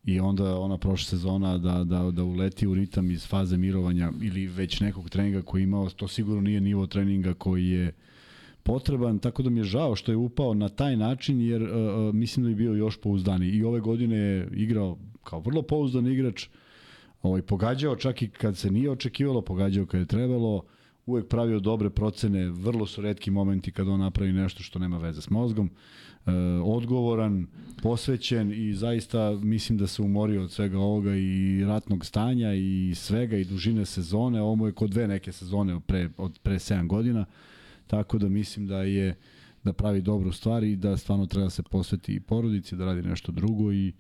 I 0.05 0.21
onda 0.21 0.59
ona 0.59 0.79
prošla 0.79 1.09
sezona 1.09 1.59
da, 1.59 1.85
da, 1.85 2.11
da 2.11 2.25
uleti 2.25 2.67
u 2.67 2.75
ritam 2.75 3.11
iz 3.11 3.27
faze 3.27 3.57
mirovanja 3.57 4.13
ili 4.23 4.47
već 4.47 4.81
nekog 4.81 5.11
treninga 5.11 5.43
koji 5.43 5.61
je 5.61 5.65
imao, 5.65 5.91
to 5.91 6.09
sigurno 6.09 6.41
nije 6.41 6.61
nivo 6.61 6.87
treninga 6.87 7.35
koji 7.35 7.69
je 7.69 7.93
potreban, 8.63 9.19
tako 9.19 9.43
da 9.43 9.51
mi 9.51 9.61
je 9.61 9.65
žao 9.65 9.97
što 9.97 10.13
je 10.13 10.17
upao 10.17 10.55
na 10.55 10.69
taj 10.69 10.97
način, 10.97 11.41
jer 11.41 11.63
uh, 11.63 11.71
mislim 12.15 12.45
da 12.45 12.51
je 12.51 12.57
bio 12.57 12.75
još 12.75 13.01
pouzdani. 13.01 13.49
I 13.49 13.65
ove 13.65 13.81
godine 13.81 14.17
je 14.17 14.49
igrao 14.53 14.99
kao 15.25 15.41
vrlo 15.41 15.63
pouzdan 15.63 16.07
igrač, 16.07 16.49
ovaj, 17.23 17.43
pogađao 17.43 17.97
čak 17.97 18.23
i 18.23 18.29
kad 18.29 18.57
se 18.57 18.71
nije 18.71 18.91
očekivalo, 18.91 19.43
pogađao 19.43 19.87
kad 19.87 20.01
je 20.01 20.07
trebalo, 20.07 20.57
uh, 20.57 20.63
uvek 21.11 21.29
pravio 21.29 21.61
dobre 21.61 21.91
procene, 21.91 22.49
vrlo 22.49 22.87
su 22.87 23.03
redki 23.03 23.31
momenti 23.31 23.73
kada 23.73 23.91
on 23.91 24.01
napravi 24.01 24.33
nešto 24.33 24.63
što 24.63 24.79
nema 24.79 24.99
veze 24.99 25.23
s 25.23 25.31
mozgom, 25.31 25.71
e, 26.27 26.33
odgovoran, 26.65 27.47
posvećen 27.83 28.53
i 28.53 28.75
zaista 28.75 29.31
mislim 29.43 29.79
da 29.79 29.87
se 29.87 30.03
umorio 30.03 30.43
od 30.43 30.53
svega 30.53 30.79
ovoga 30.79 31.15
i 31.17 31.65
ratnog 31.65 32.07
stanja 32.07 32.55
i 32.55 32.93
svega 32.95 33.37
i 33.37 33.45
dužine 33.45 33.87
sezone, 33.87 34.43
ovo 34.43 34.67
je 34.67 34.73
kod 34.73 34.91
dve 34.91 35.09
neke 35.09 35.33
sezone 35.33 35.81
pre, 35.87 36.09
od 36.17 36.39
pre 36.43 36.55
7 36.55 36.87
godina, 36.87 37.25
tako 37.87 38.19
da 38.19 38.29
mislim 38.29 38.67
da 38.67 38.83
je 38.83 39.17
da 39.65 39.73
pravi 39.73 40.01
dobru 40.01 40.33
stvar 40.33 40.65
i 40.65 40.77
da 40.77 40.97
stvarno 40.97 41.27
treba 41.27 41.45
da 41.45 41.51
se 41.51 41.63
posveti 41.63 42.15
i 42.15 42.21
porodici, 42.21 42.77
da 42.77 42.85
radi 42.85 43.03
nešto 43.03 43.33
drugo 43.33 43.73
i 43.73 43.93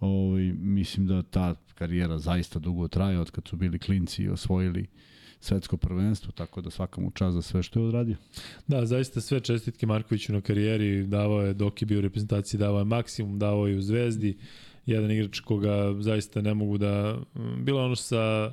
ovaj, 0.00 0.52
mislim 0.52 1.06
da 1.06 1.22
ta 1.22 1.54
karijera 1.74 2.18
zaista 2.18 2.58
dugo 2.58 2.88
traje 2.88 3.20
od 3.20 3.30
kad 3.30 3.48
su 3.48 3.56
bili 3.56 3.78
klinci 3.78 4.22
i 4.22 4.28
osvojili 4.28 4.80
uh, 4.80 5.13
svetsko 5.40 5.76
prvenstvo, 5.76 6.32
tako 6.32 6.60
da 6.60 6.70
svaka 6.70 7.00
mu 7.00 7.10
čast 7.10 7.34
za 7.34 7.42
sve 7.42 7.62
što 7.62 7.80
je 7.80 7.86
odradio. 7.86 8.16
Da, 8.66 8.86
zaista 8.86 9.20
sve 9.20 9.40
čestitke 9.40 9.86
Markoviću 9.86 10.32
na 10.32 10.40
karijeri, 10.40 11.06
davao 11.06 11.42
je 11.42 11.54
dok 11.54 11.82
je 11.82 11.86
bio 11.86 11.98
u 11.98 12.02
reprezentaciji, 12.02 12.58
davao 12.58 12.78
je 12.78 12.84
maksimum, 12.84 13.38
davao 13.38 13.66
je 13.66 13.76
u 13.76 13.82
Zvezdi, 13.82 14.36
jedan 14.86 15.10
igrač 15.10 15.40
koga 15.40 15.94
zaista 16.00 16.40
ne 16.40 16.54
mogu 16.54 16.78
da... 16.78 17.18
Bilo 17.58 17.84
ono 17.84 17.96
sa 17.96 18.52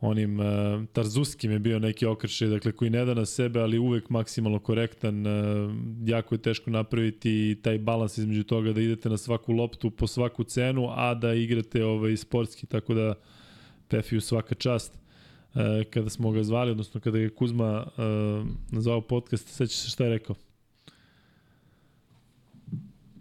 onim 0.00 0.40
uh, 0.40 0.46
Tarzuskim 0.92 1.50
je 1.50 1.58
bio 1.58 1.78
neki 1.78 2.06
okršaj, 2.06 2.48
dakle 2.48 2.72
koji 2.72 2.90
ne 2.90 3.04
da 3.04 3.14
na 3.14 3.26
sebe, 3.26 3.60
ali 3.60 3.78
uvek 3.78 4.10
maksimalno 4.10 4.58
korektan, 4.58 5.26
uh, 5.26 5.74
jako 6.04 6.34
je 6.34 6.42
teško 6.42 6.70
napraviti 6.70 7.58
taj 7.62 7.78
balans 7.78 8.18
između 8.18 8.44
toga 8.44 8.72
da 8.72 8.80
idete 8.80 9.08
na 9.08 9.16
svaku 9.16 9.52
loptu 9.52 9.90
po 9.90 10.06
svaku 10.06 10.44
cenu, 10.44 10.88
a 10.90 11.14
da 11.14 11.34
igrate 11.34 11.84
ovaj 11.84 12.16
sportski, 12.16 12.66
tako 12.66 12.94
da 12.94 13.14
Pefiju 13.88 14.20
svaka 14.20 14.54
čast. 14.54 14.98
E, 15.54 15.84
kada 15.84 16.10
smo 16.10 16.30
ga 16.30 16.42
zvali, 16.42 16.70
odnosno 16.70 17.00
kada 17.00 17.18
je 17.18 17.30
Kuzma 17.30 17.86
e, 17.86 18.02
nazvao 18.70 19.00
podcast, 19.00 19.48
seća 19.48 19.76
se 19.76 19.90
šta 19.90 20.04
je 20.04 20.10
rekao? 20.10 20.36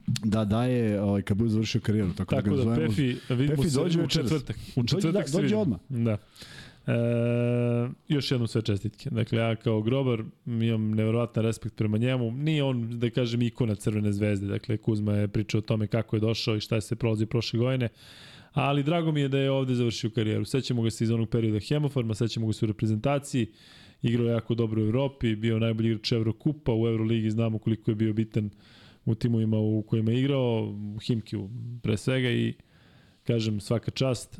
Da 0.08 0.46
daje, 0.46 1.02
ovaj, 1.02 1.22
kad 1.22 1.38
bude 1.38 1.50
završio 1.50 1.82
karijeru. 1.82 2.14
Tako, 2.14 2.36
tako 2.36 2.50
da, 2.50 2.56
ga 2.56 2.56
da 2.56 2.64
zovemo, 2.64 2.88
Pefi, 2.88 3.16
vidimo 3.30 3.64
Pefi 3.64 3.76
dođe 3.76 4.02
u 4.02 4.08
četvrtak. 4.08 4.56
U 4.76 4.84
četvrtak 4.84 5.26
dođe, 5.26 5.32
da, 5.32 5.42
dođe 5.42 5.56
odmah. 5.56 5.80
Da. 5.90 6.18
E, 6.88 7.90
još 8.08 8.32
jednu 8.32 8.48
sve 8.48 8.62
čestitke. 8.62 9.10
Dakle, 9.10 9.40
ja 9.40 9.56
kao 9.56 9.82
grobar 9.82 10.24
imam 10.46 10.92
nevjerovatan 10.92 11.44
respekt 11.44 11.76
prema 11.76 11.98
njemu. 11.98 12.32
Nije 12.32 12.64
on, 12.64 13.00
da 13.00 13.10
kažem, 13.10 13.42
ikona 13.42 13.76
Crvene 13.76 14.14
zvezde. 14.14 14.48
Dakle, 14.48 14.78
Kuzma 14.78 15.14
je 15.14 15.28
pričao 15.28 15.58
o 15.60 15.62
tome 15.62 15.88
kako 15.88 16.16
je 16.16 16.20
došao 16.20 16.56
i 16.56 16.60
šta 16.60 16.76
je 16.76 16.82
se 16.82 16.96
prolazi 16.96 17.26
prošle 17.26 17.60
godine 17.60 17.90
ali 18.58 18.84
drago 18.84 19.12
mi 19.12 19.22
je 19.22 19.28
da 19.28 19.38
je 19.38 19.52
ovde 19.52 19.76
završio 19.76 20.10
karijeru. 20.10 20.46
Sećamo 20.46 20.82
ga 20.82 20.90
se 20.90 21.04
iz 21.04 21.12
onog 21.12 21.30
perioda 21.30 21.60
Hemofarma, 21.60 22.14
sećamo 22.14 22.48
ga 22.48 22.54
se 22.54 22.66
u 22.66 22.68
reprezentaciji, 22.68 23.48
igrao 24.02 24.28
jako 24.28 24.56
dobro 24.56 24.82
u 24.82 24.86
Evropi, 24.86 25.36
bio 25.36 25.60
najbolji 25.60 25.88
igrač 25.88 26.12
Evrokupa, 26.12 26.74
u 26.74 26.88
Euroligi 26.88 27.30
znamo 27.30 27.60
koliko 27.60 27.92
je 27.92 27.96
bio 27.96 28.14
bitan 28.14 28.50
u 29.06 29.16
timovima 29.16 29.58
u 29.58 29.84
kojima 29.88 30.12
je 30.12 30.20
igrao, 30.20 30.76
u 30.96 31.00
Himkiju 31.00 31.50
pre 31.84 31.98
svega 31.98 32.30
i 32.30 32.54
kažem 33.24 33.60
svaka 33.60 33.92
čast 33.92 34.40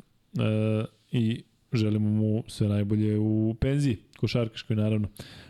i 1.12 1.42
želimo 1.72 2.08
mu 2.08 2.44
sve 2.46 2.68
najbolje 2.68 3.18
u 3.18 3.56
penziji, 3.60 3.96
košarkaškoj 4.16 4.76
naravno. 4.76 5.08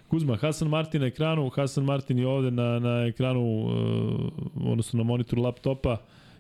Kuzma, 0.08 0.36
Hasan 0.36 0.68
Martin 0.68 1.00
na 1.00 1.06
ekranu, 1.06 1.48
Hasan 1.48 1.84
Martin 1.84 2.18
je 2.18 2.26
ovde 2.26 2.50
na, 2.50 2.78
na 2.78 3.06
ekranu, 3.06 3.40
e, 3.40 3.74
odnosno 4.54 4.98
na 4.98 5.04
monitoru 5.04 5.42
laptopa, 5.42 5.96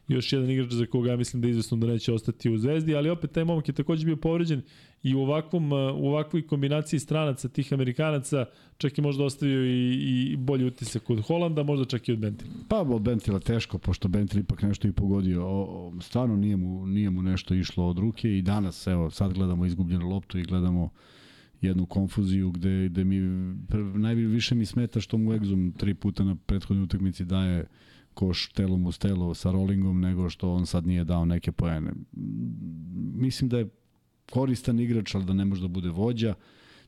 još 0.08 0.32
jedan 0.32 0.50
igrač 0.50 0.72
za 0.72 0.86
koga 0.86 1.10
ja 1.10 1.16
mislim 1.16 1.42
da 1.42 1.48
je 1.48 1.50
izvesno 1.50 1.76
da 1.76 1.86
neće 1.86 2.12
ostati 2.12 2.50
u 2.50 2.58
Zvezdi, 2.58 2.94
ali 2.94 3.10
opet 3.10 3.32
taj 3.32 3.44
momak 3.44 3.68
je 3.68 3.74
takođe 3.74 4.04
bio 4.04 4.16
povređen 4.16 4.62
i 5.02 5.14
u, 5.14 5.20
ovakvom, 5.20 5.72
u 5.72 6.08
ovakvoj 6.08 6.46
kombinaciji 6.46 7.00
stranaca, 7.00 7.48
tih 7.48 7.72
Amerikanaca, 7.72 8.44
čak 8.78 8.98
i 8.98 9.02
možda 9.02 9.24
ostavio 9.24 9.64
i, 9.64 9.92
i 10.32 10.36
bolji 10.36 10.64
utisak 10.64 11.10
od 11.10 11.20
Holanda, 11.20 11.62
možda 11.62 11.84
čak 11.84 12.08
i 12.08 12.12
od 12.12 12.18
Bentila. 12.18 12.50
Pa 12.68 12.80
od 12.80 13.02
Bentila 13.02 13.40
teško, 13.40 13.78
pošto 13.78 14.08
Bentil 14.08 14.40
ipak 14.40 14.62
nešto 14.62 14.88
i 14.88 14.92
pogodio. 14.92 15.46
O, 15.46 15.92
stvarno 16.00 16.36
nije 16.36 16.56
mu, 16.56 16.86
nije 16.86 17.10
mu 17.10 17.22
nešto 17.22 17.54
išlo 17.54 17.88
od 17.88 17.98
ruke 17.98 18.38
i 18.38 18.42
danas, 18.42 18.86
evo, 18.86 19.10
sad 19.10 19.32
gledamo 19.32 19.66
izgubljenu 19.66 20.08
loptu 20.08 20.38
i 20.38 20.42
gledamo 20.42 20.90
jednu 21.60 21.86
konfuziju 21.86 22.50
gde, 22.50 22.88
gde 22.88 23.04
mi 23.04 23.18
najviše 23.94 24.54
mi 24.54 24.66
smeta 24.66 25.00
što 25.00 25.18
mu 25.18 25.32
Exum 25.32 25.76
tri 25.76 25.94
puta 25.94 26.24
na 26.24 26.36
prethodnoj 26.46 26.84
utakmici 26.84 27.24
daje 27.24 27.66
koš 28.18 28.48
telom 28.52 28.86
uz 28.86 28.98
telo 28.98 29.34
sa 29.34 29.50
rollingom 29.50 30.00
nego 30.00 30.30
što 30.30 30.52
on 30.52 30.66
sad 30.66 30.86
nije 30.86 31.04
dao 31.04 31.24
neke 31.24 31.52
poene. 31.52 31.92
Mislim 33.14 33.48
da 33.48 33.58
je 33.58 33.68
koristan 34.30 34.80
igrač, 34.80 35.14
ali 35.14 35.24
da 35.24 35.32
ne 35.32 35.44
može 35.44 35.62
da 35.62 35.68
bude 35.68 35.88
vođa. 35.88 36.34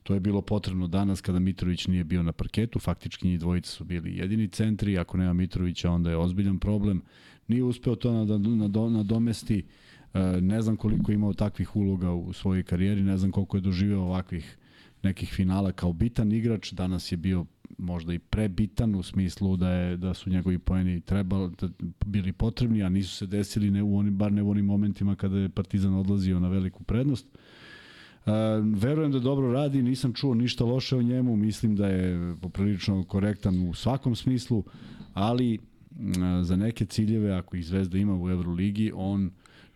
To 0.02 0.15
je 0.15 0.20
bilo 0.20 0.42
potrebno 0.42 0.89
danas 0.89 1.20
kada 1.20 1.39
Mitrović 1.39 1.86
nije 1.86 2.05
bio 2.05 2.23
na 2.23 2.33
parketu, 2.33 2.78
faktički 2.78 3.28
njih 3.28 3.39
dvojice 3.39 3.70
su 3.70 3.84
bili 3.84 4.17
jedini 4.17 4.49
centri, 4.49 4.99
ako 4.99 5.18
nema 5.18 5.33
Mitrovića 5.33 5.91
onda 5.91 6.10
je 6.10 6.17
ozbiljan 6.17 6.59
problem. 6.59 7.02
Nije 7.49 7.65
uspeo 7.65 7.97
to 7.97 8.25
da 8.25 8.39
nadomesti, 8.89 9.65
ne 10.41 10.62
znam 10.62 10.76
koliko 10.76 11.12
je 11.12 11.15
imao 11.15 11.33
takvih 11.33 11.76
uloga 11.76 12.12
u 12.12 12.33
svojoj 12.33 12.62
karijeri, 12.62 13.02
ne 13.02 13.18
znam 13.18 13.31
koliko 13.31 13.57
je 13.57 13.60
doživeo 13.60 14.00
ovakvih 14.00 14.59
nekih 15.02 15.33
finala 15.33 15.73
kao 15.73 15.92
bitan 15.92 16.33
igrač, 16.33 16.73
danas 16.73 17.12
je 17.12 17.17
bio 17.17 17.47
možda 17.81 18.15
i 18.15 18.18
prebitan 18.18 18.94
u 18.94 19.02
smislu 19.02 19.57
da 19.57 19.70
je 19.70 19.97
da 19.97 20.15
su 20.15 20.31
njegovi 20.31 20.59
poeni 20.59 21.00
trebali 21.00 21.50
da 21.60 21.68
bili 22.07 22.33
potrebni, 22.33 22.83
a 22.83 22.89
nisu 22.89 23.17
se 23.17 23.26
desili 23.26 23.70
ne 23.70 23.83
u 23.83 23.99
onim 23.99 24.17
bar 24.17 24.33
ne 24.33 24.42
u 24.42 24.50
onim 24.50 24.65
momentima 24.65 25.17
kada 25.17 25.39
je 25.39 25.49
Partizan 25.49 25.94
odlazio 25.94 26.41
na 26.41 26.49
veliku 26.49 26.84
prednost. 26.84 27.26
Uh, 28.26 28.33
verujem 28.75 29.12
da 29.12 29.18
dobro 29.18 29.52
radi, 29.52 29.83
nisam 29.83 30.12
čuo 30.12 30.34
ništa 30.34 30.65
loše 30.65 30.97
o 30.97 31.02
njemu, 31.02 31.36
mislim 31.36 31.76
da 31.76 31.89
je 31.89 32.34
poprilično 32.41 33.05
korektan 33.05 33.68
u 33.68 33.75
svakom 33.75 34.17
smislu, 34.17 34.65
ali 35.15 35.59
uh, 35.59 35.65
za 36.42 36.57
neke 36.57 36.84
ciljeve, 36.84 37.33
ako 37.33 37.57
ih 37.57 37.67
Zvezda 37.67 37.99
ima 37.99 38.23
u 38.23 38.31
Euroligi, 38.31 38.92
on 38.94 39.31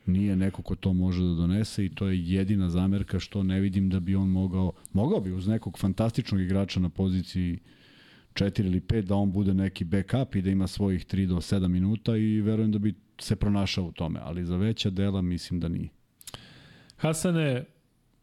nije 0.07 0.36
neko 0.36 0.62
ko 0.62 0.74
to 0.74 0.92
može 0.92 1.23
da 1.23 1.34
donese 1.34 1.84
i 1.84 1.89
to 1.89 2.07
je 2.07 2.28
jedina 2.28 2.70
zamerka 2.70 3.20
što 3.20 3.42
ne 3.42 3.60
vidim 3.60 3.91
da 3.91 4.00
bi 4.00 4.15
on 4.15 4.28
mogao, 4.28 4.73
mogao 4.92 5.20
bi 5.20 5.33
uz 5.33 5.47
nekog 5.47 5.78
fantastičnog 5.78 6.41
igrača 6.41 6.81
na 6.81 6.89
poziciji 6.89 7.58
4 8.35 8.67
ili 8.67 8.81
5 8.81 9.03
da 9.03 9.15
on 9.15 9.33
bude 9.33 9.55
neki 9.55 9.85
backup 9.85 10.35
i 10.35 10.43
da 10.43 10.51
ima 10.51 10.67
svojih 10.67 11.07
3 11.07 11.27
do 11.27 11.37
7 11.37 11.69
minuta 11.69 12.17
i 12.17 12.41
verujem 12.41 12.73
da 12.73 12.79
bi 12.79 12.95
se 13.19 13.37
pronašao 13.37 13.85
u 13.85 13.93
tome, 13.93 14.21
ali 14.23 14.45
za 14.45 14.57
veća 14.57 14.91
dela 14.91 15.23
mislim 15.23 15.61
da 15.61 15.69
nije. 15.69 15.89
Hasane, 16.97 17.65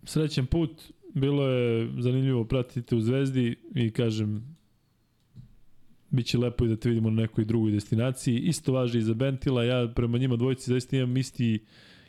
srećen 0.04 0.46
put, 0.46 0.82
bilo 1.14 1.48
je 1.48 1.90
zanimljivo 2.00 2.46
pratiti 2.46 2.96
u 2.96 3.02
Zvezdi 3.02 3.56
i 3.76 3.92
kažem, 3.92 4.56
Biće 6.10 6.38
lepo 6.38 6.66
i 6.66 6.68
da 6.68 6.76
te 6.76 6.90
vidimo 6.90 7.10
na 7.10 7.22
nekoj 7.22 7.46
drugoj 7.46 7.72
destinaciji. 7.72 8.40
Isto 8.40 8.74
važi 8.74 8.98
i 8.98 9.02
za 9.02 9.14
Bentila, 9.14 9.64
ja 9.64 9.88
prema 9.96 10.18
njima 10.18 10.36
dvojici 10.36 10.72
zaista 10.72 10.98
imam 10.98 11.18
isti, 11.18 11.66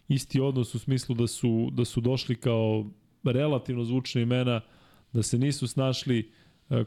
isti 0.08 0.40
odnos 0.40 0.74
u 0.74 0.78
smislu 0.78 1.14
da 1.14 1.26
su, 1.26 1.70
da 1.72 1.84
su 1.84 2.00
došli 2.00 2.34
kao 2.34 2.90
relativno 3.24 3.84
zvučne 3.84 4.22
imena, 4.22 4.60
da 5.12 5.22
se 5.22 5.38
nisu 5.38 5.66
snašli 5.66 6.30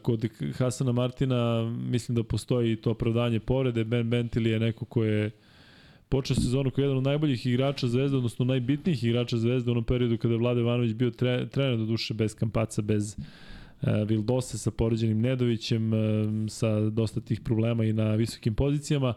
kod 0.02 0.24
Hasana 0.58 0.92
Martina, 0.92 1.70
mislim 1.90 2.16
da 2.16 2.22
postoji 2.22 2.76
to 2.76 2.90
opravdanje 2.90 3.40
povrede. 3.40 3.84
Ben 3.84 4.10
Bentil 4.10 4.46
je 4.46 4.60
neko 4.60 4.84
ko 4.84 5.04
je 5.04 5.30
počeo 6.08 6.36
sezonu 6.36 6.70
kao 6.70 6.82
jedan 6.82 6.96
od 6.96 7.04
najboljih 7.04 7.46
igrača 7.46 7.86
Zvezde, 7.86 8.16
odnosno 8.16 8.44
najbitnijih 8.44 9.04
igrača 9.04 9.36
Zvezde 9.36 9.70
u 9.70 9.72
onom 9.72 9.84
periodu 9.84 10.18
kada 10.18 10.34
je 10.34 10.38
Vlade 10.38 10.60
Ivanović 10.60 10.94
bio 10.94 11.10
tre, 11.10 11.48
trener 11.48 11.78
do 11.78 11.84
duše 11.84 12.14
bez 12.14 12.34
Kampaca, 12.34 12.82
bez 12.82 13.16
E, 13.82 14.04
Vildose 14.04 14.58
sa 14.58 14.70
poređenim 14.70 15.20
Nedovićem, 15.20 15.94
e, 15.94 15.98
sa 16.48 16.80
dosta 16.80 17.20
tih 17.20 17.40
problema 17.40 17.84
i 17.84 17.92
na 17.92 18.14
visokim 18.14 18.54
pozicijama. 18.54 19.14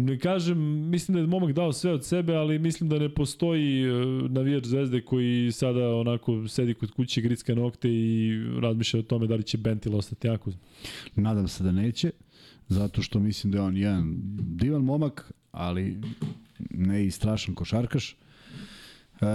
Ne 0.00 0.18
kažem, 0.18 0.58
mislim 0.90 1.14
da 1.14 1.20
je 1.20 1.26
momak 1.26 1.52
dao 1.52 1.72
sve 1.72 1.92
od 1.92 2.04
sebe, 2.04 2.34
ali 2.34 2.58
mislim 2.58 2.88
da 2.88 2.98
ne 2.98 3.08
postoji 3.08 3.82
e, 3.82 3.88
navijač 4.28 4.64
zvezde 4.64 5.00
koji 5.00 5.52
sada 5.52 5.94
onako 5.94 6.48
sedi 6.48 6.74
kod 6.74 6.90
kuće, 6.90 7.20
gricka 7.20 7.54
nokte 7.54 7.88
i 7.90 8.30
razmišlja 8.60 9.00
o 9.00 9.02
tome 9.02 9.26
da 9.26 9.34
li 9.34 9.42
će 9.42 9.58
Bentil 9.58 9.96
ostati 9.96 10.26
jako. 10.26 10.50
Nadam 11.16 11.48
se 11.48 11.64
da 11.64 11.72
neće, 11.72 12.10
zato 12.68 13.02
što 13.02 13.20
mislim 13.20 13.50
da 13.50 13.58
je 13.58 13.64
on 13.64 13.76
jedan 13.76 14.16
divan 14.38 14.84
momak, 14.84 15.32
ali 15.52 16.00
ne 16.70 17.06
i 17.06 17.10
strašan 17.10 17.54
košarkaš. 17.54 18.16
E, 19.20 19.26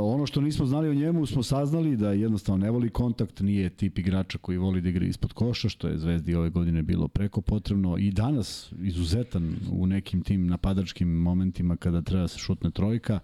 ono 0.00 0.26
što 0.26 0.40
nismo 0.40 0.66
znali 0.66 0.88
o 0.88 0.94
njemu 0.94 1.26
smo 1.26 1.42
saznali 1.42 1.96
da 1.96 2.12
jednostavno 2.12 2.64
ne 2.64 2.70
voli 2.70 2.90
kontakt, 2.90 3.40
nije 3.40 3.70
tip 3.70 3.98
igrača 3.98 4.38
koji 4.38 4.58
voli 4.58 4.80
da 4.80 4.88
igra 4.88 5.06
ispod 5.06 5.32
koša, 5.32 5.68
što 5.68 5.88
je 5.88 5.98
Zvezdi 5.98 6.34
ove 6.34 6.50
godine 6.50 6.82
bilo 6.82 7.08
preko 7.08 7.40
potrebno 7.40 7.98
i 7.98 8.10
danas 8.10 8.72
izuzetan 8.82 9.56
u 9.72 9.86
nekim 9.86 10.22
tim 10.22 10.46
napadačkim 10.46 11.08
momentima 11.08 11.76
kada 11.76 12.02
treba 12.02 12.28
se 12.28 12.38
šutne 12.38 12.70
trojka, 12.70 13.18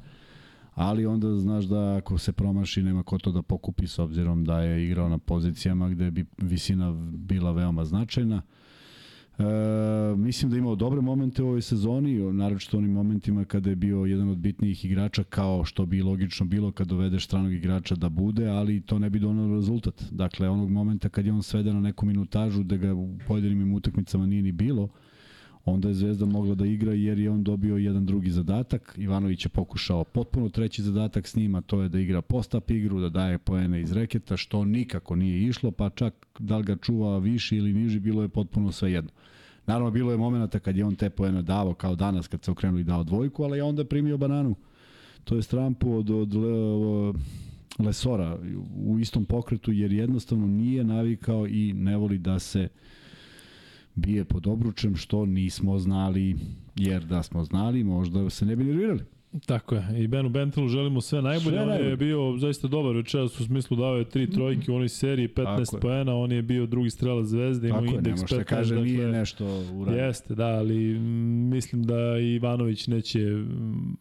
ali 0.74 1.06
onda 1.06 1.36
znaš 1.36 1.64
da 1.64 1.96
ako 1.96 2.18
se 2.18 2.32
promaši 2.32 2.82
nema 2.82 3.02
ko 3.02 3.18
to 3.18 3.32
da 3.32 3.42
pokupi 3.42 3.86
s 3.86 3.98
obzirom 3.98 4.44
da 4.44 4.60
je 4.60 4.84
igrao 4.84 5.08
na 5.08 5.18
pozicijama 5.18 5.88
gde 5.88 6.10
bi 6.10 6.24
visina 6.36 6.92
bila 7.12 7.52
veoma 7.52 7.84
značajna. 7.84 8.36
E, 8.36 8.57
mislim 10.16 10.50
da 10.50 10.56
je 10.56 10.58
imao 10.58 10.74
dobre 10.74 11.00
momente 11.00 11.42
u 11.42 11.46
ovoj 11.46 11.62
sezoni, 11.62 12.32
naročito 12.32 12.78
onim 12.78 12.92
momentima 12.92 13.44
kada 13.44 13.70
je 13.70 13.76
bio 13.76 14.04
jedan 14.04 14.28
od 14.28 14.38
bitnijih 14.38 14.84
igrača 14.84 15.24
kao 15.24 15.64
što 15.64 15.86
bi 15.86 16.02
logično 16.02 16.46
bilo 16.46 16.72
kad 16.72 16.86
dovedeš 16.86 17.24
stranog 17.24 17.52
igrača 17.52 17.94
da 17.94 18.08
bude, 18.08 18.48
ali 18.48 18.80
to 18.80 18.98
ne 18.98 19.10
bi 19.10 19.18
donalo 19.18 19.54
rezultat. 19.54 20.04
Dakle, 20.10 20.48
onog 20.48 20.70
momenta 20.70 21.08
kad 21.08 21.26
je 21.26 21.32
on 21.32 21.42
sveden 21.42 21.74
na 21.74 21.80
neku 21.80 22.06
minutažu 22.06 22.62
da 22.62 22.76
ga 22.76 22.94
u 22.94 23.18
pojedinim 23.26 23.74
utakmicama 23.74 24.26
nije 24.26 24.42
ni 24.42 24.52
bilo, 24.52 24.88
onda 25.64 25.88
je 25.88 25.94
Zvezda 25.94 26.26
mogla 26.26 26.54
da 26.54 26.66
igra 26.66 26.92
jer 26.92 27.18
je 27.18 27.30
on 27.30 27.44
dobio 27.44 27.76
jedan 27.76 28.06
drugi 28.06 28.30
zadatak. 28.30 28.94
Ivanović 28.96 29.44
je 29.44 29.48
pokušao 29.48 30.04
potpuno 30.04 30.48
treći 30.48 30.82
zadatak 30.82 31.26
s 31.26 31.36
njima, 31.36 31.60
to 31.60 31.82
je 31.82 31.88
da 31.88 31.98
igra 32.00 32.22
post-up 32.22 32.70
igru, 32.70 33.00
da 33.00 33.08
daje 33.08 33.38
poene 33.38 33.80
iz 33.80 33.92
reketa, 33.92 34.36
što 34.36 34.64
nikako 34.64 35.16
nije 35.16 35.48
išlo, 35.48 35.70
pa 35.70 35.90
čak 35.90 36.26
da 36.38 36.56
li 36.56 36.64
ga 36.64 36.76
čuva 36.76 37.18
viši 37.18 37.56
ili 37.56 37.72
niži, 37.72 38.00
bilo 38.00 38.22
je 38.22 38.28
potpuno 38.28 38.72
sve 38.72 38.92
jedno. 38.92 39.10
Naravno, 39.66 39.90
bilo 39.90 40.12
je 40.12 40.18
momenta 40.18 40.58
kad 40.58 40.76
je 40.76 40.84
on 40.84 40.94
te 40.94 41.10
poene 41.10 41.42
davao, 41.42 41.74
kao 41.74 41.94
danas 41.94 42.28
kad 42.28 42.44
se 42.44 42.50
okrenuo 42.50 42.80
i 42.80 42.84
dao 42.84 43.04
dvojku, 43.04 43.42
ali 43.42 43.58
je 43.58 43.62
onda 43.62 43.84
primio 43.84 44.16
bananu. 44.16 44.54
To 45.24 45.36
je 45.36 45.42
strampu 45.42 45.92
od, 45.92 46.10
od 46.10 46.34
Le, 46.34 47.12
Lesora 47.78 48.38
u 48.76 48.98
istom 48.98 49.24
pokretu, 49.24 49.72
jer 49.72 49.92
jednostavno 49.92 50.46
nije 50.46 50.84
navikao 50.84 51.46
i 51.46 51.72
ne 51.72 51.96
voli 51.96 52.18
da 52.18 52.38
se 52.38 52.68
bije 53.98 54.24
pod 54.24 54.46
obručem, 54.46 54.96
što 54.96 55.26
nismo 55.26 55.78
znali, 55.78 56.36
jer 56.76 57.04
da 57.04 57.22
smo 57.22 57.44
znali, 57.44 57.84
možda 57.84 58.30
se 58.30 58.46
ne 58.46 58.56
bi 58.56 58.64
nervirali. 58.64 59.04
Tako 59.46 59.74
je. 59.74 60.04
I 60.04 60.06
Benu 60.06 60.28
Bentilu 60.28 60.68
želimo 60.68 61.00
sve 61.00 61.22
najbolje. 61.22 61.56
Sve 61.56 61.60
on 61.60 61.68
najbolje. 61.68 61.90
je 61.90 61.96
bio 61.96 62.36
zaista 62.38 62.68
dobar 62.68 62.96
večeras 62.96 63.40
u 63.40 63.44
smislu 63.44 63.76
dao 63.76 63.96
je 63.96 64.04
tri 64.04 64.30
trojke 64.30 64.72
u 64.72 64.74
onoj 64.74 64.88
seriji, 64.88 65.28
15 65.28 65.80
poena, 65.80 66.16
on 66.16 66.32
je 66.32 66.42
bio 66.42 66.66
drugi 66.66 66.90
strelac 66.90 67.26
Zvezde, 67.26 67.68
imao 67.68 67.84
indeks 67.84 68.20
15. 68.20 68.28
Tako 68.28 68.44
kaže, 68.48 68.74
dakle, 68.74 68.90
nije 68.90 69.08
nešto 69.08 69.46
uradio. 69.74 70.04
Jeste, 70.04 70.34
da, 70.34 70.46
ali 70.46 70.98
mislim 71.50 71.82
da 71.82 72.18
Ivanović 72.18 72.86
neće 72.86 73.20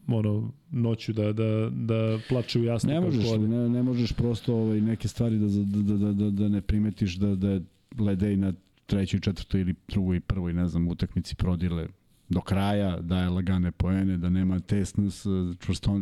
ono 0.07 0.51
noću 0.71 1.13
da, 1.13 1.33
da, 1.33 1.69
da 1.69 2.19
plače 2.29 2.59
u 2.59 2.63
jasno. 2.63 2.89
Ne 2.89 3.01
možeš, 3.01 3.25
ne, 3.39 3.69
ne 3.69 3.83
možeš 3.83 4.11
prosto 4.11 4.55
ovaj, 4.55 4.81
neke 4.81 5.07
stvari 5.07 5.37
da, 5.37 5.47
da, 5.47 5.97
da, 5.97 6.13
da, 6.13 6.29
da 6.29 6.49
ne 6.49 6.61
primetiš 6.61 7.15
da, 7.15 7.35
da 7.35 7.49
je 7.49 7.61
Ledej 7.99 8.37
na 8.37 8.53
trećoj, 8.87 9.19
četvrtoj 9.19 9.61
ili 9.61 9.75
drugoj, 9.87 10.19
prvoj, 10.19 10.53
ne 10.53 10.67
znam, 10.67 10.87
utakmici 10.87 11.35
prodile 11.35 11.87
do 12.29 12.41
kraja, 12.41 12.99
daje 12.99 13.29
lagane 13.29 13.71
poene, 13.71 14.17
da 14.17 14.29
nema 14.29 14.59
tesnost, 14.59 15.25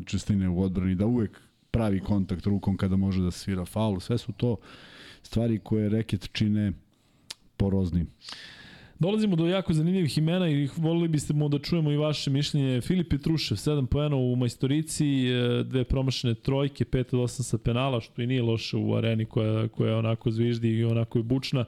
čvrstine 0.05 0.49
u 0.49 0.61
odbrani, 0.61 0.95
da 0.95 1.05
uvek 1.05 1.41
pravi 1.72 1.99
kontakt 1.99 2.45
rukom 2.45 2.77
kada 2.77 2.95
može 2.95 3.22
da 3.22 3.31
svira 3.31 3.65
faul. 3.65 3.99
Sve 3.99 4.17
su 4.17 4.31
to 4.31 4.57
stvari 5.23 5.59
koje 5.59 5.89
reket 5.89 6.30
čine 6.31 6.72
poroznim. 7.57 8.07
Dolazimo 8.99 9.35
do 9.35 9.47
jako 9.47 9.73
zanimljivih 9.73 10.17
imena 10.17 10.49
i 10.49 10.69
volili 10.77 11.07
biste 11.07 11.33
mu 11.33 11.49
da 11.49 11.59
čujemo 11.59 11.91
i 11.91 11.97
vaše 11.97 12.30
mišljenje. 12.30 12.81
Filip 12.81 13.09
Petrušev, 13.09 13.57
7 13.57 13.85
poena 13.85 14.15
u 14.15 14.35
majstorici, 14.35 15.27
e, 15.27 15.64
dve 15.64 15.83
promašene 15.83 16.35
trojke, 16.35 16.85
5 16.85 17.15
od 17.15 17.30
8 17.30 17.43
sa 17.43 17.57
penala, 17.57 18.01
što 18.01 18.22
i 18.22 18.27
nije 18.27 18.41
loše 18.41 18.77
u 18.77 18.95
areni 18.95 19.25
koja, 19.25 19.67
koja 19.67 19.97
onako 19.97 20.31
zviždi 20.31 20.69
i 20.69 20.83
onako 20.83 21.19
je 21.19 21.23
bučna. 21.23 21.65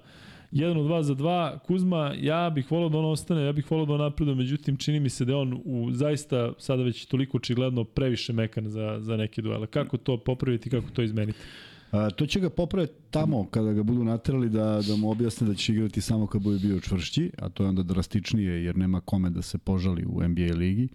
Jedan 0.51 0.77
od 0.77 0.85
dva 0.85 1.03
za 1.03 1.13
dva. 1.13 1.59
Kuzma, 1.59 2.13
ja 2.13 2.49
bih 2.49 2.71
volao 2.71 2.89
da 2.89 2.97
on 2.97 3.05
ostane, 3.05 3.45
ja 3.45 3.51
bih 3.51 3.71
volao 3.71 3.85
da 3.85 3.93
on 3.93 3.99
napreduje, 3.99 4.35
međutim 4.35 4.77
čini 4.77 4.99
mi 4.99 5.09
se 5.09 5.25
da 5.25 5.37
on 5.37 5.61
u 5.65 5.89
zaista 5.91 6.53
sada 6.57 6.83
već 6.83 7.05
toliko 7.05 7.37
očigledno 7.37 7.83
previše 7.83 8.33
mekan 8.33 8.67
za, 8.67 8.97
za 8.99 9.17
neke 9.17 9.41
duele. 9.41 9.67
Kako 9.67 9.97
to 9.97 10.17
popraviti, 10.17 10.69
kako 10.69 10.89
to 10.89 11.01
izmeniti? 11.01 11.39
A, 11.91 12.09
to 12.09 12.25
će 12.25 12.39
ga 12.39 12.49
popraviti 12.49 12.93
tamo 13.11 13.45
kada 13.45 13.73
ga 13.73 13.83
budu 13.83 14.03
naterali 14.03 14.49
da, 14.49 14.81
da 14.87 14.95
mu 14.95 15.11
objasne 15.11 15.47
da 15.47 15.53
će 15.53 15.73
igrati 15.73 16.01
samo 16.01 16.27
kad 16.27 16.41
bude 16.41 16.59
bio 16.59 16.79
čvršći, 16.79 17.31
a 17.37 17.49
to 17.49 17.63
je 17.63 17.69
onda 17.69 17.83
drastičnije 17.83 18.63
jer 18.63 18.77
nema 18.77 19.01
kome 19.01 19.29
da 19.29 19.41
se 19.41 19.57
požali 19.57 20.05
u 20.05 20.23
NBA 20.23 20.55
ligi. 20.55 20.87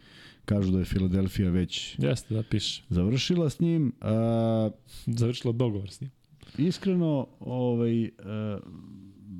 Kažu 0.44 0.72
da 0.72 0.78
je 0.78 0.84
Filadelfija 0.84 1.50
već 1.50 1.96
Jeste, 1.98 2.34
da 2.34 2.42
piše. 2.42 2.82
završila 2.88 3.50
s 3.50 3.60
njim. 3.60 3.92
A, 4.00 4.70
Završila 5.06 5.52
dogovor 5.52 5.90
s 5.90 6.00
njim. 6.00 6.10
iskreno, 6.58 7.26
ovaj, 7.40 8.04
a, 8.18 8.58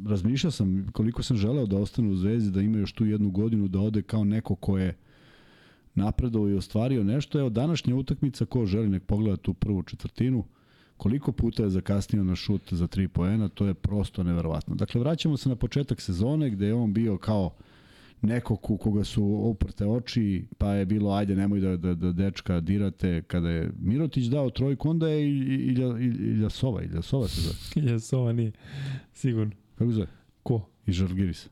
razmišljao 0.09 0.51
sam 0.51 0.87
koliko 0.93 1.23
sam 1.23 1.37
želeo 1.37 1.67
da 1.67 1.77
ostane 1.77 2.09
u 2.09 2.17
Zvezdi, 2.17 2.51
da 2.51 2.61
ima 2.61 2.79
još 2.79 2.93
tu 2.93 3.07
jednu 3.07 3.31
godinu, 3.31 3.69
da 3.69 3.81
ode 3.81 4.03
kao 4.03 4.25
neko 4.25 4.55
ko 4.55 4.79
je 4.79 4.97
napredovao 5.95 6.51
i 6.51 6.55
ostvario 6.55 7.05
nešto. 7.05 7.39
Evo, 7.39 7.49
današnja 7.49 7.97
utakmica, 7.97 8.45
ko 8.45 8.67
želi 8.67 8.89
nek 8.89 9.03
pogleda 9.03 9.37
tu 9.37 9.55
prvu 9.55 9.83
četvrtinu, 9.83 10.45
koliko 10.97 11.33
puta 11.33 11.63
je 11.63 11.71
zakasnio 11.71 12.25
na 12.25 12.35
šut 12.35 12.73
za 12.73 12.89
3 12.89 13.09
poena, 13.09 13.49
to 13.49 13.67
je 13.67 13.75
prosto 13.75 14.23
neverovatno. 14.23 14.75
Dakle, 14.75 15.01
vraćamo 15.01 15.37
se 15.37 15.49
na 15.49 15.57
početak 15.57 16.01
sezone 16.01 16.51
gde 16.51 16.67
je 16.67 16.75
on 16.75 16.93
bio 16.93 17.19
kao 17.19 17.51
neko 18.23 18.57
ku 18.57 18.77
koga 18.77 19.05
su 19.05 19.25
uprte 19.25 19.87
oči, 19.87 20.45
pa 20.59 20.73
je 20.73 20.87
bilo 20.87 21.13
ajde 21.13 21.37
nemoj 21.37 21.61
da, 21.61 21.77
da, 21.77 21.95
da 21.95 22.13
dečka 22.13 22.61
dirate 22.61 23.23
kada 23.23 23.51
je 23.51 23.73
Mirotić 23.81 24.25
dao 24.27 24.51
trojku, 24.51 24.91
onda 24.91 25.09
je 25.09 25.29
Ilja, 25.29 25.99
Ilja 25.99 26.51
Sova, 26.51 26.83
Ilja 26.83 27.03
Sova 27.03 27.29
se 27.29 27.41
zove. 27.41 27.57
Jes, 27.93 28.13
ova 28.13 28.33
nije. 28.33 28.53
Sigurno. 29.13 29.62
Kako 29.83 29.93
zove? 29.93 30.07
Ko? 30.43 30.69
I 30.87 30.93
Žalgiris. 30.93 31.49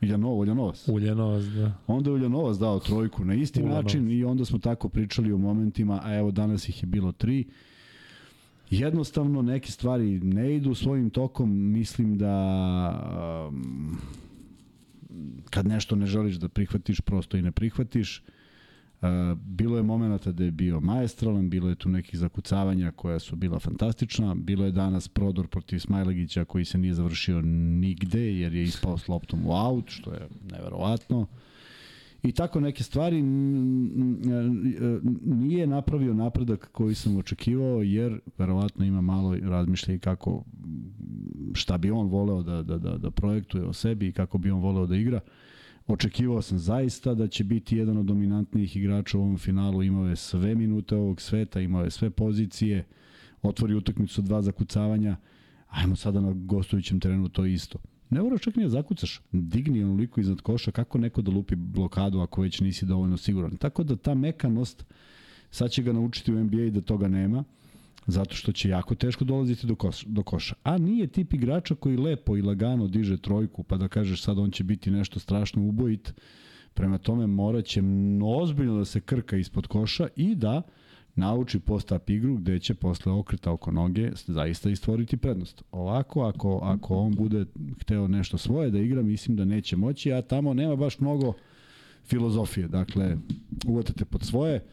Iljanovo, 0.00 0.44
Iljanovac. 0.44 0.88
Uljanovac, 0.88 1.44
da. 1.44 1.72
Onda 1.86 2.10
je 2.10 2.14
Uljanovac 2.14 2.56
dao 2.56 2.78
trojku 2.78 3.24
na 3.24 3.34
isti 3.34 3.60
Uljanovac. 3.60 3.84
način 3.84 4.10
i 4.10 4.24
onda 4.24 4.44
smo 4.44 4.58
tako 4.58 4.88
pričali 4.88 5.32
o 5.32 5.38
momentima, 5.38 6.00
a 6.04 6.14
evo 6.14 6.30
danas 6.30 6.68
ih 6.68 6.82
je 6.82 6.86
bilo 6.86 7.12
tri. 7.12 7.44
Jednostavno 8.70 9.42
neke 9.42 9.70
stvari 9.70 10.20
ne 10.20 10.56
idu 10.56 10.74
svojim 10.74 11.10
tokom, 11.10 11.72
mislim 11.72 12.18
da 12.18 13.48
um, 13.48 13.98
kad 15.50 15.66
nešto 15.66 15.96
ne 15.96 16.06
želiš 16.06 16.36
da 16.36 16.48
prihvatiš, 16.48 17.00
prosto 17.00 17.36
i 17.36 17.42
ne 17.42 17.52
prihvatiš. 17.52 18.22
Uh, 18.26 18.37
bilo 19.36 19.76
je 19.76 19.82
momenata 19.82 20.32
da 20.32 20.44
je 20.44 20.50
bio 20.50 20.80
maestralan, 20.80 21.50
bilo 21.50 21.68
je 21.68 21.74
tu 21.74 21.88
nekih 21.88 22.18
zakucavanja 22.18 22.90
koja 22.90 23.18
su 23.18 23.36
bila 23.36 23.58
fantastična, 23.58 24.34
bilo 24.34 24.64
je 24.64 24.72
danas 24.72 25.08
prodor 25.08 25.46
protiv 25.46 25.78
Smajlegića 25.78 26.44
koji 26.44 26.64
se 26.64 26.78
nije 26.78 26.94
završio 26.94 27.40
nigde 27.42 28.38
jer 28.38 28.54
je 28.54 28.62
ispao 28.62 28.98
s 28.98 29.08
loptom 29.08 29.46
u 29.46 29.52
aut, 29.52 29.84
što 29.88 30.12
je 30.12 30.28
neverovatno. 30.52 31.26
I 32.22 32.32
tako 32.32 32.60
neke 32.60 32.82
stvari 32.82 33.22
nije 35.24 35.66
napravio 35.66 36.14
napredak 36.14 36.68
koji 36.72 36.94
sam 36.94 37.16
očekivao 37.16 37.82
jer 37.82 38.20
verovatno 38.38 38.84
ima 38.84 39.00
malo 39.00 39.36
razmišlja 39.42 39.94
i 39.94 39.98
kako 39.98 40.44
šta 41.54 41.78
bi 41.78 41.90
on 41.90 42.06
voleo 42.06 42.42
da, 42.42 42.62
da, 42.62 42.78
da, 42.78 42.98
da 42.98 43.10
projektuje 43.10 43.64
o 43.64 43.72
sebi 43.72 44.08
i 44.08 44.12
kako 44.12 44.38
bi 44.38 44.50
on 44.50 44.60
voleo 44.60 44.86
da 44.86 44.96
igra. 44.96 45.20
Očekivao 45.88 46.42
sam 46.42 46.58
zaista 46.58 47.14
da 47.14 47.28
će 47.28 47.44
biti 47.44 47.76
jedan 47.76 47.96
od 47.96 48.06
dominantnijih 48.06 48.76
igrača 48.76 49.18
u 49.18 49.20
ovom 49.20 49.38
finalu, 49.38 49.82
imao 49.82 50.06
je 50.06 50.16
sve 50.16 50.54
minute 50.54 50.96
ovog 50.96 51.20
sveta, 51.20 51.60
imao 51.60 51.84
je 51.84 51.90
sve 51.90 52.10
pozicije, 52.10 52.86
otvori 53.42 53.74
utakmicu 53.74 54.22
dva 54.22 54.42
zakucavanja, 54.42 55.16
ajmo 55.68 55.96
sada 55.96 56.20
na 56.20 56.32
gostujućem 56.32 57.00
terenu 57.00 57.28
to 57.28 57.44
isto. 57.44 57.78
Ne 58.10 58.22
moraš 58.22 58.40
čak 58.40 58.56
ni 58.56 58.62
da 58.62 58.68
zakucaš, 58.68 59.20
digni 59.32 59.84
onoliko 59.84 60.20
iznad 60.20 60.40
koša, 60.40 60.70
kako 60.70 60.98
neko 60.98 61.22
da 61.22 61.30
lupi 61.30 61.54
blokadu 61.56 62.20
ako 62.20 62.42
već 62.42 62.60
nisi 62.60 62.86
dovoljno 62.86 63.16
siguran. 63.16 63.56
Tako 63.56 63.84
da 63.84 63.96
ta 63.96 64.14
mekanost, 64.14 64.84
sad 65.50 65.70
će 65.70 65.82
ga 65.82 65.92
naučiti 65.92 66.32
u 66.32 66.44
NBA 66.44 66.70
da 66.70 66.80
toga 66.80 67.08
nema, 67.08 67.44
zato 68.08 68.34
što 68.34 68.52
će 68.52 68.68
jako 68.68 68.94
teško 68.94 69.24
dolaziti 69.24 69.66
do, 69.66 69.74
koš, 69.74 70.04
do 70.04 70.22
koša. 70.22 70.54
A 70.62 70.78
nije 70.78 71.06
tip 71.06 71.32
igrača 71.32 71.74
koji 71.74 71.96
lepo 71.96 72.36
i 72.36 72.42
lagano 72.42 72.86
diže 72.86 73.16
trojku, 73.16 73.62
pa 73.62 73.76
da 73.76 73.88
kažeš 73.88 74.22
sad 74.22 74.38
on 74.38 74.50
će 74.50 74.64
biti 74.64 74.90
nešto 74.90 75.20
strašno 75.20 75.62
ubojit, 75.62 76.14
prema 76.74 76.98
tome 76.98 77.26
moraće 77.26 77.82
ozbiljno 78.24 78.78
da 78.78 78.84
se 78.84 79.00
krka 79.00 79.36
ispod 79.36 79.66
koša 79.66 80.08
i 80.16 80.34
da 80.34 80.62
nauči 81.14 81.58
post-up 81.58 82.10
igru 82.10 82.36
gde 82.36 82.58
će 82.58 82.74
posle 82.74 83.12
okreta 83.12 83.52
oko 83.52 83.70
noge 83.70 84.10
zaista 84.26 84.70
i 84.70 84.76
stvoriti 84.76 85.16
prednost. 85.16 85.62
Ovako, 85.72 86.22
ako, 86.22 86.60
ako 86.62 86.96
on 86.96 87.14
bude 87.14 87.44
hteo 87.80 88.08
nešto 88.08 88.38
svoje 88.38 88.70
da 88.70 88.78
igra, 88.78 89.02
mislim 89.02 89.36
da 89.36 89.44
neće 89.44 89.76
moći, 89.76 90.12
a 90.12 90.22
tamo 90.22 90.54
nema 90.54 90.76
baš 90.76 91.00
mnogo 91.00 91.32
filozofije. 92.04 92.68
Dakle, 92.68 93.16
uvatate 93.66 94.04
pod 94.04 94.22
svoje, 94.22 94.64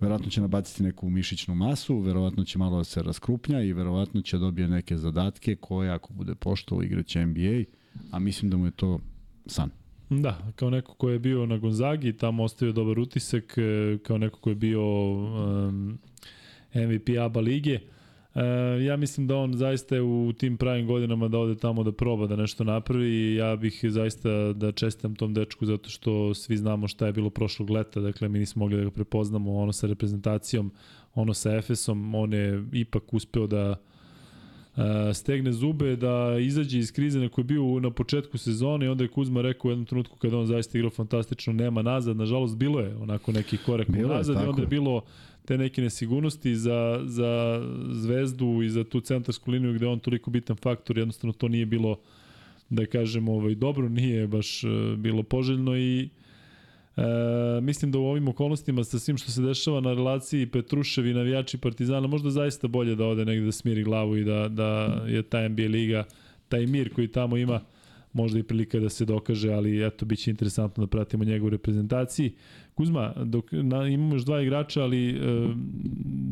verovatno 0.00 0.30
će 0.30 0.40
nabaciti 0.40 0.82
neku 0.82 1.10
mišićnu 1.10 1.54
masu, 1.54 1.98
verovatno 1.98 2.44
će 2.44 2.58
malo 2.58 2.78
da 2.78 2.84
se 2.84 3.02
raskrupnja 3.02 3.62
i 3.62 3.72
verovatno 3.72 4.22
će 4.22 4.38
dobije 4.38 4.68
neke 4.68 4.96
zadatke 4.96 5.56
koje 5.56 5.90
ako 5.90 6.12
bude 6.12 6.34
poštovo 6.34 6.82
igraće 6.82 7.26
NBA, 7.26 7.64
a 8.10 8.18
mislim 8.18 8.50
da 8.50 8.56
mu 8.56 8.64
je 8.64 8.70
to 8.70 9.00
san. 9.46 9.70
Da, 10.10 10.52
kao 10.56 10.70
neko 10.70 10.94
ko 10.94 11.10
je 11.10 11.18
bio 11.18 11.46
na 11.46 11.58
Gonzagi, 11.58 12.12
tamo 12.12 12.42
ostavio 12.42 12.72
dobar 12.72 12.98
utisak, 12.98 13.58
e, 13.58 13.98
kao 14.02 14.18
neko 14.18 14.38
ko 14.38 14.50
je 14.50 14.54
bio 14.54 15.12
um, 15.12 15.98
MVP 16.74 17.08
ABA 17.20 17.40
lige. 17.40 17.78
E, 18.40 18.84
ja 18.84 18.96
mislim 18.96 19.26
da 19.26 19.36
on 19.36 19.54
zaista 19.54 19.94
je 19.94 20.02
u 20.02 20.32
tim 20.38 20.56
pravim 20.56 20.86
godinama 20.86 21.28
da 21.28 21.38
ode 21.38 21.54
tamo 21.54 21.82
da 21.82 21.92
proba 21.92 22.26
da 22.26 22.36
nešto 22.36 22.64
napravi 22.64 23.08
i 23.08 23.34
ja 23.34 23.56
bih 23.56 23.80
zaista 23.88 24.52
da 24.52 24.72
čestam 24.72 25.14
tom 25.14 25.34
dečku 25.34 25.66
zato 25.66 25.90
što 25.90 26.34
svi 26.34 26.56
znamo 26.56 26.88
šta 26.88 27.06
je 27.06 27.12
bilo 27.12 27.30
prošlog 27.30 27.70
leta, 27.70 28.00
dakle 28.00 28.28
mi 28.28 28.38
nismo 28.38 28.60
mogli 28.60 28.76
da 28.76 28.84
ga 28.84 28.90
prepoznamo, 28.90 29.56
ono 29.56 29.72
sa 29.72 29.86
reprezentacijom, 29.86 30.72
ono 31.14 31.34
sa 31.34 31.56
Efesom, 31.56 32.14
on 32.14 32.32
je 32.32 32.64
ipak 32.72 33.14
uspeo 33.14 33.46
da 33.46 33.70
uh, 34.76 34.82
stegne 35.14 35.52
zube, 35.52 35.96
da 35.96 36.36
izađe 36.40 36.78
iz 36.78 36.92
krize 36.92 37.18
na 37.18 37.28
kojoj 37.28 37.42
je 37.42 37.46
bio 37.46 37.80
na 37.80 37.90
početku 37.90 38.38
sezone 38.38 38.86
i 38.86 38.88
onda 38.88 39.04
je 39.04 39.08
Kuzma 39.08 39.42
rekao 39.42 39.68
u 39.68 39.72
jednom 39.72 39.86
trenutku 39.86 40.16
kada 40.18 40.38
on 40.38 40.46
zaista 40.46 40.78
igrao 40.78 40.90
fantastično, 40.90 41.52
nema 41.52 41.82
nazad, 41.82 42.16
nažalost 42.16 42.56
bilo 42.56 42.80
je 42.80 42.96
onako 42.96 43.32
neki 43.32 43.56
korek 43.56 43.90
Bilo 43.90 44.12
je, 44.12 44.16
nazad 44.16 44.36
i 44.36 44.38
tako 44.38 44.50
onda 44.50 44.62
je 44.62 44.66
je. 44.66 44.68
bilo 44.68 45.02
te 45.50 45.58
neke 45.58 45.82
nesigurnosti 45.82 46.54
za, 46.56 47.00
za 47.04 47.62
zvezdu 47.90 48.62
i 48.62 48.70
za 48.70 48.84
tu 48.84 49.00
centarsku 49.00 49.50
liniju 49.50 49.74
gde 49.74 49.86
on 49.86 49.98
toliko 49.98 50.30
bitan 50.30 50.56
faktor, 50.56 50.98
jednostavno 50.98 51.32
to 51.32 51.48
nije 51.48 51.66
bilo 51.66 51.98
da 52.68 52.86
kažem 52.86 53.28
ovaj 53.28 53.54
dobro, 53.54 53.88
nije 53.88 54.26
baš 54.26 54.64
uh, 54.64 54.70
bilo 54.96 55.22
poželjno 55.22 55.76
i 55.76 56.08
E, 56.96 57.60
mislim 57.60 57.90
da 57.92 57.98
u 57.98 58.04
ovim 58.04 58.28
okolnostima 58.28 58.84
sa 58.84 58.98
svim 58.98 59.18
što 59.18 59.30
se 59.30 59.42
dešava 59.42 59.80
na 59.80 59.94
relaciji 59.94 60.46
Petrušev 60.46 61.06
i 61.06 61.14
navijači 61.14 61.58
Partizana 61.58 62.06
možda 62.06 62.30
zaista 62.30 62.68
bolje 62.68 62.94
da 62.94 63.06
ode 63.06 63.24
negde 63.24 63.44
da 63.46 63.52
smiri 63.52 63.82
glavu 63.82 64.16
i 64.16 64.24
da, 64.24 64.48
da 64.48 65.02
je 65.08 65.22
ta 65.22 65.48
NBA 65.48 65.62
liga, 65.62 66.04
taj 66.48 66.66
mir 66.66 66.94
koji 66.94 67.08
tamo 67.08 67.36
ima 67.36 67.60
možda 68.12 68.38
i 68.38 68.42
prilika 68.42 68.78
da 68.80 68.88
se 68.88 69.04
dokaže, 69.04 69.52
ali 69.52 69.86
eto, 69.86 70.06
bit 70.06 70.18
će 70.18 70.30
interesantno 70.30 70.84
da 70.84 70.90
pratimo 70.90 71.24
njegovu 71.24 71.50
reprezentaciji. 71.50 72.32
Kuzma, 72.70 73.12
dok, 73.16 73.44
na, 73.52 73.86
imamo 73.88 74.14
još 74.14 74.22
dva 74.24 74.42
igrača, 74.42 74.82
ali 74.82 75.10
e, 75.10 75.14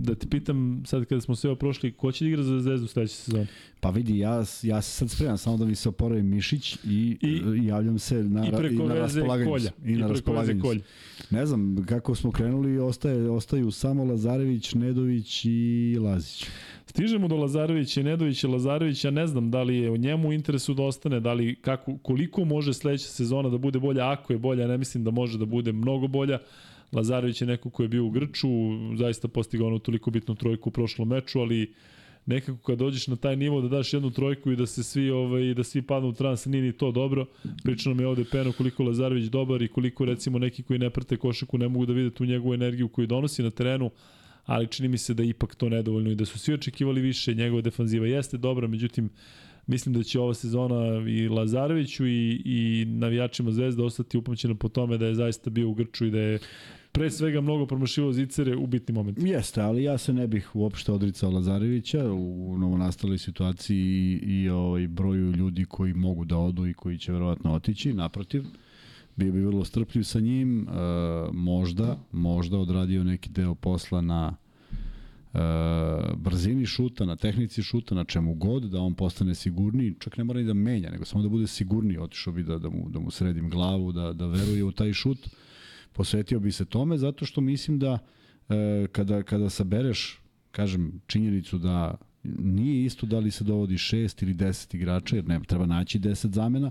da 0.02 0.14
te 0.14 0.26
pitam 0.26 0.82
sad 0.86 1.04
kada 1.04 1.20
smo 1.20 1.34
sve 1.36 1.56
prošli, 1.56 1.92
ko 1.92 2.12
će 2.12 2.24
da 2.24 2.28
igra 2.28 2.42
za 2.42 2.60
Zvezdu 2.60 2.86
sledeće 2.86 3.14
sezone? 3.14 3.46
Pa 3.80 3.90
vidi, 3.90 4.18
ja, 4.18 4.34
ja 4.62 4.82
se 4.82 4.90
sad 4.90 5.10
spremam 5.10 5.38
samo 5.38 5.56
da 5.56 5.64
mi 5.64 5.74
se 5.74 5.88
oporavi 5.88 6.22
mišić 6.22 6.74
i, 6.84 7.16
I- 7.20 7.26
I 7.56 7.66
javljam 7.66 7.98
se 7.98 8.14
na, 8.14 8.46
I 8.48 8.50
preko 8.52 8.82
na 8.82 8.94
veze 8.94 9.00
raspolaganju. 9.20 9.50
kolja. 9.50 9.70
I, 9.84 9.90
na 9.90 9.96
preko 9.96 10.02
veze 10.02 10.12
raspolaganju. 10.12 10.62
kolja. 10.62 10.80
Ne 11.30 11.46
znam, 11.46 11.84
kako 11.88 12.14
smo 12.14 12.30
krenuli, 12.30 12.78
ostaje, 12.78 13.30
ostaju 13.30 13.70
samo 13.70 14.04
Lazarević, 14.04 14.74
Nedović 14.74 15.44
i 15.44 15.96
Lazić. 16.00 16.46
Stižemo 16.86 17.28
do 17.28 17.36
Lazarevića 17.36 18.00
i 18.00 18.04
Nedovića. 18.04 18.48
Lazarević, 18.48 19.04
ja 19.04 19.10
ne 19.10 19.26
znam 19.26 19.50
da 19.50 19.62
li 19.62 19.76
je 19.76 19.90
u 19.90 19.96
njemu 19.96 20.32
interesu 20.32 20.74
da 20.74 20.82
ostane, 20.82 21.20
da 21.20 21.32
li 21.32 21.54
kako, 21.54 21.98
koliko 21.98 22.44
može 22.44 22.74
sledeća 22.74 23.04
sezona 23.04 23.48
da 23.48 23.58
bude 23.58 23.78
bolja, 23.78 24.10
ako 24.12 24.32
je 24.32 24.38
bolja, 24.38 24.66
ne 24.66 24.78
mislim 24.78 25.04
da 25.04 25.10
može 25.10 25.38
da 25.38 25.44
bude 25.44 25.72
mnogo 25.72 26.06
bolja. 26.08 26.37
Lazarević 26.92 27.40
je 27.40 27.46
neko 27.46 27.70
ko 27.70 27.82
je 27.82 27.88
bio 27.88 28.04
u 28.04 28.10
Grču, 28.10 28.48
zaista 28.96 29.28
postigao 29.28 29.66
onu 29.66 29.78
toliko 29.78 30.10
bitnu 30.10 30.34
trojku 30.34 30.68
u 30.68 30.72
prošlom 30.72 31.08
meču, 31.08 31.40
ali 31.40 31.74
nekako 32.26 32.58
kad 32.58 32.78
dođeš 32.78 33.06
na 33.06 33.16
taj 33.16 33.36
nivo 33.36 33.60
da 33.60 33.68
daš 33.68 33.92
jednu 33.92 34.10
trojku 34.10 34.52
i 34.52 34.56
da 34.56 34.66
se 34.66 34.82
svi 34.82 35.10
ovaj 35.10 35.54
da 35.54 35.64
svi 35.64 35.82
padnu 35.82 36.08
u 36.08 36.12
trans 36.12 36.46
nije 36.46 36.62
ni 36.62 36.72
to 36.72 36.92
dobro. 36.92 37.26
Priča 37.64 37.88
nam 37.88 38.00
je 38.00 38.06
ovde 38.06 38.24
Peno 38.32 38.52
koliko 38.52 38.82
Lazarević 38.82 39.24
dobar 39.24 39.62
i 39.62 39.68
koliko 39.68 40.04
recimo 40.04 40.38
neki 40.38 40.62
koji 40.62 40.78
ne 40.78 40.90
prate 40.90 41.16
košaku 41.16 41.58
ne 41.58 41.68
mogu 41.68 41.86
da 41.86 41.92
vide 41.92 42.10
tu 42.10 42.24
njegovu 42.24 42.54
energiju 42.54 42.88
koju 42.88 43.06
donosi 43.06 43.42
na 43.42 43.50
terenu 43.50 43.90
ali 44.48 44.66
čini 44.66 44.88
mi 44.88 44.98
se 44.98 45.14
da 45.14 45.22
ipak 45.22 45.54
to 45.54 45.68
nedovoljno 45.68 46.10
i 46.10 46.14
da 46.14 46.24
su 46.24 46.38
svi 46.38 46.54
očekivali 46.54 47.00
više, 47.00 47.34
njegova 47.34 47.62
defanziva 47.62 48.06
jeste 48.06 48.38
dobra, 48.38 48.66
međutim 48.66 49.10
mislim 49.68 49.94
da 49.94 50.02
će 50.02 50.20
ova 50.20 50.34
sezona 50.34 51.08
i 51.08 51.28
Lazareviću 51.28 52.06
i, 52.06 52.42
i 52.44 52.84
navijačima 52.88 53.50
Zvezda 53.52 53.84
ostati 53.84 54.18
upamćena 54.18 54.54
po 54.54 54.68
tome 54.68 54.98
da 54.98 55.06
je 55.06 55.14
zaista 55.14 55.50
bio 55.50 55.68
u 55.68 55.74
Grču 55.74 56.06
i 56.06 56.10
da 56.10 56.20
je 56.20 56.38
pre 56.92 57.10
svega 57.10 57.40
mnogo 57.40 57.66
promašivao 57.66 58.12
zicere 58.12 58.56
u 58.56 58.66
bitnim 58.66 58.94
momentima. 58.94 59.28
Jeste, 59.28 59.60
ali 59.60 59.82
ja 59.82 59.98
se 59.98 60.12
ne 60.12 60.26
bih 60.26 60.56
uopšte 60.56 60.92
odricao 60.92 61.30
Lazarevića 61.30 62.12
u 62.12 62.58
novonastaloj 62.58 63.18
situaciji 63.18 63.78
i, 63.78 64.42
i 64.42 64.48
ovaj, 64.48 64.88
broju 64.88 65.32
ljudi 65.32 65.64
koji 65.64 65.94
mogu 65.94 66.24
da 66.24 66.38
odu 66.38 66.66
i 66.66 66.74
koji 66.74 66.98
će 66.98 67.12
verovatno 67.12 67.54
otići, 67.54 67.92
naprotiv. 67.92 68.44
Bio 69.16 69.32
bi 69.32 69.40
vrlo 69.40 69.64
strpljiv 69.64 70.02
sa 70.02 70.20
njim, 70.20 70.60
e, 70.60 70.72
možda, 71.32 71.98
možda 72.12 72.58
odradio 72.58 73.04
neki 73.04 73.30
deo 73.30 73.54
posla 73.54 74.00
na 74.00 74.36
brzini 76.16 76.66
šuta, 76.66 77.04
na 77.04 77.16
tehnici 77.16 77.62
šuta, 77.62 77.94
na 77.94 78.04
čemu 78.04 78.34
god, 78.34 78.62
da 78.62 78.80
on 78.80 78.94
postane 78.94 79.34
sigurniji, 79.34 79.94
čak 79.98 80.16
ne 80.16 80.24
mora 80.24 80.40
ni 80.40 80.46
da 80.46 80.54
menja, 80.54 80.90
nego 80.90 81.04
samo 81.04 81.22
da 81.22 81.28
bude 81.28 81.46
sigurniji, 81.46 81.98
otišao 81.98 82.32
bi 82.32 82.42
da, 82.42 82.58
da, 82.58 82.70
mu, 82.70 82.88
da 82.88 82.98
mu 82.98 83.10
sredim 83.10 83.50
glavu, 83.50 83.92
da, 83.92 84.12
da 84.12 84.26
veruje 84.26 84.64
u 84.64 84.72
taj 84.72 84.92
šut, 84.92 85.28
posvetio 85.92 86.40
bi 86.40 86.52
se 86.52 86.64
tome, 86.64 86.98
zato 86.98 87.26
što 87.26 87.40
mislim 87.40 87.78
da 87.78 87.98
e, 88.48 88.86
kada, 88.92 89.22
kada 89.22 89.50
sabereš, 89.50 90.20
kažem, 90.50 91.00
činjenicu 91.06 91.58
da 91.58 91.94
nije 92.38 92.84
isto 92.84 93.06
da 93.06 93.18
li 93.18 93.30
se 93.30 93.44
dovodi 93.44 93.78
šest 93.78 94.22
ili 94.22 94.34
deset 94.34 94.74
igrača, 94.74 95.16
jer 95.16 95.28
ne, 95.28 95.40
treba 95.46 95.66
naći 95.66 95.98
deset 95.98 96.32
zamena, 96.32 96.70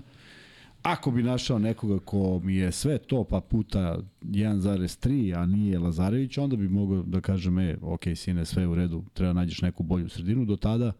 Ako 0.82 1.10
bi 1.10 1.22
našao 1.22 1.58
nekoga 1.58 1.98
ko 1.98 2.40
mi 2.44 2.56
je 2.56 2.72
sve 2.72 2.98
to 2.98 3.24
pa 3.24 3.40
puta 3.40 3.98
1,3, 4.22 5.38
a 5.38 5.46
nije 5.46 5.78
Lazarević, 5.78 6.38
onda 6.38 6.56
bi 6.56 6.68
mogao 6.68 7.02
da 7.02 7.20
kažem, 7.20 7.58
e, 7.58 7.76
ok, 7.82 8.02
sine, 8.14 8.44
sve 8.44 8.66
u 8.66 8.74
redu, 8.74 9.04
treba 9.14 9.32
nađeš 9.32 9.62
neku 9.62 9.82
bolju 9.82 10.08
sredinu. 10.08 10.44
Do 10.44 10.56
tada 10.56 10.92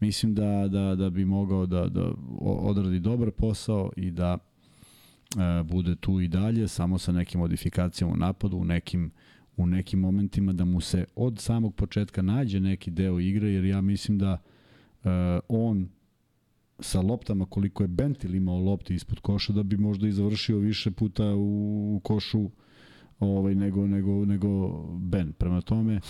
mislim 0.00 0.34
da, 0.34 0.68
da, 0.68 0.94
da 0.94 1.10
bi 1.10 1.24
mogao 1.24 1.66
da, 1.66 1.88
da 1.88 2.10
odradi 2.40 3.00
dobar 3.00 3.30
posao 3.30 3.90
i 3.96 4.10
da 4.10 4.38
e, 4.38 5.62
bude 5.62 5.96
tu 5.96 6.20
i 6.20 6.28
dalje, 6.28 6.68
samo 6.68 6.98
sa 6.98 7.12
nekim 7.12 7.40
modifikacijama 7.40 8.12
u 8.12 8.16
napadu, 8.16 8.56
u 8.56 8.64
nekim 8.64 9.10
u 9.58 9.66
nekim 9.66 10.00
momentima 10.00 10.52
da 10.52 10.64
mu 10.64 10.80
se 10.80 11.04
od 11.16 11.38
samog 11.38 11.74
početka 11.74 12.22
nađe 12.22 12.60
neki 12.60 12.90
deo 12.90 13.20
igre, 13.20 13.48
jer 13.48 13.64
ja 13.64 13.80
mislim 13.80 14.18
da 14.18 14.38
e, 15.04 15.08
on 15.48 15.88
sa 16.80 17.00
loptama 17.00 17.46
koliko 17.46 17.84
je 17.84 17.88
Bentil 17.88 18.34
imao 18.34 18.58
lopti 18.58 18.94
ispod 18.94 19.20
koša 19.20 19.52
da 19.52 19.62
bi 19.62 19.76
možda 19.76 20.08
i 20.08 20.12
završio 20.12 20.58
više 20.58 20.90
puta 20.90 21.34
u 21.36 22.00
košu 22.04 22.50
ovaj 23.20 23.54
nego 23.54 23.86
nego 23.86 24.24
nego 24.24 24.68
Ben. 24.98 25.32
Prema 25.32 25.60
tome 25.60 26.00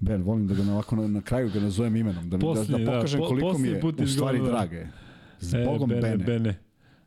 Ben, 0.00 0.22
volim 0.22 0.46
da 0.46 0.54
ga 0.54 0.64
na, 0.64 0.72
ovako 0.72 0.96
na, 0.96 1.08
na 1.08 1.20
kraju 1.20 1.50
ga 1.54 1.60
nazovem 1.60 1.96
imenom, 1.96 2.30
da, 2.30 2.38
poslednji, 2.38 2.84
da, 2.84 2.90
da 2.90 2.96
pokažem 2.96 3.20
da, 3.20 3.26
koliko 3.26 3.58
mi 3.58 3.68
je 3.68 3.80
u 4.02 4.06
stvari 4.06 4.38
da. 4.38 4.44
drage. 4.44 4.86
Zbogom 5.40 5.92
e, 5.92 6.00
Bene. 6.00 6.24
Bene. 6.24 6.50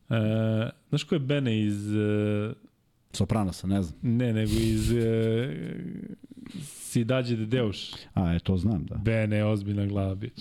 E, 0.09 0.69
znaš 0.89 1.03
ko 1.03 1.15
je 1.15 1.19
Bene 1.19 1.61
iz... 1.61 1.95
E... 1.95 2.53
Sopranosa, 3.11 3.67
ne 3.67 3.81
znam. 3.81 3.99
Ne, 4.01 4.33
nego 4.33 4.51
iz 4.51 4.91
e, 4.91 5.49
Sidađe 6.63 7.35
de 7.35 7.45
Deuš. 7.45 7.91
A, 8.13 8.35
e, 8.35 8.39
to 8.39 8.57
znam, 8.57 8.85
da. 8.85 8.95
Bene, 8.95 9.45
ozbiljna 9.45 9.85
glava 9.85 10.15
bi. 10.15 10.31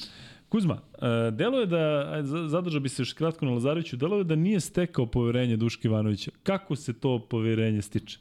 Kuzma, 0.53 0.75
uh, 0.75 1.35
delo 1.35 1.61
je 1.61 1.67
da, 1.67 2.23
zadržao 2.49 2.81
bi 2.81 2.89
se 2.89 3.03
još 3.03 3.13
kratko 3.13 3.45
na 3.45 3.53
Lazareviću, 3.53 3.97
delo 3.97 4.19
je 4.19 4.25
da 4.25 4.37
nije 4.37 4.61
stekao 4.61 5.07
poverenje 5.07 5.57
Duška 5.57 5.89
Ivanovića. 5.89 6.31
Kako 6.43 6.77
se 6.77 6.93
to 6.93 7.27
poverenje 7.31 7.83
stiče? 7.83 8.19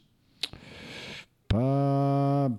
Pa, 1.48 2.50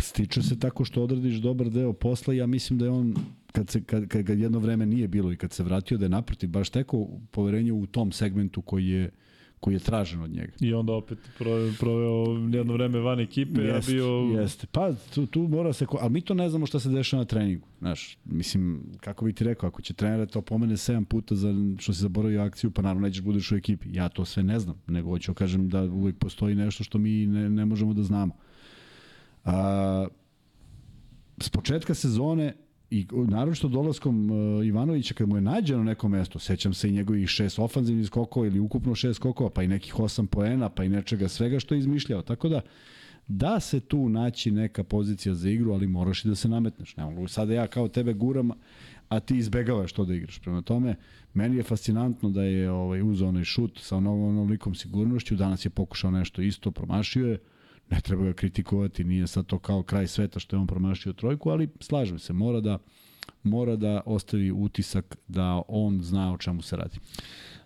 stiče 0.00 0.42
se 0.42 0.58
tako 0.58 0.84
što 0.84 1.02
odradiš 1.02 1.34
dobar 1.34 1.70
deo 1.70 1.92
posla 1.92 2.34
ja 2.34 2.46
mislim 2.46 2.78
da 2.78 2.84
je 2.84 2.90
on 2.90 3.14
kad 3.52 3.70
se 3.70 3.84
kad, 3.84 4.08
kad 4.08 4.38
jedno 4.38 4.58
vreme 4.58 4.86
nije 4.86 5.08
bilo 5.08 5.32
i 5.32 5.36
kad 5.36 5.52
se 5.52 5.62
vratio 5.62 5.98
da 5.98 6.04
je 6.04 6.08
naprotiv 6.08 6.50
baš 6.50 6.70
tekao 6.70 7.08
poverenje 7.30 7.72
u 7.72 7.86
tom 7.86 8.12
segmentu 8.12 8.62
koji 8.62 8.88
je 8.88 9.10
koji 9.60 9.74
je 9.74 9.80
tražen 9.80 10.22
od 10.22 10.30
njega. 10.30 10.52
I 10.60 10.74
onda 10.74 10.92
opet 10.92 11.18
proveo, 11.38 11.72
proveo 11.80 12.24
jedno 12.52 12.72
vreme 12.72 12.98
van 12.98 13.20
ekipe, 13.20 13.60
jest, 13.60 13.88
a 13.88 13.92
bio... 13.92 14.06
Jeste, 14.40 14.66
pa 14.72 14.92
tu, 15.14 15.26
tu 15.26 15.40
mora 15.40 15.72
se... 15.72 15.86
Ali 16.00 16.10
mi 16.10 16.20
to 16.20 16.34
ne 16.34 16.48
znamo 16.48 16.66
šta 16.66 16.80
se 16.80 16.88
dešava 16.88 17.20
na 17.20 17.24
treningu. 17.24 17.66
Znaš, 17.78 18.18
mislim, 18.24 18.82
kako 19.00 19.24
bi 19.24 19.32
ti 19.32 19.44
rekao, 19.44 19.68
ako 19.68 19.82
će 19.82 19.94
trener 19.94 20.28
to 20.28 20.42
pomene 20.42 20.74
7 20.74 21.04
puta 21.04 21.34
za 21.34 21.54
što 21.78 21.92
se 21.92 22.00
zaboravio 22.00 22.42
akciju, 22.42 22.70
pa 22.70 22.82
naravno 22.82 23.06
nećeš 23.08 23.22
budeš 23.22 23.52
u 23.52 23.56
ekipi. 23.56 23.88
Ja 23.92 24.08
to 24.08 24.24
sve 24.24 24.42
ne 24.42 24.58
znam, 24.58 24.76
nego 24.86 25.10
hoću 25.10 25.30
da 25.30 25.34
kažem 25.34 25.68
da 25.68 25.82
uvek 25.82 26.18
postoji 26.18 26.54
nešto 26.54 26.84
što 26.84 26.98
mi 26.98 27.26
ne, 27.26 27.50
ne 27.50 27.64
možemo 27.64 27.94
da 27.94 28.02
znamo. 28.02 28.36
A, 29.44 30.06
s 31.40 31.48
početka 31.48 31.94
sezone 31.94 32.54
I 32.90 33.06
naročito 33.12 33.68
dolaskom 33.68 34.30
uh, 34.30 34.66
Ivanovića 34.66 35.14
kad 35.14 35.28
mu 35.28 35.36
je 35.36 35.40
nađeno 35.40 35.78
na 35.78 35.84
neko 35.84 36.08
mesto, 36.08 36.38
sećam 36.38 36.74
se 36.74 36.88
i 36.88 36.92
njegovih 36.92 37.28
šest 37.28 37.58
ofanzivnih 37.58 38.06
skokova 38.06 38.46
ili 38.46 38.58
ukupno 38.58 38.94
šest 38.94 39.16
skokova, 39.16 39.50
pa 39.50 39.62
i 39.62 39.68
nekih 39.68 39.98
osam 39.98 40.26
poena, 40.26 40.68
pa 40.68 40.84
i 40.84 40.88
nečega 40.88 41.28
svega 41.28 41.60
što 41.60 41.74
je 41.74 41.78
izmišljao. 41.78 42.22
Tako 42.22 42.48
da, 42.48 42.60
da 43.28 43.60
se 43.60 43.80
tu 43.80 44.08
naći 44.08 44.50
neka 44.50 44.84
pozicija 44.84 45.34
za 45.34 45.50
igru, 45.50 45.72
ali 45.72 45.86
moraš 45.86 46.24
i 46.24 46.28
da 46.28 46.34
se 46.34 46.48
nametneš. 46.48 46.96
Ne 46.96 47.04
mogu 47.04 47.28
sada 47.28 47.54
ja 47.54 47.66
kao 47.66 47.88
tebe 47.88 48.12
guram, 48.12 48.50
a 49.08 49.20
ti 49.20 49.36
izbegavaš 49.36 49.92
to 49.92 50.04
da 50.04 50.14
igraš. 50.14 50.38
Prema 50.38 50.62
tome, 50.62 50.96
meni 51.34 51.56
je 51.56 51.62
fascinantno 51.62 52.30
da 52.30 52.42
je 52.42 52.70
ovaj, 52.70 53.02
uzao 53.02 53.28
onaj 53.28 53.44
šut 53.44 53.78
sa 53.82 53.96
onom, 53.96 54.22
onom 54.22 54.74
sigurnošću, 54.74 55.36
danas 55.36 55.64
je 55.64 55.70
pokušao 55.70 56.10
nešto 56.10 56.42
isto, 56.42 56.70
promašio 56.70 57.26
je, 57.26 57.38
ne 57.90 58.00
treba 58.00 58.24
ga 58.24 58.32
kritikovati, 58.32 59.04
nije 59.04 59.26
sad 59.26 59.46
to 59.46 59.58
kao 59.58 59.82
kraj 59.82 60.06
sveta 60.06 60.40
što 60.40 60.56
je 60.56 60.60
on 60.60 60.66
promašio 60.66 61.12
trojku, 61.12 61.50
ali 61.50 61.68
slažem 61.80 62.18
se, 62.18 62.32
mora 62.32 62.60
da 62.60 62.78
mora 63.42 63.76
da 63.76 64.00
ostavi 64.06 64.50
utisak 64.50 65.16
da 65.28 65.62
on 65.68 66.02
zna 66.02 66.32
o 66.32 66.38
čemu 66.38 66.62
se 66.62 66.76
radi. 66.76 66.98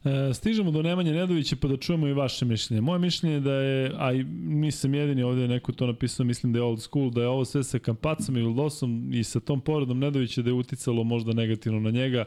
E, 0.05 0.35
stižemo 0.35 0.70
do 0.70 0.83
Nemanje 0.83 1.12
Nedovića 1.12 1.57
pa 1.61 1.69
da 1.69 1.77
čujemo 1.77 2.09
i 2.09 2.12
vaše 2.12 2.44
mišljenje. 2.44 2.81
Moje 2.81 2.99
mišljenje 2.99 3.35
je 3.35 3.41
da 3.41 3.53
je, 3.53 3.93
a 3.97 4.12
nisam 4.44 4.94
jedini 4.94 5.23
ovde 5.23 5.49
neko 5.49 5.73
to 5.73 5.86
napisao, 5.86 6.27
mislim 6.27 6.53
da 6.53 6.59
je 6.59 6.62
old 6.62 6.83
school, 6.83 7.11
da 7.11 7.20
je 7.20 7.28
ovo 7.28 7.44
sve 7.44 7.65
sa 7.65 7.78
Kampacom 7.78 8.36
i 8.36 8.41
Vildosom 8.41 9.11
i 9.12 9.25
sa 9.25 9.41
tom 9.41 9.61
povredom 9.61 9.99
Nedovića 9.99 10.43
da 10.43 10.51
je 10.51 10.55
uticalo 10.55 11.05
možda 11.05 11.33
negativno 11.33 11.81
na 11.81 11.91
njega. 11.91 12.25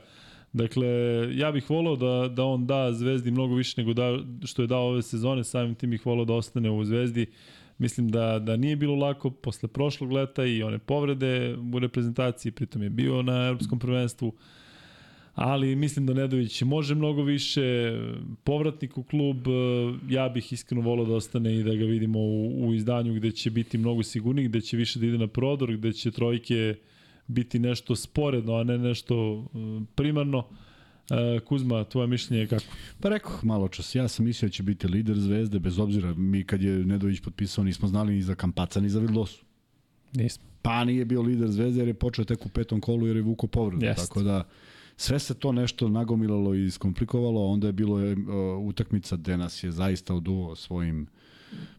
Dakle, 0.53 0.87
ja 1.35 1.51
bih 1.51 1.69
volao 1.69 1.95
da, 1.95 2.27
da 2.27 2.45
on 2.45 2.67
da 2.67 2.93
Zvezdi 2.93 3.31
mnogo 3.31 3.55
više 3.55 3.81
nego 3.81 3.93
da, 3.93 4.19
što 4.45 4.61
je 4.61 4.67
dao 4.67 4.87
ove 4.87 5.01
sezone, 5.01 5.43
samim 5.43 5.75
tim 5.75 5.89
bih 5.89 6.05
volao 6.05 6.25
da 6.25 6.33
ostane 6.33 6.71
u 6.71 6.83
Zvezdi. 6.83 7.25
Mislim 7.77 8.09
da, 8.09 8.39
da 8.39 8.57
nije 8.57 8.75
bilo 8.75 8.95
lako 8.95 9.29
posle 9.29 9.69
prošlog 9.69 10.11
leta 10.11 10.45
i 10.45 10.63
one 10.63 10.79
povrede 10.79 11.57
u 11.73 11.79
reprezentaciji, 11.79 12.51
pritom 12.51 12.83
je 12.83 12.89
bio 12.89 13.21
na 13.21 13.47
Europskom 13.47 13.79
prvenstvu, 13.79 14.33
ali 15.35 15.75
mislim 15.75 16.05
da 16.05 16.13
Nedović 16.13 16.61
može 16.61 16.95
mnogo 16.95 17.23
više, 17.23 17.97
povratnik 18.43 18.97
u 18.97 19.03
klub, 19.03 19.37
ja 20.09 20.29
bih 20.29 20.53
iskreno 20.53 20.81
volao 20.81 21.05
da 21.05 21.13
ostane 21.13 21.55
i 21.55 21.63
da 21.63 21.75
ga 21.75 21.85
vidimo 21.85 22.19
u, 22.19 22.67
u 22.67 22.73
izdanju 22.73 23.13
gde 23.13 23.31
će 23.31 23.51
biti 23.51 23.77
mnogo 23.77 24.03
sigurniji, 24.03 24.47
gde 24.47 24.61
će 24.61 24.77
više 24.77 24.99
da 24.99 25.05
ide 25.05 25.17
na 25.17 25.27
prodor, 25.27 25.77
gde 25.77 25.93
će 25.93 26.11
trojke 26.11 26.75
biti 27.27 27.59
nešto 27.59 27.95
sporedno, 27.95 28.55
a 28.55 28.63
ne 28.63 28.77
nešto 28.77 29.45
primarno. 29.95 30.37
Uh, 30.37 30.66
Kuzma, 31.45 31.83
tvoje 31.83 32.07
mišljenje 32.07 32.41
je 32.41 32.47
kako? 32.47 32.65
Pa 32.99 33.09
rekao 33.09 33.39
malo 33.43 33.67
čas, 33.67 33.95
ja 33.95 34.07
sam 34.07 34.25
mislio 34.25 34.47
da 34.49 34.53
će 34.53 34.63
biti 34.63 34.87
lider 34.87 35.19
Zvezde, 35.19 35.59
bez 35.59 35.79
obzira, 35.79 36.13
mi 36.13 36.43
kad 36.43 36.61
je 36.61 36.85
Nedović 36.85 37.19
potpisao 37.19 37.63
nismo 37.63 37.87
znali 37.87 38.13
ni 38.13 38.21
za 38.21 38.35
Kampaca, 38.35 38.81
ni 38.81 38.89
za 38.89 38.99
Vildosu. 38.99 39.45
Nismo. 40.13 40.43
Pa 40.61 40.83
nije 40.83 41.05
bio 41.05 41.21
lider 41.21 41.51
Zvezde 41.51 41.81
jer 41.81 41.87
je 41.87 41.93
počeo 41.93 42.25
tek 42.25 42.45
u 42.45 42.49
petom 42.49 42.81
kolu 42.81 43.07
jer 43.07 43.15
je 43.15 43.21
vuko 43.21 43.47
povredu. 43.47 43.85
Jest. 43.85 44.07
Tako 44.07 44.23
da 44.23 44.43
sve 44.97 45.19
se 45.19 45.33
to 45.33 45.51
nešto 45.51 45.89
nagomilalo 45.89 46.55
i 46.55 46.65
iskomplikovalo, 46.65 47.45
onda 47.45 47.67
je 47.67 47.73
bilo 47.73 47.95
uh, 47.95 48.67
utakmica 48.67 49.15
gde 49.15 49.37
nas 49.37 49.63
je 49.63 49.71
zaista 49.71 50.13
oduo 50.13 50.55
svojim 50.55 51.07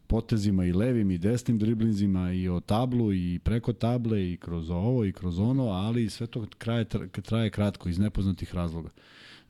potezima 0.07 0.65
i 0.65 0.73
levim 0.73 1.11
i 1.11 1.17
desnim 1.17 1.57
driblinzima 1.57 2.31
i 2.31 2.49
o 2.49 2.59
tablu 2.59 3.13
i 3.13 3.39
preko 3.43 3.73
table 3.73 4.31
i 4.31 4.37
kroz 4.37 4.69
ovo 4.69 5.05
i 5.05 5.11
kroz 5.11 5.39
ono, 5.39 5.63
ali 5.63 6.09
sve 6.09 6.27
to 6.27 6.45
traje, 6.57 6.85
traje 7.23 7.49
kratko 7.49 7.89
iz 7.89 7.99
nepoznatih 7.99 8.55
razloga. 8.55 8.89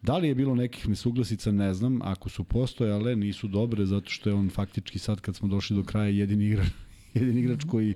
Da 0.02 0.18
li 0.18 0.28
je 0.28 0.36
bilo 0.36 0.56
nekih 0.56 0.90
nesuglasica, 0.90 1.52
ne 1.52 1.74
znam. 1.74 2.02
Ako 2.02 2.30
su 2.30 2.44
postojale, 2.44 3.16
nisu 3.16 3.48
dobre, 3.48 3.86
zato 3.86 4.10
što 4.10 4.30
je 4.30 4.34
on 4.34 4.50
faktički 4.50 5.00
sad 5.00 5.22
kad 5.22 5.36
smo 5.36 5.48
došli 5.48 5.76
do 5.76 5.84
kraja 5.84 6.10
jedini 6.10 6.46
igrač, 6.46 6.68
jedini 7.14 7.40
igrač 7.40 7.64
koji 7.64 7.94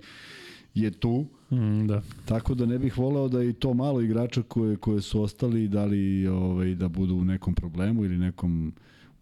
je 0.73 0.91
tu. 0.91 1.25
Mm, 1.51 1.87
da. 1.87 2.01
Tako 2.25 2.55
da 2.55 2.65
ne 2.65 2.79
bih 2.79 2.97
voleo 2.97 3.27
da 3.27 3.43
i 3.43 3.53
to 3.53 3.73
malo 3.73 4.01
igrača 4.01 4.41
koje, 4.41 4.77
koje 4.77 5.01
su 5.01 5.21
ostali 5.21 5.67
da 5.67 5.85
li 5.85 6.27
ovaj, 6.27 6.75
da 6.75 6.87
budu 6.87 7.15
u 7.15 7.25
nekom 7.25 7.55
problemu 7.55 8.05
ili 8.05 8.17
nekom 8.17 8.73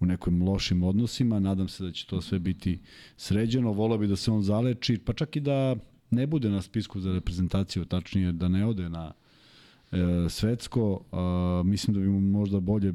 u 0.02 0.06
nekim 0.06 0.44
lošim 0.44 0.84
odnosima. 0.84 1.40
Nadam 1.40 1.68
se 1.68 1.84
da 1.84 1.92
će 1.92 2.06
to 2.08 2.22
sve 2.22 2.40
biti 2.40 2.80
sređeno. 3.18 3.72
Volao 3.72 3.98
bi 3.98 4.08
da 4.08 4.16
se 4.16 4.32
on 4.32 4.42
zaleči, 4.42 4.98
pa 5.06 5.14
čak 5.14 5.36
i 5.36 5.40
da 5.40 5.76
ne 6.12 6.28
bude 6.28 6.50
na 6.50 6.62
spisku 6.62 7.00
za 7.00 7.14
reprezentaciju, 7.14 7.86
tačnije 7.86 8.32
da 8.32 8.48
ne 8.48 8.66
ode 8.66 8.90
na 8.90 9.12
e, 9.92 10.30
svetsko, 10.30 11.02
e, 11.12 11.16
mislim 11.64 11.94
da 11.94 12.00
bi 12.00 12.08
mu 12.08 12.20
možda 12.20 12.60
bolje, 12.60 12.94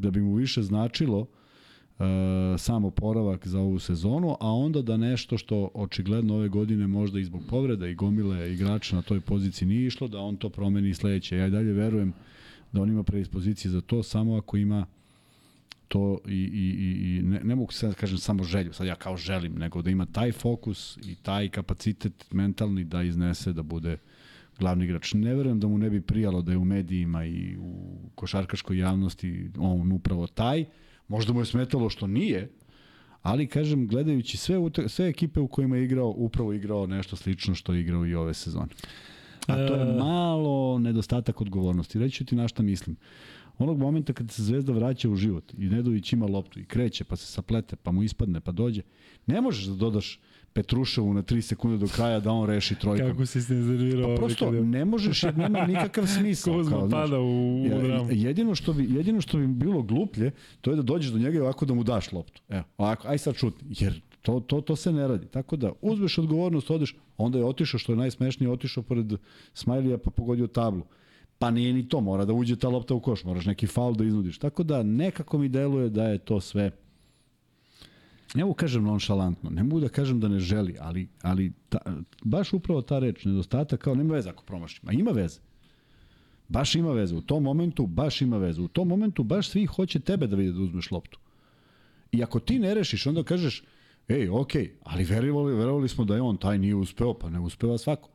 da 0.00 0.10
bi 0.10 0.20
mu 0.20 0.34
više 0.34 0.62
značilo 0.62 1.26
e, 1.26 2.04
samo 2.58 2.90
poravak 2.90 3.46
za 3.46 3.60
ovu 3.60 3.78
sezonu, 3.78 4.36
a 4.40 4.52
onda 4.52 4.82
da 4.82 4.96
nešto 4.96 5.38
što 5.38 5.70
očigledno 5.74 6.34
ove 6.34 6.48
godine 6.48 6.86
možda 6.86 7.20
i 7.20 7.24
zbog 7.24 7.42
povreda 7.48 7.88
i 7.88 7.94
gomile 7.94 8.52
igrača 8.52 8.96
na 8.96 9.02
toj 9.02 9.20
poziciji 9.20 9.68
nije 9.68 9.86
išlo, 9.86 10.08
da 10.08 10.18
on 10.18 10.36
to 10.36 10.48
promeni 10.48 10.94
sledeće. 10.94 11.36
Ja 11.36 11.46
i 11.46 11.50
dalje 11.50 11.72
verujem 11.72 12.12
da 12.72 12.82
on 12.82 12.88
ima 12.88 13.02
predispozicije 13.02 13.70
za 13.70 13.80
to, 13.80 14.02
samo 14.02 14.36
ako 14.36 14.56
ima 14.56 14.86
to 15.94 16.18
i, 16.28 16.32
i, 16.32 16.66
i, 16.84 17.16
i 17.16 17.22
ne, 17.22 17.40
ne 17.44 17.54
mogu 17.54 17.72
sad 17.72 17.90
da 17.90 17.94
kažem 17.94 18.18
samo 18.18 18.44
želju, 18.44 18.72
sad 18.72 18.86
ja 18.86 18.94
kao 18.94 19.16
želim, 19.16 19.54
nego 19.54 19.82
da 19.82 19.90
ima 19.90 20.06
taj 20.06 20.32
fokus 20.32 20.98
i 21.06 21.14
taj 21.14 21.48
kapacitet 21.48 22.32
mentalni 22.32 22.84
da 22.84 23.02
iznese 23.02 23.52
da 23.52 23.62
bude 23.62 23.96
glavni 24.58 24.84
igrač. 24.84 25.12
Ne 25.14 25.34
verujem 25.34 25.60
da 25.60 25.68
mu 25.68 25.78
ne 25.78 25.90
bi 25.90 26.00
prijalo 26.00 26.42
da 26.42 26.52
je 26.52 26.58
u 26.58 26.64
medijima 26.64 27.24
i 27.24 27.56
u 27.56 27.98
košarkaškoj 28.14 28.78
javnosti 28.78 29.50
on 29.58 29.92
upravo 29.92 30.26
taj. 30.26 30.64
Možda 31.08 31.32
mu 31.32 31.40
je 31.40 31.46
smetalo 31.46 31.90
što 31.90 32.06
nije, 32.06 32.50
ali 33.22 33.46
kažem, 33.46 33.86
gledajući 33.86 34.36
sve, 34.36 34.56
sve 34.88 35.08
ekipe 35.08 35.40
u 35.40 35.48
kojima 35.48 35.76
je 35.76 35.84
igrao, 35.84 36.14
upravo 36.16 36.52
igrao 36.52 36.86
nešto 36.86 37.16
slično 37.16 37.54
što 37.54 37.74
je 37.74 37.80
igrao 37.80 38.06
i 38.06 38.14
ove 38.14 38.34
sezone. 38.34 38.74
A 39.46 39.54
to 39.54 39.74
je 39.74 39.82
e. 39.82 39.98
malo 39.98 40.78
nedostatak 40.78 41.40
odgovornosti. 41.40 41.98
Reći 41.98 42.16
ću 42.16 42.24
ti 42.24 42.36
na 42.36 42.48
šta 42.48 42.62
mislim. 42.62 42.96
Onog 43.58 43.78
momenta 43.78 44.12
kad 44.12 44.30
se 44.30 44.42
Zvezda 44.42 44.72
vraća 44.72 45.10
u 45.10 45.16
život 45.16 45.54
i 45.58 45.68
Nedović 45.68 46.12
ima 46.12 46.26
loptu 46.26 46.60
i 46.60 46.64
kreće, 46.64 47.04
pa 47.04 47.16
se 47.16 47.26
saplete, 47.26 47.76
pa 47.76 47.92
mu 47.92 48.02
ispadne, 48.02 48.40
pa 48.40 48.52
dođe, 48.52 48.82
ne 49.26 49.40
možeš 49.40 49.64
da 49.64 49.74
dodaš 49.74 50.20
Petruševu 50.54 51.14
na 51.14 51.22
3 51.22 51.40
sekunde 51.40 51.78
do 51.78 51.86
kraja 51.86 52.20
da 52.20 52.32
on 52.32 52.46
reši 52.46 52.74
trojkom. 52.74 53.10
Kako 53.10 53.26
si 53.26 53.42
se 53.42 53.54
iznervirao? 53.58 54.08
Pa 54.08 54.14
prosto 54.14 54.44
kada... 54.44 54.60
ne 54.60 54.84
možeš 54.84 55.22
jer 55.22 55.38
nema 55.38 55.66
nikakav 55.66 56.06
smisla. 56.06 56.52
Kozma 56.52 56.78
kao, 56.78 56.88
pada 56.90 57.18
u, 57.18 57.62
u 57.62 57.68
dramu. 57.82 58.08
Jedino 58.10 58.54
što, 58.54 58.72
bi, 58.72 58.86
jedino 58.90 59.20
što 59.20 59.38
bi 59.38 59.46
bilo 59.46 59.82
gluplje, 59.82 60.30
to 60.60 60.70
je 60.70 60.76
da 60.76 60.82
dođeš 60.82 61.10
do 61.10 61.18
njega 61.18 61.38
i 61.38 61.40
ovako 61.40 61.66
da 61.66 61.74
mu 61.74 61.84
daš 61.84 62.12
loptu. 62.12 62.42
Evo, 62.48 62.64
ovako, 62.78 63.08
aj 63.08 63.18
sad 63.18 63.34
šutni. 63.34 63.68
Jer 63.78 64.00
to, 64.22 64.40
to, 64.40 64.60
to 64.60 64.76
se 64.76 64.92
ne 64.92 65.08
radi. 65.08 65.26
Tako 65.26 65.56
da 65.56 65.72
uzmeš 65.82 66.18
odgovornost, 66.18 66.70
odeš, 66.70 66.96
onda 67.16 67.38
je 67.38 67.44
otišao, 67.44 67.78
što 67.78 67.92
je 67.92 67.96
najsmešnije, 67.96 68.50
otišao 68.50 68.82
pored 68.82 69.12
Smajlija 69.54 69.98
pa 69.98 70.10
pogodio 70.10 70.46
tablu. 70.46 70.82
Pa 71.38 71.50
nije 71.50 71.72
ni 71.72 71.88
to, 71.88 72.00
mora 72.00 72.24
da 72.24 72.32
uđe 72.32 72.56
ta 72.56 72.68
lopta 72.68 72.94
u 72.94 73.00
koš, 73.00 73.24
moraš 73.24 73.46
neki 73.46 73.66
faul 73.66 73.94
da 73.94 74.04
iznudiš. 74.04 74.38
Tako 74.38 74.62
da 74.62 74.82
nekako 74.82 75.38
mi 75.38 75.48
deluje 75.48 75.90
da 75.90 76.04
je 76.04 76.18
to 76.18 76.40
sve 76.40 76.70
ne 78.34 78.44
mogu 78.44 78.54
kažem 78.54 78.84
nonšalantno, 78.84 79.50
ne 79.50 79.62
mogu 79.62 79.80
da 79.80 79.88
kažem 79.88 80.20
da 80.20 80.28
ne 80.28 80.38
želi, 80.38 80.76
ali, 80.80 81.08
ali 81.22 81.52
ta, 81.68 81.78
baš 82.24 82.52
upravo 82.52 82.82
ta 82.82 82.98
reč, 82.98 83.24
nedostatak, 83.24 83.80
kao 83.80 83.94
nema 83.94 84.14
veze 84.14 84.30
ako 84.30 84.44
promaši. 84.44 84.80
Ma 84.82 84.92
ima 84.92 85.10
veze. 85.10 85.40
Baš 86.48 86.74
ima 86.74 86.92
veze. 86.92 87.14
U 87.14 87.20
tom 87.20 87.42
momentu 87.42 87.86
baš 87.86 88.22
ima 88.22 88.38
veze. 88.38 88.62
U 88.62 88.68
tom 88.68 88.88
momentu 88.88 89.22
baš 89.22 89.48
svi 89.48 89.66
hoće 89.66 90.00
tebe 90.00 90.26
da 90.26 90.36
vide 90.36 90.52
da 90.52 90.62
uzmeš 90.62 90.90
loptu. 90.90 91.18
I 92.12 92.22
ako 92.22 92.40
ti 92.40 92.58
ne 92.58 92.74
rešiš, 92.74 93.06
onda 93.06 93.22
kažeš, 93.22 93.62
ej, 94.08 94.28
okej, 94.28 94.62
okay, 94.62 94.70
ali 94.82 95.04
verovali, 95.04 95.54
verovali 95.54 95.88
smo 95.88 96.04
da 96.04 96.14
je 96.14 96.22
on, 96.22 96.36
taj 96.36 96.58
nije 96.58 96.74
uspeo, 96.74 97.14
pa 97.14 97.30
ne 97.30 97.40
uspeva 97.40 97.78
svako. 97.78 98.10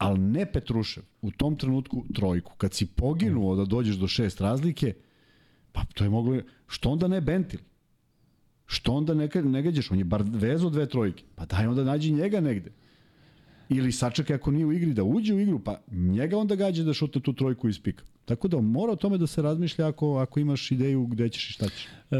Ali 0.00 0.18
ne 0.18 0.46
Petrušev, 0.52 1.02
u 1.22 1.30
tom 1.30 1.56
trenutku 1.56 2.04
trojku. 2.14 2.52
Kad 2.56 2.74
si 2.74 2.86
poginuo 2.86 3.56
da 3.56 3.64
dođeš 3.64 3.96
do 3.96 4.08
šest 4.08 4.40
razlike, 4.40 4.94
pa 5.72 5.84
to 5.94 6.04
je 6.04 6.10
moglo, 6.10 6.40
što 6.66 6.90
onda 6.90 7.08
ne 7.08 7.20
Bentil? 7.20 7.60
Što 8.66 8.92
onda 8.92 9.14
ne, 9.14 9.28
ne 9.44 9.62
gađaš? 9.62 9.90
On 9.90 9.98
je 9.98 10.04
bar 10.04 10.24
vezo 10.26 10.70
dve 10.70 10.86
trojke. 10.88 11.24
Pa 11.34 11.44
daj 11.46 11.66
onda 11.66 11.84
nađi 11.84 12.12
njega 12.12 12.40
negde. 12.40 12.72
Ili 13.68 13.92
sačekaj 13.92 14.36
ako 14.36 14.50
nije 14.50 14.66
u 14.66 14.72
igri 14.72 14.94
da 14.94 15.04
uđe 15.04 15.34
u 15.34 15.40
igru, 15.40 15.58
pa 15.58 15.80
njega 15.92 16.38
onda 16.38 16.54
gađa 16.54 16.84
da 16.84 16.94
šutne 16.94 17.20
tu 17.20 17.32
trojku 17.32 17.68
iz 17.68 17.82
pika. 17.82 18.04
Tako 18.24 18.48
da 18.48 18.60
mora 18.60 18.92
o 18.92 18.96
tome 18.96 19.18
da 19.18 19.26
se 19.26 19.42
razmišlja 19.42 19.88
ako, 19.88 20.16
ako 20.16 20.40
imaš 20.40 20.70
ideju 20.70 21.06
gde 21.06 21.28
ćeš 21.28 21.50
i 21.50 21.52
šta 21.52 21.68
ćeš. 21.68 21.86
E, 22.10 22.16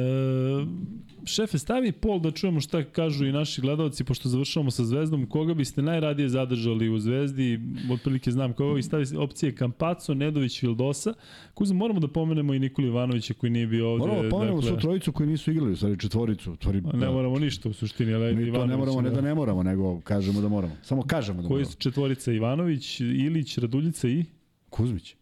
šefe, 1.25 1.59
stavi 1.59 1.93
pol 1.93 2.21
da 2.21 2.31
čujemo 2.31 2.61
šta 2.61 2.85
kažu 2.85 3.27
i 3.27 3.33
naši 3.33 3.61
gledalci, 3.61 4.05
pošto 4.05 4.29
završavamo 4.29 4.71
sa 4.71 4.85
Zvezdom. 4.85 5.27
Koga 5.27 5.55
biste 5.55 5.83
najradije 5.83 6.29
zadržali 6.29 6.89
u 6.89 6.99
Zvezdi? 6.99 7.61
Otprilike 7.93 8.31
znam 8.31 8.53
koga 8.53 8.79
i 8.79 8.83
stavi 8.83 9.05
opcije 9.17 9.55
Kampaco, 9.55 10.15
Nedović, 10.15 10.63
Vildosa. 10.63 11.15
Kuzma, 11.55 11.79
moramo 11.79 12.01
da 12.01 12.09
pomenemo 12.09 12.55
i 12.55 12.59
Nikoli 12.59 12.89
Ivanovića 12.89 13.35
koji 13.35 13.51
nije 13.51 13.67
bio 13.67 13.91
ovde. 13.91 14.07
Moramo 14.07 14.23
da 14.23 14.29
pomenemo 14.29 14.61
dakle... 14.61 14.77
su 14.77 14.81
trojicu 14.81 15.13
koji 15.13 15.29
nisu 15.29 15.51
igrali, 15.51 15.77
stvari 15.77 15.99
četvoricu. 15.99 16.57
Tvori, 16.57 16.81
ne 16.81 17.07
da. 17.07 17.11
moramo 17.11 17.39
ništa 17.39 17.69
u 17.69 17.73
suštini. 17.73 18.15
Ali 18.15 18.35
Mi 18.35 18.53
to 18.53 18.67
ne 18.67 18.77
moramo, 18.77 19.01
ne 19.01 19.11
da 19.11 19.21
ne 19.21 19.35
moramo, 19.35 19.63
nego 19.63 20.01
kažemo 20.01 20.41
da 20.41 20.49
moramo. 20.49 20.77
Samo 20.83 21.03
kažemo 21.03 21.37
da 21.37 21.49
moramo. 21.49 21.57
Koji 21.57 21.65
su 21.65 21.79
četvorica? 21.79 22.33
Ivanović, 22.33 23.01
Ilić, 23.01 23.59
Raduljica 23.59 24.09
i? 24.09 24.25
Kuzmić. 24.71 25.20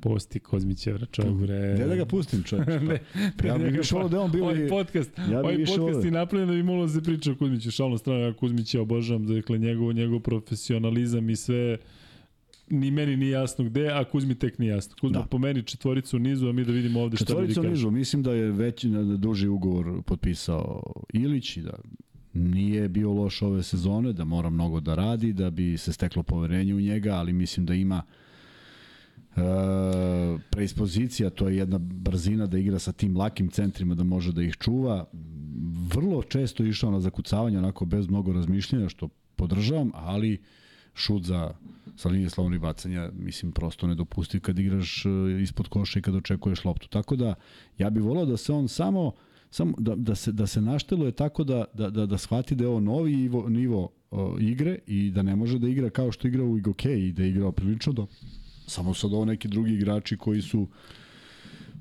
Pusti 0.00 0.40
Kozmićev 0.40 0.98
čovjek 1.10 1.34
bre. 1.34 1.74
Gde 1.74 1.86
da 1.86 1.96
ga 1.96 2.04
pustim 2.04 2.42
čovjek? 2.42 2.68
ne, 2.88 3.00
ja 3.44 3.58
bih 3.58 3.72
više 3.72 3.94
volao 3.94 4.08
da 4.08 4.20
on 4.20 4.30
bio... 4.30 4.44
Ovaj 4.44 4.68
podcast, 4.68 5.10
ja 5.30 5.40
ovaj 5.40 5.64
podcast 5.64 6.04
i 6.04 6.10
napravljen 6.10 6.48
da 6.48 6.54
bi 6.54 6.62
moglo 6.62 6.86
da 6.86 6.92
se 6.92 7.02
priča 7.02 7.32
o 7.32 7.34
Kuzmiću. 7.34 7.70
Šalno 7.70 7.98
strano, 7.98 8.20
ja 8.20 8.32
Kuzmića 8.32 8.80
obožavam, 8.80 9.26
dakle, 9.26 9.58
njegov, 9.58 9.92
njegov 9.92 10.20
profesionalizam 10.20 11.30
i 11.30 11.36
sve 11.36 11.78
ni 12.70 12.90
meni 12.90 13.16
nije 13.16 13.30
jasno 13.30 13.64
gde, 13.64 13.88
a 13.88 14.04
Kuzmi 14.04 14.34
tek 14.34 14.58
nije 14.58 14.70
jasno. 14.70 14.96
Kuzma 15.00 15.18
da. 15.18 15.26
po 15.26 15.38
meni 15.38 15.62
četvoricu 15.62 16.18
nizu, 16.18 16.48
a 16.48 16.52
mi 16.52 16.64
da 16.64 16.72
vidimo 16.72 17.00
ovde 17.00 17.16
šta 17.16 17.24
kažu. 17.24 17.46
Četvoricu 17.46 17.62
nizu, 17.62 17.90
mislim 17.90 18.22
da 18.22 18.32
je 18.32 18.50
već 18.50 18.84
da 18.84 19.16
duži 19.16 19.48
ugovor 19.48 20.02
potpisao 20.02 20.82
Ilić 21.12 21.56
i 21.56 21.62
da 21.62 21.78
nije 22.32 22.88
bio 22.88 23.12
loš 23.12 23.42
ove 23.42 23.62
sezone, 23.62 24.12
da 24.12 24.24
mora 24.24 24.50
mnogo 24.50 24.80
da 24.80 24.94
radi, 24.94 25.32
da 25.32 25.50
bi 25.50 25.78
se 25.78 25.92
steklo 25.92 26.22
poverenje 26.22 26.74
u 26.74 26.80
njega, 26.80 27.14
ali 27.14 27.32
mislim 27.32 27.66
da 27.66 27.74
ima 27.74 28.02
uh, 28.06 28.23
E, 29.36 29.40
preispozicija, 30.50 31.30
to 31.30 31.48
je 31.48 31.56
jedna 31.56 31.78
brzina 31.78 32.46
da 32.46 32.58
igra 32.58 32.78
sa 32.78 32.92
tim 32.92 33.16
lakim 33.16 33.48
centrima, 33.48 33.94
da 33.94 34.04
može 34.04 34.32
da 34.32 34.42
ih 34.42 34.56
čuva. 34.56 35.04
Vrlo 35.94 36.22
često 36.22 36.64
išao 36.64 36.90
na 36.90 37.00
zakucavanje, 37.00 37.58
onako 37.58 37.84
bez 37.84 38.08
mnogo 38.08 38.32
razmišljanja, 38.32 38.88
što 38.88 39.08
podržavam, 39.36 39.90
ali 39.94 40.42
šut 40.94 41.22
za 41.24 41.54
sa 41.96 42.08
linije 42.08 42.30
slovnih 42.30 42.60
bacanja, 42.60 43.10
mislim, 43.18 43.52
prosto 43.52 43.86
ne 43.86 43.94
dopusti 43.94 44.40
kad 44.40 44.58
igraš 44.58 45.06
e, 45.06 45.10
ispod 45.42 45.68
koša 45.68 45.98
i 45.98 46.02
kad 46.02 46.14
očekuješ 46.14 46.64
loptu. 46.64 46.88
Tako 46.88 47.16
da, 47.16 47.34
ja 47.78 47.90
bih 47.90 48.02
volao 48.02 48.26
da 48.26 48.36
se 48.36 48.52
on 48.52 48.68
samo, 48.68 49.12
samo 49.50 49.74
da, 49.78 49.94
da, 49.94 50.14
se, 50.14 50.32
da 50.32 50.46
se 50.46 50.60
našteluje 50.60 51.12
tako 51.12 51.44
da, 51.44 51.64
da, 51.74 51.90
da, 51.90 52.06
da 52.06 52.18
shvati 52.18 52.54
da 52.54 52.64
je 52.64 52.68
ovo 52.68 52.80
novi 52.80 53.16
nivo, 53.16 53.48
nivo 53.48 53.88
o, 54.10 54.36
igre 54.40 54.78
i 54.86 55.10
da 55.10 55.22
ne 55.22 55.36
može 55.36 55.58
da 55.58 55.68
igra 55.68 55.90
kao 55.90 56.12
što 56.12 56.28
igra 56.28 56.44
u 56.44 56.58
Igoke 56.58 56.98
i 56.98 57.12
da 57.12 57.22
je 57.22 57.30
igrao 57.30 57.52
prilično 57.52 57.92
do, 57.92 58.06
Samo 58.66 58.94
sad 58.94 59.12
ovo 59.12 59.24
neki 59.24 59.48
drugi 59.48 59.74
igrači 59.74 60.16
koji 60.16 60.42
su 60.42 60.68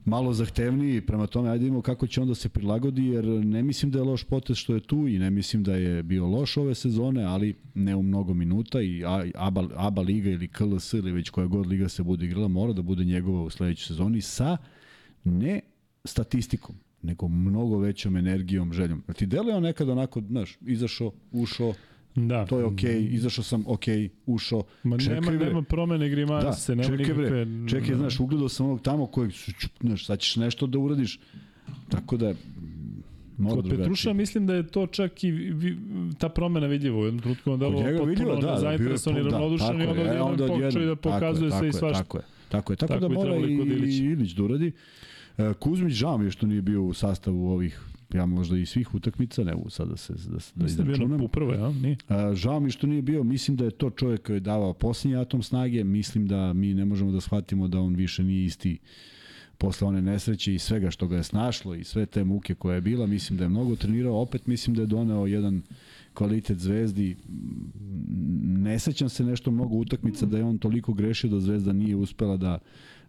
malo 0.05 0.33
zahtevniji, 0.33 1.01
prema 1.01 1.27
tome 1.27 1.49
ajde 1.49 1.67
imamo 1.67 1.81
kako 1.81 2.07
će 2.07 2.21
onda 2.21 2.35
se 2.35 2.49
prilagodi, 2.49 3.05
jer 3.05 3.25
ne 3.25 3.63
mislim 3.63 3.91
da 3.91 3.99
je 3.99 4.03
loš 4.03 4.23
potez 4.23 4.57
što 4.57 4.73
je 4.73 4.79
tu 4.79 5.07
i 5.07 5.19
ne 5.19 5.29
mislim 5.29 5.63
da 5.63 5.75
je 5.75 6.03
bio 6.03 6.27
loš 6.27 6.57
ove 6.57 6.75
sezone, 6.75 7.23
ali 7.23 7.55
ne 7.73 7.95
u 7.95 8.03
mnogo 8.03 8.33
minuta 8.33 8.81
i 8.81 9.03
ABA, 9.35 9.67
ABA 9.75 10.01
liga 10.01 10.29
ili 10.29 10.47
KLS 10.47 10.93
ili 10.93 11.11
već 11.11 11.29
koja 11.29 11.47
god 11.47 11.67
liga 11.67 11.89
se 11.89 12.03
bude 12.03 12.25
igrala 12.25 12.47
mora 12.47 12.73
da 12.73 12.81
bude 12.81 13.05
njegova 13.05 13.43
u 13.43 13.49
sledećoj 13.49 13.85
sezoni 13.87 14.21
sa 14.21 14.57
ne 15.23 15.59
statistikom, 16.05 16.75
nego 17.01 17.27
mnogo 17.27 17.77
većom 17.77 18.17
energijom, 18.17 18.73
željom. 18.73 19.03
Ti 19.15 19.25
deluje 19.25 19.55
on 19.55 19.63
nekad 19.63 19.89
onako, 19.89 20.21
znaš, 20.21 20.57
izašao, 20.61 21.11
ušao, 21.31 21.73
Da. 22.15 22.45
To 22.45 22.59
je 22.59 22.65
okej, 22.65 22.95
okay, 22.95 23.13
izašao 23.13 23.43
sam 23.43 23.63
okej, 23.67 23.97
okay, 23.97 24.09
ušao. 24.25 24.63
Ma 24.83 24.97
čekaj, 24.97 25.13
nema, 25.13 25.31
bre. 25.31 25.45
nema 25.45 25.61
promene 25.61 26.09
grimanse, 26.09 26.75
da, 26.75 26.81
nema 26.81 26.97
čekaj, 26.97 27.15
nikakve... 27.15 27.45
Bre, 27.45 27.69
čekaj, 27.69 27.89
da. 27.89 27.97
znaš, 27.97 28.19
ugledao 28.19 28.49
sam 28.49 28.65
onog 28.65 28.81
tamo 28.81 29.05
kojeg, 29.05 29.31
znaš, 29.81 30.05
sad 30.05 30.19
ćeš 30.19 30.35
nešto 30.35 30.67
da 30.67 30.79
uradiš. 30.79 31.19
Tako 31.89 32.17
da, 32.17 32.33
Kod 33.37 33.47
drugačije. 33.47 33.77
Petruša 33.77 34.13
mislim 34.13 34.47
da 34.47 34.53
je 34.53 34.67
to 34.67 34.87
čak 34.87 35.23
i 35.23 35.31
vi, 35.31 35.77
ta 36.17 36.29
promena 36.29 36.67
vidljiva 36.67 36.99
u 36.99 37.05
jednom 37.05 37.21
trenutku 37.21 37.51
on 37.51 37.59
delo 37.59 37.83
potpuno 37.97 38.35
da, 38.35 38.57
zainteresovan 38.59 39.19
i 39.19 39.23
da, 39.23 39.29
ravnodušan 39.29 39.81
i 39.81 39.85
onda, 39.85 40.01
e, 40.01 40.21
onda 40.21 40.47
počeo 40.47 40.85
da 40.85 40.95
pokazuje 40.95 41.51
sve 41.51 41.69
i 41.69 41.73
svašta. 41.73 42.03
Tako 42.03 42.17
je, 42.17 42.23
tako 42.49 42.73
je, 42.73 42.77
tako, 42.77 42.93
tako 42.93 43.07
da 43.07 43.13
mora 43.13 43.35
i, 43.35 43.53
i 43.85 43.97
Ilić 43.97 44.31
da 44.31 44.43
uradi. 44.43 44.71
E, 45.37 45.53
Kuzmić 45.53 45.93
žao 45.93 46.17
mi 46.17 46.25
je 46.25 46.31
što 46.31 46.47
nije 46.47 46.61
bio 46.61 46.83
u 46.83 46.93
sastavu 46.93 47.49
ovih 47.49 47.81
ja 48.13 48.25
možda 48.25 48.57
i 48.57 48.65
svih 48.65 48.95
utakmica, 48.95 49.43
ne 49.43 49.55
mogu 49.55 49.69
sad 49.69 49.89
da 49.89 49.97
se 49.97 50.13
da, 50.13 50.37
da 50.55 50.65
izračunam. 50.65 51.17
Bio 51.17 51.27
prvo, 51.27 51.53
ja? 51.53 51.71
Nije. 51.71 51.97
A, 52.07 52.35
žao 52.35 52.59
mi 52.59 52.71
što 52.71 52.87
nije 52.87 53.01
bio, 53.01 53.23
mislim 53.23 53.57
da 53.57 53.65
je 53.65 53.71
to 53.71 53.89
čovjek 53.89 54.25
koji 54.25 54.35
je 54.35 54.39
davao 54.39 54.73
posljednji 54.73 55.17
atom 55.17 55.43
snage, 55.43 55.83
mislim 55.83 56.27
da 56.27 56.53
mi 56.53 56.73
ne 56.73 56.85
možemo 56.85 57.11
da 57.11 57.21
shvatimo 57.21 57.67
da 57.67 57.79
on 57.79 57.95
više 57.95 58.23
nije 58.23 58.45
isti 58.45 58.79
posle 59.57 59.87
one 59.87 60.01
nesreće 60.01 60.55
i 60.55 60.59
svega 60.59 60.91
što 60.91 61.07
ga 61.07 61.17
je 61.17 61.23
snašlo 61.23 61.75
i 61.75 61.83
sve 61.83 62.05
te 62.05 62.23
muke 62.23 62.55
koje 62.55 62.75
je 62.75 62.81
bila, 62.81 63.07
mislim 63.07 63.37
da 63.37 63.45
je 63.45 63.49
mnogo 63.49 63.75
trenirao, 63.75 64.21
opet 64.21 64.47
mislim 64.47 64.75
da 64.75 64.81
je 64.81 64.85
doneo 64.85 65.25
jedan 65.25 65.61
kvalitet 66.13 66.57
Zvezdi. 66.57 67.15
Ne 68.43 68.79
sećam 68.79 69.09
se 69.09 69.23
nešto 69.23 69.51
mnogo 69.51 69.75
utakmica 69.75 70.25
da 70.25 70.37
je 70.37 70.43
on 70.43 70.57
toliko 70.57 70.93
grešio 70.93 71.29
da 71.29 71.39
Zvezda 71.39 71.73
nije 71.73 71.95
uspela 71.95 72.37
da 72.37 72.59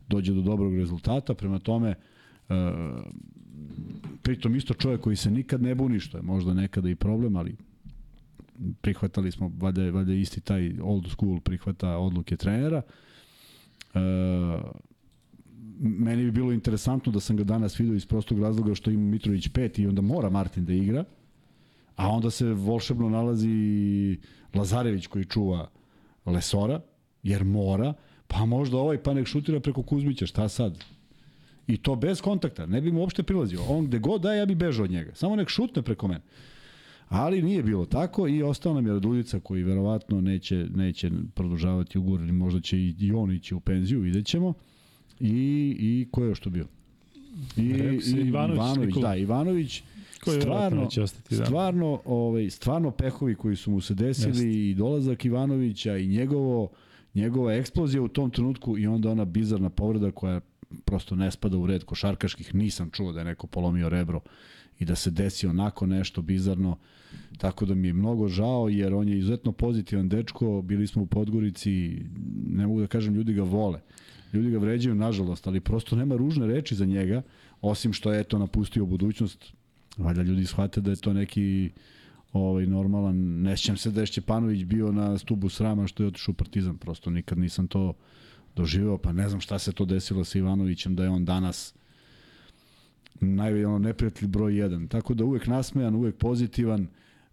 dođe 0.09 0.33
do 0.33 0.43
dobrog 0.43 0.75
rezultata, 0.75 1.35
prema 1.35 1.59
tome 1.59 1.95
uh, 2.49 2.55
pritom 4.25 4.57
isto 4.57 4.75
čovjek 4.75 5.01
koji 5.01 5.17
se 5.17 5.31
nikad 5.31 5.63
ne 5.63 5.75
buni, 5.75 6.01
što 6.01 6.19
je 6.19 6.23
možda 6.23 6.55
nekada 6.55 6.91
i 6.91 6.95
problem, 6.95 7.37
ali 7.37 7.57
prihvatali 8.81 9.31
smo, 9.31 9.53
valjda 9.59 9.91
valjda 9.91 10.13
isti 10.13 10.41
taj 10.41 10.73
old 10.83 11.11
school 11.11 11.41
prihvata 11.41 11.99
odluke 11.99 12.37
trenera. 12.37 12.83
E, 13.95 14.01
meni 15.81 16.25
bi 16.25 16.31
bilo 16.31 16.53
interesantno 16.53 17.13
da 17.13 17.21
sam 17.21 17.37
ga 17.37 17.45
danas 17.45 17.81
vidio 17.81 17.95
iz 17.95 18.07
prostog 18.07 18.41
razloga 18.41 18.75
što 18.75 18.91
ima 18.91 19.11
Mitrović 19.11 19.49
5 19.49 19.81
i 19.81 19.87
onda 19.87 20.03
mora 20.03 20.31
Martin 20.31 20.65
da 20.65 20.73
igra, 20.73 21.05
a 21.97 22.09
onda 22.09 22.31
se 22.31 22.53
volšebno 22.53 23.09
nalazi 23.09 24.19
Lazarević 24.55 25.07
koji 25.07 25.25
čuva 25.25 25.71
Lesora, 26.27 26.81
jer 27.23 27.45
mora, 27.45 27.95
pa 28.27 28.45
možda 28.45 28.77
ovaj 28.77 29.03
pa 29.03 29.15
nek 29.15 29.27
šutira 29.27 29.61
preko 29.61 29.83
Kuzmića, 29.83 30.27
šta 30.27 30.49
sad? 30.49 30.85
I 31.67 31.77
to 31.77 31.97
bez 31.97 32.21
kontakta, 32.21 32.67
ne 32.67 32.81
bi 32.81 32.93
mu 32.93 33.01
uopšte 33.01 33.23
prilazio. 33.23 33.61
On 33.69 33.87
gde 33.87 33.99
god 33.99 34.21
da, 34.21 34.35
ja 34.35 34.47
bi 34.47 34.55
bežao 34.55 34.85
od 34.85 34.91
njega. 34.91 35.15
Samo 35.15 35.37
nek 35.37 35.49
šutne 35.49 35.83
preko 35.83 36.09
mene. 36.09 36.23
Ali 37.09 37.43
nije 37.43 37.63
bilo 37.63 37.87
tako 37.87 38.29
i 38.29 38.43
ostao 38.43 38.75
nam 38.75 38.87
je 38.87 38.93
Raduljica 38.93 39.41
koji 39.41 39.63
verovatno 39.63 40.21
neće, 40.21 40.67
neće 40.75 41.11
produžavati 41.35 41.99
ugovor 41.99 42.21
ili 42.21 42.33
možda 42.33 42.61
će 42.61 42.79
i 42.79 43.13
on 43.17 43.33
ići 43.33 43.55
u 43.55 43.61
penziju, 43.61 44.01
vidjet 44.01 44.27
ćemo. 44.27 44.55
I, 45.21 45.77
i 45.79 46.09
ko 46.11 46.23
je 46.23 46.29
još 46.29 46.41
to 46.41 46.51
bio? 46.51 46.67
I, 47.57 47.63
i 47.63 48.21
Ivanović, 48.27 48.59
Ivanović 48.59 48.95
da, 48.95 49.17
Ivanović 49.17 49.83
Koji 50.25 50.41
stvarno, 50.41 50.89
ostati, 51.03 51.37
da. 51.37 51.45
stvarno, 51.45 52.01
ovaj, 52.05 52.51
stvarno 52.51 52.91
pehovi 52.91 53.35
koji 53.35 53.57
su 53.57 53.71
mu 53.71 53.81
se 53.81 53.95
desili 53.95 54.29
Jeste. 54.29 54.71
i 54.71 54.75
dolazak 54.75 55.25
Ivanovića 55.25 55.97
i 55.97 56.07
njegovo, 56.07 56.69
njegova 57.15 57.55
eksplozija 57.55 58.03
u 58.03 58.09
tom 58.09 58.31
trenutku 58.31 58.79
i 58.79 58.87
onda 58.87 59.11
ona 59.11 59.25
bizarna 59.25 59.71
povreda 59.71 60.11
koja 60.11 60.41
prosto 60.85 61.17
ne 61.17 61.31
spada 61.31 61.57
u 61.57 61.67
red 61.67 61.85
košarkaških. 61.85 62.55
Nisam 62.55 62.91
čuo 62.91 63.13
da 63.13 63.21
je 63.21 63.25
neko 63.25 63.47
polomio 63.47 63.89
rebro 63.89 64.21
i 64.79 64.85
da 64.85 64.95
se 64.95 65.11
desi 65.11 65.47
onako 65.47 65.87
nešto 65.87 66.23
bizarno. 66.23 66.79
Tako 67.39 67.67
da 67.67 67.75
mi 67.75 67.89
je 67.89 67.93
mnogo 67.93 68.29
žao 68.29 68.69
jer 68.69 68.95
on 68.95 69.09
je 69.09 69.19
izuzetno 69.19 69.53
pozitivan 69.53 70.09
dečko. 70.09 70.63
Bili 70.63 70.87
smo 70.87 71.03
u 71.03 71.07
Podgorici, 71.07 72.03
ne 72.47 72.67
mogu 72.67 72.81
da 72.81 72.87
kažem 72.87 73.15
ljudi 73.15 73.35
ga 73.35 73.43
vole. 73.43 73.81
Ljudi 74.33 74.51
ga 74.51 74.59
vređaju 74.59 74.95
nažalost, 74.95 75.47
ali 75.47 75.61
prosto 75.61 75.97
nema 75.97 76.17
ružne 76.17 76.47
reči 76.47 76.75
za 76.75 76.87
njega, 76.87 77.23
osim 77.61 77.93
što 77.93 78.13
je 78.13 78.21
eto 78.21 78.39
napustio 78.39 78.87
budućnost. 78.87 79.45
Valjda 79.97 80.23
ljudi 80.23 80.47
shvate 80.47 80.81
da 80.81 80.91
je 80.91 80.97
to 80.97 81.13
neki 81.13 81.71
ovaj 82.33 82.67
normalan, 82.67 83.17
ne 83.43 83.57
sjećam 83.57 83.77
se 83.77 83.91
da 83.91 84.01
je 84.01 84.07
Šćepanović 84.07 84.65
bio 84.65 84.93
na 84.93 85.19
stubu 85.19 85.49
srama 85.49 85.87
što 85.87 86.03
je 86.03 86.07
otišao 86.07 86.33
u 86.33 86.35
Partizan, 86.35 86.79
prosto 86.79 87.11
nikad 87.11 87.39
nisam 87.39 87.67
to 87.67 87.95
doživeo, 88.57 88.99
pa 88.99 89.13
ne 89.13 89.29
znam 89.29 89.41
šta 89.41 89.59
se 89.59 89.73
to 89.73 89.85
desilo 89.85 90.25
sa 90.25 90.39
Ivanovićem 90.39 90.97
da 90.97 91.03
je 91.03 91.11
on 91.11 91.25
danas 91.25 91.75
naj 93.21 93.65
ono 93.65 93.79
neprijatelj 93.79 94.29
broj 94.29 94.53
1. 94.53 94.89
Tako 94.89 95.15
da 95.15 95.25
uvek 95.25 95.47
nasmejan, 95.47 95.95
uvek 95.95 96.17
pozitivan. 96.17 96.87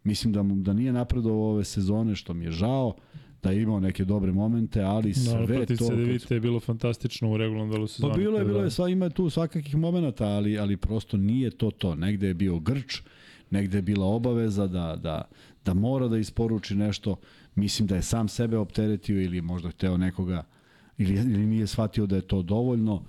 Mislim 0.03 0.33
da 0.33 0.43
mu, 0.43 0.56
da 0.56 0.74
nije 0.74 0.93
napredovao 0.93 1.51
ove 1.51 1.64
sezone 1.64 2.16
što 2.16 2.33
mi 2.33 2.45
je 2.45 2.51
žao 2.51 2.95
da 3.43 3.51
je 3.51 3.61
imao 3.61 3.80
neke 3.80 4.06
dobre 4.06 4.32
momente, 4.32 4.82
ali 4.82 5.14
sve 5.14 5.59
no, 5.59 5.66
to... 5.66 5.75
CDVita 5.75 6.33
je 6.33 6.40
bilo 6.40 6.59
fantastično 6.59 7.32
u 7.32 7.38
regularnom 7.38 7.72
delu 7.72 7.88
sezone. 7.88 8.14
Pa 8.14 8.17
bilo 8.17 8.38
je, 8.38 8.45
bilo 8.45 8.58
da- 8.58 8.64
je, 8.64 8.72
sva, 8.72 8.90
ima 8.90 9.09
tu 9.09 9.30
svakakih 9.30 9.75
momenata, 9.75 10.25
ali, 10.25 10.59
ali 10.59 10.77
prosto 10.77 11.17
nije 11.17 11.50
to 11.50 11.72
to. 11.72 11.95
Negde 11.95 12.27
je 12.27 12.33
bio 12.33 12.59
grč, 12.59 13.01
negde 13.50 13.77
je 13.77 13.82
bila 13.82 14.06
obaveza 14.06 14.67
da, 14.67 14.95
da, 14.95 15.30
da 15.66 15.74
mora 15.74 16.08
da 16.08 16.17
isporuči 16.17 16.75
nešto. 16.75 17.16
Mislim 17.56 17.88
da 17.88 17.95
je 17.95 18.01
sam 18.01 18.27
sebe 18.27 18.58
opteretio 18.58 19.22
ili 19.22 19.41
možda 19.41 19.69
hteo 19.69 19.98
nekoga 19.98 20.43
ili, 21.01 21.13
ili 21.13 21.45
nije 21.45 21.67
shvatio 21.67 22.05
da 22.05 22.15
je 22.15 22.21
to 22.21 22.41
dovoljno. 22.41 23.03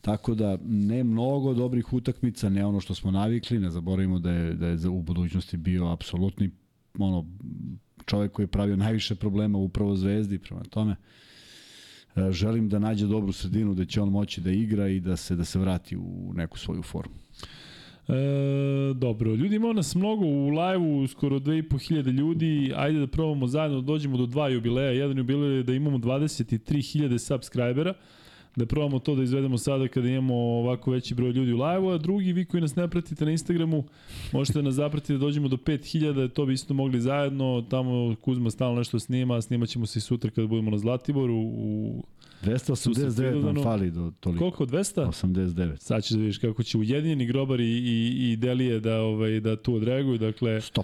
Tako 0.00 0.34
da 0.34 0.58
ne 0.66 1.04
mnogo 1.04 1.54
dobrih 1.54 1.92
utakmica, 1.92 2.48
ne 2.48 2.66
ono 2.66 2.80
što 2.80 2.94
smo 2.94 3.10
navikli, 3.10 3.58
ne 3.58 3.70
zaboravimo 3.70 4.18
da 4.18 4.30
je, 4.30 4.54
da 4.54 4.66
je 4.66 4.88
u 4.88 5.02
budućnosti 5.02 5.56
bio 5.56 5.86
apsolutni 5.86 6.50
ono, 6.98 7.26
čovek 8.04 8.32
koji 8.32 8.44
je 8.44 8.50
pravio 8.50 8.76
najviše 8.76 9.14
problema 9.14 9.58
upravo 9.58 9.96
Zvezdi, 9.96 10.38
prema 10.38 10.62
tome 10.62 10.96
e, 12.16 12.32
želim 12.32 12.68
da 12.68 12.78
nađe 12.78 13.06
dobru 13.06 13.32
sredinu 13.32 13.74
da 13.74 13.84
će 13.84 14.00
on 14.00 14.08
moći 14.08 14.40
da 14.40 14.50
igra 14.50 14.88
i 14.88 15.00
da 15.00 15.16
se 15.16 15.36
da 15.36 15.44
se 15.44 15.58
vrati 15.58 15.96
u 15.96 16.32
neku 16.34 16.58
svoju 16.58 16.82
formu. 16.82 17.14
E, 18.08 18.94
dobro, 18.94 19.34
ljudi 19.34 19.56
ima 19.56 19.72
nas 19.72 19.94
mnogo 19.94 20.26
u 20.26 20.48
live-u, 20.48 21.06
skoro 21.06 21.38
2500 21.38 22.10
ljudi, 22.10 22.72
ajde 22.76 22.98
da 22.98 23.06
probamo 23.06 23.46
zajedno 23.46 23.80
dođemo 23.80 24.16
do 24.16 24.26
dva 24.26 24.48
jubileja, 24.48 24.90
jedan 24.90 25.18
jubilej 25.18 25.56
je 25.56 25.62
da 25.62 25.74
imamo 25.74 25.98
23.000 25.98 27.18
subscribera, 27.18 27.94
da 28.56 28.66
probamo 28.66 28.98
to 28.98 29.14
da 29.14 29.22
izvedemo 29.22 29.58
sada 29.58 29.88
kada 29.88 30.08
imamo 30.08 30.34
ovako 30.34 30.90
veći 30.90 31.14
broj 31.14 31.30
ljudi 31.30 31.52
u 31.52 31.56
live-u, 31.56 31.90
a 31.90 31.98
drugi, 31.98 32.32
vi 32.32 32.44
koji 32.44 32.60
nas 32.60 32.76
ne 32.76 32.88
pratite 32.88 33.24
na 33.24 33.30
Instagramu, 33.30 33.84
možete 34.32 34.62
nas 34.62 34.74
zapratiti 34.74 35.12
da 35.12 35.18
dođemo 35.18 35.48
do 35.48 35.56
5000, 35.56 36.28
to 36.28 36.46
bi 36.46 36.52
isto 36.52 36.74
mogli 36.74 37.00
zajedno, 37.00 37.64
tamo 37.70 38.14
Kuzma 38.20 38.50
stalno 38.50 38.78
nešto 38.78 38.98
snima, 38.98 39.42
snimat 39.42 39.68
ćemo 39.68 39.86
se 39.86 39.98
i 39.98 40.02
sutra 40.02 40.30
kada 40.30 40.46
budemo 40.46 40.70
na 40.70 40.78
Zlatiboru, 40.78 41.36
u 41.36 42.02
289 42.44 43.44
nam 43.44 43.62
fali 43.62 43.90
do 43.90 44.12
toliko. 44.20 44.38
koliko, 44.38 44.66
200? 44.66 45.06
89. 45.08 45.76
Sad 45.76 46.04
ćeš 46.04 46.10
da 46.10 46.18
vidiš 46.18 46.38
kako 46.38 46.62
će 46.62 46.78
ujedinjeni 46.78 47.26
grobari 47.26 47.66
i, 47.66 48.30
i 48.32 48.36
Delije 48.36 48.80
da, 48.80 49.00
ovaj, 49.00 49.40
da 49.40 49.56
tu 49.56 49.74
odreaguju. 49.74 50.18
Dakle, 50.18 50.50
100%. 50.50 50.82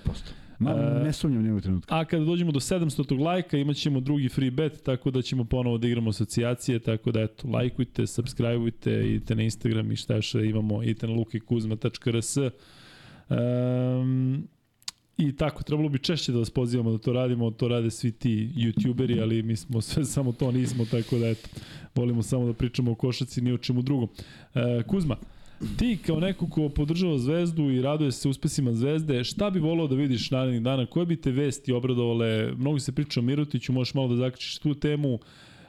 Ma, 0.59 0.75
ne 1.05 1.13
sumnjam 1.13 1.43
nijednog 1.43 1.63
trenutka. 1.63 1.95
a 1.99 2.05
kada 2.05 2.25
dođemo 2.25 2.53
do 2.53 2.61
700. 2.61 3.21
lajka 3.21 3.57
imat 3.57 3.77
ćemo 3.77 4.01
drugi 4.01 4.29
free 4.29 4.51
bet, 4.51 4.83
tako 4.83 5.11
da 5.11 5.23
ćemo 5.23 5.45
ponovo 5.45 5.79
da 5.79 5.87
igramo 5.87 6.11
asocijacije, 6.11 6.79
tako 6.79 7.13
da 7.13 7.21
eto, 7.21 7.49
lajkujte, 7.49 8.07
subscribeujte, 8.07 9.09
idite 9.09 9.35
na 9.35 9.43
Instagram 9.43 9.93
i 9.93 9.97
šta 9.97 10.15
još 10.15 10.35
imamo, 10.35 10.83
idite 10.83 11.07
na 11.07 11.13
lukikuzma.rs. 11.13 12.37
Um, 13.29 14.49
I 15.17 15.33
tako, 15.33 15.63
trebalo 15.63 15.89
bi 15.89 15.99
češće 15.99 16.33
da 16.33 16.39
vas 16.39 16.51
pozivamo 16.51 16.91
da 16.91 16.99
to 16.99 17.13
radimo, 17.13 17.51
to 17.51 17.69
rade 17.69 17.91
svi 17.91 18.13
ti 18.13 18.49
youtuberi, 18.57 19.23
ali 19.23 19.43
mi 19.43 19.57
smo 19.57 19.81
sve 19.81 20.05
samo 20.15 20.33
to 20.33 20.53
nismo, 20.53 20.85
tako 20.85 21.19
da 21.19 21.29
eto, 21.29 21.49
volimo 21.95 22.23
samo 22.23 22.47
da 22.47 22.53
pričamo 22.53 22.91
o 22.91 22.97
košaci, 22.97 23.41
ni 23.41 23.53
o 23.53 23.59
čemu 23.59 23.83
drugom. 23.83 24.09
E, 24.55 24.83
Kuzma, 24.83 25.17
ti 25.77 25.99
kao 25.99 26.21
neko 26.21 26.49
ko 26.49 26.69
podržava 26.69 27.19
Zvezdu 27.19 27.63
i 27.65 27.83
raduje 27.83 28.13
se 28.13 28.29
uspesima 28.29 28.73
Zvezde, 28.73 29.25
šta 29.25 29.51
bi 29.51 29.59
volao 29.61 29.87
da 29.87 29.95
vidiš 29.95 30.31
narednih 30.31 30.63
dana? 30.63 30.87
Koje 30.87 31.07
bi 31.07 31.17
te 31.17 31.31
vesti 31.31 31.73
obradovale? 31.73 32.27
Mnogo 32.53 32.79
se 32.79 32.93
priča 32.93 33.21
o 33.21 33.23
Mirotiću, 33.23 33.73
možeš 33.73 33.95
malo 33.95 34.09
da 34.09 34.17
zaključiš 34.17 34.59
tu 34.59 34.75
temu. 34.75 35.19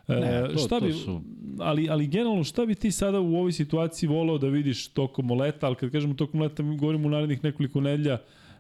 E, 0.08 0.14
Ne, 0.16 0.44
to- 0.44 0.58
šta 0.58 0.80
to 0.80 0.86
bi, 0.86 0.94
su- 0.94 1.22
ali, 1.60 1.90
ali 1.90 2.08
generalno 2.08 2.44
šta 2.44 2.66
bi 2.66 2.76
ti 2.76 2.92
sada 2.92 3.20
u 3.20 3.36
ovoj 3.36 3.52
situaciji 3.52 4.10
volao 4.10 4.38
da 4.38 4.48
vidiš 4.48 4.88
tokom 4.88 5.32
leta, 5.32 5.68
ali 5.68 5.76
kad 5.76 5.92
kažemo 5.92 6.14
tokom 6.14 6.42
leta, 6.42 6.64
mi 6.64 6.78
govorimo 6.78 7.08
u 7.08 7.12
narednih 7.12 7.44
nekoliko 7.44 7.82
nedelja, 7.82 8.18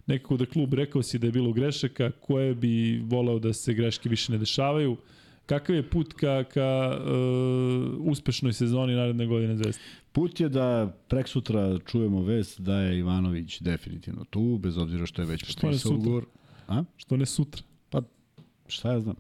nekako 0.08 0.38
da 0.38 0.46
klub 0.46 0.74
rekao 0.74 1.04
si 1.04 1.20
da 1.20 1.28
je 1.28 1.32
bilo 1.32 1.54
grešaka, 1.54 2.12
koje 2.12 2.56
bi 2.56 3.02
voleo 3.06 3.40
da 3.40 3.54
se 3.54 3.74
greške 3.74 4.10
više 4.10 4.32
ne 4.32 4.38
dešavaju. 4.38 4.98
Kakav 5.46 5.76
je 5.76 5.90
put 5.90 6.14
ka, 6.14 6.44
ka 6.44 7.00
uh, 7.00 8.08
uspešnoj 8.12 8.54
sezoni 8.54 8.96
naredne 8.96 9.26
godine 9.26 9.58
Zvezde? 9.58 9.82
Put 10.12 10.40
je 10.40 10.50
da 10.50 10.98
prek 11.08 11.28
sutra 11.28 11.80
čujemo 11.86 12.22
vest 12.22 12.62
da 12.62 12.80
je 12.80 13.00
Ivanović 13.00 13.62
definitivno 13.62 14.24
tu, 14.24 14.58
bez 14.58 14.78
obzira 14.78 15.06
što 15.06 15.22
je 15.22 15.26
već 15.26 15.56
potpisao 15.56 15.94
ugovor. 15.94 16.26
A? 16.68 16.84
Što 16.98 17.18
ne 17.18 17.26
sutra? 17.26 17.64
Šta 18.68 18.92
ja 18.92 19.00
znam? 19.00 19.16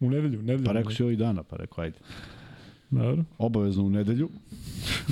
U 0.00 0.10
nedelju, 0.10 0.42
nedelju. 0.42 0.64
Pa 0.64 0.72
rekao 0.72 0.92
si 0.92 1.02
ovih 1.02 1.18
dana, 1.18 1.42
pa 1.42 1.56
rekao 1.56 1.84
ajde. 1.84 1.98
Dobro. 2.90 3.24
Obavezno 3.38 3.84
u 3.84 3.90
nedelju. 3.90 4.28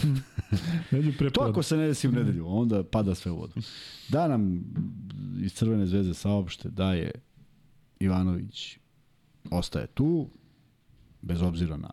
Nedelju 0.91 1.13
pre 1.19 1.31
To 1.31 1.41
ako 1.41 1.63
se 1.63 1.77
ne 1.77 1.87
desi 1.87 2.09
u 2.09 2.13
nedelju, 2.13 2.47
onda 2.47 2.83
pada 2.83 3.15
sve 3.15 3.33
u 3.33 3.37
vodu. 3.37 3.55
Da 4.09 4.29
nam 4.29 4.65
iz 5.41 5.55
Crvene 5.55 5.87
zvezde 5.87 6.15
saopšte 6.15 6.69
da 6.69 6.95
je 6.95 7.11
Ivanović 8.01 8.79
ostaje 9.51 9.87
tu, 9.87 10.29
bez 11.23 11.43
obzira 11.43 11.77
na 11.77 11.91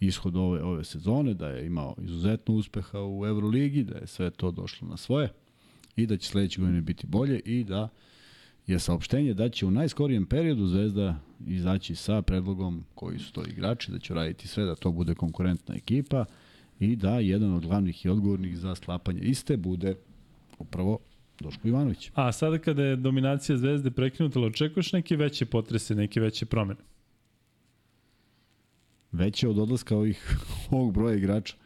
ishod 0.00 0.36
ove, 0.36 0.62
ove 0.62 0.84
sezone, 0.84 1.34
da 1.34 1.48
je 1.48 1.66
imao 1.66 1.94
izuzetno 2.02 2.54
uspeha 2.54 2.98
u 3.02 3.26
Euroligi, 3.26 3.84
da 3.84 3.98
je 3.98 4.06
sve 4.06 4.30
to 4.30 4.50
došlo 4.50 4.88
na 4.88 4.96
svoje 4.96 5.32
i 5.96 6.06
da 6.06 6.16
će 6.16 6.28
sledeće 6.28 6.60
godine 6.60 6.80
biti 6.80 7.06
bolje 7.06 7.40
i 7.40 7.64
da 7.64 7.88
je 8.70 8.78
saopštenje 8.78 9.34
da 9.34 9.48
će 9.48 9.66
u 9.66 9.70
najskorijem 9.70 10.26
periodu 10.26 10.66
Zvezda 10.66 11.16
izaći 11.46 11.94
sa 11.94 12.22
predlogom 12.22 12.84
koji 12.94 13.18
su 13.18 13.32
to 13.32 13.42
igrači, 13.44 13.92
da 13.92 13.98
će 13.98 14.14
raditi 14.14 14.48
sve 14.48 14.64
da 14.64 14.74
to 14.74 14.92
bude 14.92 15.14
konkurentna 15.14 15.74
ekipa 15.74 16.24
i 16.80 16.96
da 16.96 17.18
jedan 17.18 17.54
od 17.54 17.66
glavnih 17.66 18.04
i 18.04 18.08
odgovornih 18.08 18.58
za 18.58 18.74
sklapanje 18.74 19.20
iste 19.20 19.56
bude 19.56 19.94
upravo 20.58 20.98
Doško 21.40 21.68
Ivanović. 21.68 22.10
A 22.14 22.32
sada 22.32 22.58
kada 22.58 22.82
je 22.82 22.96
dominacija 22.96 23.58
Zvezde 23.58 23.90
prekinuta, 23.90 24.40
očekuješ 24.40 24.92
neke 24.92 25.16
veće 25.16 25.46
potrese, 25.46 25.94
neke 25.94 26.20
veće 26.20 26.46
promene? 26.46 26.80
Veće 29.12 29.48
od 29.48 29.58
odlaska 29.58 29.96
ovih, 29.96 30.36
ovog 30.70 30.94
broja 30.94 31.16
igrača. 31.16 31.56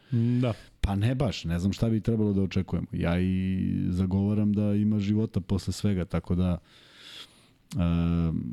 Da. 0.41 0.53
Pa 0.81 0.95
ne 0.95 1.15
baš, 1.15 1.43
ne 1.43 1.59
znam 1.59 1.73
šta 1.73 1.89
bi 1.89 2.01
trebalo 2.01 2.33
da 2.33 2.41
očekujemo. 2.41 2.87
Ja 2.91 3.19
i 3.19 3.67
zagovaram 3.89 4.53
da 4.53 4.73
ima 4.73 4.99
života 4.99 5.39
posle 5.39 5.73
svega, 5.73 6.05
tako 6.05 6.35
da 6.35 6.57
um, 7.75 8.43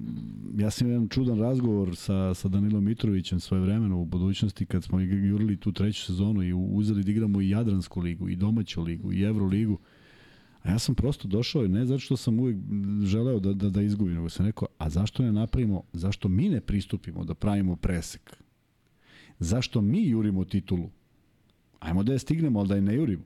ja 0.58 0.70
sam 0.70 0.90
imao 0.90 1.08
čudan 1.08 1.38
razgovor 1.38 1.96
sa, 1.96 2.34
sa 2.34 2.48
Danilom 2.48 2.84
Mitrovićem 2.84 3.40
svoje 3.40 3.60
vremeno 3.60 4.00
u 4.00 4.04
budućnosti 4.04 4.66
kad 4.66 4.84
smo 4.84 5.00
jurili 5.00 5.56
tu 5.56 5.72
treću 5.72 6.02
sezonu 6.02 6.42
i 6.42 6.52
uzeli 6.52 7.04
da 7.04 7.10
igramo 7.10 7.40
i 7.40 7.48
Jadransku 7.48 8.00
ligu, 8.00 8.28
i 8.28 8.36
domaću 8.36 8.82
ligu, 8.82 9.12
i 9.12 9.22
Evroligu. 9.22 9.78
A 10.62 10.70
ja 10.70 10.78
sam 10.78 10.94
prosto 10.94 11.28
došao, 11.28 11.62
ne 11.62 11.86
zato 11.86 11.98
što 11.98 12.16
sam 12.16 12.40
uvijek 12.40 12.58
želeo 13.02 13.40
da, 13.40 13.52
da, 13.52 13.70
da 13.70 13.82
izgubim, 13.82 14.14
nego 14.14 14.28
sam 14.28 14.46
rekao, 14.46 14.68
a 14.78 14.90
zašto 14.90 15.22
ne 15.22 15.32
napravimo, 15.32 15.82
zašto 15.92 16.28
mi 16.28 16.48
ne 16.48 16.60
pristupimo 16.60 17.24
da 17.24 17.34
pravimo 17.34 17.76
presek? 17.76 18.36
Zašto 19.38 19.80
mi 19.80 20.08
jurimo 20.08 20.44
titulu? 20.44 20.90
Ajmo 21.80 22.02
da 22.02 22.12
je 22.12 22.18
stignemo, 22.18 22.58
ali 22.58 22.68
da 22.68 22.74
je 22.74 22.82
ne 22.82 22.94
jurimo. 22.94 23.24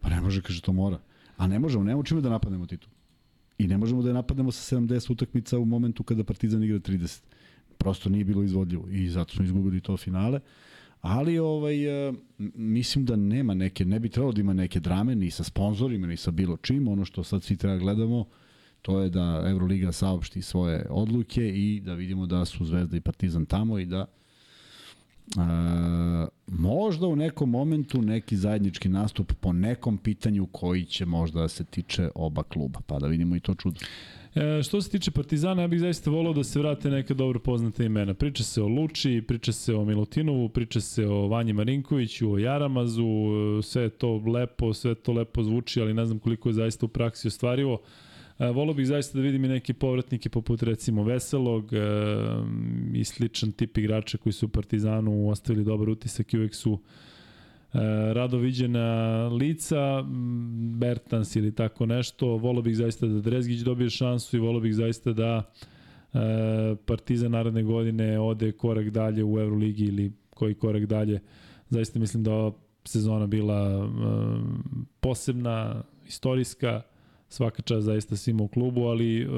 Pa 0.00 0.08
ne 0.08 0.20
može, 0.20 0.42
kaže, 0.42 0.62
to 0.62 0.72
mora. 0.72 1.00
A 1.36 1.46
ne 1.46 1.58
možemo, 1.58 1.84
nemamo 1.84 2.02
čime 2.02 2.20
da 2.20 2.30
napadnemo 2.30 2.66
titul. 2.66 2.90
I 3.58 3.66
ne 3.66 3.78
možemo 3.78 4.02
da 4.02 4.08
je 4.08 4.14
napadnemo 4.14 4.52
sa 4.52 4.76
70 4.76 5.12
utakmica 5.12 5.58
u 5.58 5.64
momentu 5.64 6.02
kada 6.02 6.24
Partizan 6.24 6.64
igra 6.64 6.78
30. 6.78 7.22
Prosto 7.78 8.08
nije 8.08 8.24
bilo 8.24 8.42
izvodljivo 8.42 8.88
i 8.90 9.08
zato 9.08 9.34
smo 9.34 9.44
izgubili 9.44 9.80
to 9.80 9.96
finale. 9.96 10.40
Ali 11.00 11.38
ovaj, 11.38 12.08
e, 12.08 12.12
mislim 12.54 13.04
da 13.04 13.16
nema 13.16 13.54
neke, 13.54 13.84
ne 13.84 14.00
bi 14.00 14.08
trebalo 14.08 14.32
da 14.32 14.40
ima 14.40 14.52
neke 14.52 14.80
drame 14.80 15.14
ni 15.14 15.30
sa 15.30 15.44
sponzorima, 15.44 16.06
ni 16.06 16.16
sa 16.16 16.30
bilo 16.30 16.56
čim. 16.56 16.88
Ono 16.88 17.04
što 17.04 17.24
sad 17.24 17.42
svi 17.42 17.56
treba 17.56 17.74
da 17.74 17.80
gledamo, 17.80 18.24
to 18.82 19.00
je 19.00 19.10
da 19.10 19.44
Euroliga 19.46 19.92
saopšti 19.92 20.42
svoje 20.42 20.86
odluke 20.90 21.48
i 21.48 21.80
da 21.80 21.94
vidimo 21.94 22.26
da 22.26 22.44
su 22.44 22.64
Zvezda 22.64 22.96
i 22.96 23.00
Partizan 23.00 23.46
tamo 23.46 23.78
i 23.78 23.86
da 23.86 24.06
možda 26.46 27.06
u 27.06 27.16
nekom 27.16 27.50
momentu 27.50 28.02
neki 28.02 28.36
zajednički 28.36 28.88
nastup 28.88 29.32
po 29.32 29.52
nekom 29.52 29.98
pitanju 29.98 30.46
koji 30.46 30.84
će 30.84 31.06
možda 31.06 31.40
da 31.40 31.48
se 31.48 31.64
tiče 31.64 32.10
oba 32.14 32.42
kluba, 32.42 32.80
pa 32.86 32.98
da 32.98 33.06
vidimo 33.06 33.36
i 33.36 33.40
to 33.40 33.54
čudo. 33.54 33.80
E, 34.34 34.62
što 34.62 34.82
se 34.82 34.90
tiče 34.90 35.10
Partizana, 35.10 35.62
ja 35.62 35.68
bih 35.68 35.80
zaista 35.80 36.10
volao 36.10 36.32
da 36.32 36.44
se 36.44 36.58
vrate 36.58 36.90
neka 36.90 37.14
dobro 37.14 37.40
poznata 37.40 37.84
imena. 37.84 38.14
Priča 38.14 38.44
se 38.44 38.62
o 38.62 38.66
Luči, 38.66 39.22
priča 39.28 39.52
se 39.52 39.74
o 39.74 39.84
Milutinovu, 39.84 40.48
priča 40.48 40.80
se 40.80 41.06
o 41.06 41.28
Vanji 41.28 41.52
Marinkoviću, 41.52 42.32
o 42.32 42.38
Jaramazu, 42.38 43.06
sve 43.62 43.82
je 43.82 43.90
to 43.90 44.16
lepo, 44.16 44.74
sve 44.74 44.94
to 44.94 45.12
lepo 45.12 45.42
zvuči, 45.42 45.80
ali 45.80 45.94
ne 45.94 46.06
znam 46.06 46.18
koliko 46.18 46.48
je 46.48 46.52
zaista 46.52 46.86
u 46.86 46.88
praksi 46.88 47.28
ostvarivo. 47.28 47.74
E, 47.74 48.07
volao 48.38 48.74
bih 48.74 48.86
zaista 48.86 49.18
da 49.18 49.22
vidim 49.22 49.44
i 49.44 49.48
neke 49.48 49.74
povratnike 49.74 50.28
poput 50.28 50.62
recimo 50.62 51.02
Veselog 51.02 51.72
e, 51.72 51.78
i 52.94 53.04
sličan 53.04 53.52
tip 53.52 53.78
igrača 53.78 54.18
koji 54.18 54.32
su 54.32 54.46
u 54.46 54.48
Partizanu 54.48 55.28
ostavili 55.28 55.64
dobar 55.64 55.88
utisak 55.88 56.34
i 56.34 56.38
uvek 56.38 56.54
su 56.54 56.78
e, 57.72 57.78
rado 58.12 58.38
viđena 58.38 59.28
lica, 59.28 60.04
Bertans 60.78 61.36
ili 61.36 61.54
tako 61.54 61.86
nešto. 61.86 62.26
Volao 62.26 62.62
bih 62.62 62.76
zaista 62.76 63.06
da 63.06 63.20
Drezgić 63.20 63.60
dobije 63.60 63.90
šansu 63.90 64.36
i 64.36 64.40
volao 64.40 64.60
bih 64.60 64.74
zaista 64.74 65.12
da 65.12 65.42
e, 66.14 66.18
Partizan 66.86 67.30
naredne 67.30 67.62
godine 67.62 68.20
ode 68.20 68.52
korak 68.52 68.90
dalje 68.90 69.24
u 69.24 69.38
Euroligi 69.38 69.84
ili 69.84 70.12
koji 70.30 70.54
korak 70.54 70.86
dalje. 70.86 71.20
Zaista 71.68 71.98
mislim 71.98 72.22
da 72.22 72.32
ova 72.32 72.52
sezona 72.84 73.26
bila 73.26 73.68
e, 73.68 73.88
posebna, 75.00 75.82
istorijska, 76.06 76.82
svaka 77.28 77.62
čast 77.62 77.84
zaista 77.84 78.16
svima 78.16 78.42
u 78.42 78.48
klubu, 78.48 78.84
ali 78.84 79.26
uh, 79.26 79.32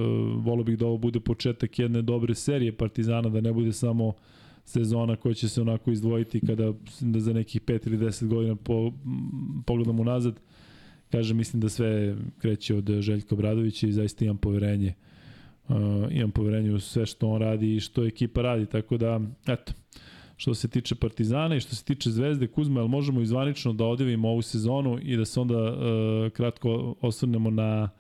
volio 0.45 0.65
bih 0.65 0.79
da 0.79 0.87
ovo 0.87 0.99
bude 0.99 1.21
početak 1.21 1.79
jedne 1.79 2.03
dobre 2.03 2.35
serije 2.35 2.73
Partizana, 2.73 3.29
da 3.29 3.41
ne 3.41 3.53
bude 3.53 3.73
samo 3.73 4.13
sezona 4.65 5.17
koja 5.17 5.35
će 5.35 5.49
se 5.49 5.61
onako 5.61 5.91
izdvojiti 5.91 6.41
kada 6.47 6.73
da 7.01 7.21
za 7.21 7.33
nekih 7.33 7.63
5 7.63 7.87
ili 7.87 7.99
10 7.99 8.27
godina 8.27 8.57
po, 8.57 8.93
pogledamo 9.67 10.05
nazad. 10.05 10.41
Kažem, 11.11 11.37
mislim 11.37 11.61
da 11.61 11.69
sve 11.69 12.17
kreće 12.39 12.75
od 12.75 12.91
Željka 13.01 13.37
Bradovića 13.37 13.87
i 13.87 13.93
zaista 13.93 14.25
imam 14.25 14.37
poverenje 14.37 14.95
uh, 15.69 15.77
imam 16.11 16.31
poverenje 16.31 16.73
u 16.73 16.81
sve 16.81 17.07
što 17.07 17.29
on 17.29 17.41
radi 17.41 17.75
i 17.75 17.81
što 17.81 18.07
ekipa 18.07 18.43
radi, 18.43 18.67
tako 18.67 18.97
da, 18.97 19.21
eto, 19.47 19.73
što 20.41 20.55
se 20.55 20.69
tiče 20.69 20.95
Partizana 20.95 21.57
i 21.57 21.61
što 21.61 21.77
se 21.77 21.85
tiče 21.85 22.11
Zvezde 22.11 22.47
Kuzma, 22.47 22.81
ali 22.81 22.89
možemo 22.89 23.21
izvanično 23.21 23.73
da 23.73 23.85
odjavimo 23.85 24.29
ovu 24.29 24.43
sezonu 24.43 24.99
i 25.03 25.17
da 25.17 25.25
se 25.25 25.41
onda 25.41 25.59
uh, 25.59 26.33
kratko 26.33 26.95
osvrnemo 27.01 27.51
na 27.51 27.91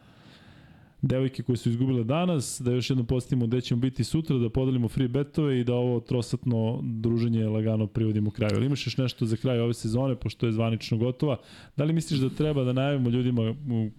devojke 1.02 1.42
koje 1.42 1.56
su 1.56 1.68
izgubile 1.68 2.04
danas, 2.04 2.60
da 2.64 2.72
još 2.72 2.90
jednom 2.90 3.06
postavimo 3.06 3.46
gde 3.46 3.60
ćemo 3.60 3.80
biti 3.80 4.04
sutra, 4.04 4.38
da 4.38 4.50
podelimo 4.50 4.88
free 4.88 5.08
betove 5.08 5.60
i 5.60 5.64
da 5.64 5.74
ovo 5.74 6.00
trosatno 6.00 6.80
druženje 6.82 7.48
lagano 7.48 7.86
privodimo 7.86 8.30
kraju. 8.30 8.52
Ali 8.56 8.66
imaš 8.66 8.86
još 8.86 8.96
nešto 8.96 9.26
za 9.26 9.36
kraj 9.36 9.60
ove 9.60 9.74
sezone, 9.74 10.16
pošto 10.16 10.46
je 10.46 10.52
zvanično 10.52 10.98
gotova. 10.98 11.36
Da 11.76 11.84
li 11.84 11.92
misliš 11.92 12.20
da 12.20 12.30
treba 12.30 12.64
da 12.64 12.72
najavimo 12.72 13.10
ljudima 13.10 13.54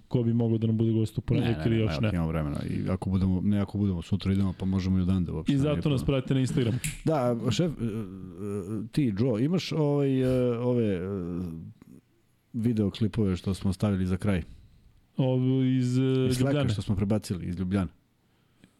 ko 0.07 0.23
bi 0.23 0.33
mogao 0.33 0.57
da 0.57 0.67
nam 0.67 0.77
bude 0.77 0.91
gost 0.91 1.17
u 1.17 1.21
ponedjeljak 1.21 1.65
ili 1.65 1.77
još 1.77 1.99
ne? 2.01 2.07
Ne, 2.07 2.13
imamo 2.13 2.27
vremena. 2.27 2.57
I 2.69 2.89
ako 2.89 3.09
budemo, 3.09 3.41
ne 3.41 3.59
ako 3.59 3.77
budemo 3.77 4.01
sutra 4.01 4.33
idemo, 4.33 4.53
pa 4.59 4.65
možemo 4.65 4.99
i 4.99 5.01
odande 5.01 5.31
uopšte. 5.31 5.53
I 5.53 5.57
zato 5.57 5.89
nas 5.89 6.05
pratite 6.05 6.33
na 6.33 6.39
Instagram. 6.39 6.79
Da, 7.05 7.37
šef, 7.51 7.71
e, 7.71 7.85
e, 7.85 8.87
ti, 8.91 9.13
Joe, 9.19 9.43
imaš 9.43 9.71
ovaj, 9.71 10.21
e, 10.21 10.57
ove 10.57 10.99
video 12.53 12.91
klipove 12.91 13.35
što 13.35 13.53
smo 13.53 13.73
stavili 13.73 14.05
za 14.05 14.17
kraj? 14.17 14.43
Ovo 15.17 15.63
iz 15.63 15.97
uh, 15.97 16.39
Ljubljane. 16.39 16.69
što 16.69 16.81
smo 16.81 16.95
prebacili 16.95 17.45
iz 17.45 17.59
Ljubljane. 17.59 17.89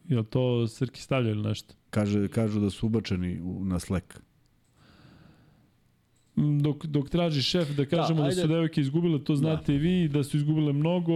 Je 0.08 0.24
to 0.24 0.68
Srki 0.68 1.02
stavlja 1.02 1.32
ili 1.32 1.42
nešto? 1.42 1.74
Kaže, 1.90 2.28
kažu 2.28 2.60
da 2.60 2.70
su 2.70 2.86
ubačeni 2.86 3.40
u, 3.42 3.66
na 3.66 3.80
Slack. 3.80 4.20
Mm, 6.36 6.60
dok, 6.60 6.86
dok 6.86 7.10
traži 7.10 7.42
šef 7.42 7.70
da 7.70 7.86
kažemo 7.86 8.22
da, 8.22 8.26
da 8.26 8.32
su 8.32 8.48
devojke 8.48 8.82
izgubile, 8.82 9.24
to 9.24 9.36
znate 9.36 9.72
da. 9.72 9.74
i 9.74 9.78
vi, 9.78 10.08
da 10.08 10.24
su 10.24 10.38
izgubile 10.38 10.74
mnogo, 10.74 11.14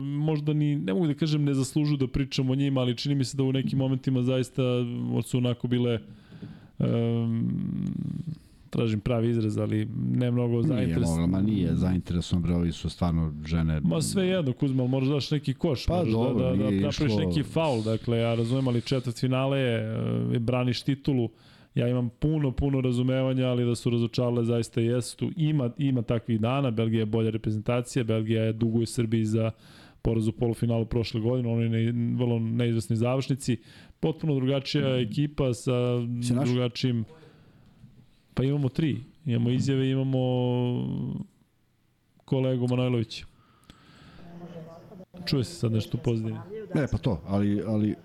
možda 0.00 0.52
ni, 0.52 0.76
ne 0.76 0.94
mogu 0.94 1.06
da 1.06 1.14
kažem 1.14 1.44
ne 1.44 1.54
zaslužu 1.54 1.96
da 1.96 2.08
pričamo 2.08 2.52
o 2.52 2.56
njima, 2.56 2.80
ali 2.80 2.96
čini 2.96 3.14
mi 3.14 3.24
se 3.24 3.36
da 3.36 3.42
u 3.42 3.52
nekim 3.52 3.78
momentima 3.78 4.22
zaista 4.22 4.62
su 5.22 5.38
onako 5.38 5.68
bile 5.68 6.00
um, 6.78 7.50
tražim 8.70 9.00
pravi 9.00 9.30
izraz, 9.30 9.58
ali 9.58 9.88
ne 9.94 10.30
mnogo 10.30 10.62
zainteresovan. 10.62 11.16
Nije 11.16 11.26
mogla, 11.26 11.40
ma 11.40 11.46
nije 11.46 11.74
zainteresovan, 11.74 12.42
bre, 12.42 12.54
ovi 12.54 12.72
su 12.72 12.90
stvarno 12.90 13.34
žene... 13.46 13.80
Ma 13.80 14.00
sve 14.00 14.26
jedno, 14.26 14.52
Kuzma, 14.52 14.86
možeš 14.86 15.08
daš 15.08 15.30
neki 15.30 15.54
koš, 15.54 15.86
pa, 15.86 15.96
možeš 15.96 16.12
da- 16.12 16.18
dobro, 16.18 16.44
da, 16.44 16.50
da, 16.50 16.56
da 16.56 16.70
napraviš 16.70 17.00
išlo... 17.00 17.18
neki 17.18 17.42
faul, 17.42 17.82
dakle, 17.82 18.18
ja 18.18 18.34
razumem, 18.34 18.68
ali 18.68 18.80
četvrt 18.80 19.20
finale 19.20 19.58
je, 19.58 19.94
e, 20.34 20.38
braniš 20.38 20.82
titulu, 20.82 21.28
ja 21.74 21.88
imam 21.88 22.08
puno, 22.20 22.52
puno 22.52 22.80
razumevanja, 22.80 23.46
ali 23.46 23.64
da 23.64 23.74
su 23.74 23.90
razočarale 23.90 24.44
zaista 24.44 24.80
jesu. 24.80 25.30
Ima, 25.36 25.70
ima 25.78 26.02
takvih 26.02 26.40
dana, 26.40 26.70
Belgija 26.70 27.00
je 27.00 27.06
bolja 27.06 27.30
reprezentacija, 27.30 28.04
Belgija 28.04 28.42
je 28.42 28.52
dugo 28.52 28.78
u 28.78 28.86
Srbiji 28.86 29.24
za 29.24 29.50
poraz 30.02 30.28
u 30.28 30.32
polufinalu 30.32 30.86
prošle 30.86 31.20
godine, 31.20 31.48
oni 31.48 31.68
ne, 31.68 31.92
vrlo 32.16 32.38
neizvesni 32.38 32.96
završnici, 32.96 33.56
potpuno 34.00 34.34
drugačija 34.34 35.00
ekipa 35.00 35.54
sa 35.54 35.72
drugačijim... 36.44 37.04
Pa 38.34 38.44
imamo 38.44 38.68
tri. 38.68 39.04
Imamo 39.24 39.50
izjave, 39.50 39.90
imamo 39.90 40.18
kolegu 42.24 42.66
Manojlovića. 42.68 43.26
Čuje 45.26 45.44
se 45.44 45.54
sad 45.54 45.72
nešto 45.72 45.98
pozitivno. 45.98 46.42
Ne, 46.74 46.86
pa 46.92 46.98
to, 46.98 47.20
ali... 47.26 47.62
ali... 47.66 47.96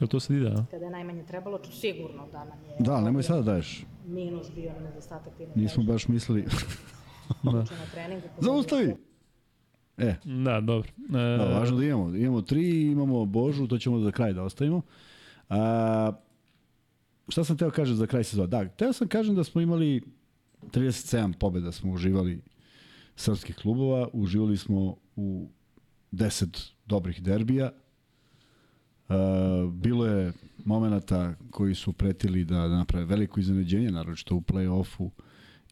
Jel 0.00 0.08
to 0.08 0.20
sad 0.20 0.36
ide, 0.36 0.48
a? 0.48 0.64
Kada 0.70 0.84
je 0.84 0.90
najmanje 0.90 1.22
trebalo, 1.22 1.60
sigurno 1.70 2.26
da 2.32 2.44
nam 2.44 2.58
je... 2.64 2.76
Da, 2.78 3.00
nemoj 3.00 3.22
sada 3.22 3.42
daješ. 3.42 3.84
Minus 4.06 4.46
bio 4.54 4.72
na 4.72 4.80
nedostatak. 4.80 5.32
Nismo 5.54 5.82
baš 5.82 6.08
mislili... 6.08 6.44
da. 7.42 7.64
Treningu, 7.92 8.26
Zaustavi! 8.38 8.94
E. 9.98 10.14
Da, 10.44 10.60
dobro. 10.60 10.88
E... 11.08 11.36
Da, 11.38 11.58
važno 11.58 11.76
da 11.76 11.84
imamo. 11.84 12.16
Imamo 12.16 12.42
tri, 12.42 12.82
imamo 12.82 13.24
Božu, 13.24 13.66
to 13.66 13.78
ćemo 13.78 14.00
za 14.00 14.10
kraj 14.10 14.32
da 14.32 14.42
ostavimo. 14.42 14.82
A, 15.48 16.12
šta 17.28 17.44
sam 17.44 17.56
teo 17.56 17.70
kažem 17.70 17.96
za 17.96 18.06
kraj 18.06 18.24
sezona? 18.24 18.46
Da, 18.46 18.68
teo 18.68 18.92
sam 18.92 19.08
kažem 19.08 19.34
da 19.34 19.44
smo 19.44 19.60
imali 19.60 20.02
37 20.62 21.32
pobjeda 21.38 21.72
smo 21.72 21.92
uživali 21.92 22.42
srpskih 23.16 23.56
klubova, 23.56 24.08
uživali 24.12 24.56
smo 24.56 24.96
u 25.16 25.48
10 26.12 26.70
dobrih 26.86 27.22
derbija. 27.22 27.72
Uh, 29.08 29.72
bilo 29.72 30.06
je 30.06 30.32
momenata 30.64 31.34
koji 31.50 31.74
su 31.74 31.92
pretili 31.92 32.44
da, 32.44 32.68
da 32.68 32.76
naprave 32.76 33.04
veliko 33.04 33.40
iznenađenje, 33.40 33.90
naročito 33.90 34.36
u 34.36 34.40
play-offu 34.40 35.10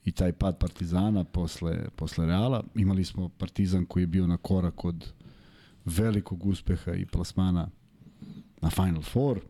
i 0.05 0.13
taj 0.13 0.33
pad 0.33 0.59
Partizana 0.59 1.25
posle, 1.25 1.89
posle 1.97 2.27
Reala. 2.27 2.65
Imali 2.75 3.05
smo 3.05 3.29
Partizan 3.29 3.87
koji 3.87 4.03
je 4.03 4.07
bio 4.07 4.27
na 4.27 4.37
korak 4.37 4.85
od 4.85 5.13
velikog 5.85 6.47
uspeha 6.47 6.93
i 6.93 7.07
plasmana 7.07 7.69
na 8.61 8.71
Final 8.71 9.03
Four. 9.03 9.41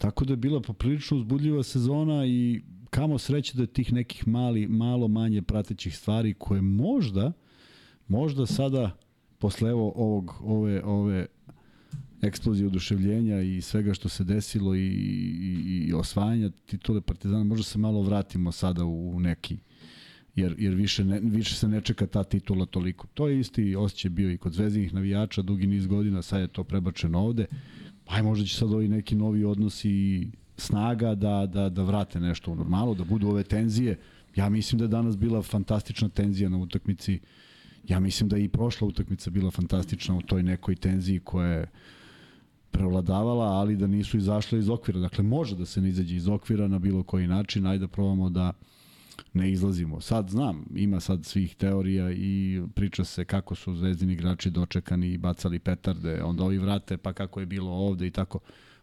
Tako 0.00 0.24
da 0.24 0.32
je 0.32 0.36
bila 0.36 0.60
poprilično 0.60 1.16
uzbudljiva 1.16 1.62
sezona 1.62 2.26
i 2.26 2.60
kamo 2.90 3.18
sreće 3.18 3.56
da 3.56 3.62
je 3.62 3.66
tih 3.66 3.92
nekih 3.92 4.28
mali, 4.28 4.66
malo 4.66 5.08
manje 5.08 5.42
pratećih 5.42 5.96
stvari 5.96 6.34
koje 6.38 6.62
možda, 6.62 7.32
možda 8.08 8.46
sada 8.46 8.96
posle 9.38 9.70
evo 9.70 9.92
ovog, 9.96 10.34
ove, 10.42 10.82
ove 10.84 11.26
eksplozije 12.22 12.66
oduševljenja 12.66 13.40
i 13.40 13.60
svega 13.60 13.94
što 13.94 14.08
se 14.08 14.24
desilo 14.24 14.74
i, 14.74 14.86
i, 14.86 15.86
i 15.88 15.92
osvajanja 15.92 16.50
titule 16.66 17.00
Partizana, 17.00 17.44
možda 17.44 17.64
se 17.64 17.78
malo 17.78 18.02
vratimo 18.02 18.52
sada 18.52 18.84
u, 18.84 19.16
u 19.16 19.20
neki 19.20 19.58
jer, 20.36 20.54
jer 20.58 20.74
više, 20.74 21.04
ne, 21.04 21.20
više 21.20 21.54
se 21.54 21.68
ne 21.68 21.80
čeka 21.80 22.06
ta 22.06 22.24
titula 22.24 22.66
toliko. 22.66 23.06
To 23.14 23.28
je 23.28 23.40
isti 23.40 23.76
osjećaj 23.76 24.10
bio 24.10 24.30
i 24.30 24.38
kod 24.38 24.52
zvezdinih 24.52 24.94
navijača 24.94 25.42
dugi 25.42 25.66
niz 25.66 25.86
godina, 25.86 26.22
sad 26.22 26.40
je 26.40 26.48
to 26.48 26.64
prebačeno 26.64 27.18
ovde 27.18 27.46
aj 28.10 28.22
možda 28.22 28.46
će 28.46 28.56
sad 28.56 28.72
ovi 28.72 28.88
neki 28.88 29.14
novi 29.14 29.44
odnosi 29.44 30.26
snaga 30.56 31.14
da, 31.14 31.46
da, 31.46 31.68
da 31.68 31.82
vrate 31.82 32.20
nešto 32.20 32.52
u 32.52 32.54
normalu, 32.54 32.94
da 32.94 33.04
budu 33.04 33.28
ove 33.28 33.42
tenzije. 33.42 33.98
Ja 34.36 34.48
mislim 34.48 34.78
da 34.78 34.84
je 34.84 34.88
danas 34.88 35.16
bila 35.16 35.42
fantastična 35.42 36.08
tenzija 36.08 36.48
na 36.48 36.58
utakmici. 36.58 37.20
Ja 37.88 38.00
mislim 38.00 38.28
da 38.28 38.36
je 38.36 38.44
i 38.44 38.48
prošla 38.48 38.88
utakmica 38.88 39.30
bila 39.30 39.50
fantastična 39.50 40.16
u 40.16 40.22
toj 40.22 40.42
nekoj 40.42 40.74
tenziji 40.74 41.20
koja 41.20 41.48
je 41.48 41.66
prevladavala, 42.70 43.46
ali 43.46 43.76
da 43.76 43.86
nisu 43.86 44.16
izašle 44.16 44.58
iz 44.58 44.68
okvira. 44.68 45.00
Dakle, 45.00 45.24
može 45.24 45.56
da 45.56 45.66
se 45.66 45.80
ne 45.80 45.88
izađe 45.88 46.16
iz 46.16 46.28
okvira 46.28 46.68
na 46.68 46.78
bilo 46.78 47.02
koji 47.02 47.26
način, 47.26 47.66
ajde 47.66 47.86
da 47.86 47.88
probamo 47.88 48.30
da 48.30 48.52
ne 49.32 49.52
izlazimo. 49.52 50.00
Sad 50.00 50.28
znam, 50.28 50.64
ima 50.74 51.00
sad 51.00 51.24
svih 51.24 51.54
teorija 51.54 52.10
i 52.10 52.62
priča 52.74 53.04
se 53.04 53.24
kako 53.24 53.54
su 53.54 53.74
zvezdini 53.74 54.12
igrači 54.12 54.50
dočekani 54.50 55.12
i 55.12 55.18
bacali 55.18 55.58
petarde, 55.58 56.22
onda 56.22 56.44
ovi 56.44 56.58
vrate 56.58 56.96
pa 56.96 57.12
kako 57.12 57.40
je 57.40 57.46
bilo 57.46 57.70
ovde 57.70 58.06
i 58.06 58.10
tako. 58.10 58.38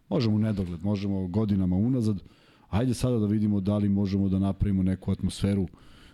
Možemo 0.08 0.36
u 0.36 0.38
nedogled, 0.38 0.84
možemo 0.84 1.26
godinama 1.26 1.76
unazad. 1.76 2.22
Ajde 2.68 2.94
sada 2.94 3.18
da 3.18 3.26
vidimo 3.26 3.60
da 3.60 3.76
li 3.76 3.88
možemo 3.88 4.28
da 4.28 4.38
napravimo 4.38 4.82
neku 4.82 5.12
atmosferu 5.12 5.68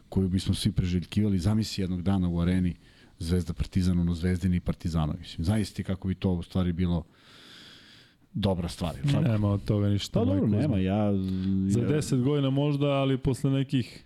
koju 0.09 0.29
bismo 0.29 0.55
svi 0.55 0.73
preželjkivali. 0.73 1.39
Zamisli 1.39 1.83
jednog 1.83 2.03
dana 2.03 2.29
u 2.29 2.41
areni 2.41 2.75
Zvezda 3.19 3.53
Partizan, 3.53 3.99
ono 3.99 4.15
Zvezdini 4.15 4.57
i 4.57 4.61
Partizanovi. 4.61 5.25
Zaista 5.39 5.83
kako 5.83 6.09
bi 6.09 6.15
to 6.15 6.33
u 6.33 6.43
stvari 6.43 6.73
bilo 6.73 7.05
dobra 8.35 8.69
stvar. 8.69 8.95
Nema 9.23 9.51
od 9.51 9.65
toga 9.65 9.89
ništa. 9.89 10.21
Pa 10.21 10.25
dobro, 10.25 10.47
nema, 10.47 10.79
ja... 10.79 11.13
Za 11.69 11.81
ja- 11.81 11.89
10 11.89 12.23
godina 12.23 12.51
možda, 12.51 12.87
ali 12.87 13.19
posle 13.19 13.51
nekih 13.51 14.05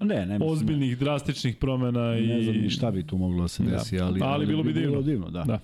Ne, 0.00 0.26
ne 0.26 0.38
mislim, 0.38 0.50
ozbiljnih, 0.50 0.98
drastičnih 0.98 1.56
promena 1.56 2.18
i... 2.18 2.26
Ne 2.26 2.42
znam 2.42 2.56
ni 2.56 2.70
šta 2.70 2.90
bi 2.90 3.06
tu 3.06 3.16
moglo 3.16 3.42
da 3.42 3.48
se 3.48 3.62
Da. 3.62 3.70
desi, 3.70 4.00
ali, 4.00 4.20
Ali 4.22 4.46
bilo 4.46 4.62
bi 4.62 4.72
divno. 4.72 5.02
divno 5.02 5.30
da. 5.30 5.44
Da. 5.44 5.60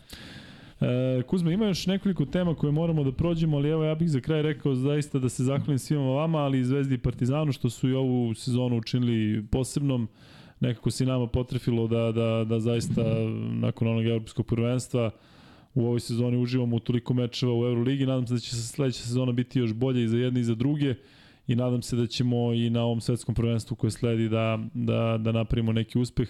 E, 0.87 1.23
Kuzma, 1.23 1.53
ima 1.53 1.67
još 1.67 1.87
nekoliko 1.87 2.25
tema 2.25 2.55
koje 2.55 2.73
moramo 2.73 3.05
da 3.05 3.13
prođemo, 3.13 3.57
ali 3.57 3.69
evo 3.69 3.85
ja 3.85 3.95
bih 3.95 4.11
za 4.11 4.21
kraj 4.21 4.43
rekao 4.43 4.75
zaista 4.75 5.19
da 5.19 5.29
se 5.29 5.45
zahvalim 5.45 5.79
svima 5.79 6.03
vama, 6.03 6.39
ali 6.39 6.59
i 6.61 6.65
Zvezdi 6.65 6.95
i 6.95 6.99
Partizanu 6.99 7.53
što 7.53 7.71
su 7.71 7.89
i 7.89 7.93
ovu 7.95 8.35
sezonu 8.35 8.77
učinili 8.77 9.47
posebnom. 9.51 10.09
Nekako 10.61 10.91
se 10.91 11.07
nama 11.07 11.27
potrefilo 11.27 11.87
da, 11.87 12.13
da, 12.13 12.45
da 12.49 12.61
zaista 12.61 13.03
nakon 13.67 13.89
onog 13.89 14.07
evropskog 14.07 14.47
prvenstva 14.47 15.11
u 15.75 15.87
ovoj 15.87 16.01
sezoni 16.01 16.37
uživamo 16.37 16.77
u 16.77 16.81
toliko 16.81 17.15
mečeva 17.15 17.53
u 17.55 17.65
Euroligi. 17.65 18.07
Nadam 18.07 18.27
se 18.27 18.35
da 18.35 18.41
će 18.41 18.51
se 18.51 18.63
sledeća 18.63 19.03
sezona 19.03 19.33
biti 19.33 19.59
još 19.59 19.73
bolje 19.73 20.05
i 20.05 20.09
za 20.09 20.17
jedne 20.17 20.41
i 20.41 20.45
za 20.45 20.55
druge 20.55 20.95
i 21.47 21.57
nadam 21.57 21.83
se 21.83 21.97
da 21.97 22.07
ćemo 22.07 22.53
i 22.53 22.71
na 22.71 22.85
ovom 22.85 23.01
svetskom 23.01 23.35
prvenstvu 23.35 23.77
koje 23.77 23.91
sledi 23.91 24.29
da, 24.29 24.59
da, 24.75 25.19
da 25.21 25.33
napravimo 25.33 25.73
neki 25.73 25.99
uspeh. 25.99 26.29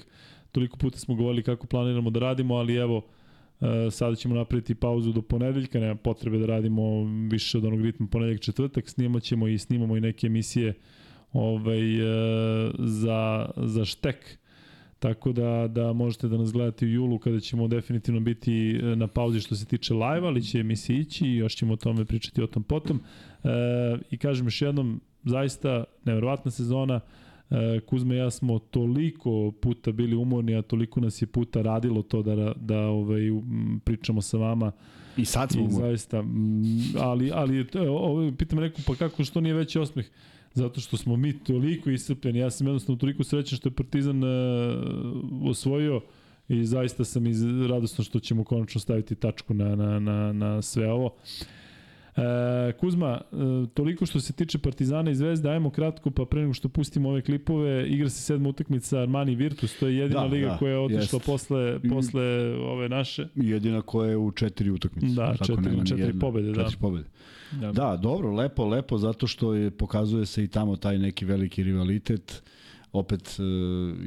Toliko 0.53 0.77
puta 0.77 0.99
smo 0.99 1.15
govorili 1.15 1.43
kako 1.43 1.67
planiramo 1.67 2.11
da 2.11 2.21
radimo, 2.21 2.55
ali 2.55 2.75
evo, 2.75 3.03
E, 3.61 3.91
sada 3.91 4.17
ćemo 4.17 4.35
napraviti 4.35 4.75
pauzu 4.75 5.13
do 5.13 5.23
ponedeljka, 5.23 5.81
nema 5.81 5.95
potrebe 5.95 6.39
da 6.39 6.47
radimo 6.47 7.05
više 7.31 7.59
od 7.59 7.65
onog 7.65 7.81
ritma 7.81 8.07
ponedeljak 8.07 8.41
četvrtak, 8.41 8.89
snimat 8.89 9.23
ćemo 9.23 9.49
i 9.49 9.59
snimamo 9.59 9.97
i 9.97 10.01
neke 10.01 10.27
emisije 10.27 10.75
ovaj, 11.33 11.95
e, 11.95 12.71
za, 12.79 13.51
za 13.57 13.85
štek. 13.85 14.39
Tako 15.01 15.33
da, 15.33 15.69
da 15.69 15.93
možete 15.93 16.29
da 16.29 16.37
nas 16.37 16.53
gledate 16.53 16.87
u 16.87 16.89
julu 16.89 17.19
kada 17.19 17.41
ćemo 17.41 17.69
definitivno 17.69 18.21
biti 18.21 18.81
e, 18.83 18.97
na 18.97 19.07
pauzi 19.07 19.41
što 19.41 19.57
se 19.57 19.65
tiče 19.65 19.95
live, 19.95 20.27
ali 20.27 20.43
će 20.43 20.59
emisija 20.59 20.99
ići 20.99 21.27
i 21.27 21.37
još 21.37 21.57
ćemo 21.57 21.73
o 21.73 21.77
tome 21.77 22.05
pričati 22.05 22.43
o 22.43 22.47
tom 22.47 22.63
potom. 22.63 23.01
E, 23.45 23.49
I 24.11 24.19
kažem 24.19 24.47
još 24.47 24.63
jednom, 24.63 25.01
zaista 25.25 25.85
neverovatna 26.05 26.51
sezona, 26.51 27.01
E, 27.51 27.81
Kuzma 27.81 28.15
i 28.15 28.17
ja 28.17 28.31
smo 28.31 28.59
toliko 28.59 29.53
puta 29.61 29.93
bili 29.93 30.17
umorni, 30.17 30.57
a 30.57 30.63
toliko 30.63 31.01
nas 31.01 31.23
je 31.23 31.27
puta 31.27 31.63
radilo 31.63 32.03
to 32.03 32.23
da, 32.23 32.53
da 32.57 32.81
ovaj, 32.81 33.21
pričamo 33.85 34.23
sa 34.23 34.37
vama. 34.37 34.73
I 35.17 35.25
sad 35.25 35.51
smo 35.51 35.61
I 35.61 35.65
umorni. 35.65 35.81
zaista, 35.81 36.25
ali, 36.99 37.31
ali 37.35 37.67
ovo, 37.89 38.33
pitam 38.39 38.59
neko, 38.59 38.81
pa 38.87 38.95
kako, 38.95 39.25
što 39.25 39.41
nije 39.41 39.55
veći 39.55 39.79
osmeh? 39.79 40.07
Zato 40.55 40.81
što 40.81 40.97
smo 40.97 41.17
mi 41.17 41.39
toliko 41.39 41.91
iscrpljeni. 41.91 42.39
Ja 42.39 42.51
sam 42.51 42.67
jednostavno 42.67 42.99
toliko 42.99 43.25
srećan 43.25 43.57
što 43.57 43.69
je 43.69 43.73
Partizan 43.73 44.25
uh, 44.25 44.31
osvojio 45.45 46.01
i 46.49 46.65
zaista 46.65 47.05
sam 47.05 47.27
iz, 47.27 47.43
radosno 47.69 48.05
što 48.05 48.21
ćemo 48.21 48.45
konačno 48.45 48.81
staviti 48.81 49.15
tačku 49.15 49.55
na, 49.55 49.77
na, 49.77 49.99
na, 50.01 50.33
na 50.33 50.63
sve 50.63 50.93
ovo. 50.93 51.15
E, 52.17 52.23
Kuzma, 52.73 53.21
e, 53.33 53.37
toliko 53.75 54.07
što 54.07 54.21
se 54.21 54.33
tiče 54.33 54.59
Partizana 54.59 55.11
i 55.11 55.15
Zvezde, 55.15 55.51
ajmo 55.51 55.71
kratko, 55.71 56.11
pa 56.11 56.25
pre 56.25 56.41
nego 56.41 56.53
što 56.55 56.69
pustimo 56.69 57.09
ove 57.09 57.23
klipove, 57.23 57.89
igra 57.89 58.09
se 58.09 58.23
sedma 58.23 58.49
utakmica 58.49 58.99
Armani 58.99 59.35
Virtus, 59.35 59.79
to 59.79 59.87
je 59.87 59.97
jedina 59.97 60.21
Da, 60.21 60.27
liga 60.27 60.47
da, 60.47 60.57
koja 60.57 60.73
je 60.73 60.79
otišla 60.79 61.01
jest. 61.17 61.27
posle, 61.27 61.81
posle 61.91 62.23
ove 62.57 62.89
naše. 62.89 63.27
Jedina 63.35 63.83
koja 63.83 64.11
je 64.11 64.17
u 64.17 64.31
četiri 64.33 64.71
utakmice. 64.71 65.15
Da, 65.15 65.35
četiri- 65.39 65.65
nema 65.65 65.85
četiri 65.85 66.19
pobede, 66.19 66.53
da. 66.53 66.63
Četiri 66.65 66.77
pobede. 66.81 67.05
Da. 67.53 67.73
Da, 67.73 67.97
dobro, 67.97 68.35
lepo, 68.35 68.67
lepo, 68.67 68.99
zato 68.99 69.27
što 69.27 69.55
je, 69.55 69.71
pokazuje 69.71 70.27
se 70.27 70.45
i 70.45 70.49
tamo 70.49 70.77
taj 70.77 70.99
neki 70.99 71.25
veliki 71.25 71.63
rivalitet. 71.63 72.43
Opet, 72.93 73.37
e, 73.39 73.43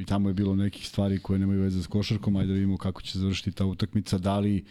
i 0.00 0.04
tamo 0.04 0.28
je 0.28 0.34
bilo 0.34 0.54
nekih 0.54 0.88
stvari 0.88 1.18
koje 1.18 1.38
nemaju 1.38 1.62
veze 1.62 1.82
s 1.82 1.86
košarkom, 1.86 2.36
ajde 2.36 2.48
da 2.48 2.54
vidimo 2.54 2.76
kako 2.76 3.02
će 3.02 3.18
završiti 3.18 3.52
ta 3.52 3.64
utakmica, 3.64 4.18
da 4.18 4.38
li, 4.38 4.64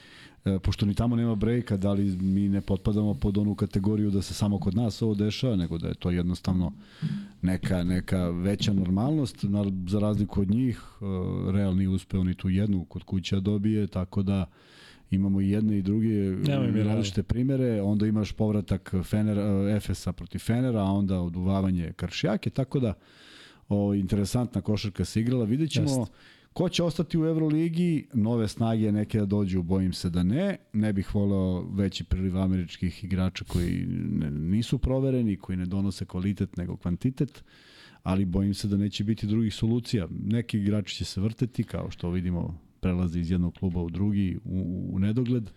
e, 0.45 0.59
pošto 0.59 0.85
ni 0.85 0.93
tamo 0.93 1.15
nema 1.15 1.35
brejka, 1.35 1.77
da 1.77 1.93
li 1.93 2.03
mi 2.21 2.49
ne 2.49 2.61
potpadamo 2.61 3.13
pod 3.13 3.37
onu 3.37 3.55
kategoriju 3.55 4.11
da 4.11 4.21
se 4.21 4.33
samo 4.33 4.59
kod 4.59 4.75
nas 4.75 5.01
ovo 5.01 5.15
dešava, 5.15 5.55
nego 5.55 5.77
da 5.77 5.87
je 5.87 5.93
to 5.93 6.11
jednostavno 6.11 6.71
neka, 7.41 7.83
neka 7.83 8.29
veća 8.29 8.73
normalnost, 8.73 9.43
na, 9.43 9.65
za 9.87 9.99
razliku 9.99 10.41
od 10.41 10.49
njih, 10.49 10.81
e, 11.01 11.05
Real 11.51 11.75
nije 11.75 11.89
uspeo 11.89 12.23
ni 12.23 12.33
tu 12.33 12.49
jednu 12.49 12.85
kod 12.85 13.03
kuća 13.03 13.39
dobije, 13.39 13.87
tako 13.87 14.23
da 14.23 14.45
imamo 15.13 15.41
i 15.41 15.49
jedne 15.49 15.77
i 15.77 15.81
druge 15.81 16.07
Nemoj 16.07 16.83
različite 16.83 17.23
primere, 17.23 17.81
onda 17.81 18.07
imaš 18.07 18.31
povratak 18.31 18.95
Fener, 19.03 19.37
e, 19.37 19.75
Efesa 19.75 20.13
protiv 20.13 20.39
Fenera, 20.39 20.81
a 20.81 20.91
onda 20.91 21.19
oduvavanje 21.19 21.93
Karšijake, 21.95 22.49
tako 22.49 22.79
da 22.79 22.93
o, 23.69 23.93
interesantna 23.93 24.61
košarka 24.61 25.05
se 25.05 25.21
igrala, 25.21 25.45
vidjet 25.45 25.71
ćemo 25.71 25.99
Jeste. 25.99 26.13
ko 26.53 26.69
će 26.69 26.83
ostati 26.83 27.17
u 27.17 27.25
Euroligi, 27.25 28.07
nove 28.13 28.47
snage 28.47 28.91
neke 28.91 29.19
da 29.19 29.25
dođu, 29.25 29.63
bojim 29.63 29.93
se 29.93 30.09
da 30.09 30.23
ne, 30.23 30.57
ne 30.73 30.93
bih 30.93 31.15
voleo 31.15 31.61
veći 31.61 32.03
priliv 32.03 32.37
američkih 32.37 33.03
igrača 33.03 33.45
koji 33.45 33.85
ne, 33.87 34.31
nisu 34.31 34.77
provereni, 34.77 35.37
koji 35.37 35.57
ne 35.57 35.65
donose 35.65 36.05
kvalitet 36.05 36.57
nego 36.57 36.77
kvantitet, 36.77 37.43
ali 38.03 38.25
bojim 38.25 38.53
se 38.53 38.67
da 38.67 38.77
neće 38.77 39.03
biti 39.03 39.27
drugih 39.27 39.53
solucija. 39.53 40.07
Neki 40.25 40.57
igrači 40.57 40.95
će 40.95 41.05
se 41.05 41.21
vrteti, 41.21 41.63
kao 41.63 41.91
što 41.91 42.09
vidimo 42.09 42.59
prelazi 42.83 43.19
iz 43.19 43.31
jednog 43.31 43.53
kluba 43.53 43.81
u 43.81 43.89
drugi 43.89 44.37
u, 44.45 44.89
u 44.93 44.99
nedogled. 44.99 45.49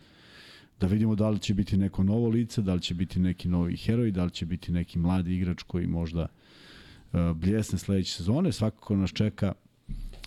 Da 0.80 0.86
vidimo 0.86 1.14
da 1.14 1.30
li 1.30 1.38
će 1.38 1.54
biti 1.54 1.76
neko 1.76 2.02
novo 2.02 2.28
lice, 2.28 2.62
da 2.62 2.74
li 2.74 2.80
će 2.80 2.94
biti 2.94 3.20
neki 3.20 3.48
novi 3.48 3.76
heroj, 3.76 4.10
da 4.10 4.24
li 4.24 4.30
će 4.30 4.46
biti 4.46 4.72
neki 4.72 4.98
mladi 4.98 5.34
igrač 5.34 5.62
koji 5.62 5.86
možda 5.86 6.26
uh, 6.26 7.20
bljesne 7.36 7.78
sledeće 7.78 8.12
sezone. 8.12 8.52
Svakako 8.52 8.96
nas 8.96 9.10
čeka 9.12 9.52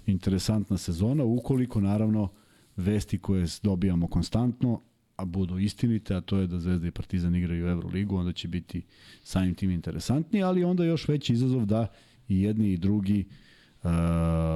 interesantna 0.06 0.78
sezona, 0.78 1.24
ukoliko 1.24 1.82
naravno 1.82 2.30
vesti 2.76 3.18
koje 3.18 3.46
dobijamo 3.64 4.08
konstantno, 4.08 4.82
a 5.16 5.26
budu 5.26 5.60
istinite, 5.60 6.16
a 6.16 6.22
to 6.22 6.38
je 6.38 6.48
da 6.48 6.60
Zvezda 6.60 6.88
i 6.88 6.92
Partizan 6.92 7.36
igraju 7.36 7.68
Euroligu, 7.68 8.18
onda 8.18 8.34
će 8.34 8.48
biti 8.48 8.82
samim 9.24 9.56
tim 9.56 9.72
interesantni, 9.72 10.44
ali 10.44 10.64
onda 10.64 10.84
još 10.84 11.08
veći 11.08 11.34
izazov 11.34 11.66
da 11.66 11.88
i 12.28 12.42
jedni 12.42 12.74
i 12.74 12.78
drugi 12.78 13.26
uh, 13.28 13.49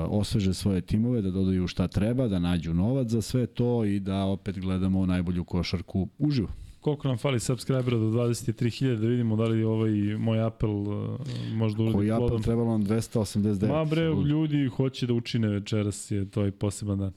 osveže 0.10 0.53
svoje 0.53 0.82
timove, 0.82 1.22
da 1.22 1.32
dodaju 1.32 1.68
šta 1.68 1.88
treba, 1.88 2.27
da 2.27 2.40
nađu 2.40 2.74
novac 2.74 3.08
za 3.08 3.22
sve 3.22 3.45
to 3.45 3.85
i 3.85 4.00
da 4.00 4.24
opet 4.26 4.60
gledamo 4.60 5.06
najbolju 5.06 5.43
košarku 5.43 6.08
uživo. 6.18 6.48
Koliko 6.80 7.08
nam 7.08 7.18
fali 7.18 7.40
subscribera 7.40 7.98
do 7.98 8.06
23.000 8.06 8.95
da 8.95 9.08
vidimo 9.08 9.35
da 9.35 9.43
li 9.43 9.60
je 9.60 9.68
ovaj 9.68 9.92
moj 10.18 10.42
apel 10.45 10.69
uh, 10.69 11.19
možda 11.53 11.84
uradi 11.84 11.95
Koji 11.95 12.11
apel 12.11 12.27
plodom. 12.27 12.43
trebalo 12.43 12.72
nam 12.72 12.85
289. 12.85 13.68
Ma 13.68 13.85
bre, 13.85 14.02
ljudi 14.02 14.68
hoće 14.68 15.08
da 15.08 15.14
učine 15.14 15.48
večeras, 15.48 16.11
je 16.11 16.32
to 16.32 16.48
i 16.48 16.52
poseban 16.52 17.00
dan. 17.00 17.14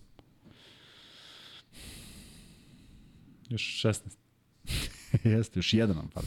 Još 3.48 3.82
16. 3.84 4.00
Jeste, 5.36 5.58
još 5.58 5.74
jedan 5.74 5.96
nam 5.96 6.08
fali. 6.08 6.26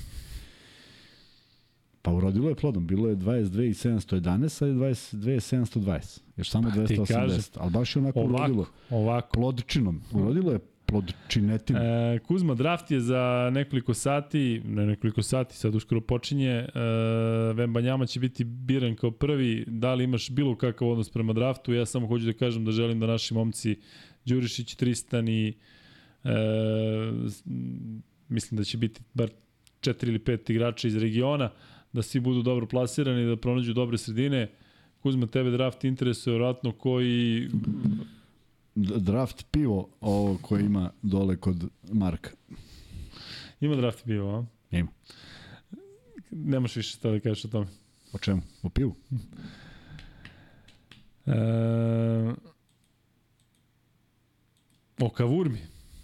Pa 2.02 2.12
urodilo 2.14 2.50
je 2.50 2.56
plodom, 2.56 2.88
bilo 2.88 3.10
je 3.10 3.16
22.711, 3.16 4.50
sad 4.50 4.68
je 4.70 4.76
22.720. 4.76 6.20
Još 6.38 6.50
samo 6.50 6.70
Pa 6.70 6.86
ti 6.86 6.96
280, 6.96 7.08
kažem. 7.08 7.44
ali 7.56 7.72
baš 7.72 7.96
je 7.96 8.02
onako 8.02 8.20
urodilo. 8.20 8.66
Ovako, 8.90 8.96
ovako. 8.96 9.30
Plodčinom, 9.34 10.02
urodilo 10.14 10.52
je 10.52 10.60
plodčinetinom. 10.86 11.84
E, 11.84 12.20
Kuzma, 12.20 12.56
draft 12.56 12.92
je 12.92 13.00
za 13.00 13.50
nekoliko 13.54 13.94
sati, 13.94 14.62
ne 14.66 14.86
nekoliko 14.86 15.22
sati, 15.22 15.58
sad 15.58 15.76
uskoro 15.76 16.02
počinje. 16.02 16.50
E, 16.52 16.68
Vembanjama 17.54 18.06
će 18.06 18.20
biti 18.20 18.44
biran 18.44 18.96
kao 18.96 19.12
prvi. 19.12 19.66
Da 19.68 19.94
li 19.94 20.04
imaš 20.04 20.30
bilo 20.30 20.56
kakav 20.56 20.88
odnos 20.88 21.10
prema 21.10 21.34
draftu? 21.34 21.74
Ja 21.74 21.86
samo 21.86 22.08
hoću 22.08 22.26
da 22.26 22.34
kažem 22.34 22.66
da 22.66 22.72
želim 22.72 23.00
da 23.00 23.08
naši 23.08 23.34
momci 23.34 23.80
Đurišić, 24.26 24.76
Tristan 24.76 25.28
i 25.28 25.54
e, 26.24 26.32
mislim 28.30 28.58
da 28.58 28.64
će 28.64 28.78
biti 28.78 29.02
bar 29.14 29.30
četiri 29.82 30.10
ili 30.10 30.20
pet 30.20 30.50
igrača 30.50 30.88
iz 30.88 30.98
regiona, 30.98 31.52
da 31.94 32.02
svi 32.02 32.20
budu 32.20 32.42
dobro 32.42 32.68
plasirani, 32.68 33.26
da 33.26 33.38
pronađu 33.38 33.74
dobre 33.74 33.98
sredine. 33.98 34.52
Kuzma, 35.00 35.28
tebe 35.28 35.52
draft 35.52 35.84
interesuje 35.84 36.34
vjerojatno 36.34 36.72
koji 36.72 37.50
Draft 38.76 39.46
pivo, 39.52 39.90
ovo 40.02 40.38
koje 40.42 40.66
ima 40.66 40.92
dole 41.02 41.38
kod 41.38 41.70
Marka. 41.92 42.30
ima 43.62 43.76
draft 43.76 44.06
bio, 44.06 44.30
a? 44.30 44.46
Ima. 44.72 44.90
Nemaš 46.32 46.76
više 46.76 46.90
šta 46.90 47.12
da 47.12 47.20
kažeš 47.20 47.46
o 47.46 47.48
tome. 47.48 47.68
O 48.14 48.18
čemu? 48.18 48.42
O 48.64 48.70
pivu? 48.70 48.96
E, 51.26 51.34
o 55.00 55.10
kavurmi. 55.10 55.60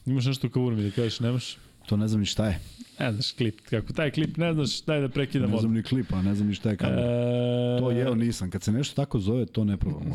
Imaš 0.06 0.26
nešto 0.26 0.48
o 0.48 0.50
kavurmi 0.50 0.84
da 0.84 0.92
kažeš, 0.92 1.20
nemaš? 1.20 1.58
To 1.86 1.98
ne 1.98 2.08
znam 2.08 2.20
ni 2.20 2.26
šta 2.26 2.48
je. 2.48 2.60
Ne 3.00 3.12
znaš 3.12 3.32
klip. 3.32 3.62
Kako 3.62 3.94
taj 3.94 4.12
klip 4.12 4.38
ne 4.38 4.54
znaš, 4.54 4.82
daj 4.82 5.02
da 5.02 5.10
prekidam 5.10 5.52
Ne 5.52 5.58
znam 5.58 5.74
ni 5.74 5.84
klipa, 5.84 6.22
ne 6.22 6.36
znam 6.36 6.48
ni 6.48 6.54
šta 6.54 6.70
je 6.70 6.78
kamera. 6.78 7.02
E, 7.02 7.80
To 7.80 7.92
jeo 7.92 8.16
nisam. 8.16 8.50
Kad 8.50 8.64
se 8.64 8.72
nešto 8.72 8.96
tako 8.96 9.20
zove, 9.20 9.46
to 9.46 9.64
ne 9.64 9.78
probam. 9.78 10.14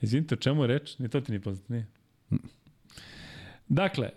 Izvinite, 0.00 0.34
o 0.34 0.38
čemu 0.38 0.62
je 0.62 0.66
reč? 0.66 0.98
Ni 0.98 1.08
to 1.08 1.20
ti 1.20 1.32
nije 1.32 1.40
poznato, 1.40 1.72
nije? 1.72 1.86
Dakle, 3.68 4.10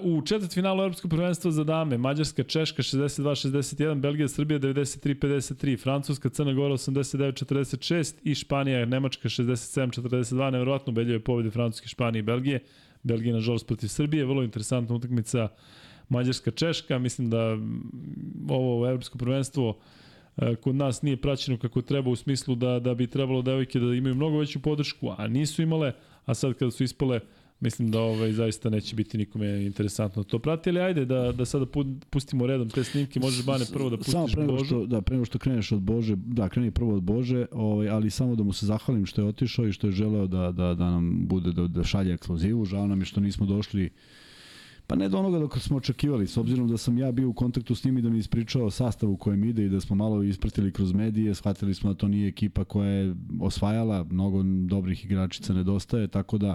uh, 0.00 0.18
u 0.18 0.22
četvrtfinalu 0.22 0.82
Evropskog 0.82 1.10
prvenstva 1.10 1.50
za 1.50 1.64
dame, 1.64 1.98
Mađarska, 1.98 2.42
Češka 2.42 2.82
62-61, 2.82 4.00
Belgija, 4.00 4.28
Srbija 4.28 4.60
93-53, 4.60 5.82
Francuska, 5.82 6.28
Crna 6.28 6.52
Gora 6.52 6.74
89-46 6.74 8.14
i 8.22 8.34
Španija, 8.34 8.84
Nemačka 8.86 9.28
67-42, 9.28 10.50
nevjerovatno 10.50 10.90
ubedljive 10.90 11.20
pobjede 11.20 11.50
Francuske, 11.50 11.88
Španije 11.88 12.20
i 12.20 12.22
Belgije. 12.22 12.60
Belgija 13.02 13.34
nažalost 13.34 13.66
protiv 13.66 13.88
Srbije, 13.88 14.24
vrlo 14.24 14.42
interesantna 14.42 14.94
utakmica 14.94 15.48
Mađarska-Češka, 16.08 16.98
mislim 16.98 17.30
da 17.30 17.56
ovo 18.48 18.88
evropsko 18.88 19.18
prvenstvo 19.18 19.78
e, 20.36 20.54
kod 20.54 20.74
nas 20.74 21.02
nije 21.02 21.16
praćeno 21.16 21.58
kako 21.58 21.82
treba 21.82 22.10
u 22.10 22.16
smislu 22.16 22.54
da, 22.54 22.78
da 22.78 22.94
bi 22.94 23.06
trebalo 23.06 23.42
devojke 23.42 23.80
da 23.80 23.94
imaju 23.94 24.14
mnogo 24.14 24.38
veću 24.38 24.62
podršku, 24.62 25.14
a 25.18 25.26
nisu 25.26 25.62
imale, 25.62 25.92
a 26.24 26.34
sad 26.34 26.54
kada 26.54 26.70
su 26.70 26.84
ispale, 26.84 27.20
mislim 27.62 27.90
da 27.90 28.00
ovaj, 28.00 28.32
zaista 28.32 28.70
neće 28.70 28.96
biti 28.96 29.18
nikome 29.18 29.64
interesantno 29.64 30.22
to. 30.22 30.38
Prati, 30.38 30.70
ali 30.70 30.80
ajde 30.80 31.04
da, 31.04 31.32
da 31.32 31.44
sada 31.44 31.66
pustimo 32.10 32.46
redom 32.46 32.70
te 32.70 32.84
snimke, 32.84 33.20
možeš 33.20 33.46
Bane 33.46 33.64
prvo 33.72 33.90
da 33.90 33.96
pustiš 33.96 34.12
samo 34.12 34.26
pre 34.26 34.42
nego 34.42 34.64
što, 34.64 34.86
Da, 34.86 35.00
pre 35.00 35.16
nego 35.16 35.24
što 35.24 35.38
kreneš 35.38 35.72
od 35.72 35.80
Bože, 35.80 36.16
da, 36.16 36.48
kreni 36.48 36.70
prvo 36.70 36.94
od 36.94 37.02
Bože, 37.02 37.46
ovaj, 37.52 37.88
ali 37.88 38.10
samo 38.10 38.36
da 38.36 38.42
mu 38.42 38.52
se 38.52 38.66
zahvalim 38.66 39.06
što 39.06 39.22
je 39.22 39.28
otišao 39.28 39.66
i 39.66 39.72
što 39.72 39.86
je 39.86 39.92
želeo 39.92 40.26
da, 40.26 40.52
da, 40.52 40.74
da 40.74 40.90
nam 40.90 41.26
bude, 41.26 41.52
da, 41.52 41.66
da 41.66 41.84
šalje 41.84 42.14
ekskluzivu, 42.14 42.64
žao 42.64 42.86
nam 42.86 43.00
je 43.00 43.04
što 43.04 43.20
nismo 43.20 43.46
došli 43.46 43.90
Pa 44.86 44.96
ne 44.96 45.08
do 45.08 45.18
onoga 45.18 45.38
dok 45.38 45.58
smo 45.58 45.76
očekivali, 45.76 46.26
s 46.26 46.36
obzirom 46.36 46.68
da 46.68 46.76
sam 46.76 46.98
ja 46.98 47.12
bio 47.12 47.28
u 47.28 47.32
kontaktu 47.32 47.74
s 47.74 47.84
njim 47.84 47.98
i 47.98 48.02
da 48.02 48.10
mi 48.10 48.18
ispričao 48.18 48.70
sastav 48.70 49.10
u 49.10 49.16
kojem 49.16 49.44
ide 49.44 49.64
i 49.64 49.68
da 49.68 49.80
smo 49.80 49.96
malo 49.96 50.22
ispratili 50.22 50.72
kroz 50.72 50.92
medije, 50.92 51.34
shvatili 51.34 51.74
smo 51.74 51.92
da 51.92 51.98
to 51.98 52.08
nije 52.08 52.28
ekipa 52.28 52.64
koja 52.64 52.90
je 52.90 53.14
osvajala, 53.40 54.04
mnogo 54.10 54.42
dobrih 54.66 55.04
igračica 55.04 55.54
nedostaje, 55.54 56.08
tako 56.08 56.38
da 56.38 56.54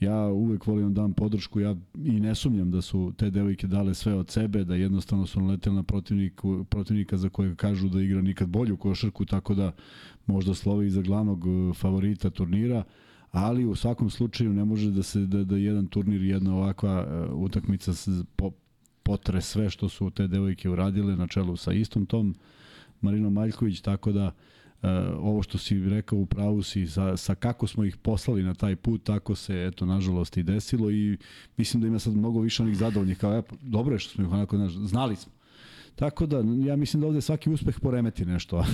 ja 0.00 0.26
uvek 0.26 0.66
volim 0.66 0.94
da 0.94 1.02
dam 1.02 1.12
podršku, 1.12 1.60
ja 1.60 1.76
i 2.04 2.20
ne 2.20 2.34
sumnjam 2.34 2.70
da 2.70 2.82
su 2.82 3.12
te 3.16 3.30
devojke 3.30 3.66
dale 3.66 3.94
sve 3.94 4.14
od 4.14 4.30
sebe, 4.30 4.64
da 4.64 4.74
jednostavno 4.74 5.26
su 5.26 5.40
naleteli 5.40 5.76
na 5.76 5.82
protivniku, 5.82 6.64
protivnika 6.64 7.16
za 7.16 7.28
kojeg 7.28 7.56
kažu 7.56 7.88
da 7.88 8.02
igra 8.02 8.22
nikad 8.22 8.48
bolju 8.48 8.76
košarku, 8.76 9.24
tako 9.24 9.54
da 9.54 9.72
možda 10.26 10.54
slovi 10.54 10.86
iza 10.86 11.02
glavnog 11.02 11.44
eh, 11.46 11.74
favorita 11.74 12.30
turnira 12.30 12.84
ali 13.30 13.64
u 13.64 13.74
svakom 13.74 14.10
slučaju 14.10 14.52
ne 14.52 14.64
može 14.64 14.90
da 14.90 15.02
se 15.02 15.20
da, 15.20 15.44
da 15.44 15.56
jedan 15.56 15.86
turnir 15.86 16.22
jedna 16.22 16.56
ovakva 16.56 17.06
uh, 17.06 17.40
utakmica 17.40 17.92
po, 18.36 18.50
potre 19.02 19.40
sve 19.40 19.70
što 19.70 19.88
su 19.88 20.10
te 20.10 20.26
devojke 20.26 20.70
uradile 20.70 21.16
na 21.16 21.26
čelu 21.26 21.56
sa 21.56 21.72
istom 21.72 22.06
tom 22.06 22.34
Marino 23.00 23.30
Maljković, 23.30 23.80
tako 23.80 24.12
da 24.12 24.26
uh, 24.26 24.32
ovo 25.18 25.42
što 25.42 25.58
si 25.58 25.88
rekao 25.88 26.18
u 26.18 26.26
pravu 26.26 26.62
si 26.62 26.86
sa, 26.86 27.16
sa 27.16 27.34
kako 27.34 27.66
smo 27.66 27.84
ih 27.84 27.96
poslali 27.96 28.42
na 28.42 28.54
taj 28.54 28.76
put, 28.76 29.02
tako 29.02 29.34
se 29.34 29.66
eto 29.66 29.86
nažalost 29.86 30.36
i 30.36 30.42
desilo 30.42 30.90
i 30.90 31.16
mislim 31.56 31.80
da 31.80 31.86
ima 31.86 31.98
sad 31.98 32.16
mnogo 32.16 32.40
više 32.40 32.62
onih 32.62 32.76
zadovoljnih 32.76 33.18
kao 33.18 33.32
ja, 33.32 33.42
dobro 33.62 33.94
je 33.94 33.98
što 33.98 34.14
smo 34.14 34.24
ih 34.24 34.32
onako 34.32 34.56
znaš, 34.56 34.72
znali 34.72 35.16
smo 35.16 35.32
Tako 35.98 36.26
da, 36.26 36.42
ja 36.66 36.76
mislim 36.76 37.00
da 37.00 37.06
ovde 37.06 37.20
svaki 37.20 37.50
uspeh 37.50 37.80
poremeti 37.80 38.24
nešto. 38.24 38.64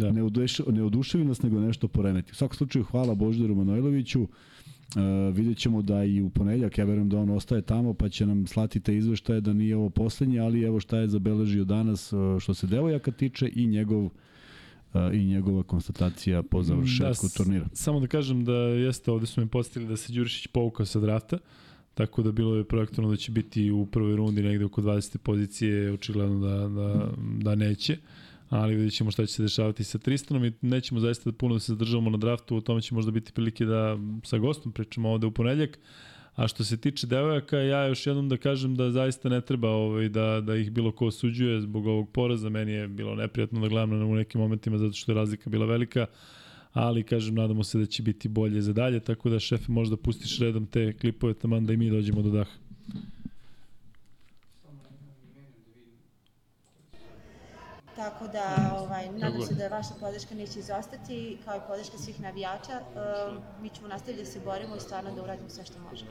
da. 0.00 0.12
ne, 0.16 0.22
oduš, 0.22 0.58
ne 0.58 0.82
oduševi 0.82 1.24
nas, 1.24 1.42
nego 1.42 1.60
nešto 1.60 1.88
poremeti. 1.88 2.32
U 2.32 2.34
svakom 2.34 2.56
slučaju, 2.56 2.84
hvala 2.84 3.14
Boždaru 3.14 3.54
Manojloviću. 3.54 4.22
Uh, 4.22 4.26
vidjet 5.36 5.58
ćemo 5.58 5.82
da 5.82 6.04
i 6.04 6.22
u 6.22 6.30
ponedljak, 6.30 6.78
ja 6.78 6.84
verujem 6.84 7.08
da 7.08 7.18
on 7.18 7.30
ostaje 7.30 7.62
tamo, 7.62 7.94
pa 7.94 8.08
će 8.08 8.26
nam 8.26 8.46
slati 8.46 8.80
te 8.80 8.96
izveštaje 8.96 9.40
da 9.40 9.52
nije 9.52 9.76
ovo 9.76 9.90
poslednje, 9.90 10.38
ali 10.38 10.62
evo 10.62 10.80
šta 10.80 10.98
je 10.98 11.08
zabeležio 11.08 11.64
danas 11.64 12.12
uh, 12.12 12.38
što 12.40 12.54
se 12.54 12.66
devojaka 12.66 13.10
tiče 13.10 13.50
i 13.54 13.66
njegov 13.66 14.04
uh, 14.04 14.10
i 15.12 15.24
njegova 15.24 15.62
konstatacija 15.62 16.42
po 16.42 16.62
završetku 16.62 17.26
da, 17.26 17.34
turnira. 17.36 17.66
Samo 17.72 18.00
da 18.00 18.06
kažem 18.06 18.44
da 18.44 18.52
jeste, 18.54 19.10
ovde 19.10 19.26
su 19.26 19.40
mi 19.40 19.48
postavili 19.48 19.90
da 19.90 19.96
se 19.96 20.12
Đurišić 20.12 20.46
povukao 20.46 20.86
sa 20.86 21.00
drafta. 21.00 21.38
Tako 21.94 22.22
da 22.22 22.32
bilo 22.32 22.56
je 22.56 22.64
projektovano 22.64 23.10
da 23.10 23.16
će 23.16 23.32
biti 23.32 23.70
u 23.70 23.86
prvoj 23.86 24.16
rundi 24.16 24.42
negde 24.42 24.64
oko 24.64 24.82
20. 24.82 25.18
pozicije, 25.18 25.92
očigledno 25.92 26.40
da, 26.48 26.68
da, 26.68 27.08
da 27.38 27.54
neće 27.54 27.96
ali 28.50 28.74
vidjet 28.74 28.94
ćemo 28.94 29.10
šta 29.10 29.26
će 29.26 29.32
se 29.32 29.42
dešavati 29.42 29.84
sa 29.84 29.98
Tristanom 29.98 30.44
i 30.44 30.52
nećemo 30.60 31.00
zaista 31.00 31.30
da 31.30 31.36
puno 31.36 31.54
da 31.54 31.60
se 31.60 31.72
zadržavamo 31.72 32.10
na 32.10 32.18
draftu, 32.18 32.56
o 32.56 32.60
tome 32.60 32.80
će 32.80 32.94
možda 32.94 33.10
biti 33.10 33.32
prilike 33.32 33.64
da 33.64 33.98
sa 34.24 34.38
gostom 34.38 34.72
pričamo 34.72 35.10
ovde 35.10 35.26
u 35.26 35.30
ponedljak. 35.30 35.78
A 36.40 36.48
što 36.48 36.64
se 36.64 36.76
tiče 36.76 37.06
devojaka, 37.06 37.58
ja 37.58 37.86
još 37.86 38.06
jednom 38.06 38.28
da 38.28 38.36
kažem 38.36 38.74
da 38.76 38.90
zaista 38.90 39.28
ne 39.28 39.40
treba 39.40 39.68
ovaj, 39.68 40.08
da, 40.08 40.40
da 40.40 40.56
ih 40.56 40.70
bilo 40.72 40.92
ko 40.92 41.06
osuđuje 41.06 41.60
zbog 41.60 41.86
ovog 41.86 42.10
poraza. 42.10 42.48
Meni 42.48 42.72
je 42.72 42.88
bilo 42.88 43.14
neprijatno 43.14 43.60
da 43.60 43.68
gledam 43.68 43.98
na 43.98 44.06
u 44.06 44.14
nekim 44.14 44.40
momentima 44.40 44.78
zato 44.78 44.92
što 44.92 45.12
je 45.12 45.16
razlika 45.16 45.50
bila 45.50 45.66
velika 45.66 46.06
ali 46.72 47.02
kažem, 47.02 47.34
nadamo 47.34 47.64
se 47.64 47.78
da 47.78 47.86
će 47.86 48.02
biti 48.02 48.28
bolje 48.28 48.62
za 48.62 48.72
dalje, 48.72 49.00
tako 49.00 49.30
da 49.30 49.38
šefe 49.38 49.72
možda 49.72 49.96
pustiš 49.96 50.38
redom 50.38 50.66
te 50.66 50.92
klipove, 50.92 51.34
taman 51.34 51.66
da 51.66 51.72
i 51.72 51.76
mi 51.76 51.90
dođemo 51.90 52.22
do 52.22 52.30
daha. 52.30 52.50
Tako 58.00 58.26
da, 58.28 58.72
ovaj, 58.80 59.12
nadam 59.12 59.42
se 59.42 59.54
da 59.54 59.68
vaša 59.68 59.94
podrška 60.00 60.34
neće 60.34 60.58
izostati, 60.58 61.38
kao 61.44 61.56
i 61.56 61.60
podrška 61.68 61.98
svih 61.98 62.20
navijača. 62.20 62.80
Uh, 62.80 63.42
mi 63.62 63.68
ćemo 63.68 63.88
nastaviti 63.88 64.22
da 64.22 64.30
se 64.30 64.40
borimo 64.40 64.76
i 64.76 64.80
stvarno 64.80 65.14
da 65.14 65.22
uradimo 65.22 65.48
sve 65.48 65.64
što 65.64 65.78
možemo. 65.90 66.10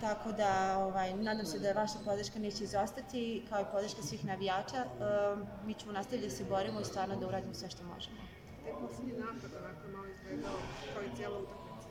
Tako 0.00 0.32
da, 0.32 0.78
ovaj, 0.78 1.14
nadam 1.14 1.46
se 1.46 1.58
da 1.58 1.72
vaša 1.72 1.98
podrška 2.04 2.38
neće 2.38 2.64
izostati, 2.64 3.42
kao 3.48 3.60
i 3.60 3.64
podrška 3.72 4.02
svih 4.02 4.24
navijača. 4.24 4.84
Uh, 4.84 5.66
mi 5.66 5.74
ćemo 5.74 5.92
nastaviti 5.92 6.28
da 6.28 6.34
se 6.34 6.44
borimo 6.44 6.80
i 6.80 6.84
stvarno 6.84 7.16
da 7.16 7.26
uradimo 7.26 7.54
sve 7.54 7.70
što 7.70 7.82
možemo. 7.84 8.16
Tek 8.64 8.74
poslednji 8.80 9.12
napad, 9.12 9.50
onako 9.60 9.88
malo 9.92 10.06
izgledao, 10.06 10.58
kao 10.94 11.02
i 11.02 11.16
cijela 11.16 11.38
utakmica. 11.38 11.88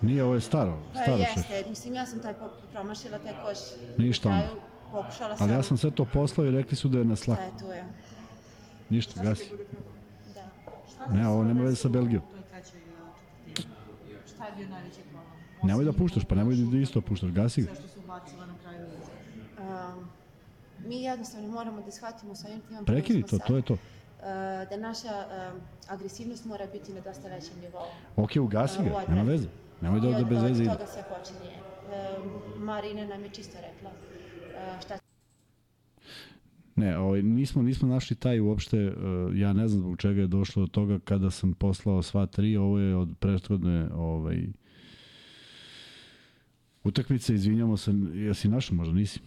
Nije, 0.00 0.24
ovo 0.24 0.34
je 0.34 0.40
staro, 0.40 0.78
pa 0.92 1.02
staro 1.02 1.16
pa, 1.16 1.40
Jeste, 1.40 1.68
mislim, 1.68 1.94
ja 1.94 2.06
sam 2.06 2.22
taj 2.22 2.34
promašila 2.72 3.18
taj 3.18 3.34
koš. 3.44 3.58
Ništa. 3.98 4.48
Pokušala 4.92 5.36
sam. 5.36 5.46
Ali 5.46 5.52
ja 5.52 5.62
sam 5.62 5.76
sve 5.76 5.90
to 5.90 6.04
poslao 6.04 6.46
i 6.46 6.50
rekli 6.50 6.76
su 6.76 6.88
da 6.88 6.98
je 6.98 7.04
na 7.04 7.16
slak. 7.16 7.38
Da 7.38 7.44
je, 7.44 7.50
tu 7.58 7.66
je. 7.66 7.84
Ništa, 8.90 9.22
gasi. 9.22 9.50
Da. 10.34 11.12
Ne, 11.12 11.28
ovo 11.28 11.44
nema 11.44 11.62
veze 11.62 11.76
sa 11.76 11.88
Belgijom. 11.88 12.22
Šta 14.26 14.46
je 14.46 14.52
bio 14.56 14.68
najveći 14.68 15.00
Nemoj 15.62 15.84
da 15.84 15.92
puštaš, 15.92 16.24
pa 16.24 16.34
nemoj 16.34 16.54
da 16.56 16.78
isto 16.78 17.00
puštaš, 17.00 17.30
gasi 17.30 17.62
ga. 17.62 17.74
Sve 17.74 17.76
što 17.76 17.88
su 17.88 18.00
ubacila 18.00 18.46
na 18.46 18.54
kraju 18.62 18.86
um, 19.58 20.08
mi 20.86 21.02
jednostavno 21.02 21.48
moramo 21.48 21.82
da 21.82 21.90
shvatimo 21.90 22.34
sa 22.34 22.48
ovim 22.48 22.60
timom 22.60 22.84
Prekini 22.84 23.22
to, 23.22 23.38
to 23.38 23.56
je 23.56 23.62
to. 23.62 23.72
Uh, 23.72 23.78
da 24.70 24.76
naša 24.76 25.26
um, 25.52 25.60
agresivnost 25.88 26.44
mora 26.44 26.66
biti 26.72 26.92
na 26.92 27.00
dosta 27.00 27.28
većem 27.28 27.60
nivou. 27.60 27.86
Ok, 28.16 28.30
ugasi 28.40 28.78
ga, 28.82 29.04
nema 29.08 29.22
veze. 29.22 29.48
Nemoj 29.80 30.00
da 30.00 30.08
ovde 30.08 30.24
bez 30.24 30.42
veze 30.42 30.62
ide. 30.62 30.72
Od 30.72 30.78
toga 30.78 30.90
se 30.90 31.04
počinje. 31.08 31.56
Uh, 31.56 32.60
Marina 32.60 33.06
nam 33.06 33.24
je 33.24 33.30
čisto 33.30 33.58
rekla 33.60 33.90
šta 34.82 34.98
Ne, 36.76 36.98
ovaj, 36.98 37.22
nismo, 37.22 37.62
nismo 37.62 37.88
našli 37.88 38.16
taj 38.16 38.40
uopšte, 38.40 38.88
uh, 38.88 39.36
ja 39.38 39.52
ne 39.52 39.68
znam 39.68 39.80
zbog 39.80 39.98
čega 39.98 40.20
je 40.20 40.26
došlo 40.26 40.62
od 40.62 40.70
toga 40.70 40.98
kada 40.98 41.30
sam 41.30 41.52
poslao 41.52 42.02
sva 42.02 42.26
tri, 42.26 42.56
ovo 42.56 42.78
je 42.78 42.96
od 42.96 43.08
prethodne 43.20 43.88
ovaj, 43.94 44.46
Utakmica, 46.84 47.34
izvinjamo 47.34 47.76
se, 47.76 47.92
jesi 48.14 48.48
našao 48.48 48.76
možda, 48.76 48.94
nisi? 48.94 49.20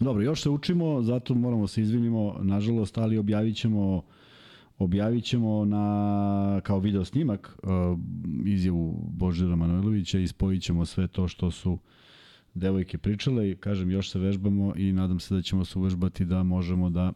Dobro, 0.00 0.22
još 0.22 0.42
se 0.42 0.50
učimo, 0.50 1.02
zato 1.02 1.34
moramo 1.34 1.66
se 1.66 1.80
izvinimo, 1.80 2.36
nažalost, 2.42 2.98
ali 2.98 3.18
objavit 3.18 3.56
ćemo 3.56 4.02
objavit 4.78 5.24
ćemo 5.24 5.64
na, 5.64 6.60
kao 6.64 6.78
video 6.78 7.04
snimak 7.04 7.58
uh, 7.62 7.98
izjavu 8.46 9.10
Božira 9.12 9.56
Manojlovića 9.56 10.18
i 10.18 10.28
spojit 10.28 10.62
ćemo 10.62 10.84
sve 10.84 11.08
to 11.08 11.28
što 11.28 11.50
su 11.50 11.78
devojke 12.54 12.98
pričale 12.98 13.50
i 13.50 13.56
kažem 13.56 13.90
još 13.90 14.10
se 14.10 14.18
vežbamo 14.18 14.72
i 14.76 14.92
nadam 14.92 15.20
se 15.20 15.34
da 15.34 15.42
ćemo 15.42 15.64
se 15.64 15.78
uvežbati 15.78 16.24
da 16.24 16.42
možemo 16.42 16.90
da 16.90 17.12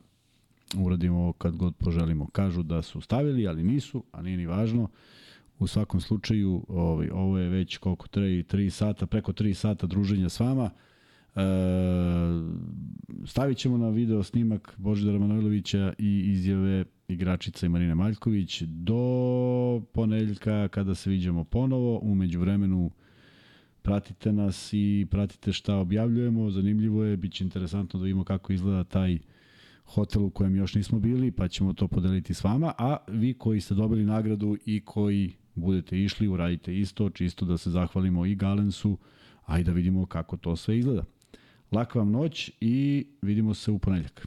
uradimo 0.76 1.32
kad 1.32 1.56
god 1.56 1.76
poželimo. 1.76 2.26
Kažu 2.26 2.62
da 2.62 2.82
su 2.82 3.00
stavili, 3.00 3.48
ali 3.48 3.62
nisu, 3.62 4.04
a 4.12 4.22
nije 4.22 4.36
ni 4.36 4.46
važno. 4.46 4.88
U 5.58 5.66
svakom 5.66 6.00
slučaju, 6.00 6.64
ovaj, 6.68 7.08
ovo 7.12 7.38
je 7.38 7.48
već 7.48 7.76
koliko 7.76 8.08
traje 8.08 8.42
3 8.44 8.70
sata, 8.70 9.06
preko 9.06 9.32
3 9.32 9.54
sata 9.54 9.86
druženja 9.86 10.28
s 10.28 10.40
vama. 10.40 10.70
E, 11.36 11.40
stavit 13.26 13.58
ćemo 13.58 13.78
na 13.78 13.88
video 13.88 14.22
snimak 14.22 14.74
Božidara 14.76 15.18
Manojlovića 15.18 15.92
i 15.98 16.22
izjave 16.26 16.84
igračica 17.10 17.66
i 17.66 17.68
Marine 17.68 17.94
Maljković 17.94 18.62
do 18.62 19.82
ponedeljka 19.92 20.68
kada 20.68 20.94
se 20.94 21.10
viđamo 21.10 21.44
ponovo. 21.44 21.98
Umeđu 22.02 22.40
vremenu 22.40 22.90
pratite 23.82 24.32
nas 24.32 24.70
i 24.72 25.06
pratite 25.10 25.52
šta 25.52 25.76
objavljujemo. 25.76 26.50
Zanimljivo 26.50 27.04
je, 27.04 27.16
bit 27.16 27.32
će 27.32 27.44
interesantno 27.44 28.00
da 28.00 28.04
vidimo 28.04 28.24
kako 28.24 28.52
izgleda 28.52 28.84
taj 28.84 29.18
hotel 29.84 30.24
u 30.24 30.30
kojem 30.30 30.56
još 30.56 30.74
nismo 30.74 30.98
bili, 30.98 31.30
pa 31.30 31.48
ćemo 31.48 31.72
to 31.72 31.88
podeliti 31.88 32.34
s 32.34 32.44
vama, 32.44 32.72
a 32.78 32.96
vi 33.08 33.34
koji 33.34 33.60
ste 33.60 33.74
dobili 33.74 34.04
nagradu 34.04 34.56
i 34.66 34.80
koji 34.80 35.32
budete 35.54 35.98
išli, 35.98 36.28
uradite 36.28 36.78
isto, 36.78 37.10
čisto 37.10 37.46
da 37.46 37.58
se 37.58 37.70
zahvalimo 37.70 38.26
i 38.26 38.34
Galensu, 38.34 38.98
a 39.46 39.58
i 39.58 39.64
da 39.64 39.72
vidimo 39.72 40.06
kako 40.06 40.36
to 40.36 40.56
sve 40.56 40.78
izgleda. 40.78 41.04
Laka 41.72 41.98
vam 41.98 42.10
noć 42.10 42.50
i 42.60 43.06
vidimo 43.22 43.54
se 43.54 43.70
u 43.70 43.78
ponedljak. 43.78 44.26